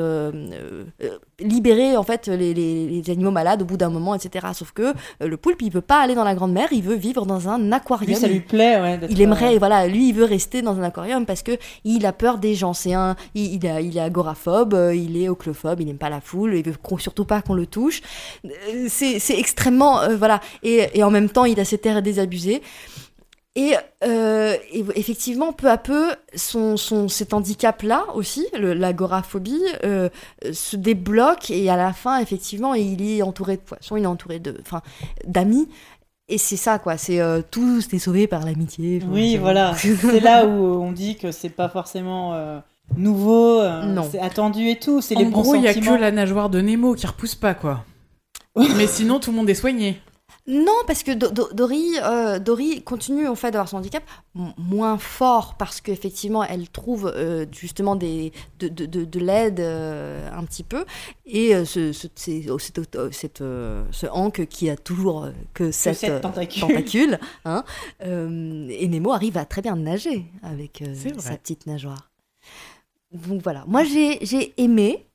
libérer 1.39 1.95
en 1.95 2.03
fait 2.03 2.27
les, 2.27 2.53
les- 2.53 2.87
les 2.87 3.09
animaux 3.09 3.31
malades 3.31 3.61
au 3.61 3.65
bout 3.65 3.77
d'un 3.77 3.89
moment, 3.89 4.13
etc. 4.15 4.47
Sauf 4.53 4.71
que 4.71 4.93
le 5.21 5.37
poulpe, 5.37 5.61
il 5.61 5.71
veut 5.71 5.81
pas 5.81 6.01
aller 6.01 6.15
dans 6.15 6.23
la 6.23 6.35
grande 6.35 6.51
mer, 6.51 6.67
il 6.71 6.81
veut 6.83 6.95
vivre 6.95 7.25
dans 7.25 7.47
un 7.47 7.71
aquarium. 7.71 8.07
Lui, 8.09 8.15
ça 8.15 8.27
lui 8.27 8.41
plaît, 8.41 8.79
ouais. 8.81 8.99
Il 9.09 9.21
aimerait, 9.21 9.55
euh, 9.55 9.59
voilà, 9.59 9.87
lui, 9.87 10.09
il 10.09 10.13
veut 10.13 10.25
rester 10.25 10.61
dans 10.61 10.77
un 10.77 10.83
aquarium 10.83 11.25
parce 11.25 11.41
que 11.43 11.51
il 11.85 12.05
a 12.05 12.11
peur 12.13 12.37
des 12.39 12.55
gens. 12.55 12.73
C'est 12.73 12.93
un, 12.93 13.15
il, 13.35 13.55
il 13.55 13.67
a- 13.67 13.81
il 13.81 13.95
est 13.97 14.01
agoraphobe, 14.01 14.77
il 14.93 15.21
est 15.21 15.29
oclophobe, 15.29 15.79
il 15.81 15.87
n'aime 15.87 15.97
pas 15.97 16.09
la 16.09 16.21
foule, 16.21 16.55
il 16.55 16.63
veut 16.63 16.75
surtout 16.97 17.25
pas 17.25 17.41
qu'on 17.41 17.53
le 17.53 17.65
touche. 17.65 18.01
C'est 18.87 19.19
c'est 19.19 19.37
extrêmement, 19.39 20.01
euh, 20.01 20.17
voilà. 20.17 20.41
Et, 20.63 20.89
et 20.93 21.03
en 21.03 21.11
même 21.11 21.29
temps, 21.29 21.45
il 21.45 21.59
a 21.59 21.65
cet 21.65 21.85
air 21.85 22.01
désabusé. 22.01 22.61
Et, 23.55 23.73
euh, 24.03 24.55
et 24.71 24.85
effectivement, 24.95 25.51
peu 25.53 25.69
à 25.69 25.77
peu, 25.77 26.11
son, 26.35 26.77
son, 26.77 27.07
cet 27.07 27.33
handicap-là 27.33 28.05
aussi, 28.13 28.45
l'agoraphobie, 28.53 29.61
euh, 29.83 30.09
se 30.53 30.75
débloque 30.75 31.49
et 31.49 31.69
à 31.69 31.75
la 31.75 31.91
fin, 31.91 32.19
effectivement, 32.19 32.73
il 32.73 33.01
est 33.01 33.21
entouré 33.21 33.57
de 33.57 33.61
poissons, 33.61 33.97
il 33.97 34.03
est 34.03 34.07
entouré 34.07 34.39
de, 34.39 34.55
enfin, 34.61 34.81
d'amis. 35.25 35.67
Et 36.29 36.37
c'est 36.37 36.57
ça, 36.57 36.77
quoi. 36.77 36.95
C'est 36.97 37.19
euh, 37.19 37.41
tout 37.49 37.81
est 37.91 37.99
sauvé 37.99 38.27
par 38.27 38.45
l'amitié. 38.45 39.01
Oui, 39.09 39.35
voilà. 39.37 39.73
C'est 39.75 40.19
là 40.19 40.45
où 40.45 40.81
on 40.81 40.91
dit 40.91 41.17
que 41.17 41.31
c'est 41.31 41.49
pas 41.49 41.69
forcément 41.69 42.35
euh, 42.35 42.59
nouveau, 42.95 43.59
euh, 43.59 43.83
Non. 43.83 44.07
c'est 44.09 44.19
attendu 44.19 44.69
et 44.69 44.77
tout. 44.77 45.01
C'est 45.01 45.15
En 45.15 45.19
les 45.19 45.25
bons 45.25 45.41
gros, 45.41 45.55
il 45.55 45.63
y 45.63 45.67
a 45.67 45.73
que 45.73 45.99
la 45.99 46.11
nageoire 46.11 46.51
de 46.51 46.61
Nemo 46.61 46.93
qui 46.93 47.07
repousse 47.07 47.33
pas, 47.35 47.55
quoi. 47.55 47.83
Mais 48.55 48.87
sinon, 48.87 49.19
tout 49.19 49.31
le 49.31 49.37
monde 49.37 49.49
est 49.49 49.55
soigné. 49.55 49.99
Non, 50.47 50.73
parce 50.87 51.03
que 51.03 51.11
Do- 51.11 51.29
Do- 51.29 51.49
Dory, 51.53 51.91
euh, 52.01 52.39
Dory 52.39 52.81
continue 52.81 53.27
en 53.27 53.35
fait 53.35 53.51
d'avoir 53.51 53.69
son 53.69 53.77
handicap 53.77 54.03
moins 54.57 54.97
fort 54.97 55.55
parce 55.57 55.79
qu'effectivement 55.81 56.43
elle 56.43 56.69
trouve 56.69 57.11
euh, 57.15 57.45
justement 57.51 57.95
des, 57.95 58.31
de, 58.59 58.67
de, 58.67 58.85
de, 58.87 59.05
de 59.05 59.19
l'aide 59.19 59.59
euh, 59.59 60.27
un 60.33 60.43
petit 60.45 60.63
peu 60.63 60.85
et 61.25 61.53
ce, 61.65 61.91
ce, 61.93 62.07
c'est- 62.15 62.49
oh, 62.49 62.57
cette- 62.57 62.79
oh, 62.95 63.11
cette, 63.11 63.39
ce 63.39 64.05
Hank 64.11 64.47
qui 64.47 64.69
a 64.71 64.75
toujours 64.77 65.27
que 65.53 65.71
cette 65.71 66.21
tentacule. 66.67 67.19
hein, 67.45 67.63
et 68.01 68.87
Nemo 68.87 69.11
arrive 69.11 69.37
à 69.37 69.45
très 69.45 69.61
bien 69.61 69.75
nager 69.75 70.25
avec 70.41 70.81
sa 71.19 71.37
petite 71.37 71.67
nageoire. 71.67 72.09
Donc 73.11 73.41
voilà, 73.43 73.65
moi 73.67 73.83
j'ai 73.83 74.19
j'ai 74.25 74.53
aimé. 74.61 75.05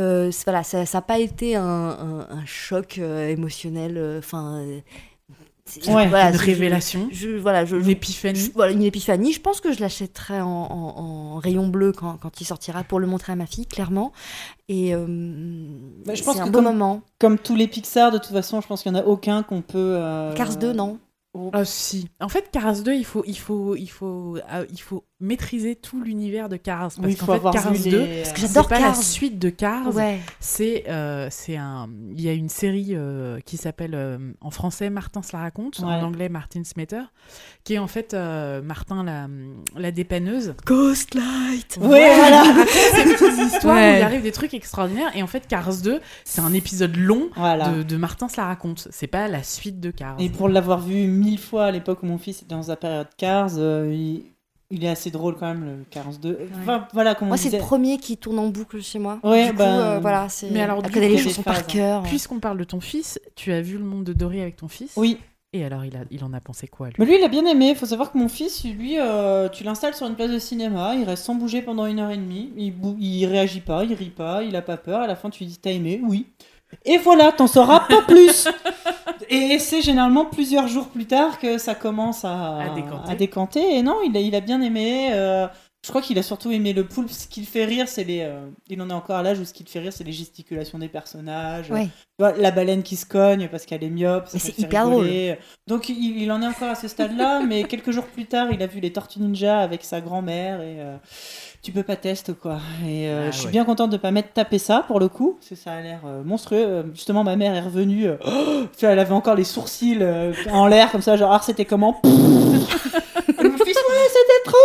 Euh, 0.00 0.30
c'est- 0.30 0.44
voilà, 0.44 0.62
ça 0.64 0.84
n'a 0.90 1.02
pas 1.02 1.18
été 1.18 1.54
un, 1.56 1.62
un- 1.64 2.26
un 2.30 2.44
choc 2.46 2.96
euh, 2.98 3.28
émotionnel. 3.28 3.96
euh, 3.98 4.18
Enfin, 4.18 4.58
euh, 4.60 4.80
Ouais, 5.86 6.08
voilà, 6.08 6.30
Une 6.30 6.36
révélation. 6.36 7.08
Je, 7.12 7.30
voilà, 7.30 7.64
je, 7.64 7.76
Une 7.76 7.88
épiphanie. 7.88 8.38
je- 8.38 8.50
voilà, 8.52 8.72
une 8.72 8.82
épiphanie. 8.82 9.32
Je 9.32 9.40
pense 9.40 9.60
que 9.60 9.72
je 9.72 9.80
l'achèterai 9.80 10.40
en, 10.40 10.46
en- 10.48 10.98
en 10.98 11.36
rayon 11.38 11.68
bleu 11.68 11.92
quand, 11.92 12.16
quand 12.20 12.40
il 12.40 12.44
sortira 12.44 12.82
pour 12.82 12.98
le 12.98 13.06
montrer 13.06 13.32
à 13.32 13.36
ma 13.36 13.46
fille, 13.46 13.66
clairement. 13.66 14.12
Et 14.68 14.92
euh, 14.94 15.06
Bah, 16.04 16.14
je 16.14 16.22
pense 16.24 16.34
c'est 16.34 16.40
un 16.42 16.46
que 16.46 16.50
beau 16.50 16.58
comme- 16.58 16.64
moment. 16.64 17.02
Comme 17.20 17.38
tous 17.38 17.54
les 17.54 17.68
Pixar, 17.68 18.10
de 18.10 18.18
toute 18.18 18.32
façon, 18.32 18.60
je 18.60 18.66
pense 18.66 18.82
qu'il 18.82 18.92
y 18.92 18.94
en 18.96 18.98
a 18.98 19.04
aucun 19.04 19.42
qu'on 19.44 19.62
peut. 19.62 19.78
euh, 19.98 20.34
Cars 20.34 20.56
2, 20.56 20.72
non 20.72 20.98
Ah 21.52 21.64
si. 21.64 22.08
En 22.20 22.28
fait, 22.28 22.50
Cars 22.50 22.82
2, 22.82 22.92
il 22.94 23.04
faut, 23.06 23.22
il 23.26 23.38
faut, 23.38 23.76
il 23.76 23.86
faut, 23.88 24.36
euh, 24.52 24.66
il 24.70 24.80
faut 24.80 25.04
maîtriser 25.22 25.76
tout 25.76 26.02
l'univers 26.02 26.48
de 26.48 26.56
Cars. 26.56 26.80
Parce 26.80 26.98
Oui, 26.98 27.16
qu'en 27.16 27.26
fait, 27.26 27.32
avoir 27.32 27.54
Cars 27.54 27.72
vu 27.72 27.90
2, 27.90 27.98
les- 28.04 28.22
Parce 28.22 28.32
que 28.32 28.40
c'est 28.46 28.68
pas 28.68 28.80
la 28.80 28.94
suite 28.94 29.38
de 29.38 29.48
Cars. 29.48 29.94
Ouais. 29.94 30.18
C'est, 30.40 30.84
euh, 30.88 31.28
c'est 31.30 31.56
un. 31.56 31.88
Il 32.14 32.20
y 32.20 32.28
a 32.28 32.32
une 32.32 32.48
série 32.48 32.90
euh, 32.92 33.40
qui 33.46 33.56
s'appelle 33.56 33.94
euh, 33.94 34.18
en 34.40 34.50
français 34.50 34.90
Martin 34.90 35.22
se 35.22 35.34
la 35.34 35.42
raconte, 35.42 35.78
Ouais. 35.78 35.86
en 35.86 36.02
anglais 36.02 36.28
Martin 36.28 36.62
Smetter, 36.64 37.02
qui 37.64 37.74
est 37.74 37.78
en 37.78 37.86
fait 37.86 38.14
Martin 38.14 39.04
la, 39.04 39.28
la 39.76 39.90
dépanneuse. 39.92 40.54
Ghostlight. 40.66 41.78
Ouais, 41.80 42.14
voilà. 42.16 42.44
Ces 42.68 43.04
petites 43.14 43.52
histoires 43.54 43.74
où 43.74 43.78
Ouais. 43.78 44.00
il 44.00 44.02
arrive 44.02 44.22
des 44.22 44.32
trucs 44.32 44.54
extraordinaires. 44.54 45.10
Et 45.14 45.22
en 45.22 45.26
fait, 45.26 45.46
Cars 45.46 45.76
2, 45.82 46.00
c'est 46.24 46.40
un 46.40 46.52
épisode 46.52 46.96
long 46.96 47.28
Voilà. 47.36 47.68
de, 47.70 47.82
de 47.82 47.96
Martin 47.96 48.28
se 48.28 48.36
la 48.36 48.46
raconte. 48.46 48.88
C'est 48.90 49.06
pas 49.06 49.28
la 49.28 49.42
suite 49.42 49.80
de 49.80 49.90
Cars. 49.90 50.16
Et 50.18 50.28
pour 50.28 50.48
l'avoir 50.48 50.80
vu 50.80 51.06
mille 51.06 51.38
fois 51.38 51.66
à 51.66 51.70
l'époque 51.70 52.02
où 52.02 52.06
mon 52.06 52.18
fils 52.18 52.42
était 52.42 52.54
dans 52.54 52.62
sa 52.64 52.76
période 52.76 53.08
Cars, 53.16 53.50
il... 53.58 54.24
il 54.72 54.84
est 54.84 54.88
assez 54.88 55.10
drôle 55.10 55.36
quand 55.36 55.46
même, 55.46 55.64
le 55.64 55.84
Cars 55.90 56.08
2. 56.20 56.38
Enfin, 56.60 56.88
voilà, 56.92 57.14
comme 57.14 57.28
on 57.28 57.30
Moi, 57.30 57.36
c'est 57.36 57.44
disait. 57.44 57.58
le 57.58 57.62
premier 57.62 57.98
qui 57.98 58.16
tourne 58.16 58.38
en 58.38 58.48
boucle 58.48 58.82
chez 58.82 58.98
moi. 58.98 59.20
Ouais, 59.22 59.44
du 59.46 59.50
coup, 59.52 59.58
bah, 59.58 59.94
euh, 59.94 59.98
voilà, 60.00 60.28
c'est. 60.28 60.50
Mais 60.50 60.62
alors, 60.62 60.82
coup, 60.82 60.88
les 60.94 61.18
chansons 61.18 61.42
par 61.42 61.58
hein. 61.58 61.62
cœur. 61.68 62.02
Puisqu'on 62.02 62.40
parle 62.40 62.58
de 62.58 62.64
ton 62.64 62.80
fils, 62.80 63.20
tu 63.36 63.52
as 63.52 63.60
vu 63.60 63.78
le 63.78 63.84
monde 63.84 64.04
de 64.04 64.12
Dory 64.12 64.40
avec 64.40 64.56
ton 64.56 64.68
fils. 64.68 64.92
Oui, 64.96 65.18
Et 65.52 65.64
alors, 65.64 65.84
il, 65.84 65.94
a, 65.96 66.00
il 66.10 66.24
en 66.24 66.32
a 66.32 66.40
pensé 66.40 66.66
quoi, 66.66 66.88
lui? 66.88 66.94
Mais 66.98 67.04
lui 67.04 67.16
il 67.18 67.22
a 67.24 67.28
bien 67.28 67.44
aimé. 67.46 67.70
Il 67.70 67.76
faut 67.76 67.84
savoir 67.86 68.10
que 68.10 68.16
mon 68.18 68.28
fils, 68.28 68.64
lui, 68.64 68.94
euh, 68.98 69.48
tu 69.50 69.64
l'installes 69.64 69.94
sur 69.94 70.06
une 70.06 70.14
place 70.14 70.30
de 70.30 70.38
cinéma, 70.38 70.94
il 70.96 71.04
reste 71.04 71.24
sans 71.24 71.34
bouger 71.34 71.60
pendant 71.60 71.84
une 71.86 71.98
heure 71.98 72.10
et 72.10 72.16
demie, 72.16 72.50
il, 72.56 72.72
bou- 72.72 72.96
il 72.98 73.26
réagit 73.26 73.60
pas, 73.60 73.84
il 73.84 73.92
rit 73.92 74.08
pas, 74.10 74.42
il 74.42 74.56
a 74.56 74.62
pas 74.62 74.78
peur. 74.78 75.00
À 75.02 75.06
la 75.06 75.14
fin, 75.14 75.28
tu 75.28 75.44
lui 75.44 75.50
dis 75.50 75.58
T'as 75.58 75.70
aimé? 75.72 76.00
Oui. 76.02 76.26
Et 76.84 76.98
voilà, 76.98 77.32
t'en 77.32 77.46
sauras 77.46 77.80
pas 77.80 78.02
plus 78.02 78.48
Et 79.28 79.58
c'est 79.58 79.82
généralement 79.82 80.26
plusieurs 80.26 80.68
jours 80.68 80.88
plus 80.88 81.06
tard 81.06 81.38
que 81.38 81.56
ça 81.58 81.74
commence 81.74 82.24
à, 82.24 82.58
À 82.58 82.68
décanter. 82.74 83.10
à 83.10 83.14
décanter. 83.14 83.76
Et 83.78 83.82
non, 83.82 83.98
il 84.04 84.16
a, 84.16 84.20
il 84.20 84.34
a 84.34 84.40
bien 84.40 84.60
aimé. 84.60 85.10
euh, 85.12 85.46
je 85.84 85.90
crois 85.90 86.00
qu'il 86.02 86.16
a 86.18 86.22
surtout 86.22 86.52
aimé 86.52 86.72
le 86.72 86.84
poulpe. 86.84 87.10
Ce 87.10 87.26
qui 87.26 87.40
le 87.40 87.46
fait 87.46 87.64
rire, 87.64 87.88
c'est 87.88 88.04
les. 88.04 88.20
euh, 88.20 88.46
il 88.68 88.80
en 88.82 88.88
est 88.90 88.92
encore 88.92 89.16
à 89.16 89.22
l'âge 89.22 89.40
où 89.40 89.44
ce 89.44 89.52
qui 89.52 89.64
le 89.64 89.68
fait 89.68 89.80
rire, 89.80 89.92
c'est 89.92 90.04
les 90.04 90.12
gesticulations 90.12 90.78
des 90.78 90.88
personnages. 90.88 91.70
Ouais. 91.70 91.88
La 92.18 92.50
baleine 92.52 92.82
qui 92.84 92.94
se 92.96 93.04
cogne 93.06 93.48
parce 93.48 93.64
qu'elle 93.66 93.82
est 93.82 93.90
myope. 93.90 94.26
ça 94.26 94.32
Mais 94.34 94.40
fait 94.40 94.52
c'est 94.54 94.62
hyper 94.62 94.86
rigoler. 94.88 95.38
Donc 95.66 95.88
il, 95.88 96.22
il 96.22 96.30
en 96.30 96.40
est 96.42 96.46
encore 96.46 96.68
à 96.70 96.74
ce 96.76 96.86
stade-là, 96.88 97.42
mais 97.46 97.64
quelques 97.64 97.90
jours 97.90 98.06
plus 98.06 98.26
tard, 98.26 98.48
il 98.52 98.62
a 98.62 98.66
vu 98.68 98.78
les 98.80 98.92
Tortues 98.92 99.18
Ninja 99.20 99.58
avec 99.60 99.82
sa 99.84 100.00
grand-mère 100.00 100.60
et 100.60 100.76
euh, 100.78 100.96
tu 101.62 101.70
peux 101.72 101.82
pas 101.84 101.94
tester 101.96 102.32
quoi. 102.34 102.58
Et 102.86 103.08
euh, 103.08 103.26
Ah 103.28 103.30
je 103.30 103.36
suis 103.36 103.46
ouais. 103.46 103.52
bien 103.52 103.64
contente 103.64 103.90
de 103.90 103.96
pas 103.96 104.10
mettre 104.10 104.32
taper 104.32 104.58
ça 104.58 104.84
pour 104.86 104.98
le 104.98 105.08
coup, 105.08 105.36
parce 105.38 105.48
que 105.50 105.54
ça 105.54 105.72
a 105.72 105.80
l'air 105.80 106.00
euh, 106.04 106.22
monstrueux. 106.24 106.58
Euh, 106.66 106.82
Justement, 106.92 107.22
ma 107.24 107.36
mère 107.36 107.54
est 107.54 107.60
revenue, 107.60 108.06
euh, 108.08 108.16
tu 108.76 108.80
vois, 108.84 108.90
elle 108.90 108.98
avait 108.98 109.12
encore 109.12 109.36
les 109.36 109.44
sourcils 109.44 109.98
euh, 110.00 110.32
en 110.50 110.66
l'air 110.66 110.90
comme 110.90 111.02
ça, 111.02 111.16
genre 111.16 111.32
ah 111.32 111.40
c'était 111.42 111.64
comment? 111.64 112.00
Mon 112.04 112.10
fils 113.64 113.76
ouais 113.76 114.08
c'était 114.08 114.42
trop 114.44 114.56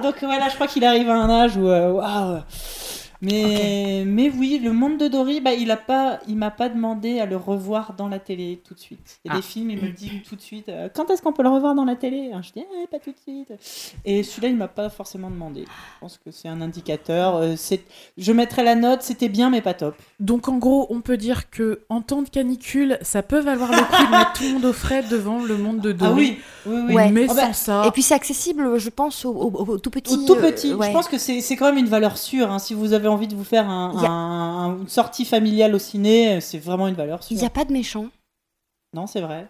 bien. 0.00 0.02
Donc 0.10 0.16
voilà, 0.22 0.48
je 0.48 0.54
crois 0.54 0.66
qu'il 0.66 0.84
arrive 0.84 1.08
à 1.08 1.14
un 1.14 1.30
âge 1.30 1.56
où 1.56 1.68
euh, 1.68 1.92
waouh. 1.92 2.40
Mais, 3.22 4.04
mais 4.06 4.30
oui, 4.34 4.60
le 4.62 4.72
monde 4.72 4.96
de 4.98 5.06
Dory, 5.08 5.40
bah, 5.40 5.52
il 5.52 5.70
a 5.70 5.76
pas, 5.76 6.20
il 6.26 6.36
m'a 6.36 6.50
pas 6.50 6.68
demandé 6.68 7.20
à 7.20 7.26
le 7.26 7.36
revoir 7.36 7.92
dans 7.96 8.08
la 8.08 8.18
télé 8.18 8.60
tout 8.66 8.72
de 8.74 8.80
suite. 8.80 9.18
Il 9.24 9.28
y 9.28 9.30
a 9.30 9.34
Ah. 9.34 9.36
des 9.36 9.42
films, 9.42 9.70
il 9.70 9.76
me 9.82 9.90
dit 9.90 10.22
tout 10.28 10.36
de 10.36 10.40
suite, 10.40 10.68
euh, 10.70 10.88
quand 10.94 11.10
est-ce 11.10 11.20
qu'on 11.20 11.32
peut 11.32 11.42
le 11.42 11.48
revoir 11.50 11.74
dans 11.74 11.84
la 11.84 11.96
télé? 11.96 12.28
Alors, 12.30 12.42
Je 12.42 12.52
dis, 12.52 12.64
Ah, 12.72 12.86
pas 12.90 12.98
tout 12.98 13.10
de 13.10 13.16
suite. 13.18 13.52
Et 14.04 14.22
celui-là, 14.22 14.48
il 14.48 14.56
m'a 14.56 14.68
pas 14.68 14.88
forcément 14.88 15.30
demandé. 15.30 15.64
Je 15.66 16.00
pense 16.00 16.18
que 16.24 16.30
c'est 16.30 16.48
un 16.48 16.60
indicateur. 16.62 17.36
euh, 17.36 17.54
c'est, 17.56 17.82
je 18.16 18.32
mettrais 18.32 18.64
la 18.64 18.74
note, 18.74 19.02
c'était 19.02 19.28
bien, 19.28 19.50
mais 19.50 19.60
pas 19.60 19.74
top. 19.74 19.94
Donc, 20.18 20.48
en 20.48 20.56
gros, 20.58 20.86
on 20.90 21.00
peut 21.02 21.16
dire 21.18 21.50
que 21.50 21.80
en 21.90 22.00
temps 22.00 22.22
de 22.22 22.28
canicule, 22.28 22.98
ça 23.02 23.22
peut 23.22 23.40
valoir 23.40 23.70
le 23.70 23.76
coup 23.78 24.04
de 24.06 24.10
mettre 24.10 24.32
tout 24.32 24.44
le 24.44 24.52
monde 24.54 24.64
au 24.64 24.72
frais 24.72 25.02
devant 25.10 25.42
le 25.44 25.56
monde 25.58 25.80
de 25.80 25.92
Dory. 25.92 26.10
Ah 26.10 26.14
oui, 26.16 26.38
oui, 26.66 26.80
oui. 26.88 26.94
Ouais. 26.94 27.10
Mais 27.10 27.26
Oh, 27.28 27.34
bah, 27.34 27.46
sans 27.48 27.52
ça. 27.52 27.82
Et 27.86 27.90
puis 27.90 28.02
c'est 28.02 28.14
accessible, 28.14 28.78
je 28.78 28.88
pense, 28.88 29.24
au, 29.24 29.30
au- 29.32 29.64
au 29.72 29.78
tout 29.78 29.90
petit. 29.90 30.14
Au 30.14 30.26
tout 30.26 30.34
euh, 30.34 30.50
petit, 30.50 30.72
ouais. 30.72 30.86
je 30.88 30.92
pense 30.92 31.06
que 31.08 31.18
c'est 31.18 31.40
c'est 31.42 31.56
quand 31.56 31.66
même 31.66 31.78
une 31.78 31.86
valeur 31.86 32.16
sûre. 32.16 32.50
hein. 32.50 32.58
Si 32.58 32.72
vous 32.74 32.92
avez 32.94 33.08
envie 33.10 33.28
de 33.28 33.34
vous 33.36 33.44
faire 33.44 33.68
un, 33.68 33.96
a- 33.96 34.08
un- 34.08 34.78
une 34.80 34.88
sortie 34.88 35.24
familiale 35.24 35.74
au 35.74 35.78
ciné, 35.78 36.40
c'est 36.40 36.58
vraiment 36.58 36.88
une 36.88 36.94
valeur 36.94 37.20
Il 37.30 37.36
n'y 37.36 37.44
a 37.44 37.50
pas 37.50 37.64
de 37.64 37.72
méchants. 37.72 38.08
Non, 38.94 39.06
c'est 39.06 39.20
vrai. 39.20 39.48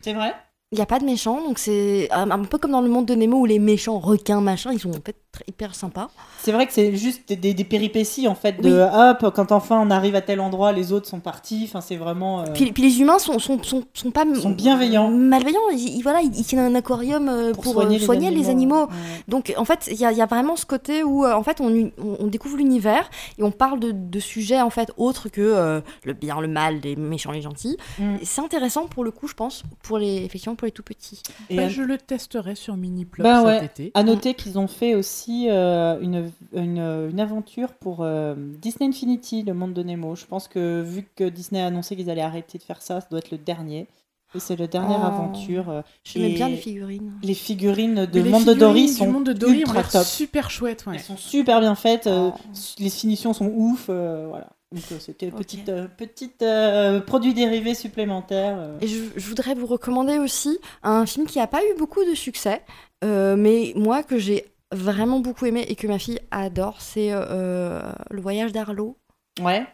C'est 0.00 0.12
vrai? 0.14 0.34
Il 0.72 0.76
n'y 0.76 0.82
a 0.82 0.86
pas 0.86 1.00
de 1.00 1.04
méchants, 1.04 1.42
donc 1.42 1.58
c'est 1.58 2.08
un, 2.12 2.44
peu 2.44 2.56
comme 2.56 2.70
dans 2.70 2.80
le 2.80 2.88
monde 2.88 3.06
de 3.06 3.14
Nemo 3.16 3.38
où 3.40 3.44
les 3.44 3.58
méchants 3.58 3.98
requins 3.98 4.40
machin, 4.40 4.72
ils 4.72 4.78
sont 4.78 4.90
en 4.96 5.00
fait 5.04 5.16
hyper 5.48 5.74
sympas. 5.74 6.08
C'est 6.40 6.52
vrai 6.52 6.66
que 6.66 6.72
c'est 6.72 6.94
juste 6.96 7.28
des, 7.28 7.36
des- 7.36 7.54
des 7.54 7.64
péripéties 7.64 8.26
en 8.28 8.34
fait 8.34 8.60
de 8.60 8.72
hop 8.92 9.32
quand 9.34 9.52
enfin 9.52 9.80
on 9.80 9.90
arrive 9.90 10.14
à 10.16 10.20
tel 10.20 10.40
endroit 10.40 10.72
les 10.72 10.92
autres 10.92 11.06
sont 11.06 11.20
partis 11.20 11.62
enfin 11.68 11.80
c'est 11.80 11.96
vraiment 11.96 12.40
euh, 12.40 12.44
Puis, 12.54 12.72
puis 12.72 12.82
les 12.82 13.00
humains 13.00 13.18
sont, 13.18 13.38
sont, 13.38 13.62
sont, 13.62 13.84
sont 13.94 14.10
pas 14.10 14.24
Sont 14.34 14.50
bienveillants. 14.50 15.08
malveillants. 15.10 15.58
Ils, 15.72 15.96
ils- 15.98 16.02
voilà, 16.02 16.20
ils, 16.20 16.34
ils 16.36 16.44
tiennent 16.44 16.60
un 16.60 16.74
aquarium 16.74 17.28
euh, 17.28 17.52
pour, 17.52 17.80
euh, 17.80 17.98
soigner, 17.98 18.30
les 18.30 18.48
animaux. 18.50 18.82
Ouais. 18.86 18.88
Donc 19.28 19.54
en 19.56 19.64
fait, 19.64 19.88
il 19.90 19.98
y, 19.98 20.04
a- 20.04 20.12
il 20.12 20.18
y 20.18 20.22
a 20.22 20.26
vraiment 20.26 20.56
ce 20.56 20.66
côté 20.66 21.02
où 21.04 21.24
en 21.26 21.42
fait 21.42 21.60
on, 21.60 21.90
on- 21.98 22.26
découvre 22.26 22.56
l'univers 22.56 23.08
et 23.38 23.42
on 23.42 23.50
parle 23.50 23.80
de, 23.80 23.92
de 23.92 24.20
sujets 24.20 24.60
en 24.60 24.70
fait 24.70 24.90
autres 24.96 25.28
que 25.28 25.40
euh, 25.40 25.80
le 26.04 26.12
bien, 26.12 26.40
le 26.40 26.48
mal, 26.48 26.80
les 26.82 26.96
méchants, 26.96 27.32
les 27.32 27.42
gentils. 27.42 27.76
Mm. 27.98 28.16
C'est 28.22 28.40
intéressant 28.40 28.86
pour 28.86 29.04
le 29.04 29.10
coup, 29.10 29.26
je 29.28 29.34
pense, 29.34 29.62
pour 29.82 29.98
les 29.98 30.24
effectivement 30.24 30.54
pour 30.56 30.66
les 30.66 30.72
tout 30.72 30.82
petits. 30.82 31.22
Et 31.48 31.56
Bah, 31.56 31.62
à, 31.64 31.68
je 31.68 31.82
le 31.82 31.98
testerai 31.98 32.54
sur 32.56 32.76
Miniplop 32.76 33.22
Bah 33.24 33.36
cet 33.38 33.46
ouais. 33.46 33.64
été. 33.64 33.90
à 33.94 34.02
noter 34.02 34.34
qu'ils 34.34 34.58
ont 34.58 34.68
fait 34.68 34.94
aussi 34.94 35.19
euh, 35.28 35.98
une, 36.00 36.30
une, 36.52 36.78
une 37.10 37.20
aventure 37.20 37.72
pour 37.74 37.98
euh, 38.00 38.34
Disney 38.36 38.88
Infinity 38.88 39.42
le 39.42 39.54
monde 39.54 39.72
de 39.74 39.82
Nemo 39.82 40.14
je 40.14 40.24
pense 40.26 40.48
que 40.48 40.82
vu 40.82 41.06
que 41.16 41.24
Disney 41.28 41.60
a 41.62 41.66
annoncé 41.66 41.96
qu'ils 41.96 42.10
allaient 42.10 42.20
arrêter 42.22 42.58
de 42.58 42.62
faire 42.62 42.82
ça 42.82 43.00
ça 43.00 43.06
doit 43.10 43.18
être 43.20 43.30
le 43.30 43.38
dernier 43.38 43.86
et 44.34 44.38
c'est 44.38 44.56
la 44.56 44.66
dernière 44.68 45.00
Oh. 45.02 45.06
aventure 45.06 45.70
euh, 45.70 45.82
J'aimais 46.04 46.30
bien 46.34 46.48
les 46.48 46.56
figurines. 46.56 47.12
les 47.22 47.34
figurines 47.34 48.06
de 48.06 48.20
les 48.20 48.30
monde 48.30 48.44
de 48.44 48.54
Dory 48.54 48.88
sont 48.88 49.04
du 49.06 49.10
monde 49.10 49.24
de 49.26 49.32
Dory 49.32 49.56
ont 49.64 49.74
ultra 49.74 49.82
top 49.82 50.04
super 50.04 50.50
chouette. 50.50 50.84
Ouais. 50.86 50.94
elles 50.96 51.00
sont 51.02 51.16
super 51.16 51.60
bien 51.60 51.74
faites 51.74 52.08
Oh. 52.10 52.32
les 52.78 52.90
finitions 52.90 53.32
sont 53.32 53.46
ouf 53.52 53.86
euh, 53.88 54.26
voilà 54.28 54.48
donc 54.72 54.84
c'était 55.00 55.26
Ok. 55.32 55.38
petite 55.38 55.68
euh, 55.68 55.88
petite 55.88 56.42
euh, 56.42 57.00
produit 57.00 57.34
dérivé 57.34 57.74
supplémentaire 57.74 58.56
euh. 58.56 58.78
Et 58.80 58.86
je, 58.86 59.00
je 59.16 59.26
voudrais 59.28 59.54
vous 59.56 59.66
recommander 59.66 60.18
aussi 60.18 60.58
un 60.84 61.06
film 61.06 61.26
qui 61.26 61.38
n'a 61.38 61.48
pas 61.48 61.60
eu 61.64 61.76
beaucoup 61.76 62.04
de 62.08 62.14
succès, 62.14 62.62
euh, 63.02 63.34
mais 63.34 63.72
moi 63.74 64.04
que 64.04 64.16
j'ai 64.16 64.44
vraiment 64.72 65.20
beaucoup 65.20 65.46
aimé 65.46 65.64
et 65.68 65.74
que 65.76 65.86
ma 65.86 65.98
fille 65.98 66.20
adore, 66.30 66.80
c'est 66.80 67.08
euh, 67.12 67.80
Le 68.10 68.20
Voyage 68.20 68.52
d'Arlo. 68.52 68.98
ouais 69.42 69.66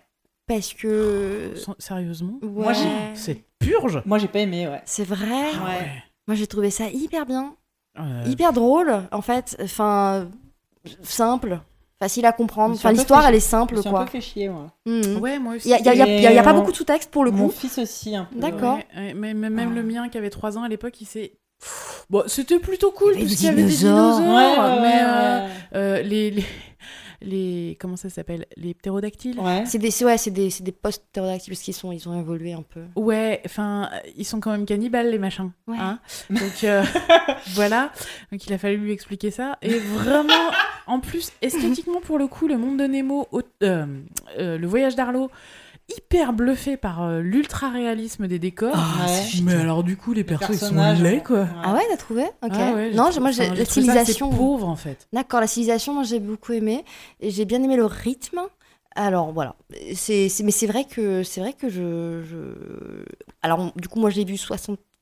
Parce 0.47 0.73
que. 0.75 1.53
Sans- 1.57 1.75
Sérieusement? 1.79 2.39
Ouais, 2.43 2.49
Moi, 2.49 2.73
j'ai- 2.73 3.15
C'est 3.15 3.45
purge? 3.59 4.03
Moi 4.07 4.19
j'ai 4.19 4.29
pas 4.29 4.41
aimé 4.41 4.69
ouais 4.69 4.83
c'est 4.85 5.05
vrai. 5.05 5.51
Ah 5.61 5.65
Ouais. 5.67 6.03
Moi 6.29 6.35
j'ai 6.37 6.47
trouvé 6.47 6.71
ça 6.71 6.89
hyper 6.89 7.27
bien, 7.27 7.55
Euh, 7.99 8.23
hyper 8.27 8.53
drôle 8.53 8.93
en 9.13 9.23
fait. 9.23 9.57
Enfin, 9.63 10.29
simple, 11.03 11.61
facile 11.99 12.27
à 12.27 12.33
comprendre. 12.33 12.75
Enfin, 12.75 12.93
l'histoire 12.93 13.27
elle 13.27 13.35
est 13.35 13.41
simple 13.41 13.79
suis 13.79 13.89
un 13.89 13.91
quoi. 13.91 14.05
peu 14.05 14.11
fait 14.11 14.21
chier 14.21 14.49
moi 14.49 14.67
Mhm. 14.87 15.19
Ouais, 15.19 15.39
moi 15.39 15.55
aussi. 15.57 15.69
Il 15.69 15.71
y 15.71 15.75
a, 15.75 15.79
y 15.81 15.89
a- 15.89 15.95
y 15.95 16.03
a- 16.03 16.21
y 16.21 16.27
a- 16.27 16.33
y 16.33 16.39
a 16.39 16.43
pas 16.43 16.51
euh, 16.51 16.55
beaucoup 16.55 16.73
de 16.73 16.77
sous-texte 16.77 17.11
pour 17.11 17.25
le 17.25 17.31
Mon 17.31 17.47
coup. 17.49 17.55
fils 17.55 17.79
aussi 17.79 18.15
un 18.17 18.25
peu. 18.27 18.39
D'accord. 18.39 18.77
Ouais, 18.77 18.87
ouais, 18.97 19.15
mais, 19.15 19.35
mais 19.35 19.51
même 19.51 19.71
Ah. 19.73 19.75
le 19.77 19.83
mien 19.83 20.09
qui 20.09 20.19
avait 20.19 20.31
3 20.31 20.59
ans 20.59 20.63
à 20.63 20.69
l'époque, 20.69 21.01
il 21.01 21.07
s'est. 21.07 21.39
Bon, 22.11 22.23
c'était 22.27 22.59
plutôt 22.59 22.91
cool 22.93 23.15
Il 23.17 23.23
y 23.23 23.23
avait 23.23 23.27
parce 23.27 23.31
des 23.31 23.37
qu'il 23.37 23.47
y 23.47 23.49
avait 23.49 23.63
des 23.65 23.77
dinosaures. 23.77 24.21
Ouais, 24.21 24.59
ouais, 24.59 24.81
mais 24.81 24.99
euh, 25.01 25.47
ouais. 25.47 25.53
euh, 25.75 26.03
les, 26.03 26.31
les, 26.31 26.45
les. 27.23 27.77
Comment 27.81 27.97
ça 27.97 28.11
s'appelle 28.11 28.47
Les 28.57 28.75
ptérodactyles 28.75 29.41
Ouais. 29.41 29.65
C'est 29.67 29.79
des, 29.79 29.91
c'est- 29.91 30.05
ouais, 30.05 30.19
c'est 30.19 30.31
des, 30.31 30.51
c'est 30.51 30.63
des 30.63 30.71
post-ptérodactyles 30.73 31.53
parce 31.55 31.63
qu'ils 31.63 31.75
sont, 31.75 31.91
ils 31.91 32.09
ont 32.09 32.19
évolué 32.19 32.53
un 32.53 32.63
peu. 32.63 32.83
Ouais, 32.95 33.41
enfin, 33.45 33.91
ils 34.17 34.25
sont 34.25 34.39
quand 34.39 34.53
même 34.53 34.67
cannibales, 34.67 35.11
les 35.11 35.19
machins. 35.19 35.51
Ouais. 35.67 35.77
hein. 35.81 35.99
Donc, 36.31 36.63
euh, 36.65 36.85
voilà. 37.55 37.91
Donc, 38.31 38.47
il 38.47 38.53
a 38.53 38.59
fallu 38.59 38.77
lui 38.77 38.93
expliquer 38.93 39.31
ça. 39.33 39.59
Et 39.63 39.79
vraiment, 39.79 40.51
en 40.87 41.01
plus, 41.01 41.33
esthétiquement, 41.43 42.01
pour 42.01 42.19
le 42.19 42.29
coup, 42.29 42.47
le 42.47 42.57
monde 42.59 42.79
de 42.79 42.85
Nemo, 42.85 43.27
euh, 43.65 43.87
euh, 44.39 44.59
le 44.59 44.67
voyage 44.69 44.95
d'Arlo, 44.95 45.31
hyper 45.89 46.33
bluffé 46.33 46.77
par 46.77 47.03
euh, 47.03 47.21
l'ultra-réalisme 47.21 48.27
des 48.27 48.39
décors. 48.39 48.73
Ah, 48.75 49.07
Ouais. 49.07 49.23
Mais 49.45 49.55
alors, 49.55 49.85
du 49.85 49.97
coup, 49.97 50.13
les 50.13 50.25
persos, 50.25 50.49
ils 50.51 50.55
sont 50.55 50.67
personnages, 50.67 51.03
laids, 51.03 51.17
ouais. 51.19 51.23
quoi. 51.23 51.47
Ah 51.63 51.75
ouais, 51.75 51.83
t'as 51.89 51.97
trouvé? 51.97 52.25
Ok. 52.43 52.51
Ah 52.53 52.73
ouais, 52.75 52.91
non, 52.93 53.07
j'ai 53.07 53.13
j'ai- 53.15 53.21
moi, 53.21 53.31
j'ai- 53.31 53.43
enfin, 53.47 53.55
la 53.55 53.65
trouvé 53.65 53.87
ça 53.87 53.93
assez 53.93 54.13
civilisation. 54.13 54.31
pauvre, 54.31 54.69
en 54.69 54.77
fait. 54.77 55.07
D'accord, 55.13 55.41
la 55.41 55.47
civilisation, 55.47 55.95
moi, 55.95 56.03
j'ai 56.03 56.19
beaucoup 56.21 56.53
aimé. 56.53 56.85
Et 57.21 57.31
j'ai 57.31 57.45
bien 57.45 57.63
aimé 57.63 57.77
le 57.77 57.85
rythme. 57.87 58.41
Alors, 58.97 59.33
voilà. 59.33 59.55
C'est, 59.95 60.29
c'est- 60.29 60.43
mais 60.43 60.51
c'est 60.51 60.67
vrai 60.67 60.85
que, 60.85 61.23
c'est 61.23 61.41
vrai 61.41 61.53
que 61.53 61.69
je, 61.69 62.23
je- 62.25 63.05
Alors, 63.43 63.73
du 63.77 63.89
coup, 63.89 64.01
moi, 64.01 64.11
je 64.11 64.17
l'ai 64.17 64.25
vu 64.25 64.37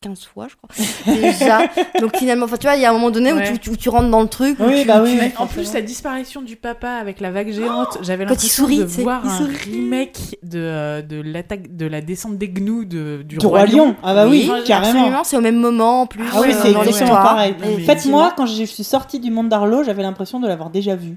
75 0.03 0.27
fois, 0.27 0.49
je 0.49 0.57
crois. 0.57 0.69
Déjà. 1.15 1.61
Donc, 2.01 2.16
finalement, 2.16 2.45
enfin, 2.45 2.57
tu 2.57 2.66
vois, 2.66 2.77
il 2.77 2.83
y 2.83 2.85
a 2.85 2.91
un 2.91 2.93
moment 2.93 3.11
donné 3.11 3.33
où, 3.33 3.37
Ouais. 3.37 3.53
tu, 3.53 3.59
tu- 3.59 3.71
où 3.71 3.77
tu 3.77 3.89
rentres 3.89 4.11
dans 4.11 4.21
le 4.23 4.29
truc. 4.29 4.57
Oui, 4.61 4.83
tu- 4.83 4.87
bah 4.87 5.01
oui. 5.03 5.19
En 5.39 5.47
plus, 5.47 5.73
la 5.73 5.81
disparition 5.81 6.43
du 6.43 6.57
papa 6.57 6.91
avec 6.91 7.21
la 7.21 7.31
vague 7.31 7.51
géante, 7.53 7.99
j'avais 8.03 8.25
Quand 8.25 8.31
il 8.33 8.35
l'impression 8.35 8.65
sourit, 8.65 8.79
de 8.79 8.85
tu 8.85 8.91
sais, 8.91 9.03
voir 9.03 9.23
il 9.25 9.31
un 9.31 9.37
sourit. 9.39 9.57
remake 9.73 10.39
de, 10.43 10.59
euh, 10.59 11.03
de 11.03 11.21
l'attaque 11.23 11.75
de 11.77 11.87
la 11.87 12.01
descente 12.03 12.37
des 12.37 12.49
gnous 12.49 12.85
de, 12.85 13.23
du, 13.27 13.39
Du 13.39 13.47
Roi 13.47 13.66
Lion. 13.66 13.97
Ah 14.03 14.15
bah 14.15 14.27
oui, 14.29 14.49
Oui, 14.53 14.62
carrément. 14.65 14.99
absolument, 14.99 15.25
c'est 15.25 15.37
au 15.37 15.41
même 15.41 15.57
moment 15.61 16.03
en 16.03 16.07
plus. 16.07 16.25
Ah 16.33 16.41
oui, 16.43 16.49
euh, 16.51 16.59
c'est 16.62 16.73
dans 16.73 16.83
exactement 16.83 17.11
l'histoire. 17.11 17.23
pareil. 17.23 17.55
En 17.62 17.85
fait, 17.87 18.05
moi, 18.07 18.33
quand 18.37 18.47
je 18.47 18.65
suis 18.65 18.85
sortie 18.85 19.21
du 19.21 19.31
monde 19.31 19.49
d'Arlo, 19.49 19.83
j'avais 19.85 20.03
l'impression 20.03 20.39
de 20.41 20.47
l'avoir 20.49 20.71
déjà 20.71 20.97
vu. 20.97 21.16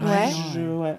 Ouais. 0.00 0.28
Je- 0.54 0.60
ouais. 0.60 0.98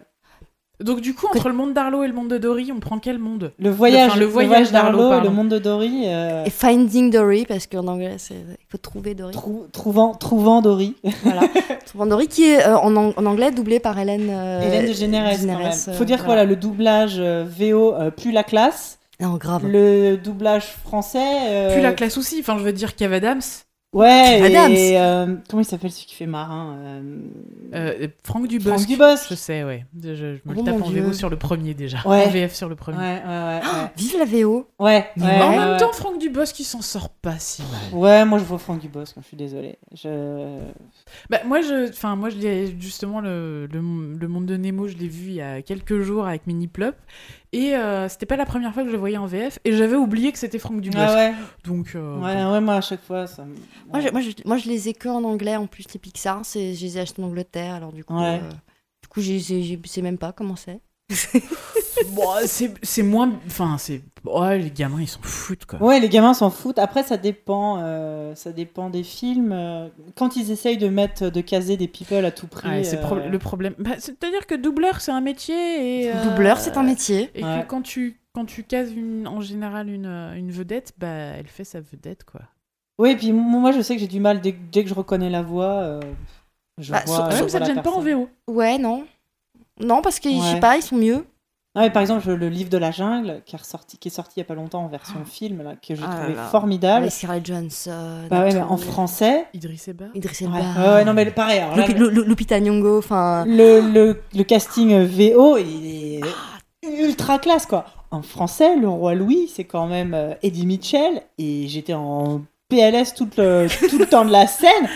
Donc 0.81 1.01
du 1.01 1.13
coup, 1.13 1.27
entre 1.27 1.47
le 1.49 1.53
monde 1.55 1.73
d'Arlo 1.73 2.03
et 2.03 2.07
le 2.07 2.13
monde 2.13 2.27
de 2.29 2.37
Dory, 2.37 2.71
on 2.75 2.79
prend 2.79 2.97
quel 2.99 3.17
monde? 3.19 3.51
Le 3.59 3.69
voyage, 3.69 4.09
Enfin, 4.11 4.19
le 4.19 4.25
voyage 4.25 4.71
d'Arlo 4.71 5.13
et 5.13 5.21
le 5.21 5.29
monde 5.29 5.49
de 5.49 5.57
Dory. 5.59 6.03
euh, 6.07 6.43
Et 6.45 6.49
Finding 6.49 7.11
Dory, 7.11 7.45
parce 7.45 7.67
qu'en 7.67 7.87
anglais, 7.87 8.15
c'est- 8.17 8.33
il 8.33 8.65
faut 8.69 8.77
trouver 8.77 9.13
Dory. 9.15 9.33
trou- 9.33 9.65
trouvant, 9.71 10.13
trouvant 10.13 10.61
Dory. 10.61 10.95
voilà. 11.23 11.41
Trouvant 11.85 12.05
Dory, 12.05 12.27
qui 12.27 12.45
est 12.45 12.65
euh, 12.65 12.77
en, 12.77 12.95
en 12.95 13.25
anglais 13.25 13.51
doublé 13.51 13.79
par 13.79 13.97
Hélène, 13.99 14.27
euh, 14.29 14.61
Hélène 14.61 14.87
de 14.87 14.93
Généresse, 14.93 15.35
quand 15.35 15.41
Généresse, 15.41 15.87
même. 15.87 15.95
euh, 15.95 15.97
Faut 15.99 16.05
dire 16.05 16.17
que 16.17 16.23
voilà. 16.25 16.41
voilà, 16.43 16.49
le 16.49 16.55
doublage 16.55 17.15
euh, 17.19 17.43
VO 17.47 17.93
euh, 17.93 18.11
plus 18.11 18.31
la 18.31 18.43
classe, 18.43 18.97
Non, 19.19 19.35
grave. 19.35 19.67
le 19.67 20.15
doublage 20.15 20.67
français. 20.83 21.19
euh, 21.49 21.73
Puis 21.73 21.81
la 21.83 21.91
classe 21.93 22.17
aussi. 22.17 22.37
Enfin, 22.39 22.57
je 22.57 22.63
veux 22.63 22.71
dire, 22.73 22.95
Kev 22.95 23.13
Adams, 23.13 23.41
Ouais, 23.93 24.41
Adams. 24.41 24.71
et 24.71 24.97
euh, 24.97 25.35
comment 25.49 25.61
il 25.61 25.65
s'appelle 25.65 25.91
celui 25.91 26.05
qui 26.05 26.15
fait 26.15 26.25
marin 26.25 26.77
euh, 26.79 27.19
euh, 27.73 28.07
Franck 28.23 28.47
Dubosc. 28.47 28.73
Franck 28.75 28.87
Dubosc. 28.87 29.27
Je 29.29 29.35
sais, 29.35 29.65
ouais. 29.65 29.85
Je, 30.01 30.15
je 30.15 30.23
me 30.33 30.39
Oh 30.47 30.53
le 30.53 30.63
tape 30.63 30.81
en. 30.81 30.89
VO 30.89 31.11
sur 31.11 31.29
le 31.29 31.35
premier 31.35 31.73
déjà. 31.73 31.97
Ouais. 32.05 32.25
En 32.25 32.29
VF 32.29 32.53
sur 32.53 32.69
le 32.69 32.75
premier. 32.75 32.97
Ouais, 32.97 33.21
ouais, 33.27 33.59
ouais. 33.59 33.61
Vive 33.97 34.15
la 34.17 34.23
VO 34.23 34.69
Ouais, 34.79 34.85
ouais, 34.89 35.05
Mais 35.17 35.23
ouais, 35.25 35.41
en 35.41 35.49
ouais, 35.49 35.57
même 35.57 35.69
ouais. 35.71 35.77
temps, 35.77 35.91
Franck 35.91 36.19
Dubosc, 36.19 36.57
il 36.61 36.63
s'en 36.63 36.81
sort 36.81 37.09
pas 37.09 37.37
si 37.37 37.63
mal. 37.63 37.99
Ouais, 38.01 38.23
moi 38.23 38.39
je 38.39 38.45
vois 38.45 38.59
Franck 38.59 38.79
Dubosc, 38.79 39.15
je 39.21 39.27
suis 39.27 39.35
désolée. 39.35 39.77
Je... 39.93 40.59
Bah, 41.29 41.39
moi, 41.45 41.59
je, 41.61 41.89
enfin, 41.89 42.15
moi, 42.15 42.29
je 42.29 42.37
l'ai 42.37 42.75
justement 42.79 43.19
le, 43.19 43.65
le, 43.65 43.79
le 44.17 44.27
monde 44.29 44.45
de 44.45 44.55
Nemo, 44.55 44.87
je 44.87 44.95
l'ai 44.95 45.09
vu 45.09 45.27
il 45.31 45.35
y 45.35 45.41
a 45.41 45.61
quelques 45.61 45.99
jours 45.99 46.25
avec 46.27 46.47
Mini 46.47 46.67
Plop, 46.67 46.95
et 47.53 47.75
euh, 47.75 48.07
c'était 48.09 48.25
pas 48.25 48.35
la 48.37 48.45
première 48.45 48.73
fois 48.73 48.83
que 48.83 48.89
je 48.89 48.93
le 48.93 48.99
voyais 48.99 49.17
en 49.17 49.25
VF, 49.25 49.59
et 49.65 49.73
j'avais 49.73 49.95
oublié 49.95 50.31
que 50.31 50.37
c'était 50.39 50.59
Franck 50.59 50.81
Dubosc. 50.81 51.03
Ah 51.05 51.15
ouais. 51.15 51.33
Donc, 51.63 51.91
euh, 51.95 52.15
ouais, 52.19 52.35
bon. 52.35 52.51
ouais, 52.53 52.61
moi 52.61 52.75
à 52.75 52.81
chaque 52.81 53.03
fois 53.03 53.27
ça. 53.27 53.43
me- 53.45 53.55
moi, 53.91 53.99
je, 54.01 54.09
moi, 54.09 54.21
je, 54.21 54.29
moi, 54.45 54.57
je 54.57 54.67
les 54.69 54.89
ai 54.89 54.93
que 54.93 55.09
en 55.09 55.23
anglais 55.23 55.55
en 55.55 55.67
plus, 55.67 55.85
les 55.93 55.99
Pixar. 55.99 56.45
c'est- 56.45 56.73
Je 56.73 56.81
les 56.85 56.97
ai 56.97 57.01
achetés 57.01 57.21
en 57.21 57.25
Angleterre, 57.27 57.73
alors 57.75 57.91
du 57.91 58.03
coup. 58.03 58.17
Ouais. 58.17 58.39
euh, 58.43 58.49
du 59.01 59.07
coup, 59.09 59.21
j'ai- 59.21 59.39
j'ai- 59.39 59.79
je 59.83 59.89
sais 59.89 60.01
même 60.01 60.17
pas 60.17 60.31
comment 60.31 60.55
c'est. 60.55 60.79
Bon, 62.13 62.23
c'est 62.81 63.03
moins, 63.03 63.31
enfin, 63.45 63.77
c'est, 63.77 64.01
ouais, 64.25 64.57
les 64.57 64.71
gamins, 64.71 65.01
ils 65.01 65.07
s'en 65.07 65.21
foutent 65.21 65.65
quoi. 65.65 65.81
Ouais, 65.83 65.99
les 65.99 66.09
gamins 66.09 66.33
s'en 66.33 66.49
foutent. 66.49 66.79
Après, 66.79 67.03
ça 67.03 67.15
dépend, 67.17 67.77
euh, 67.79 68.33
ça 68.33 68.51
dépend 68.51 68.89
des 68.89 69.03
films. 69.03 69.51
Euh, 69.51 69.87
Quand 70.15 70.35
ils 70.35 70.49
essayent 70.51 70.77
de 70.77 70.87
mettre, 70.89 71.29
de 71.29 71.41
caser 71.41 71.77
des 71.77 71.87
people 71.87 72.25
à 72.25 72.31
tout 72.31 72.47
prix. 72.47 72.67
Ouais, 72.69 72.83
c'est 72.83 72.99
pro- 73.01 73.17
euh, 73.17 73.29
le 73.29 73.39
problème. 73.39 73.75
Bah, 73.77 73.91
C'est-à-dire 73.99 74.47
que 74.47 74.55
doubleur, 74.55 74.99
c'est 74.99 75.11
un 75.11 75.21
métier 75.21 76.03
et. 76.05 76.11
euh, 76.11 76.23
Doubleur, 76.23 76.57
c'est 76.57 76.75
un 76.77 76.83
métier. 76.83 77.29
Et 77.35 77.43
Ouais. 77.43 77.61
que 77.63 77.67
quand 77.67 77.81
tu, 77.83 78.19
quand 78.33 78.45
tu 78.45 78.63
cases 78.63 78.89
une, 78.95 79.27
en 79.27 79.41
général 79.41 79.87
une, 79.89 80.05
une 80.35 80.51
vedette, 80.51 80.93
bah, 80.97 81.07
elle 81.07 81.47
fait 81.47 81.65
sa 81.65 81.81
vedette 81.81 82.23
quoi. 82.23 82.41
Oui, 82.97 83.15
puis 83.15 83.31
moi 83.31 83.71
je 83.71 83.81
sais 83.81 83.95
que 83.95 84.01
j'ai 84.01 84.07
du 84.07 84.19
mal 84.19 84.41
dès, 84.41 84.55
dès 84.71 84.83
que 84.83 84.89
je 84.89 84.93
reconnais 84.95 85.29
la 85.29 85.41
voix. 85.43 85.73
euh, 85.81 85.99
je 86.79 86.91
Bah, 86.91 87.03
vois, 87.05 87.15
sur- 87.15 87.25
je 87.25 87.29
Même 87.31 87.39
vois 87.41 87.49
ça 87.49 87.57
te 87.59 87.63
la 87.67 87.73
gêne 87.75 87.83
pas 87.83 87.91
en. 87.91 87.99
VO. 88.01 88.29
Ouais, 88.47 88.77
non. 88.79 89.05
Non, 89.83 90.01
parce 90.01 90.19
que 90.19 90.29
je 90.29 90.35
Ouais. 90.35 90.53
sais 90.53 90.59
pas, 90.59 90.77
ils 90.77 90.81
sont 90.83 90.95
mieux. 90.97 91.25
Non, 91.73 91.83
mais 91.83 91.89
par 91.89 92.01
exemple, 92.01 92.29
le 92.33 92.49
livre 92.49 92.69
de 92.69 92.77
la 92.77 92.91
jungle 92.91 93.41
qui 93.45 93.55
est, 93.55 93.59
ressorti, 93.59 93.97
qui 93.97 94.09
est 94.09 94.11
sorti 94.11 94.33
il 94.35 94.39
y 94.39 94.41
a 94.41 94.45
pas 94.45 94.55
longtemps 94.55 94.83
en 94.83 94.87
version 94.89 95.23
film, 95.23 95.63
là, 95.63 95.75
que 95.75 95.95
j'ai 95.95 96.03
Ah 96.05 96.17
trouvé 96.17 96.35
là. 96.35 96.43
formidable. 96.47 97.03
Avec 97.03 97.11
Scarlett 97.13 97.45
Johansson. 97.45 98.27
Bah 98.29 98.41
ouais, 98.41 98.51
et 98.51 98.55
mais 98.55 98.61
en 98.61 98.75
français. 98.75 99.45
Idriss 99.53 99.87
Elba. 99.87 100.05
Idriss 100.13 100.41
Elba. 100.41 100.55
ouais, 100.57 100.87
ouais, 100.95 101.05
non, 101.05 101.13
mais 101.13 101.25
pareil. 101.31 101.59
alors 101.59 101.77
là, 101.77 101.87
Lupi- 101.87 101.97
Lu- 101.97 102.11
Lu- 102.11 102.25
Lupita 102.25 102.59
Nyong'o, 102.59 102.97
enfin. 102.97 103.45
le, 103.47 103.79
le, 103.79 104.21
le 104.35 104.43
casting 104.43 105.01
VO, 105.05 105.57
il 105.59 106.17
est 106.17 106.21
ultra 106.99 107.39
classe, 107.39 107.65
quoi. 107.65 107.85
En 108.11 108.21
français, 108.21 108.75
le 108.75 108.89
roi 108.89 109.15
Louis, 109.15 109.49
c'est 109.53 109.63
quand 109.63 109.87
même 109.87 110.13
euh, 110.13 110.33
Eddie 110.43 110.65
Mitchell, 110.65 111.21
et 111.37 111.69
j'étais 111.69 111.93
en 111.93 112.41
PLS 112.67 113.13
tout 113.15 113.29
le, 113.37 113.67
tout 113.89 113.97
le 113.97 114.05
temps 114.07 114.25
de 114.25 114.31
la 114.31 114.45
scène, 114.47 114.89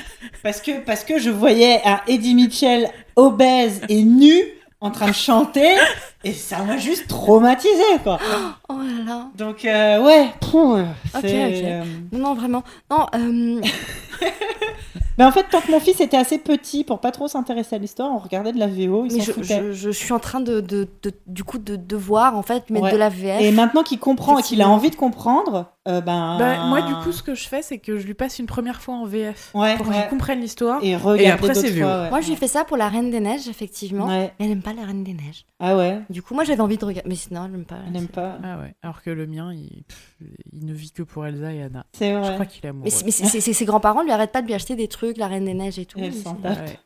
parce 0.44 0.60
que, 0.60 0.80
parce 0.86 1.06
que 1.06 1.20
je 1.20 1.30
voyais 1.30 1.80
un 1.86 2.02
Eddie 2.10 2.36
Mitchell 2.36 2.90
obèse 3.16 3.80
et 3.88 4.04
nu 4.04 4.36
en 4.82 4.92
train 4.92 5.08
de 5.08 5.14
chanter, 5.14 5.78
et 6.26 6.34
ça 6.34 6.64
m'a 6.64 6.78
juste 6.78 7.08
traumatisé, 7.08 7.84
quoi. 8.04 8.20
Oh 8.68 8.74
là 8.80 9.04
là. 9.06 9.28
Donc, 9.38 9.64
euh, 9.64 10.02
ouais, 10.04 10.28
pouf, 10.42 10.80
Ok, 11.14 11.24
ok. 11.24 11.24
euh, 11.26 11.84
Non, 12.12 12.20
non, 12.20 12.34
vraiment. 12.34 12.64
Non, 12.90 13.06
euh, 13.16 13.62
Mais 15.18 15.24
en 15.24 15.32
fait, 15.32 15.46
tant 15.50 15.62
que 15.62 15.72
mon 15.72 15.80
fils 15.80 16.02
était 16.02 16.18
assez 16.18 16.38
petit 16.38 16.84
pour 16.84 17.00
pas 17.00 17.12
trop 17.12 17.30
s'intéresser 17.30 17.76
à 17.78 17.80
l'histoire, 17.80 18.12
on 18.12 18.18
regardait 18.18 18.52
de 18.52 18.60
la 18.60 18.68
VO, 18.68 19.06
il 19.06 19.16
mais 19.16 19.22
je, 19.24 19.32
je, 19.42 19.72
je 19.72 19.90
suis 19.90 20.12
en 20.12 20.20
train 20.20 20.42
de, 20.42 20.60
de, 20.60 20.90
de- 21.04 21.14
du 21.28 21.46
coup, 21.46 21.58
de, 21.58 21.78
de 21.78 21.96
voir, 21.96 22.36
en 22.38 22.42
fait, 22.42 22.70
mettre 22.70 22.86
Ouais. 22.88 22.92
de 22.92 22.98
la 22.98 23.08
VF. 23.08 23.40
Et 23.42 23.52
maintenant 23.52 23.82
qu'il 23.84 23.98
comprend 23.98 24.38
et 24.40 24.42
qu'il 24.42 24.62
a 24.62 24.68
envie 24.68 24.90
de 24.90 24.98
comprendre, 24.98 25.68
euh, 25.88 26.02
ben. 26.02 26.36
Bah, 26.38 26.66
moi, 26.66 26.82
du 26.82 26.94
coup, 26.96 27.14
ce 27.14 27.24
que 27.24 27.34
je 27.34 27.48
fais, 27.48 27.62
c'est 27.62 27.78
que 27.78 27.98
je 27.98 28.06
lui 28.06 28.14
passe 28.14 28.40
une 28.40 28.46
première 28.46 28.82
fois 28.82 28.96
en 28.96 29.06
VF 29.06 29.52
Ouais, 29.54 29.78
pour 29.78 29.88
ouais. 29.88 29.94
qu'il 30.02 30.08
comprenne 30.10 30.42
l'histoire. 30.42 30.80
Et 30.84 30.98
regarder 30.98 31.28
après, 31.28 31.54
c'est 31.54 31.70
VO. 31.70 31.86
Moi, 32.10 32.20
j'ai 32.20 32.36
fait 32.36 32.50
ça 32.50 32.66
pour 32.66 32.76
la 32.76 32.90
Reine 32.90 33.10
des 33.10 33.22
Neiges, 33.22 33.48
effectivement. 33.48 34.08
Ouais. 34.08 34.34
Mais 34.40 34.46
elle 34.46 34.50
n'aime 34.50 34.62
pas 34.64 34.74
la 34.74 34.84
Reine 34.86 35.06
des 35.06 35.14
Neiges. 35.14 35.46
Ah 35.62 35.78
ouais, 35.78 36.02
Du 36.16 36.22
coup, 36.22 36.34
moi, 36.34 36.46
j'avais 36.46 36.62
envie 36.62 36.78
de 36.78 36.86
regarder. 36.86 37.10
Mais 37.10 37.16
sinon, 37.16 37.44
elle 37.44 37.52
n'aime 37.52 37.66
pas. 37.66 37.80
elle 37.86 37.92
n'aime 37.92 38.08
pas. 38.08 38.38
Ah 38.42 38.58
ouais. 38.60 38.74
Alors 38.82 39.02
que 39.02 39.10
le 39.10 39.28
mien, 39.28 39.54
il, 39.54 39.84
ne 40.54 40.74
vit 40.74 40.92
que 40.92 41.04
pour 41.04 41.26
Elsa 41.26 41.52
et 41.52 41.62
Anna. 41.62 41.86
C'est 41.92 42.14
Je 42.14 42.18
vrai. 42.18 42.34
crois 42.36 42.46
qu'il 42.46 42.66
est 42.66 42.70
amoureux. 42.70 42.90
Mais, 43.04 43.12
ses 43.12 43.66
grands-parents 43.66 44.02
lui 44.02 44.12
arrêtent 44.12 44.32
pas 44.32 44.42
de 44.42 44.48
lui 44.48 44.54
acheter 44.54 44.78
des 44.78 44.88
trucs, 44.88 45.18
la 45.18 45.28
Reine 45.28 45.44
des 45.44 45.54
Neiges 45.54 45.78
et 45.78 45.86
tout. 45.86 46.00
Et. 46.00 46.04
Ouais. 46.04 46.80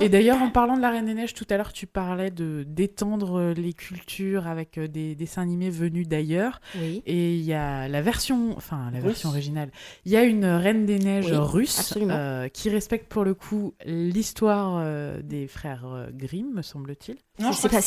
Et 0.00 0.08
d'ailleurs, 0.08 0.40
en 0.40 0.48
parlant 0.48 0.78
de 0.78 0.80
la 0.80 0.88
Reine 0.88 1.04
des 1.04 1.12
Neiges, 1.12 1.34
tout 1.34 1.44
à 1.50 1.58
l'heure, 1.58 1.74
tu 1.74 1.86
parlais 1.86 2.30
de 2.30 2.64
d'étendre 2.66 3.52
les 3.54 3.74
cultures 3.74 4.46
avec 4.46 4.78
euh, 4.78 4.88
des 4.88 5.14
dessins 5.14 5.42
animés 5.42 5.68
venus 5.68 6.08
d'ailleurs. 6.08 6.62
Oui. 6.80 7.02
Et 7.04 7.34
il 7.34 7.42
y 7.42 7.52
a 7.52 7.86
la 7.86 8.00
version, 8.00 8.54
enfin 8.56 8.88
la 8.94 9.00
Russe. 9.00 9.08
version 9.08 9.28
originale. 9.28 9.70
Il 10.06 10.12
y 10.12 10.16
a 10.16 10.24
une 10.24 10.46
Reine 10.46 10.86
des 10.86 11.00
Neiges 11.00 11.26
Oui, 11.32 11.36
russe 11.36 11.98
euh, 11.98 12.48
qui 12.48 12.70
respecte 12.70 13.12
pour 13.12 13.24
le 13.24 13.34
coup 13.34 13.74
l'histoire 13.84 14.78
euh, 14.78 15.20
des 15.20 15.46
frères 15.48 16.08
Grimm, 16.14 16.54
me 16.54 16.62
semble-t-il. 16.62 17.18
Non, 17.40 17.52
je 17.52 17.56
C'est 17.56 17.68
pas- 17.68 17.80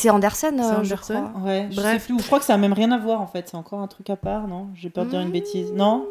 je 0.83 0.95
crois. 0.95 1.15
que- 1.33 1.39
Ouais, 1.45 1.67
je 1.71 1.75
Bref. 1.75 2.01
sais 2.01 2.05
plus. 2.07 2.13
où. 2.15 2.19
Je 2.19 2.25
crois 2.25 2.39
que 2.39 2.45
ça 2.45 2.53
a 2.53 2.57
même 2.57 2.73
rien 2.73 2.91
à 2.91 2.97
voir 2.97 3.21
en 3.21 3.27
fait. 3.27 3.47
C'est 3.49 3.57
encore 3.57 3.79
un 3.79 3.87
truc 3.87 4.09
à 4.09 4.15
part, 4.15 4.47
non? 4.47 4.67
J'ai 4.75 4.89
peur 4.89 5.05
de 5.05 5.09
dire 5.11 5.19
une 5.21 5.29
Hmm. 5.29 5.31
bêtise. 5.31 5.71
Non? 5.73 6.05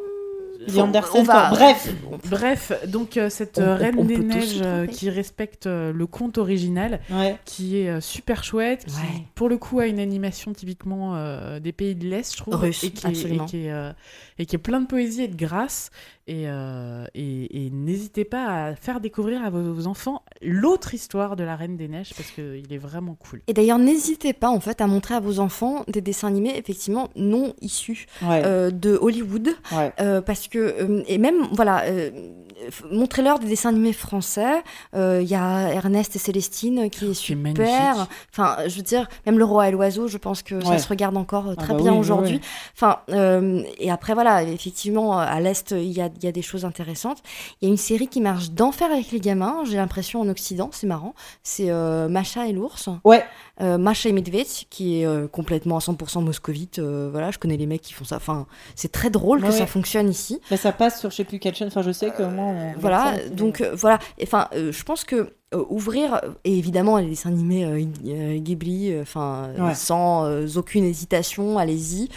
Va-. 0.69 1.51
Bref. 1.51 1.95
Bref, 2.31 2.73
donc 2.89 3.17
euh, 3.17 3.29
cette 3.31 3.59
On- 3.59 3.63
on- 3.63 3.77
Reine 3.77 3.95
on 3.99 4.05
des 4.05 4.19
Neiges 4.19 4.61
euh, 4.63 4.87
qui 4.87 5.11
respecte 5.11 5.67
euh, 5.67 5.93
le 5.93 6.07
conte 6.07 6.39
original, 6.39 7.01
Ouais. 7.11 7.37
qui 7.45 7.79
est 7.79 7.89
euh, 7.91 8.01
super 8.01 8.45
chouette, 8.45 8.85
qui 8.87 8.95
Ouais. 8.97 9.25
pour 9.35 9.49
le 9.49 9.59
coup 9.59 9.81
a 9.81 9.87
une 9.87 9.99
animation 10.01 10.53
typiquement 10.53 11.17
euh, 11.17 11.59
des 11.61 11.73
pays 11.73 11.95
de 11.95 12.07
l'Est, 12.07 12.33
je 12.33 12.39
trouve, 12.39 12.55
Russe, 12.57 12.85
et, 12.85 12.91
qui 12.91 13.07
est, 13.07 13.11
absolument. 13.11 13.45
et, 13.45 13.49
qui 13.49 13.67
est, 13.67 13.73
euh, 13.73 13.93
et 14.39 14.47
qui 14.47 14.57
est 14.57 14.59
plein 14.59 14.81
de 14.81 14.87
poésie 14.87 15.23
et 15.23 15.29
de 15.29 15.37
grâce. 15.37 15.91
Et, 16.29 16.45
euh, 16.47 17.05
et, 17.17 17.67
et 17.67 17.71
n'hésitez 17.71 18.25
pas 18.25 18.67
à 18.67 18.75
faire 18.77 19.01
découvrir 19.01 19.45
à 19.45 19.51
vos, 19.51 19.73
vos 19.75 19.89
enfants 19.89 20.23
l'autre 20.41 20.95
histoire 20.95 21.35
de 21.35 21.43
la 21.43 21.57
Reine 21.57 21.77
des 21.77 21.89
Neiges 21.89 22.13
parce 22.17 22.31
qu'il 22.31 22.73
est 22.73 22.79
vraiment 22.79 23.17
cool. 23.17 23.43
Et 23.49 23.53
d'ailleurs, 23.53 23.81
n'hésitez 23.81 24.33
pas 24.33 24.49
en 24.49 24.61
fait 24.61 24.81
à 24.81 24.87
montrer 24.87 25.15
à 25.17 25.21
vos 25.21 25.41
enfants 25.41 25.85
des 25.89 26.01
dessins 26.01 26.29
animés 26.29 26.57
effectivement 26.57 27.09
non 27.17 27.55
issus 27.61 28.07
Ouais. 28.23 28.41
euh, 28.45 28.71
de 28.71 28.97
Hollywood, 29.03 29.49
ouais. 29.73 29.93
euh, 30.01 30.21
parce 30.21 30.47
que 30.47 30.52
euh, 30.59 31.03
et 31.09 31.19
même 31.19 31.47
voilà, 31.53 31.85
euh, 31.85 32.11
montrez-leur 32.91 33.39
des 33.39 33.47
dessins 33.47 33.71
animés 33.71 33.93
français. 33.93 34.63
Euh, 34.95 35.21
Il 35.23 35.29
y 35.29 35.35
a 35.35 35.73
Ernest 35.73 36.17
et 36.17 36.19
Célestine 36.19 36.89
qui 36.91 37.05
est 37.05 37.07
Qui 37.07 37.11
est 37.11 37.15
super. 37.15 37.43
magnifique. 37.43 38.09
Enfin, 38.33 38.57
je 38.67 38.77
veux 38.77 38.83
dire, 38.83 39.09
même 39.27 39.39
le 39.39 39.45
roi 39.45 39.69
et 39.69 39.73
l'oiseau, 39.73 40.09
je 40.09 40.19
pense 40.19 40.43
que 40.43 40.63
ça 40.65 40.79
se 40.79 40.89
regarde 40.89 41.17
encore 41.17 41.49
euh, 41.49 41.55
Ah 41.59 41.63
très 41.63 41.73
bah 41.75 41.81
bien 41.81 41.91
oui, 41.93 41.97
oui, 41.99 42.01
aujourd'hui. 42.01 42.35
oui. 42.37 42.41
Enfin, 42.75 42.99
euh, 43.11 43.63
et 43.79 43.91
après, 43.91 44.15
voilà, 44.15 44.43
effectivement, 44.43 45.19
à 45.19 45.41
l'Est, 45.41 45.73
il 45.73 45.93
y 45.93 46.01
a, 46.01 46.09
y 46.23 46.27
a 46.27 46.33
des 46.33 46.43
choses 46.43 46.65
intéressantes. 46.65 47.19
Il 47.61 47.67
y 47.67 47.69
a 47.69 47.71
une 47.71 47.77
série 47.79 48.09
qui 48.09 48.21
marche 48.21 48.51
d'enfer 48.51 48.91
avec 48.93 49.11
les 49.11 49.21
gamins, 49.21 49.63
j'ai 49.65 49.77
l'impression, 49.77 50.21
en 50.21 50.29
Occident, 50.29 50.71
c'est 50.73 50.87
marrant. 50.87 51.15
C'est 51.43 51.71
euh, 51.71 52.09
Macha 52.09 52.47
et 52.47 52.53
l'ours. 52.53 52.89
Ouais. 53.05 53.25
Euh, 53.61 53.79
Macha 53.79 54.09
et 54.09 54.13
Medved, 54.13 54.47
qui 54.71 55.01
est 55.01 55.07
euh, 55.07 55.29
complètement 55.29 55.77
à 55.77 55.81
100% 55.81 56.23
moscovite. 56.25 56.79
euh, 56.79 57.09
voilà, 57.13 57.31
je 57.31 57.39
connais 57.39 57.57
les 57.57 57.67
mecs 57.67 57.83
qui 57.83 57.93
font 57.93 58.05
ça. 58.05 58.17
Enfin, 58.17 58.47
c'est 58.75 58.91
très 58.91 59.11
drôle 59.11 59.41
que 59.41 59.47
Ouais, 59.47 59.53
ça 59.53 59.67
fonctionne 59.67 60.09
ici. 60.09 60.41
Mais 60.51 60.57
ça 60.57 60.73
passe 60.73 61.01
sur 61.01 61.11
je 61.11 61.17
sais 61.17 61.25
plus 61.25 61.39
quelle 61.39 61.55
chaîne. 61.55 61.69
Enfin, 61.69 61.83
je 61.83 61.93
sais 61.93 62.11
que 62.11 62.23
moi. 62.23 62.42
Regarde 62.51 62.77
Voilà, 62.81 63.15
donc 63.31 63.61
euh, 63.61 63.75
voilà. 63.75 63.99
Enfin, 64.23 64.49
euh, 64.55 64.73
je 64.73 64.83
pense 64.85 65.05
que 65.05 65.33
euh, 65.55 65.65
ouvrir 65.69 66.21
et 66.45 66.57
évidemment 66.57 66.97
les 66.99 67.07
dessins 67.07 67.29
animés 67.29 67.65
euh, 67.65 67.85
euh, 68.07 68.39
Ghibli, 68.39 68.93
euh, 68.93 69.03
enfin 69.03 69.51
euh, 69.59 69.67
Ouais. 69.69 69.75
sans 69.75 70.25
euh, 70.25 70.47
aucune 70.57 70.85
hésitation, 70.85 71.59
allez-y. 71.59 72.09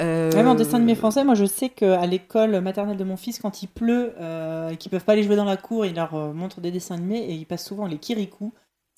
Euh, 0.00 0.30
Vraiment, 0.32 0.52
en 0.52 0.54
dessin 0.56 0.76
animé 0.78 0.94
français, 0.94 1.24
moi 1.24 1.34
je 1.34 1.44
sais 1.44 1.68
qu'à 1.68 2.04
l'école 2.06 2.60
maternelle 2.60 2.96
de 2.96 3.04
mon 3.04 3.16
fils, 3.16 3.38
quand 3.38 3.62
il 3.62 3.68
pleut 3.68 4.12
euh, 4.20 4.70
et 4.70 4.76
qu'ils 4.76 4.90
peuvent 4.90 5.04
pas 5.04 5.12
aller 5.12 5.22
jouer 5.22 5.36
dans 5.36 5.44
la 5.44 5.56
cour, 5.56 5.86
il 5.86 5.94
leur 5.94 6.14
euh, 6.14 6.32
montre 6.32 6.60
des 6.60 6.70
dessins 6.70 6.96
animés 6.96 7.18
et 7.20 7.32
ils 7.34 7.46
passent 7.46 7.66
souvent 7.66 7.86
les 7.86 7.98
Kirikou. 7.98 8.52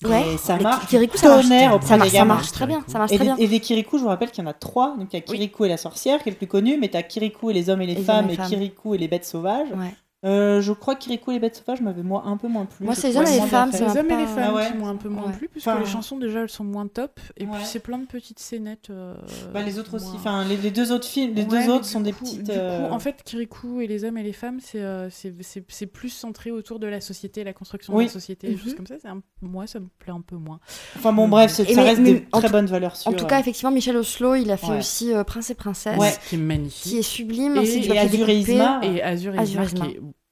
Ouais, 0.05 0.33
et 0.33 0.37
ça 0.37 0.57
les 0.57 0.63
marche. 0.63 0.87
Kirikou, 0.87 1.15
ça 1.15 1.29
marche, 1.29 1.45
ça 1.47 1.95
marche, 1.97 2.09
ça 2.09 2.25
marche 2.25 2.51
très 2.51 2.65
bien, 2.67 2.83
ça 2.87 2.97
marche 2.97 3.11
Et, 3.13 3.15
très 3.15 3.23
bien. 3.23 3.37
et 3.37 3.47
des 3.47 3.59
Kirikou, 3.61 3.97
je 3.97 4.03
vous 4.03 4.09
rappelle 4.09 4.31
qu'il 4.31 4.43
y 4.43 4.47
en 4.47 4.49
a 4.49 4.53
trois. 4.53 4.97
Donc 4.97 5.07
il 5.13 5.15
y 5.15 5.19
a 5.19 5.21
Kirikou 5.21 5.63
et 5.63 5.69
la 5.69 5.77
sorcière, 5.77 6.21
qui 6.21 6.27
est 6.29 6.31
le 6.33 6.37
plus 6.37 6.47
connu, 6.47 6.77
mais 6.77 6.89
tu 6.89 6.97
as 6.97 7.03
Kirikou 7.03 7.51
et 7.51 7.53
les 7.53 7.69
hommes 7.69 7.81
et 7.81 7.85
les 7.85 7.93
Et 7.93 7.97
les 7.97 8.01
femmes, 8.03 8.29
et 8.29 8.35
femmes. 8.35 8.47
Kirikou 8.49 8.95
et 8.95 8.97
les 8.97 9.07
bêtes 9.07 9.23
sauvages. 9.23 9.69
Ouais. 9.71 9.93
Euh, 10.25 10.61
je 10.61 10.71
crois 10.71 10.95
que 10.95 11.01
Kirikou 11.03 11.31
et 11.31 11.33
les 11.35 11.39
bêtes 11.39 11.55
sauvages 11.57 11.81
m'avait 11.81 12.01
moi 12.03 12.23
un 12.25 12.37
peu 12.37 12.47
moins 12.47 12.65
plu. 12.65 12.85
Moi, 12.85 12.95
c'est 12.95 13.09
les 13.09 13.17
hommes 13.17 13.25
et 13.27 13.39
les 13.41 13.47
femmes, 13.47 13.71
ça 13.71 13.87
Les 13.87 13.97
hommes 13.99 14.09
et 14.11 14.17
les 14.17 14.25
femmes 14.25 14.45
Ah 14.47 14.53
ouais. 14.53 14.67
qui 14.71 14.77
m'ont 14.77 14.87
un 14.87 14.95
peu 14.95 15.09
moins 15.09 15.27
Ouais. 15.27 15.33
plu, 15.33 15.47
puisque 15.49 15.67
Enfin- 15.67 15.79
les 15.79 15.85
chansons 15.85 16.17
déjà 16.17 16.41
elles 16.41 16.49
sont 16.49 16.63
moins 16.63 16.87
top, 16.87 17.19
et 17.37 17.45
Ouais. 17.45 17.51
puis 17.55 17.65
c'est 17.65 17.79
plein 17.79 17.97
de 17.97 18.05
petites 18.05 18.39
scénettes. 18.39 18.89
euh, 18.89 19.15
Bah, 19.53 19.61
les 19.61 19.79
autres 19.79 19.95
aussi. 19.95 20.07
Enfin, 20.15 20.45
les, 20.45 20.55
les 20.57 20.71
deux 20.71 20.91
autres 20.91 21.07
films, 21.07 21.33
les 21.35 21.43
deux 21.45 21.69
autres 21.69 21.85
sont 21.85 21.99
des 21.99 22.13
petites. 22.13 22.43
du 22.43 22.51
coup, 22.51 22.57
euh, 22.57 22.89
en 22.89 22.99
fait, 22.99 23.21
Kirikou 23.23 23.81
et 23.81 23.87
les 23.87 24.05
hommes 24.05 24.17
et 24.17 24.23
les 24.23 24.33
femmes, 24.33 24.59
c'est 24.61 24.83
c'est- 25.09 25.33
c'est- 25.41 25.65
c'est 25.67 25.85
plus 25.87 26.09
centré 26.09 26.51
autour 26.51 26.79
de 26.79 26.87
la 26.87 27.01
société, 27.01 27.43
la 27.43 27.53
construction 27.53 27.93
Oui. 27.95 28.05
de 28.05 28.09
la 28.09 28.13
société, 28.13 28.47
des 28.47 28.53
Mhm. 28.55 28.59
choses 28.59 28.75
comme 28.75 28.87
ça. 28.87 28.95
un- 29.05 29.21
Moi, 29.41 29.67
ça 29.67 29.79
me 29.81 29.87
plaît 29.99 30.13
un 30.13 30.21
peu 30.21 30.37
moins. 30.37 30.59
Enfin 30.95 31.11
bon, 31.11 31.27
bref, 31.27 31.51
ça 31.51 31.63
mais- 31.67 31.81
reste 31.81 31.99
mais 32.01 32.13
des 32.13 32.25
très 32.31 32.49
bonnes 32.49 32.65
valeurs 32.67 32.95
sûres. 32.95 33.11
En 33.11 33.13
tout 33.15 33.25
cas, 33.25 33.39
effectivement, 33.39 33.71
Michel 33.71 33.97
Oslo, 33.97 34.35
il 34.35 34.49
a 34.51 34.57
fait 34.57 34.77
aussi 34.77 35.11
Prince 35.27 35.49
et 35.49 35.55
Princesse, 35.55 36.19
qui 36.29 36.35
est 36.35 36.37
magnifique. 36.37 36.83
qui 36.91 36.97
est 36.97 37.01
sublime. 37.01 37.57
Et- 37.57 37.59
Azur 37.59 37.93
et 37.95 38.07
découpé. 38.09 38.39
Isma. 38.39 38.79
Et 38.83 39.01
Azur 39.03 39.33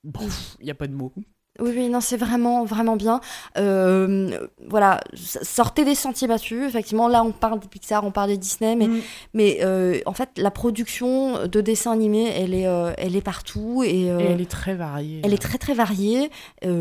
il 0.03 0.65
n'y 0.65 0.72
a 0.72 0.76
pas 0.76 0.88
de 0.88 0.94
mots. 0.94 1.11
Oui, 1.60 1.72
oui, 1.76 1.90
non, 1.90 1.99
c'est 1.99 2.15
vraiment, 2.15 2.64
vraiment 2.64 2.95
bien. 2.95 3.19
Euh, 3.57 4.48
voilà, 4.69 5.02
sortez 5.14 5.84
des 5.84 5.95
sentiers 5.95 6.28
battus. 6.28 6.64
Effectivement, 6.65 7.10
là, 7.10 7.23
on 7.26 7.34
parle 7.34 7.60
des 7.60 7.68
Pixar, 7.68 8.06
on 8.06 8.10
parle 8.11 8.30
de 8.32 8.36
Disney, 8.36 8.76
mais, 8.78 8.88
Mm. 8.88 9.02
mais 9.34 9.57
euh, 9.61 9.99
en 10.06 10.14
fait, 10.14 10.30
la 10.38 10.49
production 10.49 11.48
de 11.48 11.61
dessins 11.61 11.91
animés, 11.91 12.32
elle 12.36 12.53
est, 12.53 12.68
euh, 12.68 12.94
elle 12.98 13.18
est 13.18 13.22
partout 13.22 13.84
et, 13.84 13.90
Et 13.90 14.07
elle 14.07 14.40
est 14.41 14.49
très 14.49 14.76
variée. 14.76 15.22
elle 15.26 15.34
est 15.34 15.41
très 15.41 15.57
très 15.57 15.73
variée. 15.73 16.32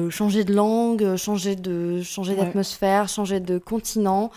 Changer 0.09 0.45
de 0.45 0.55
langue, 0.55 1.17
changer 1.17 1.57
de, 1.57 2.01
changer 2.03 2.37
d'atmosphère, 2.37 3.09
changer 3.09 3.41
de 3.41 3.59
continent. 3.59 4.31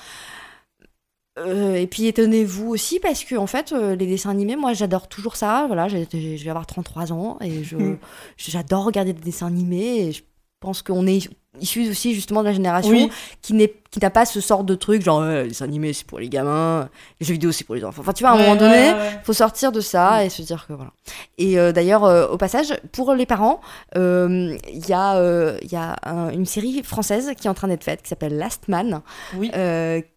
Euh, 1.39 1.75
et 1.75 1.87
puis 1.87 2.05
étonnez-vous 2.05 2.69
aussi 2.69 2.99
parce 2.99 3.23
que 3.23 3.35
en 3.35 3.47
fait 3.47 3.71
euh, 3.71 3.95
les 3.95 4.05
dessins 4.05 4.29
animés 4.29 4.55
moi 4.55 4.73
j'adore 4.73 5.07
toujours 5.07 5.35
ça. 5.35 5.65
Voilà 5.67 5.87
je 5.87 5.97
vais 5.97 6.49
avoir 6.49 6.67
33 6.67 7.11
ans 7.11 7.37
et 7.41 7.63
je 7.63 7.95
j'adore 8.37 8.85
regarder 8.85 9.13
des 9.13 9.21
dessins 9.21 9.47
animés 9.47 10.07
et 10.07 10.11
je 10.11 10.23
pense 10.59 10.83
qu'on 10.83 11.07
est 11.07 11.29
issus 11.61 11.89
aussi 11.89 12.15
justement 12.15 12.41
de 12.41 12.47
la 12.47 12.53
génération 12.53 12.91
Oui. 12.91 13.09
qui 13.41 13.53
n'est 13.53 13.73
qui 13.91 13.99
n'a 13.99 14.09
pas 14.09 14.25
ce 14.25 14.41
sort 14.41 14.63
de 14.63 14.73
truc 14.73 15.03
genre 15.03 15.21
euh, 15.21 15.43
les 15.43 15.61
animés 15.61 15.93
c'est 15.93 16.07
pour 16.07 16.17
les 16.17 16.27
gamins 16.27 16.89
les 17.21 17.27
jeux 17.27 17.33
vidéo 17.33 17.51
c'est 17.51 17.63
pour 17.63 17.75
les 17.75 17.85
enfants 17.85 18.01
enfin 18.01 18.11
tu 18.11 18.23
vois 18.23 18.31
à 18.31 18.33
un 18.33 18.37
Ouais, 18.37 18.43
moment 18.47 18.55
donné 18.55 18.73
ouais, 18.75 18.93
ouais. 18.93 19.19
faut 19.23 19.33
sortir 19.33 19.71
de 19.71 19.81
ça 19.81 20.21
Mm. 20.21 20.25
et 20.25 20.29
se 20.29 20.41
dire 20.41 20.65
que 20.67 20.73
voilà. 20.73 20.89
Et 21.37 21.59
euh, 21.59 21.71
d'ailleurs, 21.71 22.03
euh, 22.05 22.27
au 22.27 22.37
passage, 22.37 22.73
pour 22.91 23.13
les 23.13 23.25
parents, 23.27 23.61
euh, 23.97 24.57
il 24.71 24.87
y 24.87 24.93
a, 24.93 25.57
il 25.61 25.71
y 25.71 25.75
a 25.75 25.95
un- 26.03 26.29
une 26.31 26.45
série 26.47 26.81
française 26.83 27.31
qui 27.37 27.45
est 27.47 27.49
en 27.49 27.53
train 27.53 27.67
d'être 27.67 27.83
faite 27.83 28.01
qui 28.01 28.09
s'appelle 28.09 28.35
Last 28.37 28.67
Man, 28.67 29.01
Oui. 29.37 29.51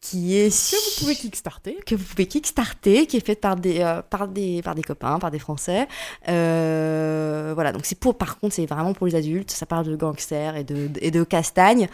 qui 0.01 0.37
est 0.39 0.49
Que 0.71 0.77
vous 0.77 1.01
pouvez 1.01 1.15
kickstarter? 1.17 1.77
que 1.87 1.95
vous 1.95 2.05
pouvez 2.05 2.27
kickstarter, 2.27 3.07
qui 3.07 3.17
est 3.19 3.27
faite 3.27 3.41
par 3.43 3.57
des, 3.57 3.81
par 4.11 4.29
des, 4.29 4.63
par 4.63 4.75
des 4.75 4.83
copains, 4.83 5.19
par 5.19 5.31
des 5.31 5.39
Français. 5.39 5.87
Voilà, 6.27 7.73
donc 7.73 7.85
c'est 7.85 7.99
pour, 7.99 8.17
par 8.17 8.39
contre, 8.39 8.55
c'est 8.55 8.67
vraiment 8.67 8.93
pour 8.95 9.07
les 9.07 9.15
adultes. 9.15 9.51
Ça 9.51 9.67
parle 9.67 9.87
de 9.87 9.97
gangsters 9.97 10.57
et 10.57 10.65
de, 10.65 10.89
et 11.01 11.11
de 11.11 11.23
castagne. 11.27 11.89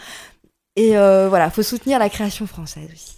Et 0.76 0.96
euh, 0.96 1.28
voilà, 1.28 1.50
faut 1.50 1.62
soutenir 1.62 1.98
la 1.98 2.08
création 2.08 2.46
française 2.46 2.88
aussi. 2.92 3.16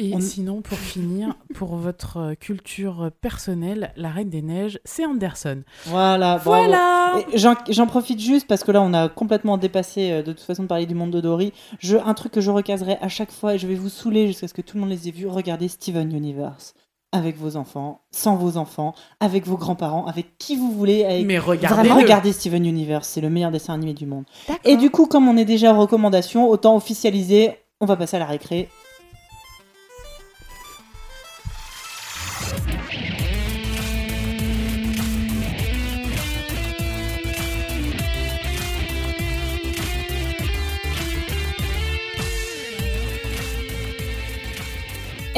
Et 0.00 0.14
On- 0.14 0.20
sinon, 0.20 0.62
pour 0.62 0.78
finir, 0.78 1.34
pour 1.54 1.76
votre 1.76 2.16
euh, 2.18 2.34
culture 2.34 3.10
personnelle, 3.20 3.92
La 3.96 4.10
Reine 4.10 4.30
des 4.30 4.42
Neiges, 4.42 4.78
c'est 4.84 5.04
Anderson. 5.04 5.62
Voilà. 5.86 6.36
Voilà 6.36 6.98
j'en 7.34 7.86
profite 7.86 8.20
juste 8.20 8.46
parce 8.46 8.64
que 8.64 8.72
là, 8.72 8.82
on 8.82 8.92
a 8.94 9.08
complètement 9.08 9.58
dépassé 9.58 10.10
euh, 10.12 10.22
de 10.22 10.32
toute 10.32 10.44
façon 10.44 10.64
de 10.64 10.68
parler 10.68 10.86
du 10.86 10.94
monde 10.94 11.10
de 11.10 11.20
Dory. 11.20 11.52
Je, 11.78 11.96
un 11.96 12.14
truc 12.14 12.32
que 12.32 12.40
je 12.40 12.50
recaserai 12.50 12.96
à 13.00 13.08
chaque 13.08 13.32
fois 13.32 13.54
et 13.54 13.58
je 13.58 13.66
vais 13.66 13.74
vous 13.74 13.88
saouler 13.88 14.26
jusqu'à 14.26 14.48
ce 14.48 14.54
que 14.54 14.62
tout 14.62 14.76
le 14.76 14.80
monde 14.82 14.90
les 14.90 15.08
ait 15.08 15.12
vus. 15.12 15.26
Regardez 15.26 15.68
Steven 15.68 16.14
Universe 16.14 16.74
avec 17.12 17.36
vos 17.38 17.56
enfants, 17.56 18.02
sans 18.10 18.36
vos 18.36 18.56
enfants, 18.56 18.94
avec 19.20 19.46
vos 19.46 19.56
grands-parents, 19.56 20.06
avec 20.06 20.36
qui 20.38 20.56
vous 20.56 20.72
voulez. 20.72 21.04
Avec... 21.04 21.26
Mais 21.26 21.38
regardez 21.38 21.88
Vraiment 21.88 22.00
Regardez 22.00 22.32
Steven 22.32 22.64
Universe, 22.64 23.08
c'est 23.08 23.20
le 23.20 23.30
meilleur 23.30 23.50
dessin 23.50 23.74
animé 23.74 23.94
du 23.94 24.06
monde. 24.06 24.24
Et 24.64 24.76
du 24.76 24.90
coup, 24.90 25.06
comme 25.06 25.28
on 25.28 25.36
est 25.36 25.44
déjà 25.44 25.72
en 25.72 25.80
recommandation, 25.80 26.48
autant 26.48 26.76
officialiser. 26.76 27.56
On 27.80 27.86
va 27.86 27.96
passer 27.96 28.16
à 28.16 28.20
la 28.20 28.26
récré. 28.26 28.68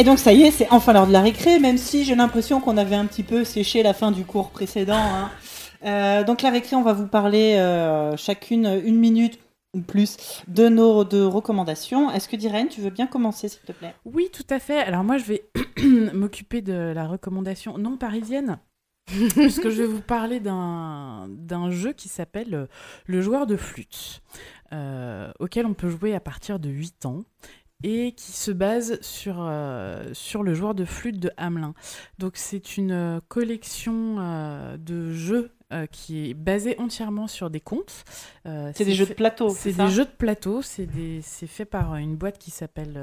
Et 0.01 0.03
donc 0.03 0.19
ça 0.19 0.33
y 0.33 0.45
est, 0.45 0.51
c'est 0.51 0.67
enfin 0.71 0.95
l'heure 0.95 1.07
de 1.07 1.13
la 1.13 1.21
récré, 1.21 1.59
même 1.59 1.77
si 1.77 2.05
j'ai 2.07 2.15
l'impression 2.15 2.59
qu'on 2.59 2.79
avait 2.79 2.97
un 2.97 3.05
petit 3.05 3.23
peu 3.23 3.45
séché 3.45 3.83
la 3.83 3.93
fin 3.93 4.13
du 4.13 4.25
cours 4.25 4.49
précédent. 4.49 4.97
hein. 4.97 5.31
Euh, 5.85 6.25
donc 6.25 6.41
la 6.41 6.49
récré, 6.49 6.75
on 6.75 6.83
va 6.83 6.95
vous 6.95 7.07
parler 7.07 7.57
euh, 7.59 8.17
chacune 8.17 8.81
une 8.83 8.97
minute 8.97 9.39
ou 9.75 9.83
plus 9.83 10.17
de 10.49 10.71
nos 10.71 11.05
de 11.05 11.21
recommandations. 11.21 12.11
Est-ce 12.11 12.31
que 12.31 12.37
Dirène, 12.37 12.69
tu 12.69 12.81
veux 12.81 12.89
bien 12.89 13.07
commencer, 13.07 13.49
s'il 13.49 13.61
te 13.61 13.73
plaît? 13.73 13.95
Oui, 14.07 14.31
tout 14.33 14.47
à 14.49 14.59
fait. 14.59 14.79
Alors 14.79 15.05
moi, 15.05 15.19
je 15.19 15.25
vais 15.25 15.43
m'occuper 16.15 16.63
de 16.63 16.93
la 16.95 17.07
recommandation 17.07 17.77
non 17.77 17.99
parisienne. 17.99 18.59
puisque 19.07 19.69
je 19.69 19.83
vais 19.83 19.89
vous 19.89 20.01
parler 20.01 20.39
d'un 20.41 21.71
jeu 21.71 21.93
qui 21.93 22.09
s'appelle 22.09 22.55
euh, 22.55 22.67
Le 23.07 23.21
joueur 23.21 23.47
de 23.47 23.57
flûte, 23.57 24.23
auquel 25.41 25.67
on 25.67 25.75
peut 25.75 25.91
jouer 25.91 26.15
à 26.15 26.21
partir 26.21 26.59
de 26.59 26.71
8 26.71 27.05
ans 27.05 27.25
et 27.83 28.13
qui 28.13 28.33
se 28.33 28.51
base 28.51 29.01
sur, 29.01 29.37
euh, 29.41 30.11
sur 30.13 30.43
le 30.43 30.55
joueur 30.55 30.75
de 30.75 30.85
flûte 30.85 31.19
de 31.19 31.31
Hamelin. 31.37 31.75
Donc 32.19 32.33
c'est 32.37 32.77
une 32.77 32.93
euh, 32.93 33.21
collection 33.29 34.17
euh, 34.19 34.77
de 34.77 35.13
jeux 35.13 35.51
euh, 35.73 35.87
qui 35.87 36.31
est 36.31 36.35
basée 36.35 36.79
entièrement 36.79 37.27
sur 37.27 37.51
des 37.51 37.61
contes. 37.61 38.05
Euh, 38.47 38.71
C'est 38.75 38.85
des 38.85 38.95
jeux 38.95 39.07
de 39.07 39.15
plateau. 39.15 39.51
c'est 39.51 39.73
des 39.73 39.89
jeux 39.89 40.05
de 40.05 40.11
plateau, 40.11 40.63
c'est 40.63 40.87
des- 40.87 41.21
fait 41.23 41.65
par 41.65 41.97
une 41.97 42.17
boîte 42.17 42.39
qui 42.39 42.51
s'appelle 42.51 42.95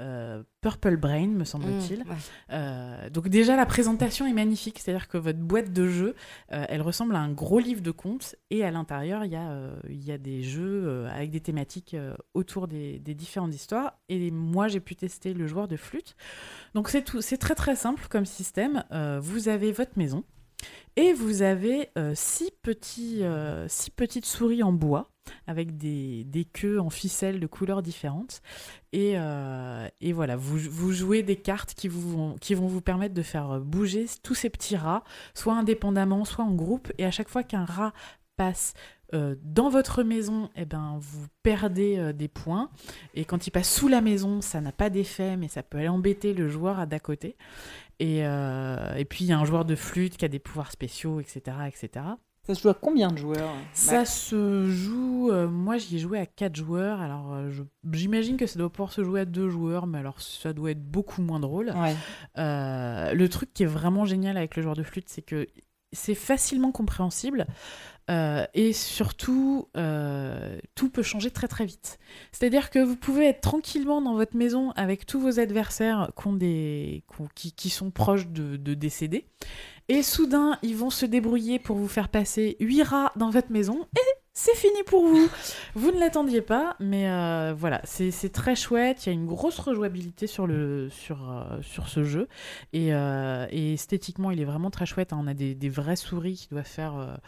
euh, 0.00 0.42
Purple 0.60 0.96
Brain, 0.96 1.28
me 1.28 1.44
semble-t-il. 1.44 2.04
Mmh, 2.04 2.10
ouais. 2.10 3.10
Donc 3.10 3.28
déjà 3.28 3.54
la 3.56 3.66
présentation 3.66 4.26
est 4.26 4.32
magnifique, 4.32 4.78
c'est-à-dire 4.78 5.08
que 5.08 5.18
votre 5.18 5.38
boîte 5.38 5.72
de 5.72 5.86
jeux, 5.88 6.14
elle 6.48 6.82
ressemble 6.82 7.14
à 7.14 7.20
un 7.20 7.30
gros 7.30 7.58
livre 7.60 7.80
de 7.80 7.90
contes 7.92 8.34
et 8.50 8.64
à 8.64 8.70
l'intérieur 8.70 9.24
il 9.24 9.32
y, 9.32 9.36
a, 9.36 9.70
il 9.88 10.04
y 10.04 10.10
a 10.10 10.18
des 10.18 10.42
jeux 10.42 11.06
avec 11.06 11.30
des 11.30 11.40
thématiques 11.40 11.96
autour 12.34 12.66
des, 12.66 12.98
des 12.98 13.14
différentes 13.14 13.54
histoires. 13.54 13.98
Et 14.08 14.30
moi 14.30 14.68
j'ai 14.68 14.80
pu 14.80 14.96
tester 14.96 15.32
le 15.34 15.46
joueur 15.46 15.68
de 15.68 15.76
flûte. 15.76 16.16
Donc 16.74 16.88
c'est 16.88 17.02
tout, 17.02 17.20
c'est 17.20 17.38
très 17.38 17.54
très 17.54 17.76
simple 17.76 18.06
comme 18.08 18.26
système. 18.26 18.84
Vous 19.20 19.48
avez 19.48 19.70
votre 19.70 19.92
maison 19.96 20.24
et 20.96 21.12
vous 21.12 21.42
avez 21.42 21.90
euh, 21.98 22.14
euh, 22.14 23.66
six 23.68 23.90
petites 23.90 24.26
souris 24.26 24.62
en 24.62 24.72
bois 24.72 25.10
avec 25.46 25.76
des, 25.76 26.46
queues 26.52 26.78
en 26.78 26.90
ficelle 26.90 27.40
de 27.40 27.46
couleurs 27.46 27.82
différentes. 27.82 28.42
Et, 28.92 29.14
euh, 29.16 29.88
et 30.00 30.12
voilà, 30.12 30.36
vous, 30.36 30.58
vous 30.58 30.92
jouez 30.92 31.22
des 31.22 31.36
cartes 31.36 31.74
qui, 31.74 31.90
qui 32.40 32.54
vont 32.54 32.66
vous 32.66 32.80
permettre 32.82 33.14
de 33.14 33.22
faire 33.22 33.58
bouger 33.60 34.06
tous 34.22 34.34
ces 34.34 34.50
petits 34.50 34.76
rats, 34.76 35.02
soit 35.34 35.54
indépendamment, 35.54 36.24
soit 36.24 36.44
en 36.44 36.52
groupe. 36.52 36.92
Et 36.98 37.04
à 37.04 37.10
chaque 37.10 37.30
fois 37.30 37.42
qu'un 37.42 37.64
rat 37.64 37.92
passe 38.36 38.74
euh, 39.14 39.36
dans 39.42 39.68
votre 39.68 40.02
maison, 40.02 40.50
eh 40.56 40.64
ben, 40.64 40.98
vous 41.00 41.26
perdez 41.42 41.96
euh, 41.98 42.12
des 42.12 42.28
points. 42.28 42.70
Et 43.14 43.24
quand 43.24 43.46
il 43.46 43.50
passe 43.50 43.72
sous 43.72 43.88
la 43.88 44.00
maison, 44.00 44.40
ça 44.40 44.60
n'a 44.60 44.72
pas 44.72 44.90
d'effet, 44.90 45.36
mais 45.36 45.48
ça 45.48 45.62
peut 45.62 45.78
aller 45.78 45.88
embêter 45.88 46.34
le 46.34 46.48
joueur 46.48 46.78
à 46.78 46.86
d'à 46.86 46.98
côté. 47.00 47.36
Et, 48.00 48.26
euh, 48.26 48.94
et 48.96 49.04
puis 49.04 49.24
il 49.24 49.28
y 49.28 49.32
a 49.32 49.38
un 49.38 49.44
joueur 49.44 49.64
de 49.64 49.76
flûte 49.76 50.16
qui 50.16 50.24
a 50.24 50.28
des 50.28 50.40
pouvoirs 50.40 50.72
spéciaux, 50.72 51.20
etc. 51.20 51.56
etc. 51.68 52.04
Ça 52.46 52.54
se 52.54 52.60
joue 52.60 52.68
à 52.68 52.74
combien 52.74 53.08
de 53.10 53.16
joueurs 53.16 53.54
Ça 53.72 54.04
se 54.04 54.66
joue. 54.66 55.30
euh, 55.32 55.48
moi, 55.48 55.78
j'y 55.78 55.96
ai 55.96 55.98
joué 55.98 56.18
à 56.18 56.26
4 56.26 56.54
joueurs. 56.54 57.00
Alors, 57.00 57.32
euh, 57.32 57.50
j'imagine 57.92 58.36
que 58.36 58.46
ça 58.46 58.58
doit 58.58 58.68
pouvoir 58.68 58.92
se 58.92 59.02
jouer 59.02 59.20
à 59.20 59.24
2 59.24 59.48
joueurs, 59.48 59.86
mais 59.86 59.96
alors 59.98 60.20
ça 60.20 60.52
doit 60.52 60.72
être 60.72 60.82
beaucoup 60.84 61.22
moins 61.22 61.40
drôle. 61.40 61.70
Ouais. 61.74 61.94
Euh, 62.36 63.14
le 63.14 63.28
truc 63.30 63.54
qui 63.54 63.62
est 63.62 63.66
vraiment 63.66 64.04
génial 64.04 64.36
avec 64.36 64.56
le 64.56 64.62
joueur 64.62 64.74
de 64.76 64.82
flûte, 64.82 65.08
c'est 65.08 65.22
que 65.22 65.46
c'est 65.92 66.14
facilement 66.14 66.70
compréhensible 66.72 67.46
euh, 68.10 68.44
et 68.54 68.72
surtout, 68.72 69.68
euh, 69.76 70.58
tout 70.74 70.90
peut 70.90 71.02
changer 71.02 71.30
très 71.30 71.48
très 71.48 71.64
vite. 71.64 71.98
C'est-à-dire 72.32 72.70
que 72.70 72.78
vous 72.78 72.96
pouvez 72.96 73.26
être 73.26 73.40
tranquillement 73.40 74.02
dans 74.02 74.14
votre 74.14 74.36
maison 74.36 74.72
avec 74.72 75.06
tous 75.06 75.20
vos 75.20 75.40
adversaires 75.40 76.10
qui, 76.20 76.26
ont 76.26 76.32
des, 76.34 77.02
qui 77.14 77.20
ont- 77.22 77.28
qui, 77.34 77.52
qui 77.52 77.70
sont 77.70 77.90
proches 77.90 78.26
de, 78.28 78.56
de 78.56 78.74
décéder. 78.74 79.26
Et 79.88 80.02
soudain, 80.02 80.58
ils 80.62 80.76
vont 80.76 80.90
se 80.90 81.04
débrouiller 81.06 81.58
pour 81.58 81.76
vous 81.76 81.88
faire 81.88 82.08
passer 82.08 82.56
8 82.60 82.82
rats 82.82 83.12
dans 83.16 83.30
votre 83.30 83.50
maison 83.52 83.86
et 83.96 84.00
c'est 84.36 84.56
fini 84.56 84.82
pour 84.86 85.06
vous. 85.06 85.28
Vous 85.76 85.92
ne 85.92 86.00
l'attendiez 86.00 86.40
pas, 86.42 86.74
mais 86.80 87.08
euh, 87.08 87.54
voilà, 87.56 87.80
c'est 87.84 88.32
très 88.32 88.56
chouette. 88.56 89.06
Il 89.06 89.08
y 89.08 89.10
a 89.10 89.12
une 89.12 89.26
grosse 89.26 89.58
rejouabilité 89.60 90.26
sur, 90.26 90.46
le, 90.48 90.88
sur, 90.90 91.30
euh, 91.30 91.62
sur 91.62 91.86
ce 91.88 92.02
jeu. 92.02 92.26
Et, 92.72 92.92
euh, 92.94 93.46
et 93.50 93.74
esthétiquement, 93.74 94.32
il 94.32 94.40
est 94.40 94.44
vraiment 94.44 94.70
très 94.70 94.86
chouette. 94.86 95.12
hein. 95.12 95.20
On 95.22 95.28
a 95.28 95.34
des, 95.34 95.54
des 95.54 95.68
vraies 95.68 95.94
souris 95.96 96.34
qui 96.34 96.48
doivent 96.48 96.64
faire 96.66 97.18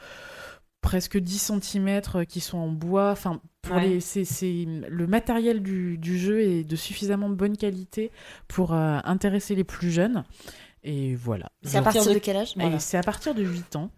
presque 0.86 1.18
10 1.18 1.50
cm 1.60 2.00
qui 2.26 2.40
sont 2.40 2.58
en 2.58 2.68
bois. 2.68 3.10
Enfin, 3.10 3.40
pour 3.62 3.74
Ouais. 3.76 3.88
les, 3.88 4.00
c'est, 4.00 4.24
c'est- 4.24 4.64
le 4.88 5.06
matériel 5.08 5.60
du, 5.62 5.98
du 5.98 6.16
jeu 6.18 6.40
est 6.40 6.62
de 6.64 6.76
suffisamment 6.76 7.28
bonne 7.28 7.56
qualité 7.56 8.12
pour 8.46 8.72
euh, 8.72 8.98
intéresser 9.04 9.54
les 9.56 9.64
plus 9.64 9.90
jeunes. 9.90 10.22
Et 10.84 11.16
voilà. 11.16 11.50
C'est 11.62 11.78
à 11.78 11.82
partir 11.82 12.04
de- 12.06 12.14
de 12.14 12.18
quel 12.20 12.36
âge? 12.36 12.52
Et 12.56 12.60
Voilà. 12.60 12.78
c'est 12.78 12.96
à 12.96 13.02
partir 13.02 13.34
de 13.34 13.42
8 13.42 13.74
ans. 13.76 13.90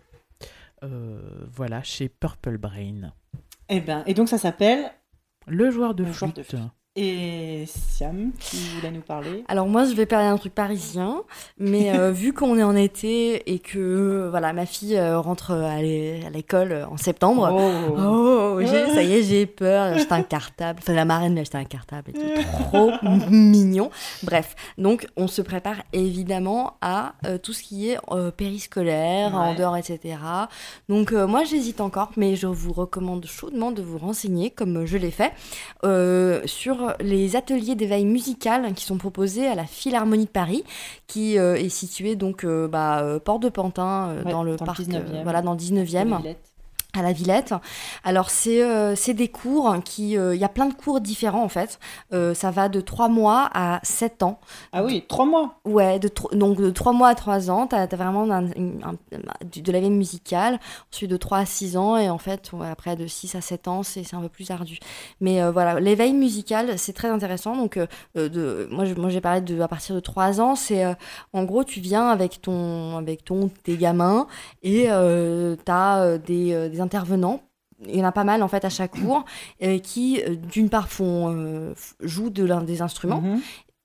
voilà, 0.83 1.83
chez 1.83 2.09
Purple 2.09 2.57
Brain. 2.59 3.13
Eh 3.69 3.81
ben, 3.81 4.03
et 4.07 4.15
donc 4.15 4.29
ça 4.29 4.39
s'appelle 4.39 4.91
Le 5.47 5.71
joueur 5.71 5.95
de 5.95 6.05
Le 6.05 6.13
joueur 6.13 6.33
de 6.33 6.43
flûte. 6.43 6.61
Et 7.01 7.65
Siam, 7.67 8.33
qui 8.41 8.57
voulait 8.75 8.91
nous 8.91 9.03
parler. 9.03 9.45
Alors 9.47 9.69
moi, 9.69 9.85
je 9.85 9.93
vais 9.95 10.05
parler 10.05 10.27
d'un 10.27 10.37
truc 10.37 10.53
parisien, 10.53 11.23
mais 11.59 11.97
euh, 11.97 12.11
vu 12.13 12.33
qu'on 12.33 12.59
est 12.59 12.63
en 12.65 12.75
été 12.75 13.53
et 13.53 13.61
que 13.61 14.27
voilà, 14.31 14.53
ma 14.53 14.67
fille 14.67 14.97
euh, 14.97 15.21
rentre 15.21 15.53
à 15.53 15.81
l'é- 15.81 16.25
à 16.27 16.31
l'école 16.31 16.73
euh, 16.73 16.87
en 16.89 16.97
septembre. 16.97 17.49
Oh. 17.53 18.59
Oh, 18.61 18.67
ça 18.67 19.03
y 19.05 19.13
est, 19.15 19.23
j'ai 19.23 19.47
peur. 19.47 19.95
J'ai 19.95 20.01
acheté 20.01 20.13
un 20.15 20.23
cartable. 20.25 20.81
Enfin, 20.83 20.93
la 20.95 21.05
marraine 21.05 21.35
m'a 21.35 21.43
acheté 21.43 21.57
un 21.57 21.65
cartable. 21.65 22.11
et 22.11 22.13
tout. 22.15 22.43
Trop 22.65 22.91
mignon. 23.31 23.91
Bref, 24.25 24.57
donc 24.77 25.07
on 25.17 25.29
se 25.29 25.41
prépare 25.41 25.77
évidemment 25.93 26.75
à 26.81 27.15
euh, 27.27 27.39
tout 27.39 27.53
ce 27.53 27.63
qui 27.63 27.91
est 27.91 27.99
euh, 28.11 28.33
périscolaire, 28.33 29.37
en 29.37 29.55
dehors, 29.55 29.77
etc. 29.77 30.17
Donc 30.89 31.13
moi, 31.13 31.45
j'hésite 31.45 31.81
encore, 31.81 32.11
mais 32.17 32.35
je 32.35 32.49
vous 32.49 32.73
recommande 32.73 33.25
chaudement 33.27 33.71
de 33.71 33.83
vous 33.83 33.99
renseigner, 33.99 34.51
comme 34.51 34.85
je 34.85 34.97
l'ai 34.97 35.13
fait, 35.13 35.33
euh, 35.85 36.41
sur 36.89 37.05
les 37.05 37.37
ateliers 37.37 37.75
d'éveil 37.75 38.05
musical 38.05 38.73
qui 38.75 38.85
sont 38.85 38.99
proposés 38.99 39.47
à 39.47 39.55
la 39.55 39.65
Philharmonie 39.65 40.25
de 40.25 40.31
Paris, 40.31 40.65
qui 41.07 41.39
euh, 41.39 41.57
est 41.57 41.69
située 41.69 42.17
donc 42.17 42.45
euh, 42.45 42.69
bah, 42.69 43.01
euh, 43.03 43.19
Porte 43.19 43.43
de 43.43 43.49
Pantin, 43.49 44.15
Ouais, 44.25 44.33
dans 44.33 44.43
le 44.43 44.57
dans 44.57 44.65
le 44.65 44.67
parc, 44.67 44.81
19e. 44.81 45.23
voilà, 45.23 45.43
dans 45.43 45.53
le 45.53 45.59
19e 45.59 46.19
Villette. 46.19 46.48
À 46.99 47.03
la 47.03 47.13
Villette. 47.13 47.55
Alors 48.05 48.31
c'est 48.31 48.63
euh, 48.63 48.95
des 49.09 49.29
cours 49.29 49.75
qui 49.85 50.17
euh, 50.19 50.35
il 50.35 50.41
y 50.41 50.45
a 50.45 50.49
plein 50.49 50.67
de 50.67 50.75
cours 50.75 51.01
différents 51.01 51.43
en 51.43 51.49
fait. 51.49 51.79
Euh, 52.13 52.35
ça 52.35 52.51
va 52.51 52.69
de 52.69 52.81
3 52.81 53.09
mois 53.09 53.49
à 53.55 53.81
7 53.83 54.23
ans. 54.23 54.39
Ah 54.73 54.85
oui, 54.85 55.05
trois 55.09 55.25
mois. 55.25 55.55
Ouais, 55.65 55.99
de 55.99 56.11
donc 56.33 56.59
de 56.59 56.71
3 56.71 56.93
mois 56.93 57.09
à 57.09 57.15
3 57.15 57.51
ans, 57.51 57.67
tu 57.67 57.75
as, 57.75 57.87
vraiment 57.87 58.31
un- 58.31 58.47
un- 58.49 58.95
du- 59.51 59.63
de 59.63 59.73
la 59.73 59.81
veille 59.81 59.91
musicale. 59.91 60.59
Ensuite 60.93 61.11
de 61.11 61.17
3 61.17 61.39
à 61.39 61.47
6 61.47 61.77
ans 61.77 61.97
et 61.97 62.11
en 62.11 62.19
fait 62.19 62.53
ouais, 62.53 62.69
après 62.69 62.97
de 62.97 63.07
6 63.07 63.35
à 63.35 63.41
7 63.41 63.67
ans, 63.69 63.83
c'est 63.83 64.13
un 64.15 64.21
peu 64.21 64.29
plus 64.29 64.51
ardu. 64.51 64.79
Mais 65.21 65.43
euh, 65.43 65.51
voilà, 65.51 65.81
l'éveil 65.81 66.13
musical, 66.13 66.79
c'est 66.79 66.93
très 66.93 67.09
intéressant. 67.09 67.57
Donc 67.57 67.77
euh, 67.77 67.87
euh, 68.17 68.29
de 68.29 68.69
moi 68.71 68.85
je- 68.85 68.95
moi 68.95 69.09
j'ai 69.09 69.21
parlé 69.21 69.41
de 69.41 69.61
à 69.61 69.69
partir 69.69 69.95
de 69.95 70.01
3 70.01 70.41
ans, 70.41 70.55
c'est 70.55 70.85
euh, 70.85 70.93
en 71.33 71.45
gros 71.45 71.65
tu 71.65 71.81
viens 71.81 72.09
avec 72.09 72.43
ton 72.43 72.97
avec 72.99 73.25
ton 73.25 73.51
tes 73.65 73.77
gamins 73.77 74.27
et 74.63 74.87
euh, 74.91 75.57
tu 75.65 75.73
as 75.73 76.19
des, 76.19 76.53
euh, 76.53 76.69
des 76.69 76.81
intervenants. 76.89 77.43
Il 77.87 77.97
y 77.97 78.01
en 78.03 78.09
a 78.09 78.13
pas 78.13 78.25
mal 78.25 78.43
en 78.43 78.49
fait 78.49 78.65
à 78.65 78.71
chaque 78.71 78.93
cours 78.93 79.25
qui 79.79 80.21
euh, 80.23 80.35
d'une 80.35 80.69
part 80.69 80.89
font 80.89 81.33
euh, 81.33 81.75
jouent 82.01 82.31
de 82.31 82.45
l'un 82.45 82.63
des 82.63 82.81
instruments 82.83 83.21
Mhm, 83.21 83.41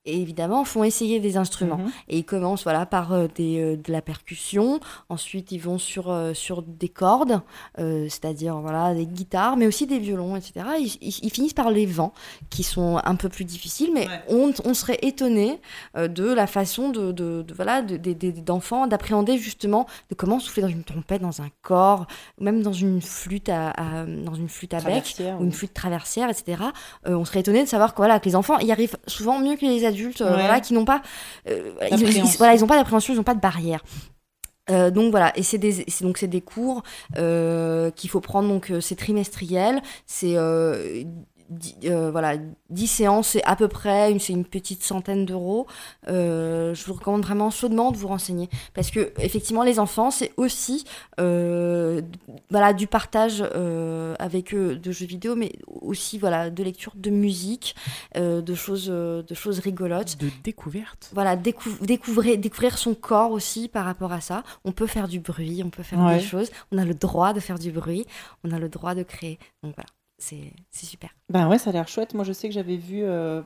et 0.06 0.20
évidemment 0.20 0.64
font 0.64 0.84
essayer 0.84 1.18
des 1.20 1.36
instruments 1.36 1.78
mhm. 1.78 1.90
et 2.08 2.18
ils 2.18 2.24
commencent 2.24 2.62
voilà 2.64 2.84
par 2.86 3.12
euh, 3.12 3.26
des, 3.34 3.58
euh, 3.60 3.76
de 3.76 3.90
la 3.90 4.02
percussion 4.02 4.80
ensuite 5.08 5.50
ils 5.52 5.58
vont 5.58 5.78
sur, 5.78 6.10
euh, 6.10 6.34
sur 6.34 6.62
des 6.62 6.88
cordes 6.88 7.40
c'est-à-dire 7.78 8.56
voilà 8.58 8.94
des 8.94 9.06
guitares 9.06 9.56
mais 9.56 9.66
aussi 9.66 9.86
des 9.86 9.98
violons 9.98 10.36
etc 10.36 10.66
ils, 10.78 10.96
ils- 11.00 11.20
ils 11.22 11.30
finissent 11.30 11.54
par 11.54 11.70
les 11.70 11.86
vents 11.86 12.12
qui 12.50 12.62
sont 12.62 13.00
un 13.04 13.14
peu 13.14 13.28
plus 13.28 13.44
difficiles 13.44 13.90
mais 13.92 14.04
Ouais. 14.04 14.20
on, 14.28 14.52
on 14.64 14.74
serait 14.74 14.98
étonné 15.02 15.60
de 15.96 16.24
la 16.32 16.46
façon 16.46 16.90
de, 16.90 17.10
de- 17.12 17.42
de- 17.42 17.54
voilà 17.54 17.80
de- 17.82 17.96
d'enfants 18.40 18.86
d'appréhender 18.86 19.38
justement 19.38 19.86
de 20.10 20.14
comment 20.14 20.38
souffler 20.38 20.62
dans 20.62 20.68
une 20.68 20.84
trompette 20.84 21.22
dans 21.22 21.40
un 21.40 21.48
corps 21.62 22.06
ou 22.38 22.44
même 22.44 22.62
dans 22.62 22.72
une 22.72 23.00
flûte 23.00 23.48
à, 23.48 23.70
à- 23.70 24.04
dans 24.04 24.34
une 24.34 24.48
flûte 24.48 24.74
à 24.74 24.80
bec 24.80 25.16
ou 25.40 25.44
une 25.44 25.52
flûte 25.52 25.72
traversière, 25.74 26.28
etc. 26.28 26.62
on 27.06 27.24
serait 27.24 27.40
étonné 27.40 27.62
de 27.64 27.68
savoir 27.68 27.92
que, 27.92 27.98
voilà, 27.98 28.20
que 28.20 28.26
les 28.26 28.36
enfants 28.36 28.58
y 28.58 28.70
arrivent 28.72 28.96
souvent 29.06 29.38
mieux 29.38 29.56
que 29.56 29.64
les 29.64 29.84
adultes, 29.84 29.93
euh, 30.20 30.24
Ouais. 30.30 30.30
voilà, 30.32 30.60
qui 30.60 30.74
n'ont 30.74 30.84
pas, 30.84 31.02
euh, 31.48 31.72
ils, 31.90 32.22
voilà, 32.38 32.54
ils 32.54 32.60
n'ont 32.60 32.66
pas 32.66 32.76
d'appréhension, 32.78 33.14
ils 33.14 33.16
n'ont 33.16 33.22
pas 33.22 33.34
de 33.34 33.40
barrière. 33.40 33.82
Euh, 34.70 34.90
donc 34.90 35.10
voilà, 35.10 35.30
et 35.36 35.42
c'est 35.42 35.58
des, 35.58 35.84
donc 36.00 36.16
c'est 36.16 36.26
des 36.26 36.40
cours 36.40 36.82
euh, 37.18 37.90
qu'il 37.90 38.08
faut 38.08 38.20
prendre 38.20 38.48
donc 38.48 38.70
euh, 38.70 38.80
c'est 38.80 38.96
trimestriel, 38.96 39.82
c'est 40.06 40.36
euh, 40.38 41.04
euh, 41.84 42.10
voilà 42.10 42.36
10 42.70 42.86
séances, 42.86 43.28
c'est 43.28 43.44
à 43.44 43.56
peu 43.56 43.68
près 43.68 44.10
une, 44.10 44.18
c'est 44.20 44.32
une 44.32 44.44
petite 44.44 44.82
centaine 44.82 45.24
d'euros. 45.26 45.66
Euh, 46.08 46.74
je 46.74 46.84
vous 46.86 46.94
recommande 46.94 47.22
vraiment 47.22 47.50
chaudement 47.50 47.92
de 47.92 47.96
vous 47.96 48.08
renseigner 48.08 48.48
parce 48.74 48.90
que 48.90 49.12
effectivement 49.18 49.62
les 49.62 49.78
enfants 49.78 50.10
c'est 50.10 50.32
aussi 50.36 50.84
euh, 51.20 52.00
voilà 52.50 52.72
du 52.72 52.86
partage 52.86 53.42
euh, 53.54 54.14
avec 54.18 54.54
eux 54.54 54.76
de 54.76 54.92
jeux 54.92 55.06
vidéo, 55.06 55.34
mais 55.36 55.52
aussi 55.68 56.18
voilà 56.18 56.50
de 56.50 56.62
lecture, 56.62 56.92
de 56.96 57.10
musique, 57.10 57.74
euh, 58.16 58.40
de 58.40 58.54
choses 58.54 58.86
de 58.86 59.34
choses 59.34 59.58
rigolotes. 59.58 60.16
De 60.18 60.28
découverte. 60.42 61.10
Voilà, 61.14 61.36
décou- 61.36 61.78
découvrir, 61.84 62.38
découvrir 62.38 62.78
son 62.78 62.94
corps 62.94 63.30
aussi 63.32 63.68
par 63.68 63.84
rapport 63.84 64.12
à 64.12 64.20
ça. 64.20 64.42
On 64.64 64.72
peut 64.72 64.86
faire 64.86 65.08
du 65.08 65.20
bruit, 65.20 65.62
on 65.64 65.70
peut 65.70 65.82
faire 65.82 65.98
Ouais. 66.00 66.18
des 66.18 66.24
choses. 66.24 66.50
On 66.72 66.78
a 66.78 66.84
le 66.84 66.94
droit 66.94 67.32
de 67.32 67.40
faire 67.40 67.58
du 67.58 67.70
bruit, 67.70 68.06
on 68.44 68.50
a 68.52 68.58
le 68.58 68.68
droit 68.68 68.94
de 68.94 69.02
créer. 69.02 69.38
Donc 69.62 69.74
voilà, 69.76 69.88
c'est 70.70 70.86
super. 70.86 71.10
Ben 71.30 71.48
ouais, 71.48 71.58
ça 71.58 71.70
a 71.70 71.72
l'air 71.72 71.88
chouette. 71.88 72.14
Moi, 72.14 72.24
je 72.24 72.32
sais 72.32 72.48
que 72.48 72.54
j'avais 72.54 72.76
vu 72.76 73.02
euh, 73.02 73.42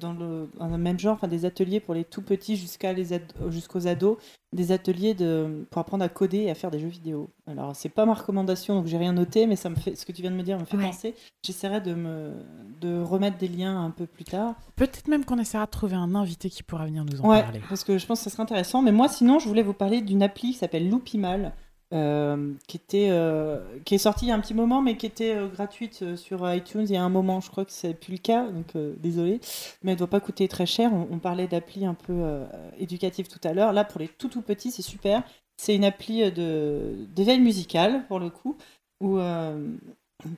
dans, 0.00 0.12
le, 0.12 0.48
dans 0.58 0.66
le 0.68 0.76
même 0.78 0.98
genre, 0.98 1.14
enfin, 1.14 1.28
des 1.28 1.44
ateliers 1.44 1.80
pour 1.80 1.94
les 1.94 2.04
tout 2.04 2.22
petits 2.22 2.56
jusqu'à 2.56 2.92
les 2.92 3.12
ad- 3.12 3.32
jusqu'aux 3.48 3.86
ados, 3.86 4.18
des 4.52 4.72
ateliers 4.72 5.14
de, 5.14 5.66
pour 5.70 5.80
apprendre 5.80 6.04
à 6.04 6.08
coder 6.08 6.38
et 6.38 6.50
à 6.50 6.54
faire 6.54 6.70
des 6.70 6.78
jeux 6.80 6.88
vidéo. 6.88 7.30
Alors, 7.46 7.74
c'est 7.76 7.88
pas 7.88 8.04
ma 8.06 8.14
recommandation, 8.14 8.74
donc 8.74 8.86
j'ai 8.86 8.96
rien 8.98 9.12
noté, 9.12 9.46
mais 9.46 9.56
ça 9.56 9.68
me 9.70 9.76
fait, 9.76 9.94
ce 9.94 10.04
que 10.04 10.12
tu 10.12 10.22
viens 10.22 10.30
de 10.30 10.36
me 10.36 10.42
dire 10.42 10.58
me 10.58 10.64
fait 10.64 10.76
Ouais. 10.76 10.84
penser. 10.86 11.14
J'essaierai 11.44 11.80
de 11.80 11.94
me 11.94 12.32
de 12.80 13.00
remettre 13.00 13.38
des 13.38 13.48
liens 13.48 13.82
un 13.84 13.90
peu 13.90 14.06
plus 14.06 14.24
tard. 14.24 14.54
Peut-être 14.76 15.08
même 15.08 15.24
qu'on 15.24 15.38
essaiera 15.38 15.66
de 15.66 15.70
trouver 15.70 15.96
un 15.96 16.14
invité 16.14 16.48
qui 16.50 16.62
pourra 16.62 16.84
venir 16.86 17.04
nous 17.04 17.20
en 17.20 17.28
Ouais, 17.28 17.42
parler. 17.42 17.60
parce 17.68 17.82
que 17.84 17.98
je 17.98 18.06
pense 18.06 18.20
que 18.20 18.24
ça 18.24 18.30
serait 18.30 18.42
intéressant. 18.44 18.82
Mais 18.82 18.92
moi, 18.92 19.08
sinon, 19.08 19.38
je 19.38 19.48
voulais 19.48 19.62
vous 19.62 19.72
parler 19.72 20.00
d'une 20.00 20.22
appli 20.22 20.52
qui 20.52 20.58
s'appelle 20.58 20.88
Loupimal, 20.88 21.52
euh, 21.94 22.52
qui, 22.66 22.76
était, 22.76 23.08
euh, 23.10 23.60
qui 23.86 23.94
est 23.94 23.98
sortie 23.98 24.26
il 24.26 24.28
y 24.28 24.30
a 24.30 24.34
un 24.34 24.40
petit 24.40 24.52
moment, 24.52 24.82
mais 24.82 24.98
qui 24.98 25.06
était 25.06 25.34
euh, 25.34 25.48
gratuite 25.48 26.16
sur 26.16 26.52
iTunes 26.52 26.84
il 26.86 26.92
y 26.92 26.96
a 26.96 27.02
un 27.02 27.08
moment. 27.08 27.40
Je 27.40 27.50
crois 27.50 27.64
que 27.64 27.72
c'est 27.72 27.94
plus 27.94 28.12
le 28.12 28.18
cas, 28.18 28.46
donc 28.46 28.76
désolé. 28.98 29.40
Mais 29.82 29.92
elle 29.92 29.98
doit 29.98 30.06
pas 30.06 30.20
coûter 30.20 30.48
très 30.48 30.66
cher. 30.66 30.92
On, 30.92 31.18
parlait 31.18 31.48
d'appli 31.48 31.86
un 31.86 31.94
peu 31.94 32.42
éducative 32.78 33.28
tout 33.28 33.40
à 33.42 33.54
l'heure. 33.54 33.72
Là, 33.72 33.84
pour 33.84 34.00
les 34.00 34.08
tout 34.08 34.28
tout 34.28 34.42
petits, 34.42 34.70
c'est 34.70 34.82
super. 34.82 35.22
C'est 35.56 35.74
une 35.74 35.84
appli 35.84 36.30
de 36.30 37.06
d'éveil 37.14 37.40
musical, 37.40 38.06
pour 38.06 38.20
le 38.20 38.30
coup, 38.30 38.56
où 39.00 39.18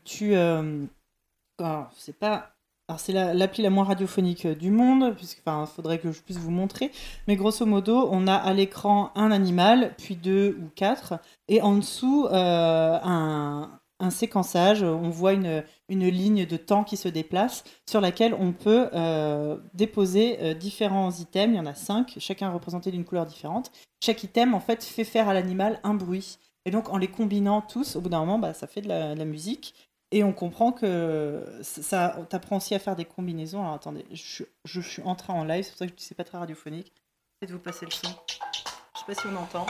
tu... 0.05 0.35
alors, 0.35 1.91
c'est 1.97 2.19
pas 2.19 2.55
c'est 2.99 3.13
la- 3.13 3.35
l'appli 3.35 3.63
la, 3.63 3.71
moins 3.71 3.85
radiophonique 3.85 4.47
euh, 4.47 4.55
du 4.55 4.71
monde, 4.71 5.15
puisque 5.17 5.43
faudrait 5.75 5.99
que 5.99 6.13
je 6.13 6.21
puisse 6.21 6.39
vous 6.39 6.51
montrer. 6.51 6.91
Mais 7.29 7.37
grosso 7.37 7.67
modo, 7.67 8.09
on 8.11 8.27
a 8.27 8.35
à 8.35 8.53
l'écran 8.53 9.11
un 9.15 9.31
animal, 9.31 9.95
puis 9.99 10.17
deux 10.17 10.59
ou 10.63 10.69
quatre, 10.75 11.15
et 11.49 11.63
en 11.63 11.77
dessous 11.77 12.27
euh, 12.27 12.99
un, 13.03 13.71
séquençage. 14.11 14.83
On 14.83 15.11
voit 15.11 15.35
une, 15.35 15.63
ligne 15.89 16.47
de 16.47 16.57
temps 16.57 16.85
qui 16.85 16.97
se 16.97 17.09
déplace, 17.09 17.65
sur 17.89 18.01
laquelle 18.01 18.35
on 18.35 18.53
peut 18.53 18.89
euh, 18.95 19.59
déposer 19.75 20.55
différents 20.55 21.11
items. 21.11 21.55
Il 21.55 21.57
y 21.57 21.61
en 21.61 21.67
a 21.67 21.75
cinq, 21.75 22.17
chacun 22.19 22.51
représenté 22.51 22.91
d'une 22.91 23.05
couleur 23.05 23.27
différente. 23.27 23.71
Chaque 24.03 24.23
item 24.25 24.55
en 24.55 24.61
fait 24.61 24.83
faire 24.83 25.29
à 25.29 25.35
l'animal 25.35 25.81
un 25.85 25.95
bruit. 25.95 26.39
Et 26.65 26.71
donc 26.71 26.89
en 26.89 26.97
les 26.97 27.09
combinant 27.09 27.61
tous, 27.61 27.97
au 27.97 28.01
bout 28.01 28.09
d'un 28.09 28.21
moment, 28.21 28.39
bah, 28.39 28.55
ça 28.55 28.67
fait 28.67 28.81
de 28.81 28.89
la 28.89 29.25
musique. 29.25 29.75
Et 30.13 30.25
on 30.25 30.33
comprend 30.33 30.73
que 30.73 31.45
ça, 31.63 31.83
ça 31.83 32.19
t'apprend 32.29 32.57
aussi 32.57 32.75
à 32.75 32.79
faire 32.81 32.97
des 32.97 33.05
combinaisons. 33.05 33.61
Alors 33.63 33.75
attendez, 33.75 34.05
je, 34.11 34.17
suis- 34.23 34.47
je 34.65 34.81
suis 34.81 35.03
entrée 35.03 35.33
en 35.33 35.45
live, 35.45 35.63
c'est 35.65 35.71
pour 35.71 35.79
ça 35.79 35.87
que 35.87 35.93
je 35.93 35.97
dis 35.97 36.05
c'est 36.05 36.17
pas 36.17 36.25
très 36.25 36.39
radiophonique. 36.39 36.93
Peut-être 37.41 37.53
vous 37.53 37.59
passer 37.61 37.85
le 37.87 37.93
son. 37.93 38.09
Je 38.29 38.99
sais 39.01 39.05
pas 39.07 39.15
si 39.15 39.27
on 39.29 39.37
entend. 39.37 39.67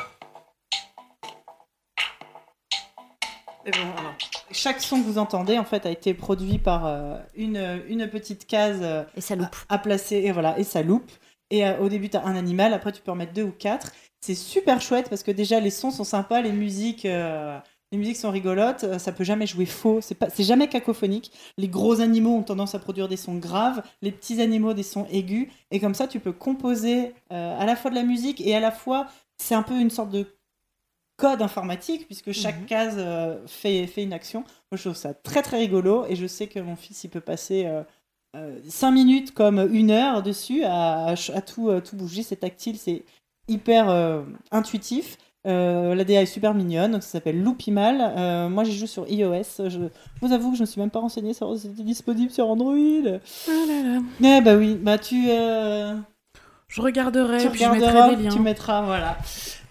Et 3.66 3.70
bon, 3.72 3.78
alors, 3.98 4.14
chaque 4.50 4.80
son 4.80 4.98
que 5.00 5.04
vous 5.06 5.18
entendez 5.18 5.58
en 5.58 5.64
fait 5.64 5.84
a 5.84 5.90
été 5.90 6.14
produit 6.14 6.58
par 6.58 6.86
euh, 6.86 7.18
une, 7.34 7.82
une 7.88 8.08
petite 8.08 8.46
case 8.46 8.78
euh, 8.82 9.04
Et 9.16 9.20
ça 9.20 9.36
loupe. 9.36 9.54
à 9.68 9.76
placer 9.78 10.16
et 10.16 10.32
voilà 10.32 10.58
et 10.58 10.64
ça 10.64 10.82
loupe 10.82 11.10
et 11.50 11.66
euh, 11.66 11.78
au 11.80 11.90
début 11.90 12.08
tu 12.08 12.16
as 12.16 12.24
un 12.24 12.36
animal 12.36 12.72
après 12.72 12.90
tu 12.92 13.02
peux 13.02 13.10
en 13.10 13.16
mettre 13.16 13.34
deux 13.34 13.42
ou 13.42 13.52
quatre 13.52 13.92
c'est 14.22 14.34
super 14.34 14.80
chouette 14.80 15.10
parce 15.10 15.22
que 15.22 15.30
déjà 15.30 15.60
les 15.60 15.68
sons 15.70 15.90
sont 15.90 16.04
sympas 16.04 16.40
les 16.40 16.52
musiques 16.52 17.04
euh, 17.04 17.58
les 17.92 17.98
musiques 17.98 18.16
sont 18.16 18.30
rigolotes 18.30 18.84
euh, 18.84 18.98
ça 18.98 19.12
peut 19.12 19.24
jamais 19.24 19.46
jouer 19.46 19.66
faux 19.66 20.00
c'est 20.00 20.14
pas 20.14 20.30
c'est 20.30 20.44
jamais 20.44 20.68
cacophonique 20.68 21.32
les 21.58 21.68
gros 21.68 22.00
animaux 22.00 22.36
ont 22.36 22.42
tendance 22.42 22.74
à 22.74 22.78
produire 22.78 23.08
des 23.08 23.16
sons 23.16 23.36
graves 23.36 23.82
les 24.02 24.12
petits 24.12 24.40
animaux 24.40 24.74
des 24.74 24.82
sons 24.82 25.06
aigus 25.10 25.48
et 25.70 25.80
comme 25.80 25.94
ça 25.94 26.06
tu 26.06 26.20
peux 26.20 26.32
composer 26.32 27.14
euh, 27.32 27.58
à 27.58 27.66
la 27.66 27.76
fois 27.76 27.90
de 27.90 27.96
la 27.96 28.02
musique 28.04 28.40
et 28.40 28.54
à 28.54 28.60
la 28.60 28.70
fois 28.70 29.06
c'est 29.38 29.54
un 29.54 29.62
peu 29.62 29.78
une 29.78 29.90
sorte 29.90 30.10
de 30.10 30.26
code 31.16 31.42
informatique 31.42 32.06
puisque 32.06 32.32
chaque 32.32 32.60
Mhm. 32.60 32.66
case 32.66 32.94
euh, 32.98 33.38
fait, 33.46 33.86
fait 33.86 34.02
une 34.02 34.14
action. 34.14 34.40
Moi, 34.40 34.78
je 34.78 34.82
trouve 34.82 34.94
ça 34.96 35.12
très 35.12 35.42
très 35.42 35.58
rigolo 35.58 36.06
et 36.08 36.16
je 36.16 36.26
sais 36.26 36.46
que 36.46 36.58
mon 36.60 36.76
fils 36.76 37.04
il 37.04 37.10
peut 37.10 37.20
passer 37.20 37.68
5 38.68 38.90
minutes 38.92 39.34
comme 39.34 39.58
une 39.72 39.90
heure 39.90 40.22
dessus 40.22 40.62
à, 40.64 41.08
à, 41.08 41.42
tout, 41.42 41.68
euh, 41.68 41.80
tout 41.80 41.96
bouger. 41.96 42.22
C'est 42.22 42.36
tactile, 42.36 42.78
c'est 42.78 43.04
hyper 43.48 43.90
euh, 43.90 44.22
intuitif. 44.50 45.18
Euh, 45.46 45.94
la 45.94 46.04
DA 46.04 46.20
est 46.20 46.26
super 46.26 46.52
mignonne, 46.52 46.92
donc 46.92 47.02
ça 47.02 47.08
s'appelle 47.10 47.42
Loupimal. 47.42 48.12
Euh, 48.16 48.48
moi 48.48 48.64
j'y 48.64 48.76
joue 48.76 48.86
sur 48.86 49.08
iOS. 49.08 49.68
Je 49.68 49.78
vous 50.20 50.32
avoue 50.32 50.50
que 50.50 50.56
je 50.56 50.62
me 50.62 50.66
suis 50.66 50.80
même 50.80 50.90
pas 50.90 51.00
renseignée 51.00 51.32
sur 51.32 51.54
si 51.56 51.68
c'était 51.68 51.82
disponible 51.82 52.30
sur 52.30 52.46
Android. 52.48 52.74
Ah 53.48 53.50
là 53.66 53.82
là. 53.82 54.00
Eh 54.38 54.40
bah 54.42 54.54
oui, 54.56 54.74
bah 54.74 54.98
tu, 54.98 55.28
euh, 55.30 55.94
Je 56.68 56.82
regarderai, 56.82 57.38
tu 57.38 57.48
puis 57.50 57.60
je 57.64 57.70
mettrai 57.70 58.16
des 58.16 58.22
liens. 58.22 58.30
tu 58.30 58.40
mettras, 58.40 58.82
voilà. 58.82 59.16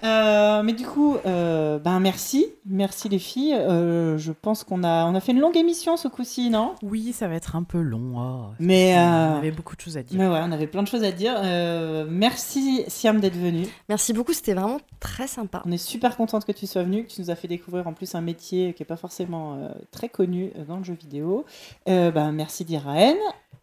Euh, 0.03 0.63
mais 0.63 0.73
du 0.73 0.85
coup, 0.85 1.17
euh, 1.26 1.80
ben 1.80 1.99
merci, 1.99 2.47
merci 2.65 3.09
les 3.09 3.19
filles. 3.19 3.53
Euh, 3.53 4.17
je 4.17 4.31
pense 4.31 4.63
qu'on 4.63 4.84
a, 4.84 5.05
on 5.05 5.15
a 5.15 5.19
fait 5.19 5.31
une 5.31 5.39
longue 5.39 5.57
émission 5.57 5.97
ce 5.97 6.07
coup-ci, 6.07 6.49
non? 6.49 6.76
Oui, 6.81 7.13
ça 7.13 7.27
va 7.27 7.35
être 7.35 7.55
un 7.55 7.63
peu 7.63 7.80
long. 7.80 8.13
oh, 8.15 8.53
Mais, 8.59 8.95
On 8.97 9.38
avait 9.38 9.51
beaucoup 9.51 9.76
de 9.76 9.81
choses 9.81 9.97
à 9.97 10.03
dire. 10.03 10.17
Mais 10.17 10.27
ouais, 10.27 10.39
on 10.41 10.51
avait 10.51 10.67
plein 10.67 10.84
de 10.84 10.88
choses 10.88 11.03
à 11.03 11.11
dire. 11.11 11.35
Euh, 11.38 12.05
merci 12.09 12.84
Siam 12.88 13.19
d'être 13.19 13.38
venue. 13.38 13.67
Merci 13.89 14.13
beaucoup, 14.13 14.34
c'était 14.34 14.53
vraiment 14.53 14.80
très 14.99 15.27
sympa. 15.27 15.61
On 15.65 15.71
est 15.71 15.77
super 15.77 16.15
contente 16.15 16.45
que 16.45 16.51
tu 16.51 16.67
sois 16.67 16.84
venue, 16.84 17.05
que 17.05 17.11
tu 17.11 17.21
nous 17.21 17.30
as 17.30 17.35
fait 17.35 17.47
découvrir 17.47 17.88
en 17.88 17.93
plus 17.93 18.15
un 18.15 18.21
métier 18.21 18.73
qui 18.73 18.84
est 18.84 18.85
pas 18.85 18.97
forcément 18.97 19.55
euh, 19.55 19.69
très 19.91 20.09
connu 20.09 20.51
dans 20.67 20.77
le 20.77 20.84
jeu 20.84 20.93
vidéo. 20.93 21.45
Euh, 21.88 22.11
ben 22.11 22.31
merci 22.31 22.65
d'Iraën. 22.65 23.15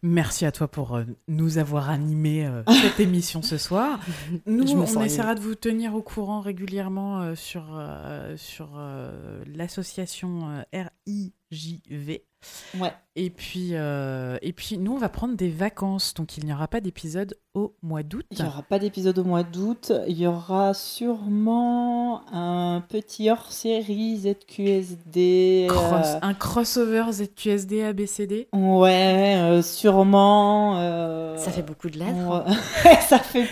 Merci 0.03 0.45
à 0.45 0.51
toi 0.51 0.67
pour 0.67 0.95
euh, 0.95 1.03
nous 1.27 1.57
avoir 1.57 1.89
animé 1.89 2.45
euh, 2.45 2.63
cette 2.81 2.99
émission 2.99 3.41
ce 3.41 3.57
soir. 3.57 3.99
Nous, 4.45 4.71
on 4.71 5.03
essaiera 5.03 5.35
de 5.35 5.39
vous 5.39 5.55
tenir 5.55 5.95
au 5.95 6.01
courant 6.01 6.41
régulièrement 6.41 7.21
euh, 7.21 7.35
sur, 7.35 7.81
sur 8.35 8.79
l'association 9.45 10.63
RIJV. 10.73 12.21
Ouais. 12.79 12.93
Et 13.15 13.29
puis, 13.31 13.69
euh, 13.73 14.37
et 14.43 14.53
puis, 14.53 14.77
nous, 14.77 14.93
on 14.93 14.97
va 14.97 15.09
prendre 15.09 15.35
des 15.35 15.49
vacances, 15.49 16.13
donc 16.13 16.37
il 16.37 16.45
n'y 16.45 16.53
aura 16.53 16.67
pas 16.67 16.81
d'épisode 16.81 17.35
au 17.55 17.73
mois 17.81 18.03
d'août. 18.03 18.25
Il 18.31 18.39
n'y 18.41 18.47
aura 18.47 18.61
pas 18.61 18.77
d'épisode 18.77 19.17
au 19.17 19.23
mois 19.23 19.41
d'août. 19.41 19.91
Il 20.07 20.17
y 20.19 20.27
aura 20.27 20.73
sûrement 20.75 22.21
un 22.31 22.81
petit 22.87 23.29
hors-série 23.31 24.17
ZQSD. 24.19 25.67
euh, 25.69 25.73
Cross- 25.73 26.19
un 26.21 26.33
crossover 26.35 27.05
ZQSD 27.11 27.83
ABCD. 27.83 28.47
Ouais, 28.53 29.35
euh, 29.37 29.61
sûrement. 29.63 30.77
euh, 30.77 31.37
Ça 31.37 31.51
fait 31.51 31.63
beaucoup 31.63 31.89
de 31.89 31.97
lettres. 31.97 32.11
on- 32.17 32.43
ça 33.07 33.17
fait. 33.19 33.47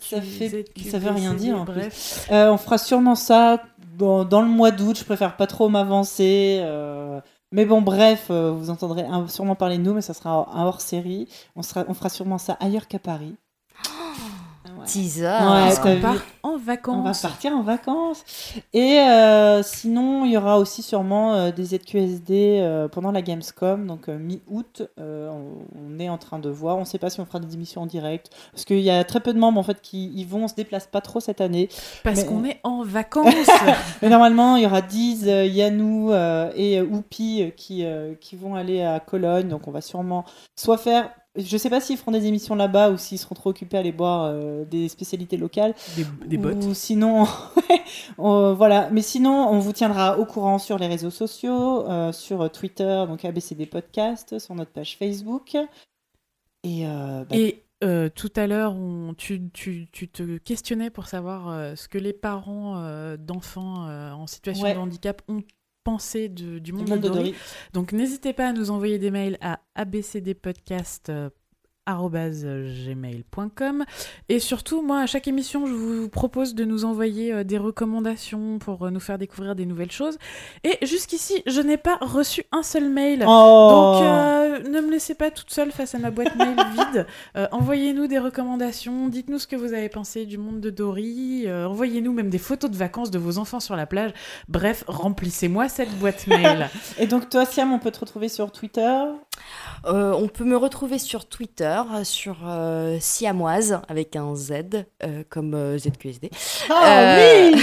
Ça 0.00 0.20
fait- 0.20 0.64
ça 0.88 0.98
veut 0.98 1.10
rien 1.10 1.34
dire, 1.34 1.60
en. 1.60 1.64
Bref. 1.64 2.28
Euh, 2.30 2.52
on 2.52 2.56
fera 2.58 2.78
sûrement 2.78 3.16
ça 3.16 3.62
dans, 3.98 4.24
dans 4.24 4.40
le 4.42 4.48
mois 4.48 4.70
d'août. 4.70 4.96
Je 4.98 5.04
préfère 5.04 5.36
pas 5.36 5.46
trop 5.48 5.68
m'avancer. 5.68 6.60
Mais 7.52 7.64
bon, 7.64 7.82
bref, 7.82 8.28
euh, 8.30 8.52
vous 8.52 8.70
entendrez 8.70 9.04
sûrement 9.28 9.54
parler 9.56 9.78
de 9.78 9.82
nous, 9.82 9.94
mais 9.94 10.02
ça 10.02 10.14
sera 10.14 10.48
un 10.52 10.64
hors-série. 10.66 11.28
On, 11.56 11.62
sera, 11.62 11.84
on 11.88 11.94
fera 11.94 12.08
sûrement 12.08 12.38
ça 12.38 12.54
ailleurs 12.60 12.86
qu'à 12.88 12.98
Paris. 13.00 13.36
Ouais. 14.80 14.86
Teaser. 14.86 15.24
Ouais, 15.24 15.28
Parce 15.38 15.78
qu'on 15.78 16.00
part 16.00 16.14
en 16.42 16.50
On 16.52 16.56
va 16.56 16.64
vacances. 16.74 17.22
partir 17.22 17.52
en 17.52 17.62
vacances. 17.62 18.24
Et 18.72 18.98
euh, 18.98 19.62
sinon, 19.62 20.24
il 20.24 20.32
y 20.32 20.36
aura 20.36 20.58
aussi 20.58 20.82
sûrement 20.82 21.34
euh, 21.34 21.50
des 21.52 21.64
ZQSD 21.66 22.58
euh, 22.60 22.88
pendant 22.88 23.12
la 23.12 23.20
Gamescom, 23.22 23.86
donc 23.86 24.08
euh, 24.08 24.18
mi-août. 24.18 24.82
euh, 24.98 25.28
on, 25.30 25.66
on 25.96 25.98
est 26.00 26.08
en 26.08 26.18
train 26.18 26.38
de 26.38 26.48
voir. 26.48 26.76
On 26.76 26.80
ne 26.80 26.84
sait 26.86 26.98
pas 26.98 27.10
si 27.10 27.20
on 27.20 27.26
fera 27.26 27.40
des 27.40 27.54
émissions 27.54 27.82
en 27.82 27.86
direct, 27.86 28.30
parce 28.52 28.64
qu'il 28.64 28.80
y 28.80 28.90
a 28.90 29.04
très 29.04 29.20
peu 29.20 29.32
de 29.34 29.38
membres 29.38 29.60
en 29.60 29.62
fait 29.62 29.80
qui 29.82 30.06
y 30.08 30.24
vont. 30.24 30.44
On 30.44 30.48
se 30.48 30.54
déplace 30.54 30.86
pas 30.86 31.00
trop 31.02 31.20
cette 31.20 31.40
année. 31.40 31.68
Parce 32.02 32.20
Mais- 32.20 32.26
qu'on 32.26 32.44
est 32.44 32.60
en 32.64 32.82
vacances. 32.84 33.34
Mais 34.02 34.08
normalement, 34.08 34.56
il 34.56 34.62
y 34.62 34.66
aura 34.66 34.80
Diz, 34.80 35.28
euh, 35.28 35.44
Yanou 35.44 36.10
euh, 36.12 36.50
et 36.56 36.80
Oupi 36.80 37.42
euh, 37.42 37.50
qui, 37.50 37.84
euh, 37.84 38.14
qui 38.20 38.36
vont 38.36 38.54
aller 38.54 38.82
à 38.82 38.98
Cologne. 39.00 39.48
Donc 39.48 39.68
on 39.68 39.70
va 39.72 39.80
sûrement 39.82 40.24
soit 40.56 40.78
faire. 40.78 41.10
Je 41.36 41.56
sais 41.56 41.70
pas 41.70 41.80
s'ils 41.80 41.96
feront 41.96 42.10
des 42.10 42.26
émissions 42.26 42.56
là-bas 42.56 42.90
ou 42.90 42.96
s'ils 42.98 43.18
seront 43.18 43.36
trop 43.36 43.50
occupés 43.50 43.76
à 43.76 43.80
aller 43.80 43.92
boire 43.92 44.24
euh, 44.24 44.64
des 44.64 44.88
spécialités 44.88 45.36
locales. 45.36 45.74
des, 45.96 46.04
des 46.26 46.36
bottes. 46.36 46.64
Ou 46.64 46.74
sinon, 46.74 47.24
on- 48.18 48.52
voilà. 48.54 48.90
Mais 48.90 49.02
sinon, 49.02 49.48
on 49.48 49.58
vous 49.60 49.72
tiendra 49.72 50.18
au 50.18 50.24
courant 50.26 50.58
sur 50.58 50.76
les 50.78 50.88
réseaux 50.88 51.10
sociaux, 51.10 51.88
euh, 51.88 52.10
sur 52.12 52.50
Twitter, 52.50 53.04
donc 53.06 53.24
ABCD 53.24 53.66
Podcast, 53.66 54.38
sur 54.40 54.54
notre 54.56 54.72
page 54.72 54.96
Facebook. 54.96 55.54
Et, 56.64 56.86
euh, 56.86 57.24
bah, 57.24 57.36
Et 57.36 57.62
tout 58.14 58.32
à 58.36 58.46
l'heure, 58.46 58.74
tu, 59.16 59.48
tu- 59.52 59.88
tu 59.92 60.08
te 60.08 60.36
questionnais 60.38 60.90
pour 60.90 61.06
savoir 61.06 61.76
ce 61.76 61.86
que 61.88 61.96
les 61.98 62.12
parents 62.12 62.74
d'enfants 63.18 63.86
en 63.88 64.26
situation 64.26 64.64
Ouais. 64.64 64.74
de 64.74 64.78
handicap 64.80 65.22
ont 65.28 65.42
pensé 65.84 66.28
de- 66.28 66.58
du 66.58 66.60
du 66.60 66.72
monde, 66.72 66.88
monde 66.88 67.00
de 67.00 67.08
Dory. 67.08 67.34
Donc 67.72 67.92
n'hésitez 67.92 68.32
pas 68.32 68.48
à 68.48 68.52
nous 68.52 68.70
envoyer 68.70 68.98
des 68.98 69.10
mails 69.10 69.38
à 69.40 69.60
abcdpodcast.gmail.com 71.98 73.84
et 74.28 74.38
surtout 74.38 74.82
moi 74.82 75.00
à 75.00 75.06
chaque 75.06 75.28
émission 75.28 75.66
je 75.66 75.72
vous 75.72 76.08
propose 76.08 76.54
de 76.54 76.64
nous 76.64 76.84
envoyer 76.84 77.32
euh, 77.32 77.44
des 77.44 77.58
recommandations 77.58 78.58
pour 78.58 78.86
euh, 78.86 78.90
nous 78.90 79.00
faire 79.00 79.18
découvrir 79.18 79.54
des 79.54 79.66
nouvelles 79.66 79.90
choses 79.90 80.18
et 80.64 80.78
jusqu'ici 80.84 81.42
je 81.46 81.60
n'ai 81.60 81.76
pas 81.76 81.98
reçu 82.00 82.44
un 82.52 82.62
seul 82.62 82.88
mail 82.88 83.24
Oh 83.26 83.68
donc, 83.70 84.02
euh, 84.04 84.68
ne 84.68 84.80
me 84.80 84.90
laissez 84.90 85.14
pas 85.14 85.30
toute 85.30 85.50
seule 85.50 85.72
face 85.72 85.94
à 85.94 85.98
ma 85.98 86.10
boîte 86.10 86.36
mail 86.36 86.56
vide. 86.74 87.06
Envoyez-nous 87.52 88.06
des 88.06 88.18
recommandations, 88.18 89.08
dites-nous 89.08 89.38
ce 89.38 89.46
que 89.46 89.56
vous 89.56 89.72
avez 89.72 89.88
pensé 89.88 90.26
du 90.26 90.38
monde 90.38 90.60
de 90.60 90.70
Dory, 90.70 91.50
envoyez-nous 91.50 92.12
même 92.12 92.30
des 92.30 92.38
photos 92.38 92.70
de 92.70 92.76
vacances 92.76 93.10
de 93.10 93.18
vos 93.18 93.38
enfants 93.38 93.60
sur 93.60 93.76
la 93.76 93.86
plage. 93.86 94.12
Bref, 94.48 94.84
remplissez-moi 94.86 95.68
cette 95.68 95.96
boîte 95.98 96.26
mail. 96.26 96.68
Et 96.98 97.06
donc 97.06 97.28
toi, 97.28 97.44
Siam, 97.44 97.72
on 97.72 97.78
peut 97.78 97.90
te 97.90 98.00
retrouver 98.00 98.28
sur 98.28 98.50
Twitter. 98.52 99.04
Euh, 99.86 100.12
on 100.12 100.28
peut 100.28 100.44
me 100.44 100.56
retrouver 100.56 100.98
sur 100.98 101.26
Twitter, 101.28 101.80
sur 102.04 102.36
euh, 102.46 102.98
Siamoise, 103.00 103.80
avec 103.88 104.16
un 104.16 104.34
Z, 104.34 104.52
euh, 105.02 105.22
comme 105.28 105.78
ZQSD. 105.78 106.30
Ah 106.68 107.16
Euh, 107.16 107.50
oui 107.52 107.60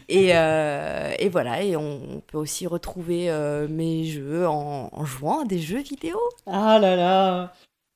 et, 0.08 0.28
et 0.30 1.28
voilà, 1.28 1.62
et 1.62 1.76
on 1.76 2.22
peut 2.26 2.38
aussi 2.38 2.66
retrouver 2.66 3.30
mes 3.68 4.04
jeux 4.04 4.46
en, 4.48 4.88
en 4.92 5.04
jouant 5.04 5.42
à 5.42 5.44
des 5.44 5.58
jeux 5.58 5.82
vidéo. 5.82 6.18
Ah 6.46 6.78
là 6.78 6.96
là 6.96 7.52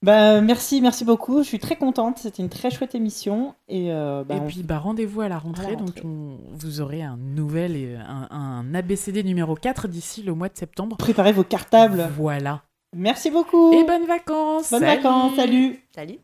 bah, 0.07 0.41
merci, 0.41 0.81
merci 0.81 1.05
beaucoup. 1.05 1.43
Je 1.43 1.49
suis 1.49 1.59
très 1.59 1.77
contente. 1.77 2.19
C'était 2.19 2.43
une 2.43 2.49
très 2.49 2.71
chouette 2.71 2.95
émission. 2.95 3.55
Et, 3.69 3.93
euh, 3.93 4.25
bah, 4.25 4.37
Et 4.37 4.41
on- 4.41 4.47
puis 4.47 4.63
bah, 4.63 4.79
rendez-vous 4.79 5.21
à 5.21 5.29
la 5.29 5.39
rentrée, 5.39 5.67
À 5.67 5.71
la 5.71 5.77
donc 5.77 6.01
on- 6.05 6.39
vous 6.53 6.81
aurez 6.81 7.03
un 7.03 7.17
nouvel 7.17 7.77
et 7.77 7.97
un, 7.97 8.29
un 8.31 8.75
ABCD 8.75 9.23
numéro 9.25 9.55
4 9.55 9.89
d'ici 9.89 10.23
le 10.23 10.33
mois 10.35 10.49
de 10.49 10.57
septembre. 10.57 10.97
préparez 10.97 11.33
vos 11.33 11.45
cartables. 11.45 12.09
Voilà. 12.17 12.63
Merci 12.95 13.31
beaucoup. 13.31 13.73
Et 13.73 13.85
bonnes 13.85 14.07
vacances 14.07 14.71
Bonnes 14.71 14.81
Salut 14.81 15.03
vacances. 15.03 15.37
Salut. 15.37 15.83
Salut 15.95 16.19